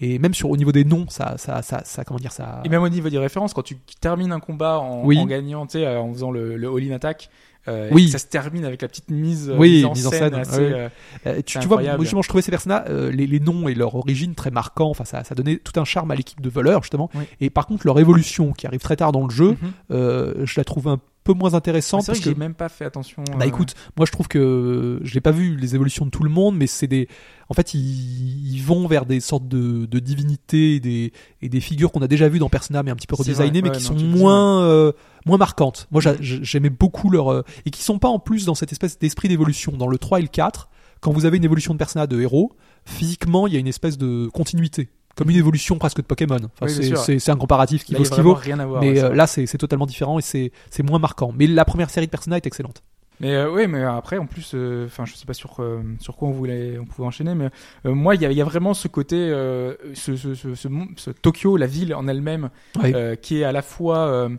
Et 0.02 0.18
même 0.18 0.32
sur 0.32 0.48
au 0.48 0.56
niveau 0.56 0.72
des 0.72 0.84
noms, 0.84 1.06
ça, 1.08 1.36
ça, 1.36 1.60
ça, 1.60 1.82
ça 1.84 2.04
comment 2.04 2.18
dire 2.20 2.32
ça. 2.32 2.62
Et 2.64 2.68
même 2.70 2.82
au 2.82 2.88
niveau 2.88 3.10
des 3.10 3.18
références, 3.18 3.52
quand 3.52 3.62
tu 3.62 3.76
termines 4.00 4.32
un 4.32 4.40
combat 4.40 4.78
en, 4.78 5.04
Oui. 5.04 5.18
en 5.18 5.26
gagnant, 5.26 5.66
tu 5.66 5.72
sais, 5.78 5.86
en 5.96 6.10
faisant 6.12 6.30
le, 6.30 6.56
le 6.56 6.68
all-in 6.68 6.92
attack, 6.92 7.28
euh, 7.68 7.88
Oui. 7.92 8.04
et 8.04 8.08
ça 8.08 8.18
se 8.18 8.26
termine 8.26 8.64
avec 8.64 8.82
la 8.82 8.88
petite 8.88 9.10
mise, 9.10 9.50
euh, 9.50 9.56
Oui, 9.58 9.76
mise 9.76 9.84
en 9.84 9.92
mise 9.92 10.06
en 10.06 10.10
scène, 10.10 10.20
scène, 10.30 10.34
assez, 10.34 10.58
ouais. 10.60 10.72
euh, 10.72 10.88
Euh, 11.26 11.40
tu, 11.44 11.58
tu 11.58 11.66
vois, 11.68 11.82
justement, 11.98 12.22
je 12.22 12.28
trouvais 12.28 12.42
ces 12.42 12.50
personnages, 12.50 12.84
euh, 12.88 13.10
les, 13.10 13.26
les 13.26 13.40
noms 13.40 13.68
et 13.68 13.74
leur 13.74 13.94
origine 13.94 14.34
très 14.34 14.50
marquants. 14.50 14.90
Enfin, 14.90 15.04
ça, 15.04 15.24
ça 15.24 15.34
donnait 15.34 15.56
tout 15.56 15.78
un 15.78 15.84
charme 15.84 16.10
à 16.10 16.14
l'équipe 16.14 16.40
de 16.40 16.48
voleurs, 16.50 16.82
justement. 16.82 17.10
Oui. 17.14 17.24
Et 17.40 17.50
par 17.50 17.66
contre, 17.66 17.86
leur 17.86 17.98
évolution, 17.98 18.52
qui 18.52 18.66
arrive 18.66 18.80
très 18.80 18.96
tard 18.96 19.12
dans 19.12 19.24
le 19.24 19.30
jeu, 19.30 19.56
mhm. 19.90 20.44
je 20.46 20.54
la 20.56 20.64
trouve 20.64 20.88
un 20.88 21.00
peu 21.24 21.32
moins 21.34 21.54
intéressante. 21.54 22.00
Vrai 22.02 22.06
parce 22.08 22.18
que 22.20 22.24
que 22.24 22.30
j'ai 22.30 22.36
même 22.36 22.54
pas 22.54 22.68
fait 22.68 22.84
attention. 22.84 23.22
Bah 23.38 23.44
euh, 23.44 23.48
écoute, 23.48 23.74
moi 23.96 24.06
je 24.06 24.12
trouve 24.12 24.26
que 24.28 25.00
je 25.02 25.14
n'ai 25.14 25.20
pas 25.20 25.32
vu 25.32 25.56
les 25.56 25.74
évolutions 25.74 26.04
de 26.06 26.10
tout 26.10 26.22
le 26.22 26.30
monde, 26.30 26.56
mais 26.56 26.66
c'est 26.66 26.86
des, 26.86 27.08
en 27.48 27.54
fait 27.54 27.74
ils, 27.74 28.54
ils 28.54 28.62
vont 28.62 28.86
vers 28.86 29.04
des 29.06 29.20
sortes 29.20 29.46
de, 29.48 29.86
de 29.86 29.98
divinités 29.98 30.76
et 30.76 30.80
des, 30.80 31.12
et 31.42 31.48
des 31.48 31.60
figures 31.60 31.92
qu'on 31.92 32.02
a 32.02 32.08
déjà 32.08 32.28
vues 32.28 32.38
dans 32.38 32.48
Persona, 32.48 32.82
mais 32.82 32.90
un 32.90 32.96
petit 32.96 33.06
peu 33.06 33.16
redesignées, 33.16 33.60
mais 33.62 33.70
ouais, 33.70 33.76
qui 33.76 33.90
non, 33.92 33.98
sont 33.98 34.04
moins 34.04 34.62
euh, 34.64 34.92
moins 35.26 35.36
marquantes. 35.38 35.88
Moi 35.90 36.00
j'a- 36.00 36.16
j'aimais 36.20 36.70
beaucoup 36.70 37.10
leur 37.10 37.30
euh, 37.32 37.42
et 37.66 37.70
qui 37.70 37.82
sont 37.82 37.98
pas 37.98 38.08
en 38.08 38.18
plus 38.18 38.46
dans 38.46 38.54
cette 38.54 38.72
espèce 38.72 38.98
d'esprit 38.98 39.28
d'évolution. 39.28 39.72
Dans 39.72 39.88
le 39.88 39.98
3 39.98 40.20
et 40.20 40.22
le 40.22 40.28
4, 40.28 40.68
quand 41.00 41.12
vous 41.12 41.26
avez 41.26 41.36
une 41.36 41.44
évolution 41.44 41.72
de 41.74 41.78
Persona 41.78 42.06
de 42.06 42.20
héros, 42.20 42.52
physiquement 42.84 43.46
il 43.46 43.52
y 43.52 43.56
a 43.56 43.58
une 43.60 43.66
espèce 43.68 43.98
de 43.98 44.28
continuité, 44.32 44.88
comme 45.16 45.30
une 45.30 45.36
évolution 45.36 45.76
presque 45.78 45.98
de 45.98 46.02
Pokémon. 46.02 46.36
Enfin, 46.36 46.66
Oui, 46.80 46.94
c'est- 46.96 47.28
un 47.30 47.36
comparatif 47.36 47.84
qui 47.84 47.92
là, 47.92 47.98
vaut 47.98 48.04
ce 48.04 48.10
qu'il 48.10 48.22
vaut. 48.22 48.34
rien 48.34 48.58
à 48.58 48.66
voir. 48.66 48.80
Mais 48.82 48.92
ouais, 48.92 49.04
euh, 49.04 49.14
là, 49.14 49.26
c'est 49.26 49.46
totalement 49.58 49.86
différent 49.86 50.18
et 50.18 50.22
c'est 50.22 50.50
moins 50.82 50.98
marquant. 50.98 51.32
Mais 51.36 51.46
la 51.46 51.64
première 51.64 51.90
série 51.90 52.06
de 52.06 52.10
Persona 52.10 52.36
est 52.36 52.46
excellente. 52.46 52.82
Mais 53.22 53.34
euh, 53.34 53.52
oui, 53.52 53.66
mais 53.66 53.82
après, 53.84 54.16
en 54.16 54.24
plus, 54.24 54.52
euh, 54.54 54.86
enfin, 54.86 55.04
je 55.04 55.14
sais 55.14 55.26
pas 55.26 55.34
sur 55.34 55.56
euh, 55.60 55.82
sur 55.98 56.16
quoi 56.16 56.28
on 56.28 56.32
voulait, 56.32 56.78
on 56.78 56.86
pouvait 56.86 57.06
enchaîner, 57.06 57.34
mais 57.34 57.50
euh, 57.84 57.92
moi, 57.94 58.14
il 58.14 58.22
y 58.22 58.24
a, 58.24 58.32
y 58.32 58.40
a 58.40 58.44
vraiment 58.44 58.72
ce 58.72 58.88
côté, 58.88 59.16
euh, 59.18 59.74
ce, 59.92 60.16
ce, 60.16 61.10
Tokyo, 61.10 61.58
la 61.58 61.66
ville 61.66 61.94
en 61.94 62.08
elle-même, 62.08 62.48
euh, 62.82 63.16
qui 63.16 63.40
est 63.40 63.44
à 63.44 63.52
la 63.52 63.60
fois 63.60 63.98
euh, 63.98 64.30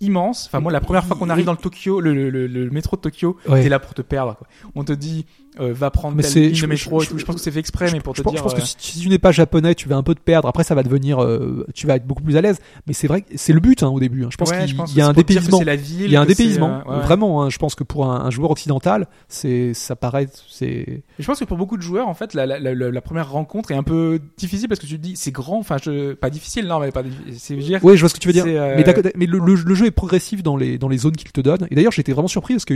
immense. 0.00 0.46
Enfin, 0.48 0.60
moi, 0.60 0.72
la 0.72 0.80
première 0.80 1.04
fois 1.04 1.16
qu'on 1.16 1.30
arrive 1.30 1.44
dans 1.46 1.52
le 1.52 1.58
Tokyo, 1.58 2.00
le, 2.00 2.14
le, 2.14 2.30
le, 2.30 2.46
le 2.46 2.70
métro 2.70 2.96
de 2.96 3.02
Tokyo, 3.02 3.36
Ouais. 3.48 3.62
t'es 3.62 3.68
là 3.68 3.78
pour 3.78 3.94
te 3.94 4.02
perdre. 4.02 4.36
Quoi. 4.36 4.46
On 4.74 4.84
te 4.84 4.92
dit, 4.92 5.26
euh, 5.60 5.72
va 5.72 5.90
prendre 5.90 6.16
Mais 6.16 6.22
telle 6.22 6.42
ligne 6.42 6.54
je- 6.54 6.62
de 6.62 6.66
métro 6.66 7.00
je- 7.00 7.24
pense 7.24 7.36
que 7.36 7.40
c'est 7.40 7.50
fait 7.50 7.60
exprès, 7.60 7.90
mais 7.92 8.00
pour 8.00 8.14
te 8.14 8.22
dire. 8.22 8.32
je 8.36 8.42
pense 8.42 8.52
euh, 8.54 8.56
que 8.56 8.62
si, 8.62 8.74
si 8.78 9.00
tu 9.00 9.08
n'es 9.08 9.18
pas 9.18 9.32
japonais, 9.32 9.74
tu 9.74 9.88
vas 9.88 9.96
un 9.96 10.02
peu 10.02 10.14
te 10.14 10.20
perdre. 10.20 10.48
Après, 10.48 10.64
ça 10.64 10.74
va 10.74 10.82
devenir, 10.82 11.22
euh, 11.22 11.66
tu 11.74 11.86
vas 11.86 11.96
être 11.96 12.06
beaucoup 12.06 12.22
plus 12.22 12.36
à 12.36 12.40
l'aise. 12.40 12.58
Mais 12.86 12.92
c'est 12.92 13.06
vrai 13.06 13.22
que 13.22 13.28
c'est 13.36 13.52
le 13.52 13.60
but 13.60 13.82
hein, 13.82 13.88
au 13.88 14.00
début. 14.00 14.24
hein. 14.24 14.28
Je 14.30 14.36
pense 14.36 14.50
ouais, 14.50 14.64
qu'il 14.66 14.96
y 14.96 15.00
a 15.00 15.06
un 15.06 15.12
dépaysement. 15.12 15.58
c'est 15.58 15.64
la 15.64 15.76
ville, 15.76 16.06
Il 16.06 16.10
y 16.10 16.16
a 16.16 16.20
un 16.20 16.26
dépaysement, 16.26 16.82
euh, 16.88 16.98
ouais, 16.98 17.04
vraiment. 17.04 17.42
hein. 17.42 17.50
je 17.50 17.58
pense 17.58 17.74
que 17.74 17.84
pour 17.84 18.06
un, 18.06 18.20
un 18.24 18.30
joueur 18.30 18.50
occidental, 18.50 19.06
c'est, 19.28 19.74
ça 19.74 19.96
paraît, 19.96 20.28
c'est. 20.50 21.02
Je 21.18 21.24
pense 21.26 21.38
que 21.38 21.44
pour 21.44 21.56
beaucoup 21.56 21.76
de 21.76 21.82
joueurs, 21.82 22.08
en 22.08 22.14
fait, 22.14 22.34
la, 22.34 22.46
la, 22.46 22.58
la, 22.58 22.74
la 22.74 23.00
première 23.00 23.30
rencontre 23.30 23.70
est 23.70 23.76
un 23.76 23.82
peu 23.82 24.18
difficile 24.36 24.68
parce 24.68 24.80
que 24.80 24.86
tu 24.86 24.96
te 24.98 25.02
dis, 25.02 25.14
c'est 25.16 25.32
grand. 25.32 25.58
Enfin, 25.58 25.76
pas 26.20 26.30
difficile, 26.30 26.66
non, 26.66 26.80
mais 26.80 26.90
pas. 26.90 27.02
difficile. 27.02 27.34
C'est 27.38 27.54
Oui, 27.84 27.96
je 27.96 28.00
vois 28.00 28.08
ce 28.08 28.14
que 28.14 28.18
tu 28.20 28.28
veux 28.28 28.32
dire. 28.34 28.44
Euh, 28.46 28.82
Mais, 29.16 29.26
le, 29.26 29.38
le- 29.38 29.54
le 29.54 29.74
jeu 29.74 29.86
est 29.86 29.90
progressif 29.90 30.42
dans 30.42 30.56
les, 30.56 30.78
dans 30.78 30.88
les 30.88 30.98
zones 30.98 31.16
qu'il 31.16 31.30
te 31.32 31.40
donne. 31.40 31.66
Et 31.70 31.74
d'ailleurs, 31.74 31.92
j'étais 31.92 32.12
vraiment 32.12 32.28
surpris 32.28 32.54
parce 32.54 32.64
que 32.64 32.74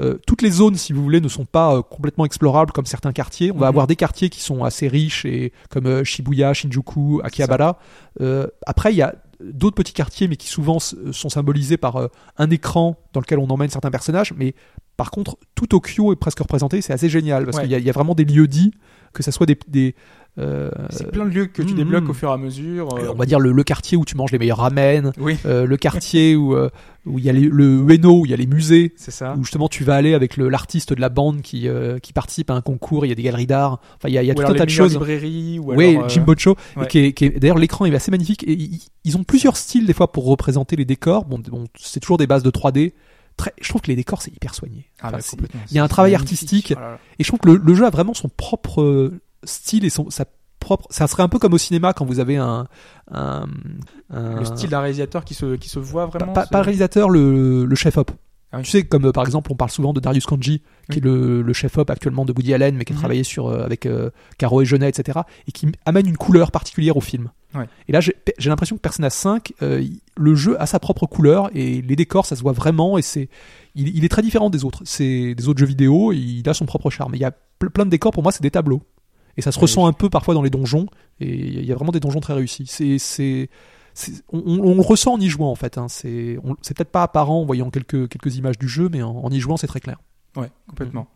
euh, 0.00 0.18
toutes 0.26 0.42
les 0.42 0.50
zones, 0.50 0.74
si 0.76 0.92
vous 0.92 1.02
voulez, 1.02 1.20
ne 1.20 1.28
sont 1.28 1.44
pas 1.44 1.76
euh, 1.76 1.82
complètement 2.14 2.24
explorables 2.26 2.72
comme 2.72 2.86
certains 2.86 3.12
quartiers. 3.12 3.50
On 3.52 3.58
va 3.58 3.66
Mhm. 3.66 3.70
avoir 3.70 3.86
des 3.86 3.96
quartiers 3.96 4.28
qui 4.30 4.40
sont 4.40 4.62
assez 4.64 4.86
riches 4.88 5.24
et 5.24 5.52
comme 5.70 5.86
euh, 5.86 6.04
Shibuya, 6.04 6.54
Shinjuku, 6.54 7.20
Akihabara. 7.24 7.78
Euh, 8.20 8.46
après, 8.66 8.92
il 8.92 8.96
y 8.96 9.02
a 9.02 9.14
d'autres 9.40 9.74
petits 9.74 9.92
quartiers, 9.92 10.28
mais 10.28 10.36
qui 10.36 10.46
souvent 10.46 10.76
s- 10.76 10.94
sont 11.12 11.28
symbolisés 11.28 11.76
par 11.76 11.96
euh, 11.96 12.08
un 12.38 12.50
écran 12.50 12.96
dans 13.12 13.20
lequel 13.20 13.38
on 13.40 13.48
emmène 13.48 13.68
certains 13.68 13.90
personnages. 13.90 14.32
Mais 14.36 14.54
par 14.96 15.10
contre, 15.10 15.36
tout 15.56 15.66
Tokyo 15.66 16.12
est 16.12 16.16
presque 16.16 16.38
représenté. 16.38 16.80
C'est 16.82 16.92
assez 16.92 17.08
génial 17.08 17.44
parce 17.44 17.56
Ouais. 17.56 17.62
qu'il 17.64 17.72
y, 17.72 17.74
a- 17.74 17.78
il 17.78 17.84
y 17.84 17.90
a 17.90 17.92
vraiment 17.92 18.14
des 18.14 18.24
lieux 18.24 18.46
dits, 18.46 18.72
que 19.12 19.22
ça 19.24 19.32
soit 19.32 19.46
des, 19.46 19.58
des 19.68 19.94
euh, 20.38 20.68
c'est 20.90 21.10
plein 21.12 21.24
de 21.24 21.30
lieux 21.30 21.46
que 21.46 21.62
tu 21.62 21.70
mhm. 21.70 21.76
débloques 21.76 22.08
au 22.08 22.12
fur 22.12 22.28
et 22.28 22.32
à 22.32 22.36
mesure. 22.36 22.92
euh, 22.96 23.12
on 23.12 23.14
va 23.16 23.24
dire 23.24 23.38
le, 23.38 23.52
le 23.52 23.62
quartier 23.62 23.96
où 23.96 24.04
tu 24.04 24.16
manges 24.16 24.32
les 24.32 24.38
meilleurs 24.38 24.58
ramen, 24.58 25.12
Oui, 25.18 25.36
euh, 25.46 25.64
le 25.64 25.76
quartier 25.76 26.34
où 26.34 26.54
euh, 26.56 26.70
où 27.06 27.18
il 27.20 27.24
y 27.24 27.28
a 27.28 27.32
les- 27.32 27.42
le 27.48 27.84
Ueno, 27.88 28.20
où 28.20 28.26
il 28.26 28.30
y 28.30 28.34
a 28.34 28.36
les 28.36 28.46
musées, 28.46 28.94
c'est 28.96 29.10
ça. 29.12 29.34
où 29.38 29.44
justement 29.44 29.68
tu 29.68 29.84
vas 29.84 29.94
aller 29.94 30.12
avec 30.14 30.36
l'artiste 30.36 30.92
de 30.92 31.00
la 31.00 31.08
bande 31.08 31.40
qui 31.42 31.68
euh, 31.68 31.98
qui 32.00 32.12
participe 32.12 32.50
à 32.50 32.54
un 32.54 32.62
concours, 32.62 33.06
il 33.06 33.10
y 33.10 33.12
a 33.12 33.14
des 33.14 33.22
galeries 33.22 33.46
d'art, 33.46 33.80
enfin 33.96 34.08
il 34.08 34.14
y 34.14 34.18
a, 34.18 34.22
il 34.22 34.26
y 34.26 34.30
a 34.30 34.34
ou 34.34 34.36
tout 34.36 34.42
un 34.50 34.54
tas 34.54 34.64
de 34.64 34.70
choses. 34.70 34.94
librairies, 34.94 35.58
ou 35.60 35.72
Oui, 35.74 35.90
alors, 35.90 36.04
euh, 36.04 36.08
Jim 36.08 36.22
Bocho, 36.22 36.56
et 36.76 36.80
ouais. 36.80 36.86
qui 36.88 36.98
est, 36.98 37.12
qui 37.12 37.26
est- 37.26 37.38
d'ailleurs 37.38 37.58
l'écran 37.58 37.84
est 37.84 37.94
assez 37.94 38.10
magnifique 38.10 38.42
et 38.44 38.52
ils, 38.54 38.80
ils 39.04 39.16
ont 39.16 39.22
plusieurs 39.22 39.56
styles 39.56 39.86
des 39.86 39.92
fois 39.92 40.10
pour 40.10 40.24
représenter 40.26 40.74
les 40.74 40.84
décors. 40.84 41.26
Bon, 41.26 41.38
bon 41.38 41.66
c'est 41.78 42.00
toujours 42.00 42.18
des 42.18 42.26
bases 42.26 42.42
de 42.42 42.50
3D. 42.50 42.92
Très, 43.36 43.52
je 43.60 43.68
trouve 43.68 43.82
que 43.82 43.88
les 43.88 43.96
décors 43.96 44.22
c'est 44.22 44.32
hyper 44.34 44.54
soigné. 44.54 44.86
Ah, 45.00 45.10
Enfin, 45.14 45.36
bah, 45.38 45.46
il 45.70 45.76
y 45.76 45.78
a 45.80 45.84
un 45.84 45.88
travail 45.88 46.12
magnifique. 46.12 46.32
artistique. 46.72 46.74
Oh 46.76 46.80
là 46.80 46.90
là. 46.92 46.98
et 47.18 47.24
je 47.24 47.28
trouve 47.28 47.40
que 47.40 47.50
le, 47.50 47.56
le 47.56 47.74
jeu 47.74 47.84
a 47.84 47.90
vraiment 47.90 48.14
son 48.14 48.28
propre 48.28 48.80
euh, 48.82 49.20
style 49.44 49.84
et 49.84 49.90
son, 49.90 50.10
sa 50.10 50.24
propre. 50.60 50.86
Ça 50.90 51.06
serait 51.06 51.22
un 51.22 51.28
peu 51.28 51.38
comme 51.38 51.52
au 51.54 51.58
cinéma 51.58 51.92
quand 51.92 52.04
vous 52.04 52.20
avez 52.20 52.36
un, 52.36 52.66
un, 53.10 53.46
un- 54.10 54.38
Le 54.38 54.44
style 54.44 54.70
d'un 54.70 54.80
réalisateur 54.80 55.24
qui 55.24 55.34
se, 55.34 55.56
qui 55.56 55.68
se 55.68 55.78
voit 55.78 56.06
vraiment. 56.06 56.32
pas- 56.32 56.44
ce- 56.46 56.50
pas 56.50 56.58
le 56.58 56.64
réalisateur, 56.64 57.10
le, 57.10 57.64
le 57.64 57.74
chef 57.76 57.96
op. 57.98 58.10
Ah 58.52 58.58
oui. 58.58 58.62
Tu 58.62 58.70
sais, 58.70 58.84
comme 58.84 59.06
euh, 59.06 59.12
par 59.12 59.24
exemple, 59.24 59.50
on 59.52 59.56
parle 59.56 59.70
souvent 59.72 59.92
de 59.92 59.98
Darius 60.00 60.26
Kanji, 60.26 60.60
qui 60.88 60.92
Oui. 60.92 60.96
est 60.98 61.00
le, 61.04 61.42
le 61.42 61.52
chef 61.52 61.76
op 61.76 61.90
actuellement 61.90 62.24
de 62.24 62.32
Woody 62.32 62.54
Allen, 62.54 62.76
mais 62.76 62.84
qui 62.84 62.92
a 62.92 62.94
Mhm. 62.94 63.00
travaillé 63.00 63.24
sur 63.24 63.48
euh, 63.48 63.64
avec 63.64 63.84
euh, 63.84 64.10
Caro 64.38 64.62
et 64.62 64.64
Jeunet, 64.64 64.88
etc., 64.88 65.18
et 65.48 65.52
qui 65.52 65.66
amène 65.84 66.06
une 66.06 66.16
couleur 66.16 66.52
particulière 66.52 66.96
au 66.96 67.00
film. 67.00 67.30
Ouais. 67.56 67.66
Et 67.88 67.92
là, 67.92 68.00
j'ai 68.00 68.14
l'impression 68.48 68.76
que 68.76 68.80
Persona 68.80 69.10
5, 69.10 69.52
euh, 69.62 69.80
il- 69.80 70.00
le 70.16 70.34
jeu 70.36 70.60
a 70.62 70.66
sa 70.66 70.78
propre 70.78 71.06
couleur 71.06 71.50
et 71.54 71.82
les 71.82 71.96
décors, 71.96 72.26
ça 72.26 72.36
se 72.36 72.42
voit 72.42 72.52
vraiment 72.52 72.96
et 72.96 73.02
c'est, 73.02 73.28
il, 73.74 73.88
il 73.96 74.04
est 74.04 74.08
très 74.08 74.22
différent 74.22 74.50
des 74.50 74.64
autres, 74.64 74.82
c'est 74.84 75.34
des 75.34 75.48
autres 75.48 75.58
jeux 75.58 75.66
vidéo. 75.66 76.12
Il 76.12 76.48
a 76.48 76.54
son 76.54 76.64
propre 76.64 76.90
charme. 76.90 77.14
Il 77.16 77.20
y 77.20 77.24
a 77.24 77.32
ple- 77.60 77.70
plein 77.70 77.84
de 77.84 77.90
décors 77.90 78.12
pour 78.12 78.22
moi, 78.22 78.30
c'est 78.32 78.42
des 78.42 78.50
tableaux 78.52 78.82
et 79.36 79.42
ça 79.42 79.52
se 79.52 79.58
ressent 79.58 79.86
un 79.86 79.92
peu 79.92 80.08
parfois 80.10 80.34
dans 80.34 80.42
les 80.42 80.50
donjons 80.50 80.86
et 81.20 81.28
il 81.34 81.64
y 81.64 81.72
a 81.72 81.74
vraiment 81.74 81.92
des 81.92 82.00
donjons 82.00 82.20
très 82.20 82.34
réussis. 82.34 82.66
C'est, 82.66 83.48
on, 84.32 84.42
on- 84.46 84.74
le 84.74 84.80
ressent 84.80 85.12
en 85.14 85.20
y 85.20 85.28
jouant 85.28 85.50
en 85.50 85.54
fait. 85.54 85.78
Hein. 85.78 85.86
C'est, 85.88 86.38
peut-être 86.74 86.90
pas 86.90 87.02
apparent 87.02 87.40
en 87.40 87.44
voyant 87.44 87.70
quelques 87.70 88.08
quelques 88.08 88.36
images 88.36 88.58
du 88.58 88.68
jeu, 88.68 88.88
mais 88.92 89.02
en, 89.02 89.10
en 89.16 89.30
y 89.30 89.40
jouant, 89.40 89.56
c'est 89.56 89.66
très 89.68 89.80
clair. 89.80 89.98
Ouais, 90.36 90.50
complètement. 90.68 91.06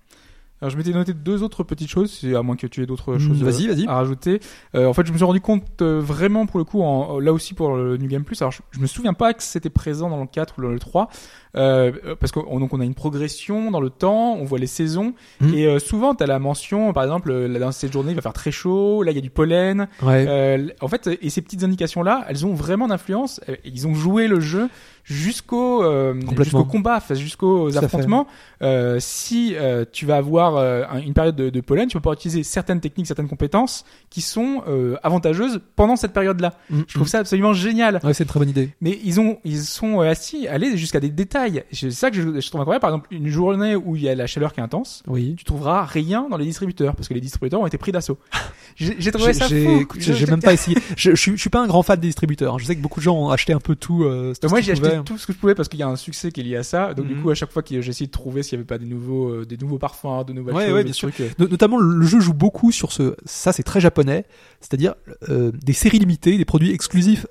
Alors 0.61 0.71
je 0.73 0.77
m'étais 0.77 0.91
noté 0.93 1.15
deux 1.15 1.45
autres 1.45 1.63
petites 1.63 1.89
choses, 1.89 2.25
à 2.37 2.43
moins 2.43 2.57
que 2.57 2.67
tu 2.67 2.83
aies 2.83 2.87
d'autres 2.87 3.15
Mm, 3.15 3.19
choses 3.21 3.43
euh, 3.43 3.45
vas-y, 3.45 3.67
vas-y. 3.69 3.87
à 3.87 3.95
rajouter. 3.95 4.41
Euh, 4.75 4.87
en 4.87 4.93
fait, 4.93 5.07
je 5.07 5.13
me 5.13 5.17
suis 5.17 5.25
rendu 5.25 5.41
compte 5.41 5.83
euh, 5.83 6.01
vraiment 6.01 6.47
pour 6.47 6.59
le 6.59 6.65
coup, 6.65 6.83
en, 6.83 7.21
là 7.21 7.33
aussi 7.33 7.55
pour 7.55 7.77
le 7.77 7.97
New 7.97 8.09
Game 8.09 8.25
Plus. 8.25 8.43
Alors 8.43 8.51
je, 8.51 8.63
je 8.73 8.81
me 8.81 8.87
souviens 8.89 9.13
pas 9.15 9.35
que 9.35 9.43
c'était 9.45 9.71
présent 9.71 10.11
dans 10.11 10.21
le 10.21 10.27
4 10.27 10.55
ou 10.59 10.63
dans 10.63 10.69
le 10.71 10.81
3, 10.81 11.11
euh, 11.57 11.93
parce 12.21 12.33
qu'on 12.33 12.59
donc 12.61 12.73
on 12.75 12.81
a 12.81 12.85
une 12.85 12.95
progression 12.95 13.71
dans 13.71 13.81
le 13.81 13.91
temps, 13.91 14.35
on 14.35 14.45
voit 14.45 14.59
les 14.59 14.67
saisons, 14.67 15.15
Mm. 15.41 15.55
et 15.55 15.67
euh, 15.67 15.79
souvent 15.79 16.15
tu 16.15 16.23
as 16.25 16.27
la 16.27 16.39
mention, 16.39 16.93
par 16.93 17.03
exemple, 17.05 17.31
euh, 17.31 17.49
là, 17.49 17.59
dans 17.59 17.73
cette 17.73 17.93
journée 17.93 18.13
il 18.13 18.17
va 18.17 18.23
faire 18.23 18.33
très 18.33 18.51
chaud, 18.51 19.03
là 19.03 19.13
il 19.13 19.15
y 19.15 19.19
a 19.19 19.23
du 19.23 19.31
pollen. 19.31 19.89
Ouais. 20.03 20.25
Euh, 20.29 20.69
en 20.81 20.89
fait, 20.89 21.09
et 21.23 21.31
ces 21.31 21.43
petites 21.43 21.63
indications 21.65 22.03
là, 22.03 22.25
elles 22.29 22.45
ont 22.47 22.55
vraiment 22.55 22.89
d'influence. 22.89 23.41
Euh, 23.49 23.57
Ils 23.65 23.87
ont 23.87 23.95
joué 23.95 24.29
le 24.29 24.41
jeu 24.41 24.69
jusqu'au 25.05 25.83
euh, 25.85 26.15
jusqu'au 26.37 26.65
combat, 26.65 27.01
jusqu'aux 27.11 27.71
affrontements. 27.85 28.27
Euh, 28.63 28.99
si 29.01 29.55
euh, 29.57 29.85
tu 29.91 30.05
vas 30.07 30.17
avoir 30.17 30.57
un- 30.59 30.99
une 31.01 31.15
période 31.15 31.35
de, 31.37 31.49
de 31.51 31.61
pollen, 31.61 31.89
tu 31.89 31.95
peux 31.97 32.01
pouvoir 32.01 32.15
utiliser 32.15 32.43
certaines 32.43 32.81
techniques, 32.81 33.07
certaines 33.07 33.29
compétences 33.29 33.85
qui 34.11 34.21
sont 34.21 34.63
euh, 34.69 34.97
avantageuses 35.03 35.61
pendant 35.77 35.97
cette 35.97 36.13
période-là. 36.13 36.55
Mm, 36.71 36.81
Je 36.87 36.95
trouve 36.95 37.09
ça 37.09 37.21
absolument 37.21 37.53
génial. 37.55 38.01
Ouais, 38.05 38.13
c'est 38.13 38.25
une 38.25 38.29
très 38.29 38.39
bonne 38.39 38.49
idée. 38.51 38.75
Mais 38.81 38.99
ils 39.05 39.19
ont, 39.21 39.39
ils 39.45 39.61
sont 39.63 40.01
assis, 40.01 40.47
allés 40.47 40.77
jusqu'à 40.77 41.01
des 41.01 41.09
détails. 41.11 41.38
C'est 41.73 41.91
ça 41.91 42.11
que 42.11 42.17
je, 42.17 42.41
je 42.41 42.49
trouve 42.49 42.61
incroyable. 42.61 42.81
Par 42.81 42.91
exemple, 42.91 43.09
une 43.11 43.29
journée 43.29 43.77
où 43.77 43.97
il 43.97 44.03
y 44.03 44.09
a 44.09 44.15
la 44.15 44.27
chaleur 44.27 44.53
qui 44.53 44.61
est 44.61 44.63
intense, 44.63 45.03
Oui. 45.07 45.35
tu 45.37 45.45
trouveras 45.45 45.85
rien 45.85 46.29
dans 46.31 46.37
les 46.37 46.45
distributeurs 46.45 46.95
parce 46.97 47.09
que 47.09 47.15
les 47.15 47.21
distributeurs 47.21 47.61
ont 47.61 47.67
été 47.67 47.79
pris 47.79 47.93
d'assaut. 47.93 48.19
J'ai 48.77 49.11
trouvé 49.11 49.33
ça 49.35 49.49
fou. 49.49 49.87
J'ai 49.99 50.27
même 50.27 50.41
pas 50.43 50.53
essayé. 50.53 50.77
Je, 50.97 51.11
je, 51.11 51.17
suis, 51.17 51.33
je 51.33 51.41
suis 51.41 51.51
pas 51.51 51.61
un 51.63 51.67
grand 51.67 51.83
fan 51.83 51.99
des 51.99 52.07
distributeurs. 52.09 52.55
hein. 52.55 52.59
Je 52.59 52.65
sais 52.65 52.77
que 52.77 52.81
beaucoup 52.81 53.01
de 53.01 53.05
gens 53.05 53.17
ont 53.17 53.31
acheté 53.31 53.53
un 53.53 53.59
peu 53.61 53.75
tout. 53.77 54.05
Euh, 54.05 54.33
tout 54.41 54.49
moi 54.49 54.61
j'ai 54.61 54.73
acheté 54.73 54.91
tout 55.05 55.19
ce 55.19 55.27
que 55.27 55.33
je 55.33 55.39
pouvais 55.39 55.55
parce 55.55 55.69
qu'il 55.69 55.81
y 55.81 55.83
a 55.83 55.89
un 55.89 55.97
succès 55.97 56.31
qui 56.31 56.41
est 56.41 56.45
lié 56.45 56.57
à 56.57 56.63
ça. 56.63 56.95
Donc 56.95 57.07
du 57.07 57.15
Mhm. 57.15 57.23
coup 57.23 57.31
à 57.31 57.35
chaque 57.35 57.51
fois 57.51 57.63
que 57.63 57.81
j'ai 57.81 57.91
essayé 57.91 58.07
de 58.07 58.13
trouver 58.13 58.43
s'il 58.43 58.53
y 58.53 58.57
avait 58.57 58.65
pas 58.67 58.79
des 58.79 58.87
nouveaux, 58.87 59.29
euh, 59.31 59.45
des 59.47 59.57
nouveaux 59.57 59.79
parfums, 59.79 60.25
de 60.27 60.33
nouvelles 60.33 60.55
Ouais, 60.55 60.67
choses, 60.67 60.75
ouais, 60.75 60.85
bien 60.85 60.93
sûr. 60.93 61.09
trucs, 61.13 61.21
euh, 61.21 61.31
No- 61.39 61.49
Notamment, 61.49 61.79
le 61.79 62.05
jeu 62.07 62.21
joue 62.21 62.35
beaucoup 62.35 62.71
sur 62.73 62.93
ce. 62.93 63.17
Ça, 63.25 63.53
c'est 63.53 63.63
très 63.65 63.81
japonais. 63.81 64.25
C'est-à-dire 64.61 64.95
euh, 65.29 65.51
des 65.53 65.73
séries 65.73 65.99
limitées, 65.99 66.37
des 66.39 66.45
produits 66.45 66.71
exclusifs 66.73 67.27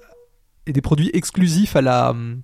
et 0.65 0.73
des 0.73 0.81
produits 0.81 1.09
exclusifs 1.13 1.75
à 1.77 1.81
la 1.81 2.11
hum, 2.11 2.41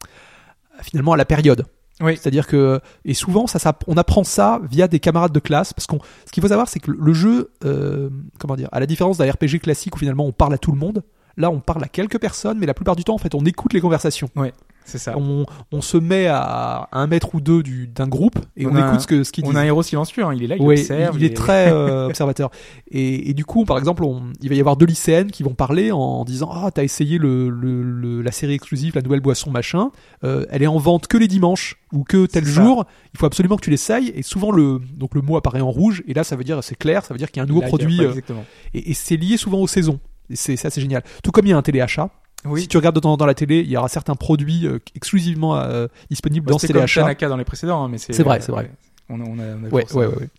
finalement 0.81 1.13
à 1.13 1.17
la 1.17 1.25
période. 1.25 1.65
Oui. 2.01 2.17
C'est-à-dire 2.17 2.47
que 2.47 2.79
et 3.05 3.13
souvent 3.13 3.45
ça, 3.45 3.59
ça 3.59 3.77
on 3.87 3.97
apprend 3.97 4.23
ça 4.23 4.59
via 4.69 4.87
des 4.87 4.99
camarades 4.99 5.31
de 5.31 5.39
classe 5.39 5.73
parce 5.73 5.85
qu'on 5.85 5.99
ce 6.25 6.31
qu'il 6.31 6.41
faut 6.41 6.49
savoir 6.49 6.67
c'est 6.67 6.79
que 6.79 6.89
le 6.89 7.13
jeu 7.13 7.51
euh, 7.65 8.09
comment 8.39 8.55
dire 8.55 8.67
à 8.71 8.79
la 8.79 8.87
différence 8.87 9.19
d'un 9.19 9.29
RPG 9.31 9.59
classique 9.61 9.95
où 9.95 9.99
finalement 9.99 10.25
on 10.25 10.31
parle 10.31 10.55
à 10.55 10.57
tout 10.57 10.71
le 10.71 10.77
monde 10.79 11.03
là 11.37 11.51
on 11.51 11.59
parle 11.59 11.83
à 11.83 11.87
quelques 11.87 12.19
personnes 12.19 12.57
mais 12.57 12.65
la 12.65 12.73
plupart 12.73 12.95
du 12.95 13.03
temps 13.03 13.13
en 13.13 13.19
fait 13.19 13.35
on 13.35 13.45
écoute 13.45 13.73
les 13.73 13.81
conversations 13.81 14.29
c'est 14.85 14.97
ça. 14.97 15.13
on, 15.17 15.45
on 15.71 15.81
se 15.81 15.97
met 15.97 16.27
à 16.27 16.87
un 16.91 17.07
mètre 17.07 17.35
ou 17.35 17.41
deux 17.41 17.63
du 17.63 17.87
d'un 17.87 18.07
groupe 18.07 18.37
et 18.57 18.65
on, 18.65 18.71
On 18.71 18.75
écoute 18.77 18.83
un- 18.95 18.99
ce 18.99 19.07
que 19.07 19.23
ce 19.23 19.31
qu'ils 19.31 19.45
On 19.45 19.49
disent 19.49 19.57
a 19.57 19.61
un 19.61 19.65
héros 19.65 19.83
silencieux, 19.83 20.23
hein, 20.23 20.33
il 20.35 20.43
est 20.43 20.47
là, 20.47 20.55
il 20.57 20.61
observe. 20.61 21.15
il, 21.17 21.23
est 21.25 21.35
très 21.35 21.67
euh, 21.73 22.07
observateur. 22.07 22.49
Et, 22.91 23.29
et 23.29 23.33
du 23.33 23.45
coup, 23.45 23.65
par 23.65 23.77
exemple, 23.77 24.03
on- 24.03 24.23
il 24.41 24.49
va 24.49 24.55
y 24.55 24.59
avoir 24.59 24.77
deux 24.77 24.85
lycéennes 24.85 25.31
qui 25.31 25.43
vont 25.43 25.53
parler 25.53 25.91
en 25.91 26.25
disant 26.25 26.49
Ah, 26.53 26.71
t'as 26.71 26.83
essayé 26.83 27.17
le, 27.17 27.49
le- 27.49 27.83
le- 27.83 28.21
la 28.21 28.31
série 28.31 28.53
exclusive, 28.53 28.93
la 28.95 29.01
nouvelle 29.01 29.21
boisson, 29.21 29.51
machin. 29.51 29.91
Euh, 30.23 30.45
elle 30.49 30.63
est 30.63 30.67
en 30.67 30.77
vente 30.77 31.07
que 31.07 31.17
les 31.17 31.27
dimanches 31.27 31.77
ou 31.91 32.03
que 32.03 32.25
tel 32.25 32.45
C'est 32.45 32.51
ça. 32.53 32.63
jour. 32.63 32.85
Il 33.13 33.19
faut 33.19 33.25
absolument 33.25 33.55
que 33.57 33.63
tu 33.63 33.69
l'essayes. 33.69 34.11
Et 34.15 34.23
souvent, 34.23 34.51
le, 34.51 34.79
donc 34.95 35.15
le 35.15 35.21
mot 35.21 35.37
apparaît 35.37 35.61
en 35.61 35.69
rouge. 35.71 36.03
Et 36.07 36.13
là, 36.13 36.23
ça 36.23 36.35
veut 36.35 36.43
dire, 36.43 36.63
c'est 36.63 36.75
clair, 36.77 37.05
ça 37.05 37.13
veut 37.13 37.17
dire 37.17 37.29
qu'il 37.31 37.37
y 37.37 37.41
a 37.41 37.43
un 37.43 37.47
nouveau 37.47 37.61
Là, 37.61 37.67
produit. 37.67 37.99
ouais, 37.99 38.05
euh, 38.05 38.09
exactement. 38.09 38.45
et 38.73 38.91
et 38.91 38.93
c'est 38.93 39.17
lié 39.17 39.37
souvent 39.37 39.59
aux 39.59 39.67
saisons. 39.67 39.99
Et 40.29 40.35
c'est 40.35 40.55
ça, 40.55 40.69
c'est 40.69 40.81
génial. 40.81 41.03
Tout 41.23 41.31
comme 41.31 41.45
il 41.45 41.49
y 41.49 41.53
a 41.53 41.57
un 41.57 41.61
téléachat. 41.61 42.09
Oui. 42.45 42.61
Si 42.61 42.67
tu 42.67 42.77
regardes 42.77 42.95
de 42.95 42.99
temps 42.99 43.11
en 43.13 43.17
temps 43.17 43.25
la 43.25 43.33
télé, 43.33 43.59
il 43.59 43.69
y 43.69 43.77
aura 43.77 43.87
certains 43.87 44.15
produits 44.15 44.67
euh, 44.67 44.79
exclusivement 44.95 45.55
euh, 45.57 45.87
disponibles 46.09 46.47
dans 46.49 46.57
ce 46.59 46.67
C'était 46.67 46.79
comme. 46.79 46.87
Tanaka 46.87 47.29
dans 47.29 47.37
les 47.37 47.45
précédents, 47.45 47.83
hein, 47.83 47.89
mais 47.89 47.97
c'est. 47.97 48.13
C'est 48.13 48.23
vrai, 48.23 48.39
c'est 48.41 48.51
vrai. 48.51 48.71
On 49.09 49.19
a, 49.19 49.23
on 49.23 49.39
a, 49.39 49.43
on 49.61 49.65
a 49.65 49.69
Ouais, 49.69 49.85
ouais, 49.93 50.05
ouais. 50.07 50.29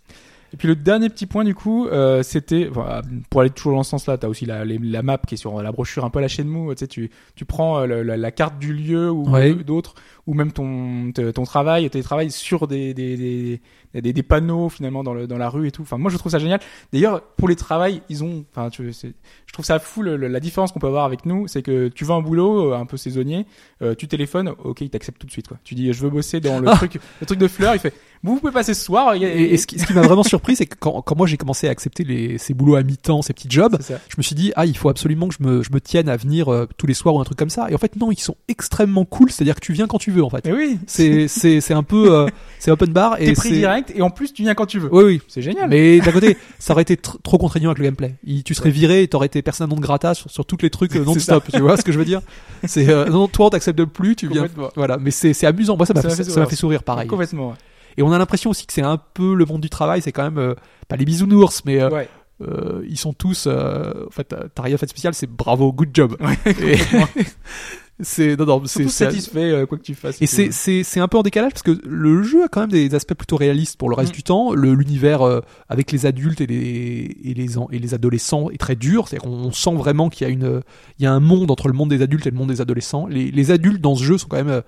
Et 0.53 0.57
puis 0.57 0.69
le 0.69 0.77
dernier 0.77 1.09
petit 1.09 1.27
point 1.27 1.43
du 1.43 1.53
coup, 1.57 1.89
euh, 1.89 2.23
c'était 2.23 2.69
enfin, 2.71 3.01
pour 3.29 3.41
aller 3.41 3.51
toujours 3.51 3.75
dans 3.75 3.83
ce 3.83 3.91
sens-là, 3.91 4.19
t'as 4.19 4.29
aussi 4.29 4.47
la, 4.47 4.65
les- 4.65 4.79
la 4.79 5.03
map 5.03 5.19
qui 5.19 5.35
est 5.35 5.37
sur 5.37 5.61
la 5.61 5.73
brochure 5.73 6.05
un 6.05 6.11
peu 6.11 6.21
à 6.21 6.23
la 6.23 6.29
Shenmue. 6.29 6.73
Tu 6.77 6.79
sais, 6.79 6.87
tu 6.87 7.11
tu 7.35 7.45
prends 7.45 7.81
euh, 7.81 8.05
la, 8.05 8.17
la 8.17 8.31
carte 8.31 8.61
du 8.61 8.73
lieu 8.73 9.11
ou 9.11 9.25
d'autres, 9.67 9.95
ou 10.27 10.35
même 10.35 10.53
ton 10.53 11.13
ton 11.13 11.45
travail, 11.45 11.91
tes 11.91 12.03
travail 12.03 12.31
sur 12.31 12.67
des 12.67 12.95
des, 12.95 13.17
des 13.17 13.61
des 14.01 14.13
des 14.13 14.23
panneaux 14.23 14.69
finalement 14.69 15.05
dans 15.05 15.13
le 15.15 15.27
dans 15.27 15.37
la 15.39 15.49
rue 15.49 15.69
et 15.69 15.71
tout. 15.71 15.83
Enfin 15.83 15.99
moi 15.99 16.11
je 16.11 16.17
trouve 16.17 16.33
ça 16.33 16.39
génial. 16.39 16.61
D'ailleurs 16.93 17.23
pour 17.37 17.49
les 17.49 17.57
travails 17.57 18.01
ils 18.09 18.25
ont, 18.25 18.45
enfin 18.51 18.71
tu 18.71 18.91
je 18.93 19.53
trouve 19.53 19.65
ça 19.65 19.79
fou 19.79 20.03
le- 20.03 20.17
le- 20.17 20.29
la 20.29 20.41
différence 20.41 20.73
qu'on 20.73 20.81
peut 20.81 20.87
avoir 20.89 21.05
avec 21.05 21.27
nous, 21.27 21.47
c'est 21.47 21.63
que 21.63 21.89
tu 21.89 22.05
vas 22.05 22.15
un 22.15 22.23
boulot 22.23 22.73
euh, 22.73 22.77
un 22.77 22.87
peu 22.87 22.97
saisonnier, 22.97 23.47
euh, 23.83 23.95
tu 23.95 24.09
téléphones, 24.09 24.53
ok 24.65 24.81
il 24.81 24.91
t'accepte 24.91 25.21
tout 25.21 25.27
de 25.27 25.33
suite 25.33 25.49
quoi. 25.49 25.59
Tu 25.63 25.75
dis 25.75 25.93
je 25.93 26.01
veux 26.03 26.11
bosser 26.11 26.41
dans 26.41 26.59
le 26.59 26.69
Ah. 26.69 26.77
truc 26.77 26.99
le 27.21 27.27
truc 27.27 27.39
de 27.39 27.49
fleurs, 27.49 27.75
il 27.75 27.79
fait 27.81 27.93
vous 28.23 28.41
pouvez 28.41 28.53
passer 28.53 28.73
ce 28.73 28.83
soir. 28.83 29.13
Et, 29.17 29.21
et 29.53 29.57
ce 29.59 29.67
qui, 29.67 29.79
ce 29.79 29.85
qui 29.87 29.93
m'a 29.93 30.01
vraiment 30.01 30.23
surpris, 30.23 30.57
c'est 30.57 30.65
que 30.65 30.77
quand, 30.81 31.03
quand 31.03 31.15
moi 31.15 31.27
j'ai 31.27 31.37
commencé 31.37 31.69
à 31.69 31.71
accepter 31.71 32.05
les, 32.05 32.39
ces 32.39 32.55
boulots 32.55 32.75
à 32.77 32.83
mi-temps, 32.83 33.21
ces 33.21 33.35
petits 33.35 33.51
jobs, 33.51 33.77
je 33.87 34.15
me 34.17 34.23
suis 34.23 34.35
dit 34.35 34.51
ah 34.57 34.65
il 34.65 34.75
faut 34.75 34.89
absolument 34.89 35.29
que 35.29 35.35
je 35.39 35.47
me, 35.47 35.63
je 35.63 35.71
me 35.71 35.79
tienne 35.79 36.09
à 36.09 36.17
venir 36.17 36.49
euh, 36.51 36.67
tous 36.79 36.87
les 36.87 36.95
soirs 36.95 37.15
ou 37.15 37.21
un 37.21 37.25
truc 37.25 37.37
comme 37.37 37.51
ça. 37.51 37.71
Et 37.71 37.75
en 37.75 37.79
fait 37.79 37.97
non, 37.97 38.11
ils 38.11 38.19
sont 38.19 38.37
extrêmement 38.49 39.05
cool, 39.05 39.31
c'est-à-dire 39.31 39.55
que 39.57 39.61
tu 39.61 39.75
viens 39.75 39.87
quand 39.87 39.99
tu 39.99 40.11
veux 40.15 40.25
en 40.25 40.31
fait. 40.31 40.49
Oui, 40.51 40.79
C'est 40.87 41.29
c'est 41.29 41.61
c'est 41.61 41.75
un 41.75 41.83
peu 41.83 42.13
euh, 42.15 42.27
c'est 42.59 42.71
open 42.71 42.93
bar 42.93 43.17
et 43.21 43.27
t'es 43.27 43.33
pris 43.35 43.49
c'est 43.51 43.55
direct 43.57 43.93
et 43.95 44.01
en 44.03 44.11
plus 44.11 44.33
tu 44.33 44.43
viens 44.43 44.55
quand 44.55 44.67
tu 44.67 44.79
veux. 44.79 44.89
oui 44.95 45.05
oui. 45.05 45.21
C'est 45.29 45.43
génial. 45.43 45.69
Mais 45.69 45.99
d'un 46.01 46.13
côté, 46.13 46.37
ça 46.59 46.73
aurait 46.73 46.83
été 46.83 46.95
tr- 46.97 47.17
trop 47.23 47.37
contraignant 47.39 47.71
avec 47.71 47.79
le 47.79 47.85
gameplay. 47.85 48.15
Il- 48.25 48.43
tu 48.45 48.55
serais 48.55 48.71
viré 48.71 49.03
et 49.03 49.09
t'aurais 49.09 49.27
été 49.27 49.43
persona 49.43 49.67
non 49.69 49.81
grata 49.81 50.15
sur, 50.15 50.31
sur 50.31 50.47
tous 50.47 50.59
les 50.63 50.71
trucs 50.71 50.95
euh, 50.97 51.01
C'est 51.01 51.05
non-stop. 51.05 51.45
Tu 51.53 51.61
vois 51.61 51.77
ce 51.77 51.83
que 51.83 51.93
je 51.93 51.99
veux 51.99 52.05
dire? 52.05 52.21
C'est 52.65 52.89
euh, 52.89 53.07
non, 53.07 53.29
toi 53.29 53.47
on 53.47 53.51
t'accepte 53.51 53.85
plus, 53.85 54.17
tu 54.17 54.29
viens. 54.29 54.43
Complètement. 54.43 54.71
Voilà, 54.77 54.97
mais 54.99 55.11
c'est 55.11 55.33
c'est 55.35 55.47
amusant. 55.47 55.77
Moi 55.77 55.87
ça 55.87 55.95
m'a 55.95 56.03
Ça 56.03 56.09
fait, 56.09 56.13
m'a 56.13 56.17
fait 56.17 56.25
ça 56.25 56.29
m'a 56.31 56.35
sourire. 56.35 56.51
fait 56.51 56.57
sourire 56.57 56.83
pareil. 56.83 57.09
Complètement. 57.09 57.49
ouais. 57.51 57.55
Et 57.97 58.03
on 58.03 58.11
a 58.11 58.19
l'impression 58.19 58.51
aussi 58.51 58.67
que 58.67 58.73
c'est 58.73 58.83
un 58.83 58.99
peu 59.15 59.35
le 59.35 59.45
monde 59.45 59.61
du 59.61 59.71
travail, 59.71 60.03
c'est 60.03 60.11
quand 60.11 60.25
même 60.25 60.39
euh, 60.39 60.55
pas 60.89 60.97
les 60.97 61.05
bisounours, 61.05 61.63
mais 61.65 61.81
euh, 61.81 61.91
Ouais. 61.91 62.09
euh, 62.43 62.83
ils 62.89 62.99
sont 62.99 63.13
tous. 63.13 63.45
euh, 63.47 63.93
en 64.09 64.11
fait, 64.11 64.25
t'as- 64.25 64.49
t'as 64.53 64.63
rien 64.65 64.77
fait 64.77 64.87
de 64.87 64.91
spécial, 64.91 65.15
c'est 65.15 65.31
bravo, 65.31 65.73
good 65.73 65.91
job. 65.95 66.17
Et-. 66.47 66.77
c'est 68.01 68.37
non, 68.37 68.45
non, 68.47 68.63
c'est 68.67 68.85
c'est- 68.85 69.05
satisfait 69.05 69.51
euh, 69.53 69.67
quoi 69.67 69.79
que 69.79 69.83
tu 69.85 69.95
fasses. 69.95 70.21
et 70.21 70.27
c'est 70.27 70.51
c'est 70.51 70.83
c'est 70.83 70.99
un 71.01 71.07
peu 71.09 71.17
en 71.19 71.23
décalage 71.23 71.53
parce 71.53 71.63
que 71.63 71.79
le 71.87 72.23
jeu 72.25 72.43
a 72.45 72.49
quand 72.49 72.61
même 72.61 72.71
des 72.71 72.95
aspects 72.95 73.15
plutôt 73.15 73.37
réalistes 73.37 73.77
pour 73.77 73.89
le 73.89 73.95
reste 73.95 74.11
Mm. 74.13 74.17
du 74.17 74.23
temps. 74.25 74.53
Le 74.53 74.75
l'univers 74.75 75.23
euh, 75.23 75.41
avec 75.69 75.93
les 75.93 76.05
adultes 76.05 76.41
et 76.41 76.47
les 76.47 77.17
et 77.25 77.35
les 77.35 77.57
et 77.71 77.79
les 77.79 77.95
adolescents 77.95 78.51
est 78.51 78.59
très 78.59 78.75
dur. 78.77 79.07
C'est-à-dire 79.09 79.31
qu'on 79.31 79.53
sent 79.53 79.75
vraiment 79.75 80.09
qu'il 80.11 80.27
y 80.27 80.31
a 80.31 80.33
une 80.33 80.63
il 80.99 81.05
y 81.05 81.07
a 81.07 81.13
un 81.13 81.21
monde 81.21 81.51
entre 81.51 81.69
le 81.69 81.75
monde 81.75 81.91
des 81.91 82.03
adultes 82.03 82.27
et 82.27 82.31
le 82.31 82.37
monde 82.37 82.49
des 82.49 82.61
adolescents. 82.61 83.07
Les 83.07 83.31
les 83.31 83.51
adultes 83.53 83.81
dans 83.81 83.95
ce 83.95 84.03
jeu 84.05 84.19
sont 84.19 84.27
quand 84.29 84.43
même 84.43 84.63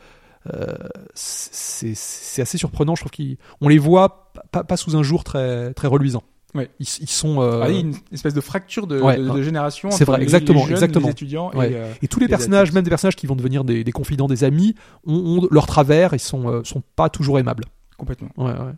euh, 0.54 0.66
c'est 1.14 1.94
c'est 1.96 2.42
assez 2.42 2.58
surprenant. 2.58 2.94
Je 2.94 3.02
trouve 3.04 3.12
qu'on 3.60 3.68
les 3.68 3.78
voit 3.78 4.32
pas, 4.52 4.62
pas 4.62 4.76
sous 4.76 4.96
un 4.96 5.02
jour 5.02 5.24
très 5.24 5.72
très 5.74 5.88
reluisant. 5.88 6.22
Ouais. 6.54 6.70
Ils, 6.80 6.86
ils 7.00 7.08
sont 7.10 7.40
euh, 7.42 7.60
Ah, 7.64 7.68
il 7.68 7.74
y 7.74 7.76
a 7.78 7.80
une 7.80 7.94
espèce 8.12 8.32
de 8.32 8.40
fracture 8.40 8.86
de, 8.86 9.00
Ouais. 9.00 9.18
de, 9.18 9.28
de 9.28 9.42
génération. 9.42 9.90
C'est 9.90 10.04
vrai, 10.04 10.18
les- 10.18 10.22
exactement, 10.22 10.60
les 10.60 10.64
jeunes, 10.66 10.72
exactement. 10.74 11.06
Les 11.06 11.12
étudiants 11.12 11.50
Ouais. 11.54 11.72
et, 11.72 11.76
euh, 11.76 11.92
Et 12.02 12.08
tous 12.08 12.18
les 12.20 12.26
les 12.26 12.30
personnages, 12.30 12.60
adultes. 12.68 12.74
même 12.76 12.84
des 12.84 12.90
personnages 12.90 13.16
qui 13.16 13.26
vont 13.26 13.36
devenir 13.36 13.64
des, 13.64 13.84
des 13.84 13.92
confidents, 13.92 14.26
des 14.26 14.42
amis, 14.44 14.74
ont, 15.06 15.14
ont 15.42 15.48
leur 15.50 15.66
travers 15.66 16.14
et 16.14 16.18
sont, 16.18 16.48
euh, 16.48 16.64
sont 16.64 16.82
pas 16.94 17.08
toujours 17.10 17.38
aimables. 17.38 17.64
complètement. 17.98 18.28
Ouais, 18.38 18.52
ouais. 18.52 18.72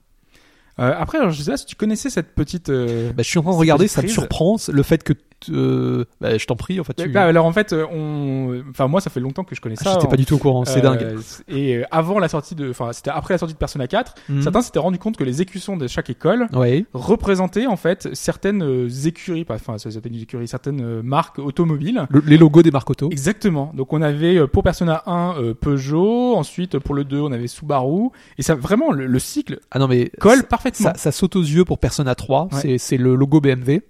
Euh, 0.81 0.95
après, 0.97 1.19
alors, 1.19 1.31
je 1.31 1.43
sais 1.43 1.51
pas 1.51 1.57
si 1.57 1.67
tu 1.67 1.75
connaissais 1.75 2.09
cette 2.11 2.35
petite. 2.37 2.69
euh, 2.69 3.13
Bah, 3.13 3.23
je 3.25 3.29
suis 3.29 3.39
en 3.39 3.43
train 3.43 3.51
de 3.53 3.57
regarder, 3.57 3.89
ça 3.89 4.01
me 4.03 4.07
surprend 4.09 4.57
le 4.69 4.83
fait 4.85 5.03
que. 5.03 5.13
Euh, 5.51 6.05
bah, 6.21 6.37
je 6.39 6.47
t'en 6.47 6.57
prie, 6.57 6.81
en 6.81 6.85
fait. 6.85 6.95
Tu... 6.95 7.09
bah, 7.09 7.25
alors 7.25 7.47
en 7.47 7.53
fait, 7.53 7.73
euh, 7.73 7.87
on, 7.93 8.63
enfin 8.71 8.87
moi, 8.89 9.01
ça 9.01 9.11
fait 9.11 9.21
longtemps 9.21 9.45
que 9.45 9.55
je 9.55 9.61
connais 9.61 9.77
Ah, 9.81 9.85
ça. 9.85 9.91
J'étais 9.95 10.07
en- 10.07 10.11
pas 10.11 10.17
du 10.17 10.27
tout 10.27 10.35
au 10.35 10.39
courant, 10.39 10.65
c'est 10.65 10.79
Euh, 10.79 10.83
dingue. 10.83 11.17
Et 11.49 11.77
euh, 11.77 11.85
avant 11.91 12.19
la 12.19 12.29
sortie 12.29 12.55
de, 12.55 12.71
enfin 12.71 12.93
c'était 12.93 13.11
après 13.11 13.35
la 13.35 13.39
sortie 13.39 13.55
de 13.55 13.59
Persona 13.59 13.87
4, 13.87 14.15
Mhm. 14.29 14.43
certains 14.43 14.63
s'étaient 14.63 14.79
rendu 14.79 14.99
compte 14.99 15.17
que 15.17 15.25
les 15.25 15.41
écussons 15.43 15.77
de 15.77 15.87
chaque 15.87 16.11
école 16.11 16.49
Ouais. 16.53 16.85
représentaient 16.93 17.67
en 17.67 17.77
fait 17.77 18.09
certaines 18.15 18.89
écuries, 19.05 19.45
pas- 19.45 19.55
enfin 19.55 19.77
des 19.77 20.23
écuries, 20.23 20.49
certaines 20.49 21.03
marques 21.03 21.39
automobiles. 21.39 22.07
Le- 22.11 22.23
les 22.27 22.37
logos 22.39 22.63
des 22.63 22.71
marques 22.71 22.91
auto. 22.91 23.09
Exactement. 23.11 23.73
Donc 23.75 23.93
on 23.93 24.03
avait 24.03 24.47
pour 24.47 24.63
Persona 24.63 25.03
1 25.07 25.35
euh, 25.39 25.55
Peugeot, 25.55 26.35
ensuite 26.37 26.79
pour 26.79 26.95
le 26.95 27.05
2 27.05 27.21
on 27.21 27.33
avait 27.33 27.47
Subaru, 27.49 28.09
et 28.39 28.43
ça 28.43 28.55
vraiment 28.55 28.93
le, 28.93 29.07
le 29.07 29.19
cycle 29.19 29.61
Ah 29.71 29.79
non, 29.79 29.89
mais. 29.89 30.11
colle 30.21 30.45
parfaitement. 30.45 30.91
Ça, 30.91 30.95
ça 30.97 31.13
saute 31.13 31.37
aux 31.37 31.43
yeux 31.43 31.65
pour 31.65 31.79
Persona 31.79 32.15
3, 32.15 32.49
Ouais. 32.53 32.77
c'est 32.79 32.97
le 32.97 33.15
logo 33.15 33.41
BMW. 33.41 33.81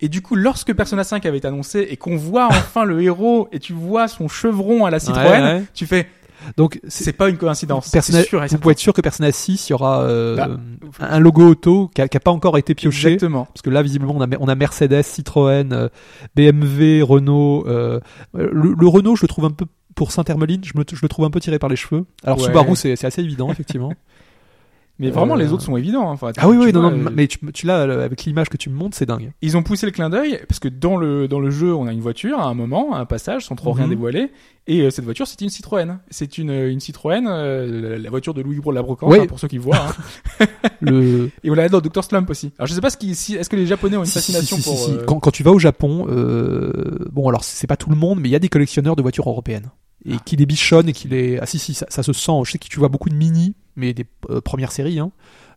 Et 0.00 0.08
du 0.08 0.22
coup, 0.22 0.36
lorsque 0.36 0.72
Persona 0.74 1.02
5 1.04 1.26
avait 1.26 1.38
été 1.38 1.48
annoncé 1.48 1.80
et 1.90 1.96
qu'on 1.96 2.16
voit 2.16 2.46
enfin 2.46 2.84
le 2.84 3.02
héros 3.02 3.48
et 3.52 3.58
tu 3.58 3.72
vois 3.72 4.06
son 4.08 4.28
chevron 4.28 4.84
à 4.84 4.90
la 4.90 5.00
Citroën, 5.00 5.24
Ouais, 5.24 5.40
ouais. 5.42 5.62
tu 5.74 5.86
fais, 5.86 6.06
Donc, 6.56 6.80
c'est- 6.86 7.12
pas 7.12 7.28
une 7.28 7.36
coïncidence. 7.36 7.90
Persona, 7.90 8.22
sûr 8.22 8.40
vous 8.48 8.58
pouvez 8.58 8.72
être 8.72 8.78
sûr 8.78 8.92
que 8.92 9.00
Persona 9.00 9.32
6, 9.32 9.68
il 9.68 9.72
y 9.72 9.74
aura 9.74 10.02
euh, 10.02 10.36
Bah, 10.36 10.48
un 11.00 11.18
logo 11.18 11.48
auto 11.48 11.90
qui 11.92 12.00
a, 12.00 12.06
qui 12.06 12.16
a 12.16 12.20
pas 12.20 12.30
encore 12.30 12.56
été 12.58 12.76
pioché. 12.76 13.14
Exactement. 13.14 13.46
Parce 13.46 13.60
que 13.62 13.70
là, 13.70 13.82
visiblement, 13.82 14.14
on 14.16 14.20
a, 14.22 14.28
on 14.38 14.46
a 14.46 14.54
Mercedes, 14.54 15.02
Citroën, 15.02 15.72
euh, 15.72 15.88
BMW, 16.36 17.02
Renault. 17.02 17.64
euh, 17.66 17.98
le, 18.34 18.74
le 18.78 18.86
Renault, 18.86 19.16
je 19.16 19.22
le 19.22 19.28
trouve 19.28 19.46
un 19.46 19.50
peu 19.50 19.66
pour 19.96 20.12
Saint-Hermeline, 20.12 20.60
je, 20.64 20.72
le 20.76 21.08
trouve 21.08 21.24
un 21.24 21.30
peu 21.30 21.40
tiré 21.40 21.58
par 21.58 21.68
les 21.68 21.74
cheveux. 21.74 22.04
Alors 22.22 22.38
Ouais. 22.38 22.44
Subaru, 22.44 22.76
c'est 22.76 23.04
assez 23.04 23.20
évident, 23.20 23.50
effectivement. 23.50 23.92
Mais 25.00 25.10
vraiment, 25.10 25.34
Euh, 25.34 25.38
les 25.38 25.52
autres 25.52 25.62
sont 25.62 25.76
évidents. 25.76 26.08
hein. 26.10 26.14
Enfin, 26.14 26.32
ah 26.38 26.48
oui, 26.48 26.56
oui, 26.58 26.72
non, 26.72 26.80
vois, 26.80 26.90
non, 26.90 27.06
euh, 27.06 27.10
mais 27.14 27.28
tu, 27.28 27.38
tu 27.52 27.66
l'as 27.66 27.78
euh, 27.86 28.04
avec 28.04 28.24
l'image 28.24 28.48
que 28.48 28.56
tu 28.56 28.68
me 28.68 28.74
montres, 28.74 28.96
c'est 28.96 29.06
dingue. 29.06 29.30
Ils 29.42 29.56
ont 29.56 29.62
poussé 29.62 29.86
le 29.86 29.92
clin 29.92 30.10
d'œil 30.10 30.40
parce 30.48 30.58
que 30.58 30.68
dans 30.68 30.96
le 30.96 31.28
dans 31.28 31.38
le 31.38 31.50
jeu, 31.50 31.72
on 31.72 31.86
a 31.86 31.92
une 31.92 32.00
voiture 32.00 32.40
à 32.40 32.46
un 32.46 32.54
moment, 32.54 32.94
à 32.94 32.98
un 32.98 33.04
passage, 33.04 33.44
sans 33.46 33.54
trop 33.54 33.72
rien 33.72 33.84
Mhm. 33.84 33.90
dévoiler. 33.90 34.30
Et 34.66 34.80
euh, 34.82 34.90
cette 34.90 35.04
voiture, 35.04 35.26
c'est 35.28 35.40
une 35.40 35.48
Citroën. 35.50 35.98
C'est 36.10 36.36
une 36.38 36.50
une 36.50 36.80
Citroën, 36.80 37.26
euh, 37.28 37.90
la- 37.92 37.98
la 37.98 38.10
voiture 38.10 38.34
de 38.34 38.42
Louis 38.42 38.56
Gros 38.56 38.70
de 38.70 38.74
la 38.76 38.82
Brocante, 38.82 39.14
hein, 39.14 39.26
pour 39.26 39.38
ceux 39.38 39.48
qui 39.48 39.58
voient. 39.58 39.76
hein. 40.40 40.46
Le... 40.80 41.30
Et 41.44 41.50
on 41.50 41.54
l'a 41.54 41.68
dans 41.68 41.80
Dr 41.80 42.02
Slump 42.04 42.28
aussi. 42.30 42.52
Alors 42.58 42.66
je 42.66 42.74
sais 42.74 42.80
pas 42.80 42.90
ce 42.90 42.96
qui, 42.96 43.14
si, 43.14 43.34
est-ce 43.36 43.48
que 43.48 43.56
les 43.56 43.66
Japonais 43.66 43.96
ont 43.96 44.00
une 44.00 44.06
Si, 44.06 44.14
fascination 44.14 44.56
si, 44.56 44.62
pour. 44.62 44.76
si. 44.78 44.90
euh, 44.92 45.04
Quand, 45.06 45.20
quand 45.20 45.30
tu 45.30 45.42
vas 45.42 45.52
au 45.52 45.58
Japon, 45.58 46.06
euh, 46.08 46.98
bon 47.12 47.28
alors 47.28 47.44
c'est 47.44 47.66
pas 47.66 47.76
tout 47.76 47.90
le 47.90 47.96
monde, 47.96 48.18
mais 48.20 48.28
il 48.28 48.32
y 48.32 48.36
a 48.36 48.40
des 48.40 48.48
collectionneurs 48.48 48.96
de 48.96 49.02
voitures 49.02 49.28
européennes 49.28 49.70
et 50.04 50.16
qui 50.24 50.36
les 50.36 50.46
bichonnent 50.46 50.88
et 50.88 50.92
qui 50.92 51.08
les 51.08 51.38
ah 51.38 51.46
si 51.46 51.58
si 51.58 51.74
ça, 51.74 51.86
ça 51.88 52.02
se 52.02 52.12
sent. 52.12 52.32
Je 52.44 52.52
sais 52.52 52.58
que 52.58 52.68
tu 52.68 52.78
vois 52.78 52.88
beaucoup 52.88 53.08
de 53.08 53.14
mini, 53.14 53.54
mais 53.76 53.92
des 53.94 54.06
euh, 54.30 54.40
premières 54.40 54.72
séries, 54.72 54.98
hein. 54.98 55.10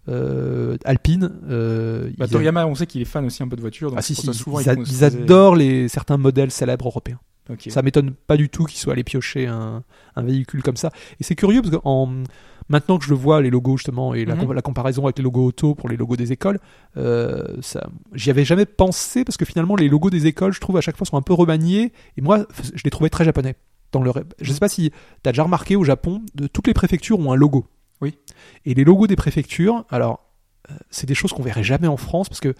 Euh, 0.10 0.78
Alpine. 0.84 1.32
Euh, 1.50 2.10
Bah, 2.18 2.26
ils- 2.26 2.32
Toriyama, 2.32 2.66
on 2.66 2.74
sait 2.76 2.88
qu'il 2.88 3.02
est 3.02 3.06
fan 3.06 3.24
aussi 3.26 3.44
un 3.44 3.48
peu 3.48 3.56
de 3.56 3.62
voitures. 3.62 3.89
Donc 3.92 4.00
ah 4.00 4.02
si 4.02 4.16
souvent, 4.16 4.60
ils, 4.60 4.64
il 4.64 4.70
a- 4.70 4.76
construisait- 4.76 5.08
ils 5.12 5.22
adorent 5.24 5.56
les 5.56 5.88
certains 5.89 6.18
modèles 6.18 6.50
célèbres 6.52 6.88
européens. 6.88 7.20
Ok. 7.52 7.68
Ça 7.70 7.82
m'étonne 7.82 8.12
pas 8.12 8.38
du 8.38 8.50
tout 8.50 8.66
qu'ils 8.66 8.80
soient 8.80 8.94
allés 8.94 9.04
piocher 9.04 9.46
un, 9.48 9.84
un 10.16 10.24
véhicule 10.24 10.64
comme 10.64 10.76
ça. 10.78 10.89
Et 11.20 11.24
c'est 11.24 11.36
curieux 11.36 11.62
parce 11.62 11.76
que 11.76 11.82
en, 11.84 12.24
maintenant 12.70 12.98
que 12.98 13.04
je 13.06 13.10
le 13.10 13.16
vois, 13.16 13.42
les 13.42 13.50
logos 13.50 13.78
justement, 13.78 14.14
et 14.16 14.26
la, 14.26 14.36
Mhm. 14.36 14.54
la 14.54 14.62
comparaison 14.62 15.04
avec 15.04 15.18
les 15.20 15.24
logos 15.24 15.46
auto 15.46 15.76
pour 15.76 15.88
les 15.89 15.98
logos 15.98 16.16
des 16.16 16.32
écoles, 16.32 16.60
euh, 16.98 17.44
ça, 17.62 17.88
j'y 18.14 18.30
avais 18.32 18.46
jamais 18.46 18.66
pensé 18.66 19.24
parce 19.26 19.38
que 19.38 19.46
finalement 19.46 19.76
les 19.76 19.89
logos 19.89 20.10
des 20.10 20.26
écoles, 20.28 20.54
je 20.54 20.60
trouve 20.62 20.78
à 20.78 20.82
chaque 20.82 20.98
fois 20.98 21.06
sont 21.06 21.18
un 21.18 21.22
peu 21.22 21.34
remaniés. 21.34 21.92
Et 22.18 22.22
moi, 22.22 22.46
je 22.74 22.82
les 22.84 22.89
trouvais 22.92 23.10
très 23.10 23.24
japonais. 23.26 23.56
Dans 23.92 24.02
le, 24.02 24.12
je 24.39 24.54
sais 24.54 24.60
pas 24.60 24.70
si 24.70 24.92
tu 25.24 25.30
as 25.30 25.32
déjà 25.32 25.44
remarqué 25.44 25.76
au 25.76 25.84
Japon, 25.84 26.22
de, 26.36 26.48
toutes 26.48 26.68
les 26.68 26.74
préfectures 26.74 27.20
ont 27.20 27.32
un 27.32 27.36
logo. 27.36 27.66
Oui. 28.02 28.18
Et 28.66 28.74
les 28.74 28.84
logos 28.84 29.08
des 29.08 29.16
préfectures, 29.16 29.86
alors, 29.89 30.26
euh, 30.70 30.76
c'est 30.89 31.08
des 31.08 31.16
choses 31.16 31.34
qu'on 31.34 31.44
verrait 31.44 31.64
jamais 31.64 31.88
en 31.88 31.98
France 31.98 32.30
parce 32.30 32.39
que 32.39 32.56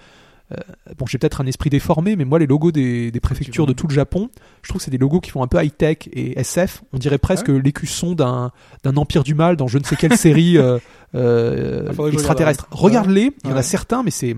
euh, 0.52 0.58
bon, 0.98 1.06
j'ai 1.06 1.18
peut-être 1.18 1.42
un 1.42 1.46
esprit 1.46 1.70
déformé, 1.70 2.16
mais 2.16 2.26
moi, 2.26 2.40
les 2.40 2.48
logos 2.48 2.72
des, 2.72 3.12
des 3.12 3.20
préfectures 3.20 3.66
de 3.66 3.74
tout 3.74 3.88
le 3.88 3.94
Japon, 3.94 4.30
je 4.62 4.70
trouve 4.70 4.80
que 4.80 4.86
c'est 4.86 4.92
des 4.92 4.98
logos 4.98 5.22
qui 5.22 5.32
font 5.32 5.44
un 5.44 5.48
peu 5.48 5.64
high-tech 5.64 6.10
et 6.12 6.40
SF. 6.40 6.84
On 6.94 6.98
dirait 6.98 7.20
presque 7.20 7.48
l'écusson 7.48 8.14
d'un 8.16 8.52
d'un 8.84 8.98
empire 8.98 9.24
du 9.24 9.34
mal 9.34 9.56
dans 9.56 9.68
je 9.68 9.78
ne 9.78 9.84
sais 9.84 9.96
quelle 9.96 10.18
série 10.18 10.58
euh, 10.58 10.80
Ah, 11.14 12.08
extraterrestre. 12.12 12.68
Ouais. 12.72 12.78
Regarde-les, 12.80 13.34
il 13.44 13.50
y 13.50 13.54
en 13.54 13.58
a 13.58 13.64
certains, 13.64 14.04
mais 14.04 14.12
c'est. 14.12 14.36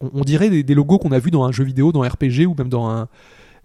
On, 0.00 0.10
on 0.14 0.20
dirait 0.22 0.50
des, 0.50 0.62
des 0.62 0.74
logos 0.74 0.98
qu'on 0.98 1.12
a 1.12 1.18
vus 1.18 1.30
dans 1.30 1.44
un 1.44 1.52
jeu 1.52 1.64
vidéo, 1.64 1.92
dans 1.92 2.02
un 2.02 2.08
RPG 2.08 2.46
ou 2.46 2.54
même 2.56 2.68
dans 2.68 2.88
un. 2.88 3.08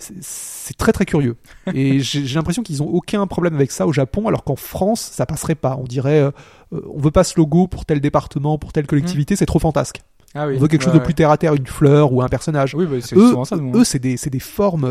C'est- 0.02 0.78
très 0.78 0.92
très 0.92 1.06
curieux. 1.06 1.36
Et 1.74 2.00
j'ai 2.00 2.36
l'impression 2.36 2.64
qu'ils 2.64 2.82
ont 2.82 2.88
aucun 2.88 3.26
problème 3.28 3.56
avec 3.56 3.72
ça 3.72 3.86
au 3.88 3.94
Japon, 3.94 4.28
alors 4.28 4.44
qu'en 4.44 4.56
France, 4.56 5.02
ça 5.02 5.26
passerait 5.26 5.56
pas. 5.56 5.78
On 5.80 5.84
dirait, 5.84 6.22
euh, 6.22 6.32
euh, 6.74 6.82
on 6.94 7.00
veut 7.00 7.12
pas 7.12 7.24
ce 7.24 7.34
logo 7.38 7.68
pour 7.68 7.86
tel 7.86 8.00
département, 8.02 8.58
pour 8.58 8.74
telle 8.74 8.88
collectivité, 8.88 9.36
c'est 9.36 9.46
trop 9.46 9.60
fantasque. 9.60 10.02
Ah 10.34 10.48
oui. 10.48 10.56
On 10.58 10.60
veut 10.60 10.68
quelque 10.68 10.84
chose 10.84 10.94
de 10.94 11.00
plus 11.00 11.14
terre 11.14 11.30
à 11.30 11.38
terre, 11.38 11.54
une 11.56 11.68
fleur 11.68 12.14
ou 12.14 12.22
un 12.22 12.30
personnage. 12.30 12.74
Oui, 12.74 12.86
bah, 12.86 12.98
c'est 13.02 13.18
Eux, 13.18 13.36
eux 13.76 13.84
c'est 13.84 14.00
des, 14.00 14.40
formes. 14.40 14.86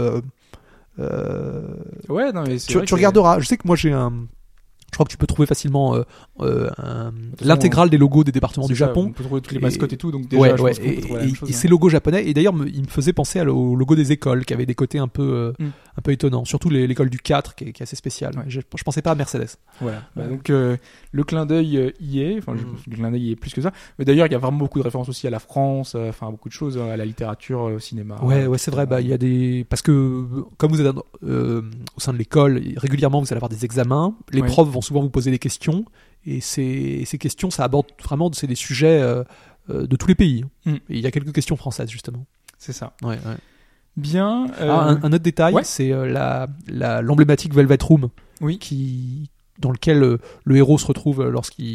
euh, 0.98 1.62
Ouais, 2.08 2.32
non, 2.32 2.44
mais 2.46 2.58
tu, 2.58 2.76
regarderas. 2.78 3.40
Je 3.40 3.46
sais 3.46 3.56
que 3.56 3.66
moi 3.66 3.76
j'ai 3.76 3.92
un. 3.92 4.12
Je 4.92 4.96
crois 4.96 5.04
que 5.06 5.10
tu 5.10 5.16
peux 5.16 5.26
trouver 5.26 5.46
facilement 5.46 5.94
euh, 5.94 6.02
euh, 6.40 7.10
l'intégrale 7.40 7.90
des 7.90 7.98
logos 7.98 8.24
des 8.24 8.32
départements 8.32 8.66
du 8.66 8.74
ça, 8.74 8.86
Japon. 8.86 9.06
On 9.08 9.12
peut 9.12 9.24
trouver 9.24 9.40
toutes 9.40 9.52
les 9.52 9.60
mascottes 9.60 9.92
et 9.92 9.96
tout, 9.96 10.10
donc 10.10 10.28
déjà, 10.28 10.40
ouais, 10.42 10.56
je 10.56 10.62
ouais. 10.62 10.70
pense 10.70 10.78
qu'on 10.78 10.84
peut 10.84 10.90
Et, 10.90 10.94
la 11.28 11.28
chose, 11.34 11.48
et 11.50 11.52
hein. 11.52 11.56
ces 11.56 11.68
logos 11.68 11.88
japonais, 11.88 12.26
et 12.28 12.34
d'ailleurs, 12.34 12.54
il 12.66 12.82
me 12.82 12.86
faisait 12.88 13.12
penser 13.12 13.40
au 13.42 13.76
logo 13.76 13.94
des 13.94 14.12
écoles, 14.12 14.44
qui 14.44 14.52
avait 14.54 14.66
des 14.66 14.74
côtés 14.74 14.98
un 14.98 15.08
peu, 15.08 15.22
euh, 15.22 15.52
Mm. 15.58 15.66
un 15.98 16.02
peu 16.02 16.12
étonnants. 16.12 16.44
Surtout 16.44 16.70
l'école 16.70 17.10
du 17.10 17.18
4, 17.18 17.54
qui 17.54 17.64
est, 17.64 17.72
qui 17.72 17.82
est 17.82 17.84
assez 17.84 17.96
spéciale. 17.96 18.36
Ouais. 18.36 18.44
Je, 18.48 18.60
je 18.76 18.82
pensais 18.82 19.02
pas 19.02 19.10
à 19.12 19.14
Mercedes. 19.14 19.48
Voilà. 19.80 20.02
Bah, 20.16 20.26
donc 20.26 20.48
le 20.48 21.24
clin 21.24 21.46
d'œil 21.46 21.92
y 22.00 22.20
est. 22.20 22.38
Enfin, 22.38 22.54
Mm. 22.54 22.76
le 22.90 22.96
clin 22.96 23.10
d'œil 23.10 23.22
y 23.28 23.30
est 23.32 23.36
plus 23.36 23.52
que 23.54 23.60
ça. 23.62 23.72
Mais 23.98 24.04
d'ailleurs, 24.04 24.26
il 24.26 24.32
y 24.32 24.34
a 24.34 24.38
vraiment 24.38 24.58
beaucoup 24.58 24.78
de 24.78 24.84
références 24.84 25.08
aussi 25.08 25.26
à 25.26 25.30
la 25.30 25.38
France, 25.38 25.94
enfin 25.94 26.28
à 26.28 26.30
beaucoup 26.30 26.48
de 26.48 26.54
choses, 26.54 26.76
euh, 26.76 26.92
à 26.92 26.96
la 26.96 27.04
littérature, 27.04 27.60
au 27.62 27.78
cinéma. 27.78 28.16
Ouais, 28.22 28.46
ouais, 28.46 28.58
c'est 28.58 28.70
vrai. 28.70 28.86
Bah, 28.86 29.00
il 29.00 29.06
y 29.08 29.12
a 29.12 29.18
des 29.18 29.64
parce 29.68 29.82
que 29.82 30.24
comme 30.56 30.72
vous 30.72 30.80
êtes 30.80 30.94
au 30.96 32.00
sein 32.00 32.12
de 32.12 32.18
l'école, 32.18 32.60
régulièrement 32.76 33.20
vous 33.20 33.26
allez 33.30 33.36
avoir 33.38 33.48
des 33.50 33.64
examens. 33.64 34.14
Les 34.32 34.42
profs 34.42 34.68
vont 34.68 34.79
souvent 34.80 35.00
vous 35.02 35.10
poser 35.10 35.30
des 35.30 35.38
questions 35.38 35.84
et 36.26 36.40
ces, 36.40 37.04
ces 37.06 37.18
questions, 37.18 37.50
ça 37.50 37.64
aborde 37.64 37.86
vraiment 38.02 38.30
c'est 38.32 38.46
des 38.46 38.54
sujets 38.54 39.00
euh, 39.00 39.24
euh, 39.70 39.86
de 39.86 39.96
tous 39.96 40.06
les 40.06 40.14
pays. 40.14 40.44
Mm. 40.66 40.72
Et 40.74 40.80
il 40.90 41.00
y 41.00 41.06
a 41.06 41.10
quelques 41.10 41.32
questions 41.32 41.56
françaises 41.56 41.90
justement. 41.90 42.26
C'est 42.58 42.72
ça. 42.72 42.92
Ouais, 43.02 43.18
ouais. 43.26 43.36
Bien. 43.96 44.46
euh, 44.60 44.68
Ah, 44.70 44.84
un, 44.90 45.02
un 45.02 45.12
autre 45.12 45.24
détail, 45.24 45.54
ouais. 45.54 45.64
c'est 45.64 45.92
euh, 45.92 46.06
la 46.06 47.00
l'emblématique 47.02 47.54
Velvet 47.54 47.78
Room 47.82 48.08
Oui. 48.40 48.58
qui 48.58 49.30
dans 49.58 49.70
lequel 49.70 50.02
euh, 50.02 50.18
le 50.44 50.56
héros 50.56 50.78
se 50.78 50.86
retrouve 50.86 51.22
lorsqu'il 51.28 51.70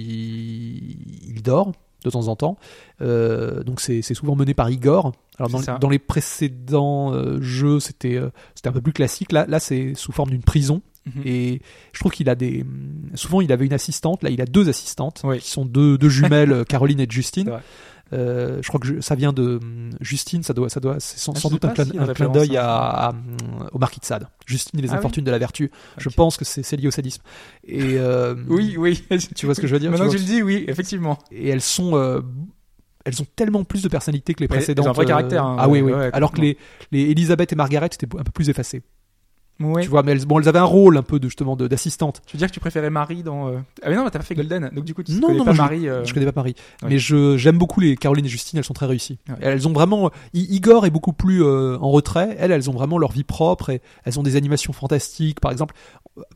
il 1.36 1.42
dort 1.44 1.72
de 2.04 2.10
temps 2.10 2.28
en 2.28 2.36
temps. 2.36 2.58
Euh, 3.02 3.64
donc 3.64 3.82
c'est 3.82 4.02
c'est 4.02 4.14
souvent 4.14 4.36
mené 4.36 4.54
par 4.54 4.70
Igor. 4.70 5.12
Alors 5.38 5.50
dans, 5.80 5.90
les 5.90 6.00
précédents 6.00 7.14
euh, 7.14 7.42
jeux, 7.42 7.80
c'était 7.80 8.16
euh, 8.16 8.30
c'était 8.54 8.70
un 8.70 8.74
peu 8.74 8.82
plus 8.82 8.94
classique. 8.94 9.32
Là, 9.32 9.46
là 9.48 9.60
c'est 9.60 9.94
sous 9.96 10.12
forme 10.12 10.30
d'une 10.30 10.44
prison. 10.44 10.82
Mhm. 11.06 11.22
Et 11.26 11.62
je 11.94 12.00
trouve 12.00 12.12
qu'il 12.12 12.30
a 12.30 12.36
des. 12.36 12.66
Souvent, 13.14 13.42
il 13.42 13.52
avait 13.52 13.66
une 13.66 13.74
assistante. 13.74 14.24
Là, 14.24 14.30
il 14.32 14.42
a 14.42 14.46
deux 14.46 14.70
assistantes 14.70 15.22
Oui. 15.24 15.40
qui 15.40 15.50
sont 15.52 15.66
deux, 15.66 15.98
deux 15.98 16.10
jumelles, 16.10 16.66
Caroline 16.70 17.00
et 17.00 17.08
Justine. 17.10 17.52
Euh, 18.14 18.60
je 18.62 18.68
crois 18.68 18.80
que 18.80 18.88
je- 18.88 19.00
ça 19.02 19.16
vient 19.16 19.34
de 19.34 19.58
hum, 19.62 19.90
Justine. 20.00 20.44
Ça 20.44 20.54
doit, 20.54 20.70
ça 20.70 20.80
doit. 20.80 20.96
C'est 21.00 21.18
sans, 21.20 21.34
Ah, 21.36 21.40
sans 21.40 21.50
doute 21.50 21.66
un 21.66 21.70
clin, 21.70 21.86
un 21.98 22.30
d'œil 22.30 22.56
à- 22.58 22.70
à, 22.70 23.10
à, 23.10 23.16
au 23.72 23.80
Marquis 23.80 24.00
de 24.00 24.06
Sade. 24.06 24.28
Justine 24.46 24.80
et 24.80 24.84
les 24.84 24.90
Ah 24.90 24.94
oui. 24.94 24.98
infortunes 25.00 25.24
de 25.24 25.32
la 25.32 25.38
vertu. 25.40 25.72
Je 25.98 26.10
pense 26.10 26.38
que 26.38 26.46
c'est 26.46 26.76
lié 26.78 26.88
au 26.88 26.92
sadisme. 26.92 27.22
Et 27.68 27.98
euh, 27.98 28.36
Oui, 28.48 28.76
oui. 28.78 29.04
Tu 29.36 29.46
vois 29.48 29.56
ce 29.56 29.62
que 29.62 29.68
je 29.68 29.74
veux 29.74 29.80
dire 29.80 29.92
Maintenant 29.92 30.08
Tu 30.10 30.18
que 30.18 30.22
tu 30.22 30.28
le 30.28 30.34
dis, 30.38 30.44
oui, 30.44 30.66
effectivement. 30.68 31.18
et 31.32 31.50
elles 31.50 31.62
sont 31.62 31.96
euh, 31.96 32.22
elles 33.06 33.22
ont 33.22 33.28
tellement 33.36 33.64
plus 33.64 33.82
de 33.84 33.88
personnalité 33.90 34.34
que 34.34 34.40
les 34.42 34.48
précédentes. 34.48 34.86
elles 34.86 34.88
ont 34.90 34.92
un 34.92 34.96
vrai 34.96 35.06
euh, 35.06 35.08
caractère, 35.08 35.44
hein, 35.46 35.58
ah 35.60 35.68
oui, 35.70 35.82
ouais, 35.82 35.92
oui. 35.94 36.00
ouais, 36.00 36.10
Alors 36.14 36.32
que 36.32 36.42
les, 36.42 36.58
les 36.92 37.02
Elisabeth 37.12 37.54
et 37.54 37.56
Margaret 37.56 37.86
étaient 37.88 38.08
un 38.18 38.24
peu 38.24 38.32
plus 38.32 38.50
effacées. 38.50 38.82
Ouais. 39.60 39.84
Tu 39.84 39.90
vois, 39.90 40.04
mais 40.04 40.12
elles, 40.12 40.26
bon, 40.26 40.40
elles 40.40 40.50
avaient 40.50 40.60
un 40.60 40.64
rôle 40.66 40.98
un 40.98 41.02
peu 41.02 41.18
de 41.20 41.28
justement 41.28 41.56
de- 41.56 41.68
d'assistante. 41.68 42.22
Tu 42.26 42.36
veux 42.36 42.40
dire 42.40 42.50
que 42.50 42.54
tu 42.54 42.60
préférais 42.60 42.90
Marie 42.90 43.24
dans. 43.24 43.48
euh, 43.48 43.58
Ah, 43.84 43.90
mais 43.90 43.96
non, 43.96 44.04
mais 44.04 44.10
t'as 44.12 44.20
pas 44.20 44.26
fait 44.26 44.36
Golden. 44.36 44.70
Donc, 44.74 44.84
du 44.84 44.94
coup, 44.94 45.02
tu 45.02 45.14
Non, 45.14 45.28
connais 45.28 45.38
non, 45.40 45.46
pas 45.46 45.54
je- 45.54 45.58
Marie. 45.58 45.88
euh, 45.88 46.04
Je 46.04 46.14
connais 46.14 46.26
pas 46.26 46.32
ouais. 46.84 46.90
mais 46.90 47.00
je 47.00 47.38
j'aime 47.38 47.58
beaucoup 47.58 47.80
les 47.80 47.96
Caroline 47.96 48.26
et 48.26 48.30
Justine. 48.30 48.58
Elles 48.60 48.66
sont 48.66 48.74
très 48.74 48.86
réussies. 48.86 49.18
Ouais. 49.30 49.36
Elles 49.42 49.68
ont 49.68 49.74
vraiment. 49.74 50.12
Igor 50.34 50.86
est 50.86 50.90
beaucoup 50.90 51.14
plus 51.14 51.44
euh, 51.44 51.78
en 51.80 51.90
retrait. 51.92 52.36
Elles, 52.38 52.52
elles 52.52 52.70
ont 52.70 52.74
vraiment 52.74 52.98
leur 52.98 53.12
vie 53.14 53.24
propre 53.24 53.70
et 53.70 53.82
elles 54.04 54.20
ont 54.20 54.24
des 54.24 54.36
animations 54.36 54.74
fantastiques. 54.74 55.40
Par 55.40 55.52
exemple, 55.54 55.74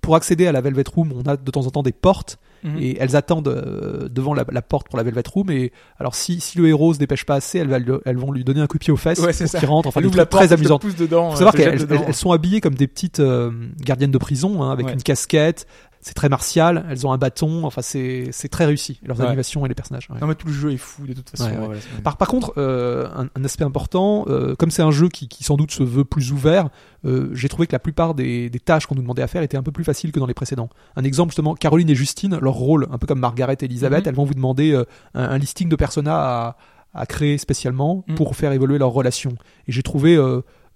pour 0.02 0.16
accéder 0.16 0.48
à 0.48 0.52
la 0.52 0.62
Velvet 0.62 0.84
Room, 0.94 1.14
on 1.16 1.28
a 1.30 1.38
de 1.38 1.52
temps 1.52 1.66
en 1.66 1.70
temps 1.70 1.84
des 1.84 1.92
portes 1.92 2.38
mhm. 2.64 2.78
et 2.80 2.98
elles 3.00 3.16
attendent 3.16 3.48
euh, 3.48 4.10
devant 4.10 4.34
la, 4.34 4.46
la 4.52 4.62
porte 4.62 4.90
pour 4.90 4.98
la 4.98 5.04
Velvet 5.04 5.24
Room. 5.34 5.50
Et 5.52 5.72
alors, 5.98 6.16
si, 6.16 6.40
si 6.42 6.58
le 6.58 6.68
héros 6.68 6.94
se 6.94 7.00
dépêche 7.00 7.26
pas 7.26 7.36
assez, 7.36 7.60
elles, 7.60 8.18
vont 8.18 8.32
lui 8.32 8.44
donner 8.44 8.62
un 8.62 8.68
coup 8.68 8.78
de 8.78 8.84
pied 8.84 8.92
aux 8.92 8.98
fesses 8.98 9.20
Ouais, 9.20 9.34
pour 9.34 9.60
qu'il 9.60 9.70
rentre. 9.70 9.88
Enfin, 9.88 10.02
des 10.02 10.10
trucs 10.10 10.30
très 10.30 10.48
pousse 10.80 10.96
dedans. 10.96 11.32
faut 11.32 11.38
savoir 11.38 11.54
qu'elles 11.54 12.14
sont 12.14 12.32
habillées 12.32 12.62
comme 12.62 12.76
des 12.76 12.88
petites 12.88 13.20
euh, 13.20 13.52
gardiennes 13.80 14.12
de 14.12 14.18
prison, 14.18 14.64
hein, 14.64 14.72
avec 14.72 14.88
Ouais. 14.88 14.94
une 14.94 15.04
casquette. 15.04 15.68
C'est 16.02 16.14
très 16.14 16.30
martial. 16.30 16.86
Elles 16.90 17.06
ont 17.06 17.12
un 17.12 17.18
bâton. 17.18 17.66
Enfin, 17.66 17.82
c'est 17.82 18.30
c'est 18.32 18.48
très 18.48 18.66
réussi. 18.66 19.00
Leurs 19.04 19.20
Ouais. 19.20 19.26
animations 19.28 19.66
et 19.66 19.70
les 19.70 19.76
personnages. 19.76 20.08
ouais. 20.10 20.18
Non, 20.22 20.28
mais 20.28 20.36
tout 20.36 20.48
le 20.48 20.54
jeu 20.54 20.72
est 20.72 20.78
fou 20.78 21.06
de 21.06 21.14
toute 21.14 21.30
façon. 21.30 21.50
Ouais, 21.50 21.58
voilà, 21.58 21.80
Par, 22.04 22.16
par 22.16 22.28
contre, 22.30 22.54
euh, 22.58 23.10
un, 23.16 23.28
un 23.36 23.44
aspect 23.44 23.66
important, 23.66 24.24
euh, 24.30 24.56
comme 24.56 24.72
c'est 24.72 24.82
un 24.82 24.92
jeu 24.92 25.10
qui, 25.10 25.28
qui 25.28 25.44
sans 25.44 25.58
doute 25.58 25.72
se 25.72 25.84
veut 25.84 26.06
plus 26.06 26.32
ouvert, 26.32 26.70
euh, 27.06 27.30
j'ai 27.34 27.50
trouvé 27.50 27.68
que 27.68 27.74
la 27.74 27.80
plupart 27.80 28.16
des, 28.16 28.50
des 28.50 28.60
tâches 28.60 28.86
qu'on 28.86 28.96
nous 28.96 29.02
demandait 29.02 29.22
à 29.24 29.28
faire 29.28 29.42
étaient 29.44 29.58
un 29.58 29.64
peu 29.64 29.72
plus 29.74 29.84
faciles 29.84 30.12
que 30.14 30.20
dans 30.20 30.26
les 30.26 30.34
précédents. 30.34 30.70
Un 30.96 31.04
exemple 31.04 31.32
justement, 31.32 31.54
Caroline 31.54 31.90
et 31.90 31.96
Justine, 31.96 32.38
leur 32.42 32.54
rôle, 32.54 32.88
un 32.92 32.98
peu 32.98 33.06
comme 33.06 33.20
Margaret 33.20 33.58
et 33.60 33.66
Elisabeth, 33.66 34.06
Mhm. 34.06 34.10
elles 34.10 34.16
vont 34.16 34.26
vous 34.26 34.34
demander 34.34 34.74
un, 34.76 34.86
un 35.22 35.38
listing 35.38 35.68
de 35.68 35.76
personas 35.76 36.16
à, 36.16 36.58
à 36.94 37.06
créer 37.06 37.38
spécialement 37.38 38.06
Mhm. 38.08 38.16
pour 38.16 38.36
faire 38.38 38.52
évoluer 38.54 38.78
leur 38.78 38.92
relation. 38.92 39.32
Et 39.68 39.74
j'ai 39.74 39.84
trouvé 39.84 40.18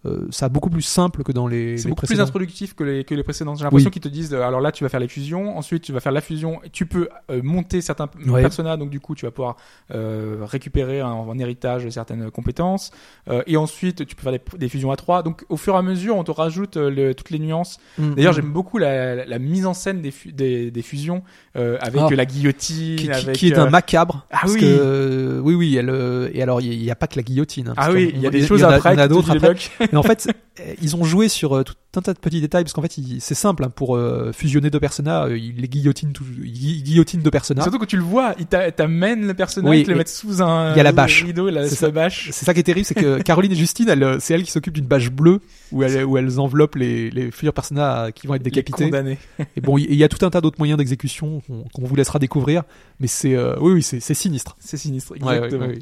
euh, 0.05 0.27
ça 0.31 0.49
beaucoup 0.49 0.69
plus 0.69 0.81
simple 0.81 1.23
que 1.23 1.31
dans 1.31 1.47
les, 1.47 1.77
C'est 1.77 1.87
beaucoup 1.89 2.01
plus 2.01 2.07
précédents. 2.07 2.23
introductif 2.27 2.75
que 2.75 2.83
les, 2.83 3.03
que 3.03 3.15
les 3.15 3.23
précédents. 3.23 3.55
J'ai 3.55 3.63
l'impression 3.63 3.87
Oui. 3.87 3.91
qu'ils 3.91 4.01
te 4.01 4.07
disent, 4.09 4.33
euh, 4.33 4.41
alors 4.43 4.61
là, 4.61 4.71
tu 4.71 4.83
vas 4.83 4.89
faire 4.89 4.99
les 4.99 5.07
fusions, 5.07 5.57
ensuite 5.57 5.83
tu 5.83 5.93
vas 5.93 5.99
faire 5.99 6.11
la 6.11 6.21
fusion, 6.21 6.59
tu 6.71 6.85
peux 6.85 7.07
euh, 7.31 7.41
monter 7.43 7.81
certains 7.81 8.07
personnages, 8.07 8.77
donc 8.79 8.89
du 8.89 8.99
coup, 8.99 9.15
tu 9.15 9.25
vas 9.25 9.31
pouvoir 9.31 9.55
euh, 9.93 10.37
récupérer 10.41 11.01
en, 11.01 11.27
en 11.29 11.39
héritage 11.39 11.87
certaines 11.89 12.29
compétences, 12.31 12.91
euh, 13.29 13.43
et 13.47 13.57
ensuite 13.57 14.05
tu 14.05 14.15
peux 14.15 14.23
faire 14.23 14.31
des, 14.33 14.41
des 14.57 14.69
fusions 14.69 14.91
à 14.91 14.95
trois. 14.95 15.23
Donc 15.23 15.43
au 15.49 15.57
fur 15.57 15.73
et 15.75 15.77
à 15.77 15.81
mesure, 15.81 16.15
on 16.17 16.23
te 16.23 16.31
rajoute 16.31 16.77
euh, 16.77 16.89
le- 16.89 17.13
toutes 17.15 17.29
les 17.29 17.39
nuances. 17.39 17.77
Mm, 17.97 18.13
D'ailleurs, 18.15 18.33
mm. 18.33 18.35
j'aime 18.35 18.51
beaucoup 18.51 18.77
la, 18.77 19.15
la- 19.15 19.25
la 19.25 19.39
mise 19.39 19.65
en 19.65 19.73
scène 19.73 20.01
des, 20.01 20.11
fu- 20.11 20.31
des, 20.31 20.71
des 20.71 20.81
fusions 20.81 21.23
euh, 21.55 21.77
avec 21.81 22.01
Ah. 22.01 22.09
la 22.15 22.25
guillotine, 22.25 22.95
qui, 22.97 23.05
qui- 23.05 23.11
avec 23.11 23.35
qui 23.35 23.47
est 23.49 23.57
un 23.57 23.69
macabre. 23.69 24.25
Ah 24.31 24.39
parce 24.41 24.53
oui. 24.53 24.59
que, 24.61 24.65
euh, 24.65 25.39
oui, 25.39 25.55
oui. 25.55 25.75
Elle, 25.77 25.89
euh, 25.89 26.29
et 26.33 26.41
alors, 26.41 26.61
il 26.61 26.77
n'y 26.79 26.91
a 26.91 26.95
pas 26.95 27.07
que 27.07 27.15
la 27.15 27.23
guillotine. 27.23 27.69
hein, 27.69 27.73
Ah 27.77 27.91
oui, 27.91 28.11
il 28.13 28.21
y 28.21 28.27
a 28.27 28.29
des 28.29 28.45
choses 28.45 28.63
après. 28.63 28.93
Il 28.93 28.97
y 28.99 29.01
en 29.01 29.03
a 29.05 29.07
qui 29.07 29.09
te 29.09 29.13
d'autres 29.13 29.33
disent 29.33 29.43
après. 29.79 29.87
Mais 29.93 29.97
en 29.99 30.03
fait, 30.03 30.27
euh, 30.59 30.73
ils 30.81 30.95
ont 30.95 31.03
joué 31.03 31.29
sur 31.29 31.55
euh, 31.55 31.63
tout 31.63 31.73
un 31.95 32.01
tas 32.01 32.13
de 32.13 32.19
petits 32.19 32.41
détails 32.41 32.63
parce 32.63 32.73
qu'en 32.73 32.81
fait, 32.81 32.93
c'est 33.19 33.35
simple 33.35 33.63
hein, 33.63 33.69
pour 33.69 33.95
euh, 33.95 34.31
fusionner 34.33 34.69
deux 34.69 34.79
personnages. 34.79 35.31
ils 35.39 35.55
les 35.55 35.67
guillotinent, 35.67 36.11
tout, 36.11 36.25
ils 36.43 36.51
gui- 36.51 36.83
guillotinent 36.83 37.21
deux 37.21 37.29
personnages. 37.31 37.63
Surtout 37.63 37.77
quand 37.79 37.85
tu 37.85 37.97
le 37.97 38.03
vois, 38.03 38.33
il 38.39 38.47
t'a- 38.47 38.71
t'amène 38.71 39.27
le 39.27 39.33
personnage, 39.33 39.69
Oui, 39.69 39.79
il 39.81 39.85
te 39.85 39.91
le 39.91 39.95
et 39.95 39.99
met 39.99 40.05
sous 40.07 40.41
un 40.41 40.73
il 40.73 40.77
y 40.77 40.79
a 40.79 40.83
la 40.83 40.91
bâche. 40.91 41.23
rideau, 41.23 41.49
la, 41.49 41.69
C'est 41.69 41.75
sa 41.75 41.91
bâche. 41.91 42.29
C'est 42.31 42.45
ça 42.45 42.53
qui 42.53 42.59
est 42.59 42.63
terrible, 42.63 42.85
c'est 42.85 42.95
que 42.95 43.21
Caroline 43.23 43.51
et 43.51 43.55
Justine, 43.55 43.93
c'est 44.19 44.33
elles 44.33 44.43
qui 44.43 44.51
s'occupent 44.51 44.73
d'une 44.73 44.87
bâche 44.87 45.11
bleue 45.11 45.39
où 45.71 45.83
elles, 45.83 46.03
où 46.03 46.17
elles 46.17 46.39
enveloppent 46.39 46.75
les, 46.75 47.09
les 47.11 47.29
futurs 47.31 47.53
personnages 47.53 48.11
qui 48.13 48.25
vont 48.27 48.33
être 48.35 48.43
décapités. 48.43 48.85
condamnés. 48.85 49.17
Et 49.55 49.61
bon, 49.61 49.77
il 49.77 49.93
y 49.95 50.03
a 50.03 50.09
tout 50.09 50.25
un 50.25 50.29
tas 50.29 50.41
d'autres 50.41 50.57
moyens 50.59 50.77
d'exécution 50.77 51.41
qu'on 51.47 51.63
qu'on 51.73 51.83
vous 51.85 51.95
laissera 51.95 52.17
découvrir, 52.19 52.63
mais 52.99 53.07
c'est 53.07 53.35
euh, 53.35 53.55
oui, 53.59 53.73
oui, 53.73 53.83
c'est 53.83 53.99
c'est 53.99 54.13
sinistre. 54.15 54.55
C'est 54.59 54.77
sinistre, 54.77 55.11
ouais, 55.11 55.17
exactement. 55.19 55.65
ouais, 55.67 55.73
ouais. 55.73 55.79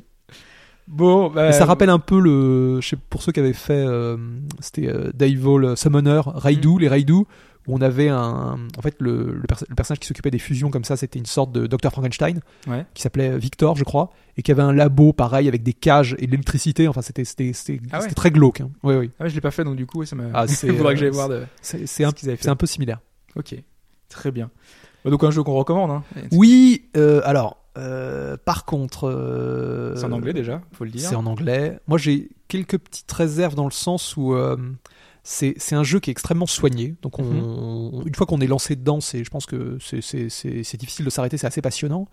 Bon, 0.92 1.30
bah, 1.30 1.52
ça 1.54 1.66
rappelle 1.66 1.90
un 1.90 2.00
peu 2.00 2.20
le, 2.20 2.82
je 2.82 2.90
sais, 2.90 2.98
pour 3.10 3.22
ceux 3.24 3.32
qui 3.32 3.40
avaient 3.40 3.54
fait, 3.54 3.74
euh, 3.86 4.18
c'était 4.60 4.88
euh, 4.88 5.10
Daevil 5.14 5.74
Summoner, 5.78 6.22
Raidu, 6.26 6.78
les 6.80 6.90
Raidu, 6.90 7.14
où 7.14 7.26
on 7.68 7.80
avait 7.82 8.10
un, 8.10 8.58
en 8.78 8.82
fait, 8.82 8.96
le, 9.00 9.34
le, 9.34 9.44
perso- 9.48 9.66
le 9.70 9.76
personnage 9.76 10.00
qui 10.00 10.08
s'occupait 10.08 10.32
des 10.32 10.40
fusions 10.40 10.70
comme 10.70 10.84
ça, 10.84 10.98
c'était 10.98 11.18
une 11.20 11.26
sorte 11.26 11.52
de 11.54 11.66
Dr 11.68 11.92
Frankenstein, 11.92 12.42
Ouais. 12.68 12.86
qui 12.94 13.02
s'appelait 13.04 13.38
Victor, 13.38 13.78
je 13.78 13.84
crois, 13.86 14.10
et 14.36 14.42
qui 14.42 14.52
avait 14.52 14.64
un 14.64 14.74
labo 14.74 15.14
pareil 15.14 15.48
avec 15.48 15.64
des 15.64 15.74
cages 15.74 16.16
et 16.20 16.26
de 16.26 16.32
l'électricité. 16.32 16.88
Enfin, 16.88 17.02
c'était, 17.02 17.24
Ah 17.92 18.00
ouais. 18.02 18.10
très 18.10 18.32
glauque. 18.32 18.62
Hein. 18.62 18.70
Oui, 18.84 18.96
oui. 18.96 19.12
Ah 19.20 19.24
ouais, 19.24 19.30
je 19.30 19.36
l'ai 19.36 19.42
pas 19.42 19.52
fait, 19.52 19.64
donc 19.64 19.76
du 19.78 19.86
coup, 19.86 20.04
ça 20.06 20.16
me. 20.16 20.30
Ah, 20.34 20.46
c'est, 20.48 20.68
Il 20.68 20.74
faudra 20.78 20.92
que 20.94 20.98
euh, 20.98 21.00
j'aille 21.02 21.10
voir 21.12 21.30
de... 21.30 21.44
C'est, 21.62 22.04
un, 22.04 22.12
c'est 22.18 22.50
un 22.50 22.56
peu 22.56 22.66
similaire. 22.66 23.00
Ok, 23.38 23.56
très 24.10 24.32
bien. 24.32 24.50
Bah, 25.06 25.12
donc 25.12 25.24
un 25.24 25.32
jeu 25.32 25.42
qu'on 25.44 25.54
recommande. 25.56 25.92
Hein. 25.92 26.04
Oui, 26.32 26.90
euh, 26.98 27.22
alors, 27.24 27.61
euh, 27.78 28.36
par 28.44 28.66
contre, 28.66 29.06
euh, 29.10 29.96
C'est 29.96 30.06
en 30.06 30.12
anglais 30.12 30.34
déjà, 30.34 30.62
faut 30.74 30.84
le 30.84 30.92
dire. 30.92 31.08
C'est 31.08 31.16
en 31.16 31.26
anglais. 31.26 31.80
Moi, 31.88 31.98
j'ai 31.98 32.30
quelques 32.48 32.78
petites 32.78 33.12
réserves 33.12 33.56
dans 33.56 33.66
le 33.66 33.72
sens 33.72 34.18
où 34.18 34.34
euh, 34.34 34.58
c'est 35.24 35.54
c'est 35.58 35.76
un 35.76 35.84
jeu 35.84 36.00
qui 36.00 36.10
est 36.10 36.14
extrêmement 36.14 36.46
soigné. 36.48 36.96
Donc, 37.02 37.20
on, 37.20 37.24
Mhm. 37.24 37.44
on- 37.44 38.04
une 38.06 38.16
fois 38.16 38.26
qu'on 38.26 38.42
est 38.42 38.48
lancé 38.48 38.76
dedans, 38.76 39.00
c'est, 39.00 39.24
je 39.24 39.30
pense 39.30 39.46
que 39.46 39.78
c'est- 39.80 40.02
c'est 40.02 40.30
c'est- 40.30 40.64
c'est 40.64 40.78
difficile 40.78 41.06
de 41.06 41.10
s'arrêter. 41.10 41.38
C'est 41.38 41.48
assez 41.48 41.62
passionnant. 41.62 42.08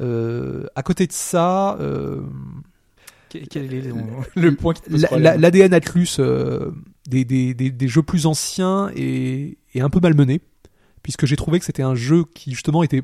Euh, 0.00 0.66
à 0.76 0.82
côté 0.82 1.06
de 1.06 1.12
ça, 1.12 1.76
Quel 3.28 3.74
est 3.74 3.92
le, 4.36 4.54
point 4.54 4.72
l'ADN 5.16 5.74
Atlus 5.74 6.18
des, 7.08 7.24
des, 7.24 7.52
des, 7.54 7.70
des 7.70 7.88
jeux 7.88 8.02
plus 8.02 8.26
anciens 8.26 8.90
est, 8.96 9.58
est 9.74 9.80
un 9.80 9.90
peu 9.90 10.00
malmené, 10.00 10.40
puisque 11.02 11.26
j'ai 11.26 11.36
trouvé 11.36 11.58
que 11.58 11.64
c'était 11.66 11.82
un 11.82 11.94
jeu 11.94 12.24
qui 12.34 12.52
justement 12.52 12.82
était 12.82 13.02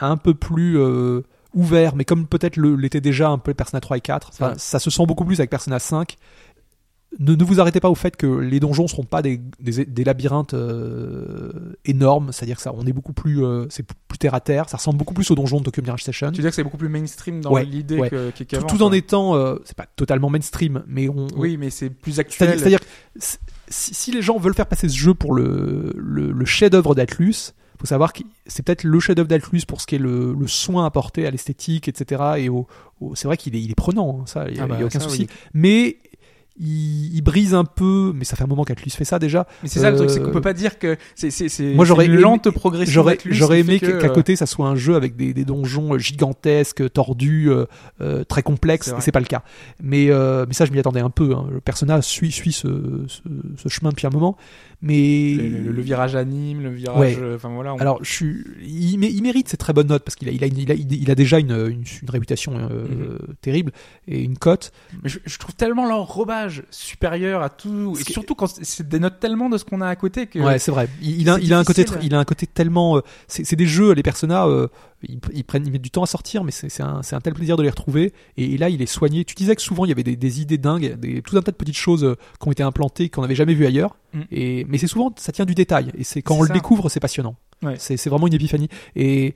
un 0.00 0.16
peu 0.16 0.34
plus 0.34 0.78
euh, 0.78 1.22
ouvert, 1.54 1.96
mais 1.96 2.04
comme 2.04 2.26
peut-être 2.26 2.56
l'était 2.58 3.00
déjà 3.00 3.28
un 3.30 3.38
peu 3.38 3.54
Persona 3.54 3.80
3 3.80 3.96
et 3.98 4.00
4, 4.00 4.30
C'est 4.32 4.44
vrai. 4.44 4.54
ça, 4.58 4.78
se 4.78 4.90
sent 4.90 5.06
beaucoup 5.06 5.24
plus 5.24 5.40
avec 5.40 5.50
Persona 5.50 5.78
5. 5.78 6.16
Ne, 7.18 7.34
ne 7.34 7.42
vous 7.42 7.58
arrêtez 7.58 7.80
pas 7.80 7.88
au 7.88 7.94
fait 7.94 8.16
que 8.16 8.26
les 8.26 8.60
donjons 8.60 8.86
seront 8.86 9.02
pas 9.04 9.22
des, 9.22 9.40
des, 9.60 9.86
des 9.86 10.04
labyrinthes 10.04 10.52
euh, 10.52 11.74
énormes, 11.86 12.32
c'est-à-dire 12.32 12.56
que 12.56 12.62
ça, 12.62 12.72
on 12.74 12.84
est 12.84 12.92
beaucoup 12.92 13.14
plus, 13.14 13.42
euh, 13.42 13.64
c'est 13.70 13.82
plus 14.08 14.18
terre 14.18 14.34
à 14.34 14.40
terre, 14.40 14.68
ça 14.68 14.76
ressemble 14.76 14.98
beaucoup 14.98 15.14
plus 15.14 15.30
aux 15.30 15.34
donjons 15.34 15.58
de 15.58 15.64
Tokyo 15.64 15.80
Mirage 15.80 16.02
Station. 16.02 16.30
Tu 16.30 16.36
veux 16.36 16.42
dire 16.42 16.50
que 16.50 16.54
c'est 16.56 16.62
beaucoup 16.64 16.76
plus 16.76 16.90
mainstream 16.90 17.40
dans 17.40 17.50
Ouais, 17.52 17.64
l'idée 17.64 17.98
ouais. 17.98 18.10
que- 18.10 18.30
que- 18.30 18.56
Tout, 18.58 18.76
tout 18.76 18.82
en 18.82 18.92
étant, 18.92 19.34
euh, 19.36 19.56
c'est 19.64 19.76
pas 19.76 19.86
totalement 19.96 20.28
mainstream, 20.28 20.82
mais 20.86 21.08
on, 21.08 21.28
Oui, 21.34 21.56
mais 21.56 21.70
c'est 21.70 21.88
plus 21.88 22.20
actuel. 22.20 22.58
c'est-à-dire, 22.58 22.80
si, 23.16 23.38
si- 23.68 23.94
si 23.94 24.12
les 24.12 24.20
gens 24.20 24.38
veulent 24.38 24.54
faire 24.54 24.66
passer 24.66 24.90
ce 24.90 24.96
jeu 24.96 25.14
pour 25.14 25.32
le, 25.34 25.94
le, 25.96 26.30
le 26.30 26.44
chef-d'œuvre 26.44 26.94
d'Atlus, 26.94 27.54
faut 27.78 27.86
savoir 27.86 28.12
que 28.12 28.22
c'est 28.46 28.64
peut-être 28.64 28.84
le 28.84 29.00
chef-d'œuvre 29.00 29.28
d'Atlus 29.28 29.62
pour 29.66 29.80
ce 29.80 29.86
qui 29.86 29.94
est 29.94 29.98
le, 29.98 30.34
le 30.38 30.46
soin 30.46 30.84
apporté 30.84 31.26
à 31.26 31.30
l'esthétique, 31.30 31.88
etc. 31.88 32.22
Et 32.38 32.48
au, 32.48 32.66
au- 33.00 33.14
c'est 33.14 33.26
vrai 33.28 33.36
qu'il 33.36 33.54
est, 33.56 33.60
il 33.62 33.70
est 33.70 33.74
prenant, 33.76 34.18
hein, 34.20 34.24
ça, 34.26 34.46
il 34.48 34.56
y 34.56 34.60
a, 34.60 34.64
Ah 34.64 34.66
bah, 34.66 34.76
il 34.78 34.82
a 34.82 34.86
aucun 34.86 34.98
ça, 35.00 35.08
souci. 35.08 35.22
oui. 35.22 35.36
Mais 35.54 35.96
il, 36.60 37.14
il 37.14 37.22
brise 37.22 37.54
un 37.54 37.64
peu, 37.64 38.10
mais 38.16 38.24
ça 38.24 38.34
fait 38.34 38.42
un 38.42 38.48
moment 38.48 38.64
qu'Atlus 38.64 38.90
fait 38.90 39.04
ça 39.04 39.20
déjà. 39.20 39.46
Mais 39.62 39.68
c'est 39.68 39.78
ça 39.78 39.92
le 39.92 39.96
truc, 39.96 40.10
c'est 40.10 40.18
qu'on 40.20 40.30
Euh, 40.30 40.32
peut 40.32 40.40
pas 40.40 40.54
dire 40.54 40.80
que 40.80 40.96
c'est 41.14 41.30
une 42.06 42.14
aimé- 42.14 42.20
lente 42.20 42.50
progression. 42.50 42.92
J'aurais, 42.92 43.60
aimé 43.60 43.78
qu'à 43.78 43.86
euh, 43.86 44.08
côté 44.08 44.34
ça 44.34 44.46
soit 44.46 44.66
un 44.66 44.74
jeu 44.74 44.96
avec 44.96 45.14
des, 45.14 45.32
des 45.32 45.44
donjons 45.44 45.96
gigantesques, 45.98 46.92
tordus, 46.92 47.48
euh, 47.48 47.66
euh, 48.00 48.24
très 48.24 48.42
complexes, 48.42 48.88
C'est 48.88 48.98
et 48.98 49.00
c'est 49.02 49.12
pas 49.12 49.20
le 49.20 49.26
cas. 49.26 49.44
Mais, 49.80 50.10
euh, 50.10 50.46
mais 50.48 50.54
ça, 50.54 50.64
je 50.64 50.72
m'y 50.72 50.80
attendais 50.80 50.98
un 50.98 51.10
peu. 51.10 51.32
hein. 51.36 51.46
Le 51.48 51.60
personnage 51.60 52.02
suit, 52.02 52.32
suit 52.32 52.50
ce, 52.52 53.04
ce, 53.06 53.20
ce 53.56 53.68
chemin 53.68 53.90
depuis 53.90 54.08
un 54.08 54.10
moment. 54.10 54.36
Mais 54.80 55.34
le, 55.34 55.48
le- 55.48 55.72
le 55.72 55.82
virage 55.82 56.14
anime, 56.14 56.62
le 56.62 56.70
virage. 56.70 57.16
Ouais. 57.16 57.16
euh, 57.20 57.34
Enfin 57.34 57.48
voilà. 57.48 57.74
on- 57.74 57.78
alors, 57.78 57.98
je 58.04 58.12
suis, 58.12 58.44
il, 58.62 58.96
mé- 58.98 59.10
il 59.12 59.22
mérite 59.22 59.48
cette 59.48 59.58
très 59.58 59.72
bonne 59.72 59.88
note 59.88 60.04
parce 60.04 60.14
qu'il 60.14 60.28
a, 60.28 60.32
il 60.32 60.44
a, 60.44 60.46
une- 60.46 60.56
il 60.58 60.70
a, 60.70 60.74
il 60.74 61.10
a 61.10 61.14
déjà 61.16 61.40
une, 61.40 61.50
une, 61.50 61.82
une 62.02 62.10
réputation 62.10 62.52
euh, 62.56 62.86
Mhm. 62.88 63.18
terrible 63.40 63.72
et 64.06 64.22
une 64.22 64.38
cote. 64.38 64.70
Mais 65.02 65.08
je, 65.08 65.18
je 65.26 65.38
trouve 65.38 65.54
tellement 65.56 65.84
l'enrobage 65.88 66.62
supérieur 66.70 67.42
à 67.42 67.50
tout, 67.50 67.96
et 67.98 68.04
surtout 68.04 68.36
quand 68.36 68.46
c'est- 68.46 68.64
c'est 68.64 68.88
dénote 68.88 69.18
tellement 69.18 69.48
de 69.48 69.58
ce 69.58 69.64
qu'on 69.64 69.80
a 69.80 69.88
à 69.88 69.96
côté 69.96 70.26
que. 70.28 70.38
Ouais, 70.38 70.60
c'est 70.60 70.70
vrai. 70.70 70.88
Il, 71.02 71.22
il 71.22 71.28
a, 71.28 71.38
il 71.40 71.52
a 71.52 71.58
un 71.58 71.64
côté, 71.64 71.84
il 72.02 72.14
a 72.14 72.18
un 72.20 72.24
côté 72.24 72.46
tellement. 72.46 72.98
euh, 72.98 73.00
c'est 73.26 73.44
c'est 73.44 73.56
des 73.56 73.66
jeux, 73.66 73.92
les 73.94 74.04
personnages, 74.04 74.48
euh, 74.48 74.68
ils, 75.02 75.18
ils 75.32 75.44
prennent, 75.44 75.66
ils 75.66 75.72
mettent 75.72 75.82
du 75.82 75.90
temps 75.90 76.02
à 76.02 76.06
sortir, 76.06 76.42
mais 76.44 76.50
c'est 76.50 76.68
c'est 76.68 76.82
un, 76.82 77.02
c'est 77.02 77.14
un 77.14 77.20
tel 77.20 77.34
plaisir 77.34 77.56
de 77.56 77.62
les 77.62 77.70
retrouver. 77.70 78.12
Et, 78.36 78.54
et 78.54 78.58
là, 78.58 78.68
il 78.68 78.82
est 78.82 78.86
soigné. 78.86 79.24
Tu 79.24 79.34
disais 79.34 79.54
que 79.54 79.62
souvent 79.62 79.84
il 79.84 79.88
y 79.88 79.92
avait 79.92 80.02
des, 80.02 80.16
des 80.16 80.40
idées 80.40 80.58
dingues, 80.58 80.94
des, 80.98 81.22
tout 81.22 81.36
un 81.36 81.42
tas 81.42 81.52
de 81.52 81.56
petites 81.56 81.76
choses 81.76 82.04
euh, 82.04 82.16
qui 82.40 82.48
ont 82.48 82.52
été 82.52 82.62
implantées 82.62 83.08
qu'on 83.08 83.22
n'avait 83.22 83.34
jamais 83.34 83.54
vues 83.54 83.66
ailleurs. 83.66 83.96
Mm. 84.12 84.20
Et 84.30 84.64
mais 84.68 84.78
c'est 84.78 84.86
souvent, 84.88 85.12
ça 85.16 85.32
tient 85.32 85.44
du 85.44 85.54
détail. 85.54 85.92
Et 85.96 86.04
c'est 86.04 86.22
quand 86.22 86.34
on 86.36 86.42
ça. 86.42 86.48
le 86.52 86.54
découvre, 86.54 86.88
c'est 86.88 87.00
passionnant. 87.00 87.36
Ouais. 87.62 87.74
C'est 87.78 87.96
c'est 87.96 88.10
vraiment 88.10 88.26
une 88.26 88.34
épiphanie. 88.34 88.68
Et 88.96 89.34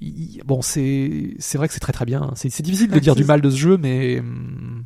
il- 0.00 0.40
bon, 0.44 0.62
c'est 0.62 1.34
c'est 1.38 1.58
vrai 1.58 1.68
que 1.68 1.74
c'est 1.74 1.80
très 1.80 1.92
très 1.92 2.04
bien. 2.06 2.32
C'est 2.34 2.50
c'est 2.50 2.62
difficile 2.62 2.90
de 2.90 2.98
dire 2.98 3.14
du 3.14 3.24
mal 3.24 3.40
de 3.40 3.50
ce 3.50 3.56
jeu, 3.56 3.76
mais. 3.76 4.20
hum, 4.20 4.84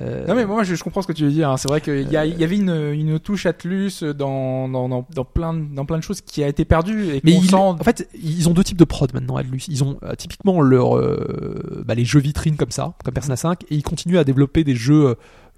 euh, 0.00 0.26
Non 0.26 0.34
mais 0.34 0.44
moi 0.44 0.62
je, 0.64 0.74
je 0.74 0.82
comprends 0.82 1.02
ce 1.02 1.06
que 1.06 1.12
tu 1.12 1.24
veux 1.24 1.30
dire. 1.30 1.50
hein. 1.50 1.56
C'est 1.56 1.68
vrai 1.68 1.80
qu'il 1.80 2.10
y, 2.10 2.16
a- 2.16 2.26
il 2.26 2.38
y 2.38 2.44
avait 2.44 2.56
une, 2.56 2.70
une 2.92 3.18
touche 3.20 3.46
Atlus 3.46 4.02
dans, 4.16 4.68
dans, 4.68 4.88
dans, 4.88 5.06
dans 5.14 5.24
plein, 5.24 5.54
de- 5.54 5.74
dans 5.74 5.84
plein 5.84 5.98
de 5.98 6.02
choses 6.02 6.20
qui 6.20 6.42
a 6.42 6.48
été 6.48 6.64
perdue 6.64 7.10
et 7.14 7.20
Mais 7.24 7.32
ils- 7.32 7.48
sent. 7.50 7.54
en 7.56 7.76
fait, 7.78 8.08
ils 8.20 8.48
ont 8.48 8.52
deux 8.52 8.64
types 8.64 8.78
de 8.78 8.84
prod 8.84 9.12
maintenant, 9.14 9.36
Atlus. 9.36 9.62
Ils 9.68 9.84
ont 9.84 9.98
euh, 10.02 10.14
typiquement 10.16 10.60
leur, 10.60 10.96
euh, 10.96 11.84
bah, 11.86 11.94
les 11.94 12.04
jeux 12.04 12.20
vitrines 12.20 12.56
comme 12.56 12.70
ça, 12.70 12.94
comme 13.04 13.14
Persona 13.14 13.36
5, 13.36 13.62
et 13.64 13.74
ils 13.76 13.82
continuent 13.82 14.18
à 14.18 14.24
développer 14.24 14.64
des 14.64 14.74
jeux 14.74 15.06
euh, 15.06 15.14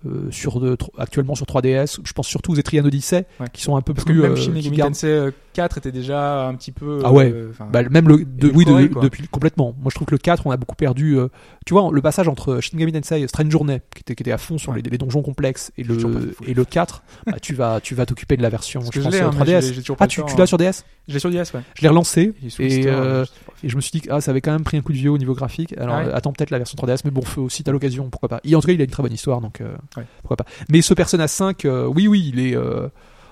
euh, 0.07 0.30
sur 0.30 0.61
de, 0.61 0.76
actuellement 0.99 1.34
sur 1.34 1.47
3DS. 1.47 2.01
Je 2.05 2.12
pense 2.12 2.28
surtout 2.28 2.53
aux 2.53 2.57
Etrian 2.57 2.84
Odyssey, 2.84 3.24
Ouais. 3.41 3.47
qui 3.53 3.62
sont 3.62 3.76
un 3.76 3.80
peu 3.80 3.95
Parce 3.95 4.05
que 4.05 4.12
plus 4.12 4.20
même 4.20 4.32
euh, 4.32 4.37
Shin 4.37 4.51
qui 4.53 4.53
Megami 4.53 4.76
gardent- 4.76 4.93
Tensei 4.93 5.09
euh, 5.09 5.30
4 5.57 5.79
était 5.79 5.93
déjà 5.93 6.47
un 6.47 6.55
petit 6.55 6.71
peu. 6.73 7.01
Ah 7.05 7.13
ouais. 7.13 7.33
euh, 7.33 7.51
Bah, 7.73 7.83
même 7.91 8.09
le, 8.09 8.25
de, 8.25 8.49
oui, 8.55 8.65
Corée, 8.65 8.89
depuis 9.03 9.27
complètement. 9.29 9.75
Moi, 9.81 9.89
je 9.91 9.95
trouve 9.95 10.07
que 10.07 10.15
le 10.15 10.19
4, 10.19 10.47
on 10.47 10.51
a 10.51 10.57
beaucoup 10.57 10.77
perdu. 10.77 11.17
euh, 11.19 11.29
tu 11.65 11.75
vois, 11.75 11.89
le 11.93 12.01
passage 12.03 12.29
entre 12.29 12.61
Shin 12.61 12.77
Megami 12.77 12.93
Tensei 12.93 13.27
Strange 13.27 13.51
Journey, 13.51 13.81
qui 13.95 14.01
était, 14.03 14.15
qui 14.15 14.23
était 14.23 14.33
à 14.33 14.39
fond 14.39 14.59
sur 14.59 14.73
Ouais. 14.73 14.83
les, 14.83 14.91
les 14.91 14.99
donjons 14.99 15.23
complexes, 15.23 15.73
et 15.79 15.85
J'ai 15.85 15.93
le, 15.95 16.35
et 16.47 16.55
le 16.55 16.65
4, 16.65 17.03
bah, 17.27 17.33
tu 17.41 17.55
vas, 17.55 17.81
tu 17.81 17.95
vas 17.95 18.05
t'occuper 18.07 18.37
de 18.37 18.43
la 18.43 18.49
version, 18.51 18.81
parce 18.81 18.93
je 18.95 19.01
je 19.01 19.05
pense, 19.05 19.13
l'ai, 19.15 19.21
euh, 19.21 19.27
hein, 19.29 19.31
mais 19.33 19.45
3DS. 19.45 19.61
j'ai- 19.67 19.75
j'ai 19.75 19.81
toujours 19.81 19.97
pas 19.97 20.05
Ah, 20.05 20.09
tu, 20.09 20.21
tu 20.25 20.33
hein. 20.33 20.37
l'as 20.39 20.47
sur 20.47 20.59
DS 20.59 20.85
Je 21.09 21.15
l'ai 21.15 21.19
sur 21.21 21.31
DS, 21.31 21.53
ouais. 21.55 21.61
Je 21.75 21.83
l'ai 21.83 21.89
relancé. 21.89 22.35
Et, 22.59 22.87
euh, 22.87 23.25
je. 23.25 23.31
Et 23.67 23.69
je 23.71 23.77
me 23.77 23.81
suis 23.81 23.91
dit 23.93 24.01
que 24.03 24.13
ah, 24.13 24.21
ça 24.21 24.31
avait 24.33 24.41
quand 24.43 24.53
même 24.53 24.65
pris 24.65 24.77
un 24.77 24.83
coup 24.83 24.93
de 24.93 24.99
vieux 24.99 25.11
au 25.11 25.17
niveau 25.19 25.35
graphique. 25.35 25.75
Alors 25.79 25.95
Ah 25.97 26.05
ouais. 26.07 26.13
attends 26.13 26.33
peut-être 26.33 26.51
la 26.51 26.59
version 26.59 26.77
3DS, 26.77 27.01
mais 27.07 27.11
bon, 27.11 27.23
feu 27.23 27.41
aussi, 27.41 27.65
t'as 27.65 27.73
l'occasion, 27.73 28.11
pourquoi 28.11 28.29
pas. 28.29 28.41
Et 28.45 28.55
en 28.55 28.61
tout 28.61 28.67
cas, 28.67 28.75
il 28.75 28.81
a 28.81 28.85
une 28.85 28.91
très 28.91 29.03
bonne 29.03 29.13
histoire, 29.15 29.41
donc 29.41 29.61
euh, 29.63 29.75
Ouais. 29.97 30.05
pourquoi 30.21 30.37
pas. 30.37 30.45
Mais 30.69 30.83
ce 30.83 30.93
Persona 30.93 31.27
5, 31.27 31.65
euh, 31.65 31.87
oui, 31.87 32.07
oui, 32.07 32.31
il 32.35 32.39
est. 32.41 32.55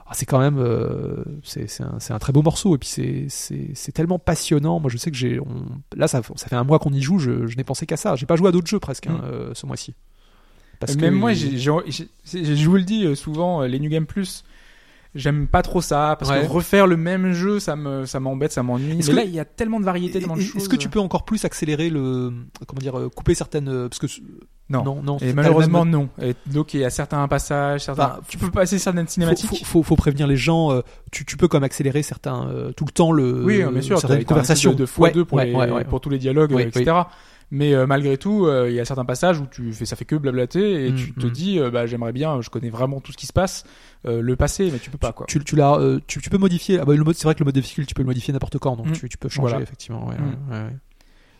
euh, 0.07 0.11
ah, 0.11 0.12
c'est 0.14 0.26
quand 0.26 0.38
même. 0.38 0.59
euh, 0.59 1.24
c'est 1.42 1.80
un, 2.12 2.18
très 2.18 2.32
beau 2.32 2.42
morceau, 2.42 2.74
et 2.74 2.78
puis 2.78 2.88
c'est- 3.28 3.92
tellement 3.92 4.18
passionnant. 4.18 4.78
Moi, 4.80 4.90
je 4.90 4.96
sais 4.98 5.11
que 5.11 5.16
j'ai. 5.16 5.40
Là, 5.96 6.09
ça, 6.09 6.20
ça 6.36 6.48
fait 6.48 6.57
un 6.57 6.64
mois 6.64 6.78
qu'on 6.78 6.92
y 6.92 7.00
joue, 7.02 7.18
je, 7.18 7.46
je 7.46 7.57
n'ai 7.57 7.64
pensé 7.64 7.86
qu'à 7.86 7.96
ça. 7.96 8.14
J'ai 8.16 8.26
pas 8.26 8.36
joué 8.36 8.48
à 8.48 8.52
d'autres 8.52 8.66
jeux 8.68 8.80
presque 8.80 9.07
hein, 9.07 9.20
Mm. 9.22 9.24
euh, 9.24 9.55
ce 9.55 9.66
mois-ci. 9.66 9.94
Parce 10.80 10.96
Même 10.96 11.14
que- 11.14 11.18
moi, 11.20 11.32
je 11.32 12.66
vous 12.68 12.76
le 12.76 12.82
dis 12.82 13.07
euh, 13.07 13.14
souvent, 13.14 13.62
euh, 13.62 13.66
les 13.68 13.78
New 13.78 13.88
Game 13.90 14.07
Plus, 14.07 14.44
j'aime 15.15 15.47
pas 15.47 15.62
trop 15.62 15.81
ça 15.81 16.17
parce 16.19 16.31
Ouais. 16.31 16.43
que 16.43 16.47
refaire 16.51 16.87
le 16.87 16.97
même 16.97 17.33
jeu, 17.33 17.61
ça 17.61 17.77
me, 17.77 18.05
ça 18.07 18.21
m'embête, 18.21 18.53
ça 18.53 18.62
m'ennuie. 18.62 18.95
Mais 18.95 18.99
Est-ce 18.99 19.11
que- 19.11 19.17
là, 19.17 19.25
il 19.25 19.35
y 19.35 19.41
a 19.41 19.45
tellement 19.45 19.81
de 19.81 19.85
variétés, 19.85 20.19
tellement 20.19 20.37
de 20.37 20.41
Est-ce 20.43 20.53
choses. 20.53 20.69
que 20.69 20.77
tu 20.77 20.89
peux 20.89 21.01
encore 21.01 21.25
plus 21.25 21.45
accélérer 21.45 21.91
le. 21.91 22.33
Comment 22.67 22.81
dire, 22.81 22.99
euh, 22.99 23.09
couper 23.09 23.35
certaines. 23.35 23.69
euh, 23.69 23.89
Parce 23.89 23.99
que. 23.99 24.07
Non. 24.71 24.83
non, 24.83 25.03
non 25.03 25.19
Et 25.19 25.35
malheureusement, 25.35 25.85
même- 25.85 25.93
non. 25.93 26.09
Et 26.23 26.35
donc, 26.47 26.73
il 26.73 26.81
y 26.81 26.85
a 26.87 26.91
certains 26.91 27.29
passages, 27.29 27.83
certains. 27.85 28.05
Enfin, 28.05 28.21
tu 28.29 28.39
peux 28.39 28.51
passer 28.51 28.79
certaines 28.79 29.07
cinématiques. 29.07 29.51
faut, 29.51 29.65
faut, 29.65 29.83
faut 29.83 29.97
prévenir 29.97 30.27
les 30.27 30.39
gens. 30.39 30.73
euh, 30.73 30.81
tu, 31.12 31.27
tu 31.27 31.37
peux 31.37 31.49
comme 31.49 31.65
accélérer 31.65 32.03
certains 32.03 32.49
euh, 32.49 32.73
tout 32.73 32.87
le 32.87 32.91
temps 32.91 33.12
le 33.12 33.45
oui, 33.45 33.62
bien 33.62 33.81
sûr. 33.83 33.99
certaines 33.99 34.25
conversations 34.25 34.73
de 34.73 34.87
x2 34.87 35.01
Ouais, 35.03 35.25
pour, 35.25 35.37
ouais, 35.39 35.45
les, 35.79 35.85
pour 35.85 36.01
tous 36.01 36.09
les 36.09 36.19
dialogues, 36.19 36.59
etc. 36.59 36.93
Mais 37.51 37.74
euh, 37.74 37.86
malgré 37.86 38.16
tout, 38.18 38.47
euh, 38.47 38.68
il 38.70 38.74
y 38.74 38.80
a 38.80 38.84
certains 38.84 39.05
passages 39.05 39.38
où 39.40 39.47
tu 39.47 39.72
fais, 39.72 39.84
ça 39.84 39.97
fait 39.97 40.05
que 40.05 40.16
blablater 40.16 40.86
et 40.86 40.92
Mm, 40.92 40.95
tu 40.97 41.12
te 41.14 41.26
mm. 41.26 41.30
dis, 41.30 41.59
euh, 41.59 41.70
bah 41.70 41.86
j'aimerais 41.86 42.12
bien, 42.12 42.40
je 42.40 42.51
connais 42.51 42.70
vraiment 42.70 43.01
tout 43.01 43.12
ce 43.12 43.16
qui 43.16 43.26
se 43.26 43.32
passe, 43.32 43.64
le 44.05 44.34
passé, 44.36 44.70
mais 44.72 44.78
tu 44.78 44.90
peux 44.90 44.99
pas 44.99 45.12
quoi. 45.12 45.26
Tu, 45.26 45.38
tu, 45.45 45.57
l'as, 45.57 45.78
tu, 46.07 46.20
tu 46.20 46.30
peux 46.30 46.38
modifier. 46.38 46.78
Ah 46.80 46.84
bah, 46.84 46.95
le 46.95 47.05
mode, 47.05 47.14
c'est 47.14 47.24
vrai 47.24 47.34
que 47.34 47.40
le 47.40 47.45
mode 47.47 47.55
difficile, 47.55 47.86
tu 47.86 47.95
peux 47.95 48.03
le 48.03 48.07
modifier 48.07 48.32
n'importe 48.32 48.59
quand, 48.59 48.76
donc 48.76 48.88
Mm. 48.88 48.92
tu, 48.92 49.09
tu 49.09 49.18
peux 49.18 49.28
changer 49.28 49.49
Voilà. 49.51 49.62
effectivement. 49.62 50.07
Ouais, 50.09 50.14
ouais, 50.16 50.57
ouais, 50.57 50.62
ouais. 50.64 50.76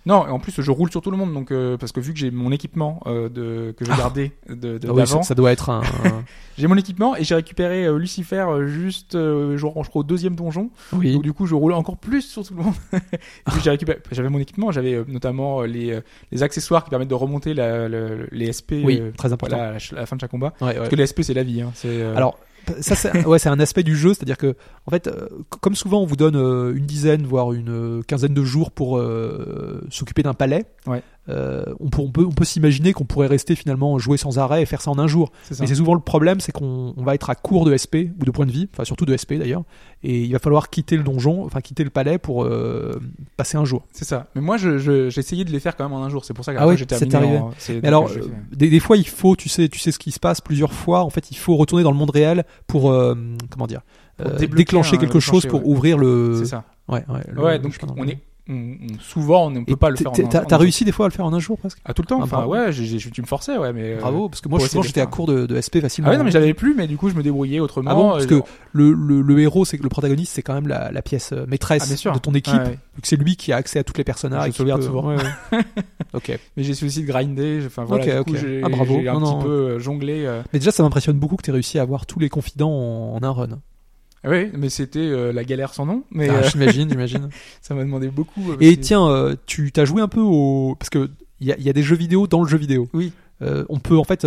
Non, 0.07 0.27
et 0.27 0.31
en 0.31 0.39
plus 0.39 0.61
je 0.61 0.71
roule 0.71 0.91
sur 0.91 1.01
tout 1.01 1.11
le 1.11 1.17
monde, 1.17 1.33
donc 1.33 1.51
euh, 1.51 1.79
parce 1.79 1.91
que 1.93 1.99
vu 2.01 2.13
que 2.13 2.19
j'ai 2.19 2.31
mon 2.31 2.53
équipement 2.53 3.01
euh, 3.07 3.29
de 3.31 3.73
que 3.77 3.85
j'ai 3.87 3.93
Ah. 3.93 3.97
gardé 3.97 4.33
de, 4.49 4.77
de- 4.77 4.81
Ah 4.89 4.93
oui, 4.93 5.01
ça, 5.01 5.13
d'avant, 5.13 5.23
ça 5.23 5.35
doit 5.35 5.51
être 5.51 5.71
un. 5.71 5.81
j'ai 6.59 6.67
mon 6.67 6.77
équipement 6.77 7.17
et 7.17 7.25
j'ai 7.25 7.35
récupéré 7.35 7.87
euh, 7.87 7.97
Lucifer 7.99 8.45
euh, 8.49 8.67
juste 8.69 9.15
euh, 9.15 9.57
je 9.57 9.67
crois 9.67 10.01
au 10.01 10.05
deuxième 10.05 10.37
donjon. 10.37 10.71
oui. 10.93 11.15
Donc 11.15 11.23
du 11.23 11.33
coup, 11.33 11.47
je 11.47 11.55
roulais 11.55 11.75
encore 11.75 11.97
plus 11.97 12.21
sur 12.23 12.45
tout 12.47 12.55
le 12.55 12.63
monde. 12.63 12.75
et 12.93 12.99
puis 13.47 13.61
j'ai 13.63 13.71
récupéré, 13.71 13.99
j'avais 14.13 14.29
mon 14.29 14.39
équipement, 14.41 14.71
j'avais 14.73 14.93
euh, 14.95 15.05
notamment 15.09 15.63
euh, 15.63 15.67
les, 15.67 15.93
euh, 15.93 16.01
les 16.33 16.43
accessoires 16.43 16.85
qui 16.85 16.91
permettent 16.91 17.09
de 17.09 17.15
remonter 17.15 17.55
la, 17.55 17.89
le- 17.89 18.29
les 18.31 18.53
SP. 18.53 18.85
Oui, 18.85 18.99
euh, 19.01 19.11
très 19.17 19.33
important. 19.33 19.57
voilà, 19.57 19.71
à 19.71 19.73
la, 19.75 19.79
ch- 19.79 19.95
à 19.95 20.01
la 20.01 20.07
fin 20.07 20.17
de 20.17 20.21
chaque 20.21 20.31
combat. 20.31 20.53
Ouais, 20.61 20.69
ouais. 20.69 20.75
Parce 20.77 20.89
que 20.91 20.97
les 20.97 21.07
SP, 21.09 21.23
c'est 21.23 21.35
la 21.35 21.43
vie. 21.45 21.63
Hein. 21.63 21.71
C'est, 21.75 21.89
euh, 21.89 22.15
Alors, 22.15 22.39
ça, 22.81 22.95
c'est 22.97 23.49
un 23.49 23.61
aspect 23.61 23.83
du 23.83 23.97
jeu, 23.97 24.15
c'est-à-dire 24.15 24.37
que, 24.37 24.57
en 24.87 24.91
fait, 24.91 25.07
euh, 25.07 25.29
comme 25.61 25.75
souvent, 25.75 26.03
on 26.03 26.07
vous 26.07 26.17
donne 26.17 26.37
euh, 26.37 26.75
une 26.75 26.87
dizaine, 26.87 27.25
voire 27.25 27.53
une 27.53 27.71
euh, 27.71 28.03
quinzaine 28.03 28.35
de 28.35 28.43
jours 28.45 28.71
pour 28.71 29.01
s'occuper 29.91 30.23
d'un 30.23 30.35
palais. 30.35 30.65
Euh, 31.31 31.65
on 31.81 31.89
peut, 31.89 32.03
on 32.03 32.11
peut, 32.11 32.25
on 32.25 32.33
peut 32.33 32.45
s'imaginer 32.45 32.93
qu'on 32.93 33.05
pourrait 33.05 33.29
rester 33.29 33.55
finalement 33.55 33.99
jouer 33.99 34.19
sans 34.19 34.39
arrêt 34.39 34.61
et 34.63 34.67
faire 34.67 34.83
ça 34.83 34.91
en 34.91 34.99
un 34.99 35.07
jour. 35.07 35.33
Mais 35.59 35.67
c'est 35.67 35.75
souvent 35.75 35.95
le 35.95 36.01
problème, 36.01 36.41
c'est 36.41 36.53
qu'on 36.53 36.93
on 36.97 37.03
va 37.03 37.15
être 37.15 37.31
à 37.31 37.35
court 37.35 37.65
de 37.65 37.75
SP 37.75 38.13
ou 38.21 38.25
de 38.27 38.31
points 38.31 38.45
de 38.45 38.53
vie, 38.53 38.69
enfin 38.73 38.85
surtout 38.85 39.07
de 39.07 39.17
SP 39.17 39.35
d'ailleurs, 39.41 39.63
et 40.03 40.21
il 40.23 40.33
va 40.33 40.39
falloir 40.39 40.69
quitter 40.69 40.99
le 40.99 41.03
donjon, 41.03 41.45
enfin 41.45 41.63
quitter 41.63 41.83
le 41.83 41.89
palais 41.89 42.19
pour 42.19 42.45
euh, 42.45 43.01
passer 43.39 43.57
un 43.57 43.65
jour. 43.65 43.87
C'est 43.91 44.05
ça. 44.05 44.27
Mais 44.35 44.43
moi, 44.43 44.59
je, 44.59 44.77
je- 44.77 45.09
j'ai 45.09 45.21
essayé 45.21 45.45
de 45.47 45.51
les 45.51 45.61
faire 45.61 45.77
quand 45.77 45.85
même 45.89 45.95
en 45.99 46.05
un 46.05 46.11
jour. 46.11 46.25
C'est 46.27 46.35
pour 46.35 46.45
ça 46.45 46.53
Ah 46.59 46.77
j'ai 46.77 46.85
c'est 46.91 47.07
terminé. 47.07 47.37
arrivé. 47.37 47.39
en- 47.39 47.53
Mais 47.83 47.89
alors, 47.89 48.11
euh, 48.11 48.21
des, 48.53 48.69
des 48.69 48.81
fois, 48.81 48.97
il 48.99 49.09
faut, 49.09 49.35
tu 49.35 49.49
sais, 49.49 49.69
tu 49.71 49.79
sais 49.79 49.93
ce 49.93 49.99
qui 49.99 50.11
se 50.13 50.21
passe 50.21 50.43
plusieurs 50.43 50.73
fois. 50.75 51.05
En 51.05 51.11
fait, 51.11 51.31
il 51.31 51.37
faut 51.39 51.57
retourner 51.57 51.85
dans 51.85 51.91
le 51.93 51.97
monde 51.97 52.11
réel 52.11 52.45
pour, 52.67 52.95
comment 53.51 53.67
dire, 53.67 53.81
Pour 54.19 54.31
déclencher 54.31 54.97
un- 54.97 54.99
quelque 55.01 55.21
chose 55.21 55.47
pour 55.47 55.61
ouais. 55.67 55.73
ouvrir 55.73 55.97
le. 55.97 56.37
c'est 56.39 56.51
ça. 56.51 56.65
Ouais, 56.87 57.03
ouais. 57.09 57.21
le- 57.33 57.43
Ouais, 57.43 57.53
le 57.57 57.63
donc 57.65 57.75
on 57.97 58.07
est, 58.07 58.19
on, 58.49 58.53
on- 58.55 58.99
souvent, 59.01 59.47
on 59.47 59.51
ne 59.51 59.61
peut 59.61 59.73
Et 59.73 59.77
pas 59.77 59.91
le 59.91 59.97
faire. 59.97 60.09
en 60.11 60.13
t'es- 60.13 60.25
un- 60.37 60.45
T'as 60.45 60.57
réussi 60.57 60.85
des 60.85 60.93
fois 60.93 61.07
à 61.07 61.09
le 61.09 61.15
faire 61.15 61.25
en 61.25 61.33
un 61.33 61.39
jour 61.39 61.57
presque? 61.59 61.79
Ah, 61.85 61.95
tout 61.95 62.03
le 62.03 62.07
temps. 62.07 62.19
Ah, 62.21 62.25
Enfin, 62.25 62.37
bravo. 62.39 62.53
ouais, 62.53 62.73
j'ai, 62.73 62.99
tu 62.99 63.23
me 63.23 63.27
forçais, 63.27 63.57
ouais, 63.57 63.73
mais. 63.73 63.95
euh, 63.95 64.01
Bravo, 64.01 64.29
parce 64.29 64.41
que 64.41 64.49
moi, 64.49 64.59
j'étais 64.83 65.01
à 65.01 65.07
court 65.07 65.27
de, 65.27 65.47
de 65.47 65.57
SP 65.61 65.81
facilement. 65.81 66.09
Ah 66.09 66.13
ouais, 66.13 66.19
non, 66.19 66.25
mais 66.25 66.31
j'avais 66.31 66.53
plus, 66.55 66.75
mais 66.75 66.87
du 66.87 66.97
coup, 66.97 67.09
je 67.09 67.15
me 67.15 67.23
débrouillais 67.23 67.61
autrement. 67.61 67.91
Ah 67.91 67.95
bon, 67.95 68.11
parce 68.11 68.25
Euh, 68.25 68.41
que 68.41 68.43
le, 68.73 68.93
le, 68.93 69.23
le 69.23 69.41
héros, 69.41 69.65
c'est 69.65 69.79
que 69.79 69.83
le 69.83 69.89
protagoniste, 69.89 70.33
c'est 70.35 70.43
quand 70.43 70.55
même 70.55 70.69
la, 70.69 70.93
la 70.93 71.03
pièce 71.03 71.33
euh, 71.33 71.47
maîtresse 71.49 72.05
Ah, 72.07 72.11
de 72.13 72.19
ton 72.19 72.33
équipe, 72.35 72.55
ouais. 72.55 72.79
c'est 73.03 73.17
lui 73.17 73.37
qui 73.37 73.53
a 73.53 73.57
accès 73.57 73.79
à 73.79 73.85
toutes 73.85 73.99
les 73.99 74.05
personnages. 74.05 74.53
Je 74.57 74.63
peut- 74.63 74.83
souvent. 74.83 75.07
ouais, 75.09 75.17
ouais. 75.17 75.59
ok. 76.15 76.39
Mais 76.57 76.63
j'ai 76.65 76.73
aussi 76.85 77.03
de 77.03 77.07
grinder. 77.07 77.63
Enfin, 77.67 77.85
voilà, 77.85 78.05
Ok, 78.05 78.11
du 78.19 78.25
coup, 78.25 78.31
ok. 78.39 78.41
j'ai, 78.47 78.61
Ah, 78.65 78.69
bravo. 78.69 78.99
j'ai 79.01 79.09
un 79.09 79.15
Non, 79.15 79.21
petit 79.21 79.35
non. 79.37 79.43
peu 79.43 79.79
jonglé. 79.79 80.25
euh. 80.27 80.43
Mais 80.53 80.59
déjà, 80.59 80.71
ça 80.71 80.83
m'impressionne 80.83 81.19
beaucoup 81.19 81.37
que 81.37 81.43
tu 81.43 81.51
aies 81.51 81.55
réussi 81.55 81.79
à 81.79 81.83
avoir 81.83 82.07
tous 82.07 82.19
les 82.19 82.29
confidents 82.29 82.71
en, 82.71 83.17
en 83.17 83.23
un 83.23 83.31
run. 83.31 83.49
Oui, 84.27 84.51
mais 84.57 84.69
c'était 84.69 84.99
euh, 85.01 85.33
la 85.33 85.45
galère 85.45 85.75
sans 85.75 85.87
nom. 85.87 86.05
Mais 86.11 86.29
Ah, 86.29 86.35
euh, 86.37 86.43
J'imagine, 86.51 86.89
j'imagine. 86.91 87.29
ça 87.63 87.75
m'a 87.75 87.83
demandé 87.85 88.09
beaucoup. 88.09 88.53
euh, 88.53 88.57
Et 88.61 88.77
tiens, 88.77 89.07
euh, 89.09 89.35
tu 89.47 89.71
t'as 89.73 89.85
joué 89.85 90.01
un 90.03 90.09
peu 90.09 90.21
au 90.21 90.77
parce 90.79 90.91
que 90.91 91.11
il 91.41 91.47
y 91.49 91.53
a, 91.53 91.57
il 91.59 91.65
y 91.65 91.71
a 91.71 91.73
des 91.73 91.83
jeux 91.83 91.97
vidéo 91.97 92.27
dans 92.27 92.43
le 92.43 92.49
jeu 92.49 92.57
vidéo. 92.59 92.89
Oui. 92.95 93.13
Euh, 93.43 93.65
on 93.69 93.79
peut 93.81 93.99
en 93.99 94.05
fait 94.05 94.27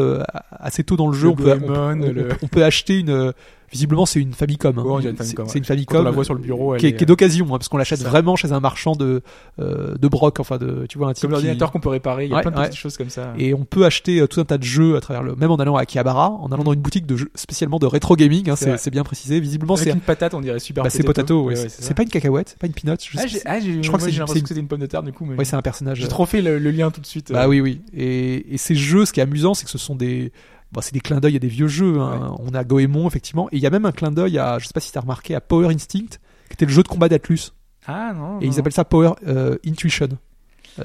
assez 0.51 0.83
tôt 0.83 0.97
dans 0.97 1.07
le 1.07 1.13
jeu, 1.13 1.27
Le 1.27 1.31
on 1.31 1.35
peut, 1.35 1.51
on, 1.51 1.57
Goemon, 1.57 2.01
on- 2.03 2.11
le- 2.11 2.29
on 2.43 2.47
peut 2.47 2.63
acheter 2.63 2.99
une. 2.99 3.31
Euh, 3.67 3.71
Visiblement, 3.71 4.05
c'est 4.05 4.19
une 4.21 4.33
Famicom. 4.33 4.77
hein. 4.79 4.81
Ouais, 4.83 4.95
une 5.03 5.09
C'est- 5.11 5.15
Famicom, 5.17 5.45
C'est 5.47 5.53
ouais. 5.53 5.57
une 5.59 5.65
Famicom. 5.65 5.99
On 5.99 6.03
la 6.03 6.11
voit 6.11 6.23
sur 6.23 6.33
le 6.33 6.39
bureau, 6.39 6.73
elle 6.75 6.79
qui 6.79 6.87
est, 6.87 7.01
est 7.01 7.05
d'occasion, 7.05 7.45
hein, 7.47 7.49
parce 7.57 7.67
qu'on 7.67 7.77
l'achète 7.77 8.01
vraiment 8.01 8.35
chez 8.35 8.51
un 8.51 8.59
marchand 8.59 8.95
de 8.95 9.21
euh, 9.59 9.95
de 9.97 10.07
broc, 10.07 10.39
enfin 10.39 10.57
de 10.57 10.85
tu 10.87 10.97
vois 10.97 11.09
un 11.09 11.13
type 11.13 11.23
Comme 11.23 11.31
l'ordinateur 11.31 11.71
qu'on 11.71 11.79
peut 11.79 11.89
réparer, 11.89 12.25
il 12.25 12.29
y 12.29 12.33
a 12.33 12.37
Ouais, 12.37 12.41
plein 12.41 12.51
de 12.51 12.55
petites 12.57 12.75
choses 12.79 12.97
comme 12.97 13.09
ça. 13.09 13.33
Et 13.37 13.53
on 13.53 13.65
peut 13.65 13.85
acheter 13.85 14.19
euh, 14.19 14.27
tout 14.27 14.39
un 14.39 14.45
tas 14.45 14.57
de 14.57 14.63
jeux 14.63 14.95
à 14.95 15.01
travers 15.01 15.23
le, 15.23 15.35
même 15.35 15.51
en 15.51 15.57
allant 15.57 15.75
à 15.75 15.81
Akihabara, 15.81 16.29
en 16.31 16.47
allant 16.51 16.63
dans 16.63 16.73
une 16.73 16.79
boutique 16.81 17.05
de 17.05 17.15
jeux 17.17 17.29
spécialement 17.35 17.79
de 17.79 17.85
rétro 17.85 18.15
gaming. 18.15 18.49
Hein, 18.49 18.55
C'est 18.55 18.89
bien 18.91 19.03
précisé. 19.03 19.39
Visiblement, 19.39 19.75
c'est 19.75 19.89
une 19.91 19.99
patate, 20.01 20.33
on 20.33 20.41
dirait 20.41 20.59
super 20.59 20.83
bah, 20.83 20.89
c'est 20.89 21.03
potato. 21.03 21.49
c'est 21.67 21.93
pas 21.93 22.03
une 22.03 22.09
cacahuète, 22.09 22.55
pas 22.59 22.67
une 22.67 22.73
peanut. 22.73 22.97
Je, 23.03 23.17
Ah, 23.17 23.21
ah, 23.45 23.59
crois 23.83 23.97
que 23.97 24.03
c'est- 24.05 24.11
j'ai 24.11 24.19
l'impression 24.19 24.25
c'est- 24.35 24.41
que 24.41 24.47
c'était 24.47 24.59
une 24.61 24.67
pomme 24.67 24.79
de 24.79 24.85
terre 24.85 25.03
du 25.03 25.11
coup. 25.11 25.25
Ouais, 25.25 25.45
c'est 25.45 25.55
un 25.55 25.61
personnage. 25.61 25.97
j'ai 25.97 26.05
euh, 26.05 26.07
trop 26.07 26.25
fait 26.25 26.41
le, 26.41 26.57
lien 26.71 26.91
tout 26.91 27.01
de 27.01 27.05
suite. 27.05 27.31
Bah 27.31 27.43
euh. 27.45 27.47
oui, 27.47 27.59
oui. 27.61 27.81
Et, 27.93 28.53
et 28.53 28.57
ces 28.57 28.75
jeux, 28.75 29.05
ce 29.05 29.13
qui 29.13 29.19
est 29.19 29.23
amusant, 29.23 29.53
c'est 29.53 29.65
que 29.65 29.71
ce 29.71 29.77
sont 29.77 29.95
des. 29.95 30.31
Bon, 30.77 30.81
c'est 30.81 30.93
des 30.93 30.99
clins 30.99 31.19
d'œil 31.19 31.35
à 31.35 31.39
des 31.39 31.47
vieux 31.47 31.67
jeux. 31.67 31.99
hein. 31.99 32.35
On 32.37 32.53
a 32.53 32.63
Goemon, 32.63 33.07
effectivement. 33.07 33.49
Et 33.51 33.55
il 33.57 33.63
y 33.63 33.65
a 33.65 33.71
même 33.71 33.85
un 33.85 33.91
clin 33.91 34.11
d'œil 34.11 34.37
à, 34.37 34.59
je 34.59 34.67
sais 34.67 34.73
pas 34.73 34.79
si 34.79 34.91
t'as 34.91 35.01
remarqué, 35.01 35.33
à 35.33 35.41
Power 35.41 35.73
Instinct, 35.73 36.05
qui 36.49 36.53
était 36.53 36.65
le 36.65 36.71
jeu 36.71 36.83
de 36.83 36.87
combat 36.87 37.09
d'Atlus. 37.09 37.51
Ah 37.87 38.13
non. 38.15 38.39
Et 38.39 38.45
non. 38.45 38.51
ils 38.53 38.59
appellent 38.59 38.71
ça 38.73 38.85
Power 38.85 39.13
euh, 39.27 39.57
Intuition. 39.65 40.09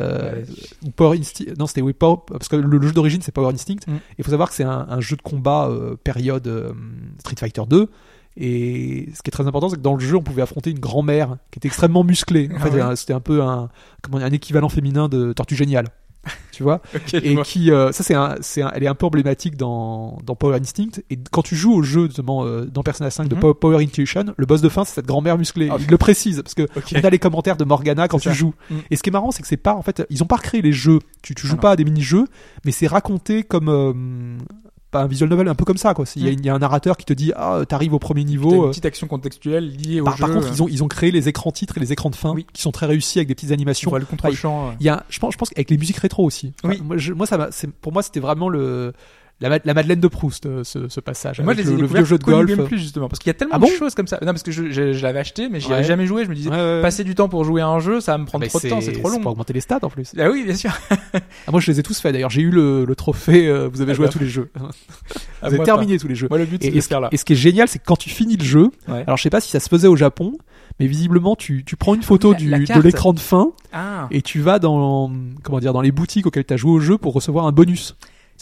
Euh, 0.01 0.32
Ouais. 0.80 0.90
Power 0.97 1.18
Instinct. 1.18 1.45
Non, 1.59 1.66
c'était 1.66 1.82
oui, 1.82 1.93
Power- 1.93 2.20
parce 2.26 2.49
que 2.49 2.57
le, 2.57 2.66
le 2.78 2.86
jeu 2.86 2.95
d'origine 2.95 3.20
c'est 3.20 3.32
Power 3.32 3.53
Instinct. 3.53 3.86
Mm. 3.86 3.97
Il 4.18 4.24
faut 4.24 4.30
savoir 4.30 4.49
que 4.49 4.55
c'est 4.55 4.64
un, 4.64 4.86
un 4.88 5.01
jeu 5.01 5.16
de 5.16 5.22
combat 5.22 5.68
euh, 5.68 5.97
période 6.03 6.47
euh, 6.47 6.72
Street 7.18 7.36
Fighter 7.38 7.62
2. 7.68 7.90
Et 8.38 9.11
ce 9.14 9.20
qui 9.22 9.28
est 9.28 9.30
très 9.30 9.47
important, 9.47 9.68
c'est 9.68 9.76
que 9.76 9.82
dans 9.82 9.93
le 9.95 10.01
jeu, 10.01 10.16
on 10.16 10.22
pouvait 10.22 10.40
affronter 10.40 10.70
une 10.70 10.78
grand-mère 10.78 11.36
qui 11.51 11.59
était 11.59 11.68
extrêmement 11.68 12.03
musclée. 12.05 12.49
En 12.51 12.57
Ah 12.57 12.61
fait, 12.61 12.82
ouais 12.82 12.97
c'était 12.97 13.12
un 13.12 13.20
peu 13.20 13.43
un, 13.43 13.68
comment 14.01 14.16
dire, 14.16 14.26
un 14.26 14.30
équivalent 14.30 14.70
féminin 14.70 15.09
de 15.11 15.34
Tortue 15.34 15.55
Géniale. 15.57 15.88
Tu 16.53 16.62
vois 16.62 16.81
et 17.14 17.35
vois. 17.35 17.43
qui 17.45 17.70
euh, 17.73 17.91
ça 17.93 18.03
c'est 18.05 18.14
un, 18.14 18.37
c'est 18.43 18.62
un- 18.62 18.70
elle 18.75 18.85
est 18.85 18.87
un 18.87 18.95
peu 18.95 19.07
emblématique 19.07 19.57
dans, 19.57 20.18
dans 20.25 20.37
Power 20.37 20.57
Instinct 20.61 21.01
et 21.11 21.18
quand 21.31 21.43
tu 21.43 21.57
joues 21.57 21.73
au 21.75 21.83
jeu 21.83 22.07
justement 22.07 22.45
euh, 22.45 22.64
dans 22.66 22.83
Persona 22.83 23.11
5 23.11 23.27
de 23.27 23.35
Mhm. 23.35 23.55
Power, 23.55 23.83
Intuition 23.83 24.27
le 24.37 24.47
boss 24.47 24.61
de 24.61 24.68
fin 24.68 24.85
c'est 24.85 24.95
cette 24.97 25.07
grand-mère 25.07 25.39
musclée 25.39 25.68
Ah, 25.73 25.77
il 25.81 25.87
le 25.89 25.97
précise 25.99 26.43
parce 26.43 26.55
que 26.55 26.62
Ok. 26.77 26.93
on 26.95 27.01
a 27.05 27.11
les 27.11 27.18
commentaires 27.18 27.57
de 27.57 27.64
Morgana 27.64 28.07
quand 28.07 28.18
C'est 28.18 28.31
tu 28.31 28.35
ça. 28.35 28.35
joues 28.39 28.55
Mhm. 28.70 28.83
et 28.91 28.97
ce 28.97 29.03
qui 29.03 29.09
est 29.09 29.12
marrant 29.12 29.31
c'est 29.31 29.43
que 29.43 29.49
c'est 29.49 29.57
pas 29.57 29.75
en 29.75 29.83
fait 29.83 30.07
ils 30.11 30.23
ont 30.23 30.27
pas 30.27 30.37
recréé 30.37 30.62
les 30.62 30.73
jeux 30.73 30.99
tu, 31.23 31.35
tu 31.35 31.47
joues 31.47 31.55
Ah 31.55 31.57
non. 31.57 31.62
pas 31.62 31.70
à 31.73 31.77
des 31.77 31.85
mini-jeux 31.85 32.27
mais 32.64 32.70
c'est 32.73 32.87
raconté 32.87 33.43
comme 33.43 33.68
euh, 33.68 33.93
pas 34.93 35.03
un 35.03 35.07
visual 35.09 35.28
novel 35.28 35.49
un 35.49 35.55
peu 35.57 35.64
comme 35.64 35.76
ça 35.78 35.93
quoi 35.95 36.05
il 36.14 36.24
y, 36.24 36.28
a- 36.28 36.30
il 36.30 36.47
y 36.47 36.49
a 36.49 36.55
un 36.55 36.59
narrateur 36.61 36.97
qui 36.97 37.05
te 37.05 37.12
dit 37.12 37.32
ah 37.34 37.62
t'arrives 37.68 37.95
au 37.95 37.99
premier 37.99 38.22
niveau 38.22 38.53
une 38.55 38.64
euh, 38.66 38.68
petite 38.68 38.84
action 38.86 39.09
contextuelle 39.09 39.68
liée 39.74 40.01
au 40.01 40.05
par, 40.05 40.16
jeu. 40.16 40.20
par 40.26 40.32
contre 40.34 40.49
ils 40.53 40.62
ont 40.62 40.68
ils 40.68 40.84
ont 40.84 40.88
créé 40.88 41.11
les 41.11 41.28
écrans 41.28 41.51
titres 41.51 41.78
et 41.78 41.80
les 41.80 41.93
écrans 41.93 42.11
de 42.11 42.14
fin 42.14 42.32
Oui. 42.32 42.47
qui 42.53 42.62
sont 42.62 42.70
très 42.72 42.86
réussis 42.86 43.18
avec 43.18 43.26
des 43.28 43.34
petites 43.34 43.51
on 43.51 43.55
animations 43.55 43.90
voit 43.90 43.99
le 43.99 44.05
contre-champ. 44.05 44.68
euh. 44.68 44.72
il 44.78 44.86
y 44.86 44.88
a, 44.88 45.05
je 45.09 45.18
pense, 45.18 45.32
je 45.32 45.38
pense 45.38 45.49
qu'avec 45.51 45.70
les 45.70 45.78
musiques 45.78 45.97
rétro 45.97 46.24
aussi. 46.24 46.53
Oui. 46.62 46.74
Enfin, 46.76 46.84
moi, 46.84 46.97
je- 46.99 47.12
moi, 47.14 47.26
ça 47.26 47.49
pour 47.80 47.93
moi, 47.93 48.03
c'était 48.03 48.20
vraiment 48.20 48.49
le, 48.49 48.93
la, 49.43 49.49
ma- 49.51 49.59
la 49.64 49.74
Madeleine 49.74 50.01
de 50.01 50.09
Proust, 50.09 50.47
euh, 50.47 50.64
ce, 50.64 50.88
ce 50.88 51.01
passage. 51.01 51.40
Moi, 51.40 51.53
je 51.55 51.59
les 51.62 51.70
ai 51.72 51.76
le, 51.76 51.86
vieux 51.86 52.05
jeu 52.05 52.16
de 52.18 52.24
golf. 52.24 52.49
Game 52.49 52.64
Plus 52.66 52.78
justement, 52.78 53.09
parce 53.09 53.18
qu'il 53.18 53.28
y 53.28 53.30
a 53.30 53.34
tellement 53.34 53.55
Ah 53.57 53.59
de 53.59 53.66
choses 53.66 53.95
comme 53.95 54.07
ça. 54.07 54.18
Non, 54.22 54.28
parce 54.28 54.43
que 54.43 54.51
je, 54.53 54.70
je- 54.70 54.93
je 54.93 55.03
l'avais 55.03 55.18
acheté, 55.18 55.49
mais 55.51 55.61
j'y 55.61 55.66
avais 55.66 55.76
Ouais. 55.82 55.84
jamais 55.84 56.07
joué. 56.07 56.24
Je 56.24 56.30
me 56.30 56.34
disais, 56.34 56.49
Ouais, 56.51 56.80
passer 56.80 57.05
du 57.05 57.14
temps 57.14 57.28
pour 57.28 57.45
jouer 57.45 57.61
à 57.61 57.66
un 57.68 57.80
jeu, 57.80 58.01
ça 58.01 58.12
va 58.12 58.18
me 58.18 58.24
prendre 58.24 58.43
mais 58.45 58.49
trop 58.49 58.61
de 58.61 58.68
temps, 58.68 58.80
c'est 58.80 58.93
trop 58.93 59.11
long. 59.11 59.20
pour 59.20 59.32
augmenter 59.32 59.53
les 59.53 59.61
stats 59.61 59.80
en 59.82 59.90
plus. 59.90 60.12
Ah 60.18 60.30
oui, 60.30 60.45
bien 60.45 60.55
sûr. 60.55 60.70
Ah, 60.90 61.51
moi, 61.51 61.61
je 61.61 61.70
les 61.70 61.80
ai 61.80 61.82
tous 61.82 62.01
faits. 62.01 62.12
D'ailleurs, 62.12 62.30
j'ai 62.30 62.43
eu 62.43 62.51
le, 62.51 62.84
le 62.84 62.95
trophée. 62.95 63.49
euh, 63.49 63.68
vous 63.72 63.80
avez 63.82 63.93
Ah 63.93 63.95
joué 63.95 64.05
bah. 64.07 64.11
à 64.11 64.12
tous 64.12 64.18
les 64.20 64.28
jeux. 64.28 64.51
Ah, 65.45 65.49
vous 65.49 65.57
avez 65.57 65.64
terminé 65.64 65.99
tous 65.99 66.07
les 66.07 66.14
jeux. 66.14 66.28
pas. 66.28 66.36
Moi, 66.36 66.45
le 66.45 66.49
but, 66.49 66.62
c'est 66.62 66.68
Et, 66.68 66.80
ce, 66.80 66.86
faire 66.86 67.01
là. 67.01 67.09
et 67.11 67.16
ce 67.16 67.24
qui 67.24 67.32
est 67.32 67.36
génial, 67.36 67.66
c'est 67.66 67.80
que 67.80 67.84
quand 67.84 67.97
tu 67.97 68.09
finis 68.11 68.36
le 68.36 68.45
jeu, 68.45 68.70
Ouais. 68.86 69.03
alors 69.09 69.16
je 69.16 69.22
sais 69.24 69.28
pas 69.30 69.40
si 69.40 69.51
ça 69.51 69.59
se 69.59 69.68
faisait 69.68 69.88
au 69.88 69.97
Japon, 69.97 70.34
mais 70.78 70.86
visiblement, 70.86 71.34
tu, 71.34 71.64
tu 71.64 71.74
prends 71.74 71.97
une 71.97 72.03
photo 72.05 72.32
du, 72.32 72.49
de 72.49 72.80
l'écran 72.80 73.12
de 73.12 73.18
fin 73.18 73.51
Ah. 73.72 74.07
et 74.12 74.22
tu 74.22 74.38
vas 74.40 74.61
dans, 74.61 75.11
comment 75.43 75.59
dire, 75.59 75.72
dans 75.72 75.80
les 75.80 75.90
boutiques 75.90 76.28
auxquelles 76.28 76.45
tu 76.45 76.55
as 76.55 76.57
joué 76.57 76.70
au 76.70 76.78
jeu 76.78 76.97
pour 76.97 77.12
recevoir 77.12 77.47
un 77.47 77.51
bonus. 77.53 77.97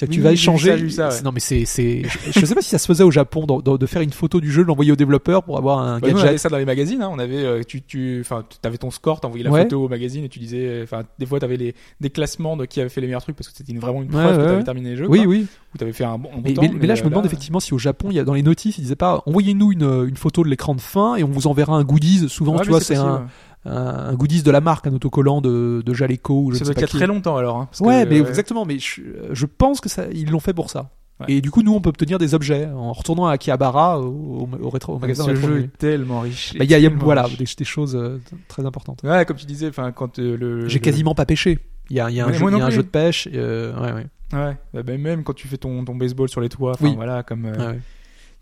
Que 0.07 0.13
tu 0.13 0.21
vas 0.21 0.31
vu 0.31 0.35
échanger. 0.35 0.71
ça, 0.71 0.77
j'ai 0.77 0.83
vu 0.83 0.91
ça, 0.91 1.07
ouais. 1.09 1.11
c'est- 1.13 1.23
Non, 1.25 1.31
mais 1.33 1.41
c'est, 1.41 1.65
c'est, 1.65 2.03
je, 2.05 2.41
je 2.41 2.47
sais 2.47 2.55
pas 2.55 2.63
si 2.63 2.69
ça 2.71 2.79
se 2.79 2.87
faisait 2.87 3.05
au 3.05 3.11
Japon 3.11 3.47
dans- 3.47 3.61
dans- 3.61 3.77
de 3.77 3.87
faire 3.87 4.03
une 4.03 4.13
photo 4.13 4.41
du 4.41 4.51
jeu, 4.51 4.63
de 4.63 4.69
l'envoyer 4.69 4.93
au 4.93 4.97
développeur 4.97 5.43
pour 5.43 5.59
avoir 5.59 5.79
un 5.79 5.99
Bah, 6.01 6.09
nous, 6.09 6.15
on 6.17 6.19
avait 6.21 6.27
gadget. 6.29 6.39
ça 6.41 6.49
dans 6.49 6.59
les 6.59 6.65
magazines. 6.65 7.03
Hein. 7.03 7.11
On 7.13 7.19
avait, 7.19 7.45
euh, 7.45 7.63
tu, 7.67 7.83
tu, 7.83 8.19
enfin, 8.21 8.45
tu 8.49 8.57
avais 8.67 8.79
ton 8.79 8.91
score, 8.91 9.21
t'envoyais 9.21 9.45
la 9.45 9.51
Ouais. 9.51 9.63
photo 9.63 9.85
au 9.85 9.89
magazine 9.89 10.25
et 10.25 10.29
tu 10.29 10.39
disais, 10.39 10.67
euh, 10.67 10.83
enfin, 10.85 11.03
des 11.19 11.27
fois, 11.27 11.41
t'avais 11.41 11.57
les 11.57 11.75
des 12.01 12.11
classements 12.11 12.57
de 12.57 12.65
qui 12.67 12.81
avait 12.81 12.89
fait 12.91 13.01
les 13.01 13.07
meilleurs 13.07 13.23
trucs 13.23 13.37
parce 13.37 13.49
que 13.49 13.55
c'était 13.57 13.73
une- 13.73 13.79
vraiment 13.81 14.03
une 14.03 14.15
Ouais, 14.15 14.23
preuve 14.23 14.37
que 14.37 14.39
ouais, 14.41 14.45
t'avais 14.47 14.57
ouais. 14.59 14.65
terminé 14.65 14.91
le 14.91 14.97
jeu. 14.97 15.07
Oui, 15.09 15.19
quoi. 15.19 15.27
oui. 15.29 15.47
Ou 15.75 15.79
t'avais 15.79 15.93
fait 15.93 16.05
un 16.05 16.19
bon, 16.19 16.29
un 16.33 16.37
bon 16.37 16.43
Mais, 16.45 16.55
temps. 16.55 16.63
mais- 16.63 16.71
mais 16.81 16.87
là, 16.87 16.95
je 16.95 17.03
me 17.03 17.07
euh, 17.07 17.11
demande 17.11 17.27
effectivement 17.27 17.61
si 17.61 17.73
au 17.75 17.79
Japon, 17.79 18.09
il 18.11 18.17
y 18.17 18.19
a, 18.19 18.25
dans 18.25 18.35
les 18.35 18.43
notifs, 18.43 18.79
ils 18.79 18.83
disaient 18.83 18.97
pas, 18.97 19.23
envoyez-nous 19.27 19.73
une, 19.73 20.07
une 20.09 20.17
photo 20.17 20.43
de 20.43 20.49
l'écran 20.49 20.75
de 20.75 20.81
fin 20.81 21.17
et 21.17 21.23
on 21.25 21.29
vous 21.29 21.47
enverra 21.47 21.75
un 21.77 21.85
goodies. 21.85 22.29
Souvent, 22.29 22.57
ouais, 22.57 22.63
tu 22.63 22.71
vois, 22.71 22.81
c'est 22.81 22.97
un, 22.97 23.27
un, 23.65 23.73
un 23.73 24.15
goodies 24.15 24.43
de 24.43 24.51
la 24.51 24.61
marque, 24.61 24.87
un 24.87 24.95
autocollant 24.95 25.41
de, 25.41 25.83
de 25.85 25.95
Jaleco 25.95 26.43
ou 26.45 26.53
je 26.53 26.59
Ça 26.59 26.65
doit 26.65 26.75
être 26.83 26.89
très 26.89 27.07
longtemps 27.07 27.37
alors. 27.37 27.59
Hein, 27.59 27.69
parce 27.71 27.81
Ouais, 27.81 28.05
que, 28.05 28.09
mais 28.11 28.19
exactement. 28.21 28.65
Mais 28.65 28.79
je, 28.79 29.01
je 29.33 29.47
pense 29.47 29.81
que 29.81 29.89
ça, 29.89 30.05
ils 30.13 30.31
l'ont 30.31 30.41
fait 30.41 30.55
pour 30.55 30.71
ça. 30.71 30.91
Ouais. 31.21 31.27
Et 31.35 31.41
du 31.43 31.51
coup, 31.51 31.63
nous, 31.63 31.75
on 31.75 31.83
peut 31.83 31.91
obtenir 31.91 32.17
des 32.19 32.33
objets 32.35 32.65
en 32.67 32.93
retournant 32.95 33.27
à 33.27 33.33
Akihabara 33.33 34.01
au, 34.01 34.07
au, 34.07 34.49
au 34.63 34.71
rétro, 34.71 34.95
au 34.95 34.99
magasin 34.99 35.25
ce 35.25 35.31
rétro. 35.31 35.49
jeu 35.49 35.55
Bah, 35.55 35.61
est 35.65 35.77
tellement 35.79 36.21
riche. 36.21 36.55
il 36.59 36.65
y 36.65 36.75
a, 36.75 36.79
y 36.79 36.87
a- 36.87 36.91
voilà, 36.91 37.27
des, 37.39 37.45
des 37.45 37.65
choses 37.65 37.95
euh, 37.95 38.19
très 38.49 38.65
importantes. 38.65 39.03
Ouais, 39.05 39.27
comme 39.27 39.37
tu 39.37 39.45
disais, 39.45 39.69
enfin, 39.69 39.93
quand 39.93 40.19
euh, 40.19 40.37
le. 40.39 40.69
J'ai 40.69 40.79
le- 40.79 40.83
quasiment 40.85 41.15
pas 41.15 41.27
pêché. 41.27 41.59
Il 41.91 41.97
y 41.97 42.01
a, 42.01 42.11
y 42.11 42.21
a 42.21 42.27
un, 42.27 42.33
jeu, 42.33 42.51
y 42.51 42.61
a 42.61 42.65
un 42.65 42.71
jeu 42.71 42.83
de 42.85 42.89
pêche. 42.89 43.29
euh, 43.35 43.75
ouais, 43.79 43.93
ouais. 43.93 44.07
Ouais, 44.33 44.57
bah, 44.73 44.83
bah, 44.83 44.97
même 44.97 45.23
quand 45.25 45.35
tu 45.35 45.49
fais 45.49 45.59
ton, 45.59 45.85
ton 45.85 45.95
baseball 45.97 46.29
sur 46.31 46.41
les 46.41 46.49
toits, 46.49 46.71
enfin 46.73 46.87
Oui. 46.87 46.95
voilà, 46.95 47.23
comme 47.25 47.45
ouais, 47.47 47.81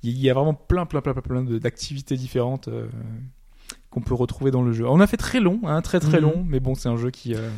il 0.05 0.17
y 0.19 0.29
a 0.31 0.35
vraiment 0.35 0.53
plein, 0.55 0.85
plein, 0.87 1.01
plein, 1.01 1.15
plein, 1.15 1.23
plein 1.23 1.43
d'activités 1.43 2.17
différentes 2.17 2.69
qu'on 3.91 4.01
peut 4.01 4.15
retrouver 4.15 4.51
dans 4.51 4.63
le 4.63 4.73
jeu. 4.73 4.87
On 4.89 5.01
a 5.01 5.07
fait 5.07 5.17
très 5.17 5.41
long, 5.41 5.61
hein, 5.65 5.81
très 5.83 6.01
très 6.01 6.19
Mhm. 6.19 6.23
long, 6.25 6.45
mais 6.49 6.61
bon, 6.61 6.75
c'est 6.75 6.89
un 6.89 6.97
jeu 6.97 7.11
qui 7.11 7.35
euh, 7.35 7.49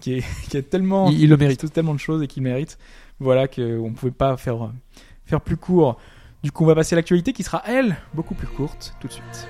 qui 0.00 0.14
est 0.14 0.24
qui 0.50 0.56
a 0.56 0.62
tellement 0.62 1.10
Il, 1.10 1.20
il 1.22 1.30
le 1.30 1.36
mérite. 1.36 1.72
tellement 1.72 1.94
de 1.94 2.00
choses 2.00 2.22
et 2.22 2.26
qui 2.26 2.40
mérite, 2.40 2.78
voilà, 3.20 3.48
qu'on 3.48 3.92
pouvait 3.96 4.12
pas 4.12 4.36
faire 4.36 4.70
faire 5.24 5.40
plus 5.40 5.56
court. 5.56 5.98
Du 6.42 6.52
coup, 6.52 6.64
on 6.64 6.66
va 6.66 6.74
passer 6.74 6.94
à 6.94 6.96
l'actualité 6.96 7.32
qui 7.32 7.42
sera 7.42 7.62
elle 7.66 7.96
beaucoup 8.12 8.34
plus 8.34 8.46
courte 8.46 8.94
tout 9.00 9.08
de 9.08 9.12
suite. 9.12 9.48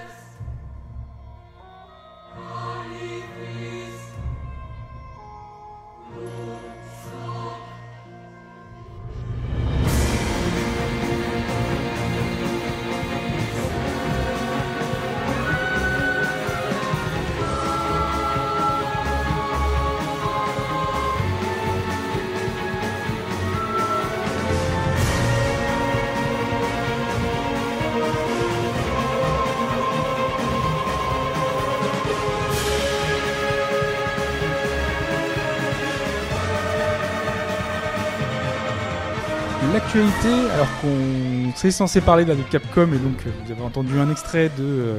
Alors 39.96 40.66
qu'on 40.80 41.52
s'est 41.54 41.70
censé 41.70 42.00
parler 42.00 42.24
de 42.24 42.34
Capcom 42.50 42.88
et 42.92 42.98
donc 42.98 43.16
euh, 43.26 43.30
vous 43.44 43.52
avez 43.52 43.62
entendu 43.62 44.00
un 44.00 44.10
extrait 44.10 44.48
de 44.48 44.64
euh, 44.64 44.98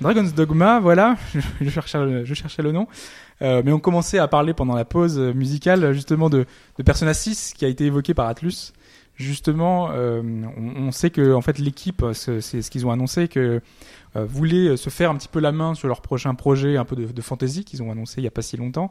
Dragon's 0.00 0.34
Dogma, 0.34 0.78
voilà, 0.78 1.16
je 1.60 1.68
cherchais 1.68 1.98
le, 2.62 2.70
nom. 2.70 2.86
Euh, 3.42 3.62
mais 3.64 3.72
on 3.72 3.80
commençait 3.80 4.20
à 4.20 4.28
parler 4.28 4.54
pendant 4.54 4.76
la 4.76 4.84
pause 4.84 5.18
musicale 5.18 5.92
justement 5.92 6.30
de, 6.30 6.46
Persona 6.84 7.12
6 7.12 7.54
qui 7.56 7.64
a 7.64 7.68
été 7.68 7.86
évoqué 7.86 8.14
par 8.14 8.28
Atlus. 8.28 8.72
Justement, 9.16 9.90
on, 9.90 10.92
sait 10.92 11.10
que 11.10 11.34
en 11.34 11.42
fait 11.42 11.58
l'équipe, 11.58 12.02
c'est 12.14 12.40
c'est 12.40 12.62
ce 12.62 12.70
qu'ils 12.70 12.86
ont 12.86 12.90
annoncé 12.90 13.28
que 13.28 13.60
voulait 14.14 14.78
se 14.78 14.88
faire 14.88 15.10
un 15.10 15.16
petit 15.16 15.28
peu 15.28 15.40
la 15.40 15.52
main 15.52 15.74
sur 15.74 15.88
leur 15.88 16.00
prochain 16.00 16.34
projet 16.34 16.78
un 16.78 16.86
peu 16.86 16.96
de, 16.96 17.04
de 17.04 17.20
fantasy 17.20 17.64
qu'ils 17.64 17.82
ont 17.82 17.90
annoncé 17.90 18.22
il 18.22 18.24
y 18.24 18.28
a 18.28 18.30
pas 18.30 18.40
si 18.40 18.56
longtemps 18.56 18.90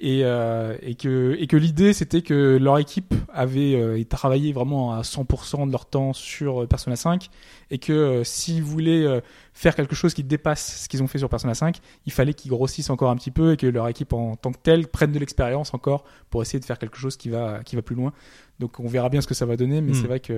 et, 0.00 0.22
euh, 0.24 0.76
et 0.82 0.96
que, 0.96 1.36
et 1.38 1.46
que 1.46 1.56
l'idée 1.56 1.92
c'était 1.92 2.20
que 2.20 2.58
leur 2.60 2.78
équipe 2.78 3.14
avait 3.32 3.76
euh, 3.76 4.02
travaillé 4.04 4.52
vraiment 4.52 4.92
à 4.92 5.02
100% 5.02 5.66
de 5.66 5.70
leur 5.72 5.86
temps 5.86 6.12
sur 6.12 6.62
euh, 6.62 6.66
Persona 6.66 6.96
5 6.96 7.30
et 7.70 7.78
que 7.78 7.92
euh, 7.92 8.24
s'ils 8.24 8.62
voulaient 8.62 9.04
euh, 9.06 9.20
faire 9.52 9.74
quelque 9.76 9.94
chose 9.94 10.12
qui 10.12 10.24
dépasse 10.24 10.82
ce 10.82 10.88
qu'ils 10.88 11.02
ont 11.02 11.06
fait 11.06 11.18
sur 11.18 11.28
Persona 11.28 11.54
5, 11.54 11.78
il 12.06 12.12
fallait 12.12 12.34
qu'ils 12.34 12.50
grossissent 12.50 12.90
encore 12.90 13.10
un 13.10 13.16
petit 13.16 13.30
peu 13.30 13.52
et 13.52 13.56
que 13.56 13.68
leur 13.68 13.86
équipe 13.88 14.12
en 14.12 14.34
tant 14.34 14.50
que 14.50 14.58
telle 14.62 14.88
prenne 14.88 15.12
de 15.12 15.18
l'expérience 15.20 15.72
encore 15.74 16.04
pour 16.28 16.42
essayer 16.42 16.58
de 16.58 16.64
faire 16.64 16.78
quelque 16.78 16.96
chose 16.98 17.16
qui 17.16 17.28
va, 17.28 17.60
qui 17.64 17.76
va 17.76 17.82
plus 17.82 17.94
loin. 17.96 18.12
Donc 18.58 18.80
on 18.80 18.88
verra 18.88 19.08
bien 19.08 19.20
ce 19.20 19.28
que 19.28 19.34
ça 19.34 19.46
va 19.46 19.56
donner, 19.56 19.80
mais 19.80 19.92
Mm. 19.92 19.94
c'est 19.94 20.06
vrai 20.08 20.18
que 20.20 20.32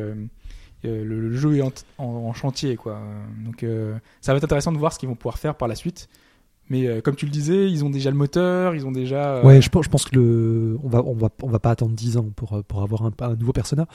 euh, 0.85 1.05
le, 1.05 1.05
le 1.31 1.37
jeu 1.37 1.57
est 1.57 1.63
en, 1.63 1.73
en- 1.99 2.05
en 2.29 2.33
chantier 2.35 2.77
quoi. 2.77 3.01
Donc 3.45 3.63
euh, 3.63 3.95
ça 4.21 4.33
va 4.33 4.37
être 4.39 4.45
intéressant 4.45 4.71
de 4.73 4.79
voir 4.79 4.93
ce 4.93 4.99
qu'ils 4.99 5.09
vont 5.09 5.15
pouvoir 5.17 5.39
faire 5.39 5.55
par 5.55 5.67
la 5.67 5.75
suite. 5.75 6.09
Mais 6.69 6.87
euh, 6.89 7.01
comme 7.01 7.15
tu 7.15 7.27
le 7.27 7.31
disais, 7.31 7.71
ils 7.71 7.85
ont 7.85 7.91
déjà 7.91 8.11
le 8.11 8.17
moteur, 8.17 8.75
ils 8.75 8.85
ont 8.87 8.91
déjà. 8.93 9.37
euh, 9.37 9.43
Ouais, 9.45 9.63
je 9.63 9.69
pense, 9.71 9.85
je 9.85 9.91
pense 9.91 10.05
que 10.05 10.17
le, 10.17 10.79
on 10.83 10.89
va, 10.89 11.03
on 11.05 11.15
va, 11.15 11.29
on 11.43 11.49
va 11.49 11.59
pas 11.61 11.71
attendre 11.71 11.93
10 11.95 12.17
ans 12.17 12.27
pour, 12.35 12.55
euh, 12.55 12.63
pour 12.67 12.83
avoir 12.83 13.03
un, 13.05 13.13
un 13.21 13.37
nouveau 13.37 13.53
persona. 13.53 13.87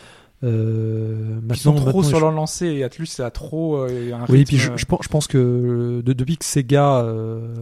Euh, 0.43 1.39
Ils 1.49 1.55
sont 1.55 1.75
trop 1.75 2.01
sur 2.03 2.17
je- 2.17 2.21
leur 2.23 2.31
lancée 2.31 2.67
et 2.67 2.83
Atlus 2.83 3.05
ça 3.07 3.27
a 3.27 3.31
trop 3.31 3.77
un 3.77 3.87
Oui, 3.87 4.11
rythme, 4.37 4.43
puis 4.47 4.57
je, 4.57 4.71
je 4.75 4.85
pense, 4.85 4.99
je 5.03 5.09
pense 5.09 5.27
que 5.27 6.01
de- 6.03 6.13
depuis 6.13 6.37
que 6.37 6.45
Sega 6.45 7.05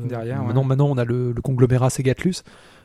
Derrière, 0.08 0.40
ouais. 0.42 0.46
maintenant, 0.46 0.64
maintenant 0.64 0.88
on 0.90 0.98
a 0.98 1.04
le, 1.06 1.32
le 1.34 1.42
conglomérat 1.42 1.90
Sega 1.90 2.12
Atlus, 2.12 2.36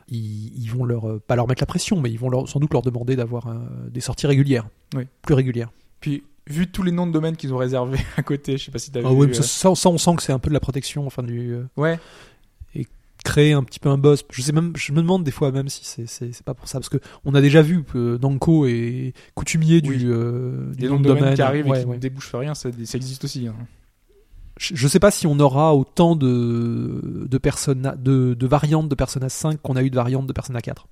ils, 0.09 0.51
ils 0.61 0.67
vont 0.69 0.83
leur 0.83 1.19
pas 1.21 1.35
leur 1.35 1.47
mettre 1.47 1.61
la 1.61 1.65
pression, 1.67 1.99
mais 2.01 2.11
ils 2.11 2.19
vont 2.19 2.29
leur, 2.29 2.47
sans 2.49 2.59
doute 2.59 2.73
leur 2.73 2.81
demander 2.81 3.15
d'avoir 3.15 3.47
des 3.89 4.01
sorties 4.01 4.27
régulières, 4.27 4.67
Oui. 4.95 5.03
plus 5.21 5.33
régulières. 5.35 5.69
Puis 5.99 6.23
vu 6.47 6.67
tous 6.67 6.83
les 6.83 6.91
noms 6.91 7.07
de 7.07 7.11
domaines 7.11 7.35
qu'ils 7.35 7.53
ont 7.53 7.57
réservés 7.57 7.99
à 8.17 8.23
côté, 8.23 8.57
je 8.57 8.65
sais 8.65 8.71
pas 8.71 8.79
si 8.79 8.91
t'as 8.91 8.99
Ah 9.03 9.09
vu. 9.09 9.15
ouais, 9.15 9.27
mais 9.27 9.33
euh, 9.37 9.41
ça, 9.41 9.43
ça, 9.43 9.75
ça, 9.75 9.89
on 9.89 9.97
sent 9.97 10.15
que 10.17 10.23
c'est 10.23 10.33
un 10.33 10.39
peu 10.39 10.49
de 10.49 10.53
la 10.53 10.59
protection, 10.59 11.05
enfin 11.07 11.23
du 11.23 11.53
euh, 11.53 11.63
ouais. 11.77 11.99
créer 13.23 13.53
un 13.53 13.63
petit 13.63 13.79
peu 13.79 13.89
un 13.89 13.97
boss. 13.97 14.23
Je 14.31 14.41
sais 14.43 14.51
même, 14.51 14.73
je 14.75 14.91
me 14.91 15.01
demande 15.01 15.23
des 15.23 15.31
fois 15.31 15.51
même 15.51 15.67
si 15.69 15.83
c'est 15.83 16.05
c'est 16.07 16.31
c'est 16.31 16.45
pas 16.45 16.53
pour 16.53 16.67
ça, 16.67 16.77
parce 16.79 16.89
que 16.89 16.97
on 17.25 17.33
a 17.33 17.41
déjà 17.41 17.63
vu 17.63 17.83
que 17.83 18.19
Namco 18.21 18.67
est 18.67 19.13
coutumier 19.33 19.81
Oui. 19.83 19.97
du, 19.97 20.11
euh, 20.11 20.71
Des 20.75 20.87
nom 20.87 20.95
noms 20.95 20.99
de 20.99 21.03
domaines 21.07 21.19
domaine. 21.23 21.35
qui 21.35 21.41
arrivent 21.41 21.65
Ouais, 21.67 21.79
et 21.79 21.81
qui 21.83 21.87
ouais. 21.89 21.95
ne 21.95 21.99
débouchent 22.01 22.35
rien, 22.35 22.53
ça, 22.53 22.69
ça 22.83 22.97
existe 22.97 23.23
aussi. 23.23 23.47
hein. 23.47 23.55
Je, 24.57 24.75
je 24.75 24.87
sais 24.87 24.99
pas 24.99 25.09
si 25.11 25.25
on 25.27 25.39
aura 25.39 25.75
autant 25.75 26.15
de 26.15 27.25
de 27.27 27.37
Persona, 27.39 27.95
de, 27.95 28.35
de 28.35 28.47
variantes 28.47 28.87
de 28.87 28.95
Persona 28.95 29.27
5 29.27 29.59
qu'on 29.61 29.75
a 29.75 29.81
eu 29.83 29.89
de 29.89 29.95
variantes 29.95 30.27
de 30.27 30.33
Persona 30.33 30.61
4. 30.61 30.87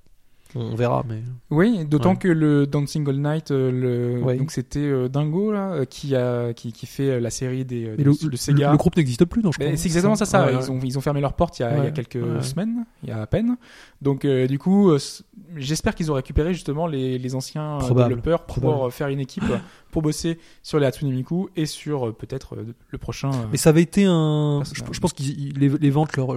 On, 0.56 0.74
verra, 0.76 1.04
mais 1.08 1.20
Oui, 1.50 1.84
d'autant 1.84 2.10
Ouais. 2.10 2.16
que 2.16 2.28
le 2.28 2.66
Dancing 2.66 3.08
All 3.08 3.16
Night, 3.20 3.50
euh, 3.50 3.70
le... 3.72 4.22
Ouais. 4.22 4.36
donc 4.36 4.50
c'était 4.52 4.78
euh, 4.78 5.08
Dingo 5.08 5.50
là, 5.52 5.72
euh, 5.72 5.84
qui 5.84 6.14
a 6.14 6.52
qui, 6.52 6.72
qui 6.72 6.86
fait 6.86 7.18
la 7.20 7.30
série 7.30 7.64
des 7.64 7.94
le, 7.96 8.28
de 8.28 8.36
Sega. 8.36 8.66
le- 8.66 8.72
le 8.72 8.76
groupe 8.78 8.96
n'existe 8.96 9.24
plus, 9.24 9.42
non 9.42 9.50
je 9.52 9.58
c'est 9.60 9.86
exactement 9.86 10.14
ça, 10.14 10.26
ça. 10.26 10.46
Ouais, 10.46 10.54
ils, 10.60 10.70
ont, 10.70 10.78
ils 10.82 10.96
ont 10.96 11.00
fermé 11.00 11.20
leurs 11.20 11.32
portes 11.34 11.58
il 11.58 11.62
y 11.62 11.64
a, 11.64 11.78
il 11.78 11.84
y 11.84 11.86
a 11.86 11.90
quelques 11.90 12.42
semaines, 12.42 12.84
il 13.02 13.08
y 13.08 13.12
a 13.12 13.20
à 13.22 13.26
peine. 13.26 13.56
Donc, 14.02 14.24
euh, 14.24 14.46
du 14.46 14.58
coup, 14.58 14.92
j'espère 15.56 15.94
qu'ils 15.94 16.10
ont 16.10 16.14
récupéré 16.14 16.52
justement 16.54 16.86
les, 16.86 17.18
les 17.18 17.34
anciens 17.34 17.78
Probable, 17.78 18.10
développeurs 18.10 18.44
pour 18.46 18.60
probable. 18.60 18.92
faire 18.92 19.08
une 19.08 19.20
équipe 19.20 19.44
pour 19.94 20.02
bosser 20.02 20.38
sur 20.62 20.78
les 20.78 20.86
Hatsune 20.86 21.10
Miku 21.10 21.48
et 21.56 21.66
sur 21.66 22.08
euh, 22.08 22.12
peut-être 22.12 22.56
euh, 22.56 22.74
le 22.90 22.98
prochain. 22.98 23.32
euh, 23.32 23.46
Mais 23.52 23.56
ça 23.56 23.70
avait 23.70 23.82
été 23.82 24.04
un. 24.04 24.62
Je, 24.64 25.00
pense 25.00 25.12
que 25.12 25.22
les, 25.22 25.68
les 25.68 25.90
ventes 25.90 26.16
leur, 26.16 26.36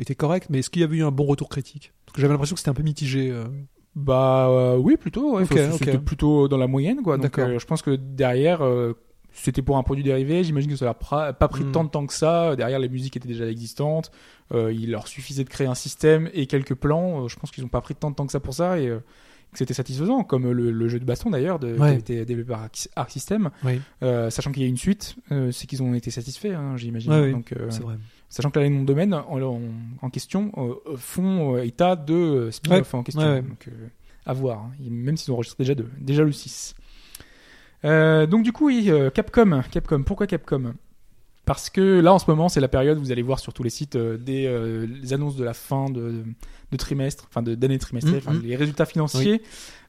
étaient 0.00 0.14
correctes, 0.14 0.48
mais 0.50 0.60
est-ce 0.60 0.70
qu'il 0.70 0.80
y 0.80 0.84
avait 0.84 0.96
eu 0.96 1.04
un 1.04 1.10
bon 1.10 1.26
retour 1.26 1.48
critique? 1.48 1.92
Parce 2.06 2.14
que 2.16 2.20
j'avais 2.22 2.32
l'impression 2.32 2.54
que 2.54 2.60
c'était 2.60 2.70
un 2.70 2.74
peu 2.74 2.82
mitigé. 2.82 3.32
Bah 3.94 4.76
oui, 4.78 4.96
plutôt. 4.96 5.36
Ouais. 5.36 5.44
C'était 5.46 5.98
plutôt 5.98 6.48
dans 6.48 6.58
la 6.58 6.66
moyenne, 6.66 7.02
quoi. 7.02 7.18
Donc, 7.18 7.38
je 7.38 7.64
pense 7.66 7.82
que 7.82 7.94
derrière. 7.94 8.62
c'était 9.32 9.60
pour 9.60 9.76
un 9.76 9.82
produit 9.82 10.02
dérivé, 10.02 10.42
j'imagine 10.42 10.70
que 10.70 10.76
ça 10.76 10.86
leur 10.86 10.96
a 11.12 11.32
pas 11.34 11.48
pris 11.48 11.64
Mm. 11.64 11.72
tant 11.72 11.84
de 11.84 11.90
temps 11.90 12.06
que 12.06 12.14
ça. 12.14 12.56
Derrière, 12.56 12.78
les 12.78 12.88
musiques 12.88 13.18
étaient 13.18 13.28
déjà 13.28 13.46
existantes. 13.46 14.10
Euh, 14.54 14.72
il 14.72 14.90
leur 14.90 15.08
suffisait 15.08 15.44
de 15.44 15.48
créer 15.48 15.66
un 15.66 15.74
système 15.74 16.30
et 16.32 16.46
quelques 16.46 16.74
plans. 16.74 17.24
Euh, 17.24 17.28
je 17.28 17.36
pense 17.36 17.50
qu'ils 17.50 17.64
n'ont 17.64 17.68
pas 17.68 17.80
pris 17.80 17.94
tant 17.94 18.10
de 18.10 18.16
temps 18.16 18.26
que 18.26 18.32
ça 18.32 18.40
pour 18.40 18.54
ça 18.54 18.78
et 18.78 18.88
euh, 18.88 19.00
c'était 19.58 19.74
satisfaisant, 19.74 20.24
comme 20.24 20.50
le, 20.50 20.70
le 20.70 20.88
jeu 20.88 20.98
de 21.00 21.04
baston 21.04 21.30
d'ailleurs, 21.30 21.58
de, 21.58 21.74
qui 21.74 21.80
Ouais. 21.80 21.88
avait 21.88 21.98
été 21.98 22.24
développé 22.24 22.48
par 22.50 22.62
Arc- 22.96 23.10
System. 23.10 23.50
Oui, 23.64 23.80
Euh, 24.02 24.30
sachant 24.30 24.52
qu'il 24.52 24.62
y 24.62 24.66
a 24.66 24.68
une 24.68 24.76
suite, 24.76 25.16
euh, 25.32 25.50
c'est 25.52 25.66
qu'ils 25.66 25.82
ont 25.82 25.94
été 25.94 26.10
satisfaits, 26.10 26.54
hein, 26.54 26.76
j'imagine. 26.76 27.12
Ouais, 27.12 27.20
oui. 27.26 27.32
Donc, 27.32 27.52
euh, 27.52 27.66
c'est 27.70 27.82
vrai. 27.82 27.96
sachant 28.28 28.50
que 28.50 28.58
là, 28.58 28.64
les 28.64 28.70
noms 28.70 28.82
de 28.82 28.86
domaine 28.86 29.14
en, 29.14 29.40
en- 29.42 29.60
en 30.02 30.10
question 30.10 30.52
font 30.96 31.58
état 31.58 31.96
de 31.96 32.48
spin-off 32.50 32.94
en 32.94 33.02
question. 33.02 33.36
Donc, 33.42 33.68
à 34.24 34.32
voir, 34.32 34.58
hein. 34.58 34.70
Même 34.90 35.16
s'ils 35.16 35.30
ont 35.32 35.34
enregistré 35.36 35.62
déjà 35.62 35.74
deux, 35.74 35.88
déjà 36.00 36.24
le 36.24 36.32
6. 36.32 36.74
Euh, 37.84 38.26
donc 38.26 38.42
du 38.42 38.52
coup, 38.52 38.66
oui, 38.66 38.86
euh, 38.88 39.10
Capcom, 39.10 39.62
Capcom. 39.70 40.02
Pourquoi 40.02 40.26
Capcom? 40.26 40.74
Parce 41.46 41.70
que 41.70 42.00
là, 42.00 42.12
en 42.12 42.18
ce 42.18 42.28
moment, 42.28 42.48
c'est 42.50 42.60
la 42.60 42.68
période 42.68 42.98
où 42.98 43.00
vous 43.00 43.12
allez 43.12 43.22
voir 43.22 43.38
sur 43.38 43.54
tous 43.54 43.62
les 43.62 43.70
sites 43.70 43.96
euh, 43.96 44.18
des 44.18 44.46
euh, 44.46 44.84
les 44.86 45.12
annonces 45.14 45.36
de 45.36 45.44
la 45.44 45.54
fin 45.54 45.88
de, 45.88 46.24
de 46.72 46.76
trimestre, 46.76 47.24
enfin 47.30 47.40
de 47.40 47.54
d'année 47.54 47.78
trimestrielle, 47.78 48.20
Mhm. 48.22 48.28
enfin, 48.28 48.40
les 48.44 48.56
résultats 48.56 48.84
financiers. 48.84 49.40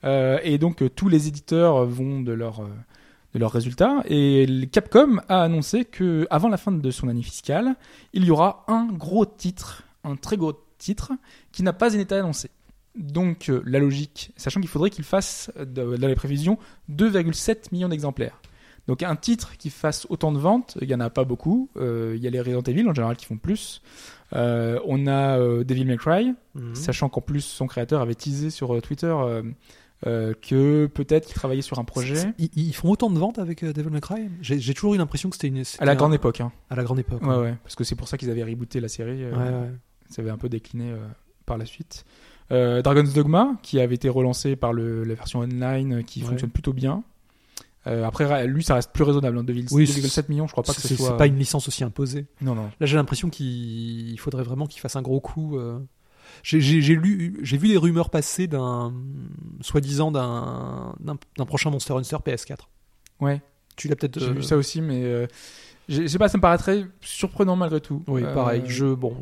Euh, 0.05 0.37
et 0.43 0.57
donc 0.59 0.83
tous 0.95 1.09
les 1.09 1.27
éditeurs 1.27 1.85
vont 1.85 2.21
de 2.21 2.31
leur 2.31 2.61
de 3.33 3.39
leurs 3.39 3.51
résultats. 3.51 4.03
Et 4.07 4.69
Capcom 4.71 5.19
a 5.27 5.41
annoncé 5.41 5.83
que 5.83 6.27
avant 6.29 6.47
la 6.47 6.57
fin 6.57 6.71
de 6.71 6.91
son 6.91 7.07
année 7.09 7.23
fiscale, 7.23 7.75
il 8.13 8.23
y 8.23 8.31
aura 8.31 8.63
un 8.67 8.85
gros 8.85 9.25
titre, 9.25 9.83
un 10.03 10.15
très 10.15 10.37
gros 10.37 10.53
titre, 10.77 11.11
qui 11.51 11.63
n'a 11.63 11.73
pas 11.73 11.95
été 11.95 12.15
annoncé. 12.15 12.51
Donc 12.95 13.51
la 13.65 13.79
logique, 13.79 14.31
sachant 14.37 14.59
qu'il 14.61 14.69
faudrait 14.69 14.89
qu'il 14.91 15.03
fasse, 15.03 15.51
dans 15.65 16.07
les 16.07 16.15
prévisions, 16.15 16.57
2,7 16.89 17.71
millions 17.71 17.89
d'exemplaires. 17.89 18.39
Donc 18.87 19.03
un 19.03 19.15
titre 19.15 19.57
qui 19.57 19.69
fasse 19.69 20.07
autant 20.09 20.31
de 20.31 20.39
ventes, 20.39 20.77
il 20.81 20.89
y 20.89 20.95
en 20.95 20.99
a 21.01 21.09
pas 21.09 21.23
beaucoup. 21.25 21.69
Euh, 21.77 22.13
Il 22.15 22.23
y 22.23 22.27
a 22.27 22.29
les 22.29 22.39
Resident 22.39 22.61
Evil 22.63 22.87
en 22.87 22.93
général 22.93 23.17
qui 23.17 23.25
font 23.25 23.37
plus. 23.37 23.81
Euh, 24.33 24.79
on 24.85 25.07
a 25.07 25.37
euh, 25.39 25.63
Devil 25.63 25.85
May 25.85 25.97
Cry, 25.97 26.33
Mhm. 26.55 26.73
sachant 26.75 27.09
qu'en 27.09 27.21
plus 27.21 27.41
son 27.41 27.67
créateur 27.67 28.01
avait 28.01 28.15
teasé 28.15 28.49
sur 28.49 28.81
Twitter 28.81 29.13
que 30.03 30.85
peut-être 30.87 31.25
qu'il 31.25 31.33
travaillait 31.35 31.61
sur 31.63 31.79
un 31.79 31.83
projet 31.83 32.33
Ils, 32.37 32.49
ils 32.55 32.73
font 32.75 32.91
autant 32.91 33.09
de 33.09 33.17
ventes 33.17 33.39
avec 33.39 33.63
Devil 33.65 33.89
May 33.89 33.99
Cry? 34.01 34.29
J'ai 34.41 34.73
toujours 34.73 34.93
eu 34.93 34.97
l'impression 34.97 35.29
que 35.29 35.35
c'était 35.35 35.47
une. 35.47 35.63
c'était 35.63 35.81
à 35.81 35.85
la 35.85 35.93
un- 35.93 35.95
grande 35.95 36.13
époque. 36.13 36.39
Hein. 36.41 36.51
À 36.69 36.75
la 36.75 36.83
grande 36.83 36.99
époque. 36.99 37.23
Ouais, 37.23 37.35
ouais, 37.37 37.55
parce 37.63 37.75
que 37.75 37.83
c'est 37.83 37.95
pour 37.95 38.07
ça 38.07 38.17
qu'ils 38.17 38.29
avaient 38.29 38.43
rebooté 38.43 38.79
la 38.79 38.89
série. 38.89 39.25
Ouais, 39.25 39.31
ouais. 39.31 39.71
Ça 40.09 40.21
avait 40.21 40.31
un 40.31 40.37
peu 40.37 40.49
décliné 40.49 40.93
par 41.45 41.57
la 41.57 41.65
suite. 41.65 42.05
Dragon's 42.49 43.13
Dogma, 43.13 43.57
qui 43.63 43.79
avait 43.79 43.95
été 43.95 44.07
relancé 44.07 44.55
par 44.55 44.71
le, 44.71 45.03
la 45.03 45.15
version 45.15 45.39
online, 45.39 46.03
qui 46.03 46.21
fonctionne 46.21 46.51
plutôt 46.51 46.73
bien. 46.73 47.03
Euh, 47.87 48.05
après, 48.05 48.45
lui, 48.47 48.63
ça 48.63 48.75
reste 48.75 48.91
plus 48.91 49.03
raisonnable. 49.03 49.37
Hein, 49.37 49.43
2,7 49.43 49.67
Oui, 49.73 49.85
2,7 49.85 50.25
millions, 50.29 50.47
je 50.47 50.51
crois 50.51 50.63
pas 50.63 50.73
que 50.73 50.81
ce 50.81 50.87
C'est 50.87 50.95
soit. 50.95 51.09
c'est 51.09 51.17
pas 51.17 51.27
une 51.27 51.37
licence 51.37 51.67
aussi 51.67 51.83
imposée. 51.83 52.25
Non, 52.41 52.53
non. 52.55 52.69
Là, 52.79 52.85
j'ai 52.85 52.95
l'impression 52.97 53.29
qu'il 53.29 54.09
il 54.11 54.19
faudrait 54.19 54.43
vraiment 54.43 54.65
qu'il 54.67 54.81
fasse 54.81 54.95
un 54.95 55.01
gros 55.01 55.19
coup. 55.19 55.57
euh. 55.57 55.79
J'ai 56.43 56.59
lu, 56.95 57.39
vu 57.41 57.67
des 57.67 57.77
rumeurs 57.77 58.09
passer 58.09 58.47
d'un, 58.47 58.93
soi-disant 59.61 60.11
d'un, 60.11 60.93
prochain 61.45 61.69
Monster 61.71 61.93
Hunter 61.93 62.17
PS4. 62.25 62.57
Ouais, 63.19 63.41
Tu 63.75 63.87
l'as 63.87 63.95
peut-être. 63.95 64.19
j'ai 64.19 64.27
euh, 64.27 64.33
vu 64.33 64.43
ça 64.43 64.57
aussi, 64.57 64.81
mais 64.81 65.03
euh, 65.03 65.25
je 65.89 66.05
sais 66.05 66.19
pas, 66.19 66.27
ça 66.27 66.37
me 66.37 66.41
paraîtrait 66.41 66.85
surprenant 67.01 67.55
malgré 67.55 67.79
tout. 67.81 68.03
Oui, 68.07 68.23
Euh, 68.23 68.33
pareil. 68.33 68.61
Je 68.67 68.85
bon. 68.93 69.15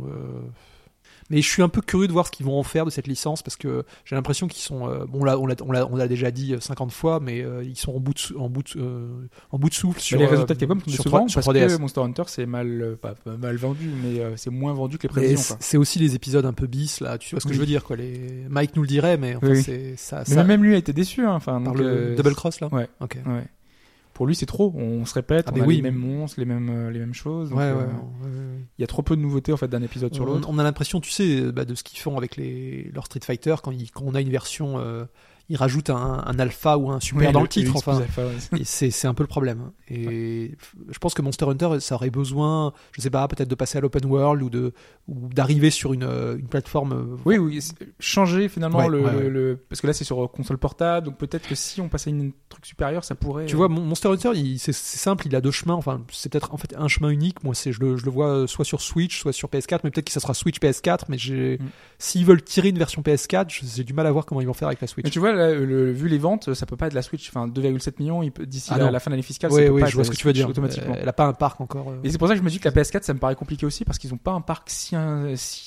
Euh, 1.26 1.36
Mais 1.36 1.42
je 1.42 1.50
suis 1.50 1.62
un 1.64 1.70
peu 1.70 1.82
curieux 1.82 2.08
de 2.08 2.12
voir 2.14 2.28
ce 2.28 2.32
qu'ils 2.32 2.46
vont 2.46 2.60
en 2.60 2.64
faire 2.64 2.86
de 2.86 2.90
cette 2.92 3.08
licence 3.08 3.42
parce 3.42 3.56
que 3.58 3.84
j'ai 4.06 4.16
l'impression 4.16 4.48
qu'ils 4.48 4.62
sont 4.62 4.88
euh, 4.88 5.06
bon 5.06 5.24
là 5.24 5.40
on 5.40 5.48
l'a 5.48 5.56
on 5.66 5.72
l'a 5.72 5.88
on 5.92 5.96
l'a 5.96 6.08
déjà 6.08 6.30
dit 6.32 6.54
euh, 6.54 6.60
50 6.60 6.92
fois 6.92 7.20
mais 7.20 7.42
euh, 7.44 7.64
ils 7.64 7.76
sont 7.76 7.94
en 7.96 8.00
bout 8.00 8.14
de 8.14 8.20
sou- 8.20 8.40
en 8.40 8.50
bout 8.50 8.62
de, 8.64 8.80
euh, 8.80 9.08
en 9.52 9.58
bout 9.58 9.70
de 9.70 9.74
souffle 9.74 10.00
sur 10.00 10.20
les 10.20 10.26
euh, 10.26 10.30
résultats 10.30 10.54
de 10.54 10.60
Capcom 10.60 10.80
sur 10.80 10.86
décevants 11.04 11.18
3, 11.26 11.30
sur 11.30 11.42
parce 11.42 11.48
3DS. 11.58 11.76
que 11.76 11.82
Monster 11.82 12.02
Hunter 12.02 12.24
c'est 12.28 12.46
mal, 12.46 12.82
euh, 12.82 12.96
pas, 12.96 13.16
pas 13.16 13.38
mal 13.38 13.56
vendu, 13.56 13.90
mais 14.04 14.20
euh, 14.20 14.34
c'est 14.38 14.52
moins 14.52 14.74
vendu 14.74 14.98
que 14.98 15.04
les 15.04 15.10
prévisions. 15.10 15.56
c'est 15.60 15.78
aussi 15.78 15.98
les 16.00 16.14
épisodes 16.16 16.46
un 16.46 16.54
peu 16.54 16.68
bis 16.68 17.00
là, 17.02 17.18
tu 17.18 17.32
vois 17.36 17.40
ce 17.40 17.46
que 17.46 17.50
Oui. 17.50 17.56
je 17.56 17.60
veux 17.60 17.66
dire 17.66 17.84
quoi. 17.84 17.96
Les 17.96 18.46
Mike 18.50 18.76
nous 18.76 18.84
le 18.84 18.88
dirait 18.88 19.18
mais 19.18 19.36
enfin, 19.36 19.48
Oui, 19.50 19.64
c'est 19.64 19.96
ça, 19.98 20.24
Mais 20.28 20.36
ça 20.36 20.44
même 20.44 20.64
lui 20.64 20.76
a 20.76 20.78
été 20.78 20.94
déçu. 20.94 21.26
Hein, 21.26 21.40
par 21.40 21.60
le 21.60 21.86
euh, 21.86 22.16
double 22.16 22.36
cross 22.36 22.60
là. 22.60 22.70
Ouais. 22.72 22.88
Ok. 23.02 23.18
Ouais. 23.26 23.44
Pour 24.14 24.28
lui, 24.28 24.36
c'est 24.36 24.46
trop. 24.46 24.74
On 24.78 25.06
se 25.06 25.14
répète, 25.14 25.48
Ah, 25.50 25.54
on 25.54 25.62
a 25.62 25.66
oui. 25.66 25.76
les 25.78 25.82
mêmes 25.82 25.96
monstres, 25.96 26.40
les 26.40 26.46
mêmes, 26.46 26.70
euh, 26.70 26.90
les 26.90 27.00
mêmes 27.00 27.14
choses. 27.14 27.50
donc, 27.50 27.60
Ouais, 27.60 27.66
ouais, 27.66 27.72
euh, 27.72 27.76
ouais, 27.76 27.84
ouais, 27.84 28.30
ouais. 28.30 28.45
Il 28.78 28.82
y 28.82 28.84
a 28.84 28.88
trop 28.88 29.02
peu 29.04 29.16
de 29.16 29.22
nouveautés 29.22 29.54
en 29.54 29.58
fait 29.58 29.68
d'un 29.70 29.82
épisode 29.82 30.14
sur 30.14 30.26
l'autre. 30.26 30.50
on 30.50 30.58
a 30.60 30.64
l'impression, 30.64 31.00
tu 31.00 31.10
sais, 31.12 31.52
bah, 31.52 31.64
de 31.66 31.76
ce 31.76 31.84
qu'ils 31.84 32.00
font 32.00 32.18
avec 32.18 32.36
les, 32.36 32.92
leurs 32.94 33.06
Street 33.06 33.22
Fighter 33.24 33.56
quand, 33.64 33.72
ils- 33.72 33.90
quand 33.92 34.04
on 34.06 34.16
a 34.16 34.22
une 34.22 34.30
version. 34.30 34.80
euh, 34.80 35.06
ils 35.50 35.58
rajoutent 35.58 35.90
un, 35.90 36.24
un 36.26 36.40
alpha 36.40 36.78
ou 36.78 36.90
un 36.92 37.00
super 37.00 37.28
Oui, 37.28 37.34
dans 37.34 37.42
le, 37.42 37.48
titre. 37.48 37.70
X 37.72 37.78
Enfin, 37.88 37.98
alpha, 38.00 38.24
ouais. 38.26 38.64
c'est 38.64 39.08
un 39.08 39.14
peu 39.14 39.24
le 39.24 39.28
problème. 39.28 39.72
Et 39.90 40.56
je 40.90 40.98
pense 41.00 41.14
que 41.14 41.22
Monster 41.22 41.46
Hunter, 41.46 41.80
ça 41.80 41.96
aurait 41.96 42.10
besoin, 42.10 42.74
je 42.94 43.02
sais 43.02 43.10
pas, 43.10 43.28
peut-être 43.28 43.48
de 43.50 43.56
passer 43.56 43.78
à 43.78 43.82
l'open 43.82 44.06
world 44.06 44.42
ou 44.42 44.50
de 44.50 44.74
ou 45.08 45.30
d'arriver 45.32 45.70
sur 45.70 45.94
une, 45.94 46.02
euh, 46.04 46.36
une 46.38 46.48
plateforme. 46.48 46.94
euh, 46.94 47.18
Oui, 47.26 47.38
oui, 47.38 47.60
changer 48.00 48.50
finalement 48.50 48.80
Ouais, 48.80 48.90
le, 48.90 49.04
le- 49.04 49.30
le- 49.30 49.56
parce 49.70 49.80
que 49.82 49.86
là 49.88 49.94
c'est 49.94 50.04
sur 50.04 50.24
euh, 50.24 50.28
console 50.28 50.58
portable, 50.58 51.06
donc 51.06 51.18
peut-être 51.18 51.48
que 51.48 51.54
si 51.54 51.80
on 51.80 51.90
passait 51.90 52.10
à 52.10 52.14
une 52.14 52.32
truc 52.50 52.66
supérieur, 52.66 53.04
ça 53.04 53.14
pourrait. 53.14 53.46
Tu 53.46 53.56
vois, 53.56 53.68
mon- 53.70 53.82
Monster 53.82 54.08
Hunter, 54.10 54.32
il- 54.34 54.58
c'est 54.58 54.74
simple, 54.74 55.28
il 55.28 55.36
a 55.36 55.42
deux 55.42 55.52
chemins. 55.52 55.76
Enfin, 55.76 56.02
c'est 56.12 56.32
peut-être 56.32 56.54
en 56.54 56.58
fait 56.58 56.76
un 56.76 56.88
chemin 56.88 57.10
unique. 57.10 57.44
Moi, 57.44 57.54
c'est 57.54 57.72
je 57.72 57.80
le, 57.82 57.98
je 57.98 58.06
le 58.06 58.12
vois 58.12 58.48
soit 58.48 58.66
sur 58.66 58.82
Switch, 58.82 59.20
soit 59.22 59.32
sur 59.34 59.48
PS4, 59.50 59.82
mais 59.84 59.92
peut-être 59.92 60.08
que 60.08 60.12
ça 60.14 60.20
sera 60.20 60.34
Switch 60.34 60.60
PS4. 60.60 61.06
Mais 61.10 61.18
Mm. 61.18 61.58
s'ils 62.00 62.26
veulent 62.26 62.42
tirer 62.44 62.70
une 62.70 62.78
version 62.80 63.02
PS4, 63.04 63.50
je- 63.50 63.66
j'ai 63.76 63.84
du 63.84 63.94
mal 63.94 64.08
à 64.08 64.12
voir 64.12 64.26
comment 64.26 64.42
ils 64.42 64.48
vont 64.48 64.54
faire 64.54 64.68
avec 64.70 64.82
la 64.82 64.88
Switch. 64.88 65.06
Mais 65.06 65.12
tu 65.12 65.20
vois, 65.20 65.35
là, 65.36 65.54
le- 65.54 65.92
vu 65.92 66.08
les 66.08 66.18
ventes, 66.18 66.54
ça 66.54 66.66
peut 66.66 66.76
pas 66.78 66.88
être 66.88 66.94
la 66.94 67.02
Switch. 67.02 67.30
Enfin, 67.30 67.48
2,7 67.48 68.00
millions 68.00 68.22
d'ici 68.46 68.70
Ah 68.74 68.78
la, 68.92 69.00
fin 69.00 69.10
de 69.10 69.14
l'année 69.16 69.22
fiscale. 69.24 69.52
Oui, 69.52 69.62
ça 69.62 69.68
peut 69.68 69.74
oui, 69.74 69.82
pas 69.82 69.86
je 69.88 69.90
être 69.92 69.96
vois 69.96 70.04
ce 70.06 70.12
que 70.12 70.16
tu 70.16 70.26
veux 70.28 70.34
dire. 70.34 70.50
Automatiquement. 70.50 70.94
Euh, 70.96 71.00
Elle 71.02 71.10
a 71.10 71.14
pas 71.14 71.26
un 71.26 71.34
parc 71.34 71.62
encore. 71.62 71.90
euh. 71.92 72.00
Et 72.04 72.10
c'est 72.10 72.18
pour 72.18 72.28
ça 72.28 72.34
que 72.34 72.40
je 72.40 72.44
me 72.44 72.50
dis 72.50 72.60
que 72.60 72.68
la 72.68 72.72
PS4, 72.74 73.04
ça 73.04 73.14
me 73.14 73.20
paraît 73.20 73.36
compliqué 73.36 73.66
aussi 73.66 73.86
parce 73.86 73.98
qu'ils 73.98 74.14
ont 74.14 74.18
pas 74.18 74.32
un 74.32 74.42
parc 74.42 74.70
si, 74.70 74.96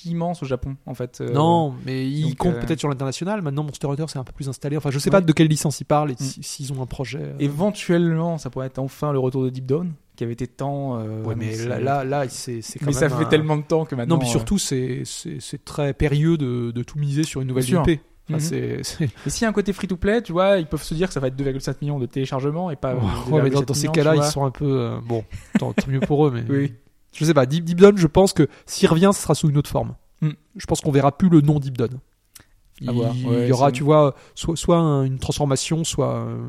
immense 0.07 0.43
au 0.43 0.47
Japon, 0.47 0.77
en 0.86 0.95
fait. 0.95 1.20
Euh, 1.20 1.32
Non, 1.32 1.74
mais 1.86 2.09
ils 2.09 2.31
donc, 2.31 2.36
comptent 2.39 2.55
euh, 2.57 2.61
peut-être 2.61 2.78
sur 2.81 2.89
l'international. 2.89 3.43
Maintenant, 3.43 3.62
Monster 3.65 3.89
Hunter, 3.89 4.05
c'est 4.09 4.19
un 4.19 4.24
peu 4.24 4.32
plus 4.32 4.49
installé. 4.49 4.77
Enfin, 4.77 4.90
je 4.90 4.99
sais 4.99 5.09
Ouais. 5.11 5.12
pas 5.12 5.20
de 5.20 5.32
quelle 5.32 5.49
licence 5.49 5.81
ils 5.81 5.85
parlent 5.85 6.11
et 6.11 6.15
Mm. 6.15 6.16
si- 6.24 6.43
s'ils 6.43 6.73
ont 6.73 6.82
un 6.82 6.86
projet. 6.86 7.20
euh. 7.23 7.35
Éventuellement, 7.39 8.39
ça 8.39 8.51
pourrait 8.51 8.66
être 8.66 8.78
enfin 8.78 9.12
le 9.12 9.19
retour 9.19 9.45
de 9.45 9.51
Deep 9.51 9.66
Down, 9.66 9.93
qui 10.16 10.24
avait 10.24 10.32
été 10.32 10.47
tant. 10.47 10.97
euh, 10.99 11.23
Ouais, 11.24 11.35
mais 11.36 11.57
là, 11.66 11.78
là, 11.81 12.05
là, 12.05 12.28
c'est 12.28 12.61
quand 12.78 12.86
mais 12.86 12.93
ça 12.93 13.09
fait 13.09 13.24
un- 13.24 13.28
tellement 13.28 13.57
de 13.57 13.62
temps 13.62 13.85
que 13.85 13.95
maintenant. 13.95 14.15
Non, 14.16 14.19
puis 14.19 14.28
euh, 14.28 14.32
surtout, 14.32 14.59
c'est 14.59 15.03
c'est 15.05 15.65
très 15.65 15.93
périlleux 15.95 16.36
de, 16.39 16.70
de 16.70 16.82
tout 16.82 16.99
miser 16.99 17.23
sur 17.24 17.40
une 17.40 17.49
nouvelle. 17.49 17.69
IP. 17.69 18.01
Enfin, 18.30 18.38
c'est- 18.38 18.82
Mais 19.00 19.30
s'il 19.30 19.42
y 19.42 19.44
a 19.46 19.48
un 19.48 19.52
côté 19.52 19.72
free-to-play, 19.72 20.22
tu 20.22 20.32
vois, 20.32 20.59
ils 20.59 20.66
peuvent 20.66 20.82
se 20.82 20.94
dire 20.94 21.09
que 21.09 21.14
ça 21.14 21.20
va 21.20 21.28
être 21.28 21.36
2,7 21.36 21.80
millions 21.82 21.98
de 21.98 22.06
téléchargements 22.06 22.70
et 22.70 22.76
pas. 22.76 22.94
Ouais, 22.94 23.42
mais 23.42 23.50
dans, 23.50 23.60
2,7 23.60 23.64
dans 23.66 23.74
ces 23.74 23.88
cas-là, 23.88 24.16
ils 24.16 24.22
sont 24.24 24.44
un 24.44 24.50
peu 24.50 24.66
euh, 24.66 24.98
bon. 25.05 25.24
Tant, 25.59 25.72
tant 25.72 25.88
mieux 25.90 26.00
pour 26.00 26.26
eux, 26.26 26.30
mais 26.30 26.42
Oui. 26.48 26.74
je 27.12 27.24
sais 27.24 27.34
pas. 27.34 27.46
Deep, 27.46 27.64
Deep 27.64 27.78
Down, 27.80 27.96
je 27.96 28.06
pense 28.06 28.32
que 28.32 28.46
s'il 28.66 28.88
revient, 28.88 29.10
ce 29.14 29.22
sera 29.22 29.34
sous 29.34 29.48
une 29.48 29.56
autre 29.59 29.70
forme. 29.70 29.94
Hmm. 30.20 30.30
Je 30.56 30.66
pense 30.66 30.80
qu'on 30.80 30.90
verra 30.92 31.16
plus 31.16 31.28
le 31.28 31.40
nom 31.40 31.59
Deep 31.59 31.76
Down. 31.78 31.98
Il, 32.80 32.90
il 32.90 33.46
y 33.48 33.52
aura, 33.52 33.72
tu 33.72 33.82
vois, 33.82 34.14
soit, 34.36 34.56
soit 34.56 34.76
un- 34.78 35.02
une 35.05 35.18
transformation, 35.18 35.82
soit 35.82 36.14
euh, 36.14 36.48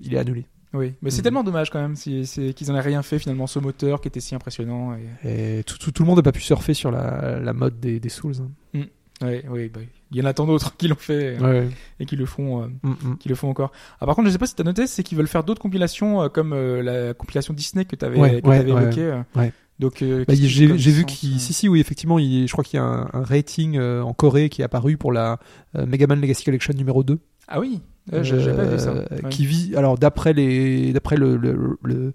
il, 0.00 0.14
est 0.14 0.18
annulé. 0.18 0.46
Oui, 0.74 0.94
mais 1.02 1.10
c'est 1.10 1.18
Mhm. 1.18 1.22
tellement 1.24 1.44
dommage 1.44 1.70
quand 1.70 1.80
même 1.80 1.96
si, 1.96 2.22
qu'ils 2.54 2.70
en 2.70 2.76
aient 2.76 2.80
rien 2.80 3.02
fait 3.02 3.18
finalement, 3.18 3.46
ce 3.46 3.58
moteur 3.58 4.00
qui 4.00 4.08
était 4.08 4.20
si 4.20 4.34
impressionnant. 4.34 4.94
Et... 5.24 5.58
Et 5.60 5.64
tout, 5.64 5.76
tout, 5.78 5.92
tout 5.92 6.02
le 6.02 6.06
monde 6.06 6.16
n'a 6.18 6.22
pas 6.22 6.32
pu 6.32 6.40
surfer 6.42 6.72
sur 6.74 6.90
la, 6.90 7.38
la 7.40 7.52
mode 7.52 7.78
des, 7.80 8.00
des 8.00 8.08
Souls. 8.08 8.34
hein. 8.40 8.50
Ouais, 8.74 8.90
oui, 9.22 9.68
bah, 9.68 9.80
il 10.10 10.16
y 10.16 10.22
en 10.22 10.24
a 10.24 10.32
tant 10.32 10.46
d'autres 10.46 10.76
qui 10.76 10.88
l'ont 10.88 10.94
fait 10.96 11.36
euh, 11.40 11.62
Ouais. 11.62 11.68
et 12.00 12.06
qui 12.06 12.16
le 12.16 12.24
font. 12.26 12.62
euh, 12.62 12.66
Mm, 12.82 12.90
mm. 12.90 13.16
qui 13.18 13.28
le 13.28 13.34
font 13.34 13.48
encore. 13.50 13.72
Ah, 14.00 14.06
par 14.06 14.14
contre, 14.14 14.28
je 14.28 14.32
sais 14.32 14.38
pas 14.38 14.46
si 14.46 14.54
t'as 14.54 14.64
noté, 14.64 14.86
c'est 14.86 15.02
qu'ils 15.02 15.18
veulent 15.18 15.26
faire 15.28 15.44
d'autres 15.44 15.60
compilations 15.60 16.22
euh, 16.22 16.28
comme 16.28 16.54
la 16.54 17.14
compilation 17.14 17.52
Disney 17.54 17.84
que 17.84 17.96
t'avais 17.96 18.18
Ouais, 18.18 18.40
que 18.40 18.48
ouais, 18.48 18.58
t'avais 18.58 18.72
ouais, 18.72 18.82
évoqué. 18.82 19.02
euh. 19.02 19.22
ouais. 19.36 19.52
Donc, 19.78 20.02
euh, 20.02 20.24
Bah, 20.26 20.34
j'ai 20.36 20.66
vu 20.66 21.04
qu'il 21.04 21.38
si 21.38 21.52
si 21.52 21.68
oui 21.68 21.78
effectivement 21.80 22.18
il, 22.18 22.48
je 22.48 22.52
crois 22.52 22.64
qu'il 22.64 22.78
y 22.78 22.80
a 22.80 22.84
un, 22.84 23.08
un 23.12 23.22
rating 23.22 23.78
en 23.78 24.12
Corée 24.12 24.48
qui 24.48 24.62
est 24.62 24.64
apparu 24.64 24.96
pour 24.96 25.12
la 25.12 25.38
euh, 25.76 25.86
Mega 25.86 26.06
Man 26.08 26.20
Legacy 26.20 26.44
Collection 26.44 26.74
numéro 26.74 27.04
2 27.04 27.18
Ah 27.46 27.60
oui, 27.60 27.80
j'ai 28.22 28.52
pas 28.54 28.64
vu 28.64 28.78
ça. 28.78 29.04
qui 29.30 29.46
vit 29.46 29.76
alors 29.76 29.96
d'après 29.98 30.32
les 30.32 30.92
d'après 30.92 31.16
le, 31.16 31.36
le, 31.36 31.78
le- 31.84 32.12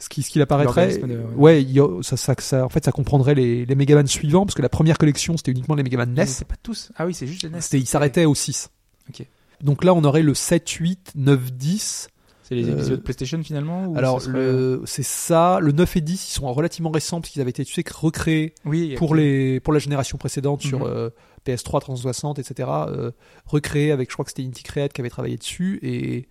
ce 0.00 0.08
qui 0.08 0.22
ce 0.22 0.30
qu'il 0.30 0.40
apparaîtrait 0.42 0.98
de- 0.98 1.22
ouais 1.36 1.64
a- 1.78 2.02
ça, 2.02 2.16
ça, 2.16 2.34
ça- 2.38 2.64
en 2.64 2.68
fait 2.68 2.84
ça 2.84 2.92
comprendrait 2.92 3.34
les 3.34 3.64
les 3.66 3.74
Mega 3.74 3.94
Man 3.96 4.06
suivants 4.06 4.46
parce 4.46 4.54
que 4.54 4.62
la 4.62 4.68
première 4.68 4.96
collection 4.98 5.36
c'était 5.36 5.50
uniquement 5.50 5.74
les 5.74 5.82
Mega 5.82 5.96
Man 5.98 6.10
Mais 6.10 6.22
NES 6.22 6.26
C'est 6.26 6.46
pas 6.46 6.54
tous. 6.62 6.92
Ah 6.96 7.06
oui, 7.06 7.14
c'est 7.14 7.26
juste 7.26 7.42
les 7.42 7.50
NES. 7.50 7.60
c'était 7.60 7.78
il 7.80 7.86
s'arrêtait 7.86 8.24
au 8.24 8.34
6 8.34 8.70
Ok. 9.08 9.26
donc 9.62 9.82
là 9.84 9.94
on 9.94 10.04
aurait 10.04 10.22
le 10.22 10.34
7 10.34 10.68
8 10.70 11.12
9 11.16 11.52
10 11.52 12.08
C'est 12.44 12.54
les 12.54 12.68
Euh, 12.68 12.74
épisodes 12.74 13.02
PlayStation 13.02 13.42
finalement 13.42 13.86
ou 13.88 13.98
alors 13.98 14.22
serait- 14.22 14.32
le 14.38 14.82
c'est 14.86 15.02
ça 15.02 15.58
le 15.60 15.72
9 15.72 15.96
et 15.96 16.00
10 16.00 16.28
ils 16.30 16.32
sont 16.32 16.52
relativement 16.52 16.90
récents 16.90 17.20
parce 17.20 17.30
qu'ils 17.32 17.42
avaient 17.42 17.50
été 17.50 17.64
tu 17.64 17.74
sais 17.74 17.84
recréés 17.92 18.54
oui, 18.64 18.94
pour 18.96 19.14
les 19.16 19.58
pour 19.60 19.72
la 19.72 19.80
génération 19.80 20.16
précédente 20.16 20.62
sur 20.62 20.78
Mhm. 20.80 20.86
euh, 20.86 21.10
PS3 21.44 21.80
360 21.80 22.38
etc 22.38 22.68
euh, 22.86 23.10
recréé 23.46 23.90
avec 23.90 24.10
je 24.10 24.14
crois 24.14 24.24
que 24.24 24.30
c'était 24.30 24.44
Inti 24.44 24.62
Create 24.62 24.92
qui 24.92 25.00
avait 25.00 25.10
travaillé 25.10 25.36
dessus 25.36 25.78
et 25.82 26.18
euh, 26.20 26.22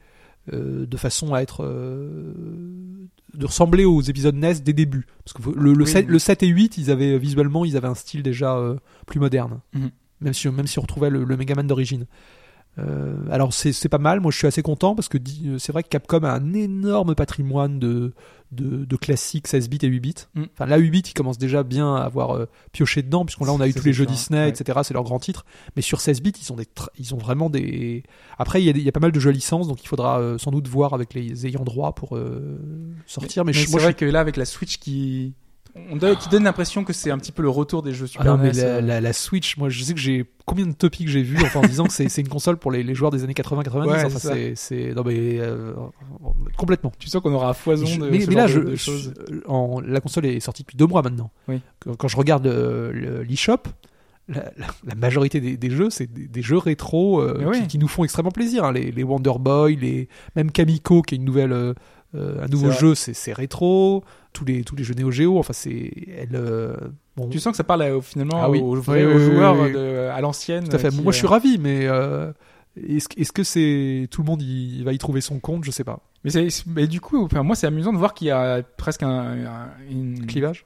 de 0.51 0.97
façon 0.97 1.33
à 1.33 1.41
être 1.41 1.63
euh, 1.63 2.33
de 3.33 3.45
ressembler 3.45 3.85
aux 3.85 4.01
épisodes 4.01 4.35
NES 4.35 4.55
des 4.55 4.73
débuts 4.73 5.05
parce 5.25 5.33
que 5.33 5.49
le, 5.59 5.73
le, 5.73 5.83
Oui, 5.83 5.89
7, 5.89 6.05
oui. 6.07 6.11
le 6.13 6.19
7 6.19 6.43
et 6.43 6.47
8 6.47 6.77
ils 6.77 6.91
avaient 6.91 7.17
visuellement 7.17 7.65
ils 7.65 7.75
avaient 7.77 7.87
un 7.87 7.95
style 7.95 8.23
déjà 8.23 8.55
euh, 8.57 8.75
plus 9.05 9.19
moderne 9.19 9.59
Mhm. 9.73 9.89
même 10.21 10.33
si 10.33 10.47
même 10.49 10.67
si 10.67 10.79
on 10.79 10.83
retrouvait 10.83 11.09
le, 11.09 11.23
le 11.23 11.37
Megaman 11.37 11.67
d'origine 11.67 12.05
euh, 12.79 13.15
alors 13.31 13.53
c'est 13.53 13.73
c'est 13.73 13.89
pas 13.89 13.97
mal, 13.97 14.19
moi 14.19 14.31
je 14.31 14.37
suis 14.37 14.47
assez 14.47 14.61
content 14.61 14.93
parce 14.95 15.09
que 15.09 15.17
c'est 15.57 15.71
vrai 15.71 15.83
que 15.83 15.89
Capcom 15.89 16.23
a 16.23 16.31
un 16.31 16.53
énorme 16.53 17.15
patrimoine 17.15 17.79
de, 17.79 18.13
de, 18.51 18.85
de 18.85 18.95
classiques 18.95 19.47
16 19.47 19.67
bits 19.69 19.79
et 19.81 19.87
8 19.87 19.99
bits. 19.99 20.13
Mm. 20.35 20.43
Enfin 20.53 20.65
là 20.67 20.77
8 20.77 20.91
bits 20.91 20.99
ils 21.07 21.13
commencent 21.13 21.39
déjà 21.39 21.63
bien 21.63 21.95
à 21.95 22.01
avoir 22.03 22.35
euh, 22.35 22.45
pioché 22.73 23.01
dedans 23.01 23.25
puisqu'on 23.25 23.45
là 23.45 23.53
on 23.53 23.59
a 23.61 23.67
eu 23.67 23.73
tous 23.73 23.79
les 23.83 23.91
c'est 23.93 23.93
jeux 23.93 24.05
Disney 24.05 24.39
ouais. 24.41 24.49
etc 24.49 24.79
c'est 24.83 24.93
leur 24.93 25.03
grand 25.03 25.17
titre. 25.19 25.43
Mais 25.75 25.81
sur 25.81 25.99
16 26.01 26.21
bits 26.21 26.33
ils 26.39 26.53
ont, 26.53 26.55
des 26.55 26.67
ils 26.99 27.15
ont 27.15 27.17
vraiment 27.17 27.49
des... 27.49 28.03
Après 28.37 28.61
il 28.61 28.65
y, 28.65 28.69
a 28.69 28.73
des- 28.73 28.79
il 28.79 28.85
y 28.85 28.89
a 28.89 28.91
pas 28.91 28.99
mal 28.99 29.11
de 29.11 29.19
jeux 29.19 29.29
à 29.31 29.33
licence 29.33 29.67
donc 29.67 29.83
il 29.83 29.87
faudra 29.87 30.19
euh, 30.19 30.37
sans 30.37 30.51
doute 30.51 30.67
voir 30.67 30.93
avec 30.93 31.13
les 31.15 31.47
ayants 31.47 31.63
droit 31.63 31.93
pour 31.95 32.17
sortir. 33.05 33.43
Mais, 33.43 33.53
je- 33.53 33.65
c'est 33.65 33.71
moi, 33.71 33.79
je 33.79 33.85
vrai 33.85 33.93
que 33.95 34.05
là 34.05 34.19
avec 34.19 34.37
la 34.37 34.45
Switch 34.45 34.77
qui 34.77 35.33
on 35.91 35.95
donne, 35.95 36.15
qui 36.17 36.29
donne 36.29 36.43
l'impression 36.43 36.83
que 36.83 36.93
c'est 36.93 37.11
un 37.11 37.17
petit 37.17 37.31
peu 37.31 37.41
le 37.41 37.49
retour 37.49 37.83
des 37.83 37.93
jeux 37.93 38.05
Ah 38.05 38.11
Super 38.11 38.25
non, 38.25 38.37
mais 38.37 38.51
NES. 38.51 38.57
la, 38.61 38.63
euh. 38.67 38.81
la- 38.81 39.01
la 39.01 39.13
Switch, 39.13 39.57
moi 39.57 39.69
je 39.69 39.83
sais 39.83 39.93
que 39.93 39.99
j'ai 39.99 40.25
combien 40.45 40.65
de 40.65 40.73
topics 40.73 41.07
j'ai 41.07 41.21
vu 41.23 41.37
enfin, 41.41 41.59
en 41.59 41.67
disant 41.67 41.85
que 41.85 41.91
c'est 41.93 42.21
une 42.21 42.27
console 42.29 42.57
pour 42.57 42.71
les, 42.71 42.83
les 42.83 42.95
joueurs 42.95 43.11
des 43.11 43.23
années 43.23 43.33
80-90. 43.33 43.85
Ouais, 43.87 44.03
enfin, 44.05 44.33
c'est 44.55 44.93
non 44.95 45.03
mais 45.05 45.39
euh, 45.39 45.73
complètement. 46.57 46.91
Tu 46.99 47.07
sens 47.09 47.21
qu'on 47.21 47.33
aura 47.33 47.49
à 47.49 47.53
foison 47.53 47.85
Je- 47.85 47.99
de 47.99 48.09
mais, 48.09 48.21
ce 48.21 48.27
mais 48.29 48.33
genre 48.35 48.47
là, 48.47 48.47
de, 48.47 48.51
je, 48.53 48.59
de 48.59 48.75
choses. 48.75 49.13
je- 49.29 49.35
en, 49.47 49.79
la 49.81 49.99
console 50.01 50.25
est 50.25 50.39
sortie 50.39 50.63
depuis 50.63 50.77
deux 50.77 50.87
mois 50.87 51.01
maintenant. 51.01 51.31
Oui. 51.47 51.61
Quand, 51.79 51.95
quand 51.95 52.07
je 52.07 52.17
regarde 52.17 52.47
euh, 52.47 52.91
le- 52.93 53.23
l'eShop, 53.23 53.57
la, 54.29 54.43
la- 54.57 54.67
la 54.85 54.95
majorité 54.95 55.39
des, 55.39 55.55
des 55.57 55.69
jeux, 55.69 55.89
c'est 55.89 56.11
des, 56.11 56.27
des 56.27 56.41
jeux 56.41 56.57
rétro 56.57 57.21
euh, 57.21 57.45
oui. 57.49 57.61
qui, 57.61 57.67
qui 57.67 57.77
nous 57.77 57.87
font 57.87 58.03
extrêmement 58.03 58.31
plaisir. 58.31 58.65
hein. 58.65 58.73
Les, 58.73 58.91
les 58.91 59.03
Wonder 59.03 59.31
Boy, 59.39 59.75
les, 59.77 60.09
même 60.35 60.51
Kamiko, 60.51 61.01
qui 61.01 61.15
est 61.15 61.17
une 61.17 61.23
nouvelle, 61.25 61.53
euh, 61.53 61.73
euh, 62.15 62.43
un 62.43 62.47
nouveau 62.47 62.71
jeu, 62.71 62.95
c'est 62.95 63.13
c'est 63.13 63.33
rétro. 63.33 64.03
Tous 64.33 64.45
les, 64.45 64.63
tous 64.63 64.75
les 64.75 64.83
jeux 64.83 64.93
Neo 64.93 65.09
Geo, 65.11 65.37
enfin, 65.39 65.53
c'est. 65.53 65.91
Elle, 66.17 66.29
euh, 66.35 66.75
bon, 67.15 67.27
Tu 67.29 67.39
sens 67.39 67.51
que 67.51 67.57
ça 67.57 67.63
parle 67.63 67.81
euh, 67.81 68.01
finalement 68.01 68.39
Ah 68.41 68.49
oui. 68.49 68.59
aux, 68.59 68.75
vrais- 68.75 69.03
Oui, 69.05 69.13
aux 69.13 69.17
oui, 69.17 69.25
oui, 69.25 69.35
joueurs 69.35 69.59
oui. 69.59 69.71
de- 69.73 70.09
à 70.13 70.21
l'ancienne. 70.21 70.67
Tout 70.67 70.75
à 70.75 70.79
fait. 70.79 70.89
qui, 70.89 71.01
Moi, 71.01 71.11
je 71.11 71.17
suis 71.17 71.27
ravi, 71.27 71.57
mais 71.57 71.87
est-ce 72.87 73.31
que 73.31 73.43
c'est 73.43 74.07
tout 74.11 74.21
le 74.21 74.27
monde 74.27 74.41
y, 74.41 74.83
va 74.83 74.93
y 74.93 74.97
trouver 74.97 75.21
son 75.21 75.39
compte? 75.39 75.63
Je 75.63 75.71
sais 75.71 75.83
pas. 75.83 75.99
Mais, 76.67 76.87
du 76.87 76.99
coup, 76.99 77.23
enfin, 77.23 77.43
moi, 77.43 77.55
c'est 77.55 77.67
amusant 77.67 77.93
de 77.93 77.97
voir 77.97 78.13
qu'il 78.13 78.27
y 78.27 78.31
a 78.31 78.61
presque 78.77 79.03
un, 79.03 79.45
un- 79.45 79.69
une, 79.89 80.25
Clivage? 80.25 80.65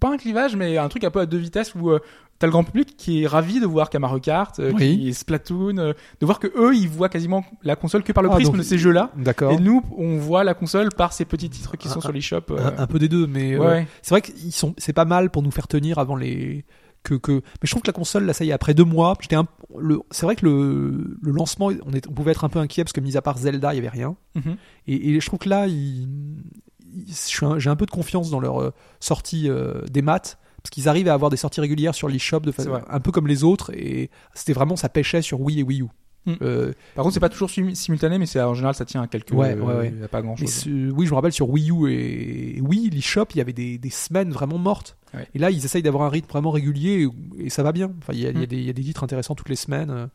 pas 0.00 0.12
un 0.12 0.16
clivage, 0.18 0.54
mais 0.56 0.76
un 0.76 0.88
truc 0.88 1.04
un 1.04 1.10
peu 1.10 1.20
à 1.20 1.26
deux 1.26 1.38
vitesses 1.38 1.74
où 1.74 1.90
euh, 1.90 2.00
t'as 2.38 2.46
le 2.46 2.50
grand 2.50 2.62
public 2.62 2.94
qui 2.96 3.22
est 3.22 3.26
ravi 3.26 3.58
de 3.58 3.64
voir 3.66 3.88
Mario 3.98 4.20
Kart, 4.20 4.58
euh, 4.60 4.72
Oui. 4.74 4.98
qui 4.98 5.08
est 5.08 5.12
Splatoon, 5.12 5.78
euh, 5.78 5.92
de 6.20 6.26
voir 6.26 6.38
que 6.38 6.48
eux, 6.56 6.74
ils 6.74 6.88
voient 6.88 7.08
quasiment 7.08 7.42
la 7.62 7.74
console 7.74 8.02
que 8.02 8.12
par 8.12 8.22
le 8.22 8.28
Ah, 8.30 8.34
prisme 8.34 8.50
donc- 8.52 8.58
de 8.58 8.62
ces 8.64 8.76
jeux-là. 8.76 9.10
D'accord. 9.16 9.52
Et 9.52 9.56
nous, 9.58 9.82
on 9.96 10.18
voit 10.18 10.44
la 10.44 10.52
console 10.52 10.90
par 10.94 11.14
ces 11.14 11.24
petits 11.24 11.48
titres 11.48 11.76
qui 11.78 11.88
sont 11.88 11.98
Un- 11.98 12.02
sur 12.02 12.12
l'eShop. 12.12 12.42
euh, 12.50 12.70
Un, 12.76 12.82
un 12.82 12.86
peu 12.86 12.98
des 12.98 13.08
deux, 13.08 13.26
mais 13.26 13.54
euh, 13.54 13.60
ouais. 13.66 13.86
c'est 14.02 14.10
vrai 14.10 14.20
qu'ils 14.20 14.52
sont. 14.52 14.74
C'est 14.76 14.92
pas 14.92 15.06
mal 15.06 15.30
pour 15.30 15.42
nous 15.42 15.50
faire 15.52 15.68
tenir 15.68 15.98
avant 15.98 16.16
les. 16.16 16.64
Que, 17.04 17.14
que... 17.14 17.32
Mais 17.32 17.40
je 17.64 17.70
trouve 17.70 17.82
que 17.82 17.86
la 17.88 17.92
console, 17.92 18.24
là, 18.24 18.32
ça 18.34 18.44
y 18.44 18.50
est, 18.50 18.52
après 18.52 18.74
deux 18.74 18.84
mois, 18.84 19.16
j'étais 19.20 19.36
un... 19.36 19.46
le... 19.78 20.00
c'est 20.10 20.26
vrai 20.26 20.34
que 20.36 20.44
le, 20.44 21.16
le 21.22 21.30
lancement, 21.32 21.70
on, 21.86 21.92
est... 21.92 22.06
on 22.08 22.12
pouvait 22.12 22.32
être 22.32 22.44
un 22.44 22.48
peu 22.48 22.58
inquiet 22.58 22.82
parce 22.84 22.92
que, 22.92 23.00
mis 23.00 23.16
à 23.16 23.22
part 23.22 23.38
Zelda, 23.38 23.72
il 23.72 23.76
y 23.76 23.78
avait 23.78 23.88
rien. 23.88 24.16
Mhm. 24.34 24.56
Et, 24.88 25.10
et 25.14 25.20
je 25.20 25.26
trouve 25.26 25.38
que 25.38 25.48
là, 25.48 25.66
j'ai 25.68 27.70
un 27.70 27.76
peu 27.76 27.86
de 27.86 27.90
confiance 27.90 28.30
dans 28.30 28.40
leur 28.40 28.60
euh, 28.60 28.72
sortie 29.00 29.48
euh, 29.48 29.82
des 29.90 30.02
maths. 30.02 30.38
Parce 30.62 30.70
qu'ils 30.70 30.88
arrivent 30.88 31.08
à 31.08 31.14
avoir 31.14 31.30
des 31.30 31.36
sorties 31.36 31.60
régulières 31.60 31.94
sur 31.94 32.08
l'eShop, 32.08 32.40
de 32.40 32.50
fa- 32.50 32.64
C'est 32.64 32.68
vrai. 32.68 32.82
un 32.90 33.00
peu 33.00 33.12
comme 33.12 33.28
les 33.28 33.44
autres. 33.44 33.70
Et 33.74 34.10
c'était 34.34 34.52
vraiment, 34.52 34.74
ça 34.76 34.88
pêchait 34.88 35.22
sur 35.22 35.40
Wii 35.40 35.60
et 35.60 35.62
Wii 35.62 35.82
U. 35.82 35.86
Mm. 36.26 36.32
Euh, 36.42 36.72
Par 36.96 37.04
contre, 37.04 37.14
c'est 37.14 37.20
pas 37.20 37.28
toujours 37.28 37.48
sim- 37.48 37.74
simultané, 37.76 38.18
mais 38.18 38.26
c'est 38.26 38.40
en 38.42 38.54
général, 38.54 38.74
ça 38.74 38.84
tient 38.84 39.00
à 39.00 39.06
quelques. 39.06 39.30
Ouais, 39.30 39.54
ouais, 39.54 39.74
ouais. 39.74 39.92
Il 39.94 40.00
y 40.00 40.04
a 40.04 40.08
pas 40.08 40.20
grand 40.20 40.34
chose. 40.36 40.50
ce- 40.50 40.90
oui, 40.90 41.06
je 41.06 41.10
me 41.12 41.14
rappelle 41.14 41.32
sur 41.32 41.48
Wii 41.48 41.70
U 41.70 41.88
et, 41.90 42.58
et 42.58 42.60
Wii, 42.60 42.90
l'eShop, 42.90 43.26
il 43.34 43.38
y 43.38 43.40
avait 43.40 43.52
des, 43.52 43.78
des 43.78 43.90
semaines 43.90 44.32
vraiment 44.32 44.58
mortes. 44.58 44.97
Ouais. 45.14 45.26
Et 45.34 45.38
là, 45.38 45.50
ils 45.50 45.64
essayent 45.64 45.82
d'avoir 45.82 46.04
un 46.04 46.10
rythme 46.10 46.28
vraiment 46.30 46.50
régulier 46.50 47.08
et, 47.38 47.44
et 47.46 47.50
ça 47.50 47.62
va 47.62 47.72
bien. 47.72 47.90
Enfin, 48.02 48.12
il 48.12 48.20
y 48.20 48.26
a, 48.26 48.30
il 48.30 48.36
y 48.38 48.42
a 48.42 48.42
Mm. 48.42 48.46
des, 48.46 48.56
il 48.56 48.64
y 48.64 48.70
a 48.70 48.72
des 48.74 48.82
titres 48.82 49.04
intéressants 49.04 49.34
toutes 49.34 49.48
les 49.48 49.56
semaines. 49.56 49.90
Euh, 49.90 50.06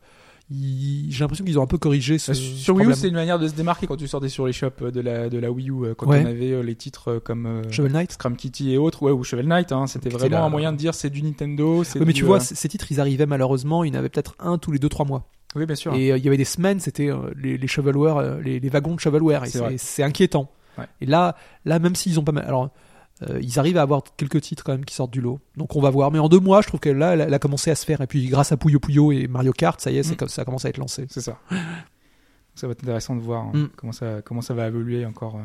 ils- 0.50 1.10
J'ai 1.10 1.20
l'impression 1.20 1.44
qu'ils 1.44 1.58
ont 1.58 1.62
un 1.62 1.66
peu 1.66 1.78
corrigé 1.78 2.18
ce, 2.18 2.32
Euh, 2.32 2.34
sur 2.34 2.76
Wii 2.76 2.86
U, 2.88 2.94
c'est 2.94 3.08
une 3.08 3.14
manière 3.14 3.38
de 3.38 3.48
se 3.48 3.54
démarquer 3.54 3.86
quand 3.86 3.96
tu 3.96 4.06
sortais 4.06 4.28
sur 4.28 4.46
les 4.46 4.52
shops 4.52 4.82
de 4.92 5.00
la, 5.00 5.28
de 5.28 5.38
la 5.38 5.50
Wii 5.50 5.70
U, 5.70 5.72
euh, 5.84 5.94
quand 5.94 6.06
Ouais. 6.06 6.22
on 6.22 6.28
avait 6.28 6.52
euh, 6.52 6.62
les 6.62 6.74
titres 6.74 7.12
euh, 7.12 7.20
comme 7.20 7.46
euh, 7.46 7.62
Shovel 7.70 7.92
Knight. 7.92 8.12
Scrum 8.12 8.36
Kitty 8.36 8.72
et 8.72 8.78
autres, 8.78 9.02
ouais, 9.02 9.10
ou 9.12 9.24
Shovel 9.24 9.46
Knight, 9.46 9.72
hein, 9.72 9.86
c'était 9.86 10.10
vraiment 10.10 10.38
la- 10.38 10.44
un 10.44 10.48
moyen 10.50 10.72
de 10.72 10.76
dire 10.76 10.94
c'est 10.94 11.10
du 11.10 11.22
Nintendo. 11.22 11.82
c'est 11.82 11.98
Ouais, 11.98 12.04
mais 12.06 12.12
du, 12.12 12.20
tu 12.20 12.26
vois, 12.26 12.36
euh, 12.36 12.40
ces 12.40 12.68
titres, 12.68 12.86
ils 12.92 13.00
arrivaient 13.00 13.26
malheureusement, 13.26 13.84
il 13.84 13.92
y 13.92 13.96
en 13.96 13.98
avait 13.98 14.10
peut-être 14.10 14.34
un 14.38 14.58
tous 14.58 14.70
les 14.70 14.78
2-3 14.78 15.06
mois. 15.06 15.28
oui, 15.56 15.66
bien 15.66 15.76
sûr. 15.76 15.94
Et 15.94 16.12
euh, 16.12 16.18
il 16.18 16.24
y 16.24 16.28
avait 16.28 16.36
des 16.36 16.44
semaines, 16.44 16.78
c'était 16.80 17.10
euh, 17.10 17.30
les, 17.40 17.56
les 17.56 17.66
euh, 17.78 18.40
les, 18.42 18.60
les 18.60 18.68
wagons 18.68 18.94
de 18.96 19.00
shovelware. 19.00 19.44
Et 19.44 19.78
C'est 19.78 20.02
inquiétant. 20.02 20.50
Ouais. 20.76 20.84
Et 21.00 21.06
là, 21.06 21.36
là, 21.64 21.78
même 21.78 21.94
s'ils 21.94 22.18
ont 22.18 22.24
pas 22.24 22.32
mal. 22.32 22.44
Alors, 22.44 22.70
euh, 23.22 23.38
ils 23.40 23.58
arrivent 23.58 23.76
à 23.78 23.82
avoir 23.82 24.02
quelques 24.16 24.40
titres 24.40 24.64
quand 24.64 24.72
même 24.72 24.84
qui 24.84 24.94
sortent 24.94 25.12
du 25.12 25.20
lot. 25.20 25.38
Donc 25.56 25.76
on 25.76 25.80
va 25.80 25.90
voir. 25.90 26.10
Mais 26.10 26.18
en 26.18 26.28
deux 26.28 26.40
mois, 26.40 26.62
je 26.62 26.66
trouve 26.68 26.80
que 26.80 26.88
là, 26.90 27.14
elle 27.14 27.20
a, 27.20 27.24
elle 27.26 27.34
a 27.34 27.38
commencé 27.38 27.70
à 27.70 27.74
se 27.76 27.84
faire. 27.84 28.00
Et 28.00 28.06
puis 28.06 28.26
grâce 28.26 28.50
à 28.52 28.56
Puyo 28.56 28.80
Puyo 28.80 29.12
et 29.12 29.28
Mario 29.28 29.52
Kart, 29.52 29.80
ça 29.80 29.90
y 29.90 29.98
est, 29.98 30.20
Mm. 30.22 30.28
ça 30.28 30.44
commence 30.44 30.64
à 30.64 30.68
être 30.68 30.78
lancé. 30.78 31.06
C'est 31.08 31.20
ça. 31.20 31.38
ça 32.54 32.66
va 32.66 32.72
être 32.72 32.82
intéressant 32.82 33.14
de 33.16 33.20
voir 33.20 33.44
hein, 33.46 33.52
Mm. 33.54 33.66
comment, 33.76 33.92
ça, 33.92 34.22
comment 34.22 34.40
ça 34.40 34.54
va 34.54 34.66
évoluer 34.66 35.04
encore. 35.06 35.36
euh. 35.36 35.42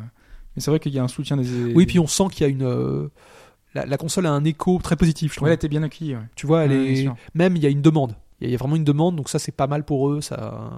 Mais 0.56 0.62
c'est 0.62 0.72
vrai 0.72 0.80
qu'il 0.80 0.94
y 0.94 1.00
a 1.00 1.04
un 1.04 1.08
soutien 1.08 1.38
des. 1.38 1.74
Oui, 1.76 1.86
puis 1.86 2.00
on 2.00 2.08
sent 2.08 2.26
qu'il 2.32 2.42
y 2.42 2.50
a 2.50 2.50
une. 2.50 2.64
euh, 2.64 3.08
la, 3.76 3.86
la 3.86 3.98
console 3.98 4.26
a 4.26 4.32
un 4.32 4.44
écho 4.46 4.80
très 4.82 4.96
positif, 4.96 5.32
je 5.34 5.38
trouve. 5.38 5.46
Ouais, 5.46 5.52
elle 5.52 5.56
était 5.56 5.68
bien 5.68 5.84
accueillie. 5.84 6.16
ouais. 6.16 6.24
Tu 6.36 6.48
vois, 6.48 6.64
elle 6.66 6.72
Ouais, 6.72 6.94
est. 7.04 7.10
Même 7.36 7.56
il 7.56 7.62
y 7.62 7.68
a 7.68 7.70
une 7.70 7.84
demande. 7.84 8.16
Il 8.42 8.46
y 8.46 8.48
a- 8.48 8.50
il 8.50 8.52
y 8.52 8.56
a 8.56 8.58
vraiment 8.58 8.76
une 8.78 8.84
demande, 8.84 9.16
donc 9.16 9.30
ça 9.30 9.38
c'est 9.38 9.52
pas 9.52 9.68
mal 9.68 9.84
pour 9.86 10.10
eux. 10.10 10.22
Ça. 10.22 10.72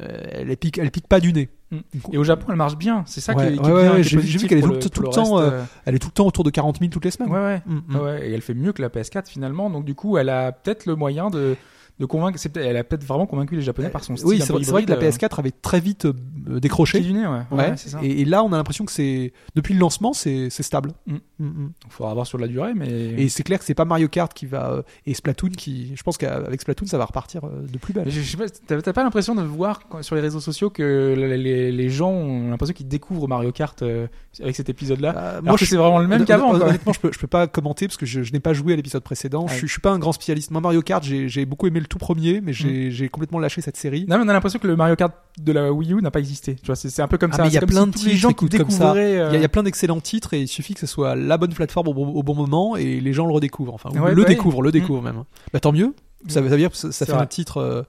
euh, 0.00 0.22
elle 0.32 0.56
pique, 0.56 0.76
elle 0.78 0.90
pique 0.90 1.06
pas 1.08 1.20
du 1.20 1.32
nez. 1.32 1.48
Mm. 1.74 1.98
Et 2.12 2.18
au 2.18 2.24
Japon, 2.24 2.46
elle 2.50 2.56
marche 2.56 2.76
bien. 2.76 3.02
C'est 3.06 3.20
ça 3.20 3.34
Ouais, 3.34 3.46
qui 3.48 3.54
est, 3.54 3.56
qui 3.56 3.62
ouais, 3.62 3.70
est 3.70 3.72
ouais, 3.74 3.82
bien, 3.82 3.92
ouais, 3.94 4.02
j'ai 4.02 4.18
vu- 4.18 4.46
qu'elle 4.48 4.58
est 4.58 4.62
tout- 4.62 4.68
le- 4.72 4.78
tout 4.78 4.88
pour 4.90 5.02
le 5.02 5.08
le 5.08 5.14
temps, 5.14 5.34
reste, 5.34 5.52
euh, 5.52 5.62
Elle 5.84 5.94
est 5.94 5.98
tout 5.98 6.08
le 6.08 6.12
temps 6.12 6.26
autour 6.26 6.44
de 6.44 6.50
40 6.50 6.78
000 6.78 6.90
toutes 6.90 7.04
les 7.04 7.10
semaines. 7.10 7.30
Ouais, 7.30 7.38
ouais. 7.38 7.62
Mm, 7.66 7.80
mm. 7.88 8.18
Et 8.22 8.32
elle 8.32 8.40
fait 8.42 8.54
mieux 8.54 8.72
que 8.72 8.82
la 8.82 8.88
PS4 8.90 9.28
finalement. 9.28 9.70
Donc 9.70 9.84
du 9.84 9.94
coup, 9.94 10.16
elle 10.18 10.28
a 10.28 10.52
peut-être 10.52 10.86
le 10.86 10.94
moyen 10.96 11.30
de, 11.30 11.56
de 11.98 12.06
convaincre. 12.06 12.38
Elle 12.56 12.76
a 12.76 12.84
peut-être 12.84 13.04
vraiment 13.04 13.26
convaincu 13.26 13.54
les 13.56 13.62
Japonais 13.62 13.90
par 13.90 14.02
son 14.02 14.16
style. 14.16 14.28
Oui, 14.28 14.40
c'est 14.40 14.52
vrai, 14.52 14.84
que 14.84 14.90
la 14.90 14.96
hybride, 14.96 15.14
PS4 15.14 15.38
avait 15.38 15.52
très 15.52 15.80
vite 15.80 16.06
euh, 16.06 16.12
euh, 16.48 16.60
décroché. 16.60 17.00
pied 17.00 17.08
du 17.08 17.14
nez, 17.14 17.26
ouais. 17.26 17.42
Ouais, 17.50 17.56
Ouais, 17.56 17.76
c'est 17.76 17.90
ça. 17.90 18.00
Et, 18.02 18.22
et 18.22 18.24
là, 18.24 18.42
on 18.42 18.52
a 18.52 18.56
l'impression 18.56 18.84
que 18.84 18.92
c'est 18.92 19.32
depuis 19.54 19.74
le 19.74 19.80
lancement, 19.80 20.12
c'est 20.12 20.50
stable. 20.50 20.92
Mm. 21.06 21.16
Mm, 21.38 21.46
mm. 21.46 21.72
Il 21.86 21.90
faudra 21.90 22.14
voir 22.14 22.26
sur 22.26 22.38
la 22.38 22.46
durée, 22.46 22.74
mais. 22.74 22.88
Et 22.88 23.28
c'est 23.28 23.42
clair 23.42 23.58
que 23.58 23.64
c'est 23.64 23.74
pas 23.74 23.84
Mario 23.84 24.08
Kart 24.08 24.32
qui 24.32 24.46
va 24.46 24.70
euh, 24.70 24.82
et 25.06 25.14
Splatoon 25.14 25.50
qui, 25.50 25.94
je 25.96 26.02
pense 26.02 26.16
qu'avec 26.16 26.60
Splatoon, 26.60 26.86
ça 26.86 26.98
va 26.98 27.04
repartir 27.04 27.44
euh, 27.44 27.66
de 27.66 27.78
plus 27.78 27.92
belle. 27.92 28.10
Je, 28.10 28.20
je 28.20 28.36
pas, 28.36 28.44
t'as 28.66 28.80
t'as 28.80 28.92
pas 28.92 29.02
l'impression 29.02 29.34
de 29.34 29.42
voir 29.42 29.80
sur 30.00 30.14
les 30.14 30.20
réseaux 30.20 30.40
sociaux 30.40 30.70
que 30.70 31.14
les, 31.16 31.90
gens 31.90 32.10
ont 32.10 32.50
l'impression 32.50 32.74
qu'ils 32.74 32.88
découvrent 32.88 33.28
Mario 33.28 33.52
Kart 33.52 33.80
euh, 33.82 34.06
avec 34.40 34.56
cet 34.56 34.68
épisode-là? 34.68 35.14
Euh, 35.16 35.40
Alors 35.42 35.58
que 35.58 35.64
c'est 35.64 35.76
vraiment 35.76 35.98
le 35.98 36.08
même 36.08 36.24
qu'avant. 36.24 36.54
Honnêtement, 36.54 36.92
je 36.92 37.00
peux, 37.00 37.12
je 37.12 37.18
peux 37.18 37.26
pas 37.26 37.46
commenter 37.46 37.86
parce 37.86 37.96
que 37.96 38.06
je, 38.06 38.22
je 38.22 38.32
n'ai 38.32 38.40
pas 38.40 38.52
joué 38.52 38.72
à 38.72 38.76
l'épisode 38.76 39.02
précédent. 39.02 39.46
Je, 39.48 39.66
je 39.66 39.70
suis 39.70 39.80
pas 39.80 39.90
un 39.90 39.98
grand 39.98 40.12
spécialiste. 40.12 40.50
Moi, 40.50 40.60
Mario 40.60 40.82
Kart, 40.82 41.02
j'ai 41.04 41.28
j'ai 41.28 41.44
beaucoup 41.44 41.66
aimé 41.66 41.80
le 41.84 41.88
tout 41.88 41.98
premier, 41.98 42.40
mais 42.40 42.50
Mm. 42.52 42.90
j'ai 42.90 43.08
complètement 43.08 43.38
lâché 43.38 43.60
cette 43.60 43.76
série. 43.76 44.04
Non, 44.08 44.18
mais 44.18 44.24
on 44.24 44.28
a 44.28 44.32
l'impression 44.32 44.58
que 44.58 44.66
le 44.66 44.74
Mario 44.76 44.96
Kart 44.96 45.12
de 45.38 45.52
la 45.52 45.72
Wii 45.72 45.92
U 45.92 46.02
n'a 46.02 46.10
pas 46.10 46.18
existé. 46.18 46.56
Tu 46.56 46.66
vois, 46.66 46.74
c'est 46.76 47.00
un 47.02 47.08
peu 47.08 47.16
comme 47.18 47.30
Ah, 47.34 47.36
ça. 47.36 47.46
il 47.46 47.52
y 47.52 47.58
a 47.58 47.60
plein 47.62 47.86
de 47.86 47.92
gens 47.96 48.32
qui 48.32 48.44
euh, 48.46 49.30
Il 49.32 49.38
y, 49.38 49.42
a, 49.42 49.44
a 49.44 49.48
plein 49.48 49.62
d'excellents 49.62 50.00
titres 50.00 50.34
et 50.34 50.40
il 50.42 50.48
suffit 50.48 50.74
que 50.74 50.80
ce 50.80 50.86
soit 50.86 51.14
la 51.14 51.36
bonne 51.38 51.54
plateforme 51.54 51.88
au 51.88 51.94
bon, 51.94 52.08
au 52.08 52.22
bon 52.22 52.34
moment 52.34 52.76
et 52.76 53.00
les 53.00 53.12
gens 53.12 53.26
le 53.26 53.32
redécouvrent. 53.32 53.74
Enfin, 53.74 53.90
ou 53.94 53.98
Ouais, 54.02 54.14
le 54.14 54.22
bah 54.22 54.28
découvrent, 54.28 54.62
le 54.62 54.72
découvrent 54.72 55.02
même. 55.02 55.24
Bah 55.52 55.60
tant 55.60 55.72
mieux. 55.72 55.94
Ça 56.28 56.40
veut 56.40 56.48
ça 56.48 56.54
veut 56.56 56.60
dire 56.60 56.70
que 56.70 56.76
ça, 56.76 56.90
fait 57.06 57.12
vrai. 57.12 57.22
un 57.22 57.26
titre. 57.26 57.58
euh, 57.58 57.82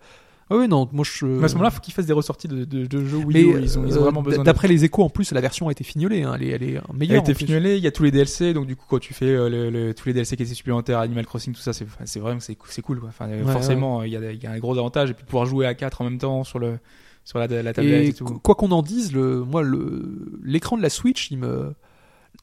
ah 0.51 0.55
oui, 0.57 0.67
non, 0.67 0.87
moi 0.91 1.03
je. 1.03 1.25
Mais 1.25 1.45
à 1.45 1.47
ce 1.47 1.53
moment-là, 1.55 1.71
faut 1.71 1.79
qu'ils 1.81 1.93
fassent 1.93 2.05
des 2.05 2.13
ressorties 2.13 2.47
de, 2.47 2.65
de, 2.65 2.85
de 2.85 3.05
jeux 3.05 3.17
Wii 3.17 3.43
U. 3.43 3.59
Ils 3.61 3.79
ont, 3.79 3.85
ils 3.85 3.93
ont 3.97 4.01
euh, 4.01 4.03
vraiment 4.03 4.21
besoin. 4.21 4.43
D'après 4.43 4.67
les 4.67 4.83
échos, 4.85 5.03
en 5.03 5.09
plus, 5.09 5.31
la 5.31 5.41
version 5.41 5.67
a 5.69 5.71
été 5.71 5.83
fignolée. 5.83 6.21
hein. 6.23 6.33
Elle 6.35 6.43
est, 6.43 6.49
elle 6.49 6.63
est 6.63 6.71
Elle 6.73 6.77
a 6.77 6.93
meilleure. 6.93 7.21
été 7.23 7.33
fignolée, 7.33 7.77
il 7.77 7.83
y 7.83 7.87
a 7.87 7.91
tous 7.91 8.03
les 8.03 8.11
DLC, 8.11 8.53
donc 8.53 8.67
du 8.67 8.75
coup 8.75 8.85
quand 8.87 8.99
tu 8.99 9.13
fais 9.15 9.25
euh, 9.25 9.49
le, 9.49 9.69
le- 9.71 9.93
tous 9.95 10.07
les 10.07 10.13
DLC 10.13 10.37
qui 10.37 10.43
étaient 10.43 10.53
supplémentaires, 10.53 10.99
Animal 10.99 11.25
Crossing, 11.25 11.53
tout 11.53 11.61
ça, 11.61 11.73
c'est 11.73 12.19
vraiment 12.19 12.39
c'est 12.39 12.57
c'est 12.69 12.81
cool. 12.83 12.99
Quoi. 12.99 13.09
Enfin, 13.09 13.27
Ouais, 13.27 13.51
forcément, 13.51 14.03
il 14.03 14.11
y, 14.11 14.17
a, 14.17 14.31
il 14.31 14.43
y 14.43 14.45
a 14.45 14.51
un 14.51 14.59
gros 14.59 14.77
avantage 14.77 15.09
et 15.09 15.13
puis 15.15 15.25
pouvoir 15.25 15.45
jouer 15.47 15.65
à 15.65 15.73
4 15.73 16.01
en 16.01 16.03
même 16.03 16.19
temps 16.19 16.43
sur 16.43 16.59
le 16.59 16.77
sur 17.23 17.39
la, 17.39 17.47
la 17.47 17.73
tablette 17.73 18.03
et, 18.03 18.07
Et 18.09 18.13
tout. 18.13 18.25
qu- 18.25 18.39
quoi 18.39 18.53
qu'on 18.53 18.69
en 18.71 18.83
dise, 18.83 19.11
le, 19.13 19.43
moi, 19.43 19.63
le, 19.63 20.37
l'écran 20.43 20.77
de 20.77 20.83
la 20.83 20.91
Switch, 20.91 21.31
il 21.31 21.39
me, 21.39 21.73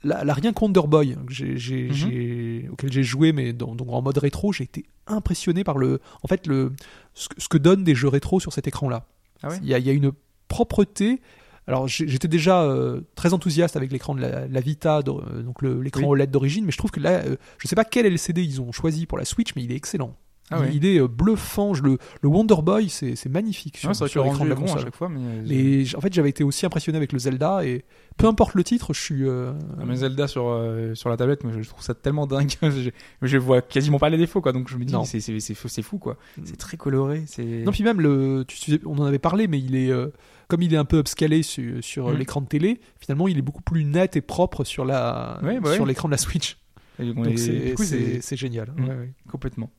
la, 0.02 0.24
la 0.24 0.34
rien 0.34 0.52
qu'Wonder 0.52 0.80
Boy, 0.88 1.16
que 1.24 1.32
j'ai, 1.32 1.88
Mhm. 1.88 2.70
auquel 2.72 2.90
j'ai 2.92 3.04
joué, 3.04 3.32
mais 3.32 3.52
dans, 3.52 3.76
donc 3.76 3.86
en 3.92 4.02
mode 4.02 4.18
rétro, 4.18 4.52
j'ai 4.52 4.64
été 4.64 4.84
impressionné 5.06 5.62
par 5.62 5.78
le, 5.78 6.00
en 6.24 6.26
fait, 6.28 6.48
le, 6.48 6.72
ce, 7.14 7.28
que- 7.28 7.40
ce 7.40 7.48
que 7.48 7.58
donnent 7.58 7.84
des 7.84 7.94
jeux 7.94 8.08
rétro 8.08 8.40
sur 8.40 8.52
cet 8.52 8.66
écran-là. 8.66 9.06
Ah 9.42 9.48
il, 9.62 9.68
y 9.68 9.74
a, 9.74 9.78
il 9.78 9.86
y 9.86 9.90
a 9.90 9.92
une 9.92 10.12
propreté. 10.48 11.20
Alors 11.68 11.86
j'étais 11.88 12.26
déjà 12.28 12.62
euh, 12.62 13.00
très 13.14 13.32
enthousiaste 13.32 13.76
avec 13.76 13.92
l'écran 13.92 14.14
de 14.16 14.20
la, 14.20 14.48
la 14.48 14.60
Vita, 14.60 15.02
de- 15.02 15.10
euh, 15.12 15.42
donc 15.42 15.62
l'écran 15.62 16.02
Oui. 16.02 16.08
OLED 16.08 16.30
d'origine, 16.30 16.64
mais 16.64 16.72
je 16.72 16.76
trouve 16.78 16.90
que 16.90 17.00
là, 17.00 17.22
euh, 17.24 17.36
je 17.58 17.68
sais 17.68 17.76
pas 17.76 17.84
quel 17.84 18.04
LCD 18.06 18.42
ils 18.42 18.60
ont 18.60 18.72
choisi 18.72 19.06
pour 19.06 19.16
la 19.18 19.24
Switch, 19.24 19.54
mais 19.54 19.62
il 19.62 19.70
est 19.72 19.76
excellent. 19.76 20.16
Ah 20.52 20.66
il 20.72 20.84
est 20.86 20.98
euh, 21.00 21.08
bluffant. 21.08 21.74
Je 21.74 21.82
le, 21.82 21.98
le 22.20 22.28
Wonder 22.28 22.56
Boy, 22.62 22.88
c'est, 22.88 23.14
magnifique 23.28 23.76
sur, 23.78 23.94
c'est 23.94 23.98
vrai 24.00 24.06
que 24.08 24.12
sur 24.12 24.24
l'écran 24.24 24.44
de 24.44 24.48
la 24.50 24.54
bon 24.54 24.62
à 24.62 24.66
console. 24.66 24.82
chaque 24.84 24.96
fois, 24.96 25.08
mais 25.08 25.20
euh, 25.50 25.84
en 25.96 26.00
fait, 26.00 26.12
j'avais 26.12 26.28
été 26.30 26.44
aussi 26.44 26.66
impressionné 26.66 26.96
avec 26.96 27.12
le 27.12 27.18
Zelda 27.18 27.64
et 27.64 27.84
peu 28.16 28.26
importe 28.26 28.54
le 28.54 28.64
titre, 28.64 28.92
je 28.92 29.00
suis. 29.00 29.24
euh, 29.28 29.52
Ah, 29.80 29.84
mais 29.86 29.96
Zelda 29.96 30.26
sur 30.28 30.46
euh, 30.48 30.94
sur 30.94 31.08
la 31.08 31.16
tablette, 31.16 31.44
moi 31.44 31.52
je 31.58 31.68
trouve 31.68 31.82
ça 31.82 31.94
tellement 31.94 32.26
dingue. 32.26 32.52
je, 32.62 32.90
je 33.22 33.38
vois 33.38 33.62
quasiment 33.62 33.98
pas 33.98 34.10
les 34.10 34.18
défauts, 34.18 34.40
quoi. 34.40 34.52
Donc 34.52 34.68
je 34.68 34.76
me 34.76 34.84
dis, 34.84 34.94
c'est 35.04 35.54
fou, 35.54 35.68
c'est 35.68 35.82
fou, 35.82 35.98
quoi. 35.98 36.16
Mm. 36.36 36.42
C'est 36.44 36.56
très 36.56 36.76
coloré. 36.76 37.24
Non, 37.38 37.72
puis 37.72 37.82
même 37.84 38.00
le, 38.00 38.44
tu 38.46 38.80
on 38.84 38.98
en 38.98 39.04
avait 39.04 39.18
parlé, 39.18 39.46
mais 39.48 39.58
il 39.58 39.74
est 39.76 39.90
euh, 39.90 40.08
comme 40.48 40.62
il 40.62 40.72
est 40.74 40.76
un 40.76 40.84
peu 40.84 40.98
upscalé 40.98 41.42
sur, 41.42 41.82
sur 41.82 42.10
Mm. 42.10 42.16
l'écran 42.16 42.40
de 42.42 42.46
télé. 42.46 42.80
Finalement, 43.00 43.28
il 43.28 43.38
est 43.38 43.42
beaucoup 43.42 43.62
plus 43.62 43.84
net 43.84 44.16
et 44.16 44.20
propre 44.20 44.64
sur 44.64 44.84
la 44.84 45.38
Ouais, 45.42 45.60
bah 45.60 45.70
ouais. 45.70 45.86
l'écran 45.86 46.08
de 46.08 46.12
la 46.12 46.18
Switch. 46.18 46.58
Et 46.98 47.12
donc, 47.12 47.26
c'est 47.36 48.36
génial. 48.36 48.72
Ouais. 48.78 49.10
Complètement. 49.30 49.70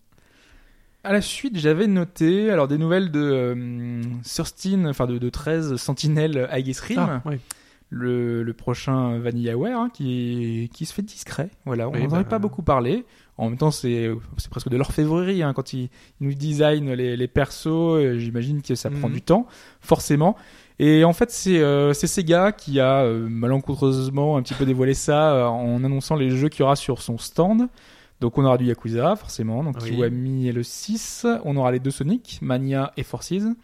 À 1.03 1.11
la 1.11 1.21
suite, 1.21 1.57
j'avais 1.57 1.87
noté 1.87 2.49
alors 2.49 2.67
des 2.67 2.77
nouvelles 2.77 3.11
de 3.11 3.19
euh, 3.21 4.89
enfin 4.89 5.05
de, 5.05 5.17
de 5.17 5.29
13 5.29 5.75
Sentinelle 5.75 6.47
Rim, 6.49 6.95
Ah, 6.97 7.21
ouais. 7.25 7.39
le, 7.89 8.41
le 8.43 8.53
prochain 8.53 9.19
VanillaWare 9.19 9.79
hein, 9.79 9.89
qui, 9.93 10.69
qui 10.73 10.85
se 10.85 10.93
fait 10.93 11.01
discret. 11.01 11.49
Voilà, 11.65 11.89
on 11.89 11.93
Oui, 11.93 12.03
n'en 12.03 12.07
bah, 12.07 12.23
pas 12.23 12.39
beaucoup 12.39 12.61
parlé. 12.61 13.03
En 13.37 13.49
même 13.49 13.57
temps, 13.57 13.71
c'est 13.71 14.11
c'est 14.37 14.49
presque 14.49 14.69
de 14.69 14.77
l'orfèvrerie 14.77 15.43
hein, 15.43 15.53
quand 15.53 15.73
ils, 15.73 15.89
ils 16.21 16.27
nous 16.27 16.33
designent 16.35 16.93
les, 16.93 17.17
les 17.17 17.27
persos. 17.27 17.67
euh, 17.67 18.17
J'imagine 18.19 18.61
que 18.61 18.75
ça 18.75 18.89
prend 18.89 19.07
Mhm. 19.09 19.13
du 19.15 19.21
temps, 19.21 19.47
forcément. 19.81 20.37
Et 20.79 21.03
en 21.03 21.13
fait, 21.13 21.31
c'est 21.31 21.59
euh, 21.59 21.93
c'est 21.93 22.07
Sega 22.07 22.51
qui 22.51 22.79
a 22.79 23.03
euh, 23.03 23.27
malencontreusement 23.29 24.37
un 24.37 24.41
petit 24.41 24.53
peu 24.53 24.65
dévoilé 24.65 24.93
ça 24.93 25.33
euh, 25.33 25.45
en 25.45 25.83
annonçant 25.83 26.15
les 26.15 26.29
jeux 26.31 26.49
qu'il 26.49 26.61
y 26.61 26.63
aura 26.63 26.75
sur 26.75 27.01
son 27.01 27.17
stand. 27.17 27.67
Donc 28.23 28.37
on 28.37 28.45
aura 28.45 28.57
du 28.57 28.63
Yakuza, 28.67 29.17
forcément, 29.17 29.65
donc 29.65 29.75
Oui. 29.81 29.89
Kiwami 29.89 30.47
et 30.47 30.53
le 30.53 30.63
6. 30.63 31.27
On 31.43 31.57
aura 31.57 31.73
les 31.73 31.79
deux 31.79 31.91
Sonic, 31.91 32.39
Mania 32.41 32.93
et 32.95 33.03
Forces. 33.03 33.31
Mhm. 33.33 33.57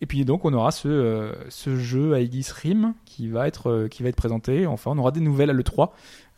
Et 0.00 0.06
puis 0.06 0.24
donc 0.24 0.46
on 0.46 0.52
aura 0.54 0.70
ce, 0.70 0.88
euh, 0.88 1.32
ce 1.50 1.76
jeu 1.76 2.14
Aegis 2.16 2.46
Rim 2.62 2.94
qui 3.04 3.28
va 3.28 3.46
être 3.46 3.70
euh, 3.70 3.88
qui 3.88 4.02
va 4.02 4.08
être 4.08 4.16
présenté. 4.16 4.66
Enfin, 4.66 4.92
on 4.94 4.98
aura 4.98 5.10
des 5.10 5.20
nouvelles 5.20 5.50
à 5.50 5.52
l'E3. 5.52 5.90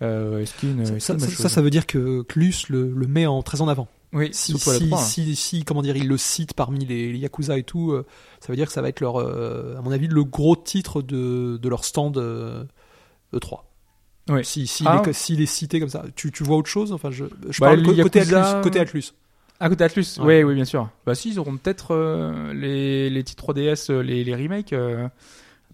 Euh, 0.03 0.45
une, 0.65 0.99
Ça, 0.99 1.17
ça, 1.21 1.63
veut 1.63 1.71
dire 1.71 1.87
que 1.87 2.23
Clus 2.23 2.69
le, 2.71 2.91
le 2.93 3.07
met 3.07 3.27
en 3.27 3.41
très 3.45 3.61
en 3.61 3.69
avant. 3.69 3.87
Oui, 4.13 4.31
Si, 4.33 4.59
surtout 4.59 4.71
à 4.71 4.75
si, 4.75 4.85
l'E3. 4.87 4.95
hein. 4.95 4.99
si, 4.99 5.37
si, 5.37 5.65
comment 5.65 5.81
dire, 5.83 5.97
il 5.97 6.09
le 6.09 6.17
cite 6.17 6.55
parmi 6.55 6.85
les, 6.85 7.13
les 7.13 7.19
Yakuza 7.21 7.57
et 7.57 7.63
tout, 7.63 7.93
euh, 7.93 8.05
ça 8.41 8.49
veut 8.49 8.57
dire 8.57 8.67
que 8.67 8.73
ça 8.73 8.83
va 8.83 8.89
être 8.89 8.99
leur, 9.01 9.21
euh, 9.21 9.77
à 9.79 9.81
mon 9.83 9.93
avis, 9.93 10.09
le 10.09 10.25
gros 10.25 10.57
titre 10.57 11.03
de, 11.03 11.57
de 11.57 11.69
leur 11.69 11.85
stand 11.85 12.19
euh, 12.19 12.65
E3. 13.33 13.61
Ouais. 14.29 14.43
Si, 14.43 14.67
si 14.67 14.85
Ah. 14.87 15.03
il 15.05 15.09
est, 15.09 15.13
s'il 15.13 15.41
est 15.43 15.47
cité 15.47 15.81
comme 15.81 15.89
ça, 15.89 16.03
tu, 16.17 16.33
tu 16.33 16.45
vois 16.45 16.57
autre 16.57 16.69
chose? 16.71 16.93
Enfin, 16.93 17.11
je, 17.11 17.25
je 17.51 17.61
Bah, 17.61 17.69
parle 17.69 17.83
côté 17.83 18.21
Yakuza- 18.23 18.37
Atlus. 18.43 18.63
Côté 18.63 18.81
Atlus. 18.81 19.05
À 19.61 19.69
côté 19.69 19.85
Atlus, 19.85 20.05
Ouais. 20.21 20.43
oui, 20.43 20.51
oui, 20.51 20.55
bien 20.55 20.65
sûr. 20.65 20.89
Bah 21.07 21.15
si, 21.15 21.31
ils 21.31 21.39
auront 21.39 21.57
peut-être 21.57 21.95
euh, 21.95 22.53
les, 22.55 23.09
les 23.11 23.23
titres 23.25 23.53
3DS, 23.53 23.91
euh, 23.91 24.01
les, 24.03 24.25
les 24.25 24.35
remakes. 24.35 24.73
euh. 24.73 25.05
De 25.05 25.11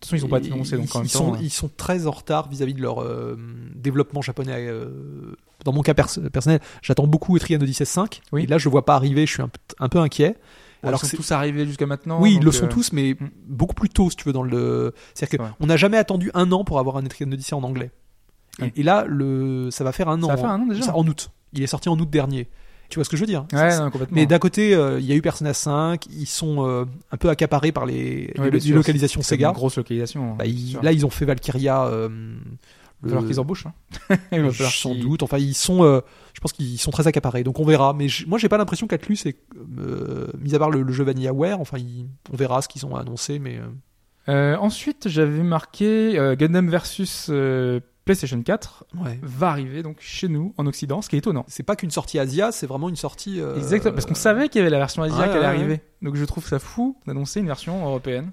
toute 0.01 0.05
façon, 0.11 0.17
ils 0.17 0.25
ont 0.25 0.29
pas 0.29 0.39
été 0.39 0.51
annoncés, 0.53 0.77
donc 0.77 0.87
ils, 0.93 0.97
en 0.97 1.01
même 1.01 1.07
ils 1.07 1.13
temps. 1.13 1.35
sont, 1.35 1.41
ils 1.43 1.51
sont 1.51 1.71
très 1.77 2.07
en 2.07 2.11
retard 2.11 2.49
vis-à-vis 2.49 2.75
de 2.75 2.81
leur 2.83 3.03
euh, 3.03 3.37
développement 3.75 4.23
japonais. 4.23 4.55
euh, 4.69 5.35
dans 5.65 5.73
mon 5.73 5.83
cas 5.83 5.93
pers- 5.95 6.09
personnel, 6.33 6.61
j'attends 6.83 7.07
beaucoup 7.07 7.37
Etrian 7.37 7.61
Odyssey 7.61 7.85
5. 7.85 8.23
Oui. 8.33 8.45
Et 8.45 8.47
là, 8.47 8.57
je 8.59 8.65
le 8.65 8.71
vois 8.71 8.85
pas 8.87 8.95
arriver, 8.95 9.27
je 9.27 9.33
suis 9.33 9.43
un, 9.43 9.49
p- 9.49 9.59
un 9.79 9.89
peu 9.91 9.99
inquiet. 9.99 10.37
alors 10.83 10.89
alors 10.89 11.01
ils 11.05 11.09
sont 11.09 11.17
tous 11.19 11.33
arrivés 11.33 11.67
jusqu'à 11.67 11.85
maintenant. 11.87 12.19
oui, 12.21 12.37
ils 12.41 12.45
le 12.45 12.51
sont 12.53 12.67
tous, 12.67 12.93
mais 12.93 13.15
mm. 13.19 13.29
beaucoup 13.47 13.75
plus 13.75 13.91
tôt, 13.91 14.09
si 14.09 14.17
tu 14.17 14.25
veux, 14.25 14.33
dans 14.33 14.43
le. 14.43 14.95
C'est-à-dire 15.15 15.47
C'est 15.49 15.59
qu'on 15.59 15.67
n'a 15.67 15.77
jamais 15.77 15.99
attendu 15.99 16.31
un 16.35 16.51
an 16.53 16.65
pour 16.65 16.79
avoir 16.79 16.97
un 16.97 17.05
Etrian 17.05 17.31
Odyssey 17.31 17.55
en 17.55 17.63
anglais. 17.63 17.91
Et- 18.59 18.63
Ouais. 18.63 18.73
Et, 18.77 18.83
là, 18.83 19.05
le, 19.09 19.71
ça 19.71 19.85
va 19.85 19.93
faire 19.93 20.09
un 20.09 20.23
an. 20.23 20.27
Ça 20.29 20.35
va 20.35 20.41
faire 20.41 20.51
un 20.51 20.61
an 20.61 20.67
déjà 20.67 20.83
Ça- 20.83 20.97
En 20.97 21.07
août. 21.07 21.31
Il 21.53 21.63
est 21.63 21.67
sorti 21.67 21.89
en 21.89 21.99
août 21.99 22.09
dernier. 22.11 22.49
Tu 22.89 22.97
vois 22.97 23.05
ce 23.05 23.11
que 23.11 23.17
je 23.17 23.23
veux 23.23 23.27
dire? 23.27 23.47
Ouais, 23.53 23.79
non, 23.79 23.89
complètement. 23.91 24.17
Mais 24.17 24.27
d'un 24.27 24.41
côté, 24.41 24.75
euh, 24.75 24.99
il 24.99 25.07
y 25.07 25.13
a 25.13 25.15
eu 25.15 25.23
Persona 25.23 25.55
5, 25.55 26.07
ils 26.11 26.27
sont 26.27 26.67
euh, 26.67 26.85
un 27.13 27.17
peu 27.17 27.29
accaparés 27.29 27.71
par 27.71 27.87
les, 27.87 28.33
Ouais, 28.37 28.47
les- 28.47 28.51
les 28.51 28.61
sûr, 28.61 28.75
localisations 28.77 29.23
Sega. 29.23 29.49
une 29.49 29.55
grosse 29.55 29.77
localisation. 29.77 30.35
Bah, 30.35 30.45
ils- 30.47 30.77
là, 30.83 30.91
ils 30.93 31.07
ont 31.07 31.11
fait 31.11 31.25
Valkyria. 31.25 31.85
euh, 31.87 32.09
il 33.03 33.05
va 33.05 33.09
falloir 33.11 33.27
qu'ils 33.31 33.39
embauchent. 33.41 33.67
Hein. 33.67 33.73
il 34.33 34.53
sans 34.53 34.95
doute. 34.97 35.23
Enfin, 35.23 35.39
ils 35.39 35.55
sont. 35.55 35.85
euh, 35.85 36.01
je 36.35 36.41
pense 36.41 36.53
qu'ils 36.53 36.79
sont 36.81 36.91
très 36.91 37.07
accaparés. 37.07 37.45
Donc 37.45 37.61
on 37.61 37.65
verra. 37.65 37.93
Mais 37.95 38.09
moi, 38.27 38.39
j'ai 38.39 38.49
pas 38.49 38.59
l'impression 38.59 38.89
qu'Atlus 38.89 39.19
est, 39.25 39.39
mis 40.39 40.55
à 40.55 40.59
part 40.59 40.71
le, 40.71 40.83
le 40.83 40.93
jeu 40.93 41.05
VanillaWare. 41.05 41.61
Enfin, 41.61 41.79
ils- 41.79 42.09
on 42.33 42.37
verra 42.37 42.61
ce 42.61 42.67
qu'ils 42.69 42.85
ont 42.87 42.97
annoncé. 42.97 43.39
Mais 43.39 43.61
ensuite, 44.29 45.09
j'avais 45.09 45.43
marqué 45.45 46.35
Gundam 46.39 46.69
versus 46.69 47.31
PlayStation 48.05 48.43
4 48.43 48.85
ouais. 49.05 49.19
va 49.23 49.51
arriver 49.51 49.83
donc 49.83 49.99
chez 50.01 50.29
nous 50.29 50.55
en 50.57 50.67
Occident, 50.67 51.03
ce 51.03 51.09
qui 51.09 51.17
est 51.17 51.21
étonnant. 51.21 51.45
C'est 51.49 51.63
pas 51.63 51.77
qu'une 51.77 51.91
sortie 51.91 52.19
Asia, 52.19 52.51
c'est 52.53 52.67
vraiment 52.67 52.89
une 52.89 52.97
sortie. 52.97 53.41
euh, 53.41 53.57
Exactement, 53.57 53.95
parce 53.95 54.07
qu'on 54.07 54.15
savait 54.15 54.49
qu'il 54.49 54.59
y 54.59 54.63
avait 54.63 54.71
la 54.71 54.79
version 54.79 55.03
Asia 55.03 55.17
ouais, 55.19 55.25
qui 55.25 55.31
allait 55.31 55.41
ouais, 55.41 55.45
arriver. 55.47 55.81
Donc 56.03 56.17
je 56.17 56.25
trouve 56.25 56.47
ça 56.47 56.59
fou 56.59 56.97
d'annoncer 57.07 57.41
une 57.41 57.47
version 57.47 57.85
européenne. 57.87 58.33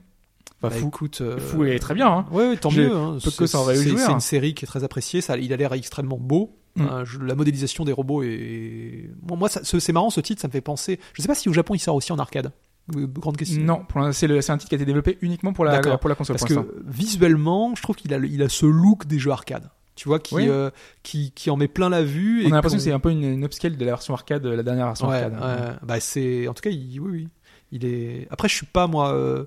Enfin, 0.62 0.74
bah, 0.74 0.82
fou. 0.82 0.88
écoute, 0.88 1.22
euh, 1.22 1.38
Fou 1.38 1.66
et 1.66 1.78
très 1.80 1.94
bien. 1.94 2.08
Hein. 2.08 2.26
Ouais, 2.32 2.56
tant 2.58 2.72
mieux. 2.72 2.96
Hein. 2.96 3.18
C'est- 3.22 3.56
hein. 3.56 4.10
une 4.10 4.20
série 4.20 4.56
qui 4.56 4.66
est 4.66 4.68
très 4.68 4.84
appréciée. 4.84 5.22
Ça, 5.22 5.38
il 5.38 5.54
a 5.54 5.58
l'air 5.58 5.74
extrêmement 5.74 6.18
beau. 6.18 6.58
Mm. 6.76 6.82
Hein, 6.82 7.04
la 7.22 7.36
modélisation 7.36 7.84
des 7.86 7.92
robots 7.92 8.24
est. 8.24 9.10
Bon, 9.22 9.36
moi, 9.36 9.50
c'est 9.50 9.94
marrant 9.94 10.10
ce 10.10 10.22
titre. 10.22 10.42
Ça 10.42 10.48
me 10.48 10.52
fait 10.52 10.62
penser. 10.62 11.00
Je 11.14 11.22
sais 11.22 11.28
pas 11.28 11.36
si 11.36 11.50
au 11.50 11.54
Japon 11.54 11.76
il 11.76 11.80
sort 11.80 11.96
aussi 11.96 12.12
en 12.12 12.18
arcade. 12.18 12.52
Euh, 12.96 13.06
Grande 13.08 13.36
question. 13.38 13.62
Non, 13.62 13.84
c'est 14.14 14.26
un 14.50 14.58
titre 14.58 14.70
qui 14.70 14.76
a 14.76 14.78
été 14.78 14.86
développé 14.86 15.18
uniquement 15.22 15.52
pour 15.54 15.66
la, 15.66 15.74
D'accord. 15.74 16.00
pour 16.00 16.10
la 16.10 16.16
console. 16.16 16.38
Parce 16.38 16.52
que 16.54 16.76
visuellement, 16.86 17.74
je 17.76 17.82
trouve 17.82 17.96
qu'il 17.96 18.14
a, 18.14 18.18
il 18.18 18.42
a 18.42 18.50
ce 18.50 18.66
look 18.66 19.06
des 19.08 19.20
jeux 19.20 19.32
arcade. 19.32 19.70
tu 19.96 20.08
vois, 20.08 20.20
qui, 20.20 20.36
Oui. 20.36 20.48
euh, 20.48 20.70
qui, 21.04 21.32
qui 21.32 21.50
en 21.50 21.58
met 21.58 21.68
plein 21.68 21.90
la 21.90 22.04
vue. 22.04 22.44
On 22.46 22.50
et 22.50 22.52
a 22.52 22.56
l'impression 22.56 22.78
que 22.78 22.84
c'est 22.84 22.92
un 22.92 23.00
peu 23.00 23.10
une, 23.12 23.24
une 23.24 23.44
upscale 23.44 23.76
de 23.76 23.86
la 23.86 23.92
version 23.92 24.14
arcade, 24.14 24.46
la 24.46 24.62
dernière 24.64 24.86
version 24.86 25.08
Ouais, 25.10 25.24
arcade. 25.24 25.34
ouais. 25.34 25.74
bah 25.82 26.00
c'est 26.00 26.48
en 26.48 26.54
tout 26.54 26.62
cas 26.62 26.70
il, 26.70 27.00
oui 27.02 27.10
oui 27.12 27.28
il 27.72 27.84
est 27.84 28.28
après 28.30 28.48
je 28.48 28.54
suis 28.56 28.66
pas 28.68 28.88
moi 28.88 29.12
euh, 29.14 29.44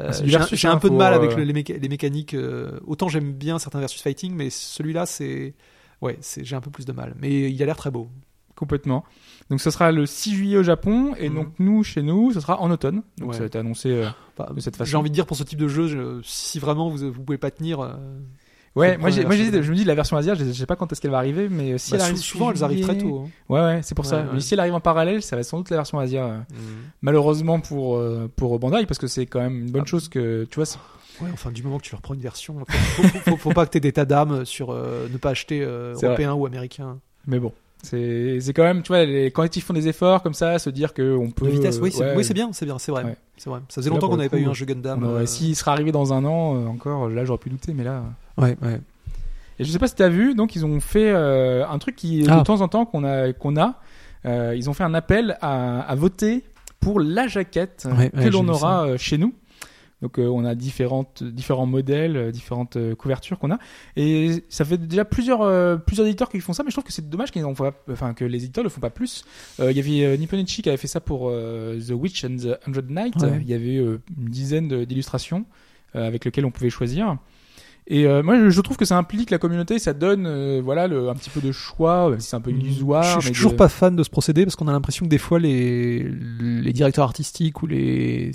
euh, 0.00 0.10
Ah, 0.10 0.46
j'ai 0.52 0.66
un- 0.68 0.72
hein, 0.72 0.78
peu 0.78 0.90
de 0.90 0.96
mal 0.96 1.12
euh, 1.12 1.16
avec 1.16 1.36
le- 1.36 1.44
les, 1.44 1.52
méca- 1.52 1.78
les 1.78 1.88
mécaniques 1.88 2.34
euh, 2.34 2.80
autant 2.86 3.08
j'aime 3.08 3.32
bien 3.32 3.58
certains 3.60 3.78
versus 3.78 4.02
fighting 4.02 4.34
mais 4.34 4.50
celui-là 4.50 5.06
c'est 5.06 5.54
ouais 6.00 6.16
c'est 6.20 6.44
j'ai 6.44 6.56
un 6.56 6.60
peu 6.60 6.70
plus 6.72 6.84
de 6.86 6.92
mal 6.92 7.14
mais 7.20 7.48
il 7.52 7.62
a 7.62 7.66
l'air 7.66 7.76
très 7.76 7.90
beau 7.92 8.08
Complètement. 8.56 9.04
Donc 9.50 9.60
ce 9.60 9.70
sera 9.70 9.92
le 9.92 10.06
6 10.06 10.34
juillet 10.34 10.56
au 10.56 10.62
Japon 10.62 11.14
et 11.18 11.28
Mhm. 11.28 11.34
donc 11.34 11.48
nous 11.58 11.82
chez 11.84 12.02
nous 12.02 12.32
ce 12.32 12.40
sera 12.40 12.60
en 12.60 12.70
automne. 12.70 13.02
Donc 13.18 13.30
Ouais. 13.30 13.36
ça 13.36 13.42
a 13.42 13.46
été 13.46 13.58
annoncé. 13.58 13.90
euh, 13.90 14.08
Enfin, 14.36 14.52
De 14.52 14.60
cette 14.60 14.76
façon. 14.76 14.90
j'ai 14.90 14.96
envie 14.96 15.10
de 15.10 15.14
dire 15.14 15.26
pour 15.26 15.36
ce 15.36 15.44
type 15.44 15.58
de 15.58 15.68
jeu 15.68 15.86
je- 15.86 16.20
si 16.24 16.58
vraiment 16.58 16.88
vous 16.88 17.12
vous 17.12 17.22
pouvez 17.22 17.38
pas 17.38 17.50
tenir 17.50 17.80
euh, 17.80 17.92
Ouais, 18.76 18.98
moi, 18.98 19.02
moi 19.02 19.10
je 19.10 19.22
me 19.22 19.74
dis 19.76 19.84
la 19.84 19.94
version 19.94 20.16
asiatique, 20.16 20.46
je 20.46 20.52
sais 20.52 20.66
pas 20.66 20.74
quand 20.74 20.90
est-ce 20.90 21.00
qu'elle 21.00 21.12
va 21.12 21.18
arriver, 21.18 21.48
mais 21.48 21.78
si 21.78 21.92
bah, 21.92 21.98
elle 21.98 22.02
arrive 22.02 22.16
sou- 22.16 22.22
souvent 22.24 22.50
elles 22.50 22.64
arrivent 22.64 22.82
très 22.84 22.98
tôt 22.98 23.26
hein. 23.26 23.30
Ouais, 23.48 23.60
ouais, 23.60 23.80
c'est 23.84 23.94
pour 23.94 24.04
ça. 24.04 24.22
Ouais. 24.22 24.26
Mais 24.34 24.40
si 24.40 24.54
elle 24.54 24.58
arrive 24.60 24.74
en 24.74 24.80
parallèle, 24.80 25.22
ça 25.22 25.36
va 25.36 25.40
être 25.42 25.46
sans 25.46 25.58
doute 25.58 25.70
la 25.70 25.76
version 25.76 26.00
Asia. 26.00 26.24
euh, 26.24 26.38
Mm. 26.38 26.54
Malheureusement 27.02 27.60
pour 27.60 27.96
euh, 27.98 28.28
pour 28.34 28.58
Bandai, 28.58 28.86
parce 28.86 28.98
que 28.98 29.06
c'est 29.06 29.26
quand 29.26 29.40
même 29.40 29.60
une 29.60 29.70
bonne 29.70 29.82
Ah. 29.84 29.88
chose 29.88 30.08
que 30.08 30.44
tu 30.50 30.56
vois. 30.56 30.64
Ouais, 31.20 31.28
enfin, 31.32 31.52
du 31.52 31.62
moment 31.62 31.78
que 31.78 31.84
tu 31.84 31.92
leur 31.92 32.00
prends 32.00 32.14
une 32.14 32.20
version, 32.20 32.64
faut, 32.66 33.02
faut, 33.04 33.18
faut- 33.30 33.36
faut 33.36 33.52
pas 33.52 33.64
que 33.66 33.70
t'aies 33.70 33.78
des 33.78 33.92
tas 33.92 34.04
d'âmes 34.06 34.44
sur 34.44 34.70
euh, 34.72 35.06
ne 35.12 35.16
pas 35.18 35.30
acheter 35.30 35.62
euh, 35.62 35.94
européen 36.02 36.32
ou 36.34 36.44
américain. 36.44 36.98
Mais 37.28 37.38
bon, 37.38 37.52
c'est 37.84 38.52
quand 38.54 38.62
même, 38.64 38.82
tu 38.82 38.88
vois, 38.88 39.04
les, 39.04 39.30
quand 39.30 39.56
ils 39.56 39.60
font 39.60 39.74
des 39.74 39.88
efforts 39.88 40.22
comme 40.22 40.34
ça, 40.34 40.58
se 40.58 40.70
dire 40.70 40.92
que 40.94 41.16
on 41.16 41.30
peut. 41.30 41.46
De 41.46 41.50
vitesse, 41.52 41.78
oui, 41.80 41.90
c'est 41.92 42.00
ouais, 42.02 42.14
oui, 42.16 42.24
c'est 42.24 42.34
bien, 42.34 42.50
c'est 42.52 42.64
bien, 42.66 42.78
c'est 42.78 42.90
vrai. 42.92 43.04
Ouais. 43.04 43.16
C'est 43.36 43.50
vrai. 43.50 43.60
Ça 43.68 43.80
faisait 43.80 43.90
Là, 43.90 43.94
longtemps 43.96 44.08
qu'on 44.08 44.16
n'avait 44.16 44.28
pas 44.28 44.38
eu 44.38 44.46
un 44.46 44.54
jeu 44.54 44.64
Gundam. 44.66 45.02
euh, 45.04 45.26
S'il 45.26 45.54
sera 45.56 45.72
arrivé 45.72 45.92
dans 45.92 46.12
un 46.12 46.24
an 46.24 46.56
euh, 46.56 46.66
encore, 46.66 47.08
là 47.08 47.24
j'aurais 47.24 47.38
pu 47.38 47.50
douter, 47.50 47.72
mais 47.74 47.84
là. 47.84 48.02
Ouais, 48.38 48.56
ouais. 48.62 48.80
Et 49.58 49.64
je 49.64 49.70
sais 49.70 49.78
pas 49.78 49.86
si 49.86 49.94
t'as 49.94 50.08
vu, 50.08 50.34
donc 50.34 50.56
ils 50.56 50.64
ont 50.66 50.80
fait 50.80 51.10
euh, 51.10 51.64
un 51.68 51.78
truc 51.78 51.94
qui 51.96 52.26
Ah. 52.28 52.38
de 52.38 52.42
temps 52.44 52.60
en 52.60 52.68
temps 52.68 52.84
qu'on 52.86 53.04
a 53.04 53.32
qu'on 53.32 53.56
a. 53.56 53.80
euh, 54.26 54.54
ils 54.56 54.68
ont 54.68 54.72
fait 54.72 54.84
un 54.84 54.94
appel 54.94 55.36
à, 55.40 55.80
à 55.80 55.94
voter 55.94 56.42
pour 56.80 56.98
la 57.00 57.26
jaquette 57.28 57.86
Ouais, 57.96 58.10
que 58.10 58.28
l'on 58.30 58.48
aura 58.48 58.86
euh, 58.86 58.96
chez 58.98 59.16
nous. 59.18 59.32
Donc 60.04 60.18
euh, 60.18 60.26
on 60.26 60.44
a 60.44 60.54
différentes 60.54 61.24
différents 61.24 61.64
modèles, 61.64 62.18
euh, 62.18 62.30
différentes 62.30 62.76
euh, 62.76 62.94
couvertures 62.94 63.38
qu'on 63.38 63.50
a 63.50 63.58
et 63.96 64.44
ça 64.50 64.66
fait 64.66 64.76
déjà 64.76 65.06
plusieurs 65.06 65.40
euh, 65.40 65.78
plusieurs 65.78 66.06
éditeurs 66.06 66.28
qui 66.28 66.40
font 66.40 66.52
ça 66.52 66.62
mais 66.62 66.68
je 66.68 66.74
trouve 66.74 66.84
que 66.84 66.92
c'est 66.92 67.08
dommage 67.08 67.30
qu'ils 67.30 67.42
en 67.46 67.54
font 67.54 67.70
pas, 67.70 67.74
enfin 67.90 68.12
que 68.12 68.26
les 68.26 68.44
éditeurs 68.44 68.64
le 68.64 68.68
font 68.68 68.82
pas 68.82 68.90
plus. 68.90 69.24
Euh, 69.60 69.72
Il 69.72 69.78
y 69.78 69.80
avait 69.80 70.04
euh, 70.04 70.18
Nippon 70.18 70.36
Ichi 70.36 70.60
qui 70.60 70.68
avait 70.68 70.76
fait 70.76 70.88
ça 70.88 71.00
pour 71.00 71.30
The 71.30 71.92
Witch 71.92 72.22
and 72.26 72.36
the 72.36 72.68
Hundred 72.68 72.90
Night. 72.90 73.16
Ouais. 73.16 73.38
Il 73.40 73.48
y 73.48 73.54
avait 73.54 73.76
une 73.76 74.00
dizaine 74.28 74.84
d'illustrations 74.84 75.46
euh, 75.96 76.06
avec 76.06 76.24
lesquelles 76.26 76.44
on 76.44 76.50
pouvait 76.50 76.70
choisir. 76.70 77.16
Et 77.86 78.06
euh, 78.06 78.22
moi, 78.22 78.48
je, 78.48 78.60
trouve 78.62 78.78
que 78.78 78.86
ça 78.86 78.96
implique 78.96 79.30
la 79.30 79.36
communauté, 79.38 79.78
ça 79.78 79.92
donne 79.92 80.24
euh, 80.26 80.60
voilà 80.64 80.86
le, 80.86 81.10
un 81.10 81.14
petit 81.14 81.28
peu 81.28 81.40
de 81.42 81.52
choix, 81.52 82.08
même 82.08 82.18
si 82.18 82.28
c'est 82.30 82.36
un 82.36 82.40
peu 82.40 82.50
illusoire. 82.50 83.02
Je, 83.04 83.14
je 83.16 83.20
suis 83.20 83.28
mais 83.30 83.34
toujours 83.34 83.52
de- 83.52 83.56
pas 83.56 83.68
fan 83.68 83.94
de 83.94 84.02
ce 84.02 84.08
procédé 84.08 84.44
parce 84.46 84.56
qu'on 84.56 84.68
a 84.68 84.72
l'impression 84.72 85.04
que 85.04 85.10
des 85.10 85.18
fois 85.18 85.38
les, 85.38 86.02
les 86.40 86.72
directeurs 86.72 87.04
artistiques 87.04 87.62
ou 87.62 87.66
les 87.66 88.30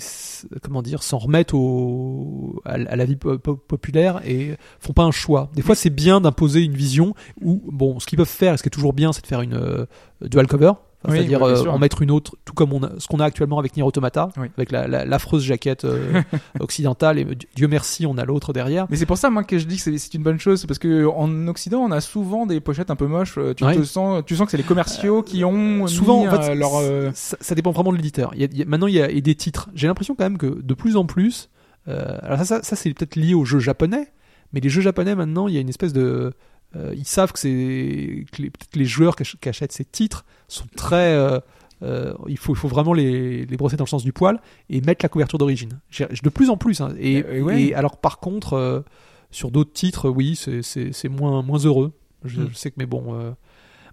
comment 0.62 0.82
dire 0.82 1.02
s'en 1.02 1.18
remettent 1.18 1.52
au, 1.52 2.62
à, 2.64 2.74
à 2.74 2.96
la 2.96 3.04
vie 3.04 3.16
po- 3.16 3.38
po- 3.38 3.56
populaire 3.56 4.20
et 4.24 4.56
font 4.78 4.92
pas 4.92 5.02
un 5.02 5.10
choix. 5.10 5.50
Des 5.56 5.62
fois, 5.62 5.74
c'est 5.74 5.90
bien 5.90 6.20
d'imposer 6.20 6.62
une 6.62 6.74
vision 6.74 7.14
où 7.40 7.60
bon, 7.72 7.98
ce 7.98 8.06
qu'ils 8.06 8.18
peuvent 8.18 8.28
faire, 8.28 8.54
et 8.54 8.56
ce 8.56 8.62
qui 8.62 8.68
est 8.68 8.70
toujours 8.70 8.92
bien, 8.92 9.12
c'est 9.12 9.22
de 9.22 9.26
faire 9.26 9.42
une 9.42 9.54
euh, 9.54 9.84
dual 10.22 10.46
cover. 10.46 10.72
Enfin, 11.02 11.12
Oui, 11.14 11.18
C'est-à-dire 11.20 11.40
oui, 11.40 11.52
bien 11.54 11.62
euh, 11.66 11.70
en 11.70 11.78
mettre 11.78 12.02
une 12.02 12.10
autre, 12.10 12.36
tout 12.44 12.52
comme 12.52 12.72
on 12.74 12.82
a, 12.82 12.90
ce 12.98 13.06
qu'on 13.08 13.20
a 13.20 13.24
actuellement 13.24 13.58
avec 13.58 13.74
Nier 13.74 13.82
Automata, 13.82 14.28
Oui. 14.36 14.48
avec 14.58 14.70
la- 14.70 14.86
la- 14.86 15.04
l'affreuse 15.06 15.42
jaquette 15.42 15.84
euh, 15.86 16.20
occidentale. 16.60 17.18
Et 17.18 17.26
Dieu 17.56 17.68
merci, 17.68 18.04
on 18.06 18.18
a 18.18 18.24
l'autre 18.26 18.52
derrière. 18.52 18.86
Mais 18.90 18.96
c'est 18.96 19.06
pour 19.06 19.16
ça 19.18 19.30
moi 19.30 19.44
que 19.44 19.58
je 19.58 19.64
dis 19.66 19.76
que 19.76 19.96
c'est- 19.96 20.14
une 20.14 20.22
bonne 20.22 20.38
chose, 20.38 20.66
parce 20.66 20.78
que 20.78 21.06
en 21.06 21.48
Occident, 21.48 21.80
on 21.80 21.90
a 21.90 22.00
souvent 22.02 22.44
des 22.46 22.60
pochettes 22.60 22.90
un 22.90 22.96
peu 22.96 23.06
moches. 23.06 23.38
euh, 23.38 23.54
Tu 23.54 23.64
te 23.64 23.82
sens, 23.84 24.22
tu 24.26 24.36
sens 24.36 24.44
que 24.46 24.50
c'est 24.50 24.56
les 24.58 24.62
commerciaux 24.62 25.22
qui 25.22 25.44
ont 25.44 25.86
souvent 25.86 26.20
mis, 26.22 26.28
en 26.28 26.40
fait, 26.42 26.54
leur. 26.54 26.72
euh, 26.76 27.10
ça, 27.14 27.36
ça 27.40 27.54
dépend 27.54 27.70
vraiment 27.70 27.92
de 27.92 27.96
l'éditeur 27.96 28.34
maintenant 28.66 28.86
il 28.86 28.94
y 28.94 29.00
a 29.02 29.10
et 29.10 29.20
des 29.20 29.34
titres 29.34 29.68
j'ai 29.74 29.86
l'impression 29.86 30.14
quand 30.14 30.24
même 30.24 30.38
que 30.38 30.60
de 30.62 30.74
plus 30.74 30.96
en 30.96 31.06
plus 31.06 31.48
alors 31.86 32.38
ça, 32.38 32.44
ça, 32.44 32.62
ça, 32.62 32.76
c'est 32.76 32.92
peut-être 32.92 33.16
lié 33.16 33.34
aux 33.34 33.44
jeux 33.44 33.58
japonais 33.58 34.08
mais 34.52 34.60
les 34.60 34.68
jeux 34.68 34.80
japonais 34.82 35.14
maintenant 35.14 35.48
il 35.48 35.54
y 35.54 35.58
a 35.58 35.60
une 35.60 35.68
espèce 35.68 35.92
de 35.92 36.32
euh, 36.76 36.94
ils 36.96 37.06
savent 37.06 37.32
que 37.32 37.38
c'est 37.38 38.24
que 38.32 38.42
les, 38.42 38.50
peut-être 38.50 38.76
les 38.76 38.84
joueurs 38.84 39.16
qui 39.16 39.22
ach- 39.22 39.36
qui 39.40 39.48
achètent 39.48 39.72
ces 39.72 39.84
titres 39.84 40.24
sont 40.48 40.66
très 40.76 41.12
euh, 41.14 41.40
euh, 41.82 42.14
il 42.28 42.36
faut 42.38 42.52
il 42.54 42.58
faut 42.58 42.68
vraiment 42.68 42.92
les, 42.92 43.44
les 43.46 43.56
brosser 43.56 43.76
dans 43.76 43.84
le 43.84 43.88
sens 43.88 44.04
du 44.04 44.12
poil 44.12 44.40
et 44.68 44.80
mettre 44.80 45.04
la 45.04 45.08
couverture 45.08 45.38
d'origine 45.38 45.80
J'ai- 45.90 46.06
de 46.06 46.28
plus 46.28 46.50
en 46.50 46.56
plus 46.56 46.80
hein. 46.80 46.94
et, 46.98 47.40
ouais. 47.42 47.62
et 47.62 47.74
alors 47.74 47.96
par 47.96 48.18
contre 48.18 48.84
sur 49.30 49.50
d'autres 49.50 49.72
titres 49.72 50.08
oui 50.10 50.36
c'est 50.36 50.62
c'est 50.62 50.92
c'est 50.92 51.08
moins 51.08 51.42
moins 51.42 51.58
heureux 51.58 51.92
je, 52.24 52.40
Mm. 52.42 52.48
je 52.50 52.54
sais 52.56 52.70
que 52.70 52.76
mais 52.78 52.86
bon 52.86 53.34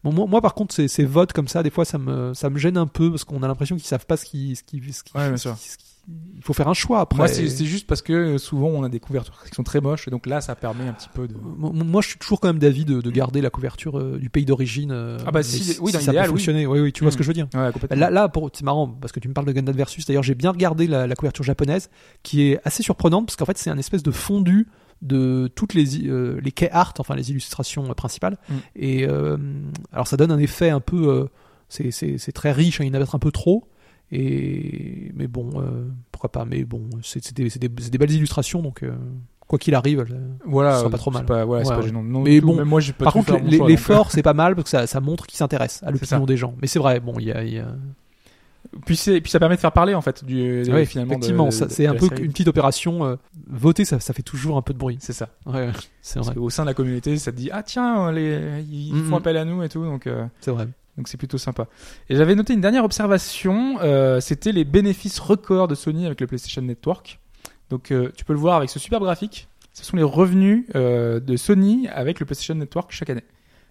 Bon, 0.04 0.14
moi, 0.14 0.28
moi, 0.28 0.42
par 0.42 0.54
contre, 0.54 0.76
ces, 0.76 0.88
ces 0.88 1.06
votes 1.06 1.34
comme 1.34 1.48
ça, 1.48 1.64
des 1.64 1.72
fois, 1.72 1.84
ça 1.84 1.98
me, 1.98 2.32
ça 2.36 2.52
me 2.52 2.60
gêne 2.60 2.78
un 2.78 2.86
peu 2.86 3.10
parce 3.10 3.24
qu'on 3.24 3.42
a 3.42 3.48
l'impression 3.48 3.76
qu'ils 3.76 3.86
savent 3.88 4.06
pas 4.06 4.16
ce 4.16 4.26
qui, 4.26 4.56
ce 4.56 4.62
Ouais. 5.16 5.36
Il 6.10 6.42
faut 6.44 6.54
faire 6.54 6.70
un 6.70 6.74
choix 6.74 7.02
après. 7.02 7.18
Moi, 7.18 7.28
c'est 7.28 7.66
juste 7.66 7.86
parce 7.88 8.02
que 8.02 8.14
euh, 8.14 8.38
souvent 8.38 8.68
on 8.68 8.84
a 8.84 8.88
des 8.90 9.02
couvertures 9.02 9.44
qui 9.44 9.54
sont 9.54 9.64
très 9.64 9.82
moches 9.82 10.08
et 10.08 10.12
donc 10.12 10.26
là, 10.26 10.40
ça 10.40 10.56
permet 10.56 10.88
un 10.88 10.94
petit 10.94 11.10
peu 11.14 11.28
de. 11.28 11.34
Moi, 11.36 11.72
moi, 11.74 12.02
je 12.02 12.10
suis 12.10 12.18
toujours 12.18 12.40
quand 12.40 12.48
même 12.48 12.60
d'avis 12.60 12.86
de, 12.86 13.02
de 13.02 13.12
garder 13.12 13.42
la 13.42 13.50
couverture 13.50 14.00
euh, 14.00 14.18
du 14.18 14.30
pays 14.30 14.46
d'origine. 14.46 14.92
euh, 14.92 15.18
Ah 15.26 15.32
bah, 15.32 15.40
mais 15.40 15.44
si- 15.44 15.78
oui, 15.82 15.92
dans 15.92 16.00
ça 16.00 16.14
peut 16.14 16.20
oui. 16.20 16.26
fonctionner. 16.28 16.66
Oui, 16.66 16.80
oui, 16.80 16.94
tu 16.94 17.04
vois 17.04 17.12
ce 17.12 17.18
que 17.18 17.24
je 17.24 17.28
veux 17.28 17.34
dire. 17.34 17.48
Ouais. 17.54 17.72
Là, 17.98 18.10
là 18.10 18.30
pour- 18.30 18.50
c'est 18.54 18.64
marrant 18.64 18.88
parce 18.88 19.12
que 19.12 19.20
tu 19.20 19.28
me 19.28 19.34
parles 19.34 19.48
de 19.48 19.52
Gundam 19.52 19.76
Versus. 19.76 20.06
D'ailleurs, 20.06 20.24
j'ai 20.24 20.36
bien 20.36 20.52
regardé 20.52 20.88
la, 20.88 21.08
la 21.08 21.16
couverture 21.16 21.44
japonaise 21.44 21.90
qui 22.24 22.44
est 22.44 22.60
assez 22.64 22.84
surprenante 22.84 23.26
parce 23.26 23.36
qu'en 23.36 23.46
fait, 23.46 23.58
c'est 23.58 23.70
un 23.70 23.78
espèce 23.78 24.04
de 24.04 24.12
fondu 24.12 24.68
de 25.02 25.52
toutes 25.56 25.74
les 25.74 26.08
euh, 26.08 26.40
les 26.42 26.52
key 26.54 26.70
art, 26.72 26.94
enfin 27.00 27.16
les 27.16 27.32
illustrations 27.32 27.90
euh, 27.90 27.94
principales. 27.94 28.38
Mm. 28.50 28.54
Et 28.78 29.06
euh, 29.08 29.36
alors, 29.92 30.08
ça 30.08 30.16
donne 30.16 30.32
un 30.32 30.40
effet 30.40 30.70
un 30.70 30.80
peu. 30.80 31.10
euh, 31.10 31.26
c'est 31.70 32.32
très 32.32 32.54
riche, 32.54 32.80
hein, 32.80 32.86
il 32.86 32.88
y 32.88 32.92
en 32.92 32.94
a 32.94 32.98
peut-être 33.00 33.16
un 33.16 33.20
peu 33.20 33.32
trop. 33.32 33.68
Et 34.12 35.12
mais 35.16 35.28
bon, 35.28 35.50
euh, 35.62 35.86
pourquoi 36.12 36.32
pas. 36.32 36.46
Mais 36.46 36.64
bon, 36.64 36.90
c'est 37.04 37.34
des, 37.34 37.98
belles 37.98 38.12
illustrations, 38.12 38.62
donc 38.62 38.84
euh, 38.84 38.94
quoi 39.48 39.60
qu'il 39.60 39.76
arrive. 39.76 40.00
euh, 40.10 40.30
Voilà, 40.46 40.74
ce 40.76 40.80
sera 40.80 40.90
pas 40.90 40.98
trop 40.98 41.12
mal. 41.12 41.26
Pas, 41.26 41.44
voilà, 41.46 41.68
Ouais, 41.68 41.76
pas 41.76 41.82
gênant. 41.82 42.04
Non, 42.04 42.22
Mais 42.22 42.40
tout. 42.40 42.48
bon, 42.48 42.56
Même 42.56 42.68
moi, 42.68 42.80
j'ai 42.80 42.94
pas 42.94 43.06
Par 43.06 43.14
contre, 43.14 43.38
l'effort, 43.68 44.12
c'est 44.12 44.24
pas 44.24 44.34
mal 44.34 44.56
parce 44.56 44.64
que 44.66 44.70
ça, 44.70 44.88
ça 44.88 45.02
montre 45.02 45.28
qu'ils 45.28 45.38
s'intéressent 45.38 45.84
à 45.88 45.92
l'opinion 45.92 46.26
des 46.26 46.38
gens. 46.38 46.56
Mais 46.62 46.68
c'est 46.68 46.80
vrai, 46.80 47.00
bon, 47.02 47.16
il 47.20 47.26
y 47.26 47.32
a, 47.34 47.44
y 47.44 47.60
a- 47.60 47.68
Puis, 48.86 48.96
ça 48.98 49.40
permet 49.40 49.56
de 49.56 49.62
faire 49.62 49.72
parler 49.72 49.94
en 49.94 50.02
fait 50.02 50.24
du 50.26 50.64
Ouais, 50.72 50.86
finalement. 50.86 51.12
effectivement, 51.14 51.52
c'est 51.52 51.88
un 51.88 51.96
peu 51.96 52.08
série. 52.08 52.24
une 52.24 52.32
petite 52.32 52.48
opération. 52.50 53.06
euh, 53.06 53.16
voter, 53.50 53.84
ça, 53.86 54.00
ça 54.00 54.14
fait 54.14 54.24
toujours 54.24 54.58
un 54.58 54.62
peu 54.62 54.74
de 54.74 54.78
bruit. 54.80 54.98
C'est 55.02 55.14
ça. 55.14 55.30
Ouais, 55.46 55.70
c'est 56.02 56.16
Parce 56.16 56.28
vrai. 56.28 56.36
qu'au 56.36 56.50
sein 56.50 56.64
de 56.64 56.68
la 56.68 56.74
communauté, 56.74 57.18
ça 57.18 57.32
te 57.32 57.38
dit 57.38 57.50
ah 57.52 57.64
tiens, 57.64 58.12
les, 58.12 58.64
ils 58.70 58.94
Mhm. 58.94 59.04
font 59.10 59.18
appel 59.18 59.36
à 59.38 59.46
nous 59.46 59.64
et 59.64 59.70
tout, 59.70 59.84
donc. 59.84 60.08
euh, 60.08 60.26
C'est 60.42 60.52
vrai. 60.52 60.68
Donc 60.98 61.08
c'est 61.08 61.18
plutôt 61.18 61.38
sympa. 61.38 61.68
Et 62.10 62.16
j'avais 62.16 62.34
noté 62.36 62.54
une 62.54 62.62
dernière 62.62 62.84
observation, 62.84 63.78
euh, 63.82 64.20
c'était 64.20 64.52
les 64.52 64.64
bénéfices 64.64 65.20
records 65.20 65.68
de 65.68 65.76
Sony 65.76 66.06
avec 66.06 66.20
le 66.22 66.28
PlayStation 66.28 66.62
Network. 66.62 67.20
Donc 67.70 67.92
euh, 67.92 68.12
tu 68.16 68.26
peux 68.26 68.34
le 68.34 68.40
voir 68.40 68.58
avec 68.58 68.70
ce 68.70 68.80
superbe 68.80 69.04
graphique. 69.04 69.48
Ce 69.74 69.86
sont 69.86 69.96
les 69.96 70.04
revenus 70.04 70.66
euh, 70.76 71.20
de 71.20 71.38
Sony 71.38 71.88
avec 71.90 72.20
le 72.20 72.26
PlayStation 72.26 72.56
Network 72.56 72.92
chaque 72.92 73.12
année, 73.12 73.24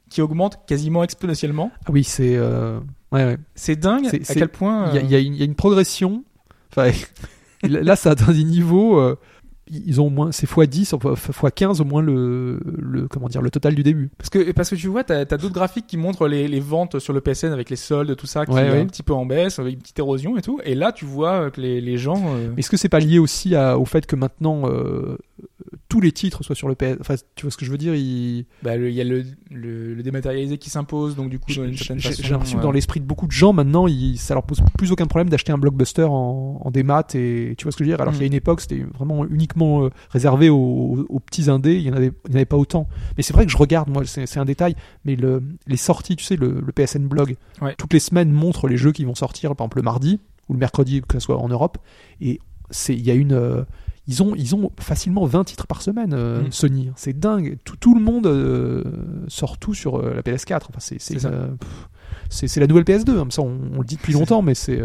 qui 0.08 0.22
augmentent 0.22 0.64
quasiment 0.66 1.02
exponentiellement. 1.02 1.72
Ah 1.84 1.90
oui, 1.92 2.04
c'est. 2.04 2.36
euh, 2.36 2.78
Ouais, 3.12 3.24
ouais. 3.24 3.38
C'est 3.54 3.76
dingue 3.76 4.06
C'est- 4.10 4.30
à 4.30 4.34
quel 4.34 4.48
point. 4.48 4.90
Il 4.90 4.94
y, 4.94 4.98
a- 4.98 5.02
euh, 5.02 5.06
y 5.06 5.14
a 5.16 5.18
une- 5.18 5.34
il 5.34 5.38
y 5.38 5.42
a 5.42 5.46
une 5.46 5.54
progression. 5.56 6.22
Enfin, 6.70 6.90
là, 7.62 7.96
ça 7.96 8.10
atteint 8.12 8.32
des 8.32 8.44
niveaux. 8.44 9.00
Euh, 9.70 9.78
ils 9.86 10.00
ont 10.00 10.06
au 10.06 10.10
moins. 10.10 10.32
C'est 10.32 10.48
x10, 10.48 10.94
x15 10.94 11.80
au 11.80 11.84
moins 11.84 12.02
le, 12.02 12.60
le. 12.78 13.08
Comment 13.08 13.28
dire, 13.28 13.42
le 13.42 13.50
total 13.50 13.74
du 13.74 13.82
début. 13.82 14.10
Parce 14.18 14.30
que 14.30 14.52
parce 14.52 14.70
que 14.70 14.76
tu 14.76 14.88
vois, 14.88 15.04
t'as 15.04 15.20
as, 15.20 15.24
d'autres 15.24 15.54
graphiques 15.54 15.86
qui 15.86 15.96
montrent 15.96 16.28
les, 16.28 16.48
les 16.48 16.60
ventes 16.60 16.98
sur 16.98 17.12
le 17.12 17.20
PSN 17.20 17.52
avec 17.52 17.70
les 17.70 17.76
soldes, 17.76 18.14
tout 18.16 18.26
ça, 18.26 18.46
qui 18.46 18.52
Ouais, 18.52 18.66
est 18.66 18.70
ouais. 18.70 18.80
un 18.80 18.86
petit 18.86 19.02
peu 19.02 19.12
en 19.12 19.26
baisse, 19.26 19.58
avec 19.58 19.74
une 19.74 19.80
petite 19.80 19.98
érosion 19.98 20.36
et 20.36 20.42
tout. 20.42 20.60
Et 20.64 20.74
là, 20.74 20.92
tu 20.92 21.04
vois 21.04 21.50
que 21.50 21.60
les, 21.60 21.80
les 21.80 21.98
gens. 21.98 22.22
euh, 22.34 22.54
Est-ce 22.56 22.70
que 22.70 22.76
c'est 22.76 22.88
pas 22.88 23.00
lié 23.00 23.18
aussi 23.18 23.54
à- 23.54 23.78
au 23.78 23.84
fait 23.84 24.06
que 24.06 24.16
maintenant 24.16 24.62
euh, 24.70 25.16
tous 25.88 26.00
les 26.00 26.12
titres 26.12 26.42
soient 26.42 26.54
sur 26.54 26.68
le 26.68 26.74
PS 26.74 26.96
Enfin, 27.00 27.14
tu 27.34 27.42
vois 27.46 27.50
ce 27.50 27.56
que 27.56 27.64
je 27.64 27.70
veux 27.70 27.78
dire 27.78 27.94
ils- 27.94 28.46
bah, 28.62 28.76
le- 28.76 28.88
il 28.88 28.94
y 28.94 29.00
a 29.00 29.04
le, 29.04 29.24
le, 29.50 29.94
le 29.94 30.02
dématérialisé 30.02 30.58
qui 30.58 30.70
s'impose, 30.70 31.16
donc 31.16 31.28
du 31.30 31.38
coup, 31.38 31.50
J'ai 31.50 31.62
l'impression 31.62 31.94
que 31.96 32.58
euh, 32.58 32.62
dans 32.62 32.72
l'esprit 32.72 33.00
de 33.00 33.04
beaucoup 33.06 33.26
de 33.26 33.32
gens 33.32 33.52
maintenant, 33.52 33.86
ils, 33.86 34.16
ça 34.18 34.34
leur 34.34 34.42
pose 34.44 34.60
plus 34.78 34.92
aucun 34.92 35.06
problème 35.06 35.28
d'acheter 35.28 35.52
un 35.52 35.58
blockbuster 35.58 36.04
en, 36.04 36.60
en 36.64 36.70
démat 36.70 37.04
et 37.14 37.54
tu 37.58 37.64
vois 37.64 37.72
ce 37.72 37.76
que 37.76 37.84
je 37.84 37.90
veux 37.90 37.96
dire. 37.96 38.00
Alors 38.00 38.12
Mm. 38.12 38.16
qu'il 38.16 38.22
y 38.22 38.24
a 38.24 38.28
une 38.28 38.34
époque, 38.34 38.60
c'était 38.60 38.84
vraiment 38.96 39.24
uniquement 39.26 39.55
euh, 39.62 39.90
réservé 40.10 40.48
aux, 40.48 41.04
aux 41.08 41.20
petits 41.20 41.50
indés. 41.50 41.74
Il 41.76 41.82
y 41.82 41.90
en 41.90 41.94
avait, 41.94 42.12
en 42.34 42.44
pas 42.44 42.56
autant. 42.56 42.86
Mais 43.16 43.22
c'est 43.22 43.32
vrai 43.32 43.46
que 43.46 43.52
je 43.52 43.56
regarde, 43.56 43.88
moi, 43.88 44.02
c'est 44.04 44.38
un 44.38 44.44
détail, 44.44 44.74
mais 45.04 45.16
le, 45.16 45.42
les 45.66 45.76
sorties, 45.76 46.16
tu 46.16 46.24
sais, 46.24 46.36
le, 46.36 46.60
le 46.64 46.72
PSN 46.72 47.06
blog, 47.08 47.36
Ouais. 47.62 47.74
toutes 47.78 47.92
les 47.92 48.00
semaines 48.00 48.30
montrent 48.32 48.68
les 48.68 48.76
jeux 48.76 48.92
qui 48.92 49.04
vont 49.04 49.14
sortir, 49.14 49.54
par 49.56 49.64
exemple 49.64 49.78
le 49.78 49.82
mardi 49.82 50.20
ou 50.48 50.52
le 50.52 50.58
mercredi, 50.58 51.02
que 51.06 51.14
ce 51.14 51.20
soit 51.20 51.38
en 51.38 51.48
Europe. 51.48 51.78
Et 52.20 52.38
il 52.88 53.00
y 53.00 53.10
a 53.10 53.14
une 53.14 53.32
euh, 53.32 53.62
ils 54.08 54.22
ont, 54.22 54.34
ils 54.36 54.54
ont 54.54 54.70
facilement 54.78 55.24
20 55.24 55.42
titres 55.44 55.66
par 55.66 55.82
semaine, 55.82 56.12
euh, 56.14 56.42
Mm. 56.42 56.52
Sony. 56.52 56.90
C'est 56.94 57.18
dingue. 57.18 57.58
Tout, 57.64 57.74
tout 57.76 57.94
le 57.94 58.00
monde 58.00 58.26
euh, 58.28 58.84
sort 59.26 59.58
tout 59.58 59.74
sur 59.74 59.96
euh, 59.98 60.14
la 60.14 60.22
PS4. 60.22 60.62
Enfin, 60.68 60.78
c'est, 60.78 62.56
la 62.60 62.66
nouvelle 62.68 62.84
PS2. 62.84 63.18
hein. 63.18 63.26
Ça, 63.30 63.42
on, 63.42 63.58
on 63.74 63.78
le 63.78 63.84
dit 63.84 63.96
depuis 63.96 64.12
longtemps, 64.12 64.42
mais 64.42 64.54
c'est. 64.54 64.80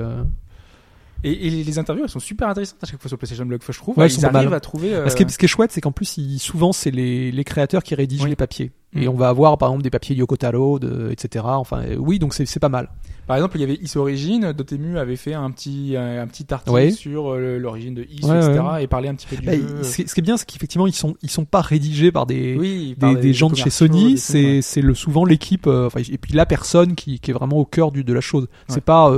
Et, 1.24 1.48
et 1.48 1.64
les 1.64 1.80
interviews, 1.80 2.04
elles 2.04 2.10
sont 2.10 2.20
super 2.20 2.48
intéressantes 2.50 2.80
à 2.82 2.88
chaque 2.88 3.00
fois 3.00 3.08
sur 3.10 3.18
PlayStation 3.18 3.46
Blog. 3.46 3.62
Je 3.68 3.78
trouve, 3.78 3.98
Ouais, 3.98 4.08
ils 4.08 4.26
arrivent 4.26 4.54
à 4.54 4.60
trouver. 4.60 4.94
euh, 4.94 5.08
Ce, 5.10 5.16
qui 5.16 5.24
est, 5.24 5.30
ce 5.30 5.38
qui 5.38 5.46
est 5.46 5.48
chouette, 5.48 5.72
c'est 5.72 5.82
qu'en 5.82 5.92
plus, 5.92 6.18
ils- 6.18 6.40
souvent, 6.40 6.74
c'est 6.74 6.90
les, 6.92 7.32
les 7.32 7.44
créateurs 7.44 7.84
qui 7.84 7.94
rédigent 7.96 8.24
Oui. 8.24 8.30
les 8.32 8.36
papiers. 8.36 8.72
Et 8.94 9.08
on 9.08 9.14
va 9.16 9.30
avoir 9.30 9.58
par 9.58 9.70
exemple 9.70 9.84
des 9.84 9.90
papiers 9.90 10.16
Yoko 10.16 10.36
Taro, 10.36 10.78
de, 10.80 11.10
etc. 11.12 11.46
Enfin, 11.48 11.82
euh, 11.84 11.96
oui, 11.98 12.20
donc 12.20 12.34
c'est 12.34 12.60
pas 12.60 12.68
mal. 12.70 12.90
Par 13.28 13.38
exemple, 13.38 13.56
il 13.58 13.62
y 13.62 13.64
avait 13.64 13.76
Is 13.82 13.96
Origin, 13.98 14.52
Dotemu 14.52 14.98
avait 14.98 15.16
fait 15.16 15.34
un 15.34 15.50
petit, 15.52 15.96
un, 15.96 16.28
petit 16.28 16.54
article 16.54 16.72
Ouais. 16.76 16.92
sur 16.92 17.32
euh, 17.32 17.58
l'origine 17.58 17.94
de 17.94 18.04
Is, 18.04 18.26
Ouais, 18.26 18.36
etc. 18.38 18.60
ouais. 18.74 18.84
et 18.84 18.88
parlait 18.88 19.08
un 19.08 19.16
petit 19.16 19.28
peu 19.28 19.38
du 19.38 19.46
Bah, 19.46 19.54
jeu. 19.56 19.84
ce, 19.84 19.96
qui- 20.02 20.20
est 20.20 20.22
bien, 20.22 20.36
c'est 20.36 20.46
qu'effectivement 20.46 20.88
ils 20.88 20.94
sont 20.94 21.16
ils 21.22 21.30
sont 21.30 21.46
pas 21.46 21.62
rédigés 21.62 22.12
par 22.12 22.26
des 22.26 22.58
oui, 22.58 22.98
des, 23.00 23.32
gens 23.34 23.50
de 23.50 23.56
chez 23.56 23.70
Sony, 23.70 24.18
c'est 24.18 24.82
le 24.82 24.94
souvent 24.94 25.24
l'équipe 25.24 25.68
euh, 25.68 25.88
et 26.10 26.18
puis 26.18 26.34
la 26.34 26.46
personne 26.46 26.96
qui, 26.96 27.20
qui 27.20 27.32
est 27.32 27.34
vraiment 27.34 27.58
au 27.60 27.66
cœur 27.66 27.92
du, 27.94 28.04
de 28.04 28.12
la 28.14 28.22
chose. 28.22 28.48
C'est 28.68 28.84
pas 28.84 29.10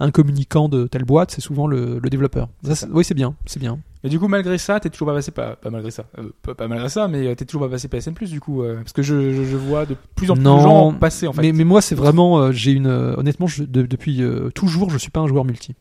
un 0.00 0.10
communicant 0.10 0.68
de 0.68 0.86
telle 0.88 1.04
boîte, 1.04 1.30
c'est 1.30 1.40
souvent 1.42 1.68
le, 1.68 2.00
le 2.02 2.10
développeur. 2.10 2.48
Ça, 2.64 2.74
ça. 2.74 2.86
oui, 2.90 3.04
c'est 3.04 3.14
bien, 3.14 3.34
c'est 3.46 3.60
bien. 3.60 3.78
Et 4.04 4.08
du 4.08 4.18
coup, 4.18 4.26
malgré 4.28 4.58
ça, 4.58 4.80
t'es 4.80 4.90
toujours 4.90 5.06
pas 5.08 5.14
passé, 5.14 5.30
pas, 5.30 5.54
pas 5.56 5.70
malgré 5.70 5.90
ça, 5.92 6.06
euh, 6.18 6.30
pas, 6.42 6.54
pas 6.54 6.66
malgré 6.68 6.88
ça, 6.88 7.06
mais 7.08 7.26
euh, 7.26 7.34
t'es 7.36 7.44
toujours 7.44 7.62
pas 7.62 7.68
passé 7.68 7.86
PSN 7.88 8.12
Plus 8.14 8.30
du 8.30 8.40
coup, 8.40 8.62
euh, 8.62 8.76
parce 8.78 8.92
que 8.92 9.02
je, 9.02 9.32
je, 9.32 9.44
je 9.44 9.56
vois 9.56 9.86
de 9.86 9.96
plus 10.16 10.30
en 10.30 10.34
plus 10.34 10.42
de 10.42 10.48
gens 10.48 10.92
passer 10.92 11.26
en 11.28 11.32
fait. 11.32 11.42
Mais, 11.42 11.52
mais 11.52 11.64
moi, 11.64 11.80
c'est 11.80 11.94
vraiment, 11.94 12.38
euh, 12.40 12.52
j'ai 12.52 12.72
une, 12.72 12.86
honnêtement, 12.88 13.46
je- 13.46 13.62
de- 13.64 13.82
depuis 13.86 14.20
toujours, 14.54 14.90
je 14.90 14.98
suis 14.98 15.10
pas 15.10 15.20
un 15.20 15.28
joueur 15.28 15.44
multi. 15.44 15.74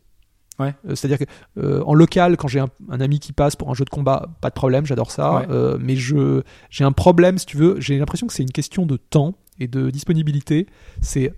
Ouais. 0.59 0.75
C'est-à-dire 0.93 1.17
que 1.17 1.81
en 1.83 1.95
local, 1.95 2.37
quand 2.37 2.47
j'ai 2.47 2.59
un, 2.59 2.67
un 2.89 3.01
ami 3.01 3.19
qui 3.19 3.33
passe 3.33 3.55
pour 3.55 3.71
un 3.71 3.73
jeu 3.73 3.83
de 3.85 3.89
combat, 3.89 4.29
pas 4.41 4.49
de 4.49 4.53
problème, 4.53 4.85
j'adore 4.85 5.09
ça. 5.09 5.37
Ouais. 5.49 5.77
Mais 5.79 5.95
je, 5.95 6.43
j'ai 6.69 6.83
un 6.83 6.91
problème, 6.91 7.39
si 7.39 7.47
tu 7.47 7.57
veux. 7.57 7.77
J'ai 7.79 7.97
l'impression 7.97 8.27
que 8.27 8.33
c'est 8.33 8.43
une 8.43 8.51
question 8.51 8.85
de 8.85 8.97
temps 8.97 9.33
et 9.59 9.67
de 9.67 9.89
disponibilité. 9.89 10.67
C'est 11.01 11.33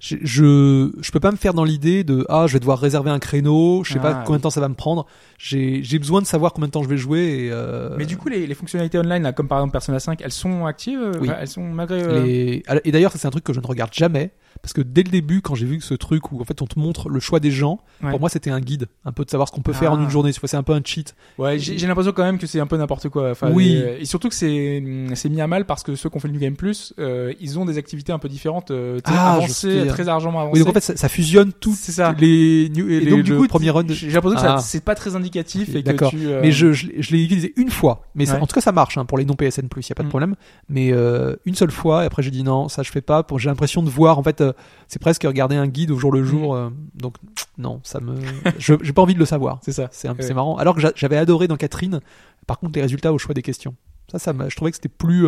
je, 0.00 0.16
je 0.22 0.90
je 1.00 1.10
peux 1.10 1.20
pas 1.20 1.32
me 1.32 1.36
faire 1.36 1.54
dans 1.54 1.64
l'idée 1.64 2.04
de 2.04 2.24
ah 2.28 2.46
je 2.46 2.52
vais 2.52 2.60
devoir 2.60 2.78
réserver 2.78 3.10
un 3.10 3.18
créneau 3.18 3.82
je 3.84 3.92
sais 3.94 3.98
Ah, 3.98 4.02
pas 4.02 4.12
combien 4.24 4.32
oui. 4.32 4.36
de 4.38 4.42
temps 4.42 4.50
ça 4.50 4.60
va 4.60 4.68
me 4.68 4.74
prendre 4.74 5.06
j'ai 5.38 5.82
j'ai 5.82 5.98
besoin 5.98 6.20
de 6.20 6.26
savoir 6.26 6.52
combien 6.52 6.68
de 6.68 6.72
temps 6.72 6.82
je 6.84 6.88
vais 6.88 6.96
jouer 6.96 7.20
et 7.46 7.48
euh, 7.52 7.96
Mais 7.98 8.06
du 8.06 8.16
coup, 8.16 8.28
les, 8.28 8.46
les 8.46 8.54
fonctionnalités 8.54 8.98
online, 8.98 9.22
là, 9.22 9.32
comme 9.32 9.48
par 9.48 9.58
exemple 9.58 9.72
Persona 9.72 9.98
5, 10.00 10.20
elles 10.22 10.32
sont 10.32 10.66
actives 10.66 11.00
Oui. 11.20 11.28
Elles 11.40 11.48
sont 11.48 11.62
malgré. 11.62 12.00
euh, 12.02 12.24
Les- 12.24 12.62
Et 12.84 12.92
d'ailleurs, 12.92 13.12
ça, 13.12 13.18
c'est 13.18 13.26
un 13.26 13.30
truc 13.30 13.44
que 13.44 13.52
je 13.52 13.60
ne 13.60 13.66
regarde 13.66 13.92
jamais. 13.92 14.30
Parce 14.62 14.72
que 14.72 14.80
dès 14.82 15.02
le 15.02 15.10
début, 15.10 15.40
quand 15.40 15.54
j'ai 15.54 15.66
vu 15.66 15.80
ce 15.80 15.94
truc 15.94 16.32
où 16.32 16.40
en 16.40 16.44
fait 16.44 16.60
on 16.62 16.66
te 16.66 16.78
montre 16.78 17.08
le 17.08 17.20
choix 17.20 17.40
des 17.40 17.50
gens, 17.50 17.80
Ouais. 18.02 18.10
pour 18.10 18.20
moi 18.20 18.28
c'était 18.28 18.50
un 18.50 18.60
guide, 18.60 18.86
un 19.04 19.12
peu 19.12 19.24
de 19.24 19.30
savoir 19.30 19.48
ce 19.48 19.52
qu'on 19.52 19.60
peut 19.62 19.72
faire 19.72 19.92
en 19.92 19.98
Ah. 19.98 20.02
une 20.02 20.10
journée. 20.10 20.32
C'est 20.32 20.56
un 20.56 20.62
peu 20.62 20.72
un 20.72 20.80
cheat. 20.84 21.14
Ouais, 21.38 21.58
j'ai 21.58 21.86
l'impression 21.86 22.12
quand 22.12 22.22
même 22.24 22.38
que 22.38 22.46
c'est 22.46 22.60
un 22.60 22.66
peu 22.66 22.76
n'importe 22.76 23.08
quoi. 23.08 23.30
Enfin, 23.30 23.50
Oui. 23.52 23.68
les- 23.70 23.98
et 24.00 24.04
surtout 24.04 24.28
que 24.28 24.34
c'est 24.34 24.78
hum, 24.78 25.14
c'est 25.14 25.28
mis 25.28 25.40
à 25.40 25.46
mal 25.46 25.64
parce 25.66 25.82
que 25.82 25.94
ceux 25.96 26.08
qui 26.08 26.16
ont 26.16 26.20
fait 26.20 26.28
le 26.28 26.34
New 26.34 26.40
Game 26.40 26.56
Plus, 26.56 26.94
euh, 26.98 27.32
ils 27.40 27.58
ont 27.58 27.64
des 27.64 27.78
activités 27.78 28.12
un 28.12 28.18
peu 28.18 28.28
différentes, 28.28 28.70
euh, 28.70 29.00
Ah, 29.04 29.34
avancées, 29.34 29.84
très 29.88 30.04
largement 30.04 30.40
avancées. 30.40 30.52
Oui, 30.54 30.60
donc 30.60 30.68
en 30.70 30.72
fait 30.74 30.80
ça, 30.80 30.96
ça 30.96 31.08
fusionne 31.08 31.52
tout 31.52 31.74
c'est 31.76 31.92
ça. 31.92 32.14
les, 32.18 32.68
new- 32.74 32.88
Et 32.90 33.00
les- 33.00 33.10
donc 33.10 33.22
du 33.22 33.32
le 33.32 33.38
coup, 33.38 33.46
premier 33.48 33.70
run. 33.70 33.84
j'ai 33.88 34.10
l'impression 34.10 34.38
que 34.40 34.44
Ah. 34.46 34.58
c'est 34.58 34.84
pas 34.84 34.94
très 34.94 35.16
indicatif 35.16 35.74
et 35.74 35.82
que 35.82 35.86
D'accord. 35.86 36.10
tu. 36.10 36.26
euh, 36.26 36.40
Mais 36.42 36.52
je, 36.52 36.72
je, 36.72 36.86
l'ai- 36.88 37.02
je 37.02 37.12
l'ai 37.12 37.24
utilisé 37.24 37.52
une 37.56 37.70
fois. 37.70 38.02
Mais 38.14 38.26
ça- 38.26 38.40
en 38.40 38.46
tout 38.46 38.54
cas, 38.54 38.60
ça 38.60 38.72
marche 38.72 38.96
hein, 38.98 39.04
pour 39.04 39.18
les 39.18 39.24
non 39.24 39.34
PSN+. 39.34 39.68
Il 39.76 39.88
y 39.88 39.92
a 39.92 39.94
pas 39.94 40.02
de 40.02 40.06
Mm. 40.06 40.10
problème. 40.10 40.34
Mais 40.68 40.92
euh, 40.92 41.36
une 41.46 41.54
seule 41.54 41.70
fois. 41.70 42.02
Et 42.02 42.06
après, 42.06 42.22
j'ai 42.22 42.30
dit 42.30 42.42
non, 42.42 42.68
ça 42.68 42.82
je 42.82 42.90
fais 42.90 43.00
pas. 43.00 43.26
J'ai 43.36 43.48
l'impression 43.48 43.82
de 43.82 43.90
voir. 43.90 44.18
En 44.18 44.22
fait, 44.22 44.40
euh, 44.40 44.47
c'est 44.86 44.98
presque 45.00 45.22
regarder 45.24 45.56
un 45.56 45.66
guide 45.66 45.90
au 45.90 45.98
jour 45.98 46.12
le 46.12 46.22
jour. 46.24 46.54
euh, 46.54 46.70
donc 46.94 47.14
non, 47.58 47.80
ça 47.82 48.00
me. 48.00 48.16
j'ai 48.58 48.92
pas 48.92 49.02
envie 49.02 49.14
de 49.14 49.18
le 49.18 49.24
savoir. 49.26 49.58
C'est 49.62 49.72
ça. 49.72 49.88
C'est 49.90 50.08
Ouais. 50.10 50.34
marrant. 50.34 50.56
Alors 50.56 50.74
que 50.74 50.80
j'a- 50.80 50.92
j'avais 50.94 51.16
adoré 51.16 51.48
dans 51.48 51.56
Catherine, 51.56 52.00
par 52.46 52.58
contre, 52.58 52.72
les 52.76 52.82
résultats 52.82 53.12
au 53.12 53.18
choix 53.18 53.34
des 53.34 53.42
questions. 53.42 53.74
Ça, 54.10 54.18
ça 54.18 54.32
je 54.48 54.54
trouvais 54.56 54.70
que 54.70 54.76
c'était 54.76 54.88
plus. 54.88 55.26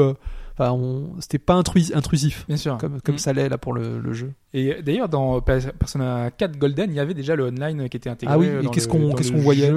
Euh, 0.60 0.64
Enfin, 0.64 0.72
on- 0.72 1.20
c'était 1.20 1.38
pas 1.38 1.54
intrus- 1.60 1.94
intrusif. 1.96 2.44
Bien 2.48 2.56
sûr. 2.56 2.76
Comme, 2.78 3.00
comme 3.00 3.14
Mm. 3.14 3.18
ça 3.18 3.32
l'est 3.32 3.48
là 3.48 3.56
pour 3.58 3.72
le, 3.72 3.98
le 3.98 4.12
jeu. 4.12 4.32
Et 4.52 4.82
d'ailleurs, 4.82 5.08
dans 5.08 5.40
Pers- 5.40 5.72
Persona 5.78 6.30
4 6.30 6.58
Golden, 6.58 6.90
il 6.90 6.96
y 6.96 7.00
avait 7.00 7.14
déjà 7.14 7.34
le 7.36 7.46
online 7.46 7.88
qui 7.88 7.96
était 7.96 8.10
intégré. 8.10 8.34
Ah 8.34 8.38
oui, 8.38 8.46
euh, 8.48 8.62
et 8.62 8.66
qu'est-ce 8.68 8.88
qu'on- 8.88 9.14
voyait. 9.40 9.72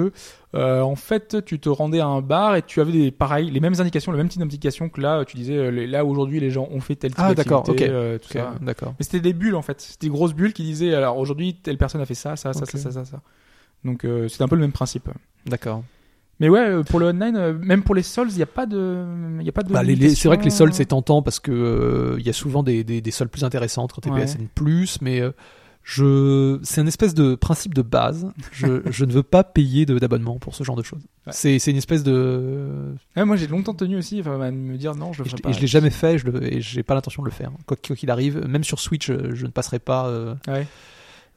Euh, 0.54 0.80
En 0.82 0.94
fait, 0.96 1.44
tu 1.44 1.58
te 1.58 1.68
rendais 1.68 2.00
à 2.00 2.06
un 2.06 2.20
bar 2.20 2.54
et 2.56 2.62
tu 2.62 2.80
avais 2.80 2.92
des 2.92 3.10
pareil, 3.10 3.50
les 3.50 3.60
mêmes 3.60 3.74
indications, 3.80 4.12
le 4.12 4.18
même 4.18 4.28
type 4.28 4.40
d'indications 4.40 4.88
que 4.88 5.00
là, 5.00 5.24
tu 5.24 5.36
disais 5.36 5.56
euh, 5.56 5.70
là 5.86 6.04
aujourd'hui 6.04 6.38
les 6.38 6.50
gens 6.50 6.68
ont 6.70 6.80
fait 6.80 6.94
tel 6.96 7.10
type 7.12 7.20
Ah, 7.24 7.34
d'accord, 7.34 7.68
ok. 7.68 7.80
euh, 7.82 8.18
tout 8.18 8.28
ça. 8.28 8.54
D'accord. 8.60 8.94
Mais 8.98 9.04
c'était 9.04 9.20
des 9.20 9.32
bulles 9.32 9.56
en 9.56 9.62
fait, 9.62 9.80
c'était 9.80 10.06
des 10.06 10.10
grosses 10.12 10.34
bulles 10.34 10.52
qui 10.52 10.62
disaient 10.62 10.94
alors 10.94 11.18
aujourd'hui 11.18 11.54
telle 11.54 11.76
personne 11.78 12.00
a 12.00 12.06
fait 12.06 12.14
ça, 12.14 12.36
ça, 12.36 12.52
ça, 12.52 12.66
ça, 12.66 12.78
ça, 12.78 12.90
ça, 12.92 13.04
ça. 13.04 13.20
Donc 13.84 14.04
euh, 14.04 14.28
c'était 14.28 14.44
un 14.44 14.48
peu 14.48 14.54
le 14.56 14.60
même 14.62 14.72
principe. 14.72 15.08
D'accord. 15.46 15.82
Mais 16.40 16.48
ouais, 16.48 16.60
euh, 16.68 16.82
pour 16.82 16.98
le 17.00 17.06
online, 17.06 17.36
euh, 17.36 17.52
même 17.52 17.82
pour 17.84 17.94
les 17.94 18.02
Souls, 18.02 18.28
il 18.30 18.36
n'y 18.36 18.42
a 18.42 18.46
pas 18.46 18.66
de, 18.66 19.04
il 19.40 19.46
y 19.46 19.48
a 19.48 19.52
pas 19.52 19.62
de. 19.62 19.72
Bah, 19.72 19.82
c'est 19.84 20.28
vrai 20.28 20.38
que 20.38 20.44
les 20.44 20.50
soldes 20.50 20.72
c'est 20.74 20.86
tentant 20.86 21.22
parce 21.22 21.38
que 21.40 21.52
euh, 21.52 22.16
il 22.18 22.26
y 22.26 22.30
a 22.30 22.32
souvent 22.32 22.62
des, 22.62 22.82
des, 22.84 23.00
des 23.00 23.10
soldes 23.10 23.30
plus 23.30 23.44
intéressantes 23.44 23.92
quand 23.92 24.00
t'es 24.00 24.10
Ouais. 24.10 24.26
Plus, 24.54 25.00
mais 25.00 25.22
je 25.84 26.58
c'est 26.62 26.80
un 26.80 26.86
espèce 26.86 27.14
de 27.14 27.34
principe 27.34 27.74
de 27.74 27.82
base. 27.82 28.32
Je, 28.52 28.80
je 28.90 29.04
ne 29.04 29.12
veux 29.12 29.22
pas 29.22 29.44
payer 29.44 29.84
d'abonnement 29.86 30.38
pour 30.38 30.54
ce 30.54 30.64
genre 30.64 30.76
de 30.76 30.82
choses. 30.82 31.02
Ouais. 31.26 31.32
C'est 31.32 31.58
c'est 31.58 31.70
une 31.70 31.76
espèce 31.76 32.02
de 32.02 32.94
Ouais, 33.16 33.24
moi 33.24 33.36
j'ai 33.36 33.46
longtemps 33.46 33.74
tenu 33.74 33.96
aussi, 33.96 34.20
enfin, 34.20 34.40
à 34.40 34.50
me 34.50 34.76
dire 34.76 34.94
non, 34.94 35.12
je 35.12 35.22
le 35.22 35.26
et 35.26 35.30
ferai 35.30 35.38
et 35.40 35.42
pas. 35.42 35.52
je 35.52 35.60
l'ai 35.60 35.66
jamais 35.66 35.90
fait 35.90 36.18
je 36.18 36.26
le, 36.26 36.42
et 36.52 36.60
j'ai 36.60 36.82
pas 36.82 36.94
l'intention 36.94 37.22
de 37.22 37.28
le 37.28 37.32
faire. 37.34 37.50
Quoi 37.66 37.76
quoi 37.76 37.94
qu'il 37.96 38.10
arrive, 38.10 38.44
même 38.48 38.64
sur 38.64 38.80
Switch, 38.80 39.12
je 39.12 39.44
ne 39.46 39.50
passerai 39.50 39.78
pas 39.78 40.06
euh, 40.08 40.34
Ouais. 40.48 40.66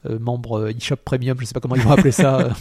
euh, 0.08 0.18
membre 0.18 0.70
eShop 0.70 0.96
Premium, 1.04 1.36
je 1.40 1.44
sais 1.44 1.54
pas 1.54 1.60
comment 1.60 1.76
ils 1.76 1.82
vont 1.82 1.92
appeler 1.92 2.10
ça. 2.12 2.48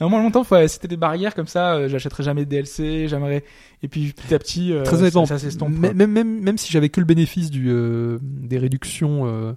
Non, 0.00 0.10
moi 0.10 0.20
longtemps, 0.22 0.44
c'était 0.68 0.88
des 0.88 0.96
barrières 0.98 1.34
comme 1.34 1.46
ça. 1.46 1.74
euh, 1.74 1.88
J'achèterais 1.88 2.22
jamais 2.22 2.44
de 2.44 2.50
DLC, 2.50 3.08
jamais. 3.08 3.42
Et 3.82 3.88
puis 3.88 4.12
petit 4.12 4.34
à 4.34 4.38
petit, 4.38 4.72
euh, 4.72 4.82
Très 4.82 4.98
honnêtement, 5.00 5.24
ça, 5.26 5.38
ça 5.38 5.44
s'estompe. 5.46 5.70
même, 5.72 5.96
même, 5.96 6.10
même, 6.12 6.40
même 6.42 6.58
si 6.58 6.70
j'avais 6.70 6.88
que 6.90 7.00
le 7.00 7.06
bénéfice 7.06 7.50
du, 7.50 7.70
euh, 7.70 8.18
des 8.22 8.58
réductions, 8.58 9.56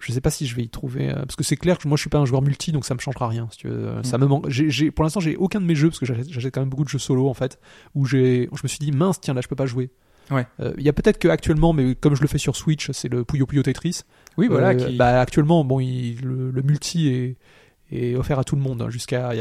je 0.00 0.12
sais 0.12 0.20
pas 0.20 0.30
si 0.30 0.46
je 0.46 0.54
vais 0.54 0.62
y 0.62 0.68
trouver. 0.68 1.08
euh, 1.10 1.14
parce 1.16 1.36
que 1.36 1.44
c'est 1.44 1.56
clair 1.56 1.78
que 1.78 1.88
moi 1.88 1.96
je 1.96 2.02
suis 2.02 2.10
pas 2.10 2.18
un 2.18 2.26
joueur 2.26 2.42
multi, 2.42 2.72
donc 2.72 2.84
ça 2.84 2.94
me 2.94 2.98
changera 3.00 3.28
rien. 3.28 3.48
Si 3.50 3.58
tu 3.58 3.68
veux. 3.68 3.74
Euh, 3.88 4.02
Ça 4.02 4.18
Mm. 4.18 4.22
me 4.22 4.26
manque. 4.26 4.48
Pour 4.94 5.04
l'instant, 5.04 5.20
j'ai 5.20 5.36
aucun 5.36 5.60
de 5.60 5.66
mes 5.66 5.74
jeux, 5.74 5.88
parce 5.88 5.98
que 5.98 6.06
j'achète, 6.06 6.52
quand 6.54 6.60
même 6.60 6.68
beaucoup 6.68 6.84
de 6.84 6.88
jeux 6.90 6.98
solo 6.98 7.28
en 7.28 7.34
fait, 7.34 7.58
où 7.94 8.04
j'ai, 8.04 8.48
je 8.52 8.60
me 8.62 8.68
suis 8.68 8.78
dit 8.78 8.92
mince, 8.92 9.20
tiens 9.20 9.34
là 9.34 9.40
je 9.40 9.48
peux 9.48 9.56
pas 9.56 9.66
jouer. 9.66 9.90
Ouais. 10.30 10.46
Euh, 10.60 10.72
Il 10.78 10.84
y 10.84 10.88
a 10.88 10.92
peut-être 10.94 11.18
que 11.18 11.28
actuellement, 11.28 11.72
mais 11.72 11.94
comme 11.94 12.14
je 12.14 12.22
le 12.22 12.28
fais 12.28 12.38
sur 12.38 12.56
Switch, 12.56 12.90
c'est 12.92 13.08
le 13.08 13.24
Puyo 13.24 13.46
Puyo 13.46 13.62
Tetris. 13.62 14.02
Oui, 14.36 14.48
voilà. 14.48 14.74
Qui... 14.74 14.96
bah, 14.96 15.20
actuellement, 15.20 15.64
bon, 15.64 15.80
il- 15.80 16.20
le, 16.22 16.50
le 16.50 16.62
multi 16.62 17.08
est, 17.08 17.36
est 17.90 18.14
offert 18.16 18.38
à 18.38 18.44
tout 18.44 18.56
le 18.56 18.62
monde 18.62 18.82
hein, 18.82 18.90
jusqu'à. 18.90 19.32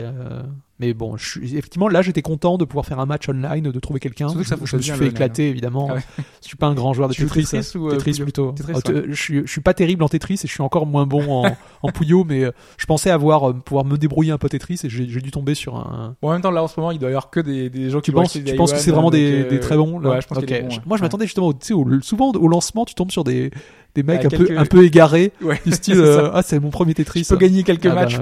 Mais 0.79 0.93
bon, 0.93 1.17
je 1.17 1.29
suis- 1.29 1.57
effectivement, 1.57 1.87
là, 1.87 2.01
j'étais 2.01 2.21
content 2.23 2.57
de 2.57 2.65
pouvoir 2.65 2.85
faire 2.85 2.99
un 2.99 3.05
match 3.05 3.29
online, 3.29 3.63
de 3.71 3.79
trouver 3.79 3.99
quelqu'un. 3.99 4.27
Surtout 4.27 4.43
que 4.43 4.47
ça 4.49 4.55
je, 4.61 4.65
je 4.65 4.75
me 4.77 4.81
suis 4.81 4.91
fait 4.91 4.99
le 5.05 5.09
éclater, 5.11 5.47
évidemment. 5.49 5.87
Ah 5.91 5.95
ouais. 5.95 6.01
Je 6.41 6.47
suis 6.47 6.57
pas 6.57 6.67
un 6.67 6.73
grand 6.73 6.93
joueur 6.93 7.09
de 7.09 7.13
Tetris. 7.13 7.43
Tetris 7.45 7.71
hein. 7.75 7.79
ou, 7.79 7.87
euh, 7.87 7.91
Tetris 7.91 8.19
plutôt. 8.21 8.51
Tetris, 8.53 8.73
Oh, 8.75 8.91
je, 9.09 9.13
suis, 9.13 9.41
je 9.45 9.51
suis 9.51 9.61
pas 9.61 9.73
terrible 9.73 10.03
en 10.03 10.09
Tetris 10.09 10.33
et 10.43 10.47
je 10.47 10.51
suis 10.51 10.61
encore 10.63 10.85
moins 10.85 11.05
bon 11.05 11.45
en, 11.45 11.55
en 11.83 11.91
Puyo, 11.91 12.23
mais 12.23 12.43
euh, 12.43 12.51
je 12.77 12.85
pensais 12.85 13.11
avoir 13.11 13.49
euh, 13.49 13.53
pouvoir 13.53 13.85
me 13.85 13.97
débrouiller 13.97 14.31
un 14.31 14.37
peu 14.37 14.49
Tetris 14.49 14.79
et 14.83 14.89
j'ai 14.89 15.05
dû 15.05 15.31
tomber 15.31 15.53
sur 15.55 15.75
un. 15.75 16.15
Bon, 16.21 16.29
en 16.29 16.33
même 16.33 16.41
temps, 16.41 16.51
là 16.51 16.63
en 16.63 16.67
ce 16.67 16.79
moment, 16.79 16.91
il 16.91 16.99
doit 16.99 17.09
y 17.09 17.13
avoir 17.13 17.29
que 17.29 17.39
des, 17.39 17.69
des 17.69 17.89
gens 17.89 17.99
qui 17.99 18.05
Tu 18.05 18.11
penses, 18.11 18.33
tu 18.33 18.55
penses 18.55 18.73
que 18.73 18.79
c'est 18.79 18.91
vraiment 18.91 19.11
des, 19.11 19.43
euh, 19.43 19.49
des 19.49 19.59
très 19.59 19.77
bons 19.77 19.99
là 19.99 20.09
Ouais, 20.09 20.21
je 20.21 20.27
pense. 20.27 20.39
Moi, 20.85 20.97
je 20.97 21.01
m'attendais 21.03 21.25
justement, 21.25 21.53
tu 21.53 21.59
sais, 21.67 21.73
au- 21.73 22.01
souvent 22.01 22.31
au 22.31 22.47
lancement, 22.47 22.83
tu 22.85 22.95
tombes 22.95 23.11
sur 23.11 23.23
des, 23.23 23.51
des 23.95 24.03
mecs 24.03 24.21
Ah, 24.23 24.27
un, 24.33 24.37
peu, 24.37 24.57
un 24.57 24.65
peu 24.65 24.83
égarés, 24.85 25.31
du 25.65 25.71
style 25.71 26.03
Ah, 26.33 26.41
c'est 26.43 26.59
mon 26.59 26.71
premier 26.71 26.93
Tetris. 26.95 27.21
Tu 27.23 27.29
peux 27.29 27.37
gagner 27.37 27.63
quelques 27.63 27.85
Ah 27.85 27.89
bah, 27.95 28.01
matchs 28.01 28.17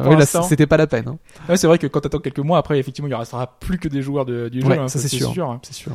c'était 0.49 0.67
pas 0.67 0.77
la 0.77 0.87
peine. 0.87 1.07
hein. 1.07 1.17
Ouais, 1.49 1.57
c'est 1.57 1.67
vrai 1.67 1.77
que 1.77 1.87
quand 1.87 2.01
t'attends 2.01 2.19
quelques 2.19 2.39
mois, 2.43 2.57
après, 2.57 2.80
effectivement, 2.80 3.07
il 3.09 3.15
restera 3.15 3.57
plus 3.59 3.77
que 3.80 3.88
des 3.88 4.01
joueurs 4.01 4.26
de, 4.26 4.49
du 4.49 4.61
jeu. 4.61 4.68
Ouais, 4.68 4.77
hein, 4.77 4.88
ça, 4.88 4.99
c'est 4.99 5.07
sûr. 5.07 5.49
hein. 5.49 5.59
C'est 5.63 5.73
sûr. 5.73 5.93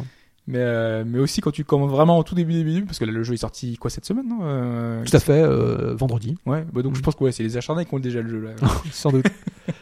Mais, 0.48 0.58
euh, 0.60 1.02
mais 1.04 1.18
aussi 1.18 1.40
quand 1.40 1.50
tu 1.50 1.64
commences 1.64 1.90
vraiment 1.90 2.18
au 2.18 2.22
tout 2.22 2.36
début, 2.36 2.52
début, 2.52 2.84
parce 2.84 3.00
que 3.00 3.04
là, 3.04 3.10
le 3.10 3.22
jeu 3.24 3.34
est 3.34 3.38
sorti 3.38 3.76
quoi 3.78 3.90
cette 3.90 4.04
semaine, 4.04 4.28
non 4.28 4.38
euh, 4.42 5.02
Tout 5.04 5.16
à 5.16 5.18
fait, 5.18 5.42
euh, 5.42 5.94
vendredi, 5.96 6.38
Ouais, 6.46 6.64
bah 6.72 6.82
donc 6.82 6.92
Mm. 6.92 6.96
je 6.96 7.00
pense 7.02 7.16
que 7.16 7.24
ouais, 7.24 7.32
c'est 7.32 7.42
les 7.42 7.56
acharnés 7.56 7.84
qui 7.84 7.92
ont 7.92 7.98
déjà 7.98 8.20
le 8.22 8.28
jeu 8.28 8.40
là. 8.40 8.50
sans 8.92 9.10
doute. 9.10 9.26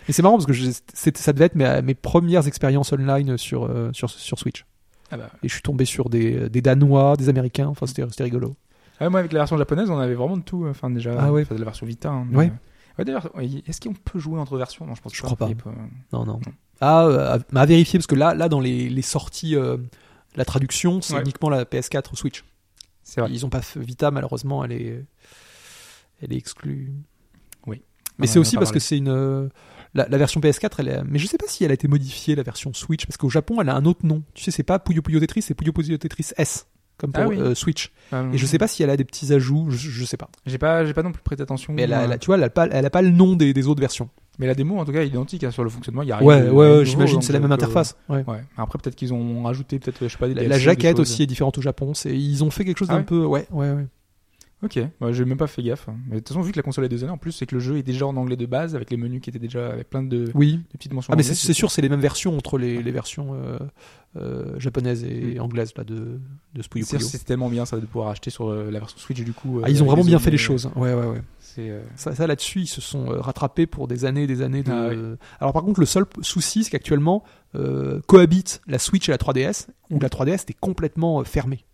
Et 0.09 0.13
c'est 0.15 0.23
marrant 0.23 0.37
parce 0.37 0.47
que 0.47 0.55
je- 0.55 0.71
ça 0.95 1.33
devait 1.35 1.45
être 1.45 1.55
mes, 1.55 1.83
mes 1.83 1.93
premières 1.95 2.47
expériences 2.47 2.95
online 2.95 3.37
sur, 3.37 3.71
sur, 3.93 4.09
sur 4.09 4.39
Switch. 4.39 4.65
ah 5.11 5.19
bah. 5.19 5.29
Et 5.43 5.49
je 5.49 5.53
suis 5.53 5.61
tombé 5.63 5.85
sur 5.85 6.09
des, 6.09 6.49
des 6.49 6.63
Danois, 6.63 7.17
des 7.19 7.29
Américains, 7.29 7.67
enfin 7.69 7.85
c'était 7.87 8.25
rigolo. 8.25 8.55
Ah, 9.01 9.11
moi, 9.11 9.21
avec 9.21 9.35
la 9.35 9.41
version 9.41 9.59
japonaise, 9.59 9.91
on 9.91 9.99
avait 9.99 10.15
vraiment 10.15 10.39
de 10.39 10.43
tout. 10.45 10.65
Enfin, 10.67 10.89
déjà, 10.89 11.15
Ah 11.19 11.31
ouais. 11.31 11.43
enfin, 11.43 11.57
de 11.57 11.61
la 11.61 11.67
version 11.67 11.85
Vita. 11.85 12.09
hein, 12.11 12.27
mais- 12.31 12.37
Ouais. 12.39 12.53
Ouais, 12.99 13.05
d'ailleurs, 13.05 13.31
est-ce 13.67 13.81
qu'on 13.81 13.93
peut 13.95 14.19
jouer 14.19 14.39
entre 14.39 14.57
versions? 14.57 14.87
Non, 14.87 14.95
je 14.95 15.03
pense 15.03 15.15
Je 15.15 15.21
pas. 15.23 15.27
crois 15.35 15.37
pas. 15.37 15.73
Non, 16.13 16.25
non. 16.25 16.41
Ah, 16.81 17.05
euh, 17.07 17.39
à, 17.55 17.61
à 17.61 17.67
vérifier 17.67 17.99
parce 17.99 18.07
que 18.07 18.15
là, 18.15 18.35
là 18.35 18.49
dans 18.49 18.61
les, 18.61 18.89
les 18.89 19.03
sorties, 19.03 19.57
euh, 19.57 19.77
la 20.37 20.45
traduction, 20.45 21.01
c'est 21.01 21.15
Ouais. 21.15 21.21
uniquement 21.23 21.51
la 21.51 21.65
PS4 21.65 22.15
Switch. 22.17 22.45
C'est 23.03 23.21
vrai. 23.21 23.31
Ils 23.33 23.45
ont 23.45 23.51
pas 23.51 23.63
fait 23.63 23.81
Vita, 23.81 24.11
malheureusement, 24.11 24.65
elle 24.65 24.73
est, 24.73 25.05
elle 26.23 26.33
est 26.33 26.37
exclue. 26.37 26.93
Oui. 27.67 27.83
Mais 28.19 28.27
c'est 28.27 28.39
aussi 28.39 28.55
parce 28.57 28.67
parlé. 28.71 28.79
que 28.81 28.85
c'est 28.85 28.97
une. 28.99 29.09
euh, 29.09 29.49
La, 29.95 30.09
la 30.09 30.19
version 30.19 30.41
PS4, 30.41 30.71
elle 30.79 30.89
est. 30.89 31.03
Mais 31.05 31.19
je 31.19 31.27
sais 31.27 31.39
pas 31.39 31.47
si 31.49 31.65
elle 31.65 31.71
a 31.71 31.75
été 31.75 31.87
modifiée, 31.89 32.35
la 32.35 32.43
version 32.43 32.73
Switch, 32.73 33.07
parce 33.07 33.17
qu'au 33.17 33.31
Japon, 33.31 33.61
elle 33.61 33.69
a 33.69 33.75
un 33.77 33.85
autre 33.85 34.05
nom. 34.07 34.23
Tu 34.35 34.43
sais, 34.45 34.51
c'est 34.51 34.63
pas 34.65 34.79
Puyo 34.79 35.03
Puyo 35.03 35.21
Tetris, 35.21 35.43
c'est 35.43 35.55
Puyo 35.55 35.73
Puyo 35.73 35.97
Tetris 35.99 36.31
S, 36.37 36.67
comme 36.97 37.13
pour 37.13 37.23
Ah 37.25 37.29
oui. 37.29 37.39
euh, 37.41 37.55
Switch. 37.55 37.91
Euh, 38.13 38.31
Et 38.33 38.39
je 38.39 38.47
sais 38.47 38.59
pas 38.59 38.69
si 38.69 38.83
elle 38.83 38.91
a 38.91 38.97
des 38.97 39.05
petits 39.05 39.33
ajouts, 39.33 39.67
je, 39.71 39.77
je 39.77 40.05
sais 40.05 40.17
pas. 40.17 40.29
J'ai 40.47 40.59
pas, 40.59 40.85
j'ai 40.85 40.95
pas 40.95 41.03
non 41.03 41.13
plus 41.13 41.23
prêté 41.23 41.43
attention. 41.43 41.73
Mais 41.73 41.83
elle 41.83 41.93
a, 41.93 42.05
elle 42.05 42.13
a- 42.13 42.19
tu 42.19 42.27
vois, 42.27 42.37
elle 42.37 42.45
a 42.45 42.51
pas, 42.51 42.67
elle 42.71 42.87
a 42.87 42.91
pas 42.91 43.03
le 43.03 43.11
nom 43.11 43.35
des, 43.37 43.53
des 43.53 43.67
autres 43.67 43.81
versions. 43.81 44.09
Mais 44.39 44.47
la 44.49 44.55
démo, 44.55 44.79
en 44.81 44.85
tout 44.85 44.93
cas, 44.93 45.03
est 45.03 45.07
identique 45.09 45.45
hein, 45.45 45.51
sur 45.53 45.63
le 45.65 45.71
fonctionnement. 45.71 46.03
Y 46.03 46.11
a 46.13 46.17
rien 46.17 46.27
Ouais, 46.27 46.43
de- 46.43 46.51
ouais, 46.51 46.79
ouais, 46.79 46.85
j'imagine, 46.85 47.23
c'est 47.23 47.33
la 47.33 47.39
même 47.41 47.53
euh, 47.53 47.55
interface. 47.55 47.97
Ouais. 48.09 48.25
Ouais. 48.27 48.43
Après, 48.57 48.79
peut-être 48.79 48.97
qu'ils 48.97 49.13
ont 49.15 49.43
rajouté, 49.45 49.79
peut-être, 49.79 49.99
je 50.03 50.09
sais 50.09 50.19
pas, 50.19 50.27
des 50.29 50.35
La, 50.35 50.41
DLC, 50.43 50.51
la 50.55 50.59
jaquette 50.59 50.99
aussi 50.99 51.23
est 51.23 51.27
différente 51.27 51.57
au 51.59 51.63
Japon. 51.63 51.95
C'est, 51.95 52.17
ils 52.17 52.43
ont 52.43 52.51
fait 52.51 52.65
quelque 52.65 52.79
chose 52.79 52.89
Ah 52.91 52.95
d'un 52.95 52.99
ouais 53.01 53.05
peu. 53.05 53.25
Ouais, 53.25 53.47
ouais, 53.53 53.71
ouais. 53.71 53.87
Ok, 54.65 54.79
bah, 55.01 55.13
j'ai 55.13 55.25
même 55.25 55.37
pas 55.37 55.47
fait 55.47 55.63
gaffe. 55.63 55.89
hein. 55.89 55.97
Mais 56.09 56.15
de 56.17 56.21
toute 56.21 56.29
façon, 56.29 56.41
vu 56.41 56.51
que 56.53 56.57
la 56.59 56.63
console 56.63 56.85
a 56.85 56.89
deux 56.89 57.05
années, 57.05 57.13
en 57.13 57.19
plus, 57.19 57.33
c'est 57.33 57.45
que 57.47 57.55
le 57.55 57.61
jeu 57.61 57.77
est 57.77 57.83
déjà 57.83 58.07
en 58.07 58.17
anglais 58.17 58.37
de 58.37 58.47
base, 58.47 58.75
avec 58.75 58.91
les 58.91 58.97
menus 58.97 59.21
qui 59.21 59.31
étaient 59.31 59.39
déjà 59.39 59.69
avec 59.71 59.91
plein 59.91 60.03
de, 60.03 60.09
de 60.27 60.31
Oui. 60.35 60.61
petites 60.73 60.93
mentions. 60.95 61.13
Ah 61.13 61.17
mais 61.17 61.23
anglaises, 61.23 61.39
c'est 61.39 61.47
c'est 61.49 61.53
sûr, 61.53 61.71
c'est 61.71 61.83
les 61.83 61.89
mêmes 61.89 62.01
versions 62.01 62.37
entre 62.37 62.57
les, 62.59 62.83
les 62.83 62.91
versions 62.91 63.35
euh, 63.35 63.59
euh, 64.17 64.59
japonaises 64.59 65.05
et 65.05 65.39
anglaises 65.41 65.73
là 65.77 65.85
de 65.85 66.19
de 66.55 66.63
ce 66.63 66.69
Puyo 66.69 66.87
C'est 66.89 66.97
Puyo. 66.99 67.09
c'est 67.09 67.25
tellement 67.25 67.49
bien 67.49 67.67
ça 67.67 67.79
de 67.81 67.85
pouvoir 67.87 68.09
acheter 68.11 68.31
sur 68.31 68.49
euh, 68.49 68.71
la 68.71 68.79
version 68.79 68.97
Switch 68.99 69.21
du 69.23 69.33
coup. 69.33 69.61
Ah, 69.65 69.69
ils 69.71 69.83
ont 69.83 69.87
vraiment 69.87 70.05
bien 70.05 70.19
fait 70.19 70.31
les 70.31 70.39
choses. 70.39 70.71
Ouais 70.77 70.95
ouais 70.95 71.07
ouais. 71.07 71.23
C'est 71.41 71.69
euh, 71.71 71.83
Ça, 71.97 72.15
ça, 72.15 72.27
là-dessus, 72.27 72.63
ils 72.63 72.67
se 72.67 72.81
sont 72.81 73.05
rattrapés 73.07 73.67
pour 73.67 73.87
des 73.87 74.05
années 74.05 74.23
et 74.25 74.27
des 74.27 74.41
années 74.43 74.63
de. 74.63 74.73
Ah 74.73 74.89
oui. 74.91 75.17
Alors 75.41 75.53
par 75.53 75.63
contre, 75.63 75.81
le 75.81 75.87
seul 75.87 76.05
souci, 76.23 76.65
c'est 76.65 76.71
qu'actuellement 76.71 77.23
euh, 77.55 78.01
cohabitent 78.07 78.61
la 78.67 78.79
Switch 78.79 79.09
et 79.09 79.13
la 79.13 79.19
3DS, 79.19 79.67
où 79.91 80.01
la 80.01 80.09
3DS 80.09 80.43
était 80.43 80.55
complètement 80.59 81.23
fermée. 81.25 81.65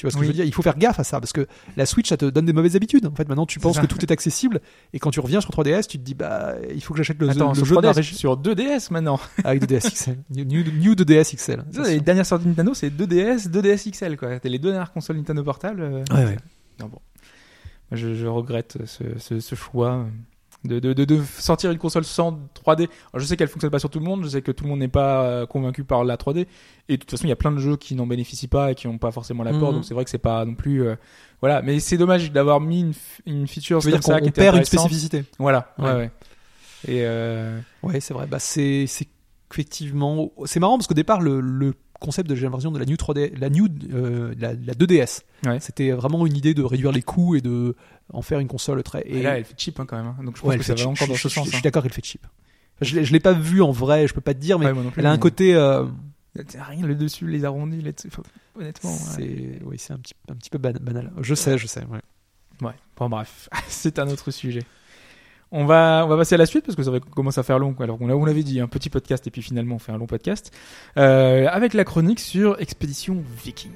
Tu 0.00 0.06
vois 0.06 0.12
ce 0.12 0.16
que 0.16 0.20
Oui. 0.20 0.26
je 0.28 0.30
veux 0.30 0.36
dire? 0.36 0.44
Il 0.46 0.54
faut 0.54 0.62
faire 0.62 0.78
gaffe 0.78 0.98
à 0.98 1.04
ça 1.04 1.20
parce 1.20 1.34
que 1.34 1.46
la 1.76 1.84
Switch, 1.84 2.08
ça 2.08 2.16
te 2.16 2.24
donne 2.24 2.46
des 2.46 2.54
mauvaises 2.54 2.74
habitudes. 2.74 3.04
En 3.04 3.14
fait, 3.14 3.28
maintenant, 3.28 3.44
tu 3.44 3.58
penses 3.60 3.78
que 3.78 3.84
tout 3.84 4.00
est 4.00 4.10
accessible 4.10 4.60
et 4.94 4.98
quand 4.98 5.10
tu 5.10 5.20
reviens 5.20 5.42
sur 5.42 5.50
3DS, 5.50 5.86
tu 5.88 5.98
te 5.98 6.02
dis 6.02 6.14
bah 6.14 6.54
il 6.74 6.82
faut 6.82 6.94
que 6.94 6.98
j'achète 6.98 7.18
le, 7.20 7.28
Attends, 7.28 7.50
le 7.50 7.54
sur 7.56 7.66
jeu 7.66 7.76
de 7.76 7.82
la 7.82 7.92
3DS, 7.92 7.96
région 7.96 8.16
sur 8.16 8.36
2DS 8.38 8.90
maintenant. 8.92 9.20
avec 9.44 9.62
2DS 9.66 9.90
XL, 9.92 10.18
new, 10.30 10.44
new- 10.44 10.72
new 10.72 10.94
2DS 10.94 11.36
XL. 11.36 11.62
Ça, 11.70 11.82
les 11.82 12.00
dernières 12.00 12.24
sorties 12.24 12.44
de 12.46 12.48
Nintendo, 12.48 12.72
c'est 12.72 12.88
2DS, 12.88 13.50
2DS 13.50 13.90
XL 13.90 14.16
quoi. 14.16 14.32
C'était 14.36 14.48
les 14.48 14.58
deux 14.58 14.70
dernières 14.70 14.92
consoles 14.92 15.16
Nintendo 15.18 15.44
portables. 15.44 15.82
euh, 15.82 16.02
Ouais, 16.12 16.24
ouais. 16.24 16.36
Non, 16.80 16.86
bon. 16.86 16.98
Je, 17.92 18.14
je 18.14 18.26
regrette 18.26 18.78
ce, 18.86 19.02
ce- 19.18 19.40
ce 19.40 19.54
choix 19.54 20.06
de, 20.64 20.78
de, 20.78 20.92
de, 20.92 21.04
de 21.04 21.22
sortir 21.38 21.70
une 21.70 21.78
console 21.78 22.04
sans 22.04 22.32
3D. 22.64 22.82
Alors, 22.82 22.88
je 23.16 23.24
sais 23.24 23.36
qu'elle 23.36 23.48
fonctionne 23.48 23.70
pas 23.70 23.78
sur 23.78 23.88
tout 23.90 23.98
le 23.98 24.04
monde, 24.04 24.22
je 24.24 24.28
sais 24.28 24.42
que 24.42 24.52
tout 24.52 24.64
le 24.64 24.70
monde 24.70 24.80
n'est 24.80 24.88
pas 24.88 25.22
euh, 25.24 25.46
convaincu 25.46 25.84
par 25.84 26.04
la 26.04 26.16
3D. 26.16 26.46
Et 26.88 26.94
de 26.94 27.00
toute 27.00 27.10
façon, 27.10 27.24
il 27.24 27.30
y 27.30 27.32
a 27.32 27.36
plein 27.36 27.52
de 27.52 27.58
jeux 27.58 27.76
qui 27.76 27.94
n'en 27.94 28.06
bénéficient 28.06 28.48
pas 28.48 28.72
et 28.72 28.74
qui 28.74 28.86
n'ont 28.88 28.98
pas 28.98 29.10
forcément 29.10 29.42
l'apport, 29.42 29.70
Mhm. 29.70 29.76
donc 29.76 29.84
c'est 29.84 29.94
vrai 29.94 30.04
que 30.04 30.10
c'est 30.10 30.18
pas 30.18 30.44
non 30.44 30.54
plus. 30.54 30.82
euh, 30.86 30.96
voilà, 31.40 31.62
mais 31.62 31.80
c'est 31.80 31.96
dommage 31.96 32.30
d'avoir 32.32 32.60
mis 32.60 32.80
une, 32.80 32.92
une 33.26 33.46
feature 33.48 33.80
comme 33.82 34.02
ça 34.02 34.18
qui 34.20 34.24
on 34.26 34.28
était 34.28 34.42
perd 34.42 34.56
une 34.56 34.64
spécificité. 34.64 35.24
Voilà, 35.38 35.72
ouais, 35.78 35.84
Ouais. 35.86 35.92
ouais. 35.94 36.10
Et 36.88 37.00
euh, 37.04 37.58
Ouais, 37.82 38.00
c'est 38.00 38.12
vrai. 38.14 38.26
Bah, 38.26 38.38
c'est 38.38 38.86
c'est 38.86 39.06
effectivement. 39.50 40.30
C'est 40.44 40.60
marrant 40.60 40.76
parce 40.78 40.86
qu'au 40.86 40.94
départ, 40.94 41.20
le, 41.20 41.40
le 41.40 41.74
concept 42.00 42.28
de 42.28 42.34
version 42.34 42.72
de 42.72 42.78
la 42.80 42.84
New 42.86 42.96
3D, 42.96 43.38
la 43.38 43.48
New, 43.50 43.68
euh, 43.92 44.34
la, 44.38 44.54
la 44.54 44.74
2DS, 44.74 45.20
Ouais. 45.46 45.60
c'était 45.60 45.90
vraiment 45.92 46.26
une 46.26 46.36
idée 46.36 46.52
de 46.54 46.62
réduire 46.62 46.90
les 46.92 47.02
coûts 47.02 47.36
et 47.36 47.40
de 47.40 47.76
en 48.12 48.22
faire 48.22 48.40
une 48.40 48.48
console 48.48 48.82
très. 48.82 49.02
et 49.06 49.22
là, 49.22 49.38
elle 49.38 49.44
fait 49.44 49.54
cheap 49.56 49.78
hein, 49.78 49.86
quand 49.86 49.96
même. 49.96 50.06
hein. 50.06 50.16
Donc 50.24 50.36
je 50.36 50.40
pense 50.42 50.48
ouais, 50.50 50.58
que 50.58 50.64
ça 50.64 50.74
va 50.74 50.86
encore 50.88 51.06
dans 51.06 51.14
ce 51.14 51.28
sens. 51.28 51.44
je 51.46 51.50
hein. 51.50 51.52
suis 51.54 51.62
d'accord, 51.62 51.84
elle 51.84 51.92
fait 51.92 52.04
cheap. 52.04 52.26
Je 52.80 52.96
l'ai- 52.98 53.04
l'ai 53.04 53.20
pas 53.20 53.34
vu 53.34 53.62
en 53.62 53.70
vrai, 53.70 54.08
je 54.08 54.14
peux 54.14 54.20
pas 54.20 54.34
te 54.34 54.40
dire, 54.40 54.58
mais 54.58 54.66
Ouais, 54.66 54.72
plus, 54.72 54.90
elle 54.96 55.06
a 55.06 55.10
un 55.10 55.14
mais- 55.14 55.18
côté. 55.20 55.54
euh, 55.54 55.84
Rien 56.34 56.86
le 56.86 56.94
dessus, 56.94 57.26
les 57.26 57.44
arrondis, 57.44 57.82
les... 57.82 57.92
enfin, 58.06 58.22
honnêtement. 58.58 58.90
c'est 58.96 59.58
oui, 59.64 59.76
c'est 59.78 59.92
un 59.92 59.98
petit, 59.98 60.14
un 60.30 60.34
petit 60.36 60.48
peu 60.48 60.58
ban- 60.58 60.72
banal. 60.80 61.10
Je 61.20 61.34
sais, 61.34 61.58
je 61.58 61.66
sais. 61.66 61.82
Ouais, 62.62 62.72
bon 62.96 63.08
bref, 63.08 63.48
c'est 63.68 63.98
un 63.98 64.08
autre 64.08 64.30
sujet. 64.30 64.62
On 65.52 65.64
va, 65.64 66.02
on 66.04 66.08
va 66.08 66.16
passer 66.16 66.36
à 66.36 66.38
la 66.38 66.46
suite 66.46 66.64
parce 66.64 66.76
que 66.76 66.82
ça 66.82 66.90
va 66.90 67.00
commencer 67.00 67.40
à 67.40 67.42
faire 67.42 67.58
long. 67.58 67.74
Alors 67.80 67.98
on, 68.00 68.08
on 68.08 68.24
l'avait 68.24 68.44
dit, 68.44 68.60
un 68.60 68.68
petit 68.68 68.88
podcast 68.88 69.26
et 69.26 69.30
puis 69.30 69.42
finalement 69.42 69.76
on 69.76 69.78
fait 69.78 69.92
un 69.92 69.98
long 69.98 70.06
podcast 70.06 70.52
euh, 70.96 71.48
avec 71.50 71.74
la 71.74 71.84
chronique 71.84 72.20
sur 72.20 72.60
Expédition 72.60 73.22
Viking. 73.44 73.70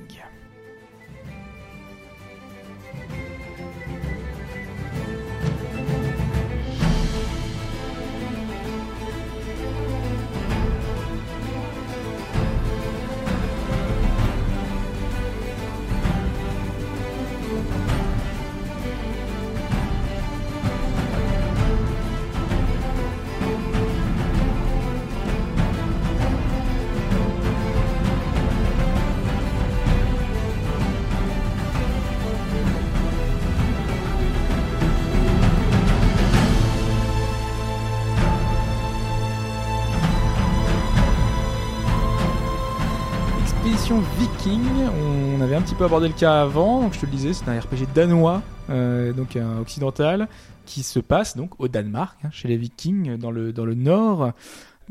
On 44.84 45.40
avait 45.40 45.56
un 45.56 45.62
petit 45.62 45.74
peu 45.74 45.84
abordé 45.84 46.08
le 46.08 46.14
cas 46.14 46.42
avant, 46.42 46.82
donc 46.82 46.94
je 46.94 47.00
te 47.00 47.06
le 47.06 47.12
disais, 47.12 47.32
c'est 47.32 47.48
un 47.48 47.58
RPG 47.58 47.86
danois, 47.94 48.42
euh, 48.70 49.12
donc 49.12 49.38
occidental, 49.60 50.28
qui 50.66 50.82
se 50.82 50.98
passe 51.00 51.36
donc 51.36 51.60
au 51.60 51.68
Danemark, 51.68 52.18
hein, 52.24 52.28
chez 52.32 52.48
les 52.48 52.56
Vikings, 52.56 53.16
dans 53.16 53.30
le, 53.30 53.52
dans 53.52 53.64
le 53.64 53.74
nord. 53.74 54.32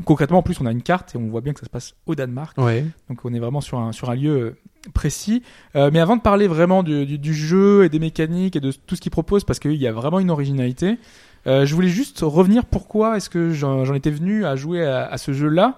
Concrètement, 0.05 0.39
en 0.39 0.41
plus, 0.41 0.59
on 0.59 0.65
a 0.65 0.71
une 0.71 0.81
carte 0.81 1.13
et 1.13 1.17
on 1.17 1.27
voit 1.27 1.41
bien 1.41 1.53
que 1.53 1.59
ça 1.59 1.65
se 1.65 1.69
passe 1.69 1.93
au 2.07 2.15
Danemark. 2.15 2.57
Ouais. 2.57 2.83
Donc 3.09 3.19
on 3.25 3.33
est 3.33 3.39
vraiment 3.39 3.61
sur 3.61 3.77
un, 3.77 3.91
sur 3.91 4.09
un 4.09 4.15
lieu 4.15 4.31
euh, 4.31 4.57
précis. 4.93 5.43
Euh, 5.75 5.91
mais 5.93 5.99
avant 5.99 6.15
de 6.17 6.21
parler 6.21 6.47
vraiment 6.47 6.81
du, 6.81 7.05
du, 7.05 7.19
du 7.19 7.33
jeu 7.33 7.85
et 7.85 7.89
des 7.89 7.99
mécaniques 7.99 8.55
et 8.55 8.59
de 8.59 8.71
tout 8.71 8.95
ce 8.95 9.01
qu'il 9.01 9.11
propose, 9.11 9.43
parce 9.43 9.59
qu'il 9.59 9.75
y 9.75 9.87
a 9.87 9.91
vraiment 9.91 10.19
une 10.19 10.31
originalité, 10.31 10.97
euh, 11.45 11.65
je 11.65 11.75
voulais 11.75 11.89
juste 11.89 12.21
revenir 12.23 12.65
pourquoi 12.65 13.17
est-ce 13.17 13.29
que 13.29 13.51
j'en 13.51 13.85
j'en 13.85 13.93
étais 13.93 14.09
venu 14.09 14.45
à 14.45 14.55
jouer 14.55 14.83
à, 14.83 15.05
à 15.05 15.17
ce 15.17 15.31
jeu-là. 15.31 15.77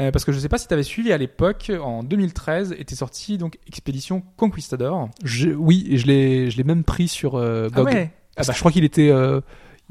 Euh, 0.00 0.10
parce 0.10 0.24
que 0.24 0.32
je 0.32 0.38
sais 0.38 0.48
pas 0.48 0.56
si 0.58 0.66
tu 0.66 0.72
avais 0.74 0.82
suivi 0.82 1.12
à 1.12 1.18
l'époque, 1.18 1.70
en 1.82 2.02
2013 2.02 2.74
était 2.78 2.94
sorti 2.94 3.36
donc 3.38 3.58
Expédition 3.66 4.22
Conquistador. 4.36 5.10
Je- 5.22 5.50
oui, 5.50 5.86
et 5.90 5.98
je 5.98 6.06
l'ai, 6.06 6.50
je 6.50 6.56
l'ai 6.56 6.64
même 6.64 6.82
pris 6.84 7.08
sur 7.08 7.34
euh, 7.34 7.68
GOG. 7.68 7.88
Ah 7.88 8.08
Parce 8.36 8.48
que 8.48 8.54
je 8.54 8.60
crois 8.60 8.72
qu'il 8.72 8.84
était, 8.84 9.10
euh, 9.10 9.40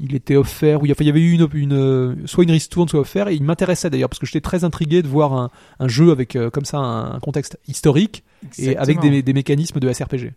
il 0.00 0.14
était 0.16 0.34
offert. 0.34 0.82
Oui, 0.82 0.90
enfin, 0.90 1.04
il 1.04 1.06
y 1.06 1.10
avait 1.10 1.20
eu 1.20 1.30
une, 1.32 1.48
une, 1.54 1.72
euh, 1.74 2.16
soit 2.26 2.42
une 2.42 2.50
ristourne, 2.50 2.88
soit 2.88 2.98
offert. 2.98 3.28
Et 3.28 3.34
il 3.36 3.44
m'intéressait 3.44 3.90
d'ailleurs 3.90 4.08
parce 4.08 4.18
que 4.18 4.26
j'étais 4.26 4.40
très 4.40 4.64
intrigué 4.64 5.02
de 5.02 5.08
voir 5.08 5.32
un, 5.34 5.50
un 5.78 5.86
jeu 5.88 6.10
avec 6.10 6.36
comme 6.52 6.64
ça 6.64 6.78
un, 6.78 7.20
contexte 7.20 7.58
historique 7.68 8.24
et 8.58 8.76
avec 8.76 8.98
des, 9.00 9.22
des 9.22 9.32
mécanismes 9.32 9.78
de 9.78 9.92
SRPG. 9.92 10.32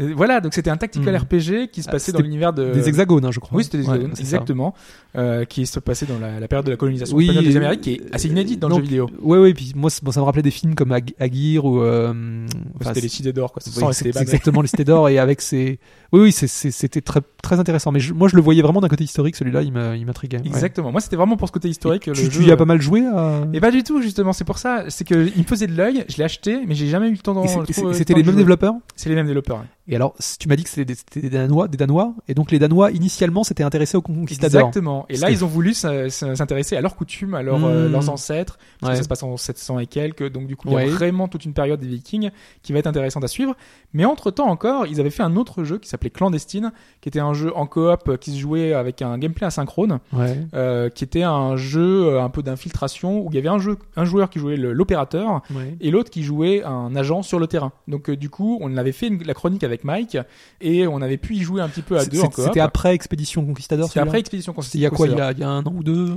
Euh, 0.00 0.12
Voilà, 0.16 0.40
donc 0.40 0.54
c'était 0.54 0.70
un 0.70 0.76
tactical 0.76 1.14
Mhm. 1.14 1.20
RPG 1.22 1.68
qui 1.70 1.82
se 1.82 1.88
Ah, 1.88 1.92
passait 1.92 2.12
dans 2.12 2.18
c'était 2.18 2.22
l'univers 2.28 2.52
de 2.52 2.72
Des 2.72 2.88
hexagones, 2.88 3.24
hein, 3.24 3.30
je 3.32 3.40
crois. 3.40 3.54
Euh, 3.54 3.58
Oui, 3.58 3.64
c'était 3.64 3.78
des 3.78 3.84
Ouais, 3.88 3.94
hexagones, 3.96 4.16
exactement, 4.18 4.74
euh, 5.16 5.44
qui 5.44 5.66
se 5.66 5.80
passait 5.80 6.06
dans 6.06 6.18
la, 6.18 6.38
la 6.40 6.48
période 6.48 6.66
de 6.66 6.70
la 6.70 6.76
colonisation 6.76 7.16
Oui, 7.16 7.28
des 7.44 7.56
Amériques, 7.56 7.80
qui 7.80 7.92
est 7.94 8.14
assez 8.14 8.28
inédite 8.28 8.60
dans 8.60 8.68
donc, 8.68 8.78
le 8.80 8.84
jeu 8.84 8.88
vidéo. 8.90 9.10
Ouais, 9.22 9.38
ouais. 9.38 9.54
Puis 9.54 9.72
moi, 9.74 9.90
bon, 10.02 10.10
ça 10.12 10.20
me 10.20 10.24
rappelait 10.24 10.42
des 10.42 10.50
films 10.50 10.74
comme 10.74 10.92
Ag- 10.92 11.14
Aguirre 11.18 11.64
ou. 11.64 11.80
euh, 11.82 12.46
C'était 12.82 13.00
les 13.00 13.08
cités 13.08 13.32
d'or, 13.32 13.52
quoi. 13.52 13.62
Oui, 13.66 13.84
c'est 13.92 14.12
banné. 14.12 14.22
exactement 14.22 14.62
les 14.62 14.68
cités 14.68 14.84
d'or 14.84 15.08
et 15.08 15.18
avec 15.18 15.40
ses. 15.40 15.78
Oui, 16.12 16.20
oui, 16.20 16.32
c'était 16.32 17.00
très 17.00 17.20
très 17.42 17.58
intéressant. 17.60 17.92
Mais 17.92 18.00
je- 18.00 18.14
moi, 18.14 18.28
je 18.28 18.36
le 18.36 18.42
voyais 18.42 18.62
vraiment 18.62 18.80
d'un 18.80 18.88
côté 18.88 19.04
historique. 19.04 19.36
Celui-là, 19.36 19.62
il 19.62 19.72
m'intriguait. 20.06 20.38
ouais. 20.38 20.46
Exactement. 20.46 20.92
Moi, 20.92 21.00
c'était 21.00 21.16
vraiment 21.16 21.36
pour 21.36 21.48
ce 21.48 21.52
côté 21.52 21.68
historique. 21.68 22.02
Tu, 22.02 22.10
le 22.10 22.16
tu 22.16 22.30
jeu, 22.30 22.42
y 22.44 22.50
as 22.50 22.54
euh, 22.54 22.56
pas 22.56 22.64
mal 22.64 22.80
joué 22.80 23.04
à... 23.06 23.42
Et 23.52 23.60
pas 23.60 23.70
du 23.70 23.82
tout, 23.82 24.00
justement. 24.02 24.32
C'est 24.32 24.44
pour 24.44 24.58
ça. 24.58 24.84
C'est 24.88 25.04
que 25.06 25.28
il 25.34 25.38
me 25.42 25.44
faisait 25.46 25.66
de 25.66 25.74
l'œil. 25.76 26.04
Je 26.08 26.16
l'ai 26.18 26.24
acheté, 26.24 26.60
mais 26.66 26.74
j'ai 26.74 26.86
jamais 26.88 27.08
eu 27.08 27.12
le 27.12 27.18
temps 27.18 27.34
d'en. 27.34 27.46
C'était 27.46 28.14
les 28.14 28.22
mêmes 28.22 28.36
développeurs? 28.36 28.74
C'est 28.96 29.08
les 29.08 29.14
mêmes 29.14 29.26
développeurs. 29.26 29.64
Et 29.88 29.96
alors, 29.96 30.14
tu 30.38 30.48
m'as 30.48 30.56
dit 30.56 30.64
que 30.64 30.68
c'était 30.70 30.84
des, 30.84 30.94
c'était 30.94 31.20
des 31.22 31.30
Danois, 31.30 31.66
des 31.66 31.78
Danois, 31.78 32.14
et 32.28 32.34
donc 32.34 32.50
les 32.50 32.58
Danois 32.58 32.90
initialement 32.90 33.42
s'étaient 33.42 33.62
intéressés 33.64 33.96
aux 33.96 34.02
conquistadors. 34.02 34.68
Exactement. 34.68 35.06
Et 35.08 35.16
là, 35.16 35.28
que- 35.28 35.32
ils 35.32 35.44
ont 35.44 35.48
voulu 35.48 35.72
s'intéresser 35.74 36.76
à 36.76 36.80
leurs 36.80 36.94
coutumes, 36.96 37.34
à 37.34 37.42
leurs, 37.42 37.64
euh, 37.64 37.88
Hmm. 37.88 37.92
leurs 37.92 38.10
ancêtres. 38.10 38.58
Parce 38.80 38.90
Ouais. 38.90 38.94
que 38.94 38.96
ça 38.98 39.02
se 39.04 39.08
passe 39.08 39.22
en 39.22 39.36
700 39.36 39.78
et 39.78 39.86
quelques. 39.86 40.30
Donc, 40.30 40.46
du 40.46 40.56
coup, 40.56 40.68
il 40.68 40.74
y 40.74 40.76
a 40.76 40.86
vraiment 40.86 41.28
toute 41.28 41.44
une 41.44 41.52
période 41.54 41.80
des 41.80 41.86
Vikings 41.86 42.30
qui 42.62 42.72
va 42.72 42.78
être 42.80 42.86
intéressante 42.86 43.24
à 43.24 43.28
suivre. 43.28 43.56
Mais 43.94 44.04
entre 44.04 44.30
temps 44.30 44.48
encore, 44.48 44.86
ils 44.86 45.00
avaient 45.00 45.10
fait 45.10 45.22
un 45.22 45.36
autre 45.36 45.64
jeu 45.64 45.78
qui 45.78 45.88
s'appelait 45.88 46.10
Clandestine, 46.10 46.72
qui 47.00 47.08
était 47.08 47.20
un 47.20 47.32
jeu 47.34 47.52
en 47.56 47.66
coop 47.66 48.08
euh, 48.08 48.16
qui 48.16 48.32
se 48.32 48.38
jouait 48.38 48.72
avec 48.74 49.02
un 49.02 49.16
gameplay 49.18 49.46
asynchrone. 49.46 49.98
Ouais. 50.12 50.38
euh, 50.54 50.88
qui 50.90 51.04
était 51.04 51.22
un 51.22 51.56
jeu 51.56 52.06
euh, 52.08 52.22
un 52.22 52.28
peu 52.28 52.42
d'infiltration 52.42 53.20
où 53.20 53.28
il 53.30 53.34
y 53.34 53.38
avait 53.38 53.48
un 53.48 53.58
jeu 53.58 53.76
un 53.96 54.04
joueur 54.04 54.28
qui 54.30 54.38
jouait 54.38 54.56
l'opérateur 54.56 55.42
et 55.80 55.90
l'autre 55.90 56.10
qui 56.10 56.22
jouait 56.22 56.62
un 56.62 56.94
agent 56.96 57.22
sur 57.22 57.38
le 57.38 57.46
terrain. 57.46 57.72
Donc 57.88 58.10
euh, 58.10 58.16
du 58.16 58.28
coup, 58.30 58.58
on 58.60 58.76
avait 58.76 58.92
fait 58.92 59.08
une- 59.08 59.22
la 59.24 59.34
chronique 59.34 59.64
avec 59.64 59.77
Mike 59.84 60.16
et 60.60 60.86
on 60.86 61.00
avait 61.02 61.16
pu 61.16 61.34
y 61.34 61.40
jouer 61.40 61.60
un 61.62 61.68
petit 61.68 61.82
peu 61.82 61.98
à 61.98 62.04
deux 62.04 62.18
en 62.20 62.22
c'est- 62.24 62.28
coop. 62.34 62.44
C'était 62.44 62.60
après 62.60 62.94
Expédition 62.94 63.44
Conquistador. 63.44 63.88
C'était 63.88 64.00
après 64.00 64.20
Expédition 64.20 64.54
C'était 64.60 64.78
il 64.78 64.80
y 64.82 64.86
a 64.86 64.90
quoi 64.90 65.06
il 65.06 65.10
y 65.10 65.14
Conquistador. 65.14 65.28
a, 65.28 65.32
il 65.32 65.38
y 65.40 65.44
a 65.44 65.48
un 65.50 65.64
an 65.64 65.72
ou 65.76 65.82
deux 65.82 66.16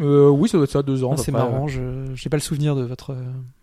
Euh, 0.00 0.30
Oui, 0.30 0.48
ça 0.48 0.56
doit 0.56 0.64
être 0.64 0.70
ça, 0.70 0.82
deux 0.82 1.04
ans. 1.04 1.10
Ah, 1.12 1.16
C'est 1.18 1.32
marrant, 1.32 1.68
je 1.68 1.80
j'ai 2.14 2.30
pas 2.30 2.38
le 2.38 2.42
souvenir 2.42 2.74
de 2.74 2.82
votre. 2.82 3.14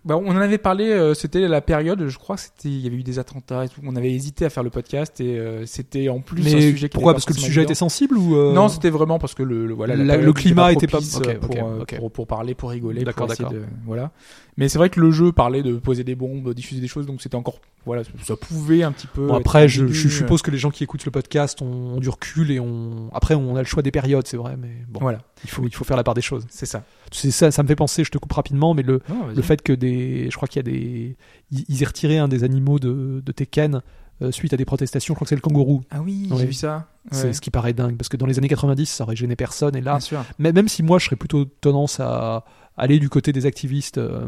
Bah, 0.05 0.15
on 0.15 0.27
en 0.29 0.35
avait 0.37 0.59
parlé, 0.59 0.85
euh, 0.91 1.15
c'était 1.15 1.47
la 1.47 1.59
période, 1.59 2.07
je 2.07 2.17
crois 2.19 2.37
c'était, 2.37 2.69
il 2.69 2.79
y 2.79 2.85
avait 2.87 2.97
eu 2.97 3.01
des 3.03 3.17
attentats 3.17 3.65
et 3.65 3.69
tout. 3.69 3.81
On 3.83 3.95
avait 3.95 4.11
hésité 4.13 4.45
à 4.45 4.51
faire 4.51 4.61
le 4.61 4.69
podcast 4.69 5.19
et 5.21 5.39
euh, 5.39 5.65
c'était 5.65 6.07
en 6.09 6.19
plus 6.19 6.41
un 6.41 6.55
Mais 6.55 6.61
sujet 6.61 6.87
qui 6.87 6.93
pourquoi? 6.93 7.13
était 7.13 7.15
pas 7.21 7.25
Parce 7.25 7.25
que 7.25 7.33
le 7.33 7.39
sujet 7.39 7.63
était 7.63 7.73
sensible 7.73 8.15
ou 8.17 8.35
Non, 8.53 8.67
c'était 8.69 8.91
vraiment 8.91 9.17
parce 9.17 9.33
que 9.33 9.41
le, 9.41 9.65
le- 9.65 9.73
voilà 9.73 9.95
la 9.95 10.03
La- 10.03 10.13
période 10.15 10.27
le 10.27 10.33
climat 10.33 10.71
était 10.71 10.85
pas- 10.85 10.97
propice, 10.99 11.17
ok, 11.17 11.27
euh, 11.27 11.39
pour, 11.39 11.49
ok, 11.49 11.57
euh, 11.57 11.81
ok. 11.81 11.95
pour 11.97 12.11
pour 12.11 12.27
parler, 12.27 12.53
pour 12.53 12.69
rigoler, 12.69 13.03
D'accord, 13.03 13.25
d'accord. 13.27 13.51
voilà. 13.87 14.11
Mais 14.55 14.69
c'est 14.69 14.77
vrai 14.77 14.89
que 14.91 14.99
le 14.99 15.09
jeu 15.09 15.31
parlait 15.31 15.63
de 15.63 15.77
poser 15.77 16.03
des 16.03 16.15
bombes, 16.15 16.53
diffuser 16.53 16.81
des 16.81 16.87
choses, 16.87 17.07
donc 17.07 17.21
c'était 17.23 17.35
encore 17.37 17.59
voilà, 17.89 18.03
ça 18.23 18.35
pouvait 18.35 18.83
un 18.83 18.91
petit 18.91 19.07
peu. 19.07 19.25
Bon, 19.27 19.33
après, 19.33 19.67
je, 19.67 19.83
euh, 19.85 19.93
suppose 19.93 20.43
que 20.43 20.51
les 20.51 20.59
gens 20.59 20.69
qui 20.69 20.83
écoute 20.83 21.03
le 21.05 21.11
podcast 21.11 21.61
ont, 21.63 21.95
ont 21.95 21.99
du 21.99 22.07
recul 22.09 22.51
et 22.51 22.59
on. 22.59 23.09
Après, 23.13 23.33
on 23.33 23.55
a 23.55 23.59
le 23.59 23.65
choix 23.65 23.81
des 23.81 23.89
périodes, 23.89 24.27
c'est 24.27 24.37
vrai, 24.37 24.55
mais 24.57 24.69
bon, 24.87 24.99
Voilà, 24.99 25.19
il 25.43 25.49
faut 25.49 25.63
il 25.65 25.73
faut 25.73 25.83
faire 25.83 25.97
la 25.97 26.03
part 26.03 26.13
des 26.13 26.21
choses. 26.21 26.45
c'est 26.49 26.67
ça. 26.67 26.83
C'est 27.11 27.31
ça, 27.31 27.49
ça 27.49 27.63
me 27.63 27.67
fait 27.67 27.75
penser. 27.75 28.03
Je 28.03 28.11
te 28.11 28.19
coupe 28.19 28.31
rapidement, 28.33 28.75
mais 28.75 28.83
le 28.83 29.01
le 29.35 29.41
fait 29.41 29.61
que 29.63 29.73
des, 29.73 30.29
je 30.29 30.35
crois 30.35 30.47
qu'il 30.47 30.57
y 30.57 30.69
a 30.69 30.71
des, 30.71 31.17
ils 31.51 31.81
aient 31.81 31.85
retiré 31.87 32.19
un 32.19 32.27
des 32.27 32.43
animaux 32.43 32.77
de, 32.77 33.23
de 33.25 33.31
Tekken 33.31 33.81
euh, 34.21 34.31
suite 34.31 34.53
à 34.53 34.57
des 34.57 34.65
protestations. 34.65 35.13
Je 35.13 35.15
crois 35.15 35.25
que 35.25 35.29
c'est 35.29 35.35
le 35.35 35.41
kangourou. 35.41 35.81
Ah 35.89 36.01
oui, 36.01 36.27
Ouais. 36.29 36.37
j'ai 36.37 36.45
vu 36.45 36.53
ça. 36.53 36.89
C'est 37.11 37.33
ce 37.33 37.41
qui 37.41 37.49
paraît 37.49 37.73
dingue 37.73 37.97
parce 37.97 38.09
que 38.09 38.17
dans 38.17 38.27
les 38.27 38.37
années 38.37 38.49
90, 38.49 38.85
ça 38.85 39.03
aurait 39.03 39.15
gêné 39.15 39.35
personne 39.35 39.75
et 39.75 39.81
là, 39.81 39.97
mais 40.37 40.51
même 40.51 40.67
si 40.67 40.83
moi 40.83 40.99
je 40.99 41.05
serais 41.05 41.15
plutôt 41.15 41.45
tendance 41.45 41.99
à 41.99 42.45
aller 42.77 42.99
du 42.99 43.09
côté 43.09 43.33
des 43.33 43.45
activistes 43.45 43.97
euh, 43.97 44.27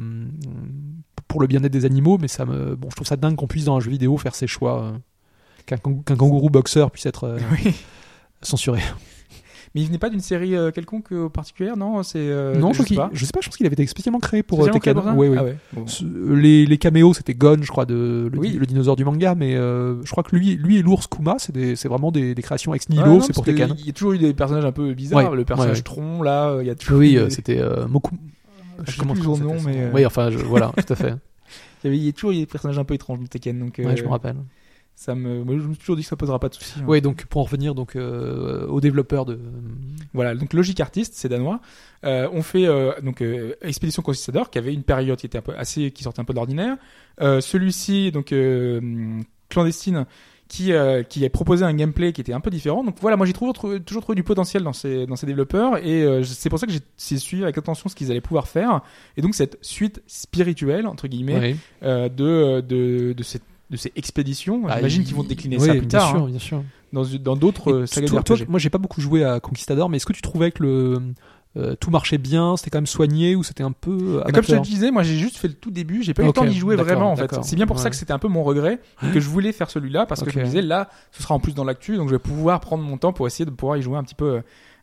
pour 1.31 1.41
le 1.41 1.47
bien-être 1.47 1.71
des 1.71 1.85
animaux, 1.85 2.17
mais 2.19 2.27
ça 2.27 2.45
me, 2.45 2.75
bon, 2.75 2.89
je 2.89 2.95
trouve 2.95 3.07
ça 3.07 3.15
dingue 3.15 3.35
qu'on 3.35 3.47
puisse 3.47 3.65
dans 3.65 3.77
un 3.77 3.79
jeu 3.79 3.89
vidéo 3.89 4.17
faire 4.17 4.35
ses 4.35 4.47
choix, 4.47 4.83
euh, 4.83 4.91
qu'un 5.65 5.77
kang- 5.77 6.03
qu'un 6.03 6.15
kangourou 6.15 6.49
boxeur 6.49 6.91
puisse 6.91 7.05
être 7.05 7.23
euh, 7.25 7.39
Oui. 7.53 7.73
censuré. 8.41 8.81
Mais 9.73 9.79
il 9.79 9.87
venait 9.87 9.99
pas 9.99 10.09
d'une 10.09 10.19
série 10.19 10.53
euh, 10.53 10.69
quelconque 10.71 11.13
particulière, 11.29 11.77
non 11.77 12.03
C'est 12.03 12.19
euh, 12.19 12.57
non, 12.57 12.73
je, 12.73 12.83
je 12.83 12.87
sais 12.89 12.95
pas. 12.95 13.09
je 13.13 13.23
sais 13.23 13.31
pas, 13.31 13.39
je 13.41 13.47
pense 13.47 13.55
qu'il 13.55 13.65
avait 13.65 13.73
été 13.75 13.87
spécialement 13.87 14.19
créé 14.19 14.43
pour 14.43 14.69
Tekken. 14.69 14.97
Ah 15.01 15.13
ouais. 15.13 15.55
Bon. 15.71 15.85
Les, 16.35 16.65
les 16.65 16.77
caméos, 16.77 17.13
c'était 17.13 17.33
Gon, 17.33 17.57
je 17.61 17.69
crois, 17.71 17.85
de 17.85 18.29
le, 18.33 18.37
Oui. 18.37 18.51
le 18.59 18.65
dinosaure 18.65 18.97
du 18.97 19.05
manga, 19.05 19.33
mais 19.33 19.55
euh, 19.55 20.03
je 20.03 20.11
crois 20.11 20.23
que 20.23 20.35
lui, 20.35 20.57
lui 20.57 20.75
et 20.79 20.81
l'ours 20.81 21.07
Kuma, 21.07 21.37
c'est 21.39 21.85
vraiment 21.87 22.11
des, 22.11 22.35
des 22.35 22.41
créations 22.41 22.73
ex 22.73 22.89
nihilo, 22.89 23.05
non, 23.07 23.21
c'est 23.21 23.31
pour 23.31 23.45
Tekken. 23.45 23.73
Il 23.79 23.85
y 23.85 23.89
a 23.89 23.93
toujours 23.93 24.11
eu 24.11 24.17
des 24.17 24.33
personnages 24.33 24.65
un 24.65 24.73
peu 24.73 24.93
bizarres. 24.93 25.33
Le 25.35 25.45
personnage 25.45 25.85
tronc, 25.85 26.21
là, 26.21 26.57
il 26.59 26.67
y 26.67 26.69
a 26.69 26.75
toujours 26.75 26.99
Oui, 26.99 27.13
des- 27.15 27.29
c'était 27.29 27.59
euh, 27.61 27.87
Moku. 27.87 28.13
Je 28.85 28.91
sais 28.91 29.05
plus 29.05 29.21
son 29.23 29.37
nom, 29.37 29.61
mais, 29.61 29.77
euh, 29.77 29.91
Oui, 29.93 30.05
enfin, 30.05 30.29
je- 30.29 30.37
voilà, 30.39 30.71
tout 30.85 30.93
à 30.93 30.95
fait. 30.95 31.13
il 31.83 31.85
y 31.85 31.87
avait 31.87 31.97
il 31.97 32.05
y 32.05 32.09
a 32.09 32.11
toujours 32.13 32.31
des 32.31 32.45
personnages 32.45 32.79
un 32.79 32.83
peu 32.83 32.93
étranges 32.93 33.19
dans 33.19 33.25
Tekken. 33.25 33.59
Donc, 33.59 33.75
Ouais, 33.79 33.85
euh, 33.87 33.95
je 33.95 34.03
me 34.03 34.09
rappelle. 34.09 34.35
ça 34.95 35.15
me, 35.15 35.43
moi, 35.43 35.55
je 35.57 35.63
me 35.67 35.73
suis 35.73 35.79
toujours 35.79 35.95
dit 35.95 36.03
que 36.03 36.07
ça 36.07 36.15
posera 36.15 36.39
pas 36.39 36.49
de 36.49 36.53
soucis. 36.55 36.79
hein. 36.79 36.85
Oui, 36.87 37.01
donc 37.01 37.25
pour 37.25 37.41
en 37.41 37.43
revenir 37.45 37.73
donc 37.75 37.95
euh, 37.95 38.67
aux 38.67 38.81
développeurs 38.81 39.25
de. 39.25 39.39
Voilà, 40.13 40.35
donc 40.35 40.53
Logic 40.53 40.79
Artist, 40.79 41.13
c'est 41.15 41.29
danois. 41.29 41.59
Euh, 42.03 42.27
on 42.33 42.41
fait 42.43 42.67
euh, 42.67 42.91
donc 43.01 43.21
euh, 43.21 43.53
Expédition 43.61 44.01
Conquistador, 44.03 44.49
qui 44.49 44.57
avait 44.57 44.73
une 44.73 44.83
période 44.83 45.17
qui 45.17 45.25
était 45.25 45.37
un 45.37 45.41
peu 45.41 45.53
assez, 45.55 45.91
qui 45.91 46.03
sortait 46.03 46.19
un 46.19 46.25
peu 46.25 46.33
de 46.33 46.37
l'ordinaire. 46.37 46.77
Euh, 47.21 47.41
Celui-ci, 47.41 48.11
donc 48.11 48.31
euh, 48.31 49.19
clandestine, 49.49 50.05
qui 50.51 50.73
euh, 50.73 51.01
qui 51.03 51.23
a 51.25 51.29
proposé 51.29 51.63
un 51.63 51.73
gameplay 51.73 52.11
qui 52.11 52.19
était 52.19 52.33
un 52.33 52.41
peu 52.41 52.49
différent. 52.49 52.83
Donc 52.83 52.95
voilà, 52.99 53.15
moi 53.15 53.25
j'ai 53.25 53.31
toujours 53.31 53.53
trouvé, 53.53 53.79
toujours 53.79 54.01
trouvé 54.01 54.17
du 54.17 54.23
potentiel 54.23 54.63
dans 54.63 54.73
ces 54.73 55.05
dans 55.07 55.15
ces 55.15 55.25
développeurs 55.25 55.77
et 55.77 56.03
euh, 56.03 56.23
c'est 56.23 56.49
pour 56.49 56.59
ça 56.59 56.67
que 56.67 56.73
j'ai 56.73 57.17
suivi 57.17 57.43
avec 57.43 57.57
attention 57.57 57.87
ce 57.89 57.95
qu'ils 57.95 58.11
allaient 58.11 58.19
pouvoir 58.19 58.49
faire. 58.49 58.81
Et 59.15 59.21
donc 59.21 59.33
cette 59.33 59.57
suite 59.61 60.01
spirituelle 60.07 60.87
entre 60.87 61.07
guillemets 61.07 61.55
euh, 61.83 62.09
de 62.09 62.59
de 62.59 63.13
de 63.13 63.23
cette 63.23 63.43
de 63.69 63.77
ces 63.77 63.93
expéditions. 63.95 64.63
Ah, 64.67 64.75
J'imagine 64.77 65.01
il- 65.03 65.05
qu'ils 65.05 65.15
vont 65.15 65.23
décliner 65.23 65.57
oui, 65.57 65.65
ça 65.65 65.71
plus 65.71 65.79
bien 65.79 65.87
tard 65.99 66.09
sûr, 66.09 66.23
hein, 66.23 66.27
bien 66.27 66.39
sûr. 66.39 66.63
dans 66.91 67.03
dans 67.21 67.37
d'autres 67.37 67.83
Et 67.83 67.87
sagas 67.87 68.21
toi- 68.21 68.35
moi, 68.49 68.59
j'ai 68.59 68.69
pas 68.69 68.77
beaucoup 68.77 68.99
joué 68.99 69.23
à 69.23 69.39
Conquistador, 69.39 69.87
mais 69.89 69.95
est-ce 69.95 70.05
que 70.05 70.11
tu 70.11 70.21
trouvais 70.21 70.51
que 70.51 70.63
le 70.63 71.01
euh, 71.57 71.75
tout 71.75 71.91
marchait 71.91 72.17
bien, 72.17 72.55
c'était 72.55 72.69
quand 72.69 72.77
même 72.77 72.85
soigné 72.85 73.35
ou 73.35 73.43
c'était 73.43 73.63
un 73.63 73.73
peu 73.73 74.21
euh, 74.25 74.31
Comme 74.31 74.43
je 74.43 74.55
te 74.55 74.61
disais, 74.61 74.89
moi 74.89 75.03
j'ai 75.03 75.17
juste 75.17 75.35
fait 75.35 75.49
le 75.49 75.53
tout 75.53 75.69
début, 75.69 76.01
j'ai 76.01 76.13
pas 76.13 76.23
eu 76.23 76.27
le 76.27 76.31
temps 76.31 76.45
d'y 76.45 76.57
jouer 76.57 76.77
vraiment 76.77 77.11
en 77.11 77.15
fait. 77.15 77.29
C'est 77.43 77.55
bien 77.55 77.67
pour 77.67 77.79
ça 77.79 77.89
que 77.89 77.95
c'était 77.95 78.13
un 78.13 78.19
peu 78.19 78.29
mon 78.29 78.43
regret 78.43 78.79
et 79.03 79.11
que 79.11 79.19
je 79.19 79.29
voulais 79.29 79.51
faire 79.51 79.69
celui-là 79.69 80.05
parce 80.05 80.23
que 80.23 80.29
je 80.29 80.39
me 80.39 80.45
disais 80.45 80.61
là, 80.61 80.89
ce 81.11 81.21
sera 81.21 81.35
en 81.35 81.39
plus 81.39 81.53
dans 81.53 81.63
l'actu, 81.63 81.97
donc 81.97 82.07
je 82.07 82.15
vais 82.15 82.19
pouvoir 82.19 82.59
prendre 82.59 82.83
mon 82.83 82.97
temps 82.97 83.13
pour 83.13 83.27
essayer 83.27 83.45
de 83.45 83.51
pouvoir 83.51 83.77
y 83.77 83.81
jouer 83.81 83.97
un 83.97 84.03
petit 84.03 84.15
peu, 84.15 84.35
euh, 84.35 84.41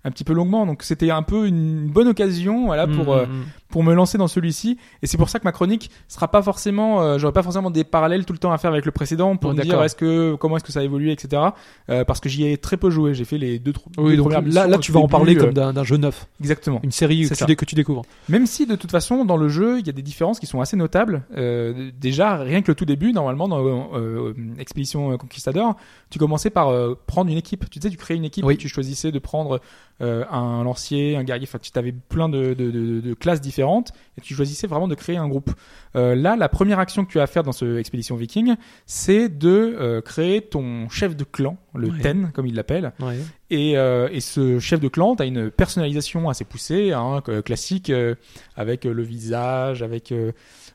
un 0.09 0.11
petit 0.11 0.25
peu 0.25 0.33
longuement. 0.33 0.67
Donc 0.67 0.83
c'était 0.83 1.11
un 1.11 1.23
peu 1.23 1.47
une 1.47 1.87
bonne 1.89 2.09
occasion, 2.09 2.67
voilà, 2.67 2.87
pour 2.87 3.07
Mm, 3.07 3.19
euh, 3.19 3.27
mm, 3.27 3.31
mm. 3.31 3.45
pour 3.71 3.83
me 3.85 3.95
lancer 3.95 4.19
dans 4.19 4.29
celui-ci. 4.29 4.79
Et 5.03 5.07
c'est 5.07 5.17
pour 5.19 5.29
ça 5.29 5.39
que 5.39 5.45
ma 5.45 5.53
chronique 5.53 5.91
sera 6.09 6.29
pas 6.29 6.43
forcément, 6.43 7.03
euh, 7.03 7.19
j'aurai 7.19 7.33
pas 7.33 7.43
forcément 7.43 7.71
des 7.71 7.85
parallèles 7.85 8.25
tout 8.25 8.33
le 8.33 8.39
temps 8.39 8.53
à 8.53 8.59
faire 8.59 8.73
avec 8.73 8.85
le 8.87 8.93
précédent 8.93 9.37
pour 9.37 9.53
me 9.53 9.63
dire 9.63 9.83
est-ce 9.83 9.95
que 9.97 10.35
comment 10.37 10.57
est-ce 10.57 10.65
que 10.65 10.73
ça 10.73 10.81
a 10.81 10.83
évolué, 10.83 11.13
etc. 11.13 11.43
Euh, 11.91 12.05
parce 12.05 12.21
que 12.21 12.29
j'y 12.29 12.47
ai 12.47 12.57
très 12.59 12.77
peu 12.77 12.91
joué. 12.91 13.15
J'ai 13.15 13.25
fait 13.25 13.39
les 13.39 13.59
deux, 13.59 13.73
tro- 13.73 13.91
Oui, 13.99 14.17
donc 14.17 14.33
là, 14.33 14.67
là, 14.67 14.79
tu 14.79 14.91
vas 14.93 15.01
en 15.01 15.09
parler 15.09 15.37
euh, 15.37 15.41
comme 15.41 15.53
d'un 15.55 15.73
d'un 15.73 15.85
jeu 15.85 15.97
neuf, 15.99 16.27
exactement. 16.41 16.81
une 16.83 16.91
série 16.93 17.23
que 17.29 17.35
ça. 17.35 17.37
tu, 17.37 17.45
dé- 17.45 17.57
que 17.57 17.65
tu 17.65 17.75
découvres. 17.75 18.03
Même 18.29 18.47
si 18.47 18.67
de 18.67 18.75
toute 18.77 18.91
façon 18.91 19.25
dans 19.25 19.37
le 19.37 19.49
jeu 19.49 19.79
il 19.79 19.87
y 19.87 19.91
a 19.91 19.93
des 19.93 20.03
différences 20.03 20.41
qui 20.41 20.47
sont 20.47 20.61
assez 20.61 20.77
notables. 20.77 21.23
Euh, 21.37 21.91
déjà 22.01 22.37
rien 22.39 22.63
que 22.63 22.71
le 22.71 22.75
tout 22.75 22.85
début 22.87 23.13
normalement 23.13 23.49
dans 23.49 23.65
euh, 23.65 23.81
euh, 23.95 24.35
Expédition 24.59 25.17
Conquistador, 25.19 25.77
tu 26.11 26.19
commençais 26.19 26.51
par 26.51 26.69
euh, 26.71 26.95
prendre 27.07 27.31
une 27.31 27.37
équipe. 27.39 27.69
Tu 27.71 27.81
sais 27.81 27.91
tu 27.91 27.97
créais 27.97 28.17
une 28.17 28.25
équipe. 28.25 28.45
Oui. 28.45 28.57
Tu 28.57 28.69
choisissais 28.69 29.13
de 29.13 29.19
prendre 29.19 29.61
euh, 30.01 30.25
un 30.31 30.63
lancier, 30.65 31.17
un 31.17 31.25
guerrier. 31.25 31.47
Enfin 31.49 31.59
tu 31.59 31.71
avais 31.79 31.93
plein 31.93 32.29
de, 32.29 32.55
de, 32.55 32.71
de, 32.71 33.01
de 33.01 33.15
classes 33.15 33.41
différentes 33.41 33.93
et 34.17 34.21
tu 34.21 34.35
choisissais 34.35 34.67
vraiment 34.67 34.89
de 34.89 34.95
créer 34.95 35.17
un 35.17 35.29
groupe. 35.29 35.51
Euh, 35.97 36.15
là 36.15 36.37
la 36.37 36.49
première 36.49 36.79
action 36.79 37.05
que 37.05 37.11
tu 37.11 37.19
as 37.21 37.23
à 37.23 37.27
faire 37.27 37.43
dans 37.43 37.53
ce 37.53 37.79
Expédition 37.79 38.17
Viking, 38.17 38.55
c'est 38.87 39.29
de 39.29 39.49
euh, 39.79 40.01
créer 40.01 40.43
ton 40.43 40.89
chef 40.89 41.17
de 41.17 41.25
clan, 41.25 41.57
le 41.75 41.89
Ouais. 41.89 41.99
Ten 42.01 42.31
comme 42.35 42.47
il 42.47 42.55
l'appelle. 42.55 42.93
Ouais. 43.01 43.19
Et, 43.51 43.79
euh, 43.79 44.09
et 44.13 44.21
ce 44.21 44.59
chef 44.59 44.79
de 44.79 44.89
clan, 44.89 45.17
tu 45.17 45.23
as 45.23 45.27
une 45.27 45.51
personnalisation 45.51 46.29
assez 46.29 46.45
poussée, 46.45 46.93
hein, 46.93 47.23
que- 47.25 47.41
classique, 47.41 47.89
euh, 47.89 48.15
avec 48.57 48.85
le 48.85 49.03
visage, 49.03 49.83
avec 49.83 50.13
euh, 50.13 50.33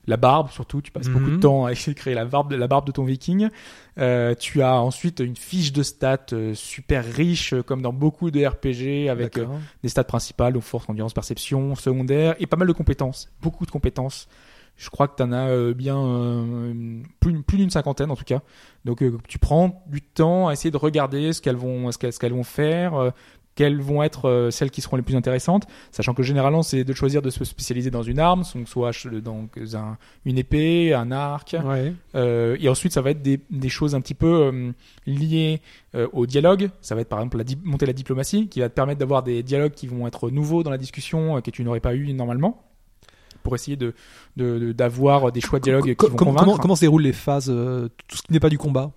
la 0.08 0.18
barbe 0.18 0.50
surtout. 0.50 0.82
Tu 0.82 0.92
passes 0.92 1.08
Mhm. 1.08 1.14
beaucoup 1.14 1.32
de 1.32 1.38
temps 1.38 1.66
à 1.66 1.74
créer 1.74 2.14
la 2.14 2.26
barbe, 2.26 2.52
la 2.54 2.68
barbe 2.68 2.86
de 2.88 2.92
ton 2.92 3.04
viking. 3.04 3.50
Euh, 4.00 4.34
tu 4.36 4.62
as 4.62 4.82
ensuite 4.82 5.20
une 5.20 5.36
fiche 5.36 5.72
de 5.72 5.84
stats 5.84 6.26
euh, 6.34 6.54
super 6.54 7.06
riche, 7.06 7.54
euh, 7.54 7.62
comme 7.64 7.82
dans 7.82 7.94
beaucoup 7.94 8.32
de 8.32 8.46
RPG, 8.46 9.10
avec 9.10 9.38
euh, 9.38 9.46
des 9.82 9.90
stats 9.90 10.04
principales, 10.04 10.54
donc 10.54 10.64
force, 10.64 10.90
endurance, 10.90 11.14
perception, 11.14 11.76
secondaire, 11.76 12.36
et 12.40 12.48
pas 12.48 12.58
mal 12.58 12.68
de 12.68 12.74
compétences, 12.74 13.30
beaucoup 13.42 13.66
de 13.66 13.72
compétences. 13.72 14.28
Je 14.76 14.90
crois 14.90 15.08
que 15.08 15.16
tu 15.18 15.22
en 15.24 15.32
as 15.32 15.72
bien 15.74 15.96
plus, 17.20 17.44
plus 17.44 17.58
d'une 17.60 17.70
cinquantaine 17.70 18.10
en 18.10 18.16
tout 18.16 18.24
cas. 18.24 18.42
Donc 18.86 19.04
tu 19.28 19.38
prends 19.38 19.84
du 19.88 20.02
temps 20.02 20.48
à 20.48 20.54
essayer 20.54 20.72
de 20.72 20.78
regarder 20.78 21.32
ce 21.32 21.42
qu'elles 21.42 21.56
vont, 21.56 21.92
ce 21.92 21.98
qu'elles, 22.00 22.34
vont 22.34 22.44
faire, 22.44 23.14
quelles 23.56 23.80
vont 23.82 24.02
être 24.04 24.28
euh, 24.30 24.50
celles 24.52 24.72
qui 24.72 24.82
seront 24.82 24.96
les 24.98 25.04
plus 25.04 25.16
intéressantes, 25.16 25.68
sachant 25.92 26.14
que 26.14 26.24
généralement 26.24 26.64
c'est 26.64 26.84
de 26.84 26.94
choisir 26.94 27.22
de 27.22 27.30
se 27.30 27.44
spécialiser 27.46 27.92
dans 27.92 28.02
une 28.04 28.20
arme, 28.20 28.44
donc 28.56 28.68
soit 28.68 28.92
dans 29.24 29.48
un- 29.76 29.98
une 30.26 30.38
épée, 30.38 30.94
un 30.94 31.12
arc, 31.12 31.56
Ouais. 31.64 31.94
euh, 32.16 32.58
et 32.60 32.68
ensuite, 32.70 32.94
ça 32.94 33.02
va 33.02 33.12
être 33.12 33.22
des, 33.22 33.40
des 33.52 33.70
choses 33.70 33.94
un 33.96 34.02
petit 34.02 34.16
peu 34.16 34.28
euh, 34.52 34.72
liées 35.06 35.62
euh, 35.96 36.08
au 36.14 36.26
dialogue. 36.26 36.70
Ça 36.82 36.96
va 36.96 37.02
être 37.02 37.10
par 37.10 37.20
exemple 37.20 37.38
la 37.38 37.44
monter 37.64 37.86
la 37.86 37.94
diplomatie, 37.94 38.48
qui 38.48 38.60
va 38.60 38.70
te 38.70 38.74
permettre 38.74 39.00
d'avoir 39.00 39.22
des 39.24 39.44
dialogues 39.44 39.74
qui 39.74 39.88
vont 39.88 40.08
être 40.08 40.30
nouveaux 40.30 40.64
dans 40.64 40.72
la 40.72 40.78
discussion 40.78 41.40
que 41.42 41.52
tu 41.52 41.64
n'aurais 41.64 41.80
pas 41.80 41.94
eu 41.96 42.12
normalement, 42.14 42.64
pour 43.44 43.56
essayer 43.56 43.76
de 43.78 43.94
de- 44.38 44.58
de- 44.58 44.72
d'avoir 44.72 45.32
des 45.32 45.42
choix 45.42 45.60
de 45.60 45.64
dialogue 45.66 45.84
qui 45.84 45.90
vont 46.08 46.16
comment, 46.16 46.32
convaincre. 46.32 46.46
comment, 46.46 46.58
comment 46.58 46.76
se 46.76 46.82
déroulent 46.82 47.04
les 47.04 47.14
phases, 47.14 47.46
tout 48.08 48.18
ce 48.18 48.22
qui 48.24 48.34
n'est 48.34 48.40
pas 48.40 48.50
du 48.50 48.58
combat? 48.58 48.92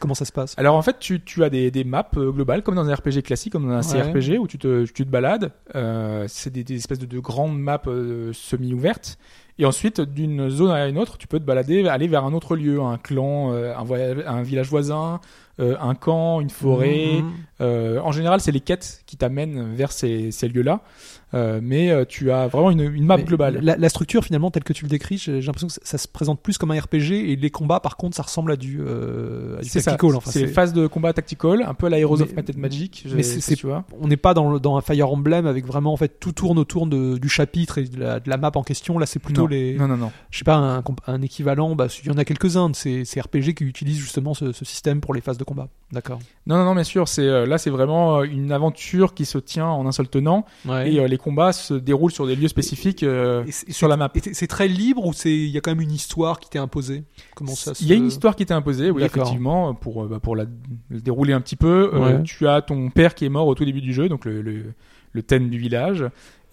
Comment 0.00 0.14
ça 0.14 0.24
se 0.24 0.32
passe? 0.32 0.54
Alors 0.56 0.74
en 0.76 0.82
fait, 0.82 0.96
tu, 0.98 1.22
tu 1.22 1.44
as 1.44 1.50
des, 1.50 1.70
des 1.70 1.84
maps 1.84 2.08
euh, 2.16 2.30
globales, 2.30 2.62
comme 2.62 2.74
dans 2.76 2.88
un 2.88 2.94
RPG 2.94 3.22
classique, 3.22 3.52
comme 3.52 3.68
dans 3.68 3.74
un 3.74 3.94
Ouais. 3.98 4.02
CRPG, 4.12 4.38
où 4.38 4.46
tu 4.46 4.58
te, 4.58 4.84
tu 4.84 5.04
te 5.04 5.10
balades. 5.10 5.52
Euh, 5.74 6.24
c'est 6.28 6.50
des, 6.52 6.64
des 6.64 6.76
espèces 6.76 6.98
de, 6.98 7.06
de 7.06 7.18
grandes 7.18 7.58
maps 7.58 7.80
euh, 7.86 8.32
semi-ouvertes. 8.32 9.18
Et 9.60 9.64
ensuite, 9.66 10.00
d'une 10.00 10.48
zone 10.50 10.70
à 10.70 10.86
une 10.86 10.98
autre, 10.98 11.18
tu 11.18 11.26
peux 11.26 11.40
te 11.40 11.44
balader, 11.44 11.88
aller 11.88 12.06
vers 12.06 12.24
un 12.24 12.32
autre 12.32 12.54
lieu, 12.54 12.80
un 12.80 12.96
clan, 12.96 13.52
euh, 13.52 13.74
un, 13.76 13.82
voyage- 13.82 14.22
un 14.24 14.42
village 14.42 14.68
voisin, 14.68 15.20
un 15.58 15.94
camp, 15.96 16.40
une 16.40 16.50
forêt. 16.50 17.20
Mhm. 17.22 17.32
Euh, 17.62 17.98
en 18.00 18.12
général, 18.12 18.40
c'est 18.40 18.52
les 18.52 18.60
quêtes 18.60 19.02
qui 19.06 19.16
t'amènent 19.16 19.74
vers 19.74 19.90
ces, 19.90 20.30
ces 20.30 20.46
lieux-là. 20.46 20.80
Euh, 21.34 21.60
mais 21.62 21.90
euh, 21.90 22.04
tu 22.06 22.30
as 22.30 22.46
vraiment 22.46 22.70
une, 22.70 22.80
une 22.80 23.04
map 23.04 23.18
Mais 23.18 23.24
globale. 23.24 23.58
La, 23.62 23.76
la 23.76 23.88
structure, 23.90 24.24
finalement, 24.24 24.50
telle 24.50 24.64
que 24.64 24.72
tu 24.72 24.84
le 24.84 24.88
décris, 24.88 25.18
j'ai 25.18 25.40
l'impression 25.42 25.66
que 25.66 25.74
ça, 25.74 25.80
ça 25.84 25.98
se 25.98 26.08
présente 26.08 26.40
plus 26.40 26.56
comme 26.56 26.70
un 26.70 26.80
RPG 26.80 27.12
et 27.12 27.36
les 27.36 27.50
combats, 27.50 27.80
par 27.80 27.96
contre, 27.98 28.16
ça 28.16 28.22
ressemble 28.22 28.52
à 28.52 28.56
du, 28.56 28.78
euh, 28.80 29.58
à 29.58 29.62
du 29.62 29.68
tactical. 29.70 30.16
Enfin, 30.16 30.30
c'est 30.30 30.46
phases 30.46 30.72
de 30.72 30.86
combat 30.86 31.12
tactical, 31.12 31.62
un 31.62 31.74
peu 31.74 31.86
à 31.86 31.90
la 31.90 31.98
Heroes 31.98 32.22
of 32.22 32.34
Might 32.34 32.50
and 32.50 32.58
Magic. 32.58 33.06
mais 33.14 33.22
c'est- 33.22 33.56
tu 33.56 33.66
vois. 33.66 33.84
on 34.00 34.08
n'est 34.08 34.16
pas 34.16 34.32
dans, 34.34 34.50
le- 34.52 34.60
dans 34.60 34.76
un 34.76 34.80
Fire 34.80 35.10
Emblem 35.12 35.46
avec 35.46 35.66
vraiment 35.66 35.92
en 35.92 35.96
fait 35.96 36.18
tout 36.20 36.32
tourne 36.32 36.58
autour 36.58 36.86
de, 36.86 37.18
du 37.18 37.28
chapitre 37.28 37.78
et 37.78 37.84
de 37.84 37.98
la, 38.00 38.20
de 38.20 38.30
la 38.30 38.36
map 38.36 38.52
en 38.54 38.62
question. 38.62 38.98
Là, 38.98 39.04
c'est 39.06 39.18
plutôt 39.18 39.42
non. 39.42 39.48
les, 39.48 39.74
non, 39.74 39.88
non, 39.88 39.96
non. 39.96 40.10
je 40.30 40.38
sais 40.38 40.44
pas, 40.44 40.82
un, 41.06 41.22
équivalent. 41.22 41.74
Bah, 41.74 41.88
il 42.02 42.08
y 42.08 42.10
en 42.10 42.16
a 42.18 42.24
quelques-uns 42.24 42.70
de 42.70 42.76
ces, 42.76 43.04
ces 43.04 43.20
RPG 43.20 43.54
qui 43.54 43.64
utilisent 43.64 43.98
justement 43.98 44.32
ce, 44.34 44.52
ce 44.52 44.64
système 44.64 45.00
pour 45.00 45.12
les 45.14 45.20
phases 45.20 45.36
de 45.38 45.44
combat. 45.44 45.68
D'accord. 45.92 46.18
Non, 46.46 46.56
non, 46.56 46.64
non, 46.64 46.74
bien 46.74 46.84
sûr. 46.84 47.08
C'est 47.08 47.22
euh, 47.26 47.44
là, 47.46 47.58
c'est 47.58 47.70
vraiment 47.70 48.22
une 48.22 48.52
aventure 48.52 49.14
qui 49.14 49.24
se 49.24 49.38
tient 49.38 49.66
en 49.66 49.86
un 49.86 49.92
seul 49.92 50.08
tenant, 50.08 50.44
Ouais. 50.66 50.92
et 50.92 51.00
les 51.18 51.22
combats 51.24 51.52
se 51.52 51.74
déroulent 51.74 52.12
sur 52.12 52.26
des 52.26 52.36
lieux 52.36 52.48
spécifiques 52.48 53.02
euh, 53.02 53.44
Et 53.46 53.72
sur 53.72 53.88
la 53.88 53.96
map. 53.96 54.10
c'est- 54.32 54.46
très 54.46 54.68
libre 54.68 55.04
ou 55.04 55.12
c'est 55.12 55.30
il 55.36 55.48
y 55.48 55.58
a 55.58 55.60
quand 55.60 55.72
même 55.72 55.80
une 55.80 55.92
histoire 55.92 56.38
qui 56.40 56.48
t'est 56.48 56.58
imposée? 56.60 57.02
Comment 57.34 57.54
ça 57.54 57.74
se 57.74 57.82
Il 57.82 57.88
y 57.88 57.92
a 57.92 57.96
une 57.96 58.06
histoire 58.06 58.36
qui 58.36 58.46
t'est 58.46 58.54
imposée, 58.54 58.90
oui, 58.90 59.02
effectivement, 59.02 59.74
pour 59.74 60.04
euh, 60.04 60.08
bah, 60.08 60.20
pour 60.20 60.36
la 60.36 60.44
le 60.88 61.00
dérouler 61.00 61.32
un 61.32 61.40
petit 61.40 61.56
peu. 61.56 61.90
euh, 61.94 62.22
tu 62.22 62.46
as 62.46 62.62
ton 62.62 62.90
père 62.90 63.14
qui 63.14 63.24
est 63.24 63.28
mort 63.28 63.46
au 63.48 63.54
tout 63.54 63.64
début 63.64 63.80
du 63.80 63.92
jeu, 63.92 64.08
donc 64.08 64.24
le 64.24 64.40
le, 64.42 64.72
le 65.12 65.22
ten 65.22 65.50
du 65.50 65.58
village. 65.58 66.04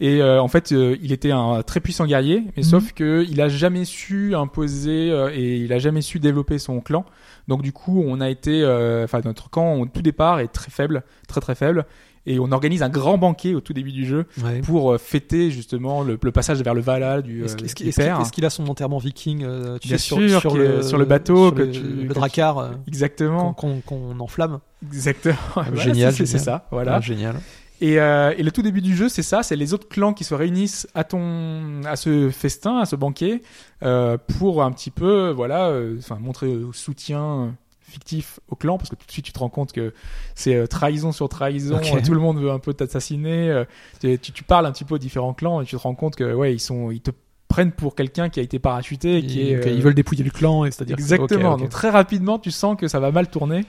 Et 0.02 0.22
euh, 0.22 0.42
en 0.42 0.50
fait, 0.50 0.74
euh, 0.74 0.98
il 1.02 1.14
était 1.14 1.32
un 1.32 1.64
très 1.64 1.80
puissant 1.80 2.06
guerrier, 2.06 2.42
mais 2.58 2.64
Mhm. 2.64 2.64
sauf 2.64 2.92
que 2.92 3.26
il 3.30 3.40
a 3.40 3.48
jamais 3.48 3.86
su 3.86 4.36
imposer 4.36 5.10
euh, 5.10 5.30
et 5.34 5.58
il 5.58 5.72
a 5.72 5.80
jamais 5.80 6.02
su 6.02 6.20
développer 6.20 6.58
son 6.60 6.82
clan. 6.82 7.06
Donc 7.48 7.62
du 7.62 7.72
coup, 7.72 8.04
on 8.06 8.20
a 8.20 8.30
été, 8.30 8.66
enfin 9.06 9.22
notre 9.24 9.50
camp 9.50 9.76
au 9.80 9.86
tout 9.86 10.02
départ 10.02 10.40
est 10.42 10.50
très 10.50 10.72
faible, 10.72 11.04
très 11.30 11.40
très 11.40 11.56
faible, 11.56 11.86
et 12.26 12.40
on 12.40 12.52
organise 12.52 12.82
un 12.84 12.90
grand 12.90 13.18
banquet 13.18 13.54
au 13.54 13.62
tout 13.62 13.74
début 13.74 13.92
du 13.92 14.06
jeu 14.06 14.26
Ouais. 14.44 14.62
pour 14.62 14.92
euh, 14.94 14.98
fêter 14.98 15.52
justement 15.52 16.02
le, 16.04 16.18
le 16.22 16.32
passage 16.32 16.62
vers 16.62 16.74
le 16.74 16.82
Valhalla 16.82 17.22
du, 17.22 17.42
euh, 17.42 17.46
Est-ce 17.46 17.56
qu'il- 17.56 17.66
est-ce 17.66 17.76
qu'il 17.76 17.88
est-ce 17.88 18.46
a 18.46 18.50
son 18.50 18.68
enterrement 18.68 18.98
viking 18.98 19.44
euh, 19.44 19.78
tu 19.80 19.88
Bien 19.90 19.98
sais, 19.98 20.04
sûr, 20.04 20.40
sur, 20.42 20.56
le, 20.58 20.82
sur 20.82 20.98
le 20.98 21.06
bateau 21.06 21.48
sur 21.48 21.56
que 21.56 21.62
le, 21.64 21.72
tu- 21.72 21.82
le 21.82 22.14
dracar 22.14 22.58
euh, 22.60 22.70
Exactement, 22.88 23.54
qu'on 23.54 23.82
qu'on- 23.82 24.12
qu'on 24.14 24.20
enflamme 24.20 24.60
exactement. 24.86 25.36
Voilà, 25.56 25.76
génial, 25.76 26.14
c'est- 26.14 26.26
ça. 26.40 26.66
Voilà. 26.72 26.96
Ah, 26.96 27.02
génial 27.02 27.36
Et, 27.82 28.00
euh, 28.00 28.34
et 28.38 28.44
le 28.44 28.52
tout 28.52 28.62
début 28.62 28.82
du 28.82 28.96
jeu, 28.96 29.10
c'est 29.10 29.22
ça, 29.24 29.44
c'est 29.44 29.56
les 29.58 29.74
autres 29.74 29.88
clans 29.90 30.14
qui 30.14 30.24
se 30.24 30.34
réunissent 30.34 30.88
à 30.96 31.04
ton, 31.04 31.82
à 31.86 31.96
ce 31.98 32.30
festin, 32.30 32.78
à 32.80 32.86
ce 32.86 32.96
banquet, 32.96 33.42
euh, 33.84 34.18
pour 34.40 34.64
un 34.64 34.72
petit 34.72 34.92
peu, 34.92 35.32
voilà, 35.32 35.68
euh, 35.68 35.98
enfin 36.00 36.18
montrer 36.20 36.48
euh, 36.48 36.70
soutien 36.72 37.54
fictif 37.96 38.40
au 38.50 38.56
clan 38.56 38.78
parce 38.78 38.90
que 38.90 38.96
tout 38.96 39.06
de 39.08 39.12
suite 39.12 39.26
tu 39.26 39.32
te 39.32 39.40
rends 39.40 39.50
compte 39.50 39.72
que 39.72 39.94
c'est 40.36 40.56
euh, 40.56 40.68
trahison 40.68 41.12
sur 41.14 41.30
trahison, 41.30 41.78
Ok. 41.78 41.94
euh, 41.94 42.02
tout 42.06 42.14
le 42.14 42.20
monde 42.20 42.38
veut 42.40 42.52
un 42.52 42.60
peu 42.60 42.74
t'assassiner. 42.74 43.50
euh, 43.50 44.18
tu, 44.22 44.44
parles 44.44 44.66
un 44.66 44.72
petit 44.74 44.84
peu 44.84 44.96
aux 44.96 45.00
différents 45.00 45.34
clans 45.34 45.62
et 45.62 45.66
tu 45.66 45.76
te 45.78 45.82
rends 45.82 45.96
compte 45.96 46.16
que 46.16 46.34
ouais 46.34 46.54
ils 46.54 46.60
sont 46.60 46.92
ils 46.92 47.02
te 47.02 47.12
prennent 47.48 47.72
pour 47.72 47.96
quelqu'un 47.96 48.28
qui 48.30 48.40
a 48.42 48.44
été 48.44 48.60
parachuté 48.60 49.18
et 49.18 49.26
qui 49.26 49.40
Ils, 49.40 49.52
est 49.54 49.76
ils 49.76 49.82
veulent 49.82 49.94
dépouiller 49.94 50.24
le 50.26 50.32
clan, 50.32 50.66
et 50.66 50.72
c'est-à-dire 50.72 50.98
Exactement. 51.00 51.56
Donc 51.58 51.70
très 51.70 51.90
rapidement, 51.90 52.38
tu 52.38 52.52
sens 52.52 52.76
que 52.78 52.88
ça 52.88 53.00
va 53.00 53.12
mal 53.12 53.30
tourner 53.30 53.62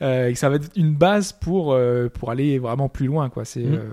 et 0.00 0.32
que 0.32 0.38
ça 0.38 0.48
va 0.50 0.56
être 0.56 0.70
une 0.76 0.94
base 0.94 1.32
pour 1.32 1.72
euh, 1.72 2.08
pour 2.08 2.30
aller 2.30 2.58
vraiment 2.58 2.88
plus 2.88 3.06
loin, 3.06 3.28
quoi. 3.30 3.44
C'est 3.44 3.64
Mhm. 3.64 3.74
euh, 3.74 3.90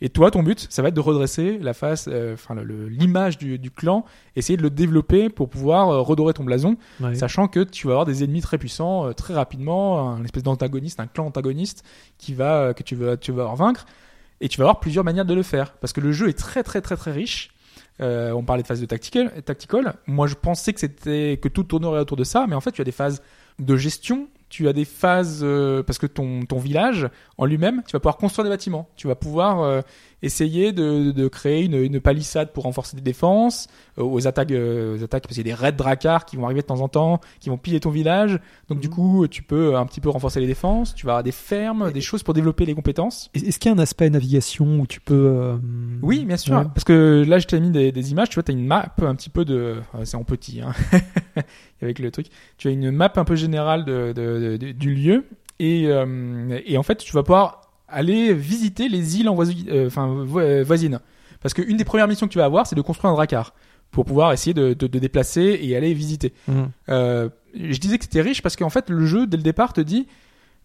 et 0.00 0.08
toi, 0.10 0.30
ton 0.30 0.42
but, 0.42 0.66
ça 0.70 0.82
va 0.82 0.88
être 0.88 0.94
de 0.94 1.00
redresser 1.00 1.58
la 1.58 1.72
face, 1.72 2.06
euh, 2.10 2.34
enfin 2.34 2.54
le- 2.54 2.88
l'image 2.88 3.38
du, 3.38 3.58
du 3.58 3.70
clan, 3.70 4.04
essayer 4.34 4.56
de 4.58 4.62
le 4.62 4.68
développer 4.70 5.28
pour 5.30 5.48
pouvoir 5.48 5.88
euh, 5.88 6.00
redorer 6.02 6.34
ton 6.34 6.44
blason, 6.44 6.76
Ouais. 7.00 7.14
sachant 7.14 7.48
que 7.48 7.60
tu 7.60 7.86
vas 7.86 7.92
avoir 7.94 8.04
des 8.06 8.22
ennemis 8.24 8.42
très 8.42 8.58
puissants 8.58 9.06
euh, 9.06 9.12
très 9.12 9.34
rapidement, 9.34 10.10
un 10.10 10.22
espèce 10.24 10.42
d'antagoniste, 10.42 11.00
un 11.00 11.06
clan 11.06 11.26
antagoniste 11.26 11.84
qui 12.18 12.34
va 12.34 12.56
euh, 12.60 12.72
que 12.72 12.82
tu 12.82 12.94
vas 12.96 13.16
tu 13.16 13.32
vas 13.32 13.42
avoir 13.42 13.56
vaincre 13.56 13.86
et 14.42 14.48
tu 14.48 14.58
vas 14.58 14.64
avoir 14.64 14.80
plusieurs 14.80 15.04
manières 15.04 15.24
de 15.24 15.32
le 15.34 15.42
faire 15.42 15.72
parce 15.74 15.92
que 15.94 16.00
le 16.02 16.12
jeu 16.12 16.28
est 16.28 16.36
très 16.38 16.62
très 16.62 16.80
très 16.82 16.96
très 16.96 17.12
riche. 17.12 17.50
Euh, 18.02 18.32
on 18.32 18.42
parlait 18.44 18.62
de 18.62 18.66
phase 18.68 18.82
de 18.82 18.86
tactical, 18.86 19.32
tactical. 19.44 19.94
Moi, 20.06 20.26
je 20.26 20.34
pensais 20.34 20.74
que 20.74 20.80
c'était 20.80 21.38
que 21.40 21.48
tout 21.48 21.62
tournerait 21.62 22.00
autour 22.00 22.18
de 22.18 22.24
ça, 22.24 22.44
mais 22.46 22.54
en 22.54 22.60
fait, 22.60 22.72
tu 22.72 22.82
as 22.82 22.84
des 22.84 22.92
phases 22.92 23.22
de 23.58 23.74
gestion. 23.76 24.28
Tu 24.48 24.68
as 24.68 24.72
des 24.72 24.84
phases 24.84 25.40
euh, 25.42 25.82
parce 25.82 25.98
que 25.98 26.06
ton 26.06 26.44
ton 26.44 26.58
village 26.58 27.08
en 27.38 27.44
lui-même, 27.44 27.82
tu 27.86 27.92
vas 27.92 28.00
pouvoir 28.00 28.16
construire 28.16 28.44
des 28.44 28.50
bâtiments. 28.50 28.88
Tu 28.96 29.06
vas 29.08 29.14
pouvoir 29.14 29.60
euh, 29.60 29.82
essayer 30.22 30.72
de, 30.72 31.10
de 31.10 31.28
créer 31.28 31.64
une, 31.64 31.74
une 31.74 32.00
palissade 32.00 32.52
pour 32.54 32.64
renforcer 32.64 32.96
des 32.96 33.02
défenses 33.02 33.68
euh, 33.98 34.02
aux 34.04 34.26
attaques, 34.26 34.52
euh, 34.52 34.96
aux 34.98 35.02
attaques 35.04 35.24
parce 35.24 35.34
qu'il 35.34 35.46
y 35.46 35.50
a 35.50 35.54
des 35.54 35.60
raids 35.60 35.72
dracars 35.72 36.24
qui 36.24 36.36
vont 36.36 36.46
arriver 36.46 36.62
de 36.62 36.66
temps 36.66 36.80
en 36.80 36.88
temps, 36.88 37.20
qui 37.40 37.50
vont 37.50 37.58
piller 37.58 37.78
ton 37.80 37.90
village. 37.90 38.40
Donc 38.68 38.80
du 38.80 38.88
Mhm. 38.88 38.94
coup, 38.94 39.28
tu 39.28 39.42
peux 39.42 39.76
un 39.76 39.84
petit 39.84 40.00
peu 40.00 40.08
renforcer 40.08 40.40
les 40.40 40.46
défenses. 40.46 40.94
Tu 40.94 41.04
vas 41.04 41.12
avoir 41.12 41.22
des 41.24 41.32
fermes, 41.32 41.92
des 41.92 42.00
choses 42.00 42.22
pour 42.22 42.32
développer 42.32 42.64
les 42.64 42.74
compétences. 42.74 43.30
Est-ce 43.34 43.58
qu'il 43.58 43.70
y 43.70 43.74
a 43.74 43.76
un 43.76 43.80
aspect 43.82 44.08
navigation 44.08 44.80
où 44.80 44.86
tu 44.86 45.00
peux. 45.00 45.14
euh, 45.14 45.56
Oui, 46.02 46.24
bien 46.24 46.38
sûr. 46.38 46.56
ouais. 46.56 46.64
Parce 46.74 46.84
que 46.84 47.22
là, 47.28 47.38
je 47.38 47.46
t'ai 47.46 47.60
mis 47.60 47.70
des, 47.70 47.92
des 47.92 48.10
images. 48.12 48.30
Tu 48.30 48.36
vois, 48.36 48.44
tu 48.44 48.52
as 48.52 48.54
une 48.54 48.66
map 48.66 48.94
un 49.02 49.14
petit 49.14 49.28
peu 49.30 49.44
de. 49.44 49.76
C'est 50.04 50.16
en 50.16 50.24
petit, 50.24 50.62
hein. 50.62 50.72
avec 51.82 51.98
le 51.98 52.10
truc. 52.10 52.28
Tu 52.58 52.68
as 52.68 52.70
une 52.70 52.90
map 52.90 53.12
un 53.16 53.24
peu 53.24 53.36
générale 53.36 53.84
de, 53.84 54.12
de- 54.14 54.56
de- 54.56 54.72
du 54.72 54.94
lieu. 54.94 55.24
Et, 55.58 55.86
euh, 55.86 56.60
et 56.66 56.76
en 56.78 56.82
fait, 56.82 56.96
tu 56.96 57.12
vas 57.12 57.22
pouvoir 57.22 57.62
aller 57.88 58.34
visiter 58.34 58.88
les 58.88 59.18
îles 59.20 59.28
en 59.28 59.34
voisi- 59.34 59.66
euh, 59.68 59.86
enfin, 59.86 60.06
vo- 60.24 60.40
euh, 60.40 60.62
voisines. 60.64 61.00
Parce 61.40 61.54
qu'une 61.54 61.76
des 61.76 61.84
premières 61.84 62.08
missions 62.08 62.26
que 62.26 62.32
tu 62.32 62.38
vas 62.38 62.44
avoir, 62.44 62.66
c'est 62.66 62.74
de 62.76 62.80
construire 62.82 63.12
un 63.12 63.14
dracar. 63.14 63.54
Pour 63.92 64.04
pouvoir 64.04 64.32
essayer 64.32 64.52
de 64.52 64.74
de- 64.74 64.88
de 64.88 64.98
déplacer 64.98 65.58
et 65.62 65.76
aller 65.76 65.94
visiter. 65.94 66.32
Euh, 66.88 67.28
je 67.54 67.78
disais 67.78 67.96
que 67.98 68.04
c'était 68.04 68.20
riche 68.20 68.42
parce 68.42 68.56
qu'en 68.56 68.68
fait, 68.70 68.90
le 68.90 69.06
jeu, 69.06 69.26
dès 69.26 69.36
le 69.36 69.42
départ, 69.42 69.72
te 69.72 69.80
dit 69.80 70.06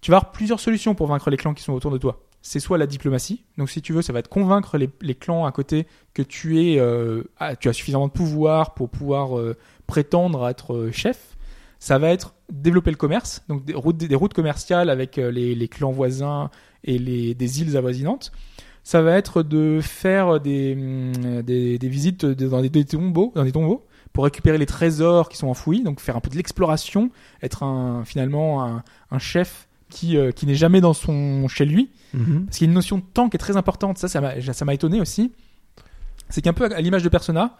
tu 0.01 0.09
vas 0.11 0.17
avoir 0.17 0.31
plusieurs 0.31 0.59
solutions 0.59 0.95
pour 0.95 1.05
vaincre 1.07 1.29
les 1.29 1.37
clans 1.37 1.53
qui 1.53 1.61
sont 1.63 1.73
autour 1.73 1.91
de 1.91 1.97
toi. 1.99 2.19
C'est 2.41 2.59
soit 2.59 2.79
la 2.79 2.87
diplomatie, 2.87 3.43
donc 3.59 3.69
si 3.69 3.83
tu 3.83 3.93
veux, 3.93 4.01
ça 4.01 4.11
va 4.11 4.17
être 4.19 4.27
convaincre 4.27 4.79
les, 4.79 4.89
les 5.01 5.13
clans 5.13 5.45
à 5.45 5.51
côté 5.51 5.85
que 6.15 6.23
tu 6.23 6.59
es, 6.59 6.79
euh, 6.79 7.21
tu 7.59 7.69
as 7.69 7.73
suffisamment 7.73 8.07
de 8.07 8.11
pouvoir 8.11 8.73
pour 8.73 8.89
pouvoir 8.89 9.37
euh, 9.37 9.55
prétendre 9.85 10.43
à 10.43 10.49
être 10.49 10.89
chef. 10.91 11.30
Ça 11.83 11.97
va 11.97 12.09
être 12.09 12.35
développer 12.51 12.91
le 12.91 12.95
commerce, 12.95 13.41
donc 13.49 13.65
des 13.65 13.73
routes, 13.73 13.97
des 13.97 14.13
routes 14.15 14.35
commerciales 14.35 14.91
avec 14.91 15.17
euh, 15.17 15.31
les, 15.31 15.55
les 15.55 15.67
clans 15.67 15.91
voisins 15.91 16.51
et 16.83 16.99
les, 16.99 17.33
des 17.33 17.61
îles 17.61 17.75
avoisinantes. 17.75 18.31
Ça 18.83 19.01
va 19.01 19.17
être 19.17 19.41
de 19.41 19.79
faire 19.81 20.39
des, 20.39 20.73
hum, 20.75 21.41
des, 21.41 21.79
des 21.79 21.89
visites 21.89 22.23
dans 22.23 22.61
des, 22.61 22.85
tombeaux, 22.85 23.31
dans 23.33 23.43
des 23.43 23.51
tombeaux 23.51 23.83
pour 24.13 24.25
récupérer 24.25 24.59
les 24.59 24.67
trésors 24.67 25.27
qui 25.27 25.37
sont 25.37 25.47
enfouis, 25.47 25.81
donc 25.81 26.01
faire 26.01 26.15
un 26.15 26.19
peu 26.19 26.29
de 26.29 26.35
l'exploration, 26.35 27.09
être 27.41 27.63
un, 27.63 28.05
finalement 28.05 28.63
un, 28.63 28.83
un 29.09 29.19
chef 29.19 29.67
qui, 29.89 30.17
euh, 30.17 30.31
qui 30.31 30.45
n'est 30.45 30.55
jamais 30.55 30.81
dans 30.81 30.93
son 30.93 31.47
chez 31.47 31.65
lui, 31.65 31.89
Mhm. 32.13 32.45
parce 32.45 32.57
qu'il 32.57 32.67
y 32.67 32.69
a 32.69 32.71
une 32.71 32.75
notion 32.75 32.97
de 32.97 33.03
temps 33.13 33.27
qui 33.29 33.37
est 33.37 33.39
très 33.39 33.57
importante. 33.57 33.97
Ça, 33.97 34.07
ça 34.07 34.21
m'a, 34.21 34.39
ça 34.39 34.65
m'a 34.65 34.73
étonné 34.75 34.99
aussi. 35.01 35.31
C'est 36.29 36.41
qu'un 36.41 36.53
peu 36.53 36.65
à 36.65 36.79
l'image 36.81 37.03
de 37.03 37.09
Persona, 37.09 37.57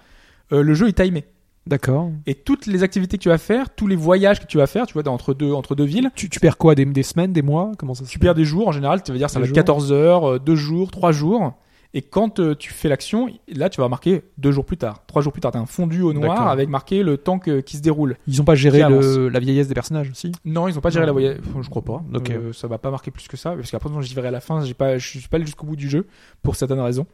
euh, 0.52 0.62
le 0.62 0.74
jeu 0.76 0.88
est 0.90 1.02
timé. 1.02 1.26
D'accord. 1.68 2.10
Et 2.26 2.34
toutes 2.34 2.66
les 2.66 2.82
activités 2.84 3.18
que 3.18 3.24
tu 3.24 3.30
vas 3.30 3.38
faire, 3.38 3.70
tous 3.76 3.88
les 3.88 3.96
voyages 3.96 4.40
que 4.40 4.48
tu 4.48 4.58
vas 4.58 4.68
faire, 4.68 4.88
tu 4.88 4.94
vois, 4.94 5.04
dans- 5.04 5.14
entre 5.14 5.34
deux, 5.34 5.52
entre 5.54 5.76
deux 5.76 5.84
villes, 5.86 6.10
Tu, 6.16 6.28
tu 6.30 6.40
perds 6.40 6.58
quoi 6.58 6.74
des, 6.76 6.86
des 6.86 7.04
semaines, 7.04 7.34
des 7.34 7.44
mois? 7.44 7.72
Comment 7.78 7.94
ça 7.94 8.04
se 8.06 8.10
tu 8.10 8.18
perds 8.20 8.36
des 8.36 8.46
jours 8.46 8.68
en 8.68 8.72
général, 8.72 9.04
tu 9.04 9.12
vas 9.12 9.18
dire 9.18 9.30
ça 9.30 9.36
Des 9.40 9.42
va 9.42 9.46
être 9.46 9.50
jours. 9.50 9.56
14 9.56 9.92
heures, 9.92 10.40
2 10.40 10.56
jours, 10.56 10.90
3 10.92 11.12
jours. 11.12 11.54
Et 11.94 12.02
quand 12.02 12.40
euh, 12.40 12.56
tu 12.56 12.72
fais 12.72 12.88
l'action, 12.88 13.28
là 13.50 13.70
tu 13.70 13.82
vas 13.82 13.90
marquer 13.90 14.24
2 14.38 14.52
jours 14.54 14.64
plus 14.66 14.78
tard, 14.78 15.04
3 15.08 15.22
jours 15.22 15.34
plus 15.34 15.42
tard. 15.42 15.52
Tu 15.52 15.58
as 15.58 15.62
un 15.62 15.66
fondu 15.66 16.02
au 16.02 16.14
noir 16.14 16.48
avec 16.48 16.70
marqué 16.70 17.04
le 17.04 17.18
temps 17.18 17.38
que- 17.38 17.60
qui 17.60 17.76
se 17.76 17.82
déroule. 17.82 18.16
Ils 18.28 18.40
ont 18.42 18.46
pas 18.46 18.56
géré 18.56 18.80
le- 18.88 19.28
la 19.28 19.40
vieillesse 19.40 19.68
des 19.68 19.74
personnages 19.74 20.10
aussi 20.10 20.32
Non, 20.46 20.70
ils 20.70 20.78
ont 20.78 20.82
pas 20.82 20.90
géré 20.90 21.04
Non. 21.04 21.08
la 21.08 21.12
voyage. 21.12 21.38
Je 21.62 21.70
crois 21.70 21.82
pas. 21.84 22.02
Ok. 22.14 22.30
Euh, 22.32 22.54
ça 22.54 22.68
va 22.68 22.78
pas 22.78 22.92
marquer 22.92 23.12
plus 23.12 23.28
que 23.28 23.36
ça, 23.36 23.52
parce 23.52 23.70
qu'après 23.70 23.90
j'y 24.04 24.14
verrai 24.16 24.30
à 24.30 24.32
la 24.32 24.40
fin. 24.40 24.64
Pas, 24.74 24.98
je 24.98 25.08
suis 25.20 25.28
pas 25.28 25.36
allé 25.36 25.46
jusqu'au 25.46 25.68
bout 25.68 25.76
du 25.76 25.90
jeu 25.90 26.08
pour 26.42 26.56
certaines 26.56 26.80
raisons. 26.80 27.06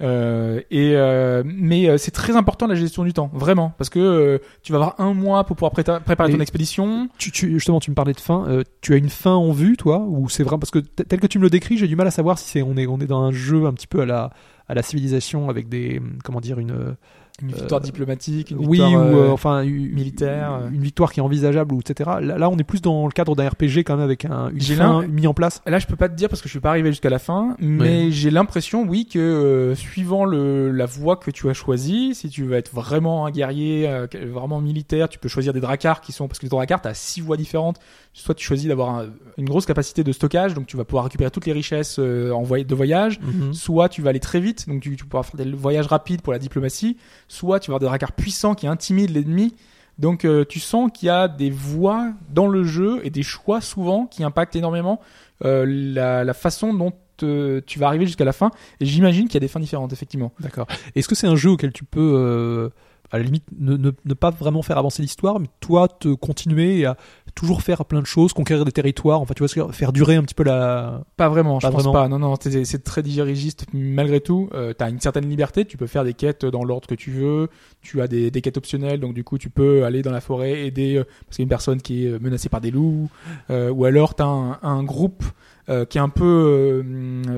Euh, 0.00 0.60
et 0.72 0.92
euh, 0.96 1.42
mais 1.46 1.88
euh, 1.88 1.98
c'est 1.98 2.10
très 2.10 2.34
important 2.36 2.66
la 2.66 2.74
gestion 2.74 3.04
du 3.04 3.12
temps, 3.12 3.30
vraiment, 3.32 3.72
parce 3.78 3.90
que 3.90 4.00
euh, 4.00 4.38
tu 4.62 4.72
vas 4.72 4.78
avoir 4.78 5.00
un 5.00 5.14
mois 5.14 5.44
pour 5.44 5.54
pouvoir 5.56 5.70
préparer 5.70 6.32
ton 6.32 6.40
expédition. 6.40 7.08
tu, 7.16 7.30
tu- 7.30 7.52
Justement, 7.52 7.78
tu 7.78 7.90
me 7.90 7.94
parlais 7.94 8.12
de 8.12 8.20
fin. 8.20 8.44
euh, 8.48 8.64
tu 8.80 8.92
as 8.94 8.96
une 8.96 9.08
fin 9.08 9.34
en 9.34 9.52
vue, 9.52 9.76
toi 9.76 9.98
Ou 10.00 10.28
c'est 10.28 10.42
vrai 10.42 10.58
Parce 10.58 10.72
que 10.72 10.80
tel 10.80 11.20
que 11.20 11.26
tu 11.28 11.38
me 11.38 11.44
le 11.44 11.50
décris, 11.50 11.78
j'ai 11.78 11.86
du 11.86 11.94
mal 11.96 12.06
à 12.08 12.10
savoir 12.10 12.38
si 12.38 12.48
c'est 12.48 12.62
on 12.62 12.76
est, 12.76 12.86
on 12.88 12.98
est 12.98 13.06
dans 13.06 13.22
un 13.22 13.30
jeu 13.32 13.66
un 13.66 13.72
petit 13.72 13.86
peu 13.86 14.00
à 14.00 14.06
la, 14.06 14.30
à 14.68 14.74
la 14.74 14.82
civilisation 14.82 15.48
avec 15.48 15.68
des. 15.68 16.02
Comment 16.24 16.40
dire 16.40 16.58
Une. 16.58 16.96
Une 17.42 17.48
victoire 17.48 17.80
Euh, 17.80 17.84
diplomatique, 17.84 18.52
une 18.52 18.58
oui, 18.58 18.78
victoire 18.78 18.92
ou 18.92 18.96
euh, 18.96 19.26
euh, 19.26 19.30
enfin. 19.32 19.64
militaire. 19.64 20.60
Une 20.72 20.80
victoire 20.80 21.12
qui 21.12 21.18
est 21.18 21.22
envisageable, 21.22 21.74
ou 21.74 21.80
etc. 21.80 22.10
Là, 22.20 22.38
là, 22.38 22.48
on 22.48 22.56
est 22.58 22.64
plus 22.64 22.80
dans 22.80 23.06
le 23.06 23.12
cadre 23.12 23.34
d'un 23.34 23.48
RPG 23.48 23.78
quand 23.84 23.96
même 23.96 24.04
avec 24.04 24.24
un, 24.24 24.50
une 24.50 24.60
fin 24.60 25.06
mis 25.08 25.26
en 25.26 25.34
place. 25.34 25.60
Là, 25.66 25.78
je 25.80 25.86
peux 25.86 25.96
pas 25.96 26.08
te 26.08 26.14
dire 26.14 26.28
parce 26.28 26.40
que 26.40 26.48
je 26.48 26.52
suis 26.52 26.60
pas 26.60 26.70
arrivé 26.70 26.90
jusqu'à 26.90 27.10
la 27.10 27.18
fin, 27.18 27.56
mais 27.58 28.10
j'ai 28.12 28.30
l'impression, 28.30 28.84
oui, 28.88 29.06
que 29.06 29.18
euh, 29.18 29.74
suivant 29.74 30.24
le, 30.24 30.70
la 30.70 30.86
voie 30.86 31.16
que 31.16 31.30
tu 31.32 31.48
as 31.48 31.54
choisie, 31.54 32.14
si 32.14 32.28
tu 32.28 32.44
veux 32.44 32.54
être 32.54 32.72
vraiment 32.72 33.26
un 33.26 33.30
guerrier, 33.32 33.88
euh, 33.88 34.06
vraiment 34.32 34.60
militaire, 34.60 35.08
tu 35.08 35.18
peux 35.18 35.28
choisir 35.28 35.52
des 35.52 35.60
dracars 35.60 36.00
qui 36.02 36.12
sont 36.12 36.28
parce 36.28 36.38
que 36.38 36.46
les 36.46 36.50
dracars, 36.50 36.82
t'as 36.82 36.94
six 36.94 37.20
voies 37.20 37.36
différentes. 37.36 37.78
Soit 38.16 38.36
tu 38.36 38.46
choisis 38.46 38.68
d'avoir 38.68 38.90
un- 38.90 39.06
une 39.38 39.46
grosse 39.46 39.66
capacité 39.66 40.04
de 40.04 40.12
stockage, 40.12 40.54
donc 40.54 40.66
tu 40.66 40.76
vas 40.76 40.84
pouvoir 40.84 41.02
récupérer 41.02 41.32
toutes 41.32 41.46
les 41.46 41.52
richesses 41.52 41.96
euh, 41.98 42.30
en 42.30 42.42
voy- 42.44 42.64
de 42.64 42.74
voyage. 42.76 43.18
Mhm. 43.20 43.52
Soit 43.54 43.88
tu 43.88 44.02
vas 44.02 44.10
aller 44.10 44.20
très 44.20 44.38
vite, 44.38 44.68
donc 44.68 44.82
tu, 44.82 44.94
tu 44.94 45.04
pourras 45.04 45.24
faire 45.24 45.44
des 45.44 45.50
voyages 45.50 45.86
rapides 45.88 46.22
pour 46.22 46.32
la 46.32 46.38
diplomatie. 46.38 46.96
Soit 47.28 47.60
tu 47.60 47.70
vas 47.70 47.76
avoir 47.76 47.80
des 47.80 47.86
dracars 47.86 48.12
puissants 48.12 48.54
qui 48.54 48.66
intimident 48.66 49.12
l'ennemi. 49.12 49.54
Donc 49.98 50.24
euh, 50.24 50.44
tu 50.48 50.60
sens 50.60 50.90
qu'il 50.92 51.06
y 51.06 51.10
a 51.10 51.28
des 51.28 51.50
voies 51.50 52.12
dans 52.30 52.48
le 52.48 52.64
jeu 52.64 53.00
et 53.04 53.10
des 53.10 53.22
choix 53.22 53.60
souvent 53.60 54.06
qui 54.06 54.24
impactent 54.24 54.56
énormément 54.56 55.00
euh, 55.44 55.64
la, 55.66 56.34
façon 56.34 56.74
dont 56.74 56.92
euh, 57.22 57.60
tu 57.64 57.78
vas 57.78 57.86
arriver 57.86 58.06
jusqu'à 58.06 58.24
la 58.24 58.32
fin. 58.32 58.50
Et 58.80 58.86
j'imagine 58.86 59.26
qu'il 59.26 59.34
y 59.34 59.36
a 59.36 59.40
des 59.40 59.48
fins 59.48 59.60
différentes, 59.60 59.92
effectivement. 59.92 60.32
D'accord. 60.40 60.66
Est-ce 60.94 61.06
que 61.06 61.14
c'est 61.14 61.28
un 61.28 61.36
jeu 61.36 61.50
auquel 61.50 61.72
tu 61.72 61.84
peux, 61.84 62.70
à 63.12 63.18
la 63.18 63.24
limite, 63.24 63.44
ne- 63.56 63.76
ne 63.76 64.14
pas 64.14 64.30
vraiment 64.30 64.62
faire 64.62 64.78
avancer 64.78 65.00
l'histoire, 65.00 65.38
mais 65.38 65.48
toi, 65.60 65.86
te 65.86 66.12
continuer 66.12 66.84
à 66.86 66.96
toujours 67.34 67.62
faire 67.62 67.84
plein 67.84 68.00
de 68.00 68.06
choses, 68.06 68.32
conquérir 68.32 68.64
des 68.64 68.72
territoires, 68.72 69.20
enfin, 69.20 69.34
tu 69.34 69.44
vois, 69.44 69.72
faire 69.72 69.92
durer 69.92 70.16
un 70.16 70.22
petit 70.22 70.34
peu 70.34 70.44
la. 70.44 71.02
Pas 71.16 71.28
vraiment, 71.28 71.60
je 71.60 71.66
Pas 71.66 71.72
pense 71.72 71.82
vraiment. 71.84 71.92
pas. 71.92 72.08
Non, 72.08 72.18
non, 72.18 72.34
c'est 72.40 72.84
très 72.84 73.02
dirigiste 73.02 73.66
malgré 73.72 74.20
tout. 74.20 74.48
Euh, 74.54 74.72
tu 74.76 74.84
as 74.84 74.88
une 74.88 75.00
certaine 75.00 75.28
liberté, 75.28 75.64
tu 75.64 75.76
peux 75.76 75.86
faire 75.86 76.04
des 76.04 76.14
quêtes 76.14 76.44
dans 76.44 76.64
l'ordre 76.64 76.86
que 76.86 76.94
tu 76.94 77.10
veux. 77.10 77.48
Tu 77.82 78.00
as 78.00 78.08
des, 78.08 78.30
des 78.30 78.40
quêtes 78.40 78.56
optionnelles, 78.56 79.00
donc 79.00 79.14
du 79.14 79.24
coup, 79.24 79.38
tu 79.38 79.50
peux 79.50 79.84
aller 79.84 80.02
dans 80.02 80.12
la 80.12 80.20
forêt, 80.20 80.66
aider 80.66 80.96
euh, 80.96 81.04
parce 81.26 81.36
qu'il 81.36 81.40
y 81.40 81.42
a 81.42 81.44
une 81.44 81.48
personne 81.48 81.82
qui 81.82 82.06
est 82.06 82.10
euh, 82.10 82.18
menacée 82.20 82.48
par 82.48 82.60
des 82.60 82.70
loups. 82.70 83.08
Euh, 83.50 83.70
ou 83.70 83.84
alors, 83.84 84.14
tu 84.14 84.22
as 84.22 84.26
un, 84.26 84.58
un 84.62 84.82
groupe 84.84 85.24
euh, 85.68 85.84
qui 85.84 85.98
est 85.98 86.00
un 86.02 86.08
peu 86.08 86.84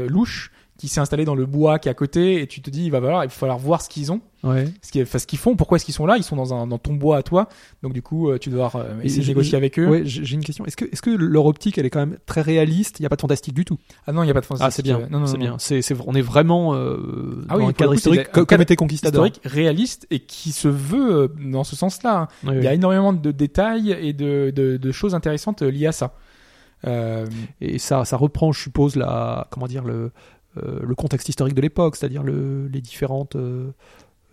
louche, 0.09 0.51
qui 0.79 0.89
s'est 0.89 1.01
installé 1.01 1.25
dans 1.25 1.35
le 1.35 1.47
bois 1.47 1.79
qui 1.79 1.89
est 1.89 1.91
à 1.91 1.95
côté, 1.95 2.43
et 2.43 2.47
tu 2.47 2.61
te 2.61 2.69
dis, 2.71 2.85
il 2.85 2.91
va 2.91 3.01
falloir, 3.01 3.25
il 3.25 3.29
va 3.29 3.31
falloir 3.33 3.59
voir 3.59 3.81
ce 3.83 3.89
qu'ils 3.89 4.13
ont, 4.13 4.21
Ouais. 4.45 4.67
ce 4.83 4.93
qu'ils 4.93 5.03
enfin, 5.03 5.19
ce 5.19 5.27
qu'ils 5.27 5.39
font, 5.39 5.57
pourquoi 5.57 5.77
est-ce 5.77 5.85
qu'ils 5.85 5.95
sont 5.95 6.07
là? 6.07 6.17
Ils 6.19 6.23
sont 6.23 6.37
dans, 6.37 6.53
un, 6.55 6.67
dans 6.67 6.79
ton 6.79 6.93
bois 6.93 7.17
à 7.17 7.23
toi, 7.23 7.49
donc 7.83 7.93
du 7.95 8.03
coup, 8.03 8.29
euh, 8.31 8.39
tu 8.39 8.51
dois 8.51 8.71
euh, 8.77 9.01
essayer 9.03 9.23
de 9.23 9.29
négocier 9.29 9.57
avec 9.57 9.79
eux. 9.79 9.87
Ouais, 9.89 10.03
j'ai 10.05 10.35
une 10.35 10.45
question. 10.45 10.65
Est-ce 10.67 10.77
que, 10.77 10.85
est-ce 10.85 11.01
que 11.03 11.11
leur 11.11 11.47
optique, 11.47 11.79
elle 11.79 11.87
est 11.87 11.91
quand 11.91 11.99
même 12.01 12.19
très 12.27 12.43
réaliste? 12.43 13.01
Il 13.01 13.03
n'y 13.03 13.07
a 13.07 13.09
pas 13.09 13.17
de 13.17 13.23
fantastique 13.23 13.55
du 13.55 13.65
tout? 13.65 13.79
Ah 14.07 14.13
non, 14.13 14.23
il 14.23 14.27
n'y 14.27 14.31
a 14.31 14.35
pas 14.35 14.41
de 14.41 14.47
Ah, 14.61 14.71
c'est 14.71 14.83
bien. 14.83 15.01
Non, 15.11 15.21
non, 15.21 15.27
c'est 15.27 15.39
bien. 15.39 15.57
C'est, 15.59 15.81
c'est, 15.83 15.97
on 16.07 16.15
est 16.15 16.21
vraiment 16.21 16.75
euh, 16.75 17.45
Ah 17.49 17.55
dans 17.55 17.61
oui, 17.61 17.65
un 17.65 17.67
pour 17.67 17.67
le 17.67 17.73
cadre 17.73 17.91
coup, 17.93 17.97
historique 17.97 18.21
un 18.29 18.33
comme 18.33 18.47
cadre 18.47 18.63
était 18.63 18.77
Conquistador. 18.77 19.27
historique, 19.27 19.53
réaliste 19.53 20.07
et 20.11 20.21
qui 20.21 20.53
se 20.53 20.69
veut 20.69 21.15
euh, 21.23 21.29
dans 21.51 21.65
ce 21.65 21.75
sens-là. 21.75 22.29
hein. 22.45 22.49
Ouais, 22.49 22.59
Il 22.59 22.63
y 22.65 22.69
a 22.69 22.75
énormément 22.75 23.13
de 23.15 23.31
détails 23.33 23.91
et 23.99 24.13
de, 24.13 24.53
de, 24.55 24.77
de 24.77 24.93
choses 24.93 25.15
intéressantes 25.15 25.63
euh, 25.63 25.71
liées 25.71 25.87
à 25.87 25.93
ça. 25.93 26.15
Euh, 26.87 27.27
Et 27.61 27.79
ça, 27.79 28.05
ça 28.05 28.17
reprend, 28.17 28.53
je 28.53 28.61
suppose, 28.61 28.97
la, 28.97 29.49
comment 29.51 29.67
dire, 29.67 29.83
le, 29.83 29.95
euh, 29.95 30.11
le 30.63 30.95
contexte 30.95 31.29
historique 31.29 31.55
de 31.55 31.61
l'époque, 31.61 31.97
c'est-à-dire 31.97 32.23
le, 32.23 32.67
les 32.69 32.81
différentes. 32.81 33.37
euh, 33.37 33.71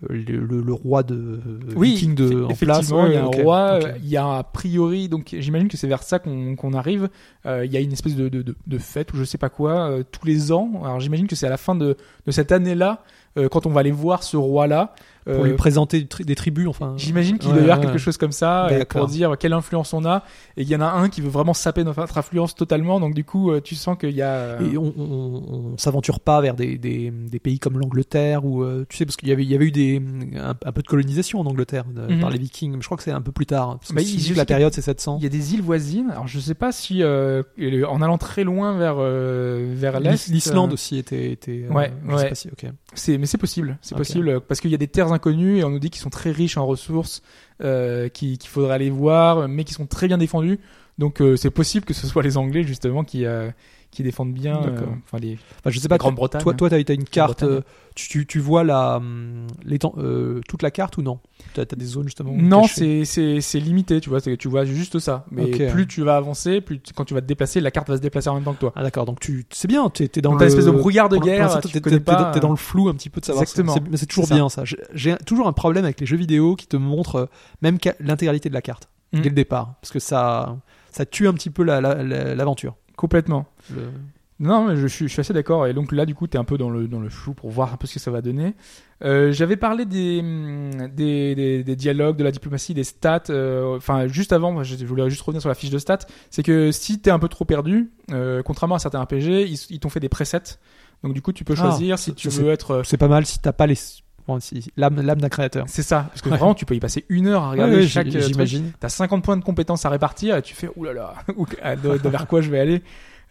le, 0.10 0.20
le- 0.22 0.62
le 0.62 0.74
roi 0.74 1.02
de 1.02 1.40
viking 1.78 2.14
de, 2.14 2.28
effe- 2.30 2.44
en 2.44 2.54
place. 2.66 2.90
il 3.08 3.14
y 3.14 3.16
a 3.16 3.22
un 3.24 3.26
roi, 3.44 3.60
euh, 3.86 3.92
il 4.04 4.10
y 4.10 4.18
a 4.18 4.36
a 4.40 4.44
priori, 4.44 5.08
donc 5.08 5.34
j'imagine 5.40 5.70
que 5.70 5.78
c'est 5.78 5.88
vers 5.88 6.04
ça 6.04 6.20
qu'on 6.20 6.74
arrive. 6.74 7.08
Euh, 7.46 7.64
il 7.64 7.72
y 7.72 7.78
a 7.78 7.80
une 7.80 7.94
espèce 7.94 8.16
de, 8.18 8.28
de, 8.28 8.42
de, 8.42 8.54
de 8.68 8.78
fête 8.80 9.14
ou 9.14 9.18
je 9.18 9.24
sais 9.24 9.38
pas 9.38 9.48
quoi 9.48 9.90
euh, 9.90 10.04
tous 10.12 10.26
les 10.28 10.52
ans. 10.52 10.82
Alors 10.84 11.00
j'imagine 11.00 11.28
que 11.28 11.38
c'est 11.38 11.46
à 11.48 11.50
la 11.50 11.56
fin 11.58 11.74
de, 11.76 11.96
de 12.26 12.32
cette 12.32 12.52
année-là 12.52 13.02
euh, 13.38 13.48
quand 13.48 13.66
on 13.66 13.70
va 13.70 13.80
aller 13.80 13.92
voir 13.92 14.24
ce 14.24 14.36
roi-là. 14.36 14.94
Pour 15.26 15.34
euh, 15.44 15.48
lui 15.48 15.54
présenter 15.54 16.02
des 16.02 16.08
tri- 16.08 16.26
des 16.26 16.36
tribus, 16.36 16.68
enfin. 16.68 16.94
J'imagine 16.98 17.38
qu'il 17.38 17.50
Ouais, 17.50 17.54
doit 17.56 17.62
y 17.62 17.64
avoir 17.66 17.78
ouais, 17.80 17.86
quelque 17.86 17.94
ouais. 17.94 18.00
chose 18.00 18.18
comme 18.18 18.32
ça 18.32 18.68
D'accord. 18.70 19.02
pour 19.02 19.10
dire 19.10 19.36
quelle 19.40 19.54
influence 19.54 19.94
on 19.94 20.06
a. 20.06 20.24
Et 20.58 20.64
il 20.64 20.68
y 20.70 20.76
en 20.76 20.82
a 20.82 20.86
un 20.92 21.10
qui 21.10 21.22
veut 21.22 21.30
vraiment 21.30 21.54
saper 21.54 21.84
notre 21.84 22.18
influence 22.18 22.56
totalement. 22.56 23.00
Donc 23.00 23.14
du 23.14 23.24
coup, 23.24 23.52
euh, 23.52 23.62
tu 23.62 23.76
sens 23.76 23.98
qu'il 23.98 24.12
y 24.12 24.22
a. 24.22 24.34
euh, 24.34 24.72
Et 24.72 24.78
on, 24.78 24.94
on, 24.98 25.44
on 25.74 25.78
s'aventure 25.78 26.20
pas 26.20 26.42
vers 26.42 26.56
des, 26.56 26.78
des, 26.78 27.12
des 27.12 27.40
pays 27.40 27.60
comme 27.60 27.80
l'Angleterre 27.80 28.46
ou 28.46 28.64
euh, 28.64 28.86
tu 28.90 28.98
sais 28.98 29.06
parce 29.06 29.16
qu'il 29.16 29.30
y 29.30 29.32
avait 29.32 29.44
il 29.44 29.50
y 29.50 29.56
avait 29.56 29.66
eu 29.66 29.72
des 29.72 30.02
un, 30.38 30.50
un 30.66 30.72
peu 30.72 30.82
de 30.82 30.88
colonisation 30.88 31.40
en 31.40 31.46
Angleterre 31.46 31.86
de- 31.86 32.14
Mhm. 32.14 32.20
par 32.20 32.30
les 32.30 32.38
Vikings 32.38 32.78
je 32.82 32.86
crois 32.86 32.98
que 32.98 33.04
c'est 33.04 33.12
un 33.12 33.22
peu 33.22 33.32
plus 33.32 33.46
tard 33.46 33.70
hein, 33.70 33.78
parce 33.80 33.90
que 33.92 33.96
Bah, 33.96 34.02
si 34.04 34.34
la 34.34 34.46
période 34.46 34.74
c'est 34.74 34.82
700 34.82 35.18
Il 35.20 35.24
y 35.24 35.28
a 35.28 35.30
des 35.30 35.54
îles 35.54 35.62
voisines. 35.62 36.10
Alors 36.12 36.28
je 36.28 36.40
sais 36.40 36.54
pas 36.56 36.72
si 36.72 37.02
euh, 37.02 37.44
en 37.88 38.02
allant 38.02 38.18
très 38.18 38.44
loin 38.44 38.78
vers 38.78 38.96
euh, 39.00 39.74
vers 39.76 40.00
l'est. 40.00 40.28
l'Islande 40.28 40.72
euh, 40.72 40.74
aussi 40.74 40.98
était 40.98 41.32
était 41.32 41.66
euh, 41.70 41.74
Ouais, 41.74 41.92
je 42.06 42.10
sais 42.18 42.24
ouais. 42.24 42.30
pas 42.30 42.36
si 42.36 42.48
ok 42.50 42.66
C'est 42.96 43.18
mais 43.18 43.26
c'est 43.26 43.38
possible, 43.38 43.78
c'est 43.82 43.96
possible 43.98 44.30
euh, 44.30 44.40
parce 44.40 44.60
qu'il 44.62 44.70
y 44.72 44.76
a 44.76 44.78
des 44.78 44.88
terres 44.88 45.12
inconnues 45.12 45.58
et 45.58 45.64
on 45.64 45.70
nous 45.70 45.80
dit 45.80 45.90
qu'ils 45.90 46.02
sont 46.02 46.10
très 46.12 46.32
riches 46.32 46.58
en 46.58 46.66
ressources, 46.66 47.22
euh, 47.62 48.08
qui- 48.10 48.38
qu'il 48.38 48.50
faudrait 48.50 48.74
aller 48.76 48.90
voir, 48.90 49.48
mais 49.48 49.64
qui 49.64 49.74
sont 49.74 49.88
très 49.88 50.08
bien 50.08 50.18
défendus. 50.18 50.60
Donc 51.00 51.22
euh, 51.22 51.36
c'est 51.36 51.50
possible 51.50 51.86
que 51.86 51.94
ce 51.94 52.06
soit 52.06 52.22
les 52.22 52.38
Anglais 52.38 52.64
justement 52.64 53.04
qui 53.04 53.26
euh, 53.26 53.50
qui 53.94 54.04
défendent 54.04 54.34
bien. 54.34 54.62
euh. 54.64 54.82
Enfin 55.06 55.18
les 55.20 55.38
Enfin, 55.60 55.70
je 55.70 55.80
sais 55.80 55.88
pas 55.88 55.98
Grande-Bretagne, 55.98 56.42
toi 56.42 56.54
toi 56.54 56.70
t'as 56.70 56.78
as 56.78 56.94
une 56.94 57.04
carte 57.06 57.44
euh, 57.44 57.62
tu, 57.96 58.08
tu, 58.10 58.26
tu 58.26 58.40
vois 58.40 58.64
la 58.64 58.98
hum, 58.98 59.46
l'étend- 59.64 59.94
euh, 59.98 60.42
toute 60.48 60.64
la 60.64 60.72
carte 60.72 60.98
ou 60.98 61.02
non? 61.04 61.20
T'as 61.54 61.62
as 61.62 61.66
des 61.76 61.86
zones 61.86 62.06
justement 62.06 62.32
Non, 62.36 62.64
c'est 62.68 63.06
c'est 63.06 63.40
c'est 63.42 63.60
limité, 63.60 64.02
tu 64.02 64.10
vois, 64.10 64.20
c'est- 64.20 64.36
tu 64.38 64.48
vois 64.48 64.66
juste 64.66 65.00
ça. 65.00 65.26
Mais 65.32 65.46
plus 65.70 65.88
tu 65.88 66.02
vas 66.02 66.16
avancer, 66.18 66.60
plus 66.62 66.80
tu- 66.82 66.94
quand 66.94 67.06
tu 67.06 67.14
vas 67.14 67.22
te 67.22 67.28
déplacer, 67.28 67.62
la 67.62 67.72
carte 67.72 67.88
va 67.90 67.98
se 67.98 68.02
déplacer 68.02 68.30
en 68.30 68.36
même 68.36 68.44
temps 68.44 68.54
que 68.54 68.60
toi. 68.60 68.74
ah 68.76 68.82
d'accord 68.84 69.06
donc 69.06 69.20
tu 69.20 69.46
c'est 69.52 69.68
bien 69.68 69.88
t'es 69.90 70.08
t'es 70.08 70.22
dans 70.22 70.32
Dans 70.32 70.38
le 70.38 70.42
une 70.44 70.48
espèce 70.50 70.66
de 70.66 70.72
brouillard 70.72 71.10
de 71.10 71.18
guerre, 71.18 71.60
tu 71.62 71.80
t'es- 71.82 72.00
pas, 72.00 72.32
t'es- 72.34 72.40
dans 72.40 72.50
le 72.50 72.56
flou 72.56 72.90
un 72.90 72.94
petit 72.96 73.10
peu 73.10 73.22
de 73.22 73.26
savoir. 73.26 73.44
Exactement. 73.44 73.74
C'est- 73.74 73.90
Mais 73.90 73.98
c'est 73.98 74.06
toujours 74.08 74.26
ça. 74.28 74.36
bien 74.36 74.50
ça. 74.50 74.66
J'ai- 74.66 74.78
J'ai 74.94 75.16
toujours 75.26 75.48
un 75.48 75.54
problème 75.54 75.84
avec 75.86 76.00
les 76.00 76.06
jeux 76.06 76.18
vidéo 76.18 76.56
qui 76.56 76.68
te 76.68 76.78
montrent 76.78 77.30
même 77.62 77.78
l'intégralité 78.00 78.50
de 78.50 78.54
la 78.54 78.62
carte 78.62 78.90
Mm. 79.12 79.22
dès 79.22 79.30
le 79.30 79.36
départ, 79.36 79.76
parce 79.82 79.92
que 79.92 80.00
ça, 80.00 80.58
ça 80.92 81.06
tue 81.06 81.28
un 81.28 81.34
petit 81.34 81.50
peu 81.52 81.64
la- 81.64 81.80
la- 81.82 82.02
la- 82.02 82.34
l'aventure. 82.36 82.76
Complètement. 82.96 83.46
Le- 83.74 83.90
Non, 84.40 84.66
mais 84.68 84.76
je 84.76 84.88
suis, 84.88 85.08
je 85.08 85.12
suis 85.14 85.20
assez 85.22 85.34
d'accord. 85.34 85.68
Et 85.68 85.74
donc 85.74 85.92
là, 85.92 86.06
du 86.06 86.16
coup, 86.16 86.28
t'es 86.28 86.38
un 86.38 86.44
peu 86.44 86.58
dans 86.58 86.70
le, 86.70 86.88
dans 86.88 87.00
le 87.00 87.10
flou 87.10 87.34
pour 87.34 87.50
voir 87.50 87.74
un 87.74 87.78
peu 87.78 87.88
ce 87.88 87.94
que 87.94 88.00
ça 88.00 88.12
va 88.12 88.22
donner. 88.22 88.56
Euh, 89.04 89.32
J'avais 89.32 89.56
parlé 89.58 89.86
des, 89.86 90.20
hum, 90.22 90.88
des, 90.94 91.36
des, 91.36 91.64
des 91.64 91.76
dialogues, 91.76 92.18
de 92.18 92.24
la 92.24 92.32
diplomatie, 92.32 92.74
des 92.74 92.84
stats. 92.84 93.24
euh, 93.30 93.78
Enfin, 93.78 94.08
juste 94.08 94.34
avant, 94.34 94.64
je 94.64 94.76
je 94.76 94.86
voulais 94.86 95.10
juste 95.10 95.22
revenir 95.22 95.42
sur 95.42 95.50
la 95.50 95.56
fiche 95.56 95.70
de 95.70 95.78
stats. 95.78 96.00
C'est 96.30 96.44
que 96.44 96.72
si 96.72 97.00
t'es 97.00 97.12
un 97.12 97.20
peu 97.20 97.30
trop 97.30 97.46
perdu, 97.46 97.92
euh, 98.12 98.42
contrairement 98.44 98.76
à 98.76 98.80
certains 98.80 99.02
RPG, 99.04 99.46
ils 99.48 99.58
ils 99.70 99.80
t'ont 99.80 99.90
fait 99.90 100.00
des 100.00 100.10
presets. 100.10 100.58
Donc 101.04 101.14
du 101.14 101.22
coup, 101.22 101.32
tu 101.34 101.44
peux 101.44 101.54
Ah, 101.58 101.62
choisir 101.62 102.00
si 102.00 102.14
tu 102.14 102.30
veux 102.30 102.50
être. 102.50 102.82
C'est 102.86 102.98
pas 102.98 103.08
mal 103.10 103.26
si 103.26 103.40
t'as 103.40 103.54
pas 103.54 103.68
les 103.68 103.78
bon, 104.28 104.40
si- 104.40 104.72
l'âme 104.78 105.02
l'âme 105.02 105.20
d'un 105.22 105.30
créateur. 105.30 105.66
C'est 105.68 105.82
ça, 105.84 106.06
parce 106.10 106.22
que 106.22 106.30
Ouais. 106.30 106.38
vraiment, 106.38 106.54
tu 106.54 106.66
peux 106.66 106.76
y 106.76 106.80
passer 106.80 107.06
une 107.10 107.28
heure 107.28 107.44
à 107.44 107.52
regarder 107.52 107.76
Ouais, 107.76 107.82
ouais, 107.82 107.88
chaque. 107.88 108.08
euh. 108.16 108.22
J'imagine. 108.22 108.72
T'as 108.80 108.90
50 108.90 109.24
points 109.24 109.38
de 109.38 109.44
compétences 109.44 109.86
à 109.86 109.90
répartir 109.90 110.38
et 110.38 110.42
tu 110.42 110.54
fais 110.56 110.70
oulala, 110.76 111.14
vers 112.04 112.28
quoi 112.28 112.42
je 112.42 112.50
vais 112.50 112.60
aller. 112.60 112.82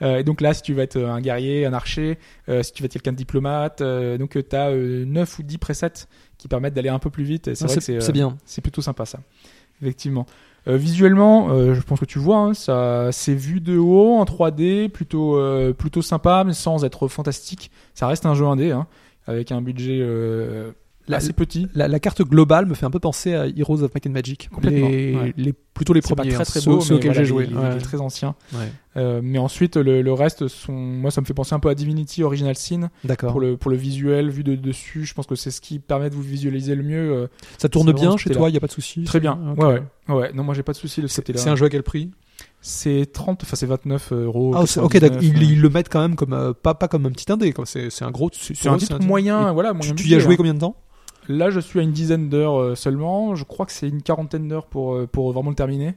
Euh, 0.01 0.19
et 0.19 0.24
donc 0.24 0.40
là, 0.40 0.52
si 0.52 0.62
tu 0.62 0.74
vas 0.74 0.82
être 0.82 0.98
un 1.01 1.20
guerrier, 1.20 1.64
un 1.64 1.73
archer, 1.73 2.19
euh, 2.48 2.62
si 2.62 2.73
tu 2.73 2.82
vas 2.82 2.86
être 2.86 2.93
quelqu'un 2.94 3.12
de 3.12 3.16
diplomate, 3.16 3.81
euh, 3.82 4.19
donc 4.19 4.31
tu 4.48 4.56
as 4.56 4.70
9 4.73 5.39
ou 5.39 5.43
10 5.44 5.59
presets 5.59 6.06
qui 6.39 6.48
permettent 6.48 6.74
d'aller 6.74 6.89
un 6.89 6.98
peu 6.98 7.10
plus 7.10 7.23
vite. 7.24 7.47
Et 7.48 7.55
C'est 7.55 7.64
Ah, 7.64 7.66
vrai 7.69 7.77
que 7.77 7.82
C'est 7.82 7.94
c'est 7.94 8.01
c'est 8.01 8.09
euh, 8.10 8.12
bien. 8.12 8.36
c'est 8.44 8.62
plutôt 8.62 8.82
sympa 8.82 9.05
ça, 9.06 9.20
effectivement. 9.81 10.27
Euh, 10.69 10.77
visuellement, 10.77 11.51
euh, 11.51 11.74
je 11.74 11.81
pense 11.82 11.98
que 12.01 12.05
tu 12.05 12.19
vois, 12.19 12.39
hein, 12.39 12.55
ça, 12.55 13.10
c'est 13.12 13.35
vu 13.35 13.60
de 13.60 13.77
haut 13.77 14.14
en 14.16 14.24
3D, 14.24 14.89
plutôt 14.89 15.36
euh, 15.36 15.73
plutôt 15.73 16.02
sympa, 16.02 16.43
mais 16.44 16.52
sans 16.52 16.85
être 16.85 17.06
fantastique. 17.09 17.70
Ça 17.94 18.06
reste 18.09 18.27
un 18.27 18.35
jeu 18.35 18.47
indé, 18.47 18.70
hein, 18.73 18.86
avec 19.27 19.52
un 19.52 19.60
budget 19.60 19.98
euh, 20.01 20.73
La- 21.08 21.16
assez 21.18 21.32
petit. 21.32 21.68
La, 21.74 21.88
la 21.88 21.98
carte 22.00 22.22
globale 22.22 22.66
me 22.66 22.74
fait 22.74 22.86
un 22.86 22.90
peu 22.90 23.00
penser 23.00 23.34
à 23.34 23.46
Heroes 23.48 23.82
of 23.82 23.94
Might 23.94 24.06
and 24.06 24.10
Magic. 24.10 24.48
Complètement, 24.52 24.88
Les, 24.88 25.14
ouais. 25.16 25.34
les- 25.36 25.52
plutôt 25.52 25.92
les 25.94 26.00
C'est 26.02 26.10
pas 26.10 26.16
premiers, 26.22 26.32
très 26.34 26.42
hein, 26.42 26.44
très 26.44 26.60
beau, 26.60 26.80
ceux 26.80 26.94
mais 26.96 27.00
voilà, 27.00 27.14
j'ai 27.14 27.24
joué. 27.24 27.44
il, 27.44 27.50
il 27.52 27.56
Ouais. 27.58 27.76
est 27.76 27.78
très 27.78 27.98
ancien. 28.00 28.34
Ouais. 28.52 28.70
Euh, 28.96 29.20
mais 29.22 29.38
ensuite, 29.38 29.76
le, 29.76 30.02
le 30.02 30.12
reste 30.12 30.46
sont, 30.48 30.72
moi, 30.72 31.10
ça 31.10 31.20
me 31.20 31.26
fait 31.26 31.34
penser 31.34 31.54
un 31.54 31.60
peu 31.60 31.70
à 31.70 31.74
Divinity 31.74 32.22
Original 32.22 32.54
Sin 32.56 32.90
D'accord. 33.04 33.32
pour 33.32 33.40
le 33.40 33.56
pour 33.56 33.70
le 33.70 33.76
visuel 33.76 34.30
vu 34.30 34.44
de 34.44 34.54
dessus. 34.54 35.04
Je 35.06 35.14
pense 35.14 35.26
que 35.26 35.34
c'est 35.34 35.50
ce 35.50 35.60
qui 35.60 35.78
permet 35.78 36.10
de 36.10 36.14
vous 36.14 36.22
visualiser 36.22 36.74
le 36.74 36.82
mieux. 36.82 37.12
euh, 37.12 37.26
Ça 37.58 37.68
tourne 37.68 37.92
bien 37.92 38.16
chez 38.16 38.30
toi, 38.30 38.48
il 38.50 38.54
y 38.54 38.56
a 38.56 38.60
pas 38.60 38.66
de 38.66 38.72
souci. 38.72 39.04
très 39.04 39.18
bien. 39.20 39.38
Ouais, 39.56 39.82
ouais. 40.08 40.32
Non, 40.34 40.44
moi, 40.44 40.54
j'ai 40.54 40.62
pas 40.62 40.72
de 40.72 40.76
souci 40.78 41.00
de 41.02 41.06
ce 41.06 41.16
côté-là. 41.16 41.38
C'est 41.38 41.50
un 41.50 41.56
jeu 41.56 41.66
à 41.66 41.70
quel 41.70 41.82
prix? 41.82 42.10
C'est 42.60 43.06
30, 43.12 43.42
enfin 43.42 43.56
c'est 43.56 43.66
29 43.66 44.12
euros. 44.12 44.52
Ah, 44.54 44.62
ok, 44.62 44.68
99, 44.92 45.00
d'accord. 45.00 45.22
Ils, 45.22 45.36
euh, 45.36 45.46
ils 45.52 45.60
le 45.60 45.68
mettent 45.68 45.88
quand 45.88 46.00
même 46.00 46.14
comme 46.16 46.32
euh, 46.32 46.52
pas 46.52 46.74
pas 46.74 46.86
comme 46.88 47.06
un 47.06 47.10
petit 47.10 47.30
indé, 47.32 47.52
c'est 47.64 48.04
un 48.04 48.10
gros. 48.10 48.30
C'est 48.32 48.68
un 48.68 48.76
titre 48.76 49.00
moyen, 49.02 49.48
Et 49.50 49.52
voilà. 49.52 49.70
Tu, 49.70 49.76
moyen 49.78 49.94
tu 49.94 50.06
y 50.08 50.14
as 50.14 50.18
joué 50.20 50.34
hein. 50.34 50.36
combien 50.36 50.54
de 50.54 50.60
temps? 50.60 50.76
Là, 51.28 51.51
je 51.51 51.61
suis 51.61 51.78
à 51.78 51.82
une 51.82 51.93
dizaine 51.93 52.28
d'heures 52.28 52.61
euh, 52.61 52.74
seulement. 52.74 53.35
Je 53.35 53.44
crois 53.44 53.65
que 53.66 53.73
c'est 53.73 53.89
une 53.89 54.03
quarantaine 54.03 54.49
d'heures 54.49 54.66
pour 54.66 54.94
euh, 54.94 55.07
pour 55.07 55.32
vraiment 55.32 55.51
le 55.51 55.57
terminer. 55.57 55.94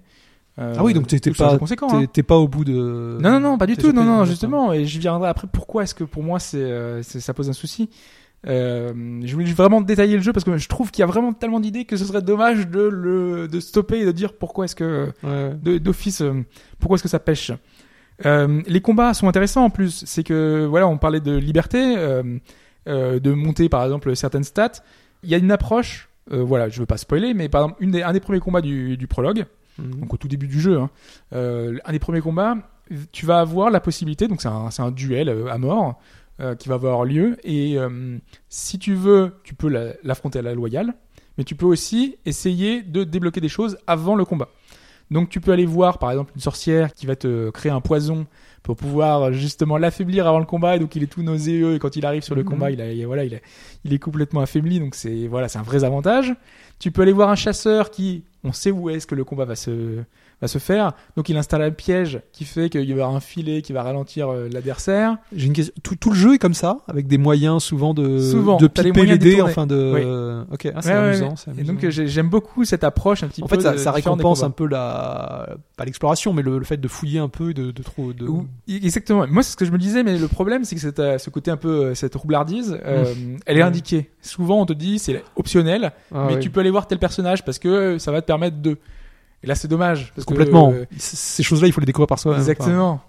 Euh, 0.57 0.73
Ah 0.77 0.83
oui, 0.83 0.93
donc 0.93 1.07
t'es- 1.07 1.19
pas- 1.31 1.55
hein. 1.55 2.05
pas 2.27 2.37
au 2.37 2.47
bout 2.47 2.63
de. 2.63 3.17
Non, 3.19 3.31
non, 3.31 3.39
non, 3.39 3.57
pas 3.57 3.65
du 3.67 3.75
tout. 3.75 3.91
Non, 3.91 4.03
non, 4.03 4.23
justement. 4.25 4.71
Et 4.71 4.85
j'y 4.85 4.99
viendrai 4.99 5.27
après. 5.29 5.47
Pourquoi 5.51 5.83
est-ce 5.83 5.93
que 5.95 6.03
pour 6.05 6.23
moi, 6.23 6.39
c'est, 6.39 7.01
ça 7.03 7.33
pose 7.33 7.49
un 7.49 7.53
souci 7.53 7.89
euh, 8.47 8.93
Je 9.23 9.33
voulais 9.33 9.51
vraiment 9.51 9.81
détailler 9.81 10.15
le 10.15 10.21
jeu 10.21 10.31
parce 10.31 10.43
que 10.45 10.55
je 10.57 10.69
trouve 10.69 10.91
qu'il 10.91 11.01
y 11.01 11.03
a 11.03 11.07
vraiment 11.07 11.33
tellement 11.33 11.59
d'idées 11.59 11.85
que 11.85 11.97
ce 11.97 12.05
serait 12.05 12.21
dommage 12.21 12.67
de 12.69 12.81
le 12.81 13.47
de 13.47 13.59
stopper 13.59 13.99
et 13.99 14.05
de 14.05 14.11
dire 14.11 14.33
pourquoi 14.33 14.65
est-ce 14.65 14.75
que 14.75 15.11
Ouais. 15.23 15.79
d'office 15.79 16.21
pourquoi 16.79 16.95
est-ce 16.95 17.03
que 17.03 17.09
ça 17.09 17.19
pêche. 17.19 17.51
Euh, 18.25 18.61
les 18.67 18.79
combats 18.79 19.13
sont 19.13 19.27
intéressants 19.27 19.65
en 19.65 19.69
plus. 19.69 20.03
C'est 20.05 20.23
que 20.23 20.65
voilà, 20.69 20.87
on 20.87 20.97
parlait 20.97 21.19
de 21.19 21.35
liberté, 21.35 21.95
de 22.85 23.31
monter 23.33 23.67
par 23.67 23.83
exemple 23.83 24.15
certaines 24.15 24.43
stats. 24.45 24.71
Il 25.25 25.31
y 25.31 25.35
a 25.35 25.37
une 25.37 25.51
approche. 25.51 26.09
euh, 26.31 26.41
voilà, 26.43 26.69
je 26.69 26.79
veux 26.79 26.85
pas 26.85 26.97
spoiler, 26.97 27.33
mais 27.33 27.49
par 27.49 27.61
exemple, 27.63 27.83
une 27.83 27.91
des, 27.91 28.01
un 28.01 28.13
des 28.13 28.19
premiers 28.19 28.39
combats 28.39 28.61
du, 28.61 28.97
du 28.97 29.07
prologue, 29.07 29.45
Mhm. 29.77 29.99
donc 29.99 30.13
au 30.13 30.17
tout 30.17 30.27
début 30.29 30.47
du 30.47 30.59
jeu, 30.61 30.79
hein, 30.79 30.89
euh, 31.33 31.77
un 31.85 31.91
des 31.91 31.99
premiers 31.99 32.21
combats, 32.21 32.55
tu 33.11 33.25
vas 33.25 33.39
avoir 33.41 33.69
la 33.69 33.79
possibilité, 33.81 34.27
donc 34.27 34.41
c'est 34.41 34.47
un, 34.47 34.91
duel 34.91 35.27
euh, 35.29 35.47
à 35.51 35.57
mort 35.57 35.99
euh, 36.39 36.55
qui 36.55 36.69
va 36.69 36.75
avoir 36.75 37.03
lieu, 37.03 37.37
et 37.43 37.75
si 38.49 38.79
tu 38.79 38.93
veux, 38.95 39.33
tu 39.43 39.53
peux 39.53 39.67
la- 39.69 39.93
l'affronter 40.03 40.39
à 40.39 40.41
la 40.41 40.53
loyale, 40.53 40.93
mais 41.37 41.43
tu 41.43 41.55
peux 41.55 41.65
aussi 41.65 42.15
essayer 42.25 42.81
de 42.83 43.03
débloquer 43.03 43.41
des 43.41 43.49
choses 43.49 43.77
avant 43.85 44.15
le 44.15 44.23
combat. 44.25 44.49
Donc 45.11 45.29
tu 45.29 45.39
peux 45.41 45.51
aller 45.51 45.65
voir 45.65 45.99
par 45.99 46.09
exemple 46.11 46.31
une 46.35 46.41
sorcière 46.41 46.93
qui 46.93 47.05
va 47.05 47.15
te 47.15 47.49
créer 47.51 47.71
un 47.71 47.81
poison 47.81 48.25
pour 48.65 48.75
pouvoir 48.75 49.31
justement 49.31 49.77
l'affaiblir 49.77 50.25
avant 50.27 50.39
le 50.39 50.45
combat 50.45 50.75
et 50.75 50.79
donc 50.79 50.95
il 50.95 51.03
est 51.03 51.07
tout 51.07 51.21
nauséeux 51.21 51.75
et 51.75 51.79
quand 51.79 51.95
il 51.95 52.03
arrive 52.05 52.23
sur 52.23 52.33
le 52.33 52.41
Mhm. 52.41 52.49
combat 52.49 52.71
il 52.71 52.81
a, 52.81 52.91
il- 52.91 53.05
voilà 53.05 53.23
il, 53.23 53.35
a- 53.35 53.39
il 53.85 53.93
est 53.93 53.99
complètement 53.99 54.41
affaibli 54.41 54.79
donc 54.79 54.95
c'est 54.95 55.27
voilà 55.27 55.47
c'est 55.47 55.59
un 55.59 55.63
vrai 55.63 55.83
avantage. 55.83 56.33
Tu 56.79 56.89
peux 56.91 57.03
aller 57.03 57.11
voir 57.13 57.29
un 57.29 57.35
chasseur 57.35 57.91
qui 57.91 58.23
on 58.43 58.51
sait 58.53 58.71
où 58.71 58.89
est-ce 58.89 59.05
que 59.07 59.13
le 59.15 59.23
combat 59.23 59.45
va 59.45 59.55
se 59.55 59.99
va 60.45 60.47
se 60.47 60.57
faire 60.57 60.93
donc 61.17 61.29
il 61.29 61.37
installe 61.37 61.61
un 61.61 61.71
piège 61.71 62.21
qui 62.31 62.45
fait 62.45 62.69
qu'il 62.69 62.83
y 62.87 62.91
avoir 62.91 63.13
un 63.13 63.19
filet 63.19 63.61
qui 63.61 63.73
va 63.73 63.83
ralentir 63.83 64.29
euh, 64.29 64.47
l'adversaire. 64.51 65.17
J'ai 65.35 65.47
une 65.47 65.53
question. 65.53 65.73
Tout, 65.83 65.95
tout 65.95 66.09
le 66.09 66.15
jeu 66.15 66.35
est 66.35 66.37
comme 66.39 66.53
ça, 66.53 66.77
avec 66.87 67.07
des 67.07 67.17
moyens 67.17 67.63
souvent 67.63 67.93
de 67.93 68.19
Souvent, 68.19 68.57
de 68.57 68.67
piper 68.67 69.05
les 69.05 69.17
dés, 69.17 69.41
enfin 69.41 69.65
de. 69.67 70.43
Ok, 70.51 70.67
ah, 70.73 70.81
c'est 70.81 70.89
Ouais, 70.89 70.95
amusant. 70.95 71.35
ouais. 71.47 71.53
Et 71.57 71.63
donc 71.63 71.83
euh, 71.83 71.89
j'ai- 71.89 72.07
j'aime 72.07 72.29
beaucoup 72.29 72.63
cette 72.65 72.83
approche 72.83 73.23
un 73.23 73.27
petit 73.27 73.43
en 73.43 73.47
peu 73.47 73.59
fait, 73.59 73.77
ça, 73.77 73.91
récompense 73.91 74.43
un 74.43 74.51
peu 74.51 74.67
la, 74.67 75.49
pas 75.77 75.85
l'exploration, 75.85 76.33
mais 76.33 76.41
le, 76.41 76.57
le 76.59 76.65
fait 76.65 76.77
de 76.77 76.87
fouiller 76.87 77.19
un 77.19 77.29
peu, 77.29 77.51
et 77.51 77.53
de, 77.53 77.71
de 77.71 77.83
trop. 77.83 78.13
De... 78.13 78.27
Exactement. 78.67 79.25
Moi, 79.27 79.43
c'est 79.43 79.51
ce 79.51 79.57
que 79.57 79.65
je 79.65 79.71
me 79.71 79.77
disais, 79.77 80.03
mais 80.03 80.17
le 80.17 80.27
problème, 80.27 80.63
c'est 80.65 80.75
que 80.75 80.81
cette, 80.81 80.99
euh, 80.99 81.17
ce 81.17 81.29
côté 81.29 81.51
un 81.51 81.57
peu, 81.57 81.93
cette 81.95 82.15
roublardise, 82.15 82.77
euh, 82.85 83.05
elle 83.45 83.57
est 83.57 83.61
indiquée. 83.61 84.09
Souvent, 84.21 84.61
on 84.61 84.65
te 84.65 84.73
dit, 84.73 84.99
c'est 84.99 85.23
optionnel, 85.35 85.91
Ah, 86.13 86.27
mais 86.29 86.39
tu 86.39 86.49
peux 86.49 86.59
aller 86.59 86.69
voir 86.71 86.87
tel 86.87 86.99
personnage 86.99 87.43
parce 87.45 87.59
que 87.59 87.97
ça 87.97 88.11
va 88.11 88.21
te 88.21 88.27
permettre 88.27 88.57
de. 88.61 88.77
Et 89.43 89.47
là, 89.47 89.55
c'est 89.55 89.67
dommage. 89.67 90.11
Parce 90.15 90.25
que, 90.25 90.33
complètement. 90.33 90.71
euh, 90.71 90.85
C- 90.97 91.15
Ces 91.15 91.43
choses-là, 91.43 91.67
il 91.67 91.71
faut 91.73 91.81
les 91.81 91.85
découvrir 91.85 92.07
par 92.07 92.19
soi. 92.19 92.35
exactement. 92.37 93.01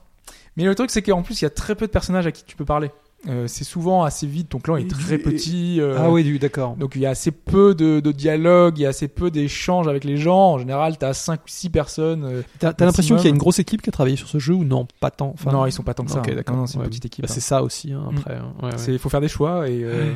Mais 0.57 0.65
le 0.65 0.75
truc, 0.75 0.91
c'est 0.91 1.03
qu'en 1.03 1.23
plus, 1.23 1.41
il 1.41 1.45
y 1.45 1.47
a 1.47 1.51
très 1.51 1.75
peu 1.75 1.87
de 1.87 1.91
personnages 1.93 2.27
à 2.27 2.33
qui 2.33 2.43
tu 2.45 2.57
peux 2.57 2.65
parler. 2.65 2.91
Euh, 3.29 3.47
c'est 3.49 3.65
souvent 3.65 4.05
assez 4.05 4.27
vite, 4.27 4.51
ton 4.51 4.59
clan 4.59 4.77
est 4.77 4.89
très 4.89 5.15
et- 5.15 5.19
petit. 5.19 5.81
euh, 5.81 5.97
Ah 5.99 6.11
oui, 6.11 6.39
d'accord. 6.39 6.77
Donc 6.77 6.93
il 6.95 7.01
y 7.01 7.07
a 7.07 7.11
assez 7.11 7.31
peu 7.33 7.75
de, 7.75 7.99
de 7.99 8.13
dialogue, 8.13 8.79
il 8.79 8.83
y 8.83 8.87
a 8.87 8.91
assez 8.91 9.09
peu 9.09 9.31
d'échanges 9.31 9.89
avec 9.89 10.05
les 10.05 10.17
gens. 10.17 10.53
En 10.53 10.59
général, 10.59 10.97
t'as 10.97 11.13
5 11.13 11.41
ou 11.41 11.49
6 11.49 11.71
personnes. 11.71 12.25
euh, 12.25 12.43
T'as 12.61 12.73
l'impression 12.85 13.17
qu'il 13.17 13.25
y 13.25 13.29
a 13.29 13.31
une 13.31 13.39
grosse 13.39 13.59
équipe 13.59 13.83
qui 13.83 13.89
a 13.89 13.93
travaillé 13.93 14.17
sur 14.17 14.29
ce 14.29 14.39
jeu 14.39 14.55
ou 14.55 14.65
non? 14.65 14.87
Pas 15.01 15.11
tant. 15.11 15.31
Enfin, 15.35 15.51
non, 15.51 15.67
ils 15.67 15.73
sont 15.73 15.83
pas 15.83 15.95
tant 15.95 16.05
que 16.05 16.11
ça. 16.11 16.19
Ok, 16.21 16.29
hein. 16.29 16.35
d'accord. 16.37 16.69
C'est 16.69 16.77
une 16.79 16.85
petite 16.85 17.07
équipe. 17.07 17.25
bah, 17.25 17.29
hein. 17.31 17.35
c'est 17.35 17.41
ça 17.41 17.63
aussi 17.63 17.93
hein, 17.93 18.11
Mm. 18.13 18.17
après. 18.19 18.35
hein. 18.37 18.53
Ouais, 18.63 18.67
ouais. 18.71 18.79
C'est, 18.79 18.93
il 18.93 18.99
faut 18.99 19.09
faire 19.09 19.23
des 19.23 19.29
choix 19.29 19.69
et 19.69 19.83
euh, 19.83 19.89
euh, 19.93 20.15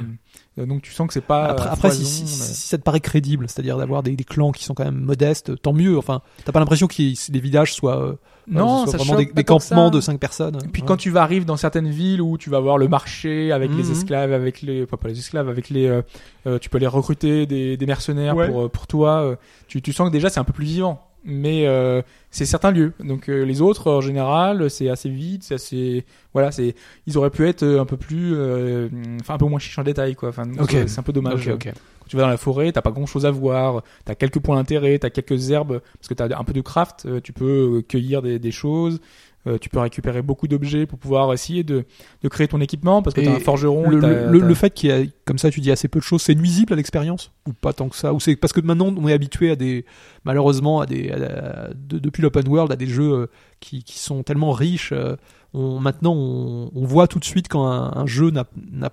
donc 0.66 0.82
tu 0.82 0.92
sens 0.92 1.06
que 1.06 1.12
c'est 1.12 1.20
pas. 1.20 1.44
Après, 1.46 1.68
après 1.68 1.90
si, 1.90 1.98
foison, 2.04 2.10
si- 2.10 2.22
mais- 2.22 2.54
si 2.54 2.68
ça 2.68 2.78
te 2.78 2.82
paraît 2.82 3.00
crédible, 3.00 3.46
c'est-à-dire 3.48 3.76
d'avoir 3.78 4.02
des, 4.02 4.16
des 4.16 4.24
clans 4.24 4.52
qui 4.52 4.64
sont 4.64 4.74
quand 4.74 4.84
même 4.84 5.00
modestes, 5.00 5.60
tant 5.62 5.72
mieux. 5.72 5.96
Enfin, 5.98 6.20
t'as 6.44 6.52
pas 6.52 6.60
l'impression 6.60 6.86
que 6.86 6.94
les 6.98 7.40
villages 7.40 7.74
soient, 7.74 8.00
euh, 8.02 8.14
non, 8.48 8.84
soient 8.86 8.92
ça 8.92 8.98
vraiment 8.98 9.16
des, 9.16 9.44
campements 9.44 9.86
ça. 9.86 9.90
de 9.90 10.00
5 10.00 10.18
personnes. 10.18 10.58
Et 10.64 10.68
puis 10.68 10.82
Ouais. 10.82 10.88
quand 10.88 10.96
tu 10.96 11.10
vas 11.10 11.22
arriver 11.22 11.44
dans 11.44 11.56
certaines 11.56 11.88
villes 11.90 12.20
où 12.22 12.36
tu 12.38 12.50
vas 12.50 12.60
voir 12.60 12.78
le 12.78 12.88
marché 12.88 13.52
avec 13.52 13.70
les 13.70 13.84
Mhm. 13.84 13.92
esclaves, 13.92 14.32
avec 14.32 14.62
les 14.62 14.86
pas, 14.86 14.96
pas 14.96 15.08
les 15.08 15.18
esclaves, 15.18 15.48
avec 15.48 15.70
les, 15.70 15.86
euh, 15.86 16.02
euh, 16.46 16.58
tu 16.58 16.68
peux 16.70 16.76
aller 16.78 16.86
recruter 16.86 17.46
des, 17.46 17.76
des 17.76 17.86
mercenaires 17.86 18.34
Ouais. 18.36 18.48
pour 18.48 18.62
euh, 18.62 18.68
pour 18.68 18.86
toi. 18.86 19.20
euh, 19.22 19.36
tu, 19.68 19.80
tu 19.82 19.92
sens 19.92 20.08
que 20.08 20.12
déjà 20.12 20.28
c'est 20.30 20.40
un 20.40 20.44
peu 20.44 20.52
plus 20.52 20.66
vivant. 20.66 21.06
Mais 21.24 21.66
euh, 21.66 22.02
c'est 22.30 22.46
certains 22.46 22.70
lieux. 22.70 22.92
Donc 23.00 23.28
euh, 23.28 23.44
les 23.44 23.60
autres, 23.60 23.90
en 23.90 24.00
général, 24.00 24.70
c'est 24.70 24.88
assez 24.88 25.08
vide, 25.08 25.42
c'est 25.42 25.54
assez, 25.54 26.04
voilà, 26.32 26.50
c'est, 26.52 26.74
ils 27.06 27.18
auraient 27.18 27.30
pu 27.30 27.46
être 27.48 27.62
euh, 27.62 27.80
un 27.80 27.84
peu 27.84 27.96
plus, 27.96 28.32
euh, 28.34 28.88
enfin 29.20 29.34
un 29.34 29.38
peu 29.38 29.46
moins 29.46 29.58
chiche 29.58 29.78
en 29.78 29.82
détail, 29.82 30.14
quoi. 30.14 30.30
Enfin, 30.30 30.44
Ok. 30.58 30.70
c'est- 30.86 30.98
un 30.98 31.02
peu 31.02 31.12
dommage. 31.12 31.48
Ok, 31.48 31.54
ok. 31.66 31.72
Quand 32.00 32.06
tu 32.08 32.16
vas 32.16 32.22
dans 32.22 32.28
la 32.28 32.36
forêt, 32.36 32.72
t'as 32.72 32.82
pas 32.82 32.90
grand 32.90 33.06
chose 33.06 33.24
à 33.26 33.30
voir, 33.30 33.82
t'as 34.04 34.14
quelques 34.14 34.40
points 34.40 34.56
d'intérêt, 34.56 34.98
t'as 34.98 35.10
quelques 35.10 35.50
herbes, 35.50 35.80
parce 35.98 36.08
que 36.08 36.14
t'as 36.14 36.36
un 36.38 36.44
peu 36.44 36.52
de 36.52 36.60
craft, 36.60 37.04
euh, 37.06 37.20
tu 37.20 37.32
peux 37.32 37.78
euh, 37.78 37.82
cueillir 37.82 38.22
des, 38.22 38.38
des 38.38 38.50
choses, 38.50 39.00
euh, 39.46 39.58
tu 39.58 39.68
peux 39.68 39.78
récupérer 39.80 40.22
beaucoup 40.22 40.48
d'objets 40.48 40.86
pour 40.86 40.98
pouvoir 40.98 41.32
essayer 41.32 41.64
de, 41.64 41.84
de 42.22 42.28
créer 42.28 42.46
ton 42.48 42.60
équipement, 42.60 43.02
parce 43.02 43.14
que 43.14 43.20
Et 43.20 43.24
t'as 43.24 43.36
un 43.36 43.40
forgeron. 43.40 43.88
Le, 43.88 44.50
et 44.50 44.54
fait 44.54 44.70
qu'il 44.70 44.90
y 44.90 44.92
a, 44.92 45.02
comme 45.24 45.38
ça, 45.38 45.50
tu 45.50 45.60
dis 45.60 45.70
assez 45.70 45.88
peu 45.88 45.98
de 45.98 46.04
choses, 46.04 46.22
c'est 46.22 46.34
nuisible 46.34 46.72
à 46.72 46.76
l'expérience 46.76 47.32
ou 47.48 47.52
pas 47.52 47.72
tant 47.72 47.88
que 47.88 47.96
ça? 47.96 48.12
Ou 48.12 48.20
c'est 48.20 48.36
parce 48.36 48.52
que 48.52 48.60
maintenant 48.60 48.94
on 48.96 49.08
est 49.08 49.12
habitué 49.12 49.50
à 49.50 49.56
des, 49.56 49.86
malheureusement, 50.24 50.80
à 50.80 50.86
des, 50.86 51.10
à- 51.10 51.70
de- 51.74 51.98
depuis 51.98 52.22
l'open 52.22 52.46
world, 52.48 52.70
à 52.70 52.76
des 52.76 52.86
jeux 52.86 53.12
euh, 53.12 53.26
qui, 53.60 53.82
qui 53.82 53.98
sont 53.98 54.22
tellement 54.22 54.52
riches. 54.52 54.92
euh, 54.92 55.16
on, 55.54 55.80
maintenant, 55.80 56.14
on, 56.14 56.70
on 56.74 56.84
voit 56.84 57.08
tout 57.08 57.18
de 57.18 57.24
suite 57.24 57.48
quand 57.48 57.66
un, 57.66 57.92
un 57.96 58.06
jeu 58.06 58.30
n'a, 58.30 58.44
n'a 58.70 58.90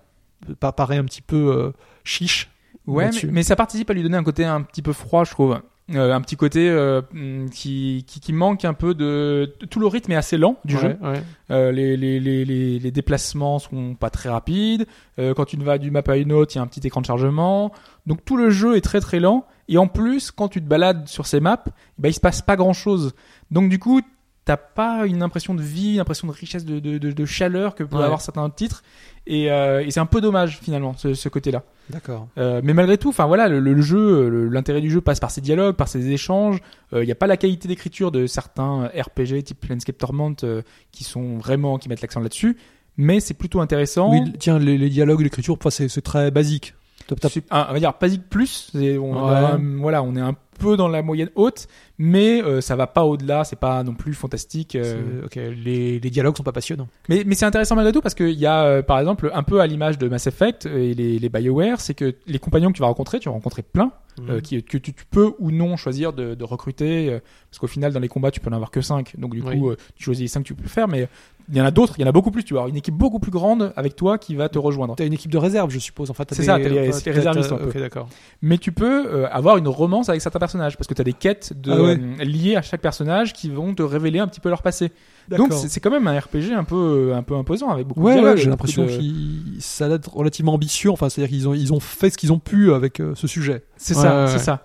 pas 0.59 0.71
paraît 0.71 0.97
un 0.97 1.05
petit 1.05 1.21
peu 1.21 1.53
euh, 1.55 1.71
chiche. 2.03 2.49
Ouais, 2.85 3.09
mais, 3.11 3.31
mais 3.31 3.43
ça 3.43 3.57
participe 3.57 3.89
à 3.89 3.93
lui 3.93 4.01
donner 4.01 4.15
un 4.15 4.23
côté 4.23 4.45
un 4.45 4.61
petit 4.61 4.81
peu 4.81 4.93
froid, 4.93 5.25
je 5.25 5.31
trouve. 5.31 5.59
Euh, 5.95 6.11
un 6.13 6.19
petit 6.19 6.35
côté 6.35 6.69
euh, 6.69 7.01
hum, 7.13 7.49
qui, 7.49 8.03
qui, 8.07 8.19
qui 8.19 8.33
manque 8.33 8.65
un 8.65 8.73
peu 8.73 8.93
de... 8.93 9.53
Tout 9.69 9.79
le 9.79 9.87
rythme 9.87 10.11
est 10.11 10.15
assez 10.17 10.37
lent 10.37 10.57
du 10.65 10.75
Ouais, 10.75 10.81
jeu. 10.81 10.97
ouais. 11.01 11.23
Euh, 11.49 11.71
les, 11.71 11.95
les, 11.95 12.19
les, 12.19 12.43
les, 12.43 12.91
déplacements 12.91 13.57
sont 13.57 13.95
pas 13.95 14.09
très 14.09 14.27
rapides. 14.27 14.85
Euh, 15.17 15.33
quand 15.33 15.45
tu 15.45 15.55
vas 15.55 15.77
d'une 15.77 15.93
map 15.93 16.01
à 16.07 16.17
une 16.17 16.33
autre, 16.33 16.53
il 16.53 16.57
y 16.57 16.59
a 16.59 16.61
un 16.61 16.67
petit 16.67 16.85
écran 16.85 16.99
de 16.99 17.05
chargement. 17.05 17.71
Donc 18.05 18.25
tout 18.25 18.35
le 18.35 18.49
jeu 18.49 18.75
est 18.75 18.81
très 18.81 18.99
très 18.99 19.21
lent. 19.21 19.45
Et 19.69 19.77
en 19.77 19.87
plus, 19.87 20.31
quand 20.31 20.49
tu 20.49 20.61
te 20.61 20.67
balades 20.67 21.07
sur 21.07 21.25
ces 21.25 21.39
maps, 21.39 21.63
bah, 21.97 22.09
il 22.09 22.13
se 22.13 22.19
passe 22.19 22.41
pas 22.41 22.57
grand 22.57 22.73
chose. 22.73 23.13
Donc 23.51 23.69
du 23.69 23.79
coup, 23.79 24.01
t'as 24.43 24.57
pas 24.57 25.05
une 25.05 25.21
impression 25.23 25.53
de 25.53 25.61
vie, 25.61 25.93
une 25.93 25.99
impression 26.01 26.27
de 26.27 26.33
richesse, 26.33 26.65
de, 26.65 26.79
de, 26.79 26.97
de, 26.97 27.11
de 27.11 27.25
chaleur 27.25 27.75
que 27.75 27.83
peuvent 27.85 27.99
Ouais. 27.99 28.05
avoir 28.05 28.19
certains 28.21 28.49
titres. 28.49 28.83
Et, 29.25 29.51
euh, 29.51 29.85
et 29.85 29.91
c'est 29.91 29.99
un 30.01 30.05
peu 30.05 30.19
dommage 30.19 30.59
finalement, 30.61 30.95
ce, 30.97 31.13
ce 31.13 31.29
côté-là. 31.29 31.63
D'accord. 31.89 32.27
Euh, 32.37 32.61
mais 32.63 32.73
malgré 32.73 32.97
tout, 32.97 33.09
enfin 33.09 33.25
voilà, 33.27 33.47
le, 33.47 33.59
le 33.59 33.81
jeu, 33.81 34.29
le- 34.29 34.49
l'intérêt 34.49 34.81
du 34.81 34.89
jeu 34.91 34.99
passe 35.01 35.19
par 35.19 35.31
ses 35.31 35.41
dialogues, 35.41 35.75
par 35.75 35.87
ses 35.87 36.09
échanges. 36.09 36.59
Il 36.93 37.01
n'y 37.01 37.11
a 37.11 37.15
pas 37.15 37.27
la 37.27 37.37
qualité 37.37 37.67
d'écriture 37.67 38.11
de 38.11 38.27
certains 38.27 38.87
RPG 38.87 39.43
type 39.43 39.59
Planescape 39.59 39.97
Torment 39.97 40.35
euh, 40.43 40.61
qui 40.91 41.03
sont 41.03 41.37
vraiment 41.37 41.77
qui 41.77 41.89
mettent 41.89 42.01
l'accent 42.01 42.19
là-dessus, 42.19 42.57
mais 42.97 43.19
c'est 43.19 43.33
plutôt 43.35 43.61
intéressant. 43.61 44.11
Oui, 44.11 44.19
tiens, 44.39 44.59
les, 44.59 44.77
les 44.77 44.89
dialogues, 44.89 45.21
l'écriture, 45.21 45.57
c'est 45.69 46.01
très 46.01 46.31
basique. 46.31 46.73
Top, 47.07 47.19
top. 47.19 47.31
Un- 47.51 47.67
on 47.69 47.73
va 47.73 47.79
dire 47.79 47.93
basique 47.99 48.27
plus. 48.29 48.71
On, 48.75 48.79
Ouais. 48.79 49.33
a 49.35 49.53
un- 49.55 49.77
voilà, 49.79 50.03
on 50.03 50.15
est 50.15 50.21
un 50.21 50.35
peu 50.59 50.75
dans 50.75 50.87
la 50.87 51.03
moyenne 51.03 51.29
haute, 51.35 51.67
mais 51.99 52.41
euh, 52.43 52.61
ça 52.61 52.75
va 52.75 52.87
pas 52.87 53.03
au-delà. 53.05 53.43
C'est 53.43 53.55
pas 53.59 53.83
non 53.83 53.93
plus 53.93 54.13
fantastique. 54.13 54.75
euh, 54.75 55.01
C'est- 55.21 55.25
ok, 55.25 55.53
les, 55.63 55.99
les 55.99 56.09
dialogues 56.09 56.35
sont 56.35 56.43
pas 56.43 56.51
passionnants. 56.51 56.87
Mais, 57.09 57.23
mais 57.25 57.35
c'est 57.35 57.45
intéressant 57.45 57.75
malgré 57.75 57.93
tout 57.93 58.01
parce 58.01 58.15
qu'il 58.15 58.31
y 58.31 58.45
a, 58.45 58.63
euh, 58.65 58.81
par 58.81 58.99
exemple, 58.99 59.29
un 59.33 59.43
peu 59.43 59.61
à 59.61 59.67
l'image 59.67 59.97
de 59.97 60.07
Mass 60.09 60.27
Effect 60.27 60.65
et 60.65 60.93
les, 60.95 61.19
les 61.19 61.29
BioWare, 61.29 61.79
c'est 61.79 61.93
que 61.93 62.15
les 62.25 62.39
compagnons 62.39 62.69
que 62.71 62.75
tu 62.75 62.81
vas 62.81 62.87
rencontrer, 62.87 63.19
tu 63.19 63.29
vas 63.29 63.33
rencontrer 63.33 63.61
plein, 63.61 63.91
Mhm. 64.19 64.29
euh, 64.31 64.39
qui, 64.41 64.63
que 64.63 64.77
tu, 64.79 64.93
tu 64.93 65.05
peux 65.11 65.31
ou 65.37 65.51
non 65.51 65.77
choisir 65.77 66.11
de, 66.11 66.33
de 66.33 66.43
recruter, 66.43 67.09
euh, 67.13 67.19
parce 67.51 67.59
qu'au 67.59 67.67
final, 67.67 67.93
dans 67.93 67.99
les 67.99 68.07
combats, 68.07 68.31
tu 68.31 68.39
peux 68.39 68.49
en 68.49 68.53
avoir 68.53 68.71
que 68.71 68.81
5. 68.81 69.13
Donc 69.19 69.33
du 69.35 69.43
coup, 69.43 69.69
euh, 69.69 69.77
tu 69.95 70.03
choisis 70.05 70.23
les 70.23 70.27
5 70.27 70.41
que 70.41 70.47
tu 70.47 70.55
peux 70.55 70.67
faire, 70.67 70.87
mais 70.87 71.07
il 71.49 71.55
y 71.55 71.61
en 71.61 71.65
a 71.65 71.71
d'autres, 71.71 71.93
il 71.97 72.01
y 72.01 72.03
en 72.03 72.07
a 72.07 72.11
beaucoup 72.11 72.31
plus. 72.31 72.43
Tu 72.43 72.53
avoir 72.53 72.67
une 72.67 72.75
équipe 72.75 72.93
beaucoup 72.95 73.19
plus 73.19 73.31
grande 73.31 73.71
avec 73.75 73.95
toi 73.95 74.17
qui 74.17 74.35
va 74.35 74.49
te 74.49 74.59
rejoindre. 74.59 74.95
T'as 74.95 75.05
une 75.05 75.13
équipe 75.13 75.31
de 75.31 75.37
réserve, 75.37 75.69
je 75.71 75.79
suppose. 75.79 76.09
En 76.09 76.13
fait, 76.13 76.27
C'est 76.33 76.43
ça, 76.43 76.53
t'as 76.53 76.69
les- 76.69 76.69
les 76.69 77.11
réservistes, 77.11 77.51
un 77.51 77.57
peu. 77.57 77.69
Ok, 77.69 77.77
d'accord. 77.79 78.09
Mais 78.41 78.57
tu 78.57 78.71
peux 78.71 79.07
euh, 79.07 79.27
avoir 79.31 79.57
une 79.57 79.67
romance 79.67 80.09
avec 80.09 80.21
certains 80.21 80.39
personnages, 80.39 80.75
parce 80.77 80.87
que 80.87 80.93
tu 80.93 81.01
as 81.01 81.05
des 81.05 81.13
quêtes 81.13 81.53
de, 81.59 81.71
Ah 81.71 81.81
ouais. 81.81 81.97
euh, 82.19 82.23
liées 82.23 82.55
à 82.55 82.61
chaque 82.61 82.81
personnage 82.81 83.33
qui 83.33 83.49
vont 83.49 83.73
te 83.73 83.83
révéler 83.83 84.19
un 84.19 84.27
petit 84.27 84.39
peu 84.39 84.49
leur 84.49 84.61
passé. 84.61 84.91
Donc 85.29 85.51
c'est 85.53 85.79
quand 85.81 85.91
même 85.91 86.07
un 86.07 86.17
RPG 86.19 86.53
un 86.55 86.63
peu, 86.63 87.11
un 87.13 87.21
peu 87.23 87.35
imposant 87.35 87.69
avec 87.69 87.85
beaucoup 87.85 87.99
de 87.99 88.05
Ouais, 88.05 88.13
dialogues, 88.13 88.35
ouais, 88.37 88.41
j'ai 88.41 88.49
l'impression 88.49 88.85
de- 88.85 88.89
qu'ils 88.89 89.57
ça 89.59 89.85
a 89.85 89.87
l'air 89.89 89.99
relativement 90.13 90.53
ambitieux. 90.53 90.89
Enfin, 90.89 91.09
c'est-à-dire 91.09 91.29
qu'ils 91.35 91.47
ont, 91.49 91.53
ils 91.53 91.73
ont 91.73 91.81
fait 91.81 92.09
ce 92.09 92.17
qu'ils 92.17 92.31
ont 92.31 92.39
pu 92.39 92.71
avec 92.73 93.01
euh, 93.01 93.13
ce 93.15 93.27
sujet. 93.27 93.63
C'est 93.75 93.93
ça, 93.93 94.27
c'est 94.27 94.39
ça. 94.39 94.63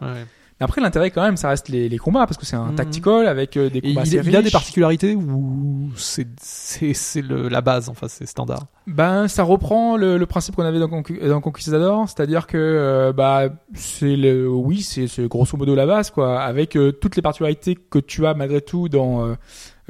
Après, 0.62 0.80
l'intérêt 0.80 1.10
quand 1.10 1.22
même, 1.22 1.36
ça 1.36 1.48
reste 1.48 1.68
les, 1.68 1.88
les 1.88 1.98
combats 1.98 2.26
parce 2.26 2.36
que 2.38 2.46
c'est 2.46 2.56
un 2.56 2.70
Mhm. 2.70 2.74
tactical 2.76 3.26
avec 3.26 3.56
euh, 3.56 3.68
des 3.70 3.78
Et 3.78 3.82
combats 3.82 4.02
il, 4.04 4.18
assez 4.18 4.28
il 4.28 4.36
a 4.36 4.42
des 4.42 4.50
particularités 4.50 5.14
ou 5.14 5.90
c'est 5.96 6.26
c'est 6.40 6.94
c'est 6.94 7.22
le- 7.22 7.48
la 7.48 7.60
base. 7.60 7.88
Enfin, 7.88 8.06
c'est 8.08 8.26
standard? 8.26 8.66
Ben, 8.86 9.28
ça 9.28 9.42
reprend 9.42 9.96
le, 9.96 10.16
le 10.18 10.26
principe 10.26 10.56
qu'on 10.56 10.64
avait 10.64 10.78
dans, 10.78 10.88
Conqu- 10.88 11.26
dans 11.26 11.40
Conquistador, 11.40 12.08
c'est-à-dire 12.08 12.46
que 12.46 12.56
euh, 12.58 13.12
bah 13.12 13.48
c'est 13.74 14.16
le 14.16 14.48
oui, 14.48 14.82
c'est 14.82 15.06
c'est 15.08 15.26
grosso 15.28 15.56
modo 15.56 15.74
la 15.74 15.86
base 15.86 16.10
quoi, 16.10 16.40
avec 16.40 16.76
euh, 16.76 16.92
toutes 16.92 17.16
les 17.16 17.22
particularités 17.22 17.76
que 17.76 17.98
tu 17.98 18.26
as 18.26 18.34
malgré 18.34 18.60
tout 18.60 18.88
dans 18.88 19.26
euh, 19.26 19.34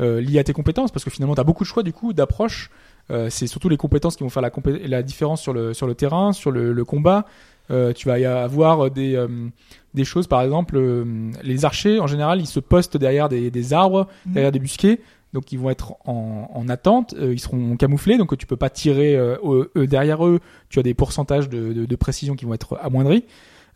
euh, 0.00 0.20
liées 0.20 0.38
à 0.38 0.44
tes 0.44 0.52
compétences, 0.52 0.90
parce 0.90 1.04
que 1.04 1.10
finalement 1.10 1.34
tu 1.34 1.40
as 1.40 1.44
beaucoup 1.44 1.64
de 1.64 1.68
choix 1.68 1.82
du 1.82 1.92
coup 1.92 2.12
d'approche. 2.12 2.70
Euh, 3.10 3.28
c'est 3.30 3.48
surtout 3.48 3.68
les 3.68 3.76
compétences 3.76 4.14
qui 4.16 4.22
vont 4.22 4.30
faire 4.30 4.42
la, 4.42 4.50
compé- 4.50 4.86
la 4.86 5.02
différence 5.02 5.42
sur 5.42 5.52
le 5.52 5.74
sur 5.74 5.86
le 5.88 5.94
terrain, 5.94 6.32
sur 6.32 6.50
le, 6.52 6.72
le 6.72 6.84
combat. 6.84 7.24
Euh, 7.70 7.92
tu 7.92 8.08
vas 8.08 8.18
y 8.18 8.24
avoir 8.24 8.90
des 8.90 9.14
euh, 9.16 9.28
des 9.94 10.04
choses, 10.04 10.26
par 10.26 10.42
exemple, 10.42 10.76
euh, 10.76 11.30
les 11.42 11.64
archers 11.64 12.00
en 12.00 12.06
général, 12.06 12.40
ils 12.40 12.46
se 12.46 12.60
postent 12.60 12.96
derrière 12.96 13.28
des, 13.28 13.50
des 13.50 13.72
arbres, 13.72 14.08
derrière 14.26 14.52
des 14.52 14.58
busquets. 14.58 15.00
Donc 15.32 15.50
ils 15.50 15.58
vont 15.58 15.70
être 15.70 15.94
en, 16.06 16.50
en 16.52 16.68
attente, 16.68 17.14
euh, 17.18 17.32
ils 17.32 17.40
seront 17.40 17.76
camouflés, 17.76 18.18
donc 18.18 18.36
tu 18.36 18.46
peux 18.46 18.56
pas 18.56 18.68
tirer 18.68 19.16
euh, 19.16 19.66
derrière 19.74 20.26
eux. 20.26 20.40
Tu 20.68 20.78
as 20.78 20.82
des 20.82 20.92
pourcentages 20.94 21.48
de, 21.48 21.72
de, 21.72 21.86
de 21.86 21.96
précision 21.96 22.34
qui 22.34 22.44
vont 22.44 22.52
être 22.52 22.78
amoindris. 22.82 23.24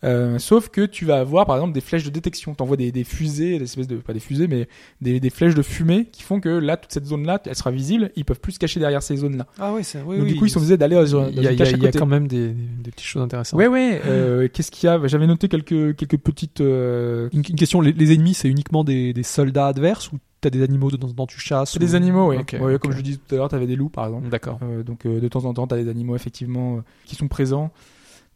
Euh, 0.03 0.37
sauf 0.37 0.69
que 0.69 0.85
tu 0.85 1.05
vas 1.05 1.17
avoir 1.19 1.47
par 1.47 1.55
exemple 1.55 1.73
des 1.73 1.81
flèches 1.81 2.03
de 2.03 2.11
détection. 2.11 2.53
T'envoies 2.53 2.77
des, 2.77 2.91
des 2.91 3.03
fusées, 3.03 3.57
des 3.57 3.63
espèces 3.63 3.87
de 3.87 3.95
pas 3.97 4.13
des 4.13 4.19
fusées, 4.19 4.47
mais 4.47 4.67
des, 5.01 5.19
des 5.19 5.29
flèches 5.31 5.55
de 5.55 5.63
fumée 5.63 6.05
qui 6.11 6.21
font 6.21 6.39
que 6.39 6.49
là 6.49 6.77
toute 6.77 6.91
cette 6.91 7.05
zone 7.07 7.25
là, 7.25 7.41
elle 7.45 7.55
sera 7.55 7.71
visible. 7.71 8.11
Ils 8.15 8.23
peuvent 8.23 8.39
plus 8.39 8.51
se 8.53 8.59
cacher 8.59 8.79
derrière 8.79 9.01
ces 9.01 9.17
zones 9.17 9.37
là. 9.37 9.47
Ah 9.57 9.73
oui, 9.73 9.83
c'est 9.83 10.01
oui. 10.05 10.19
donc 10.19 10.27
du 10.27 10.35
coup 10.35 10.45
ils 10.45 10.49
sont 10.51 10.59
obligés 10.59 10.77
d'aller 10.77 10.95
dans, 10.95 11.01
dans 11.23 11.27
Il 11.29 11.41
y 11.41 11.47
a, 11.47 11.51
une 11.51 11.57
il 11.57 11.59
y 11.59 11.63
a- 11.63 11.65
à 11.65 11.77
y 11.79 11.87
a 11.87 11.91
quand 11.91 12.05
même 12.05 12.27
des, 12.27 12.49
des 12.49 12.91
petites 12.91 13.07
choses 13.07 13.23
intéressantes. 13.23 13.57
Ouais 13.57 13.67
ouais. 13.67 13.99
Euh, 14.05 14.47
Qu'est-ce 14.53 14.69
qu'il 14.69 14.87
y 14.87 14.89
a? 14.91 14.99
J'avais 15.07 15.25
noté 15.25 15.47
quelques 15.47 15.95
quelques 15.95 16.17
petites. 16.19 16.61
euh, 16.61 17.29
Une, 17.33 17.39
une 17.49 17.55
question, 17.55 17.81
les, 17.81 17.91
les 17.91 18.13
ennemis, 18.13 18.35
c'est 18.35 18.49
uniquement 18.49 18.83
des, 18.83 19.13
des 19.13 19.23
soldats 19.23 19.67
adverses 19.67 20.11
ou 20.11 20.19
t'as 20.41 20.51
des 20.51 20.61
animaux 20.61 20.91
de 20.91 20.97
temps 20.97 21.07
en 21.07 21.13
temps 21.13 21.25
tu 21.25 21.39
chasses 21.39 21.71
C'est 21.71 21.77
ou- 21.77 21.79
des 21.79 21.95
animaux, 21.95 22.29
oui. 22.29 22.37
Ouais, 22.59 22.77
Comme 22.77 22.91
je 22.91 22.97
le 22.97 23.03
disais 23.03 23.17
tout 23.27 23.33
à 23.33 23.37
l'heure, 23.39 23.49
t'avais 23.49 23.65
des 23.65 23.75
loups 23.75 23.89
par 23.89 24.05
exemple. 24.05 24.29
D'accord. 24.29 24.59
Euh, 24.61 24.83
donc 24.83 25.07
euh, 25.07 25.19
de 25.19 25.27
temps 25.27 25.45
en 25.45 25.55
temps, 25.55 25.65
tu 25.65 25.73
as 25.73 25.77
des 25.83 25.89
animaux 25.89 26.15
effectivement 26.15 26.77
euh, 26.77 26.81
qui 27.05 27.15
sont 27.15 27.27
présents 27.27 27.71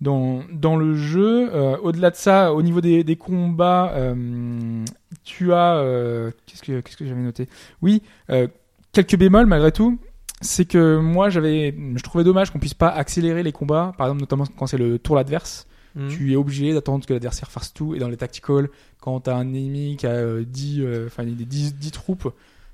dans, 0.01 0.41
dans 0.51 0.75
le 0.75 0.95
jeu. 0.95 1.49
Euh, 1.53 1.77
Au-delà 1.77 2.09
de 2.09 2.15
ça, 2.15 2.53
au 2.53 2.61
niveau 2.61 2.81
des, 2.81 3.03
des 3.03 3.15
combats, 3.15 3.93
euh, 3.95 4.83
tu 5.23 5.53
as... 5.53 5.75
euh, 5.77 6.31
Qu'est-ce 6.45 6.61
que, 6.63 6.81
qu'est-ce 6.81 6.97
que 6.97 7.05
j'avais 7.05 7.21
noté? 7.21 7.47
Oui, 7.81 8.01
euh, 8.29 8.47
quelques 8.91 9.15
bémols 9.17 9.45
malgré 9.45 9.71
tout. 9.71 9.99
C'est 10.43 10.65
que 10.65 10.97
moi, 10.97 11.29
j'avais, 11.29 11.75
je 11.95 12.01
trouvais 12.01 12.23
dommage 12.23 12.49
qu'on 12.49 12.57
puisse 12.57 12.73
pas 12.73 12.89
accélérer 12.89 13.43
les 13.43 13.51
combats, 13.51 13.93
par 13.95 14.07
exemple 14.07 14.21
notamment 14.21 14.45
quand 14.57 14.65
c'est 14.65 14.79
le 14.79 14.97
tour 14.97 15.19
adverse. 15.19 15.67
Mhm. 15.95 16.07
Tu 16.09 16.31
es 16.33 16.35
obligé 16.35 16.73
d'attendre 16.73 17.05
que 17.05 17.13
l'adversaire 17.13 17.51
fasse 17.51 17.73
tout. 17.73 17.93
Et 17.93 17.99
dans 17.99 18.09
les 18.09 18.17
tacticals, 18.17 18.69
quand 19.01 19.19
t'as 19.19 19.35
un 19.35 19.53
ennemi 19.53 19.97
qui 19.97 20.07
a 20.07 20.11
euh, 20.11 20.43
10, 20.43 20.79
euh, 20.81 21.07
enfin, 21.07 21.23
y 21.23 21.31
a 21.31 21.45
10, 21.45 21.75
10 21.75 21.91
troupes, 21.91 22.27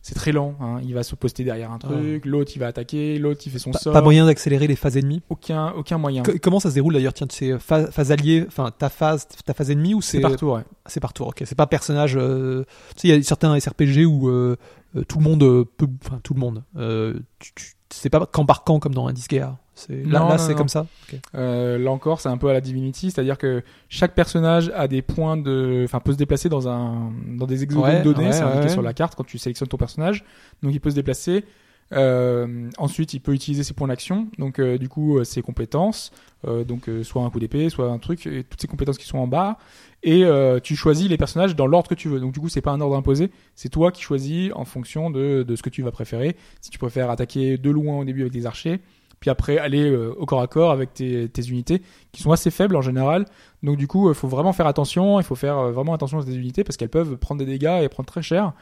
c'est 0.07 0.15
très 0.15 0.31
lent. 0.31 0.55
Hein. 0.61 0.79
Il 0.83 0.93
va 0.93 1.03
se 1.03 1.15
poster 1.15 1.43
derrière 1.43 1.71
un 1.71 1.77
truc, 1.79 2.25
l'autre 2.25 2.51
il 2.55 2.59
va 2.59 2.67
attaquer, 2.67 3.19
l'autre 3.19 3.41
il 3.45 3.51
fait 3.51 3.59
son 3.59 3.71
Pas, 3.71 3.79
sort. 3.79 3.91
pas 3.93 4.01
moyen 4.01 4.25
d'accélérer 4.25 4.65
les 4.67 4.75
phases 4.77 4.95
ennemies? 4.97 5.21
Aucun, 5.29 5.71
aucun 5.71 5.97
moyen. 5.97 6.23
Co- 6.23 6.31
comment 6.41 6.59
ça 6.61 6.69
se 6.69 6.75
déroule 6.75 6.93
d'ailleurs? 6.93 7.13
Tiens, 7.13 7.27
c'est 7.29 7.59
phase, 7.59 7.89
phase 7.91 8.11
alliée, 8.11 8.45
enfin 8.47 8.71
ta 8.77 8.89
phase, 8.89 9.27
ta 9.45 9.53
phase 9.53 9.71
ennemie 9.71 9.93
ou 9.93 10.01
c'est 10.01 10.17
C'est 10.17 10.21
par 10.21 10.35
tour, 10.37 10.53
ouais. 10.53 10.63
C'est 10.85 10.99
par 11.01 11.11
tour, 11.13 11.27
ok. 11.27 11.43
C'est 11.45 11.55
pas 11.57 11.67
personnage. 11.67 12.15
euh, 12.15 12.63
Tu 12.95 13.01
sais, 13.01 13.07
il 13.09 13.15
y 13.15 13.19
a 13.19 13.23
certains 13.23 13.59
SRPG 13.59 14.05
où 14.05 14.29
euh, 14.29 14.55
euh, 14.95 15.03
tout 15.03 15.17
le 15.17 15.23
monde 15.25 15.43
euh, 15.43 15.65
peut, 15.77 15.87
enfin 16.05 16.19
tout 16.23 16.33
le 16.33 16.39
monde. 16.39 16.63
Euh, 16.77 17.19
tu- 17.39 17.51
tu- 17.55 17.73
c'est 17.89 18.09
pas 18.09 18.25
camp 18.25 18.45
par 18.45 18.63
camp 18.63 18.79
comme 18.79 18.93
dans 18.93 19.07
Indice 19.07 19.27
Guerre. 19.27 19.55
C'est 19.77 20.03
là, 20.03 20.19
Non, 20.19 20.29
là 20.29 20.37
c'est 20.39 20.55
comme 20.55 20.67
ça. 20.69 20.87
Euh, 21.35 21.77
là 21.77 21.91
encore, 21.91 22.19
c'est 22.19 22.29
un 22.29 22.37
peu 22.37 22.49
à 22.49 22.53
la 22.53 22.61
Divinity, 22.61 23.11
c'est-à-dire 23.11 23.37
que 23.37 23.63
chaque 23.89 24.15
personnage 24.15 24.71
a 24.75 24.87
des 24.87 25.01
points 25.03 25.37
de, 25.37 25.83
enfin, 25.85 25.99
peut 25.99 26.11
se 26.13 26.17
déplacer 26.17 26.49
dans 26.49 26.67
un, 26.67 27.11
dans 27.37 27.45
des 27.45 27.63
hexagones 27.63 27.83
Ouais, 27.83 28.01
donnés, 28.01 28.25
ouais, 28.25 28.31
c'est 28.31 28.41
indiqué 28.41 28.63
ouais. 28.63 28.69
sur 28.69 28.81
la 28.81 28.93
carte 28.93 29.13
quand 29.15 29.23
tu 29.25 29.37
sélectionnes 29.37 29.69
ton 29.69 29.77
personnage. 29.77 30.25
Donc, 30.63 30.73
il 30.73 30.79
peut 30.79 30.89
se 30.89 30.95
déplacer. 30.95 31.45
Euh, 31.93 32.69
ensuite, 32.77 33.13
il 33.13 33.21
peut 33.21 33.33
utiliser 33.33 33.63
ses 33.63 33.73
points 33.73 33.87
d'action, 33.87 34.27
donc 34.37 34.59
euh, 34.59 34.77
du 34.77 34.89
coup, 34.89 35.19
euh, 35.19 35.23
ses 35.23 35.41
compétences, 35.41 36.11
euh, 36.45 36.65
donc 36.65 36.89
euh, 36.89 37.01
soit 37.01 37.23
un 37.23 37.29
coup 37.29 37.39
d'épée, 37.39 37.69
soit 37.69 37.89
un 37.89 37.97
truc, 37.97 38.27
et 38.27 38.43
toutes 38.43 38.59
ces 38.59 38.67
compétences 38.67 38.97
qui 38.97 39.05
sont 39.07 39.19
en 39.19 39.27
bas. 39.27 39.57
Et 40.03 40.25
euh, 40.25 40.59
tu 40.59 40.75
choisis 40.75 41.07
les 41.07 41.15
personnages 41.15 41.55
dans 41.55 41.65
l'ordre 41.65 41.87
que 41.89 41.95
tu 41.95 42.09
veux. 42.09 42.19
Donc 42.19 42.33
du 42.33 42.41
coup, 42.41 42.49
c'est 42.49 42.59
pas 42.61 42.71
un 42.71 42.81
ordre 42.81 42.97
imposé, 42.97 43.31
c'est 43.55 43.69
toi 43.69 43.93
qui 43.93 44.01
choisis 44.01 44.51
en 44.53 44.65
fonction 44.65 45.09
de, 45.09 45.43
de 45.47 45.55
ce 45.55 45.63
que 45.63 45.69
tu 45.69 45.81
vas 45.81 45.91
préférer. 45.91 46.35
Si 46.59 46.71
tu 46.71 46.77
préfères 46.77 47.09
attaquer 47.09 47.57
de 47.57 47.69
loin 47.69 47.99
au 47.99 48.03
début 48.03 48.21
avec 48.21 48.33
des 48.33 48.45
archers, 48.45 48.81
puis 49.19 49.29
après 49.29 49.57
aller 49.57 49.89
euh, 49.89 50.13
au 50.17 50.25
corps 50.25 50.41
à 50.41 50.47
corps 50.47 50.71
avec 50.71 50.93
tes, 50.93 51.29
tes 51.29 51.47
unités 51.47 51.81
qui 52.11 52.21
sont 52.21 52.31
assez 52.31 52.51
faibles 52.51 52.75
en 52.75 52.81
général. 52.81 53.25
Donc 53.63 53.77
du 53.77 53.87
coup, 53.87 54.09
il 54.09 54.15
faut 54.15 54.27
vraiment 54.27 54.53
faire 54.53 54.67
attention, 54.67 55.19
il 55.19 55.23
faut 55.23 55.35
faire 55.35 55.57
euh, 55.57 55.71
vraiment 55.71 55.93
attention 55.93 56.19
à 56.19 56.21
ces 56.21 56.35
unités 56.35 56.63
parce 56.63 56.77
qu'elles 56.77 56.89
peuvent 56.89 57.17
prendre 57.17 57.39
des 57.39 57.45
dégâts 57.45 57.81
et 57.81 57.89
prendre 57.89 58.07
très 58.07 58.21
cher. 58.21 58.53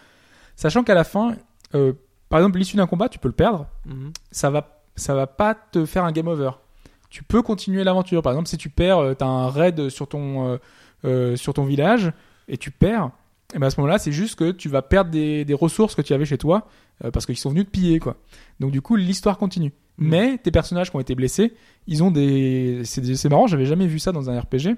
Sachant 0.56 0.84
qu'à 0.84 0.94
la 0.94 1.04
fin, 1.04 1.36
euh, 1.74 1.94
par 2.30 2.40
exemple, 2.40 2.60
l'issue 2.60 2.78
d'un 2.78 2.88
combat, 2.88 3.10
tu 3.10 3.20
peux 3.20 3.28
le 3.28 3.34
perdre, 3.34 3.68
ça 4.32 4.50
va 4.50 4.72
ça 4.96 5.14
va 5.14 5.28
pas 5.28 5.56
te 5.56 5.86
faire 5.86 6.06
un 6.06 6.12
game 6.14 6.28
over. 6.28 6.52
Tu 7.10 7.24
peux 7.24 7.42
continuer 7.42 7.84
l'aventure. 7.84 8.22
Par 8.22 8.32
exemple, 8.32 8.48
si 8.48 8.58
tu 8.58 8.70
perds, 8.70 9.16
tu 9.18 9.24
as 9.24 9.28
un 9.28 9.50
raid 9.50 9.90
sur 9.90 10.08
ton 10.08 10.48
euh, 10.48 10.58
euh, 11.04 11.36
sur 11.36 11.54
ton 11.54 11.66
village 11.66 12.12
et 12.48 12.58
tu 12.58 12.72
perds, 12.72 13.12
et 13.54 13.60
ben 13.60 13.68
à 13.68 13.70
ce 13.70 13.80
moment-là, 13.80 14.00
c'est 14.00 14.12
juste 14.12 14.36
que 14.36 14.52
tu 14.52 14.70
vas 14.70 14.82
perdre 14.82 15.12
des, 15.12 15.46
des 15.46 15.54
ressources 15.54 15.94
que 15.94 16.02
tu 16.02 16.14
avais 16.14 16.26
chez 16.26 16.38
toi 16.38 16.68
euh, 17.04 17.12
parce 17.12 17.26
qu'ils 17.26 17.38
sont 17.38 17.50
venus 17.50 17.66
te 17.66 17.70
piller, 17.70 18.00
quoi. 18.00 18.18
Donc 18.60 18.72
du 18.72 18.82
coup, 18.82 18.96
l'histoire 18.96 19.38
continue. 19.38 19.72
Mm. 19.98 20.08
Mais 20.10 20.38
tes 20.38 20.52
personnages 20.52 20.90
qui 20.90 20.96
ont 20.96 21.00
été 21.00 21.16
blessés, 21.16 21.54
ils 21.88 22.04
ont 22.04 22.12
des, 22.12 22.82
c'est 22.86 23.30
marrant, 23.30 23.48
j'avais 23.48 23.66
jamais 23.66 23.88
vu 23.88 24.00
ça 24.00 24.12
dans 24.12 24.30
un 24.30 24.40
RPG. 24.40 24.76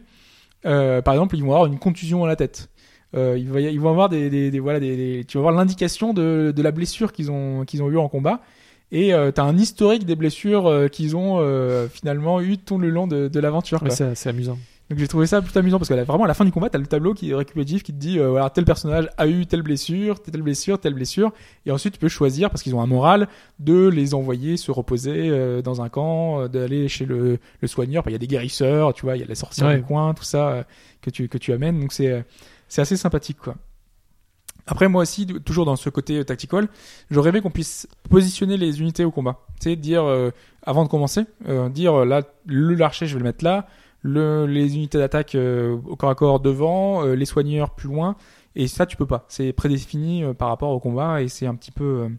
Euh, 0.65 1.01
par 1.01 1.13
exemple, 1.13 1.35
ils 1.35 1.43
vont 1.43 1.51
avoir 1.53 1.65
une 1.67 1.79
contusion 1.79 2.23
à 2.23 2.27
la 2.27 2.35
tête. 2.35 2.69
Euh, 3.15 3.35
ils, 3.37 3.47
vont, 3.47 3.57
ils 3.59 3.79
vont 3.79 3.89
avoir 3.89 4.09
des, 4.09 4.29
des, 4.29 4.51
des- 4.51 4.59
voilà, 4.59 4.79
des, 4.79 4.95
des- 4.97 5.25
tu 5.25 5.37
vas 5.37 5.41
voir 5.43 5.53
l'indication 5.53 6.13
de, 6.13 6.51
de 6.55 6.61
la 6.61 6.71
blessure 6.71 7.13
qu'ils 7.13 7.31
ont, 7.31 7.63
qu'ils 7.65 7.81
ont 7.83 7.89
eu 7.89 7.97
en 7.97 8.09
combat. 8.09 8.41
Et 8.91 9.13
euh, 9.13 9.31
t'as 9.31 9.43
un 9.43 9.57
historique 9.57 10.05
des 10.05 10.15
blessures 10.15 10.65
euh, 10.67 10.87
qu'ils 10.87 11.15
ont 11.15 11.39
finalement 11.89 12.39
eu 12.41 12.57
tout 12.57 12.77
le 12.77 12.89
long 12.89 13.07
de, 13.07 13.27
de 13.27 13.39
l'aventure. 13.39 13.81
Ouais, 13.83 13.89
c'est 14.15 14.29
amusant. 14.29 14.57
Donc 14.89 14.99
j'ai 14.99 15.07
trouvé 15.09 15.27
ça 15.27 15.41
plutôt 15.41 15.59
amusant 15.59 15.79
parce 15.79 15.89
que 15.89 15.93
là, 15.95 16.05
vraiment 16.05 16.23
à 16.23 16.27
la 16.27 16.33
fin 16.33 16.45
du 16.45 16.51
combat, 16.51 16.69
t'as 16.69 16.77
le 16.77 16.85
tableau 16.87 17.13
qui 17.13 17.31
est 17.31 17.35
récupératif 17.35 17.83
qui 17.83 17.91
te 17.91 17.97
dit 17.97 18.19
euh, 18.19 18.29
voilà 18.29 18.49
tel 18.49 18.63
personnage 18.63 19.09
a 19.17 19.27
eu 19.27 19.45
telle 19.45 19.61
blessure, 19.61 20.21
telle 20.21 20.41
blessure, 20.41 20.79
telle 20.79 20.93
blessure, 20.93 21.33
et 21.65 21.71
ensuite 21.71 21.93
tu 21.95 21.99
peux 21.99 22.07
choisir 22.07 22.49
parce 22.49 22.63
qu'ils 22.63 22.73
ont 22.73 22.81
un 22.81 22.85
moral 22.87 23.27
de 23.59 23.87
les 23.89 24.13
envoyer 24.13 24.55
se 24.55 24.71
reposer 24.71 25.29
euh, 25.29 25.61
dans 25.61 25.81
un 25.81 25.89
camp, 25.89 26.39
euh, 26.41 26.47
d'aller 26.47 26.87
chez 26.87 27.05
le, 27.05 27.37
le 27.59 27.67
soigneur. 27.67 28.03
Il 28.07 28.13
y 28.13 28.15
a 28.15 28.17
des 28.17 28.27
guérisseurs, 28.27 28.93
tu 28.93 29.01
vois, 29.03 29.17
il 29.17 29.19
y 29.19 29.23
a 29.23 29.27
les 29.27 29.35
sorcières 29.35 29.67
Ouais. 29.67 29.75
du 29.77 29.83
coin, 29.83 30.13
tout 30.13 30.23
ça 30.23 30.47
euh, 30.49 30.63
que 31.01 31.09
tu 31.09 31.27
que 31.27 31.37
tu 31.37 31.51
amènes. 31.51 31.81
Donc 31.81 31.91
c'est 31.91 32.09
euh, 32.11 32.21
c'est 32.69 32.81
assez 32.81 32.95
sympathique 32.95 33.39
quoi. 33.39 33.55
Après 34.69 34.89
moi 34.89 35.01
aussi, 35.03 35.25
toujours 35.45 35.65
dans 35.65 35.77
ce 35.77 35.89
côté 35.89 36.17
euh, 36.19 36.23
tactical, 36.23 36.67
je 37.09 37.19
rêvais 37.19 37.41
qu'on 37.41 37.51
puisse 37.51 37.87
positionner 38.09 38.57
les 38.57 38.81
unités 38.81 39.05
au 39.05 39.11
combat. 39.11 39.39
Tu 39.61 39.69
sais, 39.69 39.75
dire 39.77 40.03
euh, 40.03 40.31
avant 40.63 40.83
de 40.83 40.89
commencer, 40.89 41.21
euh, 41.47 41.69
dire 41.69 42.05
là 42.05 42.21
le 42.45 42.73
l'archer 42.73 43.05
je 43.07 43.13
vais 43.13 43.19
le 43.19 43.23
mettre 43.25 43.43
là, 43.45 43.67
le, 44.07 44.45
les 44.45 44.75
unités 44.75 44.97
d'attaque 44.97 45.35
euh, 45.35 45.77
au 45.85 45.95
corps 45.95 46.09
à 46.09 46.15
corps 46.15 46.39
devant, 46.39 47.03
euh, 47.05 47.13
les 47.15 47.25
soigneurs 47.25 47.71
plus 47.75 47.89
loin, 47.89 48.15
et 48.55 48.67
ça 48.67 48.85
tu 48.85 48.95
peux 48.97 49.05
pas. 49.05 49.25
C'est 49.27 49.51
prédéfini 49.53 50.23
euh, 50.23 50.33
par 50.33 50.47
rapport 50.47 50.71
au 50.71 50.79
combat 50.79 51.21
et 51.21 51.27
c'est 51.27 51.45
un 51.45 51.55
petit 51.55 51.71
peu 51.71 52.09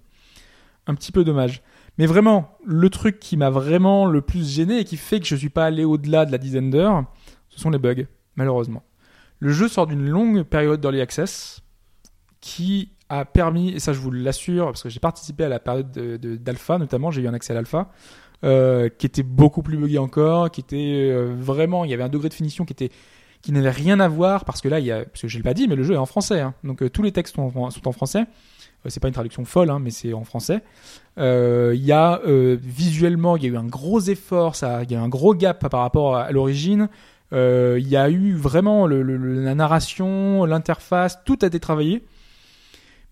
un 0.87 0.95
petit 0.95 1.13
peu 1.13 1.25
dommage. 1.25 1.63
Mais 1.99 2.07
vraiment, 2.07 2.57
le 2.65 2.89
truc 2.91 3.19
qui 3.19 3.37
m'a 3.37 3.51
vraiment 3.51 4.07
le 4.07 4.21
plus 4.21 4.49
gêné 4.49 4.79
et 4.81 4.85
qui 4.85 4.97
fait 4.97 5.19
que 5.21 5.27
je 5.27 5.35
suis 5.35 5.49
pas 5.51 5.65
allé 5.67 5.85
au-delà 5.85 6.25
de 6.27 6.33
la 6.33 6.39
dizaine 6.39 6.71
d'heures, 6.71 7.05
ce 7.49 7.59
sont 7.59 7.71
les 7.71 7.79
bugs, 7.79 8.07
malheureusement. 8.37 8.83
Le 9.41 9.51
jeu 9.51 9.69
sort 9.69 9.87
d'une 9.87 10.09
longue 10.09 10.43
période 10.45 10.81
d'early 10.81 11.01
access 11.01 11.61
qui 12.41 12.91
a 13.09 13.25
permis, 13.25 13.71
et 13.71 13.81
ça 13.81 13.93
je 13.93 13.99
vous 14.01 14.11
l'assure, 14.11 14.67
parce 14.67 14.83
que 14.83 14.89
j'ai 14.89 15.01
participé 15.01 15.45
à 15.45 15.49
la 15.49 15.59
période 15.59 15.91
de- 15.91 16.17
de- 16.19 16.37
d'alpha 16.37 16.79
notamment, 16.79 17.11
j'ai 17.11 17.23
eu 17.23 17.29
un 17.29 17.35
accès 17.35 17.53
à 17.53 17.57
l'alpha, 17.57 17.91
euh, 18.45 18.89
qui 18.89 19.07
était 19.07 19.23
beaucoup 19.23 19.63
plus 19.63 19.77
buggé 19.77 19.99
encore, 19.99 20.51
qui 20.51 20.61
était 20.61 20.77
euh, 21.11 21.35
vraiment, 21.39 21.85
il 21.85 21.91
y 21.91 21.95
avait 21.95 22.03
un 22.05 22.09
degré 22.09 22.29
de 22.29 22.35
finition 22.35 22.65
qui 22.65 22.73
était 22.73 22.91
qui 23.41 23.53
n'avait 23.53 23.71
rien 23.71 24.01
à 24.01 24.09
voir 24.09 24.45
parce 24.45 24.61
que 24.61 24.69
là 24.69 24.81
il 24.81 24.87
y 24.87 24.91
a 24.91 25.05
parce 25.05 25.23
que 25.23 25.29
je 25.29 25.37
l'ai 25.37 25.45
pas 25.45 25.55
dit 25.55 25.69
mais 25.69 25.77
le 25.77 25.85
jeu 25.85 25.95
est 25.95 25.99
en 25.99 26.07
français 26.07 26.41
hein. 26.41 26.55
donc 26.65 26.83
euh, 26.83 26.91
tous 26.91 27.03
les 27.05 27.13
textes 27.13 27.37
sont, 27.37 27.53
en- 27.57 27.93
français. 27.93 28.23
Euh, 28.85 28.89
c'est 28.89 28.99
pas 29.01 29.07
une 29.09 29.15
traduction 29.15 29.45
folle 29.45 29.71
hein, 29.71 29.79
mais 29.81 29.91
c'est 29.91 30.13
en 30.13 30.25
français. 30.25 30.61
Il 31.17 31.85
y 31.85 31.93
a 31.93 32.21
visuellement 32.27 33.37
il 33.37 33.45
y 33.45 33.47
a 33.47 33.51
eu 33.51 33.57
un 33.57 33.65
gros 33.65 34.01
effort 34.01 34.57
ça 34.57 34.83
il 34.83 34.91
y 34.91 34.95
a 34.95 34.99
eu 34.99 35.01
un 35.03 35.09
gros 35.09 35.35
gap 35.35 35.69
par 35.69 35.81
rapport 35.83 36.17
à, 36.17 36.23
à 36.25 36.33
l'origine. 36.33 36.89
Il 37.33 37.89
y 37.89 37.97
a 37.97 38.11
eu 38.11 38.35
vraiment 38.35 38.87
le- 38.87 39.03
le- 39.03 39.43
la 39.45 39.55
narration 39.55 40.45
l'interface 40.45 41.19
tout 41.25 41.39
a 41.43 41.47
été 41.47 41.61
travaillé 41.61 42.03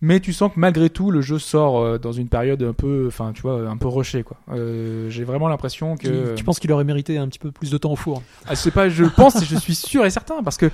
mais 0.02 0.20
tu 0.20 0.32
sens 0.32 0.52
que 0.52 0.60
malgré 0.60 0.90
tout 0.90 1.10
le 1.10 1.20
jeu 1.22 1.38
sort 1.38 1.80
euh, 1.80 1.98
dans 1.98 2.12
une 2.12 2.28
période 2.28 2.62
un 2.62 2.72
peu 2.74 3.06
enfin 3.08 3.32
tu 3.34 3.42
vois 3.42 3.68
un 3.68 3.76
peu 3.78 3.88
rushée 3.88 4.22
quoi 4.22 4.36
Euh, 4.52 5.08
j'ai 5.08 5.24
vraiment 5.24 5.48
l'impression 5.48 5.96
que 5.96 6.30
Tu, 6.30 6.34
tu 6.36 6.44
penses 6.44 6.58
qu'il 6.58 6.70
aurait 6.72 6.84
mérité 6.84 7.16
un 7.18 7.26
petit 7.28 7.38
peu 7.38 7.50
plus 7.50 7.70
de 7.70 7.78
temps 7.78 7.92
au 7.92 7.96
four 7.96 8.22
ah, 8.46 8.50
je 8.50 8.56
sais 8.56 8.70
pas, 8.70 8.88
je 8.90 9.04
pense 9.04 9.42
je 9.44 9.56
suis 9.56 9.74
sûr 9.74 10.04
et 10.04 10.10
certain 10.10 10.42
parce 10.42 10.56
que 10.58 10.70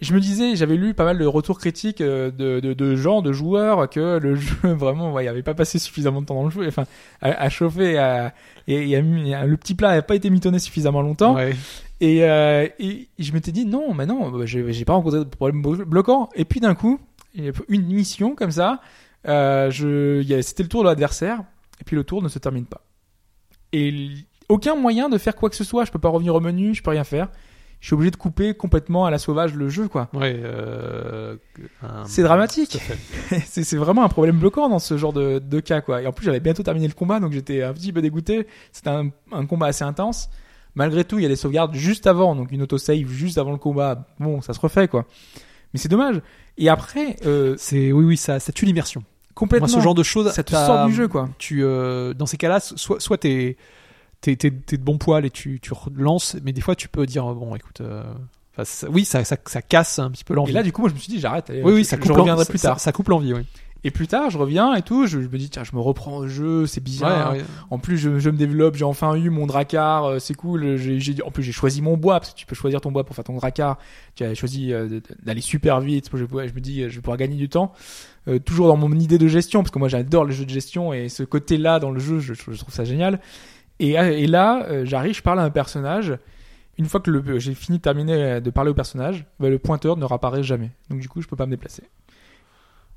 je 0.00 0.14
me 0.14 0.20
disais, 0.20 0.56
j'avais 0.56 0.76
lu 0.76 0.94
pas 0.94 1.04
mal 1.04 1.18
de 1.18 1.26
retours 1.26 1.58
critiques 1.58 2.00
euh, 2.00 2.30
de, 2.30 2.60
de, 2.60 2.72
de 2.72 2.96
gens, 2.96 3.20
de 3.20 3.30
joueurs, 3.32 3.90
que 3.90 4.18
le 4.18 4.34
jeu 4.36 4.54
vraiment, 4.62 5.12
ouais, 5.12 5.26
il 5.26 5.28
avait 5.28 5.42
pas 5.42 5.52
passé 5.52 5.78
suffisamment 5.78 6.22
de 6.22 6.26
temps 6.26 6.34
dans 6.36 6.44
le 6.44 6.50
jeu, 6.50 6.66
enfin, 6.66 6.84
à, 7.20 7.42
à 7.42 7.50
chauffer, 7.50 7.98
à, 7.98 8.32
et, 8.68 8.88
et 8.90 8.96
à 9.34 9.44
le 9.44 9.56
petit 9.58 9.74
plat 9.74 9.88
n'avait 9.90 10.00
pas 10.00 10.14
été 10.14 10.30
mitonné 10.30 10.60
suffisamment 10.60 11.02
longtemps. 11.02 11.34
Ouais. 11.34 11.54
Et, 12.00 12.24
euh, 12.24 12.66
et 12.78 13.08
je 13.18 13.32
m'étais 13.32 13.52
dit 13.52 13.66
non, 13.66 13.92
mais 13.92 14.06
non, 14.06 14.30
bah, 14.30 14.46
j'ai 14.46 14.84
pas 14.86 14.94
rencontré 14.94 15.18
de 15.18 15.24
problème 15.24 15.60
blo- 15.60 15.84
bloquant. 15.84 16.30
Et 16.36 16.46
puis 16.46 16.60
d'un 16.60 16.74
coup, 16.74 16.98
une 17.68 17.86
mission 17.86 18.34
comme 18.34 18.50
ça, 18.50 18.80
euh, 19.28 19.70
je, 19.70 20.22
c'était 20.42 20.62
le 20.62 20.68
tour 20.68 20.82
de 20.82 20.88
l'adversaire, 20.88 21.40
et 21.80 21.84
puis 21.84 21.96
le 21.96 22.04
tour 22.04 22.22
ne 22.22 22.28
se 22.28 22.38
termine 22.38 22.66
pas. 22.66 22.82
Et 23.72 24.10
aucun 24.48 24.74
moyen 24.76 25.08
de 25.08 25.18
faire 25.18 25.34
quoi 25.36 25.50
que 25.50 25.56
ce 25.56 25.64
soit. 25.64 25.84
Je 25.84 25.90
peux 25.92 25.98
pas 25.98 26.08
revenir 26.08 26.34
au 26.34 26.40
menu, 26.40 26.74
je 26.74 26.82
peux 26.82 26.90
rien 26.90 27.04
faire. 27.04 27.28
Je 27.80 27.88
suis 27.88 27.94
obligé 27.94 28.10
de 28.10 28.16
couper 28.16 28.54
complètement 28.54 29.04
à 29.04 29.10
la 29.10 29.18
sauvage 29.18 29.54
le 29.54 29.68
jeu, 29.68 29.86
quoi. 29.88 30.08
Ouais, 30.14 30.40
euh, 30.42 31.36
un- 31.82 32.04
C'est 32.06 32.22
dramatique. 32.22 32.78
c'est 33.46 33.64
c'est 33.64 33.76
vraiment 33.76 34.02
un 34.02 34.08
problème 34.08 34.38
bloquant 34.38 34.68
dans 34.68 34.78
ce 34.78 34.96
genre 34.96 35.12
de, 35.12 35.38
de 35.40 35.60
cas, 35.60 35.82
quoi. 35.82 36.00
Et 36.00 36.06
en 36.06 36.12
plus, 36.12 36.24
j'avais 36.24 36.40
bientôt 36.40 36.62
terminé 36.62 36.86
le 36.88 36.94
combat, 36.94 37.20
donc 37.20 37.32
j'étais 37.32 37.62
un 37.62 37.74
petit 37.74 37.92
peu 37.92 38.00
dégoûté. 38.00 38.46
C'était 38.72 38.88
un, 38.90 39.10
un 39.32 39.44
combat 39.46 39.66
assez 39.66 39.84
intense. 39.84 40.30
Malgré 40.74 41.04
tout, 41.04 41.18
il 41.18 41.22
y 41.22 41.26
a 41.26 41.28
des 41.28 41.36
sauvegardes 41.36 41.74
juste 41.74 42.06
avant, 42.06 42.34
donc 42.34 42.50
une 42.52 42.62
autosave 42.62 43.06
juste 43.08 43.36
avant 43.38 43.52
le 43.52 43.58
combat. 43.58 44.06
Bon, 44.20 44.40
ça 44.40 44.52
se 44.54 44.60
refait, 44.60 44.88
quoi. 44.88 45.04
Mais 45.74 45.80
c'est 45.80 45.88
dommage. 45.88 46.20
Et 46.58 46.68
après, 46.68 47.16
euh, 47.26 47.54
C'est 47.58 47.92
oui, 47.92 48.04
oui, 48.04 48.16
ça, 48.16 48.40
ça 48.40 48.52
tue 48.52 48.64
l'immersion. 48.64 49.02
complètement, 49.34 49.66
Moi, 49.68 49.76
ce 49.76 49.82
genre 49.82 49.94
de 49.94 50.02
choses, 50.02 50.32
ça 50.32 50.42
te 50.42 50.50
sort 50.52 50.86
du 50.86 50.94
jeu, 50.94 51.08
quoi. 51.08 51.28
Tu, 51.38 51.62
euh, 51.62 52.14
dans 52.14 52.26
ces 52.26 52.36
cas-là, 52.38 52.60
soit, 52.60 53.00
soit 53.00 53.18
t'es, 53.18 53.56
t'es, 54.22 54.36
t'es, 54.36 54.50
t'es 54.50 54.76
de 54.78 54.82
bon 54.82 54.96
poil 54.98 55.26
et 55.26 55.30
tu, 55.30 55.60
tu 55.60 55.72
relances, 55.74 56.36
mais 56.42 56.52
des 56.52 56.60
fois, 56.62 56.74
tu 56.74 56.88
peux 56.88 57.04
dire 57.04 57.24
bon, 57.34 57.54
écoute, 57.54 57.82
euh, 57.82 58.02
ça- 58.64 58.88
oui, 58.88 59.04
ça, 59.04 59.22
ça, 59.24 59.36
ça 59.44 59.60
casse 59.60 59.98
un 59.98 60.10
petit 60.10 60.24
peu 60.24 60.32
l'envie. 60.32 60.50
Et 60.52 60.54
là, 60.54 60.62
du 60.62 60.72
coup, 60.72 60.80
moi, 60.80 60.88
je 60.88 60.94
me 60.94 60.98
suis 61.00 61.12
dit, 61.12 61.20
j'arrête. 61.20 61.50
oui, 61.50 61.60
oui, 61.62 61.78
je- 61.84 61.88
ça 61.88 61.96
je 61.96 62.00
coupe 62.02 62.10
l'en- 62.12 62.16
reviendrai 62.22 62.46
plus 62.46 62.58
tard. 62.58 62.80
Ça, 62.80 62.92
coupe 62.92 63.08
l'envie, 63.08 63.34
oui. 63.34 63.42
Et 63.86 63.92
plus 63.92 64.08
tard, 64.08 64.30
je 64.30 64.36
reviens 64.36 64.74
et 64.74 64.82
tout, 64.82 65.06
je, 65.06 65.20
je 65.20 65.28
me 65.28 65.38
dis, 65.38 65.48
tiens, 65.48 65.62
je 65.62 65.70
me 65.76 65.80
reprends 65.80 66.16
au 66.16 66.26
jeu, 66.26 66.66
c'est. 66.66 66.82
Ouais, 66.88 67.38
ouais. 67.38 67.44
En 67.70 67.78
plus, 67.78 67.96
je, 67.98 68.18
je 68.18 68.30
me 68.30 68.36
développe, 68.36 68.74
j'ai 68.74 68.84
enfin 68.84 69.14
eu 69.14 69.30
mon 69.30 69.46
dracar, 69.46 70.06
euh, 70.06 70.18
c'est 70.18 70.34
cool. 70.34 70.76
En 71.24 71.30
plus, 71.30 71.44
j'ai 71.44 71.52
choisi 71.52 71.82
mon 71.82 71.96
bois 71.96 72.18
parce 72.18 72.32
que 72.32 72.36
tu 72.36 72.46
peux 72.46 72.56
choisir 72.56 72.80
ton 72.80 72.90
bois 72.90 73.04
pour 73.04 73.14
faire 73.14 73.24
ton 73.24 73.36
dracar. 73.36 73.78
Tu 74.16 74.24
as 74.24 74.34
choisi 74.34 74.72
euh, 74.72 74.98
d'aller 75.22 75.40
super 75.40 75.78
vite. 75.80 76.10
Je, 76.12 76.18
je 76.18 76.24
me 76.54 76.60
dis, 76.60 76.82
je 76.82 76.96
vais 76.96 77.00
pouvoir 77.00 77.16
gagner 77.16 77.36
du 77.36 77.48
temps. 77.48 77.72
Euh, 78.28 78.40
toujours 78.40 78.66
dans 78.66 78.76
mon 78.76 78.90
idée 78.92 79.18
de 79.18 79.28
gestion 79.28 79.62
parce 79.62 79.70
que 79.70 79.78
moi, 79.78 79.86
j'adore 79.86 80.24
les 80.24 80.34
jeux 80.34 80.44
de 80.46 80.50
gestion 80.50 80.92
et 80.92 81.08
ce 81.08 81.22
côté-là 81.22 81.78
dans 81.78 81.92
le 81.92 82.00
jeu, 82.00 82.18
je, 82.18 82.34
je 82.34 82.58
trouve 82.58 82.74
ça 82.74 82.84
génial. 82.84 83.20
Et, 83.78 83.98
euh, 83.98 84.10
et 84.18 84.26
là, 84.26 84.64
euh, 84.64 84.84
j'arrive, 84.84 85.14
je 85.14 85.22
parle 85.22 85.38
à 85.38 85.44
un 85.44 85.50
personnage. 85.50 86.18
Une 86.76 86.86
fois 86.86 86.98
que 86.98 87.38
j'ai 87.38 87.54
fini 87.54 87.78
de 87.78 87.82
terminer 87.82 88.40
de 88.40 88.50
parler 88.50 88.72
au 88.72 88.74
personnage, 88.74 89.26
bah, 89.38 89.48
le 89.48 89.60
pointeur 89.60 89.96
ne 89.96 90.04
réapparaît 90.04 90.42
jamais. 90.42 90.72
Donc 90.90 90.98
du 90.98 91.08
coup, 91.08 91.22
je 91.22 91.28
peux 91.28 91.36
pas 91.36 91.46
me 91.46 91.52
déplacer. 91.52 91.84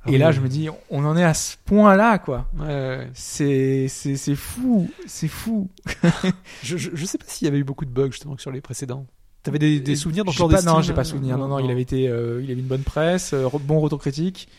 Ah 0.05 0.09
et 0.09 0.13
oui, 0.13 0.17
là, 0.17 0.31
je 0.31 0.39
me 0.39 0.47
dis, 0.47 0.69
on 0.89 1.03
en 1.03 1.17
est 1.17 1.23
à 1.23 1.33
ce 1.33 1.57
point-là, 1.65 2.19
quoi. 2.19 2.47
Ouais, 2.57 2.65
ouais, 2.65 2.97
ouais. 2.97 3.09
C'est, 3.13 3.87
c'est, 3.89 4.15
c'est 4.15 4.35
fou, 4.35 4.89
c'est 5.05 5.27
fou. 5.27 5.69
Je, 6.63 6.77
je, 6.77 6.91
je 6.93 7.05
sais 7.05 7.17
pas 7.17 7.25
s'il 7.27 7.45
y 7.45 7.47
avait 7.49 7.59
eu 7.59 7.63
beaucoup 7.63 7.85
de 7.85 7.91
bugs 7.91 8.11
justement 8.11 8.35
que 8.35 8.41
sur 8.41 8.51
les 8.51 8.61
précédents. 8.61 9.05
T'avais 9.43 9.59
des, 9.59 9.79
des 9.79 9.95
souvenirs 9.95 10.25
dans 10.25 10.31
ce 10.31 10.37
genre 10.37 10.49
pas, 10.49 10.61
Non, 10.61 10.81
j'ai 10.81 10.93
pas 10.93 11.03
souvenir. 11.03 11.37
Non, 11.37 11.47
non, 11.47 11.59
il 11.59 11.71
avait 11.71 11.81
été, 11.81 12.07
euh, 12.09 12.41
il 12.43 12.51
avait 12.51 12.59
une 12.59 12.67
bonne 12.67 12.83
presse, 12.83 13.33
euh, 13.33 13.47
bon 13.61 13.79
retour 13.79 13.99
critique. 13.99 14.49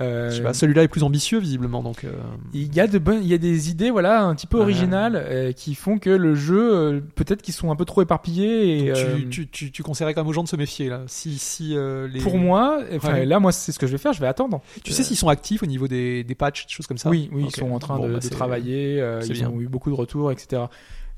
Euh, 0.00 0.28
Je 0.30 0.36
sais 0.36 0.42
pas, 0.42 0.52
celui-là 0.52 0.82
est 0.82 0.88
plus 0.88 1.04
ambitieux 1.04 1.38
visiblement, 1.38 1.80
donc. 1.82 2.02
euh, 2.02 2.10
il 2.52 2.74
y 2.74 2.80
a 2.80 2.88
de 2.88 2.98
bonnes, 2.98 3.20
il 3.22 3.28
y 3.28 3.34
a 3.34 3.38
des 3.38 3.70
idées, 3.70 3.90
voilà, 3.92 4.24
un 4.24 4.34
petit 4.34 4.48
peu 4.48 4.58
originales, 4.58 5.14
euh, 5.14 5.52
qui 5.52 5.76
font 5.76 5.98
que 5.98 6.10
le 6.10 6.34
jeu, 6.34 6.74
euh, 6.74 7.00
peut-être 7.14 7.42
qu'ils 7.42 7.54
sont 7.54 7.70
un 7.70 7.76
peu 7.76 7.84
trop 7.84 8.02
éparpillés. 8.02 8.78
Et, 8.78 8.88
donc 8.88 8.96
euh, 8.96 9.16
tu, 9.18 9.28
tu, 9.28 9.48
tu, 9.48 9.70
tu 9.70 9.82
conseillerais 9.84 10.12
quand 10.12 10.22
même 10.22 10.28
aux 10.28 10.32
gens 10.32 10.42
de 10.42 10.48
se 10.48 10.56
méfier 10.56 10.88
là. 10.88 11.02
Si, 11.06 11.38
si 11.38 11.76
euh, 11.76 12.08
les... 12.08 12.20
Pour 12.20 12.38
moi, 12.38 12.80
Ouais. 13.04 13.24
là, 13.24 13.38
moi, 13.38 13.52
c'est 13.52 13.70
ce 13.70 13.78
que 13.78 13.86
je 13.86 13.92
vais 13.92 13.98
faire. 13.98 14.12
Je 14.12 14.20
vais 14.20 14.26
attendre. 14.26 14.62
tu 14.82 14.92
sais 14.92 15.04
s'ils 15.04 15.16
sont 15.16 15.28
actifs 15.28 15.62
au 15.62 15.66
niveau 15.66 15.86
des, 15.86 16.24
des 16.24 16.34
patchs, 16.34 16.66
des 16.66 16.72
choses 16.72 16.86
comme 16.88 16.98
ça. 16.98 17.08
Oui, 17.10 17.30
oui, 17.32 17.44
ils 17.46 17.54
sont 17.54 17.70
en 17.70 17.78
train 17.78 17.96
Bon, 17.96 18.08
de, 18.08 18.14
bah, 18.14 18.18
de 18.18 18.28
travailler. 18.28 19.00
euh, 19.00 19.20
ils 19.26 19.32
bien. 19.32 19.48
ont 19.48 19.60
eu 19.60 19.68
beaucoup 19.68 19.90
de 19.90 19.94
retours, 19.96 20.32
etc. 20.32 20.62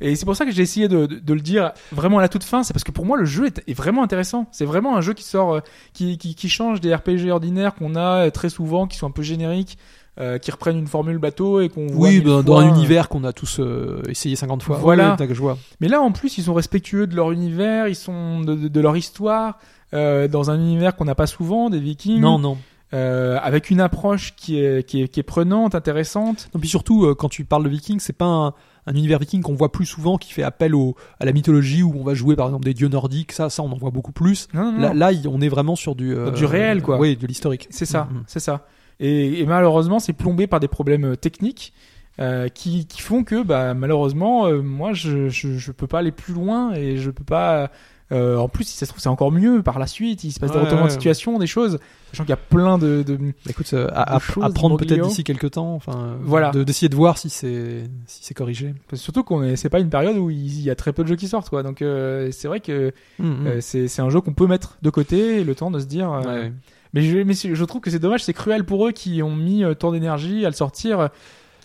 Et 0.00 0.14
c'est 0.16 0.24
pour 0.26 0.36
ça 0.36 0.44
que 0.44 0.50
j'ai 0.50 0.62
essayé 0.62 0.88
de, 0.88 1.06
de, 1.06 1.18
de 1.18 1.34
le 1.34 1.40
dire 1.40 1.72
vraiment 1.92 2.18
à 2.18 2.20
la 2.22 2.28
toute 2.28 2.44
fin. 2.44 2.62
C'est 2.62 2.72
parce 2.74 2.84
que 2.84 2.92
pour 2.92 3.06
moi, 3.06 3.16
le 3.16 3.24
jeu 3.24 3.46
est, 3.46 3.62
est 3.66 3.74
vraiment 3.74 4.02
intéressant. 4.02 4.46
C'est 4.52 4.64
vraiment 4.66 4.96
un 4.96 5.00
jeu 5.00 5.14
qui 5.14 5.24
sort, 5.24 5.54
euh, 5.54 5.60
qui, 5.94 6.18
qui, 6.18 6.34
qui 6.34 6.48
change 6.48 6.80
des 6.80 6.94
RPG 6.94 7.30
ordinaires 7.30 7.74
qu'on 7.74 7.94
a 7.94 8.26
euh, 8.26 8.30
très 8.30 8.50
souvent, 8.50 8.86
qui 8.86 8.98
sont 8.98 9.06
un 9.06 9.10
peu 9.10 9.22
génériques, 9.22 9.78
euh, 10.20 10.38
qui 10.38 10.50
reprennent 10.50 10.78
une 10.78 10.86
formule 10.86 11.18
bateau 11.18 11.60
et 11.60 11.68
qu'on 11.68 11.86
voit. 11.86 12.08
Oui, 12.08 12.22
dans 12.22 12.58
un 12.58 12.68
univers 12.68 13.08
qu'on 13.08 13.24
a 13.24 13.32
tous 13.32 13.58
euh, 13.60 14.02
essayé 14.08 14.36
50 14.36 14.62
fois. 14.62 14.78
Voilà. 14.78 15.10
Ouais, 15.12 15.16
t'as 15.16 15.26
que 15.26 15.34
je 15.34 15.40
vois. 15.40 15.58
Mais 15.80 15.88
là, 15.88 16.00
en 16.02 16.12
plus, 16.12 16.36
ils 16.38 16.44
sont 16.44 16.54
respectueux 16.54 17.06
de 17.06 17.14
leur 17.16 17.32
univers, 17.32 17.88
ils 17.88 17.94
sont 17.96 18.40
de, 18.40 18.80
leur 18.80 18.96
histoire. 18.96 19.58
euh, 19.94 20.26
dans 20.28 20.50
un 20.50 20.58
univers 20.58 20.96
qu'on 20.96 21.04
n'a 21.04 21.14
pas 21.14 21.26
souvent, 21.26 21.70
des 21.70 21.78
Vikings, 21.80 22.20
Non, 22.20 22.38
non. 22.38 22.58
euh, 22.92 23.38
avec 23.42 23.70
une 23.70 23.80
approche 23.80 24.34
qui 24.36 24.58
est, 24.58 24.86
qui 24.88 25.02
est, 25.02 25.08
qui 25.08 25.20
est 25.20 25.22
prenante, 25.22 25.74
intéressante. 25.74 26.48
Non, 26.54 26.60
puis 26.60 26.68
surtout, 26.68 27.04
euh, 27.06 27.14
quand 27.14 27.28
tu 27.28 27.44
parles 27.44 27.64
de 27.64 27.68
Viking, 27.68 28.00
c'est 28.00 28.12
pas 28.16 28.24
un, 28.26 28.54
un 28.86 28.94
univers 28.94 29.18
viking 29.18 29.42
qu'on 29.42 29.54
voit 29.54 29.72
plus 29.72 29.86
souvent, 29.86 30.16
qui 30.16 30.32
fait 30.32 30.42
appel 30.42 30.74
au, 30.74 30.94
à 31.20 31.24
la 31.24 31.32
mythologie, 31.32 31.82
où 31.82 31.92
on 31.98 32.04
va 32.04 32.14
jouer 32.14 32.36
par 32.36 32.46
exemple 32.46 32.64
des 32.64 32.74
dieux 32.74 32.88
nordiques. 32.88 33.32
Ça, 33.32 33.50
ça, 33.50 33.62
on 33.62 33.70
en 33.72 33.76
voit 33.76 33.90
beaucoup 33.90 34.12
plus. 34.12 34.48
Non, 34.54 34.72
non, 34.72 34.78
non. 34.78 34.92
Là, 34.94 35.10
on 35.28 35.40
est 35.40 35.48
vraiment 35.48 35.76
sur 35.76 35.94
du, 35.94 36.14
euh, 36.14 36.30
Du 36.30 36.44
réel, 36.44 36.82
quoi. 36.82 36.98
Oui, 36.98 37.16
de 37.16 37.26
l'historique. 37.26 37.66
C'est 37.70 37.86
ça, 37.86 38.08
Mhm. 38.10 38.22
c'est 38.26 38.40
ça. 38.40 38.66
Et, 39.00 39.40
et 39.40 39.46
malheureusement, 39.46 39.98
c'est 39.98 40.12
plombé 40.14 40.46
par 40.46 40.60
des 40.60 40.68
problèmes 40.68 41.04
euh, 41.04 41.16
techniques 41.16 41.72
euh, 42.18 42.48
qui, 42.48 42.86
qui 42.86 43.02
font 43.02 43.24
que, 43.24 43.42
bah, 43.42 43.74
malheureusement, 43.74 44.46
euh, 44.46 44.62
moi, 44.62 44.92
je, 44.94 45.28
je 45.28 45.58
je 45.58 45.72
peux 45.72 45.86
pas 45.86 45.98
aller 45.98 46.12
plus 46.12 46.32
loin 46.32 46.72
et 46.74 46.96
je 46.96 47.10
peux 47.10 47.24
pas 47.24 47.70
Euh, 48.12 48.36
en 48.36 48.48
plus, 48.48 48.62
si 48.64 48.76
ça 48.76 48.86
se 48.86 48.92
trouve, 48.92 49.02
c'est 49.02 49.08
encore 49.08 49.32
mieux 49.32 49.62
par 49.62 49.80
la 49.80 49.88
suite. 49.88 50.22
Il 50.22 50.30
se 50.30 50.38
passe 50.38 50.50
des 50.52 50.56
Ouais, 50.58 50.62
retournements 50.62 50.86
de 50.86 50.92
situation, 50.92 51.38
des 51.40 51.48
choses. 51.48 51.78
Sachant 52.12 52.22
qu'il 52.22 52.30
y 52.30 52.34
a 52.34 52.36
plein 52.36 52.78
de, 52.78 53.02
de... 53.02 53.16
Bah, 53.16 53.22
écoute, 53.48 53.68
euh, 53.72 53.88
à, 53.92 54.14
à- 54.14 54.18
choses, 54.20 54.44
à 54.44 54.50
prendre 54.50 54.76
peut-être 54.76 55.02
d'ici 55.08 55.24
quelques 55.24 55.50
temps, 55.50 55.74
enfin, 55.74 55.92
euh, 55.98 56.16
Voilà. 56.20 56.50
de- 56.52 56.62
d'essayer 56.62 56.88
de 56.88 56.94
voir 56.94 57.18
si 57.18 57.28
c'est 57.30 57.82
si 58.06 58.20
c'est 58.22 58.34
corrigé. 58.34 58.74
parce 58.88 59.00
que 59.00 59.04
surtout 59.04 59.24
qu'on 59.24 59.42
est, 59.42 59.56
c'est 59.56 59.68
pas 59.70 59.80
une 59.80 59.90
période 59.90 60.16
où 60.16 60.30
il 60.30 60.60
y 60.60 60.70
a 60.70 60.76
très 60.76 60.92
peu 60.92 61.02
de 61.02 61.08
jeux 61.08 61.16
qui 61.16 61.26
sortent, 61.26 61.48
quoi. 61.50 61.64
Donc 61.64 61.82
euh, 61.82 62.28
c'est 62.30 62.46
vrai 62.46 62.60
que 62.60 62.92
Mm, 63.18 63.46
euh, 63.46 63.58
c'est, 63.60 63.88
c'est 63.88 64.02
un 64.02 64.08
jeu 64.10 64.20
qu'on 64.20 64.34
peut 64.34 64.46
mettre 64.46 64.78
de 64.82 64.90
côté, 64.90 65.40
et 65.40 65.44
le 65.44 65.54
temps 65.56 65.72
de 65.72 65.80
se 65.80 65.86
dire. 65.86 66.12
euh, 66.12 66.22
Ouais. 66.22 66.52
Mais 66.94 67.02
je, 67.02 67.18
mais 67.18 67.34
je 67.34 67.64
trouve 67.64 67.80
que 67.82 67.90
c'est 67.90 67.98
dommage, 67.98 68.22
c'est 68.24 68.32
cruel 68.32 68.64
pour 68.64 68.86
eux 68.86 68.92
qui 68.92 69.20
ont 69.22 69.34
mis 69.34 69.64
tant 69.78 69.90
d'énergie 69.90 70.46
à 70.46 70.48
le 70.48 70.54
sortir, 70.54 71.08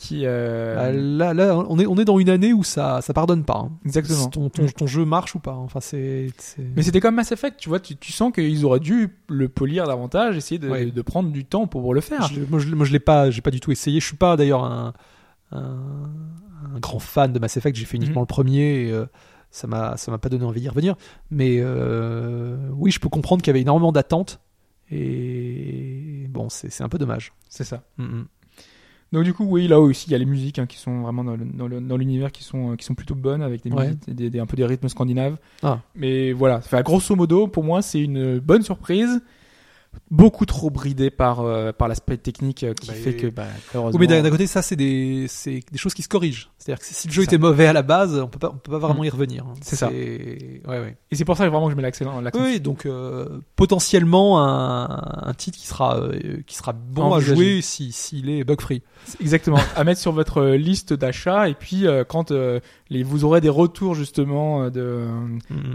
qui. 0.02 0.22
euh, 0.26 0.76
Ah, 0.80 0.92
là, 0.92 1.34
là, 1.34 1.58
on 1.58 1.78
est 1.80 1.86
on 1.86 1.96
est 1.98 2.06
dans 2.06 2.18
une 2.20 2.30
année 2.30 2.54
où 2.54 2.64
ça 2.64 3.02
ça 3.02 3.14
pardonne 3.14 3.44
pas. 3.46 3.58
hein. 3.58 3.72
Exactement. 3.86 4.28
Ton, 4.28 4.50
ton, 4.50 4.66
ton 4.66 4.88
jeu 4.88 5.06
marche 5.06 5.36
ou 5.36 5.40
pas. 5.40 5.54
Enfin, 5.54 5.80
c'est 5.80 6.32
Mais 6.76 6.84
c'était 6.84 7.00
comme 7.00 7.16
Mass 7.16 7.32
Effect, 7.32 7.58
tu 7.60 7.70
vois, 7.70 7.80
tu, 7.80 7.96
tu 7.98 8.12
sens 8.12 8.32
qu'ils 8.34 8.66
auraient 8.66 8.80
dû 8.80 9.16
le 9.30 9.48
polir 9.50 9.86
davantage, 9.88 10.36
essayer 10.38 10.60
de, 10.60 10.70
Ouais. 10.70 10.86
de 10.88 11.02
prendre 11.02 11.30
du 11.32 11.46
temps 11.46 11.68
pour 11.68 11.94
le 11.94 12.02
faire. 12.02 12.28
Je- 12.28 12.42
moi, 12.50 12.60
je, 12.60 12.74
moi, 12.76 12.86
je 12.86 12.92
l'ai 12.92 13.00
pas, 13.00 13.30
j'ai 13.32 13.42
pas 13.42 13.52
du 13.52 13.60
tout 13.60 13.72
essayé. 13.72 14.00
Je 14.00 14.06
suis 14.06 14.18
pas 14.18 14.36
d'ailleurs 14.38 14.64
un, 14.64 14.94
un, 15.52 15.78
un 16.76 16.80
grand 16.80 17.00
fan 17.00 17.32
de 17.34 17.40
Mass 17.40 17.58
Effect. 17.58 17.76
J'ai 17.78 17.86
fait 17.86 17.98
uniquement 17.98 18.22
Mhm. 18.22 18.26
le 18.26 18.34
premier. 18.34 18.88
Et, 18.88 18.92
euh, 18.92 19.06
ça 19.54 19.68
m'a, 19.68 19.98
ça 19.98 20.12
m'a 20.12 20.18
pas 20.18 20.30
donné 20.30 20.46
envie 20.46 20.62
d'y 20.62 20.70
revenir. 20.70 20.96
Mais 21.30 21.58
euh, 21.60 22.58
oui, 22.74 22.90
je 22.90 23.00
peux 23.02 23.10
comprendre 23.10 23.42
qu'il 23.42 23.50
y 23.50 23.54
avait 23.54 23.62
énormément 23.62 23.92
d'attentes. 23.92 24.40
Et 24.90 26.26
bon, 26.30 26.50
c'est, 26.50 26.70
c'est 26.72 26.84
un 26.84 26.90
peu 26.90 26.98
dommage. 26.98 27.34
C'est 27.50 27.64
ça. 27.64 27.84
Mhm. 27.98 28.26
Donc 29.12 29.24
du 29.26 29.34
coup, 29.34 29.44
oui, 29.46 29.68
là 29.68 29.80
aussi, 29.80 30.08
il 30.08 30.12
y 30.12 30.16
a 30.16 30.18
les 30.18 30.26
musiques 30.26 30.58
hein, 30.60 30.66
qui 30.66 30.78
sont 30.78 31.02
vraiment 31.02 31.24
dans, 31.24 31.36
le- 31.36 31.46
dans 31.46 31.68
le- 31.68 31.82
dans 31.82 31.98
l'univers 31.98 32.32
qui 32.32 32.44
sont, 32.44 32.72
euh, 32.72 32.76
qui 32.78 32.86
sont 32.86 32.96
plutôt 32.96 33.16
bonnes, 33.16 33.42
avec 33.42 33.62
des 33.64 33.70
Ouais. 33.72 33.88
musiques, 33.88 34.10
des, 34.14 34.30
des- 34.30 34.40
un 34.40 34.46
peu 34.46 34.56
des 34.56 34.66
rythmes 34.66 34.88
scandinaves. 34.88 35.38
Ah. 35.64 35.80
Mais 35.96 36.32
voilà, 36.32 36.58
enfin, 36.58 36.82
grosso 36.82 37.16
modo, 37.16 37.48
pour 37.48 37.64
moi, 37.66 37.82
c'est 37.82 38.00
une 38.02 38.40
bonne 38.40 38.62
surprise. 38.62 39.22
Beaucoup 40.10 40.46
trop 40.46 40.70
bridé 40.70 41.10
par, 41.10 41.40
euh, 41.42 41.72
par 41.72 41.88
l'aspect 41.88 42.18
technique 42.18 42.64
euh, 42.64 42.74
qui 42.74 42.88
Bah, 42.90 42.94
fait 42.94 43.16
que, 43.16 43.28
bah. 43.28 43.46
Oui, 43.76 43.92
mais 44.00 44.08
d'un 44.08 44.30
côté, 44.30 44.46
ça, 44.48 44.62
c'est 44.62 44.76
des, 44.76 45.26
c'est 45.30 45.62
des 45.72 45.78
choses 45.78 45.94
qui 45.94 46.02
se 46.02 46.10
corrigent. 46.10 46.50
C'est-à-dire 46.58 46.80
que 46.82 46.86
si 46.94 47.08
le 47.08 47.14
jeu 47.14 47.22
ça. 47.22 47.26
était 47.26 47.38
mauvais 47.38 47.66
à 47.66 47.74
la 47.74 47.82
base, 47.82 48.20
on 48.20 48.28
peut 48.28 48.38
pas, 48.40 48.50
on 48.54 48.58
peut 48.58 48.72
pas 48.72 48.78
vraiment 48.80 49.04
y 49.06 49.10
revenir. 49.10 49.46
hein. 49.46 49.54
C'est 49.62 49.76
ça. 49.78 49.90
Ouais, 49.90 50.62
ouais. 50.68 50.98
Et 51.12 51.16
c'est 51.16 51.26
pour 51.26 51.38
ça 51.38 51.46
que 51.46 51.50
vraiment 51.50 51.70
je 51.70 51.76
mets 51.76 51.82
l'accent. 51.82 52.22
Oui, 52.36 52.60
donc 52.60 52.86
euh, 52.86 53.40
potentiellement 53.56 54.42
un, 54.46 55.28
un 55.28 55.34
titre 55.34 55.58
qui 55.58 55.68
sera 55.68 56.00
qui 56.46 56.56
sera 56.56 56.74
bon 56.74 57.14
à 57.14 57.20
jouer 57.20 57.62
si 57.62 57.92
s'il 57.92 58.30
est 58.30 58.44
bug 58.44 58.60
free. 58.62 58.82
Exactement, 59.20 59.60
à 59.76 59.84
mettre 59.84 60.00
sur 60.00 60.12
votre 60.12 60.44
liste 60.44 60.94
d'achat 60.94 61.50
et 61.50 61.54
puis 61.56 61.86
quand 62.08 62.32
les, 62.90 63.04
vous 63.04 63.24
aurez 63.24 63.40
des 63.42 63.50
retours 63.50 63.96
justement 63.96 64.64
euh, 64.64 64.70
de, 64.70 65.08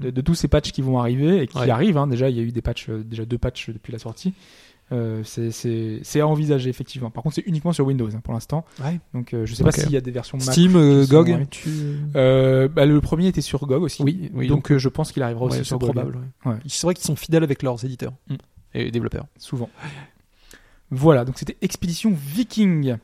de, 0.02 0.10
de 0.10 0.20
tous 0.20 0.34
ces 0.34 0.48
patchs 0.48 0.70
qui 0.72 0.82
vont 0.82 0.98
arriver 0.98 1.42
et 1.42 1.46
qui 1.46 1.56
Ouais. 1.58 1.70
arrivent. 1.70 1.96
Hein, 1.96 2.06
déjà, 2.06 2.28
il 2.28 2.36
y 2.36 2.40
a 2.40 2.42
eu 2.42 2.52
des 2.52 2.60
patchs, 2.62 2.90
déjà 2.90 3.24
deux 3.24 3.38
patchs 3.38 3.70
depuis 3.70 3.90
la 3.92 3.98
sortie. 4.08 4.34
Euh, 4.92 5.24
c'est- 5.24 6.20
à 6.20 6.26
envisager 6.28 6.70
effectivement. 6.70 7.10
Par 7.10 7.24
contre, 7.24 7.34
c'est 7.34 7.46
uniquement 7.46 7.72
sur 7.72 7.84
Windows 7.86 8.08
hein, 8.14 8.20
pour 8.22 8.32
l'instant. 8.34 8.64
Ouais. 8.84 9.00
Donc, 9.14 9.34
euh, 9.34 9.44
je 9.44 9.52
sais 9.54 9.64
pas 9.64 9.72
s'il 9.72 9.90
y 9.90 9.96
a 9.96 10.00
des 10.00 10.12
versions 10.12 10.38
Mac 10.38 10.46
Steam, 10.52 10.76
euh, 10.76 11.04
GOG, 11.06 11.48
tu... 11.50 11.68
Bah, 12.14 12.86
le 12.86 13.00
premier 13.00 13.26
était 13.26 13.40
sur 13.40 13.66
GOG 13.66 13.82
aussi. 13.82 14.02
Oui, 14.04 14.30
oui, 14.32 14.46
donc, 14.46 14.76
je 14.76 14.88
pense 14.88 15.10
qu'il 15.10 15.22
arrivera 15.24 15.46
aussi 15.46 15.58
ouais, 15.58 15.64
sur 15.64 15.78
probable. 15.80 16.18
Ouais. 16.44 16.54
C'est 16.66 16.86
vrai 16.86 16.94
qu'ils 16.94 17.04
sont 17.04 17.16
fidèles 17.16 17.42
avec 17.42 17.62
leurs 17.64 17.84
éditeurs 17.84 18.12
Mm. 18.30 18.34
et 18.74 18.90
développeurs. 18.92 19.26
souvent. 19.38 19.68
Voilà, 20.92 21.24
donc 21.24 21.36
c'était 21.38 21.56
Expédition 21.62 22.14
Viking. 22.16 22.96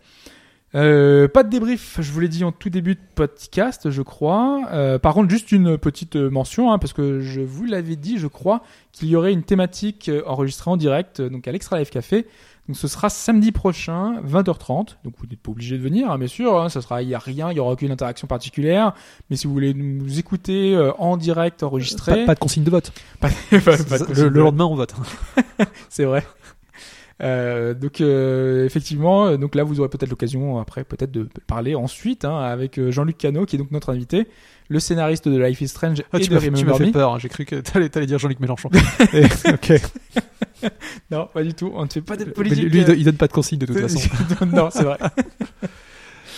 Euh, 0.75 1.29
pas 1.29 1.43
de 1.43 1.51
débrief, 1.51 1.99
je 2.01 2.11
vous 2.13 2.21
l'ai 2.21 2.29
dit 2.29 2.45
en 2.45 2.53
tout 2.53 2.71
début 2.71 2.95
de 2.95 3.01
podcast, 3.15 3.91
je 3.91 4.01
crois. 4.03 4.63
Euh, 4.73 4.99
par 4.99 5.13
contre, 5.15 5.29
juste 5.31 5.53
une 5.53 5.77
petite 5.77 6.17
euh, 6.17 6.31
mention, 6.31 6.73
hein, 6.73 6.79
parce 6.79 6.95
que 6.95 7.21
je 7.21 7.41
vous 7.43 7.65
l'avais 7.67 7.97
dit, 7.97 8.17
je 8.19 8.27
crois, 8.27 8.63
qu'il 8.91 9.09
y 9.09 9.17
aurait 9.17 9.33
une 9.35 9.43
thématique 9.43 10.09
euh, 10.09 10.23
enregistrée 10.27 10.71
en 10.71 10.79
direct, 10.79 11.21
euh, 11.21 11.29
donc 11.29 11.47
à 11.47 11.53
l'Extra 11.53 11.79
Life 11.79 11.91
Café. 11.91 12.27
Donc 12.69 12.77
ce 12.77 12.87
sera 12.89 13.11
samedi 13.11 13.51
prochain, 13.53 14.23
20h30. 14.23 14.97
Donc 15.05 15.15
vous 15.19 15.27
n'êtes 15.29 15.41
pas 15.41 15.51
obligé 15.51 15.77
de 15.77 15.83
venir, 15.83 16.11
hein, 16.11 16.17
bien 16.17 16.29
sûr. 16.29 16.59
Hein, 16.63 16.69
ça 16.71 16.81
sera, 16.81 17.03
il 17.03 17.09
y 17.09 17.15
a 17.15 17.19
rien, 17.19 17.51
il 17.51 17.57
y 17.57 17.61
aura 17.61 17.73
aucune 17.73 17.91
interaction 17.91 18.27
particulière. 18.29 18.95
Mais 19.29 19.37
si 19.37 19.47
vous 19.49 19.53
voulez 19.53 19.75
nous 19.75 20.19
écouter 20.21 20.75
euh, 20.75 20.93
en 20.99 21.17
direct 21.17 21.65
enregistré, 21.65 22.21
Pas, 22.21 22.27
pas 22.27 22.35
de 22.35 22.39
consigne 22.39 22.63
de 22.65 22.71
vote. 22.71 22.93
pas- 23.21 23.29
pas- 23.51 23.59
pas 23.77 23.99
de 23.99 24.05
le, 24.09 24.15
de- 24.15 24.23
le 24.29 24.41
lendemain, 24.41 24.65
on 24.67 24.77
vote. 24.77 24.95
c'est 25.91 26.05
vrai. 26.05 26.25
Euh, 27.23 27.73
donc 27.75 28.01
euh, 28.01 28.65
effectivement, 28.67 29.27
euh, 29.27 29.37
donc 29.37 29.55
là 29.55 29.63
vous 29.63 29.79
aurez 29.79 29.89
peut-être 29.89 30.11
l'occasion 30.11 30.59
après 30.59 30.83
peut-être 30.83 31.13
de 31.13 31.29
parler 31.47 31.77
ensuite 31.77 32.25
hein, 32.25 32.37
avec 32.41 32.79
euh, 32.79 32.91
Jean-Luc 32.91 33.17
Cano 33.17 33.47
qui 33.47 33.55
est 33.55 33.59
donc 33.61 33.71
notre 33.71 33.93
invité, 33.93 34.27
le 34.69 34.81
scénariste 34.81 35.29
de 35.29 35.39
Life 35.41 35.61
is 35.61 35.69
Strange 35.69 36.03
Ah, 36.13 36.19
et 36.19 36.23
tu 36.23 36.31
de 36.31 36.35
m'as 36.35 36.41
fait, 36.41 36.47
tu 36.47 36.53
m'as 36.53 36.59
Remember 36.73 36.79
fait 36.79 36.87
Me. 36.87 36.93
peur. 36.93 37.15
hein. 37.15 37.19
J'ai 37.21 37.29
cru 37.29 37.45
que 37.45 37.57
t'allais, 37.57 37.89
t'allais 37.91 38.07
dire 38.07 38.19
Jean-Luc 38.19 38.41
Mélenchon. 38.41 38.71
Et- 39.13 39.25
ok. 39.51 39.73
Non, 41.11 41.29
pas 41.33 41.43
du 41.43 41.55
tout. 41.55 41.73
On 41.75 41.85
ne 41.85 41.89
fait 41.91 42.01
pas 42.01 42.17
de 42.17 42.25
Mais 42.25 42.31
politique. 42.31 42.73
lui, 42.73 42.85
il 42.97 43.05
donne- 43.05 43.17
pas 43.17 43.27
de 43.27 43.33
consigne 43.33 43.59
de 43.59 43.67
toute 43.67 43.79
façon. 43.81 44.01
non, 44.47 44.69
c'est 44.71 44.85
vrai. 44.85 44.97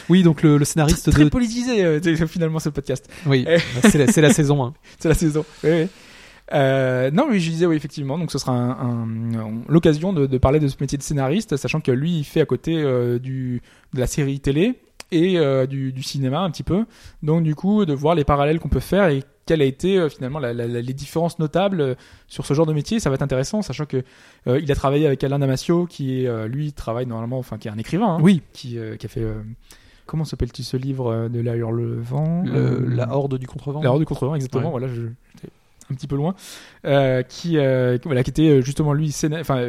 Oui, 0.09 0.23
donc 0.23 0.43
le, 0.43 0.57
le 0.59 0.65
scénariste 0.65 1.11
Très 1.11 1.25
de. 1.25 1.29
politisé 1.29 1.85
euh, 1.85 2.01
finalement 2.27 2.59
ce 2.59 2.69
podcast. 2.71 3.09
Oui, 3.27 3.45
Eh. 3.49 3.59
c'est 3.89 3.99
la, 3.99 4.07
c'est 4.07 4.21
la 4.21 4.33
saison 4.33 4.65
1. 4.65 4.75
C'est 4.99 5.09
la 5.09 5.15
saison. 5.15 5.45
Oui, 5.63 5.71
oui. 5.71 5.87
Euh, 6.53 7.11
non, 7.11 7.27
mais 7.31 7.41
je 7.41 7.51
disais 7.51 7.67
oui 7.67 7.77
effectivement. 7.77 8.19
Donc 8.19 8.31
ce 8.31 8.39
sera 8.39 8.53
un, 8.53 8.71
un- 8.71 9.35
un- 9.35 9.63
l'occasion 9.69 10.13
de, 10.13 10.27
de 10.27 10.39
parler 10.39 10.61
de 10.61 10.69
ce 10.69 10.77
métier 10.81 10.99
de 10.99 11.03
scénariste, 11.03 11.57
sachant 11.57 11.81
que 11.81 11.91
lui 11.91 12.19
il 12.19 12.25
fait 12.25 12.41
à 12.41 12.47
côté 12.47 12.77
euh, 12.83 13.19
du 13.19 13.63
de 13.95 14.01
la 14.01 14.07
série 14.07 14.41
télé 14.41 14.75
et 15.11 15.39
euh, 15.39 15.67
du, 15.67 15.93
du 15.93 16.03
cinéma 16.03 16.41
un 16.41 16.51
petit 16.51 16.63
peu. 16.63 16.85
Donc 17.23 17.45
du 17.45 17.55
coup 17.55 17.85
de 17.87 17.95
voir 17.95 18.15
les 18.15 18.25
parallèles 18.25 18.61
qu'on 18.61 18.69
peut 18.69 18.81
faire 18.81 19.09
et 19.09 19.23
quelle 19.47 19.63
a 19.63 19.65
été 19.65 19.99
euh, 19.99 20.09
finalement 20.11 20.39
la- 20.39 20.53
la- 20.53 20.67
la- 20.67 20.81
les 20.83 20.93
différences 20.93 21.39
notables 21.39 21.97
sur 22.29 22.45
ce 22.45 22.53
genre 22.53 22.67
de 22.67 22.73
métier. 22.75 23.01
Ça 23.01 23.09
va 23.11 23.15
être 23.15 23.23
intéressant, 23.23 23.63
sachant 23.63 23.87
que 23.87 24.03
euh, 24.47 24.61
il 24.61 24.71
a 24.71 24.75
travaillé 24.75 25.07
avec 25.07 25.25
Alain 25.25 25.39
Damasio, 25.39 25.87
qui 25.87 26.21
est 26.23 26.27
euh, 26.27 26.47
lui 26.47 26.73
travaille 26.75 27.07
normalement, 27.07 27.39
enfin 27.39 27.57
qui 27.57 27.69
est 27.69 27.71
un 27.71 27.79
écrivain, 27.79 28.17
hein, 28.17 28.19
Oui, 28.21 28.43
qui, 28.53 28.79
euh, 28.79 28.97
qui 28.97 29.07
a 29.07 29.09
fait 29.09 29.21
euh, 29.23 29.35
comment 30.07 30.25
s'appelle-t-il 30.27 30.65
ce 30.65 30.77
livre 30.77 31.29
de 31.29 31.41
l'ailleurs 31.41 31.73
le 31.73 31.99
vent 32.01 32.43
le- 32.45 32.85
la 32.87 33.15
horde 33.17 33.39
du 33.39 33.47
contrevent. 33.47 33.83
la 33.83 33.89
Horde 33.91 34.01
du 34.01 34.07
Contrevent, 34.07 34.35
exactement. 34.35 34.65
Ouais. 34.65 34.71
Voilà, 34.81 34.89
je- 34.89 35.49
un 35.91 35.95
petit 35.95 36.07
peu 36.07 36.17
loin. 36.17 36.35
Euh, 36.87 37.23
qui, 37.23 37.59
euh, 37.59 37.99
voilà, 38.05 38.21
était 38.21 38.49
euh, 38.49 38.61
justement 38.61 38.93
lui 38.93 39.15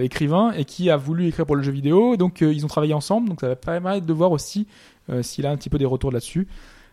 écrivain 0.01 0.51
et 0.51 0.65
qui 0.65 0.89
a 0.89 0.97
voulu 0.97 1.27
écrire 1.27 1.45
pour 1.45 1.55
le 1.55 1.63
jeu 1.63 1.71
vidéo. 1.71 2.17
Donc 2.17 2.41
euh, 2.41 2.53
ils 2.53 2.65
ont 2.65 2.69
travaillé 2.69 2.93
ensemble. 2.93 3.29
Donc 3.29 3.41
ça 3.41 3.47
va 3.47 3.55
permettre 3.55 4.05
de 4.05 4.13
voir 4.13 4.31
aussi 4.31 4.67
s'il 5.21 5.45
a 5.45 5.51
un 5.51 5.55
petit 5.55 5.69
peu 5.69 5.77
des 5.77 5.85
retours 5.85 6.11
là-dessus. 6.11 6.47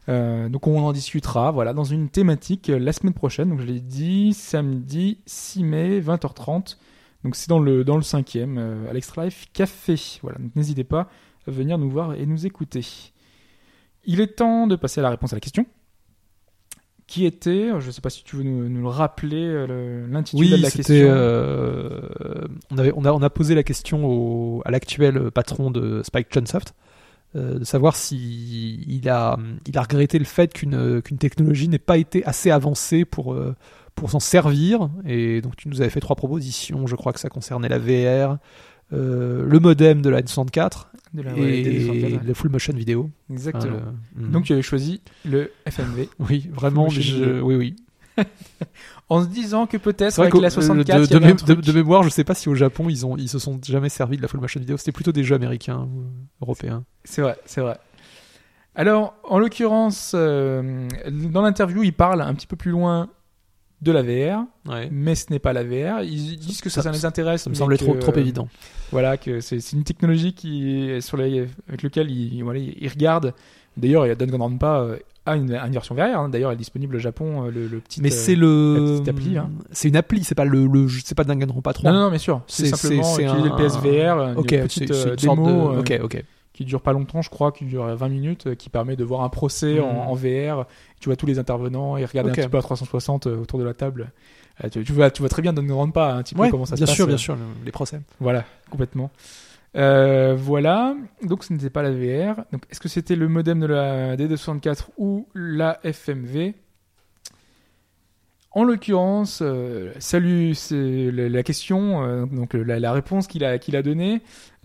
Donc 0.06 0.66
on 0.66 0.78
en 0.80 0.92
discutera 0.92 1.50
voilà, 1.50 1.72
dans 1.72 1.84
une 1.84 2.10
thématique 2.10 2.68
la 2.68 2.92
semaine 2.92 3.14
prochaine. 3.14 3.48
Donc 3.48 3.60
je 3.60 3.66
l'ai 3.66 3.80
dit, 3.80 4.34
samedi 4.34 5.18
6 5.26 5.64
mai, 5.64 6.00
20h30. 6.00 6.76
Donc 7.24 7.36
c'est 7.36 7.48
dans 7.48 7.60
le, 7.60 7.84
dans 7.84 7.96
le 7.96 8.02
cinquième, 8.02 8.58
euh, 8.58 8.90
à 8.90 8.92
l'Extra 8.92 9.24
Life 9.24 9.46
Café. 9.52 9.96
Voilà, 10.22 10.38
donc 10.38 10.54
n'hésitez 10.56 10.84
pas 10.84 11.08
à 11.46 11.50
venir 11.50 11.78
nous 11.78 11.90
voir 11.90 12.14
et 12.14 12.26
nous 12.26 12.46
écouter. 12.46 12.84
Il 14.04 14.20
est 14.20 14.36
temps 14.36 14.66
de 14.66 14.76
passer 14.76 15.00
à 15.00 15.02
la 15.02 15.10
réponse 15.10 15.32
à 15.32 15.36
la 15.36 15.40
question 15.40 15.66
qui 17.12 17.26
était, 17.26 17.68
je 17.78 17.86
ne 17.86 17.90
sais 17.90 18.00
pas 18.00 18.08
si 18.08 18.24
tu 18.24 18.36
veux 18.36 18.42
nous, 18.42 18.70
nous 18.70 18.80
le 18.80 18.88
rappeler, 18.88 19.44
euh, 19.44 20.06
l'intitulé 20.10 20.50
Oui, 20.52 20.56
de 20.56 20.62
la 20.62 20.70
question. 20.70 20.94
euh, 20.96 22.00
on, 22.70 22.78
avait, 22.78 22.90
on, 22.96 23.04
a, 23.04 23.12
on 23.12 23.20
a 23.20 23.28
posé 23.28 23.54
la 23.54 23.62
question 23.62 24.06
au, 24.06 24.62
à 24.64 24.70
l'actuel 24.70 25.30
patron 25.30 25.70
de 25.70 26.00
Spike 26.02 26.32
Chunsoft 26.32 26.72
euh, 27.36 27.58
de 27.58 27.64
savoir 27.64 27.96
si 27.96 28.82
il 28.88 29.06
a, 29.10 29.36
il 29.66 29.76
a 29.76 29.82
regretté 29.82 30.18
le 30.18 30.24
fait 30.24 30.54
qu'une 30.54 31.02
technologie 31.18 31.68
n'ait 31.68 31.78
pas 31.78 31.98
été 31.98 32.24
assez 32.24 32.50
avancée 32.50 33.04
pour, 33.04 33.34
euh, 33.34 33.54
pour 33.94 34.10
s'en 34.10 34.20
servir. 34.20 34.88
Et 35.06 35.42
donc 35.42 35.56
tu 35.56 35.68
nous 35.68 35.82
avais 35.82 35.90
fait 35.90 36.00
trois 36.00 36.16
propositions. 36.16 36.86
Je 36.86 36.96
crois 36.96 37.12
que 37.12 37.20
ça 37.20 37.28
concernait 37.28 37.68
la 37.68 37.78
VR, 37.78 38.38
euh, 38.92 39.46
le 39.46 39.60
modem 39.60 40.02
de 40.02 40.10
la 40.10 40.22
N64 40.22 40.86
De 41.14 41.22
la- 41.22 41.32
ouais, 41.34 41.62
des 41.62 41.70
et 41.70 41.88
N64, 41.88 42.02
ouais. 42.14 42.20
le 42.24 42.34
full 42.34 42.50
motion 42.50 42.72
vidéo. 42.74 43.10
Exactement. 43.30 43.78
Le- 44.16 44.28
Donc 44.28 44.44
tu 44.44 44.52
avais 44.52 44.62
choisi 44.62 45.00
le 45.24 45.50
FMV 45.66 46.08
oui, 46.18 46.50
vraiment. 46.52 46.88
je- 46.88 47.40
oui, 47.40 47.54
oui. 47.54 47.76
en 49.08 49.22
se 49.22 49.28
disant 49.28 49.66
que 49.66 49.78
peut-être 49.78 50.18
avec 50.20 50.32
que 50.32 50.38
la 50.38 50.50
64 50.50 50.86
de, 50.98 51.04
il 51.04 51.06
y 51.06 51.08
de, 51.08 51.16
avait 51.16 51.26
un 51.26 51.34
mé- 51.34 51.46
de- 51.46 51.52
truc. 51.54 51.64
de 51.64 51.72
mémoire, 51.72 52.02
je 52.02 52.10
sais 52.10 52.24
pas 52.24 52.34
si 52.34 52.48
au 52.50 52.54
Japon 52.54 52.88
ils 52.90 53.06
ont 53.06 53.16
ils 53.16 53.28
se 53.28 53.38
sont 53.38 53.58
jamais 53.64 53.88
servis 53.88 54.18
de 54.18 54.22
la 54.22 54.28
full 54.28 54.40
motion 54.40 54.60
vidéo. 54.60 54.76
C'était 54.76 54.92
plutôt 54.92 55.12
des 55.12 55.24
jeux 55.24 55.34
américains 55.34 55.88
ou 55.90 56.04
européens. 56.42 56.84
C'est 57.04 57.22
vrai, 57.22 57.38
c'est 57.46 57.60
vrai. 57.62 57.78
Alors, 58.74 59.14
en 59.24 59.38
l'occurrence, 59.38 60.12
euh, 60.14 60.88
dans 61.10 61.42
l'interview, 61.42 61.82
il 61.82 61.92
parle 61.92 62.22
un 62.22 62.32
petit 62.34 62.46
peu 62.46 62.56
plus 62.56 62.70
loin 62.70 63.10
de 63.82 63.92
la 63.92 64.02
VR, 64.02 64.44
Ouais. 64.68 64.88
mais 64.90 65.14
ce 65.14 65.26
n'est 65.30 65.38
pas 65.40 65.52
la 65.52 65.64
VR. 65.64 66.02
Ils 66.02 66.38
disent 66.38 66.60
que 66.60 66.70
ça, 66.70 66.82
Ça- 66.82 66.90
ça 66.90 66.96
les 66.96 67.04
intéresse. 67.04 67.42
Ça 67.42 67.50
me 67.50 67.54
semblait 67.54 67.76
que, 67.76 67.84
trop 67.84 67.94
trop 67.96 68.14
évident. 68.16 68.48
Voilà, 68.92 69.16
que 69.16 69.40
c'est 69.40 69.60
c'est 69.60 69.76
une 69.76 69.84
technologie 69.84 70.32
qui, 70.34 70.88
sur 71.00 71.16
les, 71.16 71.46
avec 71.68 71.82
laquelle 71.82 72.10
ils, 72.10 72.42
voilà, 72.42 72.60
ils 72.60 72.88
regardent. 72.88 73.34
D'ailleurs, 73.76 74.04
il 74.06 74.08
y 74.10 74.12
a 74.12 74.14
Danganronpa 74.14 74.80
euh, 74.80 74.96
a 75.24 75.34
une, 75.36 75.52
une 75.54 75.72
version 75.72 75.94
VR. 75.94 76.18
hein. 76.18 76.28
D'ailleurs, 76.28 76.50
elle 76.50 76.56
est 76.56 76.58
disponible 76.58 76.96
au 76.96 76.98
Japon, 76.98 77.44
euh, 77.46 77.50
le, 77.50 77.66
le 77.66 77.80
petit. 77.80 78.00
Mais 78.02 78.12
euh, 78.12 78.16
c'est 78.16 78.34
le 78.36 78.74
la 78.74 78.92
petite 79.00 79.08
appli, 79.08 79.38
hein. 79.38 79.50
c'est 79.70 79.88
une 79.88 79.96
appli, 79.96 80.22
c'est 80.24 80.34
pas 80.34 80.44
le, 80.44 80.66
le 80.66 80.88
c'est 81.04 81.14
pas 81.14 81.24
Danganronpa 81.24 81.72
3. 81.72 81.90
Non, 81.90 81.96
non, 81.98 82.04
non, 82.04 82.10
bien 82.10 82.18
sûr. 82.18 82.42
C'est 82.46 82.66
simplement 82.66 83.02
utiliser 83.18 83.24
un- 83.26 83.44
le 83.44 83.56
PSVR, 83.56 84.18
une 84.32 84.38
Ok, 84.38 84.48
petite 84.48 84.90
une 84.90 85.14
démo 85.16 85.46
de- 85.46 85.50
euh, 85.76 85.80
Ok, 85.80 86.00
ok. 86.04 86.24
Qui 86.52 86.64
dure 86.64 86.80
pas 86.82 86.92
longtemps, 86.92 87.22
je 87.22 87.30
crois, 87.30 87.50
qui 87.52 87.64
dure 87.64 87.84
20 87.96 88.08
minutes, 88.08 88.46
euh, 88.48 88.54
qui 88.54 88.68
permet 88.68 88.94
de 88.96 89.04
voir 89.04 89.22
un 89.22 89.28
procès 89.30 89.74
Mhm. 89.74 89.84
en, 89.84 90.10
en 90.10 90.14
VR. 90.14 90.66
Tu 91.00 91.08
vois 91.08 91.16
tous 91.16 91.26
les 91.26 91.38
intervenants 91.38 91.96
et 91.96 92.04
regarder 92.04 92.30
un 92.30 92.34
petit 92.34 92.48
peu 92.48 92.58
à 92.58 92.62
360 92.62 93.26
euh, 93.26 93.36
autour 93.38 93.58
de 93.58 93.64
la 93.64 93.74
table 93.74 94.12
tu, 94.70 94.84
tu 94.84 94.92
vois, 94.92 95.10
tu 95.10 95.22
vois 95.22 95.28
très 95.30 95.42
bien 95.42 95.52
Danganronpa, 95.52 96.12
un 96.12 96.22
petit 96.22 96.34
peu 96.36 96.48
comment 96.50 96.66
ça 96.66 96.76
bien 96.76 96.86
se 96.86 96.90
passe. 96.90 96.96
sûr, 96.96 97.04
euh, 97.06 97.08
bien 97.08 97.16
sûr, 97.16 97.34
le- 97.34 97.64
les 97.64 97.72
procès. 97.72 98.00
Voilà, 98.20 98.44
complètement. 98.70 99.10
Euh, 99.76 100.36
voilà, 100.38 100.94
donc 101.24 101.42
ce 101.44 101.52
n'était 101.52 101.70
pas 101.70 101.82
la 101.82 101.90
VR. 101.90 102.44
Donc, 102.52 102.62
est-ce 102.70 102.78
que 102.78 102.88
c'était 102.88 103.16
le 103.16 103.28
modem 103.28 103.58
de 103.60 103.66
la 103.66 104.16
D264 104.16 104.90
ou 104.98 105.26
la 105.34 105.80
FMV 105.82 106.52
En 108.54 108.64
l'occurrence, 108.64 109.38
euh, 109.40 109.92
salut, 109.98 110.54
c'est 110.54 111.10
la, 111.10 111.28
la 111.30 111.42
question, 111.42 112.04
euh, 112.04 112.26
donc 112.26 112.52
la, 112.52 112.78
la 112.78 112.92
réponse 112.92 113.26
qu'il 113.26 113.44
a, 113.44 113.58
qu'il 113.58 113.76
a 113.76 113.82
donnée. 113.82 114.20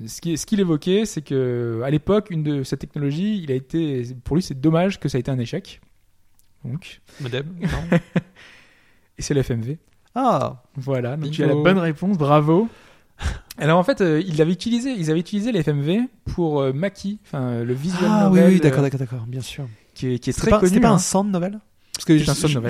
Ce 0.05 0.19
qui- 0.19 0.37
ce 0.37 0.45
qu'il 0.45 0.59
évoquait, 0.59 1.05
c'est 1.05 1.21
que 1.21 1.81
à 1.85 1.89
l'époque, 1.89 2.27
une 2.29 2.43
de 2.43 2.63
cette 2.63 2.79
technologie, 2.79 3.41
il 3.41 3.49
a 3.51 3.55
été, 3.55 4.03
pour 4.25 4.35
lui, 4.35 4.43
c'est 4.43 4.59
dommage 4.59 4.99
que 4.99 5.07
ça 5.07 5.17
a 5.17 5.19
été 5.19 5.31
un 5.31 5.39
échec. 5.39 5.79
Donc, 6.65 6.99
non 7.21 7.97
et 9.17 9.21
c'est 9.21 9.33
la 9.33 9.41
FMV. 9.43 9.77
Ah, 10.15 10.63
Voilà, 10.75 11.11
donc 11.11 11.21
Bingo. 11.21 11.33
tu 11.35 11.43
as 11.43 11.47
la 11.47 11.55
bonne 11.55 11.77
réponse, 11.77 12.17
bravo. 12.17 12.67
Alors 13.57 13.79
en 13.79 13.83
fait, 13.83 14.01
euh, 14.01 14.21
ils 14.27 14.41
avaient 14.41 14.51
utilisé, 14.51 14.91
ils 14.91 15.09
avaient 15.09 15.19
utilisé 15.19 15.51
les 15.51 15.63
FMV 15.63 16.01
pour 16.25 16.59
euh, 16.61 16.73
Maki, 16.73 17.19
enfin 17.25 17.41
euh, 17.41 17.63
le 17.65 17.73
visual 17.73 18.03
ah 18.07 18.29
oui, 18.31 18.39
oui, 18.45 18.59
d'accord, 18.59 18.79
euh, 18.79 18.83
d'accord, 18.83 18.99
d'accord, 18.99 19.25
bien 19.27 19.41
sûr. 19.41 19.67
qui 19.95 20.13
est, 20.13 20.19
qui 20.19 20.29
est 20.29 20.33
C'était 20.33 20.41
très 20.47 20.51
pas, 20.51 20.59
connu. 20.59 20.69
c'était 20.69 20.81
pas 20.81 20.89
hein. 20.89 20.95
un 20.95 20.99
sound 20.99 21.31
novel 21.31 21.59
Parce 21.97 22.05
que 22.05 22.17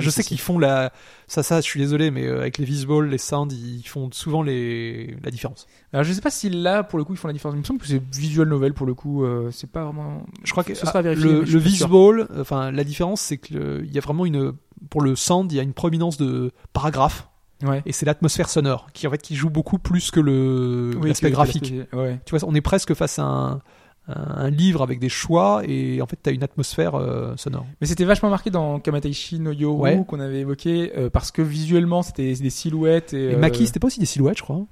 je, 0.00 0.10
sais 0.10 0.24
qu'ils 0.24 0.40
font 0.40 0.58
la. 0.58 0.90
Ça, 1.26 1.42
ça, 1.42 1.60
je 1.60 1.66
suis 1.66 1.78
désolé, 1.78 2.10
mais 2.10 2.26
euh, 2.26 2.40
avec 2.40 2.56
les 2.56 2.64
visuals, 2.64 3.08
les 3.10 3.18
sounds, 3.18 3.54
ils 3.54 3.86
font 3.86 4.08
souvent 4.10 4.42
les... 4.42 5.14
la 5.22 5.30
différence. 5.30 5.66
Alors 5.92 6.02
je 6.02 6.14
sais 6.14 6.22
pas 6.22 6.30
si 6.30 6.48
là, 6.48 6.82
pour 6.82 6.98
le 6.98 7.04
coup, 7.04 7.12
ils 7.12 7.18
font 7.18 7.28
la 7.28 7.34
différence. 7.34 7.54
Il 7.54 7.60
me 7.60 7.64
semble 7.64 7.78
que 7.78 7.86
c'est 7.86 8.02
visual 8.14 8.48
novel 8.48 8.72
pour 8.72 8.86
le 8.86 8.94
coup. 8.94 9.24
euh, 9.24 9.50
c'est 9.52 9.70
pas 9.70 9.84
vraiment. 9.84 10.24
Je 10.44 10.50
crois 10.52 10.64
que 10.64 10.72
ce 10.74 10.86
sera 10.86 11.00
ah, 11.00 11.02
vérifié. 11.02 11.30
le, 11.30 11.42
le 11.42 11.58
visual, 11.58 12.26
enfin 12.40 12.70
la 12.70 12.84
différence, 12.84 13.20
c'est 13.20 13.36
que 13.36 13.82
il 13.84 13.92
y 13.92 13.98
a 13.98 14.00
vraiment 14.00 14.24
une. 14.24 14.54
Pour 14.88 15.02
le 15.02 15.14
sound, 15.14 15.52
il 15.52 15.56
y 15.56 15.60
a 15.60 15.62
une 15.62 15.74
prominence 15.74 16.16
de 16.16 16.50
paragraphe. 16.72 17.28
Ouais. 17.62 17.82
Et 17.84 17.92
c'est 17.92 18.06
l'atmosphère 18.06 18.48
sonore 18.48 18.88
qui 18.92 19.06
en 19.06 19.10
fait 19.10 19.20
qui 19.20 19.34
joue 19.34 19.50
beaucoup 19.50 19.78
plus 19.78 20.10
que 20.10 20.20
le 20.20 20.92
Oui, 21.00 21.08
l'aspect 21.08 21.28
que- 21.28 21.34
graphique. 21.34 21.74
Ouais. 21.92 22.18
Tu 22.24 22.34
vois, 22.34 22.48
on 22.48 22.54
est 22.54 22.60
presque 22.60 22.94
face 22.94 23.18
à 23.18 23.24
un, 23.24 23.60
un- 24.08 24.50
livre 24.50 24.82
avec 24.82 24.98
des 24.98 25.08
choix 25.08 25.62
et 25.66 26.00
en 26.02 26.06
fait 26.06 26.18
tu 26.22 26.30
as 26.30 26.32
une 26.32 26.42
atmosphère 26.42 26.94
euh, 26.94 27.34
sonore. 27.36 27.66
Mais 27.80 27.86
c'était 27.86 28.04
vachement 28.04 28.30
marqué 28.30 28.50
dans 28.50 28.80
Kamataishi 28.80 29.38
no 29.40 29.52
Yoru 29.52 29.80
Ouais. 29.80 30.04
qu'on 30.08 30.20
avait 30.20 30.40
évoqué 30.40 30.92
euh, 30.96 31.10
parce 31.10 31.30
que 31.30 31.42
visuellement 31.42 32.02
c'était 32.02 32.32
des 32.34 32.50
silhouettes 32.50 33.12
et, 33.14 33.30
Et 33.30 33.34
euh, 33.34 33.38
Maki, 33.38 33.66
c'était 33.66 33.80
pas 33.80 33.88
aussi 33.88 34.00
des 34.00 34.06
silhouettes, 34.06 34.38
je 34.38 34.42
crois. 34.42 34.64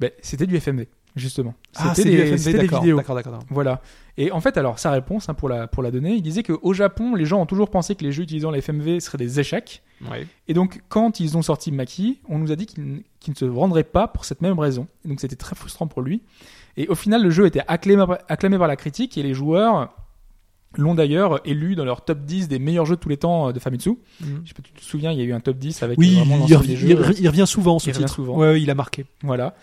ben, 0.00 0.10
c'était 0.22 0.46
du 0.46 0.56
FMV 0.60 0.86
justement. 1.16 1.54
Ah, 1.76 1.94
C'était 1.94 2.10
du 2.10 2.16
des, 2.16 2.36
FMV, 2.36 2.58
des 2.58 2.66
vidéos. 2.66 2.96
D'accord, 2.96 3.14
d'accord. 3.14 3.38
Voilà. 3.48 3.80
Et 4.16 4.32
en 4.32 4.40
fait, 4.40 4.56
alors 4.58 4.80
sa 4.80 4.90
réponse 4.90 5.28
hein, 5.28 5.34
pour 5.34 5.48
la 5.48 5.68
pour 5.68 5.80
la 5.84 5.92
donner, 5.92 6.14
il 6.14 6.22
disait 6.22 6.42
qu'au 6.42 6.72
Japon, 6.72 7.14
les 7.14 7.24
gens 7.24 7.40
ont 7.40 7.46
toujours 7.46 7.70
pensé 7.70 7.94
que 7.94 8.02
les 8.02 8.10
jeux 8.10 8.24
utilisant 8.24 8.50
la 8.50 8.58
FMV 8.60 8.98
seraient 8.98 9.18
des 9.18 9.38
échecs. 9.38 9.84
Ouais. 10.10 10.26
Et 10.48 10.54
donc, 10.54 10.82
quand 10.88 11.20
ils 11.20 11.36
ont 11.36 11.42
sorti 11.42 11.70
Maki, 11.70 12.18
on 12.28 12.38
nous 12.38 12.50
a 12.50 12.56
dit 12.56 12.66
qu'ils 12.66 13.04
ne 13.28 13.34
se 13.36 13.44
vendraient 13.44 13.84
pas 13.84 14.08
pour 14.08 14.24
cette 14.24 14.42
même 14.42 14.58
raison. 14.58 14.88
Et 15.04 15.08
donc, 15.08 15.20
c'était 15.20 15.36
très 15.36 15.54
frustrant 15.54 15.86
pour 15.86 16.02
lui. 16.02 16.20
Et 16.76 16.88
au 16.88 16.94
final, 16.94 17.22
le 17.22 17.30
jeu 17.30 17.46
était 17.46 17.62
acclamé, 17.68 18.04
acclamé 18.28 18.58
par 18.58 18.66
la 18.68 18.76
critique 18.76 19.16
et 19.18 19.22
les 19.22 19.34
joueurs 19.34 19.94
l'ont 20.76 20.94
d'ailleurs 20.96 21.40
élu 21.46 21.76
dans 21.76 21.84
leur 21.84 22.04
top 22.04 22.20
10 22.24 22.48
des 22.48 22.58
meilleurs 22.58 22.84
jeux 22.84 22.96
de 22.96 23.00
tous 23.00 23.08
les 23.08 23.16
temps 23.16 23.48
euh, 23.48 23.52
de 23.52 23.60
Famitsu. 23.60 23.92
Je 24.20 24.26
sais 24.26 24.54
pas, 24.54 24.62
tu 24.62 24.72
te 24.72 24.82
souviens, 24.82 25.12
il 25.12 25.18
y 25.18 25.22
a 25.22 25.24
eu 25.24 25.32
un 25.32 25.38
top 25.38 25.56
10 25.56 25.82
avec 25.84 25.96
Oui, 25.98 26.16
euh, 26.18 26.24
vraiment 26.24 26.44
il, 26.48 26.58
des 26.66 26.72
il 26.72 26.76
jeux. 26.76 26.88
il 27.20 27.28
revient 27.28 27.44
souvent 27.46 27.78
ce 27.78 27.88
Il 27.90 27.92
revient 27.92 28.04
titre. 28.06 28.14
souvent. 28.16 28.36
Ouais, 28.36 28.60
il 28.60 28.68
a 28.70 28.74
marqué. 28.74 29.06
Voilà. 29.22 29.54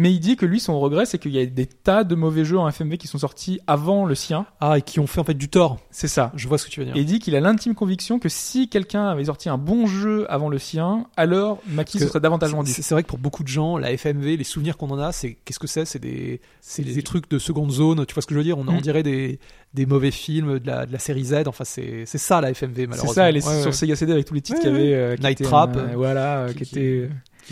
Mais 0.00 0.12
il 0.12 0.20
dit 0.20 0.36
que 0.36 0.46
lui, 0.46 0.60
son 0.60 0.78
regret, 0.78 1.06
c'est 1.06 1.18
qu'il 1.18 1.32
y 1.32 1.40
a 1.40 1.44
des 1.44 1.66
tas 1.66 2.04
de 2.04 2.14
mauvais 2.14 2.44
jeux 2.44 2.56
en 2.56 2.70
FMV 2.70 2.98
qui 2.98 3.08
sont 3.08 3.18
sortis 3.18 3.58
avant 3.66 4.04
le 4.06 4.14
sien. 4.14 4.46
Ah, 4.60 4.78
et 4.78 4.82
qui 4.82 5.00
ont 5.00 5.08
fait 5.08 5.18
en 5.20 5.24
fait 5.24 5.34
du 5.34 5.48
tort. 5.48 5.78
C'est 5.90 6.06
ça. 6.06 6.30
Je 6.36 6.46
vois 6.46 6.56
ce 6.56 6.66
que 6.66 6.70
tu 6.70 6.78
veux 6.78 6.86
dire. 6.86 6.94
Et 6.96 7.00
il 7.00 7.04
dit 7.04 7.18
qu'il 7.18 7.34
a 7.34 7.40
l'intime 7.40 7.74
conviction 7.74 8.20
que 8.20 8.28
si 8.28 8.68
quelqu'un 8.68 9.08
avait 9.08 9.24
sorti 9.24 9.48
un 9.48 9.58
bon 9.58 9.88
jeu 9.88 10.24
avant 10.30 10.48
le 10.50 10.58
sien, 10.58 11.06
alors 11.16 11.60
Maki 11.66 11.98
se 11.98 12.06
serait 12.06 12.20
davantage 12.20 12.52
vendu. 12.52 12.70
C'est 12.72 12.94
vrai 12.94 13.02
que 13.02 13.08
pour 13.08 13.18
beaucoup 13.18 13.42
de 13.42 13.48
gens, 13.48 13.76
la 13.76 13.90
FMV, 13.90 14.36
les 14.36 14.44
souvenirs 14.44 14.76
qu'on 14.76 14.90
en 14.90 15.00
a, 15.00 15.10
c'est 15.10 15.36
qu'est-ce 15.44 15.58
que 15.58 15.66
c'est? 15.66 15.84
C'est 15.84 15.98
des, 15.98 16.40
c'est 16.60 16.84
des 16.84 17.02
trucs 17.02 17.28
de 17.28 17.40
seconde 17.40 17.72
zone. 17.72 18.06
Tu 18.06 18.14
vois 18.14 18.22
ce 18.22 18.28
que 18.28 18.34
je 18.34 18.38
veux 18.38 18.44
dire? 18.44 18.56
On, 18.56 18.68
on 18.68 18.78
Mm. 18.78 18.80
dirait 18.80 19.02
des, 19.02 19.40
des 19.74 19.84
mauvais 19.84 20.12
films 20.12 20.60
de 20.60 20.66
la, 20.68 20.86
de 20.86 20.92
la 20.92 21.00
série 21.00 21.24
Z. 21.24 21.42
Enfin, 21.48 21.64
c'est 21.64 22.04
c'est 22.06 22.18
ça 22.18 22.40
la 22.40 22.50
FMV 22.54 22.86
malheureusement. 22.86 23.08
C'est 23.08 23.14
ça, 23.14 23.28
elle 23.28 23.36
est 23.36 23.44
Ouais, 23.44 23.56
sur 23.58 23.66
ouais. 23.66 23.72
Sega 23.72 23.96
CD 23.96 24.12
avec 24.12 24.26
tous 24.26 24.34
les 24.34 24.42
titres 24.42 24.58
Ouais, 24.60 24.64
qu'il 24.70 24.72
y 24.72 24.76
avait. 24.76 24.94
euh, 24.94 25.16
Night 25.20 25.42
Trap, 25.42 25.76
euh, 25.76 25.88
voilà, 25.96 26.46
qui- 26.56 26.64
qui 26.64 27.00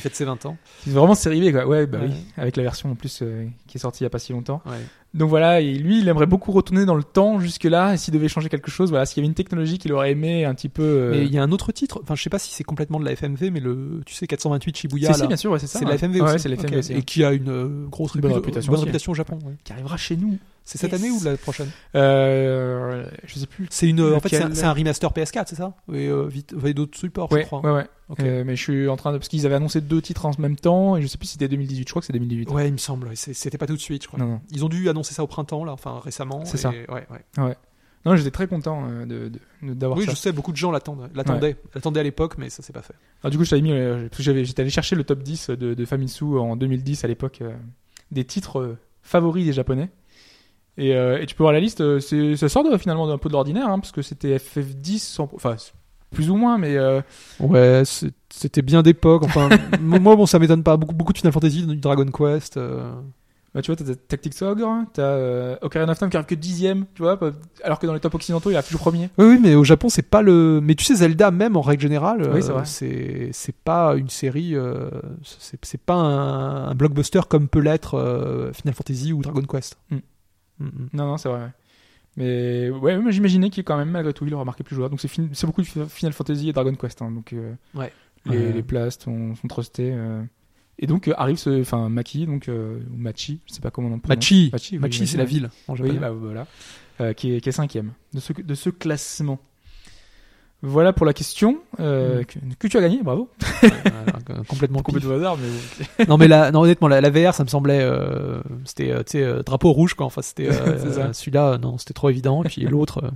fête 0.01 0.15
ses 0.17 0.25
20 0.25 0.47
ans. 0.47 0.57
qui 0.83 0.91
vraiment 0.91 1.15
série 1.15 1.41
B, 1.41 1.53
quoi. 1.53 1.67
Ouais, 1.67 1.87
bah 1.87 1.99
Ouais. 1.99 2.07
oui, 2.09 2.15
avec 2.37 2.57
la 2.57 2.63
version 2.63 2.91
en 2.91 2.95
plus 2.95 3.21
euh, 3.23 3.47
qui 3.67 3.79
est 3.79 3.81
sortie 3.81 4.03
il 4.03 4.05
y 4.05 4.07
a 4.07 4.11
pas 4.11 4.19
si 4.19 4.33
longtemps. 4.33 4.63
Ouais. 4.67 4.77
Donc 5.15 5.31
voilà, 5.31 5.61
et 5.63 5.73
lui, 5.75 6.01
il 6.01 6.09
aimerait 6.09 6.27
beaucoup 6.27 6.53
retourner 6.53 6.85
dans 6.85 6.95
le 6.95 7.03
temps 7.03 7.41
jusque 7.41 7.65
là, 7.65 7.95
et 7.95 7.97
s'il 7.97 8.13
devait 8.13 8.29
changer 8.29 8.49
quelque 8.51 8.71
chose, 8.71 8.91
voilà, 8.91 9.07
s'il 9.07 9.19
y 9.19 9.21
avait 9.21 9.29
une 9.29 9.35
technologie 9.35 9.79
qu'il 9.79 9.93
aurait 9.95 10.11
aimé 10.11 10.45
un 10.45 10.55
petit 10.55 10.69
peu. 10.69 10.83
euh, 10.83 11.11
Mais 11.13 11.25
il 11.25 11.33
y 11.33 11.39
a 11.39 11.43
un 11.43 11.53
autre 11.53 11.73
titre. 11.73 12.01
Enfin, 12.03 12.15
je 12.15 12.23
sais 12.23 12.29
pas 12.29 12.39
si 12.39 12.53
c'est 12.53 12.65
complètement 12.65 13.01
de 13.01 13.05
la 13.07 13.13
FMV, 13.13 13.51
mais 13.51 13.61
le, 13.61 14.03
tu 14.05 14.15
sais, 14.15 14.27
428 14.27 14.77
Shibuya. 14.77 15.13
si, 15.15 15.21
là, 15.23 15.27
bien 15.27 15.37
sûr, 15.37 15.51
ouais, 15.53 15.59
c'est 15.59 15.67
ça. 15.67 15.79
c'est 15.79 15.85
de 15.87 15.91
la 15.91 15.97
FMV 15.97 16.21
aussi. 16.21 16.39
c'est 16.41 16.49
la 16.51 16.57
FMV 16.57 16.77
aussi, 16.79 16.93
Et 16.93 17.03
qui 17.03 17.25
a 17.25 17.33
une 17.33 17.49
euh, 17.49 17.87
grosse 17.89 18.15
Bonne 18.17 18.31
répu- 18.31 18.35
réputation 18.35 18.71
bonne 18.73 18.79
aussi. 18.81 18.85
réputation 18.85 19.13
au 19.13 19.15
Japon. 19.15 19.39
Qui 19.65 19.73
arrivera 19.73 19.97
chez 19.97 20.17
nous. 20.17 20.37
C'est 20.67 20.79
cette 20.79 20.91
Yes. 20.93 21.01
année 21.01 21.11
ou 21.13 21.23
la 21.23 21.37
prochaine? 21.37 21.71
Euh, 21.95 23.07
je 23.25 23.39
sais 23.39 23.47
plus. 23.47 23.69
C'est 23.71 23.89
une, 23.89 24.01
en 24.03 24.19
fait, 24.21 24.29
c'est 24.53 24.65
un, 24.65 24.73
remaster 24.73 25.11
PS4, 25.13 25.45
c'est 25.47 25.55
ça? 25.55 25.75
Et 25.93 26.09
euh, 26.09 26.27
vite, 26.27 26.55
d'autres 26.75 26.99
supports, 26.99 27.31
Ouais, 27.31 27.43
je 27.43 27.47
crois. 27.47 27.61
ouais, 27.61 27.71
ouais. 27.73 27.87
Ok. 28.09 28.21
Euh, 28.21 28.43
mais 28.45 28.57
je 28.57 28.63
suis 28.63 28.89
en 28.89 28.97
train 28.97 29.13
de 29.13 29.19
parce 29.19 29.29
qu'ils 29.29 29.47
avaient 29.47 29.55
annoncé 29.55 29.81
deux 29.81 30.03
titres 30.03 30.27
en 30.27 30.33
même 30.39 30.57
temps 30.57 30.97
et 30.97 31.03
je 31.03 31.07
sais 31.07 31.19
plus 31.19 31.27
si 31.27 31.33
c'était 31.35 31.49
2018. 31.49 31.87
Je 31.87 31.93
crois 31.93 32.01
que 32.03 32.07
c'est 32.07 32.13
2018. 32.13 32.51
Ouais, 32.51 32.67
il 32.69 32.73
me 32.73 32.79
semble. 32.79 33.07
ouais, 33.09 33.15
C'était 33.17 33.59
pas 33.59 33.67
tout 33.67 33.77
de 33.77 33.81
suite, 33.81 34.03
je 34.03 34.09
crois. 34.09 34.19
Non, 34.19 34.27
non. 34.27 34.41
Ils 34.51 34.65
ont 34.65 34.69
dû 34.69 34.89
annoncer 34.89 35.15
ça 35.15 35.23
au 35.23 35.29
printemps, 35.29 35.65
là, 35.65 35.73
enfin 35.73 36.01
récemment. 36.03 36.45
C'est 36.45 36.57
ça. 36.57 36.71
Ouais, 36.71 37.07
ouais. 37.39 37.57
Non, 38.05 38.15
j'étais 38.15 38.31
très 38.31 38.47
content 38.47 38.85
euh, 38.89 39.05
de 39.07 39.33
d'avoir 39.75 39.99
Oui, 39.99 40.05
ça. 40.05 40.13
je 40.13 40.17
sais, 40.17 40.31
beaucoup 40.31 40.53
de 40.53 40.57
gens 40.57 40.71
l'attendent, 40.71 41.11
l'attendaient, 41.15 41.57
l'attendaient 41.75 41.99
à 42.01 42.05
l'époque, 42.05 42.39
mais 42.39 42.51
ça 42.51 42.63
s'est 42.63 42.73
pas 42.73 42.83
fait. 42.83 42.95
Alors, 43.23 43.33
du 43.33 43.39
coup, 43.39 43.45
mis 43.61 43.73
euh, 43.73 44.09
j'étais 44.17 44.61
allé 44.63 44.71
chercher 44.71 44.95
le 44.95 45.03
top 45.03 45.25
10 45.25 45.51
de, 45.51 45.75
de 45.75 45.85
Famitsu 45.85 46.25
en 46.25 46.55
2010 46.55 47.05
à 47.05 47.09
l'époque 47.09 47.43
des 48.13 48.25
titres 48.25 48.77
favoris 49.03 49.45
des 49.47 49.53
japonais. 49.53 49.91
Et, 50.79 50.95
euh, 50.95 51.21
et 51.21 51.27
tu 51.27 51.35
peux 51.35 51.43
voir 51.43 51.53
la 51.53 51.61
liste, 51.61 51.81
euh, 51.81 52.01
ça 52.37 52.49
sort 52.49 52.71
de, 52.71 52.77
finalement 52.77 53.07
d'un 53.07 53.19
peu 53.19 53.29
de 53.29 53.33
l'ordinaire 53.33 53.69
hein, 53.69 53.79
parce 53.79 53.93
que 53.93 54.03
c'était 54.03 54.37
FF10 54.37 54.99
sans- 54.99 55.31
enfin 55.35 55.57
plus 56.13 56.31
ou 56.31 56.37
moins 56.37 56.57
mais 56.59 56.77
euh, 56.77 57.01
Ouais, 57.41 57.83
c'était 58.31 58.63
bien 58.63 58.83
d'époque. 58.83 59.23
Enfin, 59.25 59.49
moi, 59.81 60.17
bon, 60.17 60.27
ça 60.27 60.39
m'étonne 60.39 60.63
pas. 60.63 60.77
Beaucoup, 60.77 60.95
beaucoup 60.95 61.13
de 61.13 61.19
Final 61.19 61.33
Fantasy, 61.33 61.67
du 61.67 61.77
Dragon 61.77 62.05
Quest. 62.07 62.57
euh, 62.59 62.93
bah, 63.55 63.63
tu 63.63 63.73
vois 63.73 63.77
t'as 63.77 63.95
Tactics 63.95 64.43
Ogre, 64.43 64.85
t'as 64.93 65.03
euh, 65.03 65.57
Ocarina 65.63 65.93
of 65.93 65.99
Time 65.99 66.11
qui 66.11 66.17
arrive 66.19 66.27
que 66.27 66.35
dixième, 66.35 66.85
tu 66.95 67.01
vois, 67.03 67.19
alors 67.65 67.79
que 67.79 67.87
dans 67.87 67.95
les 67.95 68.01
top 68.01 68.15
occidentaux 68.15 68.51
il 68.51 68.57
a 68.57 68.63
toujours 68.63 68.83
premier. 68.83 69.09
Oui, 69.17 69.25
oui, 69.27 69.39
mais 69.43 69.55
au 69.55 69.65
Japon, 69.65 69.89
c'est 69.89 70.03
pas 70.03 70.21
le. 70.21 70.61
Mais 70.63 70.75
tu 70.75 70.85
sais, 70.85 70.97
Zelda, 70.97 71.31
même 71.31 71.57
en 71.57 71.63
règle 71.63 71.81
générale, 71.83 72.31
Oui, 72.35 72.43
c'est 73.33 73.55
pas 73.65 73.95
une 73.97 74.11
série. 74.11 74.55
c'est 75.23 75.81
pas 75.81 75.95
un, 75.95 76.69
un 76.69 76.75
blockbuster 76.75 77.21
comme 77.31 77.49
peut 77.49 77.61
l'être 77.61 78.51
Final 78.55 78.75
Fantasy 78.75 79.15
ou 79.15 79.23
Dragon 79.23 79.43
Quest. 79.43 79.79
Mm. 79.91 79.97
Mm. 80.59 80.69
Non 80.93 81.07
non 81.07 81.17
c'est 81.17 81.29
vrai. 81.29 81.41
ouais. 81.41 81.51
Mais 82.17 82.71
ouais, 82.71 82.97
moi 82.99 83.11
j'imaginais 83.11 83.51
qu'il 83.51 83.63
quand 83.65 83.77
même 83.77 83.91
malgré 83.91 84.13
tout 84.15 84.25
il 84.27 84.33
aurait 84.35 84.45
marqué 84.45 84.65
plus 84.65 84.75
joueur. 84.77 84.89
Donc 84.91 85.01
c'est 85.01 85.09
fin- 85.09 85.29
c'est 85.33 85.47
beaucoup 85.47 85.63
de 85.63 85.67
Final 85.67 86.13
Fantasy 86.13 86.49
et 86.49 86.53
Dragon 86.53 86.75
Quest. 86.75 87.03
hein, 87.03 87.11
donc 87.11 87.33
euh, 87.33 87.55
Ouais. 87.75 87.93
les, 88.25 88.37
Ouais. 88.39 88.53
les 88.53 88.63
places 88.63 88.99
sont, 88.99 89.35
sont 89.35 89.49
trustés. 89.49 89.93
euh. 89.93 90.23
Et 90.79 90.87
donc 90.87 91.09
euh, 91.09 91.15
arrive 91.17 91.37
ce, 91.37 91.61
enfin 91.61 91.89
Maki, 91.89 92.27
donc 92.27 92.49
euh, 92.49 92.81
ou 92.93 92.97
Machi, 92.97 93.41
je 93.47 93.55
sais 93.55 93.61
pas 93.61 93.71
comment 93.71 93.89
on 93.89 93.99
prononce. 93.99 94.09
Machi, 94.17 94.51
Machi, 94.53 94.75
oui, 94.77 94.79
Machi, 94.81 95.07
c'est 95.07 95.17
la 95.19 95.25
ville 95.25 95.49
en 95.69 95.75
Oui, 95.77 95.99
bah 95.99 96.11
voilà, 96.11 96.47
Euh, 97.01 97.13
qui, 97.13 97.35
est, 97.35 97.41
qui 97.43 97.49
est 97.51 97.53
cinquième 97.53 97.93
de 98.15 98.21
ce 98.21 98.33
de 98.33 98.55
ce 98.55 98.71
classement. 98.71 99.39
Voilà 100.69 100.93
pour 100.93 101.07
la 101.07 101.13
question 101.13 101.59
euh, 101.81 102.23
Mm. 102.23 102.25
que, 102.25 102.39
que 102.59 102.67
tu 102.69 102.77
as 102.77 102.81
gagné, 102.81 103.03
bravo. 103.03 103.29
Complètement 104.49 104.79
pif. 104.81 104.85
Complètement 104.87 105.15
hasard, 105.15 105.37
mais 105.99 106.05
non 106.07 106.17
mais 106.19 106.29
la, 106.29 106.51
non 106.51 106.63
honnêtement 106.63 106.89
la, 106.89 107.01
la 107.01 107.11
VR 107.11 107.35
ça 107.35 107.45
me 107.45 107.49
semblait 107.49 107.81
euh, 107.81 108.41
c'était 108.65 108.91
euh, 108.91 108.99
tu 109.05 109.13
sais 109.19 109.23
euh, 109.23 109.43
drapeau 109.43 109.73
rouge 109.73 109.95
quoi 109.95 110.07
enfin 110.07 110.23
c'était 110.23 110.49
euh, 110.51 110.77
euh, 110.85 111.13
celui-là 111.13 111.53
euh, 111.53 111.59
non 111.59 111.79
c'était 111.79 111.95
trop 111.95 112.11
évident 112.11 112.43
et 112.43 112.49
puis 112.49 112.63
l'autre 112.67 113.05
euh, 113.05 113.11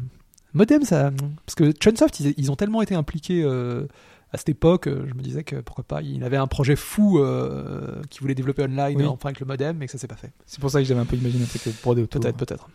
modem 0.55 0.83
ça 0.85 1.11
parce 1.47 1.55
que 1.57 1.73
Chunsoft 1.73 2.21
ils, 2.21 2.35
ils 2.37 2.51
ont 2.53 2.57
tellement 2.57 2.83
été 2.83 2.95
impliqués 2.95 3.43
euh, 3.45 3.87
à 4.33 4.39
cette 4.39 4.49
époque 4.51 4.87
euh, 4.87 5.05
je 5.09 5.15
me 5.15 5.21
disais 5.23 5.43
que 5.43 5.57
pourquoi 5.57 5.85
pas 5.85 6.03
il 6.03 6.23
avait 6.25 6.37
un 6.37 6.47
projet 6.47 6.77
fou 6.77 7.19
euh, 7.19 8.01
qui 8.11 8.21
voulait 8.21 8.35
développer 8.37 8.63
online 8.63 8.97
Oui. 8.97 9.05
euh, 9.05 9.09
enfin 9.09 9.31
avec 9.31 9.41
le 9.41 9.47
modem 9.47 9.77
mais 9.79 9.87
que 9.87 9.93
ça 9.93 9.99
s'est 9.99 10.07
pas 10.09 10.17
fait 10.17 10.31
c'est 10.47 10.61
pour 10.61 10.71
ça 10.71 10.79
que 10.81 10.85
j'avais 10.87 11.01
un 11.01 11.05
peu 11.07 11.17
imaginé 11.17 11.43
un 11.45 11.47
truc 11.47 11.63
brodé 11.83 12.03
autour. 12.03 12.21
peut-être 12.21 12.37
peut-être 12.37 12.69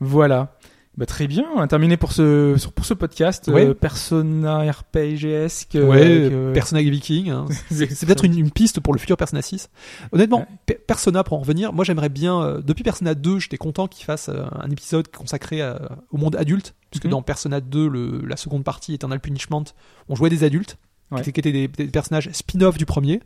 Voilà. 0.00 0.56
Bah, 0.98 1.06
très 1.06 1.26
bien, 1.26 1.46
on 1.56 1.60
a 1.60 1.66
terminé 1.68 1.96
pour 1.96 2.12
ce, 2.12 2.54
pour 2.68 2.84
ce 2.84 2.92
podcast. 2.92 3.48
Ouais. 3.48 3.64
euh, 3.68 3.74
Persona 3.74 4.70
RPGesque. 4.70 5.70
ouais 5.74 6.30
euh, 6.30 6.52
Persona 6.52 6.82
Viking 6.82 7.30
hein. 7.30 7.46
c'est 7.70 8.04
peut-être 8.06 8.24
une, 8.26 8.38
une 8.38 8.50
piste 8.50 8.80
pour 8.80 8.92
le 8.92 8.98
futur 8.98 9.16
Persona 9.16 9.40
6 9.40 9.70
honnêtement 10.12 10.40
Ouais. 10.40 10.46
Pe- 10.66 10.78
Persona 10.86 11.24
pour 11.24 11.38
en 11.38 11.40
revenir 11.40 11.72
moi 11.72 11.84
j'aimerais 11.86 12.10
bien 12.10 12.42
euh, 12.42 12.60
depuis 12.62 12.82
Persona 12.84 13.14
2 13.14 13.38
j'étais 13.38 13.56
content 13.56 13.86
qu'il 13.88 14.04
fasse 14.04 14.28
euh, 14.28 14.44
un 14.52 14.68
épisode 14.70 15.08
consacré 15.10 15.62
à- 15.62 15.96
au 16.10 16.18
monde 16.18 16.36
adulte 16.36 16.74
puisque 16.90 17.06
Mhm. 17.06 17.10
dans 17.12 17.22
Persona 17.22 17.60
2 17.62 17.88
le, 17.88 18.20
la 18.26 18.36
seconde 18.36 18.64
partie 18.64 18.92
Eternal 18.92 19.18
Punishment 19.20 19.64
on 20.10 20.14
jouait 20.14 20.28
des 20.30 20.44
adultes 20.44 20.76
Qui 21.20 21.30
des, 21.52 21.68
personnages 21.68 22.30
spin-off 22.32 22.78
du 22.78 22.86
premier. 22.86 23.20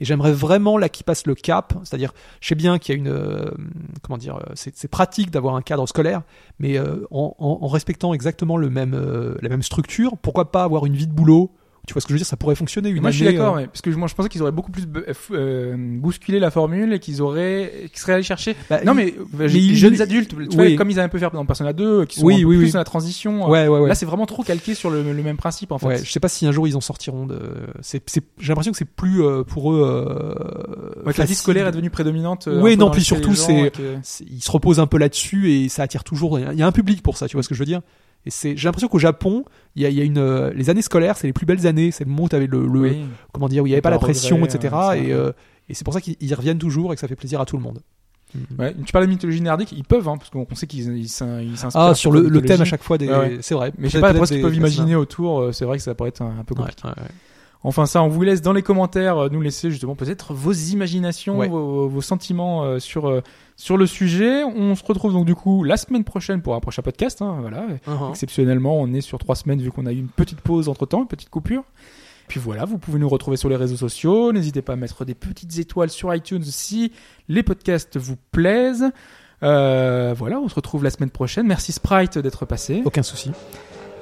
Et 0.00 0.04
j'aimerais 0.04 0.32
vraiment 0.32 0.76
là 0.78 0.88
qui 0.88 1.02
passe 1.02 1.26
le 1.26 1.34
cap. 1.34 1.74
C'est-à-dire 1.84 2.12
je 2.40 2.48
sais 2.48 2.54
bien 2.54 2.78
qu'il 2.78 2.94
y 2.94 2.96
a 2.96 2.98
une 2.98 3.08
euh, 3.08 3.50
comment 4.02 4.18
dire 4.18 4.36
euh, 4.36 4.52
c'est 4.54 4.88
pratique 4.88 5.30
d'avoir 5.30 5.54
un 5.56 5.62
cadre 5.62 5.86
scolaire 5.86 6.22
mais 6.58 6.76
euh, 6.78 7.06
en, 7.10 7.34
en- 7.38 7.58
en 7.62 7.68
respectant 7.68 8.12
exactement 8.12 8.56
le 8.56 8.68
même 8.70 8.94
euh, 8.94 9.36
la 9.40 9.48
même 9.48 9.62
structure 9.62 10.16
pourquoi 10.18 10.50
pas 10.52 10.64
avoir 10.64 10.84
une 10.86 10.94
vie 10.94 11.06
de 11.06 11.12
boulot 11.12 11.52
Tu 11.84 11.94
vois 11.94 12.00
ce 12.00 12.06
que 12.06 12.10
je 12.10 12.14
veux 12.14 12.18
dire 12.18 12.26
Ça 12.26 12.36
pourrait 12.36 12.54
fonctionner 12.54 12.90
une 12.90 13.00
Moi, 13.02 13.10
je 13.10 13.16
suis 13.16 13.24
d'accord, 13.24 13.54
euh, 13.54 13.56
ouais, 13.62 13.66
parce 13.66 13.80
que 13.80 13.90
moi, 13.90 14.06
je 14.06 14.14
pensais 14.14 14.28
qu'ils 14.28 14.40
auraient 14.40 14.52
beaucoup 14.52 14.70
plus 14.70 14.84
euh, 14.94 15.12
euh, 15.32 15.74
bousculé 15.76 16.38
la 16.38 16.52
formule 16.52 16.92
et 16.92 17.00
qu'ils 17.00 17.20
auraient, 17.22 17.88
qu'ils 17.90 17.98
seraient 17.98 18.12
allés 18.14 18.22
chercher. 18.22 18.54
bah, 18.70 18.84
non, 18.84 18.94
mais, 18.94 19.12
euh, 19.40 19.48
les 19.48 19.58
il- 19.58 19.74
jeunes 19.76 20.00
adultes, 20.00 20.30
tu 20.48 20.56
vois, 20.56 20.70
comme 20.76 20.90
ils 20.90 20.98
avaient 21.00 21.06
un 21.06 21.08
peu 21.08 21.18
fait 21.18 21.28
dans 21.32 21.44
Persona 21.44 21.72
2, 21.72 22.04
qui 22.06 22.20
sont 22.20 22.26
Oui, 22.26 22.34
un 22.34 22.38
peu 22.38 22.44
oui, 22.44 22.58
plus 22.58 22.72
dans 22.74 22.78
la 22.78 22.84
transition. 22.84 23.46
euh, 23.46 23.50
Ouais, 23.50 23.66
ouais, 23.66 23.80
ouais. 23.80 23.88
Là, 23.88 23.96
c'est 23.96 24.06
vraiment 24.06 24.26
trop 24.26 24.44
calqué 24.44 24.74
sur 24.74 24.90
le, 24.90 25.02
le 25.02 25.22
même 25.24 25.36
principe, 25.36 25.72
en 25.72 25.78
fait. 25.78 25.86
Ouais, 25.86 25.98
je 26.04 26.08
sais 26.12 26.20
pas 26.20 26.28
si 26.28 26.46
un 26.46 26.52
jour 26.52 26.68
ils 26.68 26.76
en 26.76 26.80
sortiront 26.80 27.26
de. 27.26 27.40
C'est. 27.80 28.00
J'ai 28.38 28.48
l'impression 28.48 28.70
que 28.70 28.78
c'est 28.78 28.84
plus 28.84 29.20
euh, 29.24 29.42
pour 29.42 29.72
eux. 29.72 29.82
Euh... 29.84 31.12
La 31.18 31.24
vie 31.24 31.34
scolaire 31.34 31.66
est 31.66 31.72
devenue 31.72 31.90
prédominante. 31.90 32.46
euh, 32.46 32.60
Oui, 32.62 32.76
non, 32.76 32.90
puis 32.90 33.02
surtout, 33.02 33.34
C'est- 33.34 33.72
Ils 34.30 34.40
se 34.42 34.50
reposent 34.52 34.78
un 34.78 34.86
peu 34.86 34.98
là-dessus 34.98 35.50
et 35.50 35.68
ça 35.68 35.82
attire 35.82 36.04
toujours. 36.04 36.38
Il 36.38 36.56
y 36.58 36.62
a 36.62 36.66
un 36.66 36.72
public 36.72 37.02
pour 37.02 37.16
ça, 37.16 37.26
tu 37.26 37.36
vois 37.36 37.42
ce 37.42 37.48
que 37.48 37.56
je 37.56 37.58
veux 37.60 37.66
dire? 37.66 37.80
Et 38.26 38.30
c'est. 38.30 38.56
J'ai 38.56 38.68
l'impression 38.68 38.88
qu'au 38.88 38.98
Japon, 38.98 39.44
il 39.74 39.82
y 39.82 39.86
a, 39.86 39.88
il 39.88 39.96
y 39.96 40.00
a 40.00 40.04
une. 40.04 40.18
euh, 40.18 40.52
Les 40.54 40.70
années 40.70 40.82
scolaires, 40.82 41.16
c'est 41.16 41.26
les 41.26 41.32
plus 41.32 41.46
belles 41.46 41.66
années. 41.66 41.90
C'est 41.90 42.04
le 42.04 42.10
moment 42.10 42.24
où 42.24 42.28
t'avais 42.28 42.46
le, 42.46 42.66
le 42.66 42.80
Oui. 42.80 42.98
comment 43.32 43.48
dire, 43.48 43.62
où 43.62 43.66
il 43.66 43.70
n'y 43.70 43.74
avait 43.74 43.82
pas 43.82 43.90
la 43.90 43.96
regret, 43.96 44.12
pression, 44.12 44.40
euh, 44.40 44.44
etc. 44.44 44.74
Et, 44.96 45.12
euh, 45.12 45.32
et 45.68 45.74
c'est 45.74 45.84
pour 45.84 45.92
ça 45.94 46.00
qu'ils 46.00 46.16
ils 46.20 46.34
reviennent 46.34 46.58
toujours 46.58 46.92
et 46.92 46.96
que 46.96 47.00
ça 47.00 47.08
fait 47.08 47.16
plaisir 47.16 47.40
à 47.40 47.44
tout 47.46 47.56
le 47.56 47.62
monde. 47.62 47.80
Ouais, 48.58 48.74
tu 48.86 48.92
parles 48.92 49.04
de 49.04 49.10
mythologie 49.10 49.42
nordique, 49.42 49.72
ils 49.72 49.84
peuvent, 49.84 50.08
hein, 50.08 50.16
parce 50.16 50.30
qu'on 50.30 50.46
on 50.50 50.54
sait 50.54 50.66
qu'ils 50.66 50.96
ils 50.96 51.08
s'in- 51.08 51.42
ils 51.42 51.58
s'inspirent. 51.58 51.82
Ah, 51.82 51.94
sur 51.94 52.10
le, 52.12 52.40
thème 52.40 52.62
à 52.62 52.64
chaque 52.64 52.82
fois 52.82 52.96
des. 52.96 53.06
Ouais, 53.08 53.14
ouais. 53.18 53.38
C'est 53.42 53.54
vrai. 53.54 53.72
Mais 53.76 53.88
je 53.88 53.92
sais 53.92 54.00
Peut-être- 54.00 54.12
pas, 54.12 54.16
après 54.16 54.26
ce 54.26 54.32
qu'ils 54.32 54.42
peuvent 54.42 54.54
imaginer 54.54 54.94
autour, 54.96 55.40
euh, 55.40 55.52
c'est 55.52 55.66
vrai 55.66 55.76
que 55.76 55.82
ça 55.82 55.94
pourrait 55.94 56.08
être 56.08 56.22
un, 56.22 56.38
un 56.40 56.44
peu 56.44 56.54
Ouais, 56.54 56.60
compliqué. 56.62 56.88
Enfin 57.64 57.86
ça, 57.86 58.02
on 58.02 58.08
vous 58.08 58.22
laisse 58.22 58.42
dans 58.42 58.52
les 58.52 58.62
commentaires 58.62 59.18
euh, 59.18 59.28
nous 59.30 59.40
laisser 59.40 59.70
justement 59.70 59.94
peut-être 59.94 60.34
vos 60.34 60.52
imaginations, 60.52 61.38
Ouais. 61.38 61.48
vos, 61.48 61.88
vos 61.88 62.00
sentiments 62.00 62.64
euh, 62.64 62.78
sur 62.80 63.08
euh, 63.08 63.20
sur 63.56 63.76
le 63.76 63.86
sujet. 63.86 64.42
On 64.44 64.74
se 64.74 64.82
retrouve 64.84 65.12
donc 65.12 65.26
du 65.26 65.34
coup 65.36 65.62
la 65.62 65.76
semaine 65.76 66.02
prochaine 66.04 66.42
pour 66.42 66.54
un 66.56 66.60
prochain 66.60 66.82
podcast. 66.82 67.22
Hein, 67.22 67.38
voilà. 67.40 67.66
Uh-huh. 67.86 68.10
Exceptionnellement, 68.10 68.80
on 68.80 68.92
est 68.92 69.00
sur 69.00 69.18
trois 69.18 69.36
semaines 69.36 69.60
vu 69.62 69.70
qu'on 69.70 69.86
a 69.86 69.92
eu 69.92 69.98
une 69.98 70.08
petite 70.08 70.40
pause 70.40 70.68
entre 70.68 70.86
temps, 70.86 71.00
une 71.02 71.06
petite 71.08 71.30
coupure. 71.30 71.62
Puis 72.28 72.40
voilà, 72.40 72.64
vous 72.64 72.78
pouvez 72.78 72.98
nous 72.98 73.08
retrouver 73.08 73.36
sur 73.36 73.48
les 73.48 73.56
réseaux 73.56 73.76
sociaux. 73.76 74.32
N'hésitez 74.32 74.62
pas 74.62 74.72
à 74.72 74.76
mettre 74.76 75.04
des 75.04 75.14
petites 75.14 75.58
étoiles 75.58 75.90
sur 75.90 76.14
iTunes 76.14 76.42
si 76.44 76.90
les 77.28 77.42
podcasts 77.42 77.96
vous 77.98 78.16
plaisent. 78.32 78.86
Euh, 79.42 80.14
voilà, 80.16 80.38
on 80.38 80.48
se 80.48 80.54
retrouve 80.54 80.82
la 80.84 80.90
semaine 80.90 81.10
prochaine. 81.10 81.46
Merci 81.46 81.72
Sprite 81.72 82.18
d'être 82.18 82.46
passé. 82.46 82.80
Aucun 82.84 83.02
souci. 83.02 83.32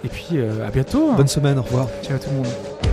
Et 0.04 0.08
puis 0.08 0.26
euh, 0.34 0.66
à 0.66 0.70
bientôt. 0.70 1.12
Bonne 1.14 1.28
semaine, 1.28 1.58
au 1.58 1.62
revoir. 1.62 1.88
Ciao 2.02 2.18
tout 2.18 2.30
le 2.30 2.36
monde. 2.36 2.89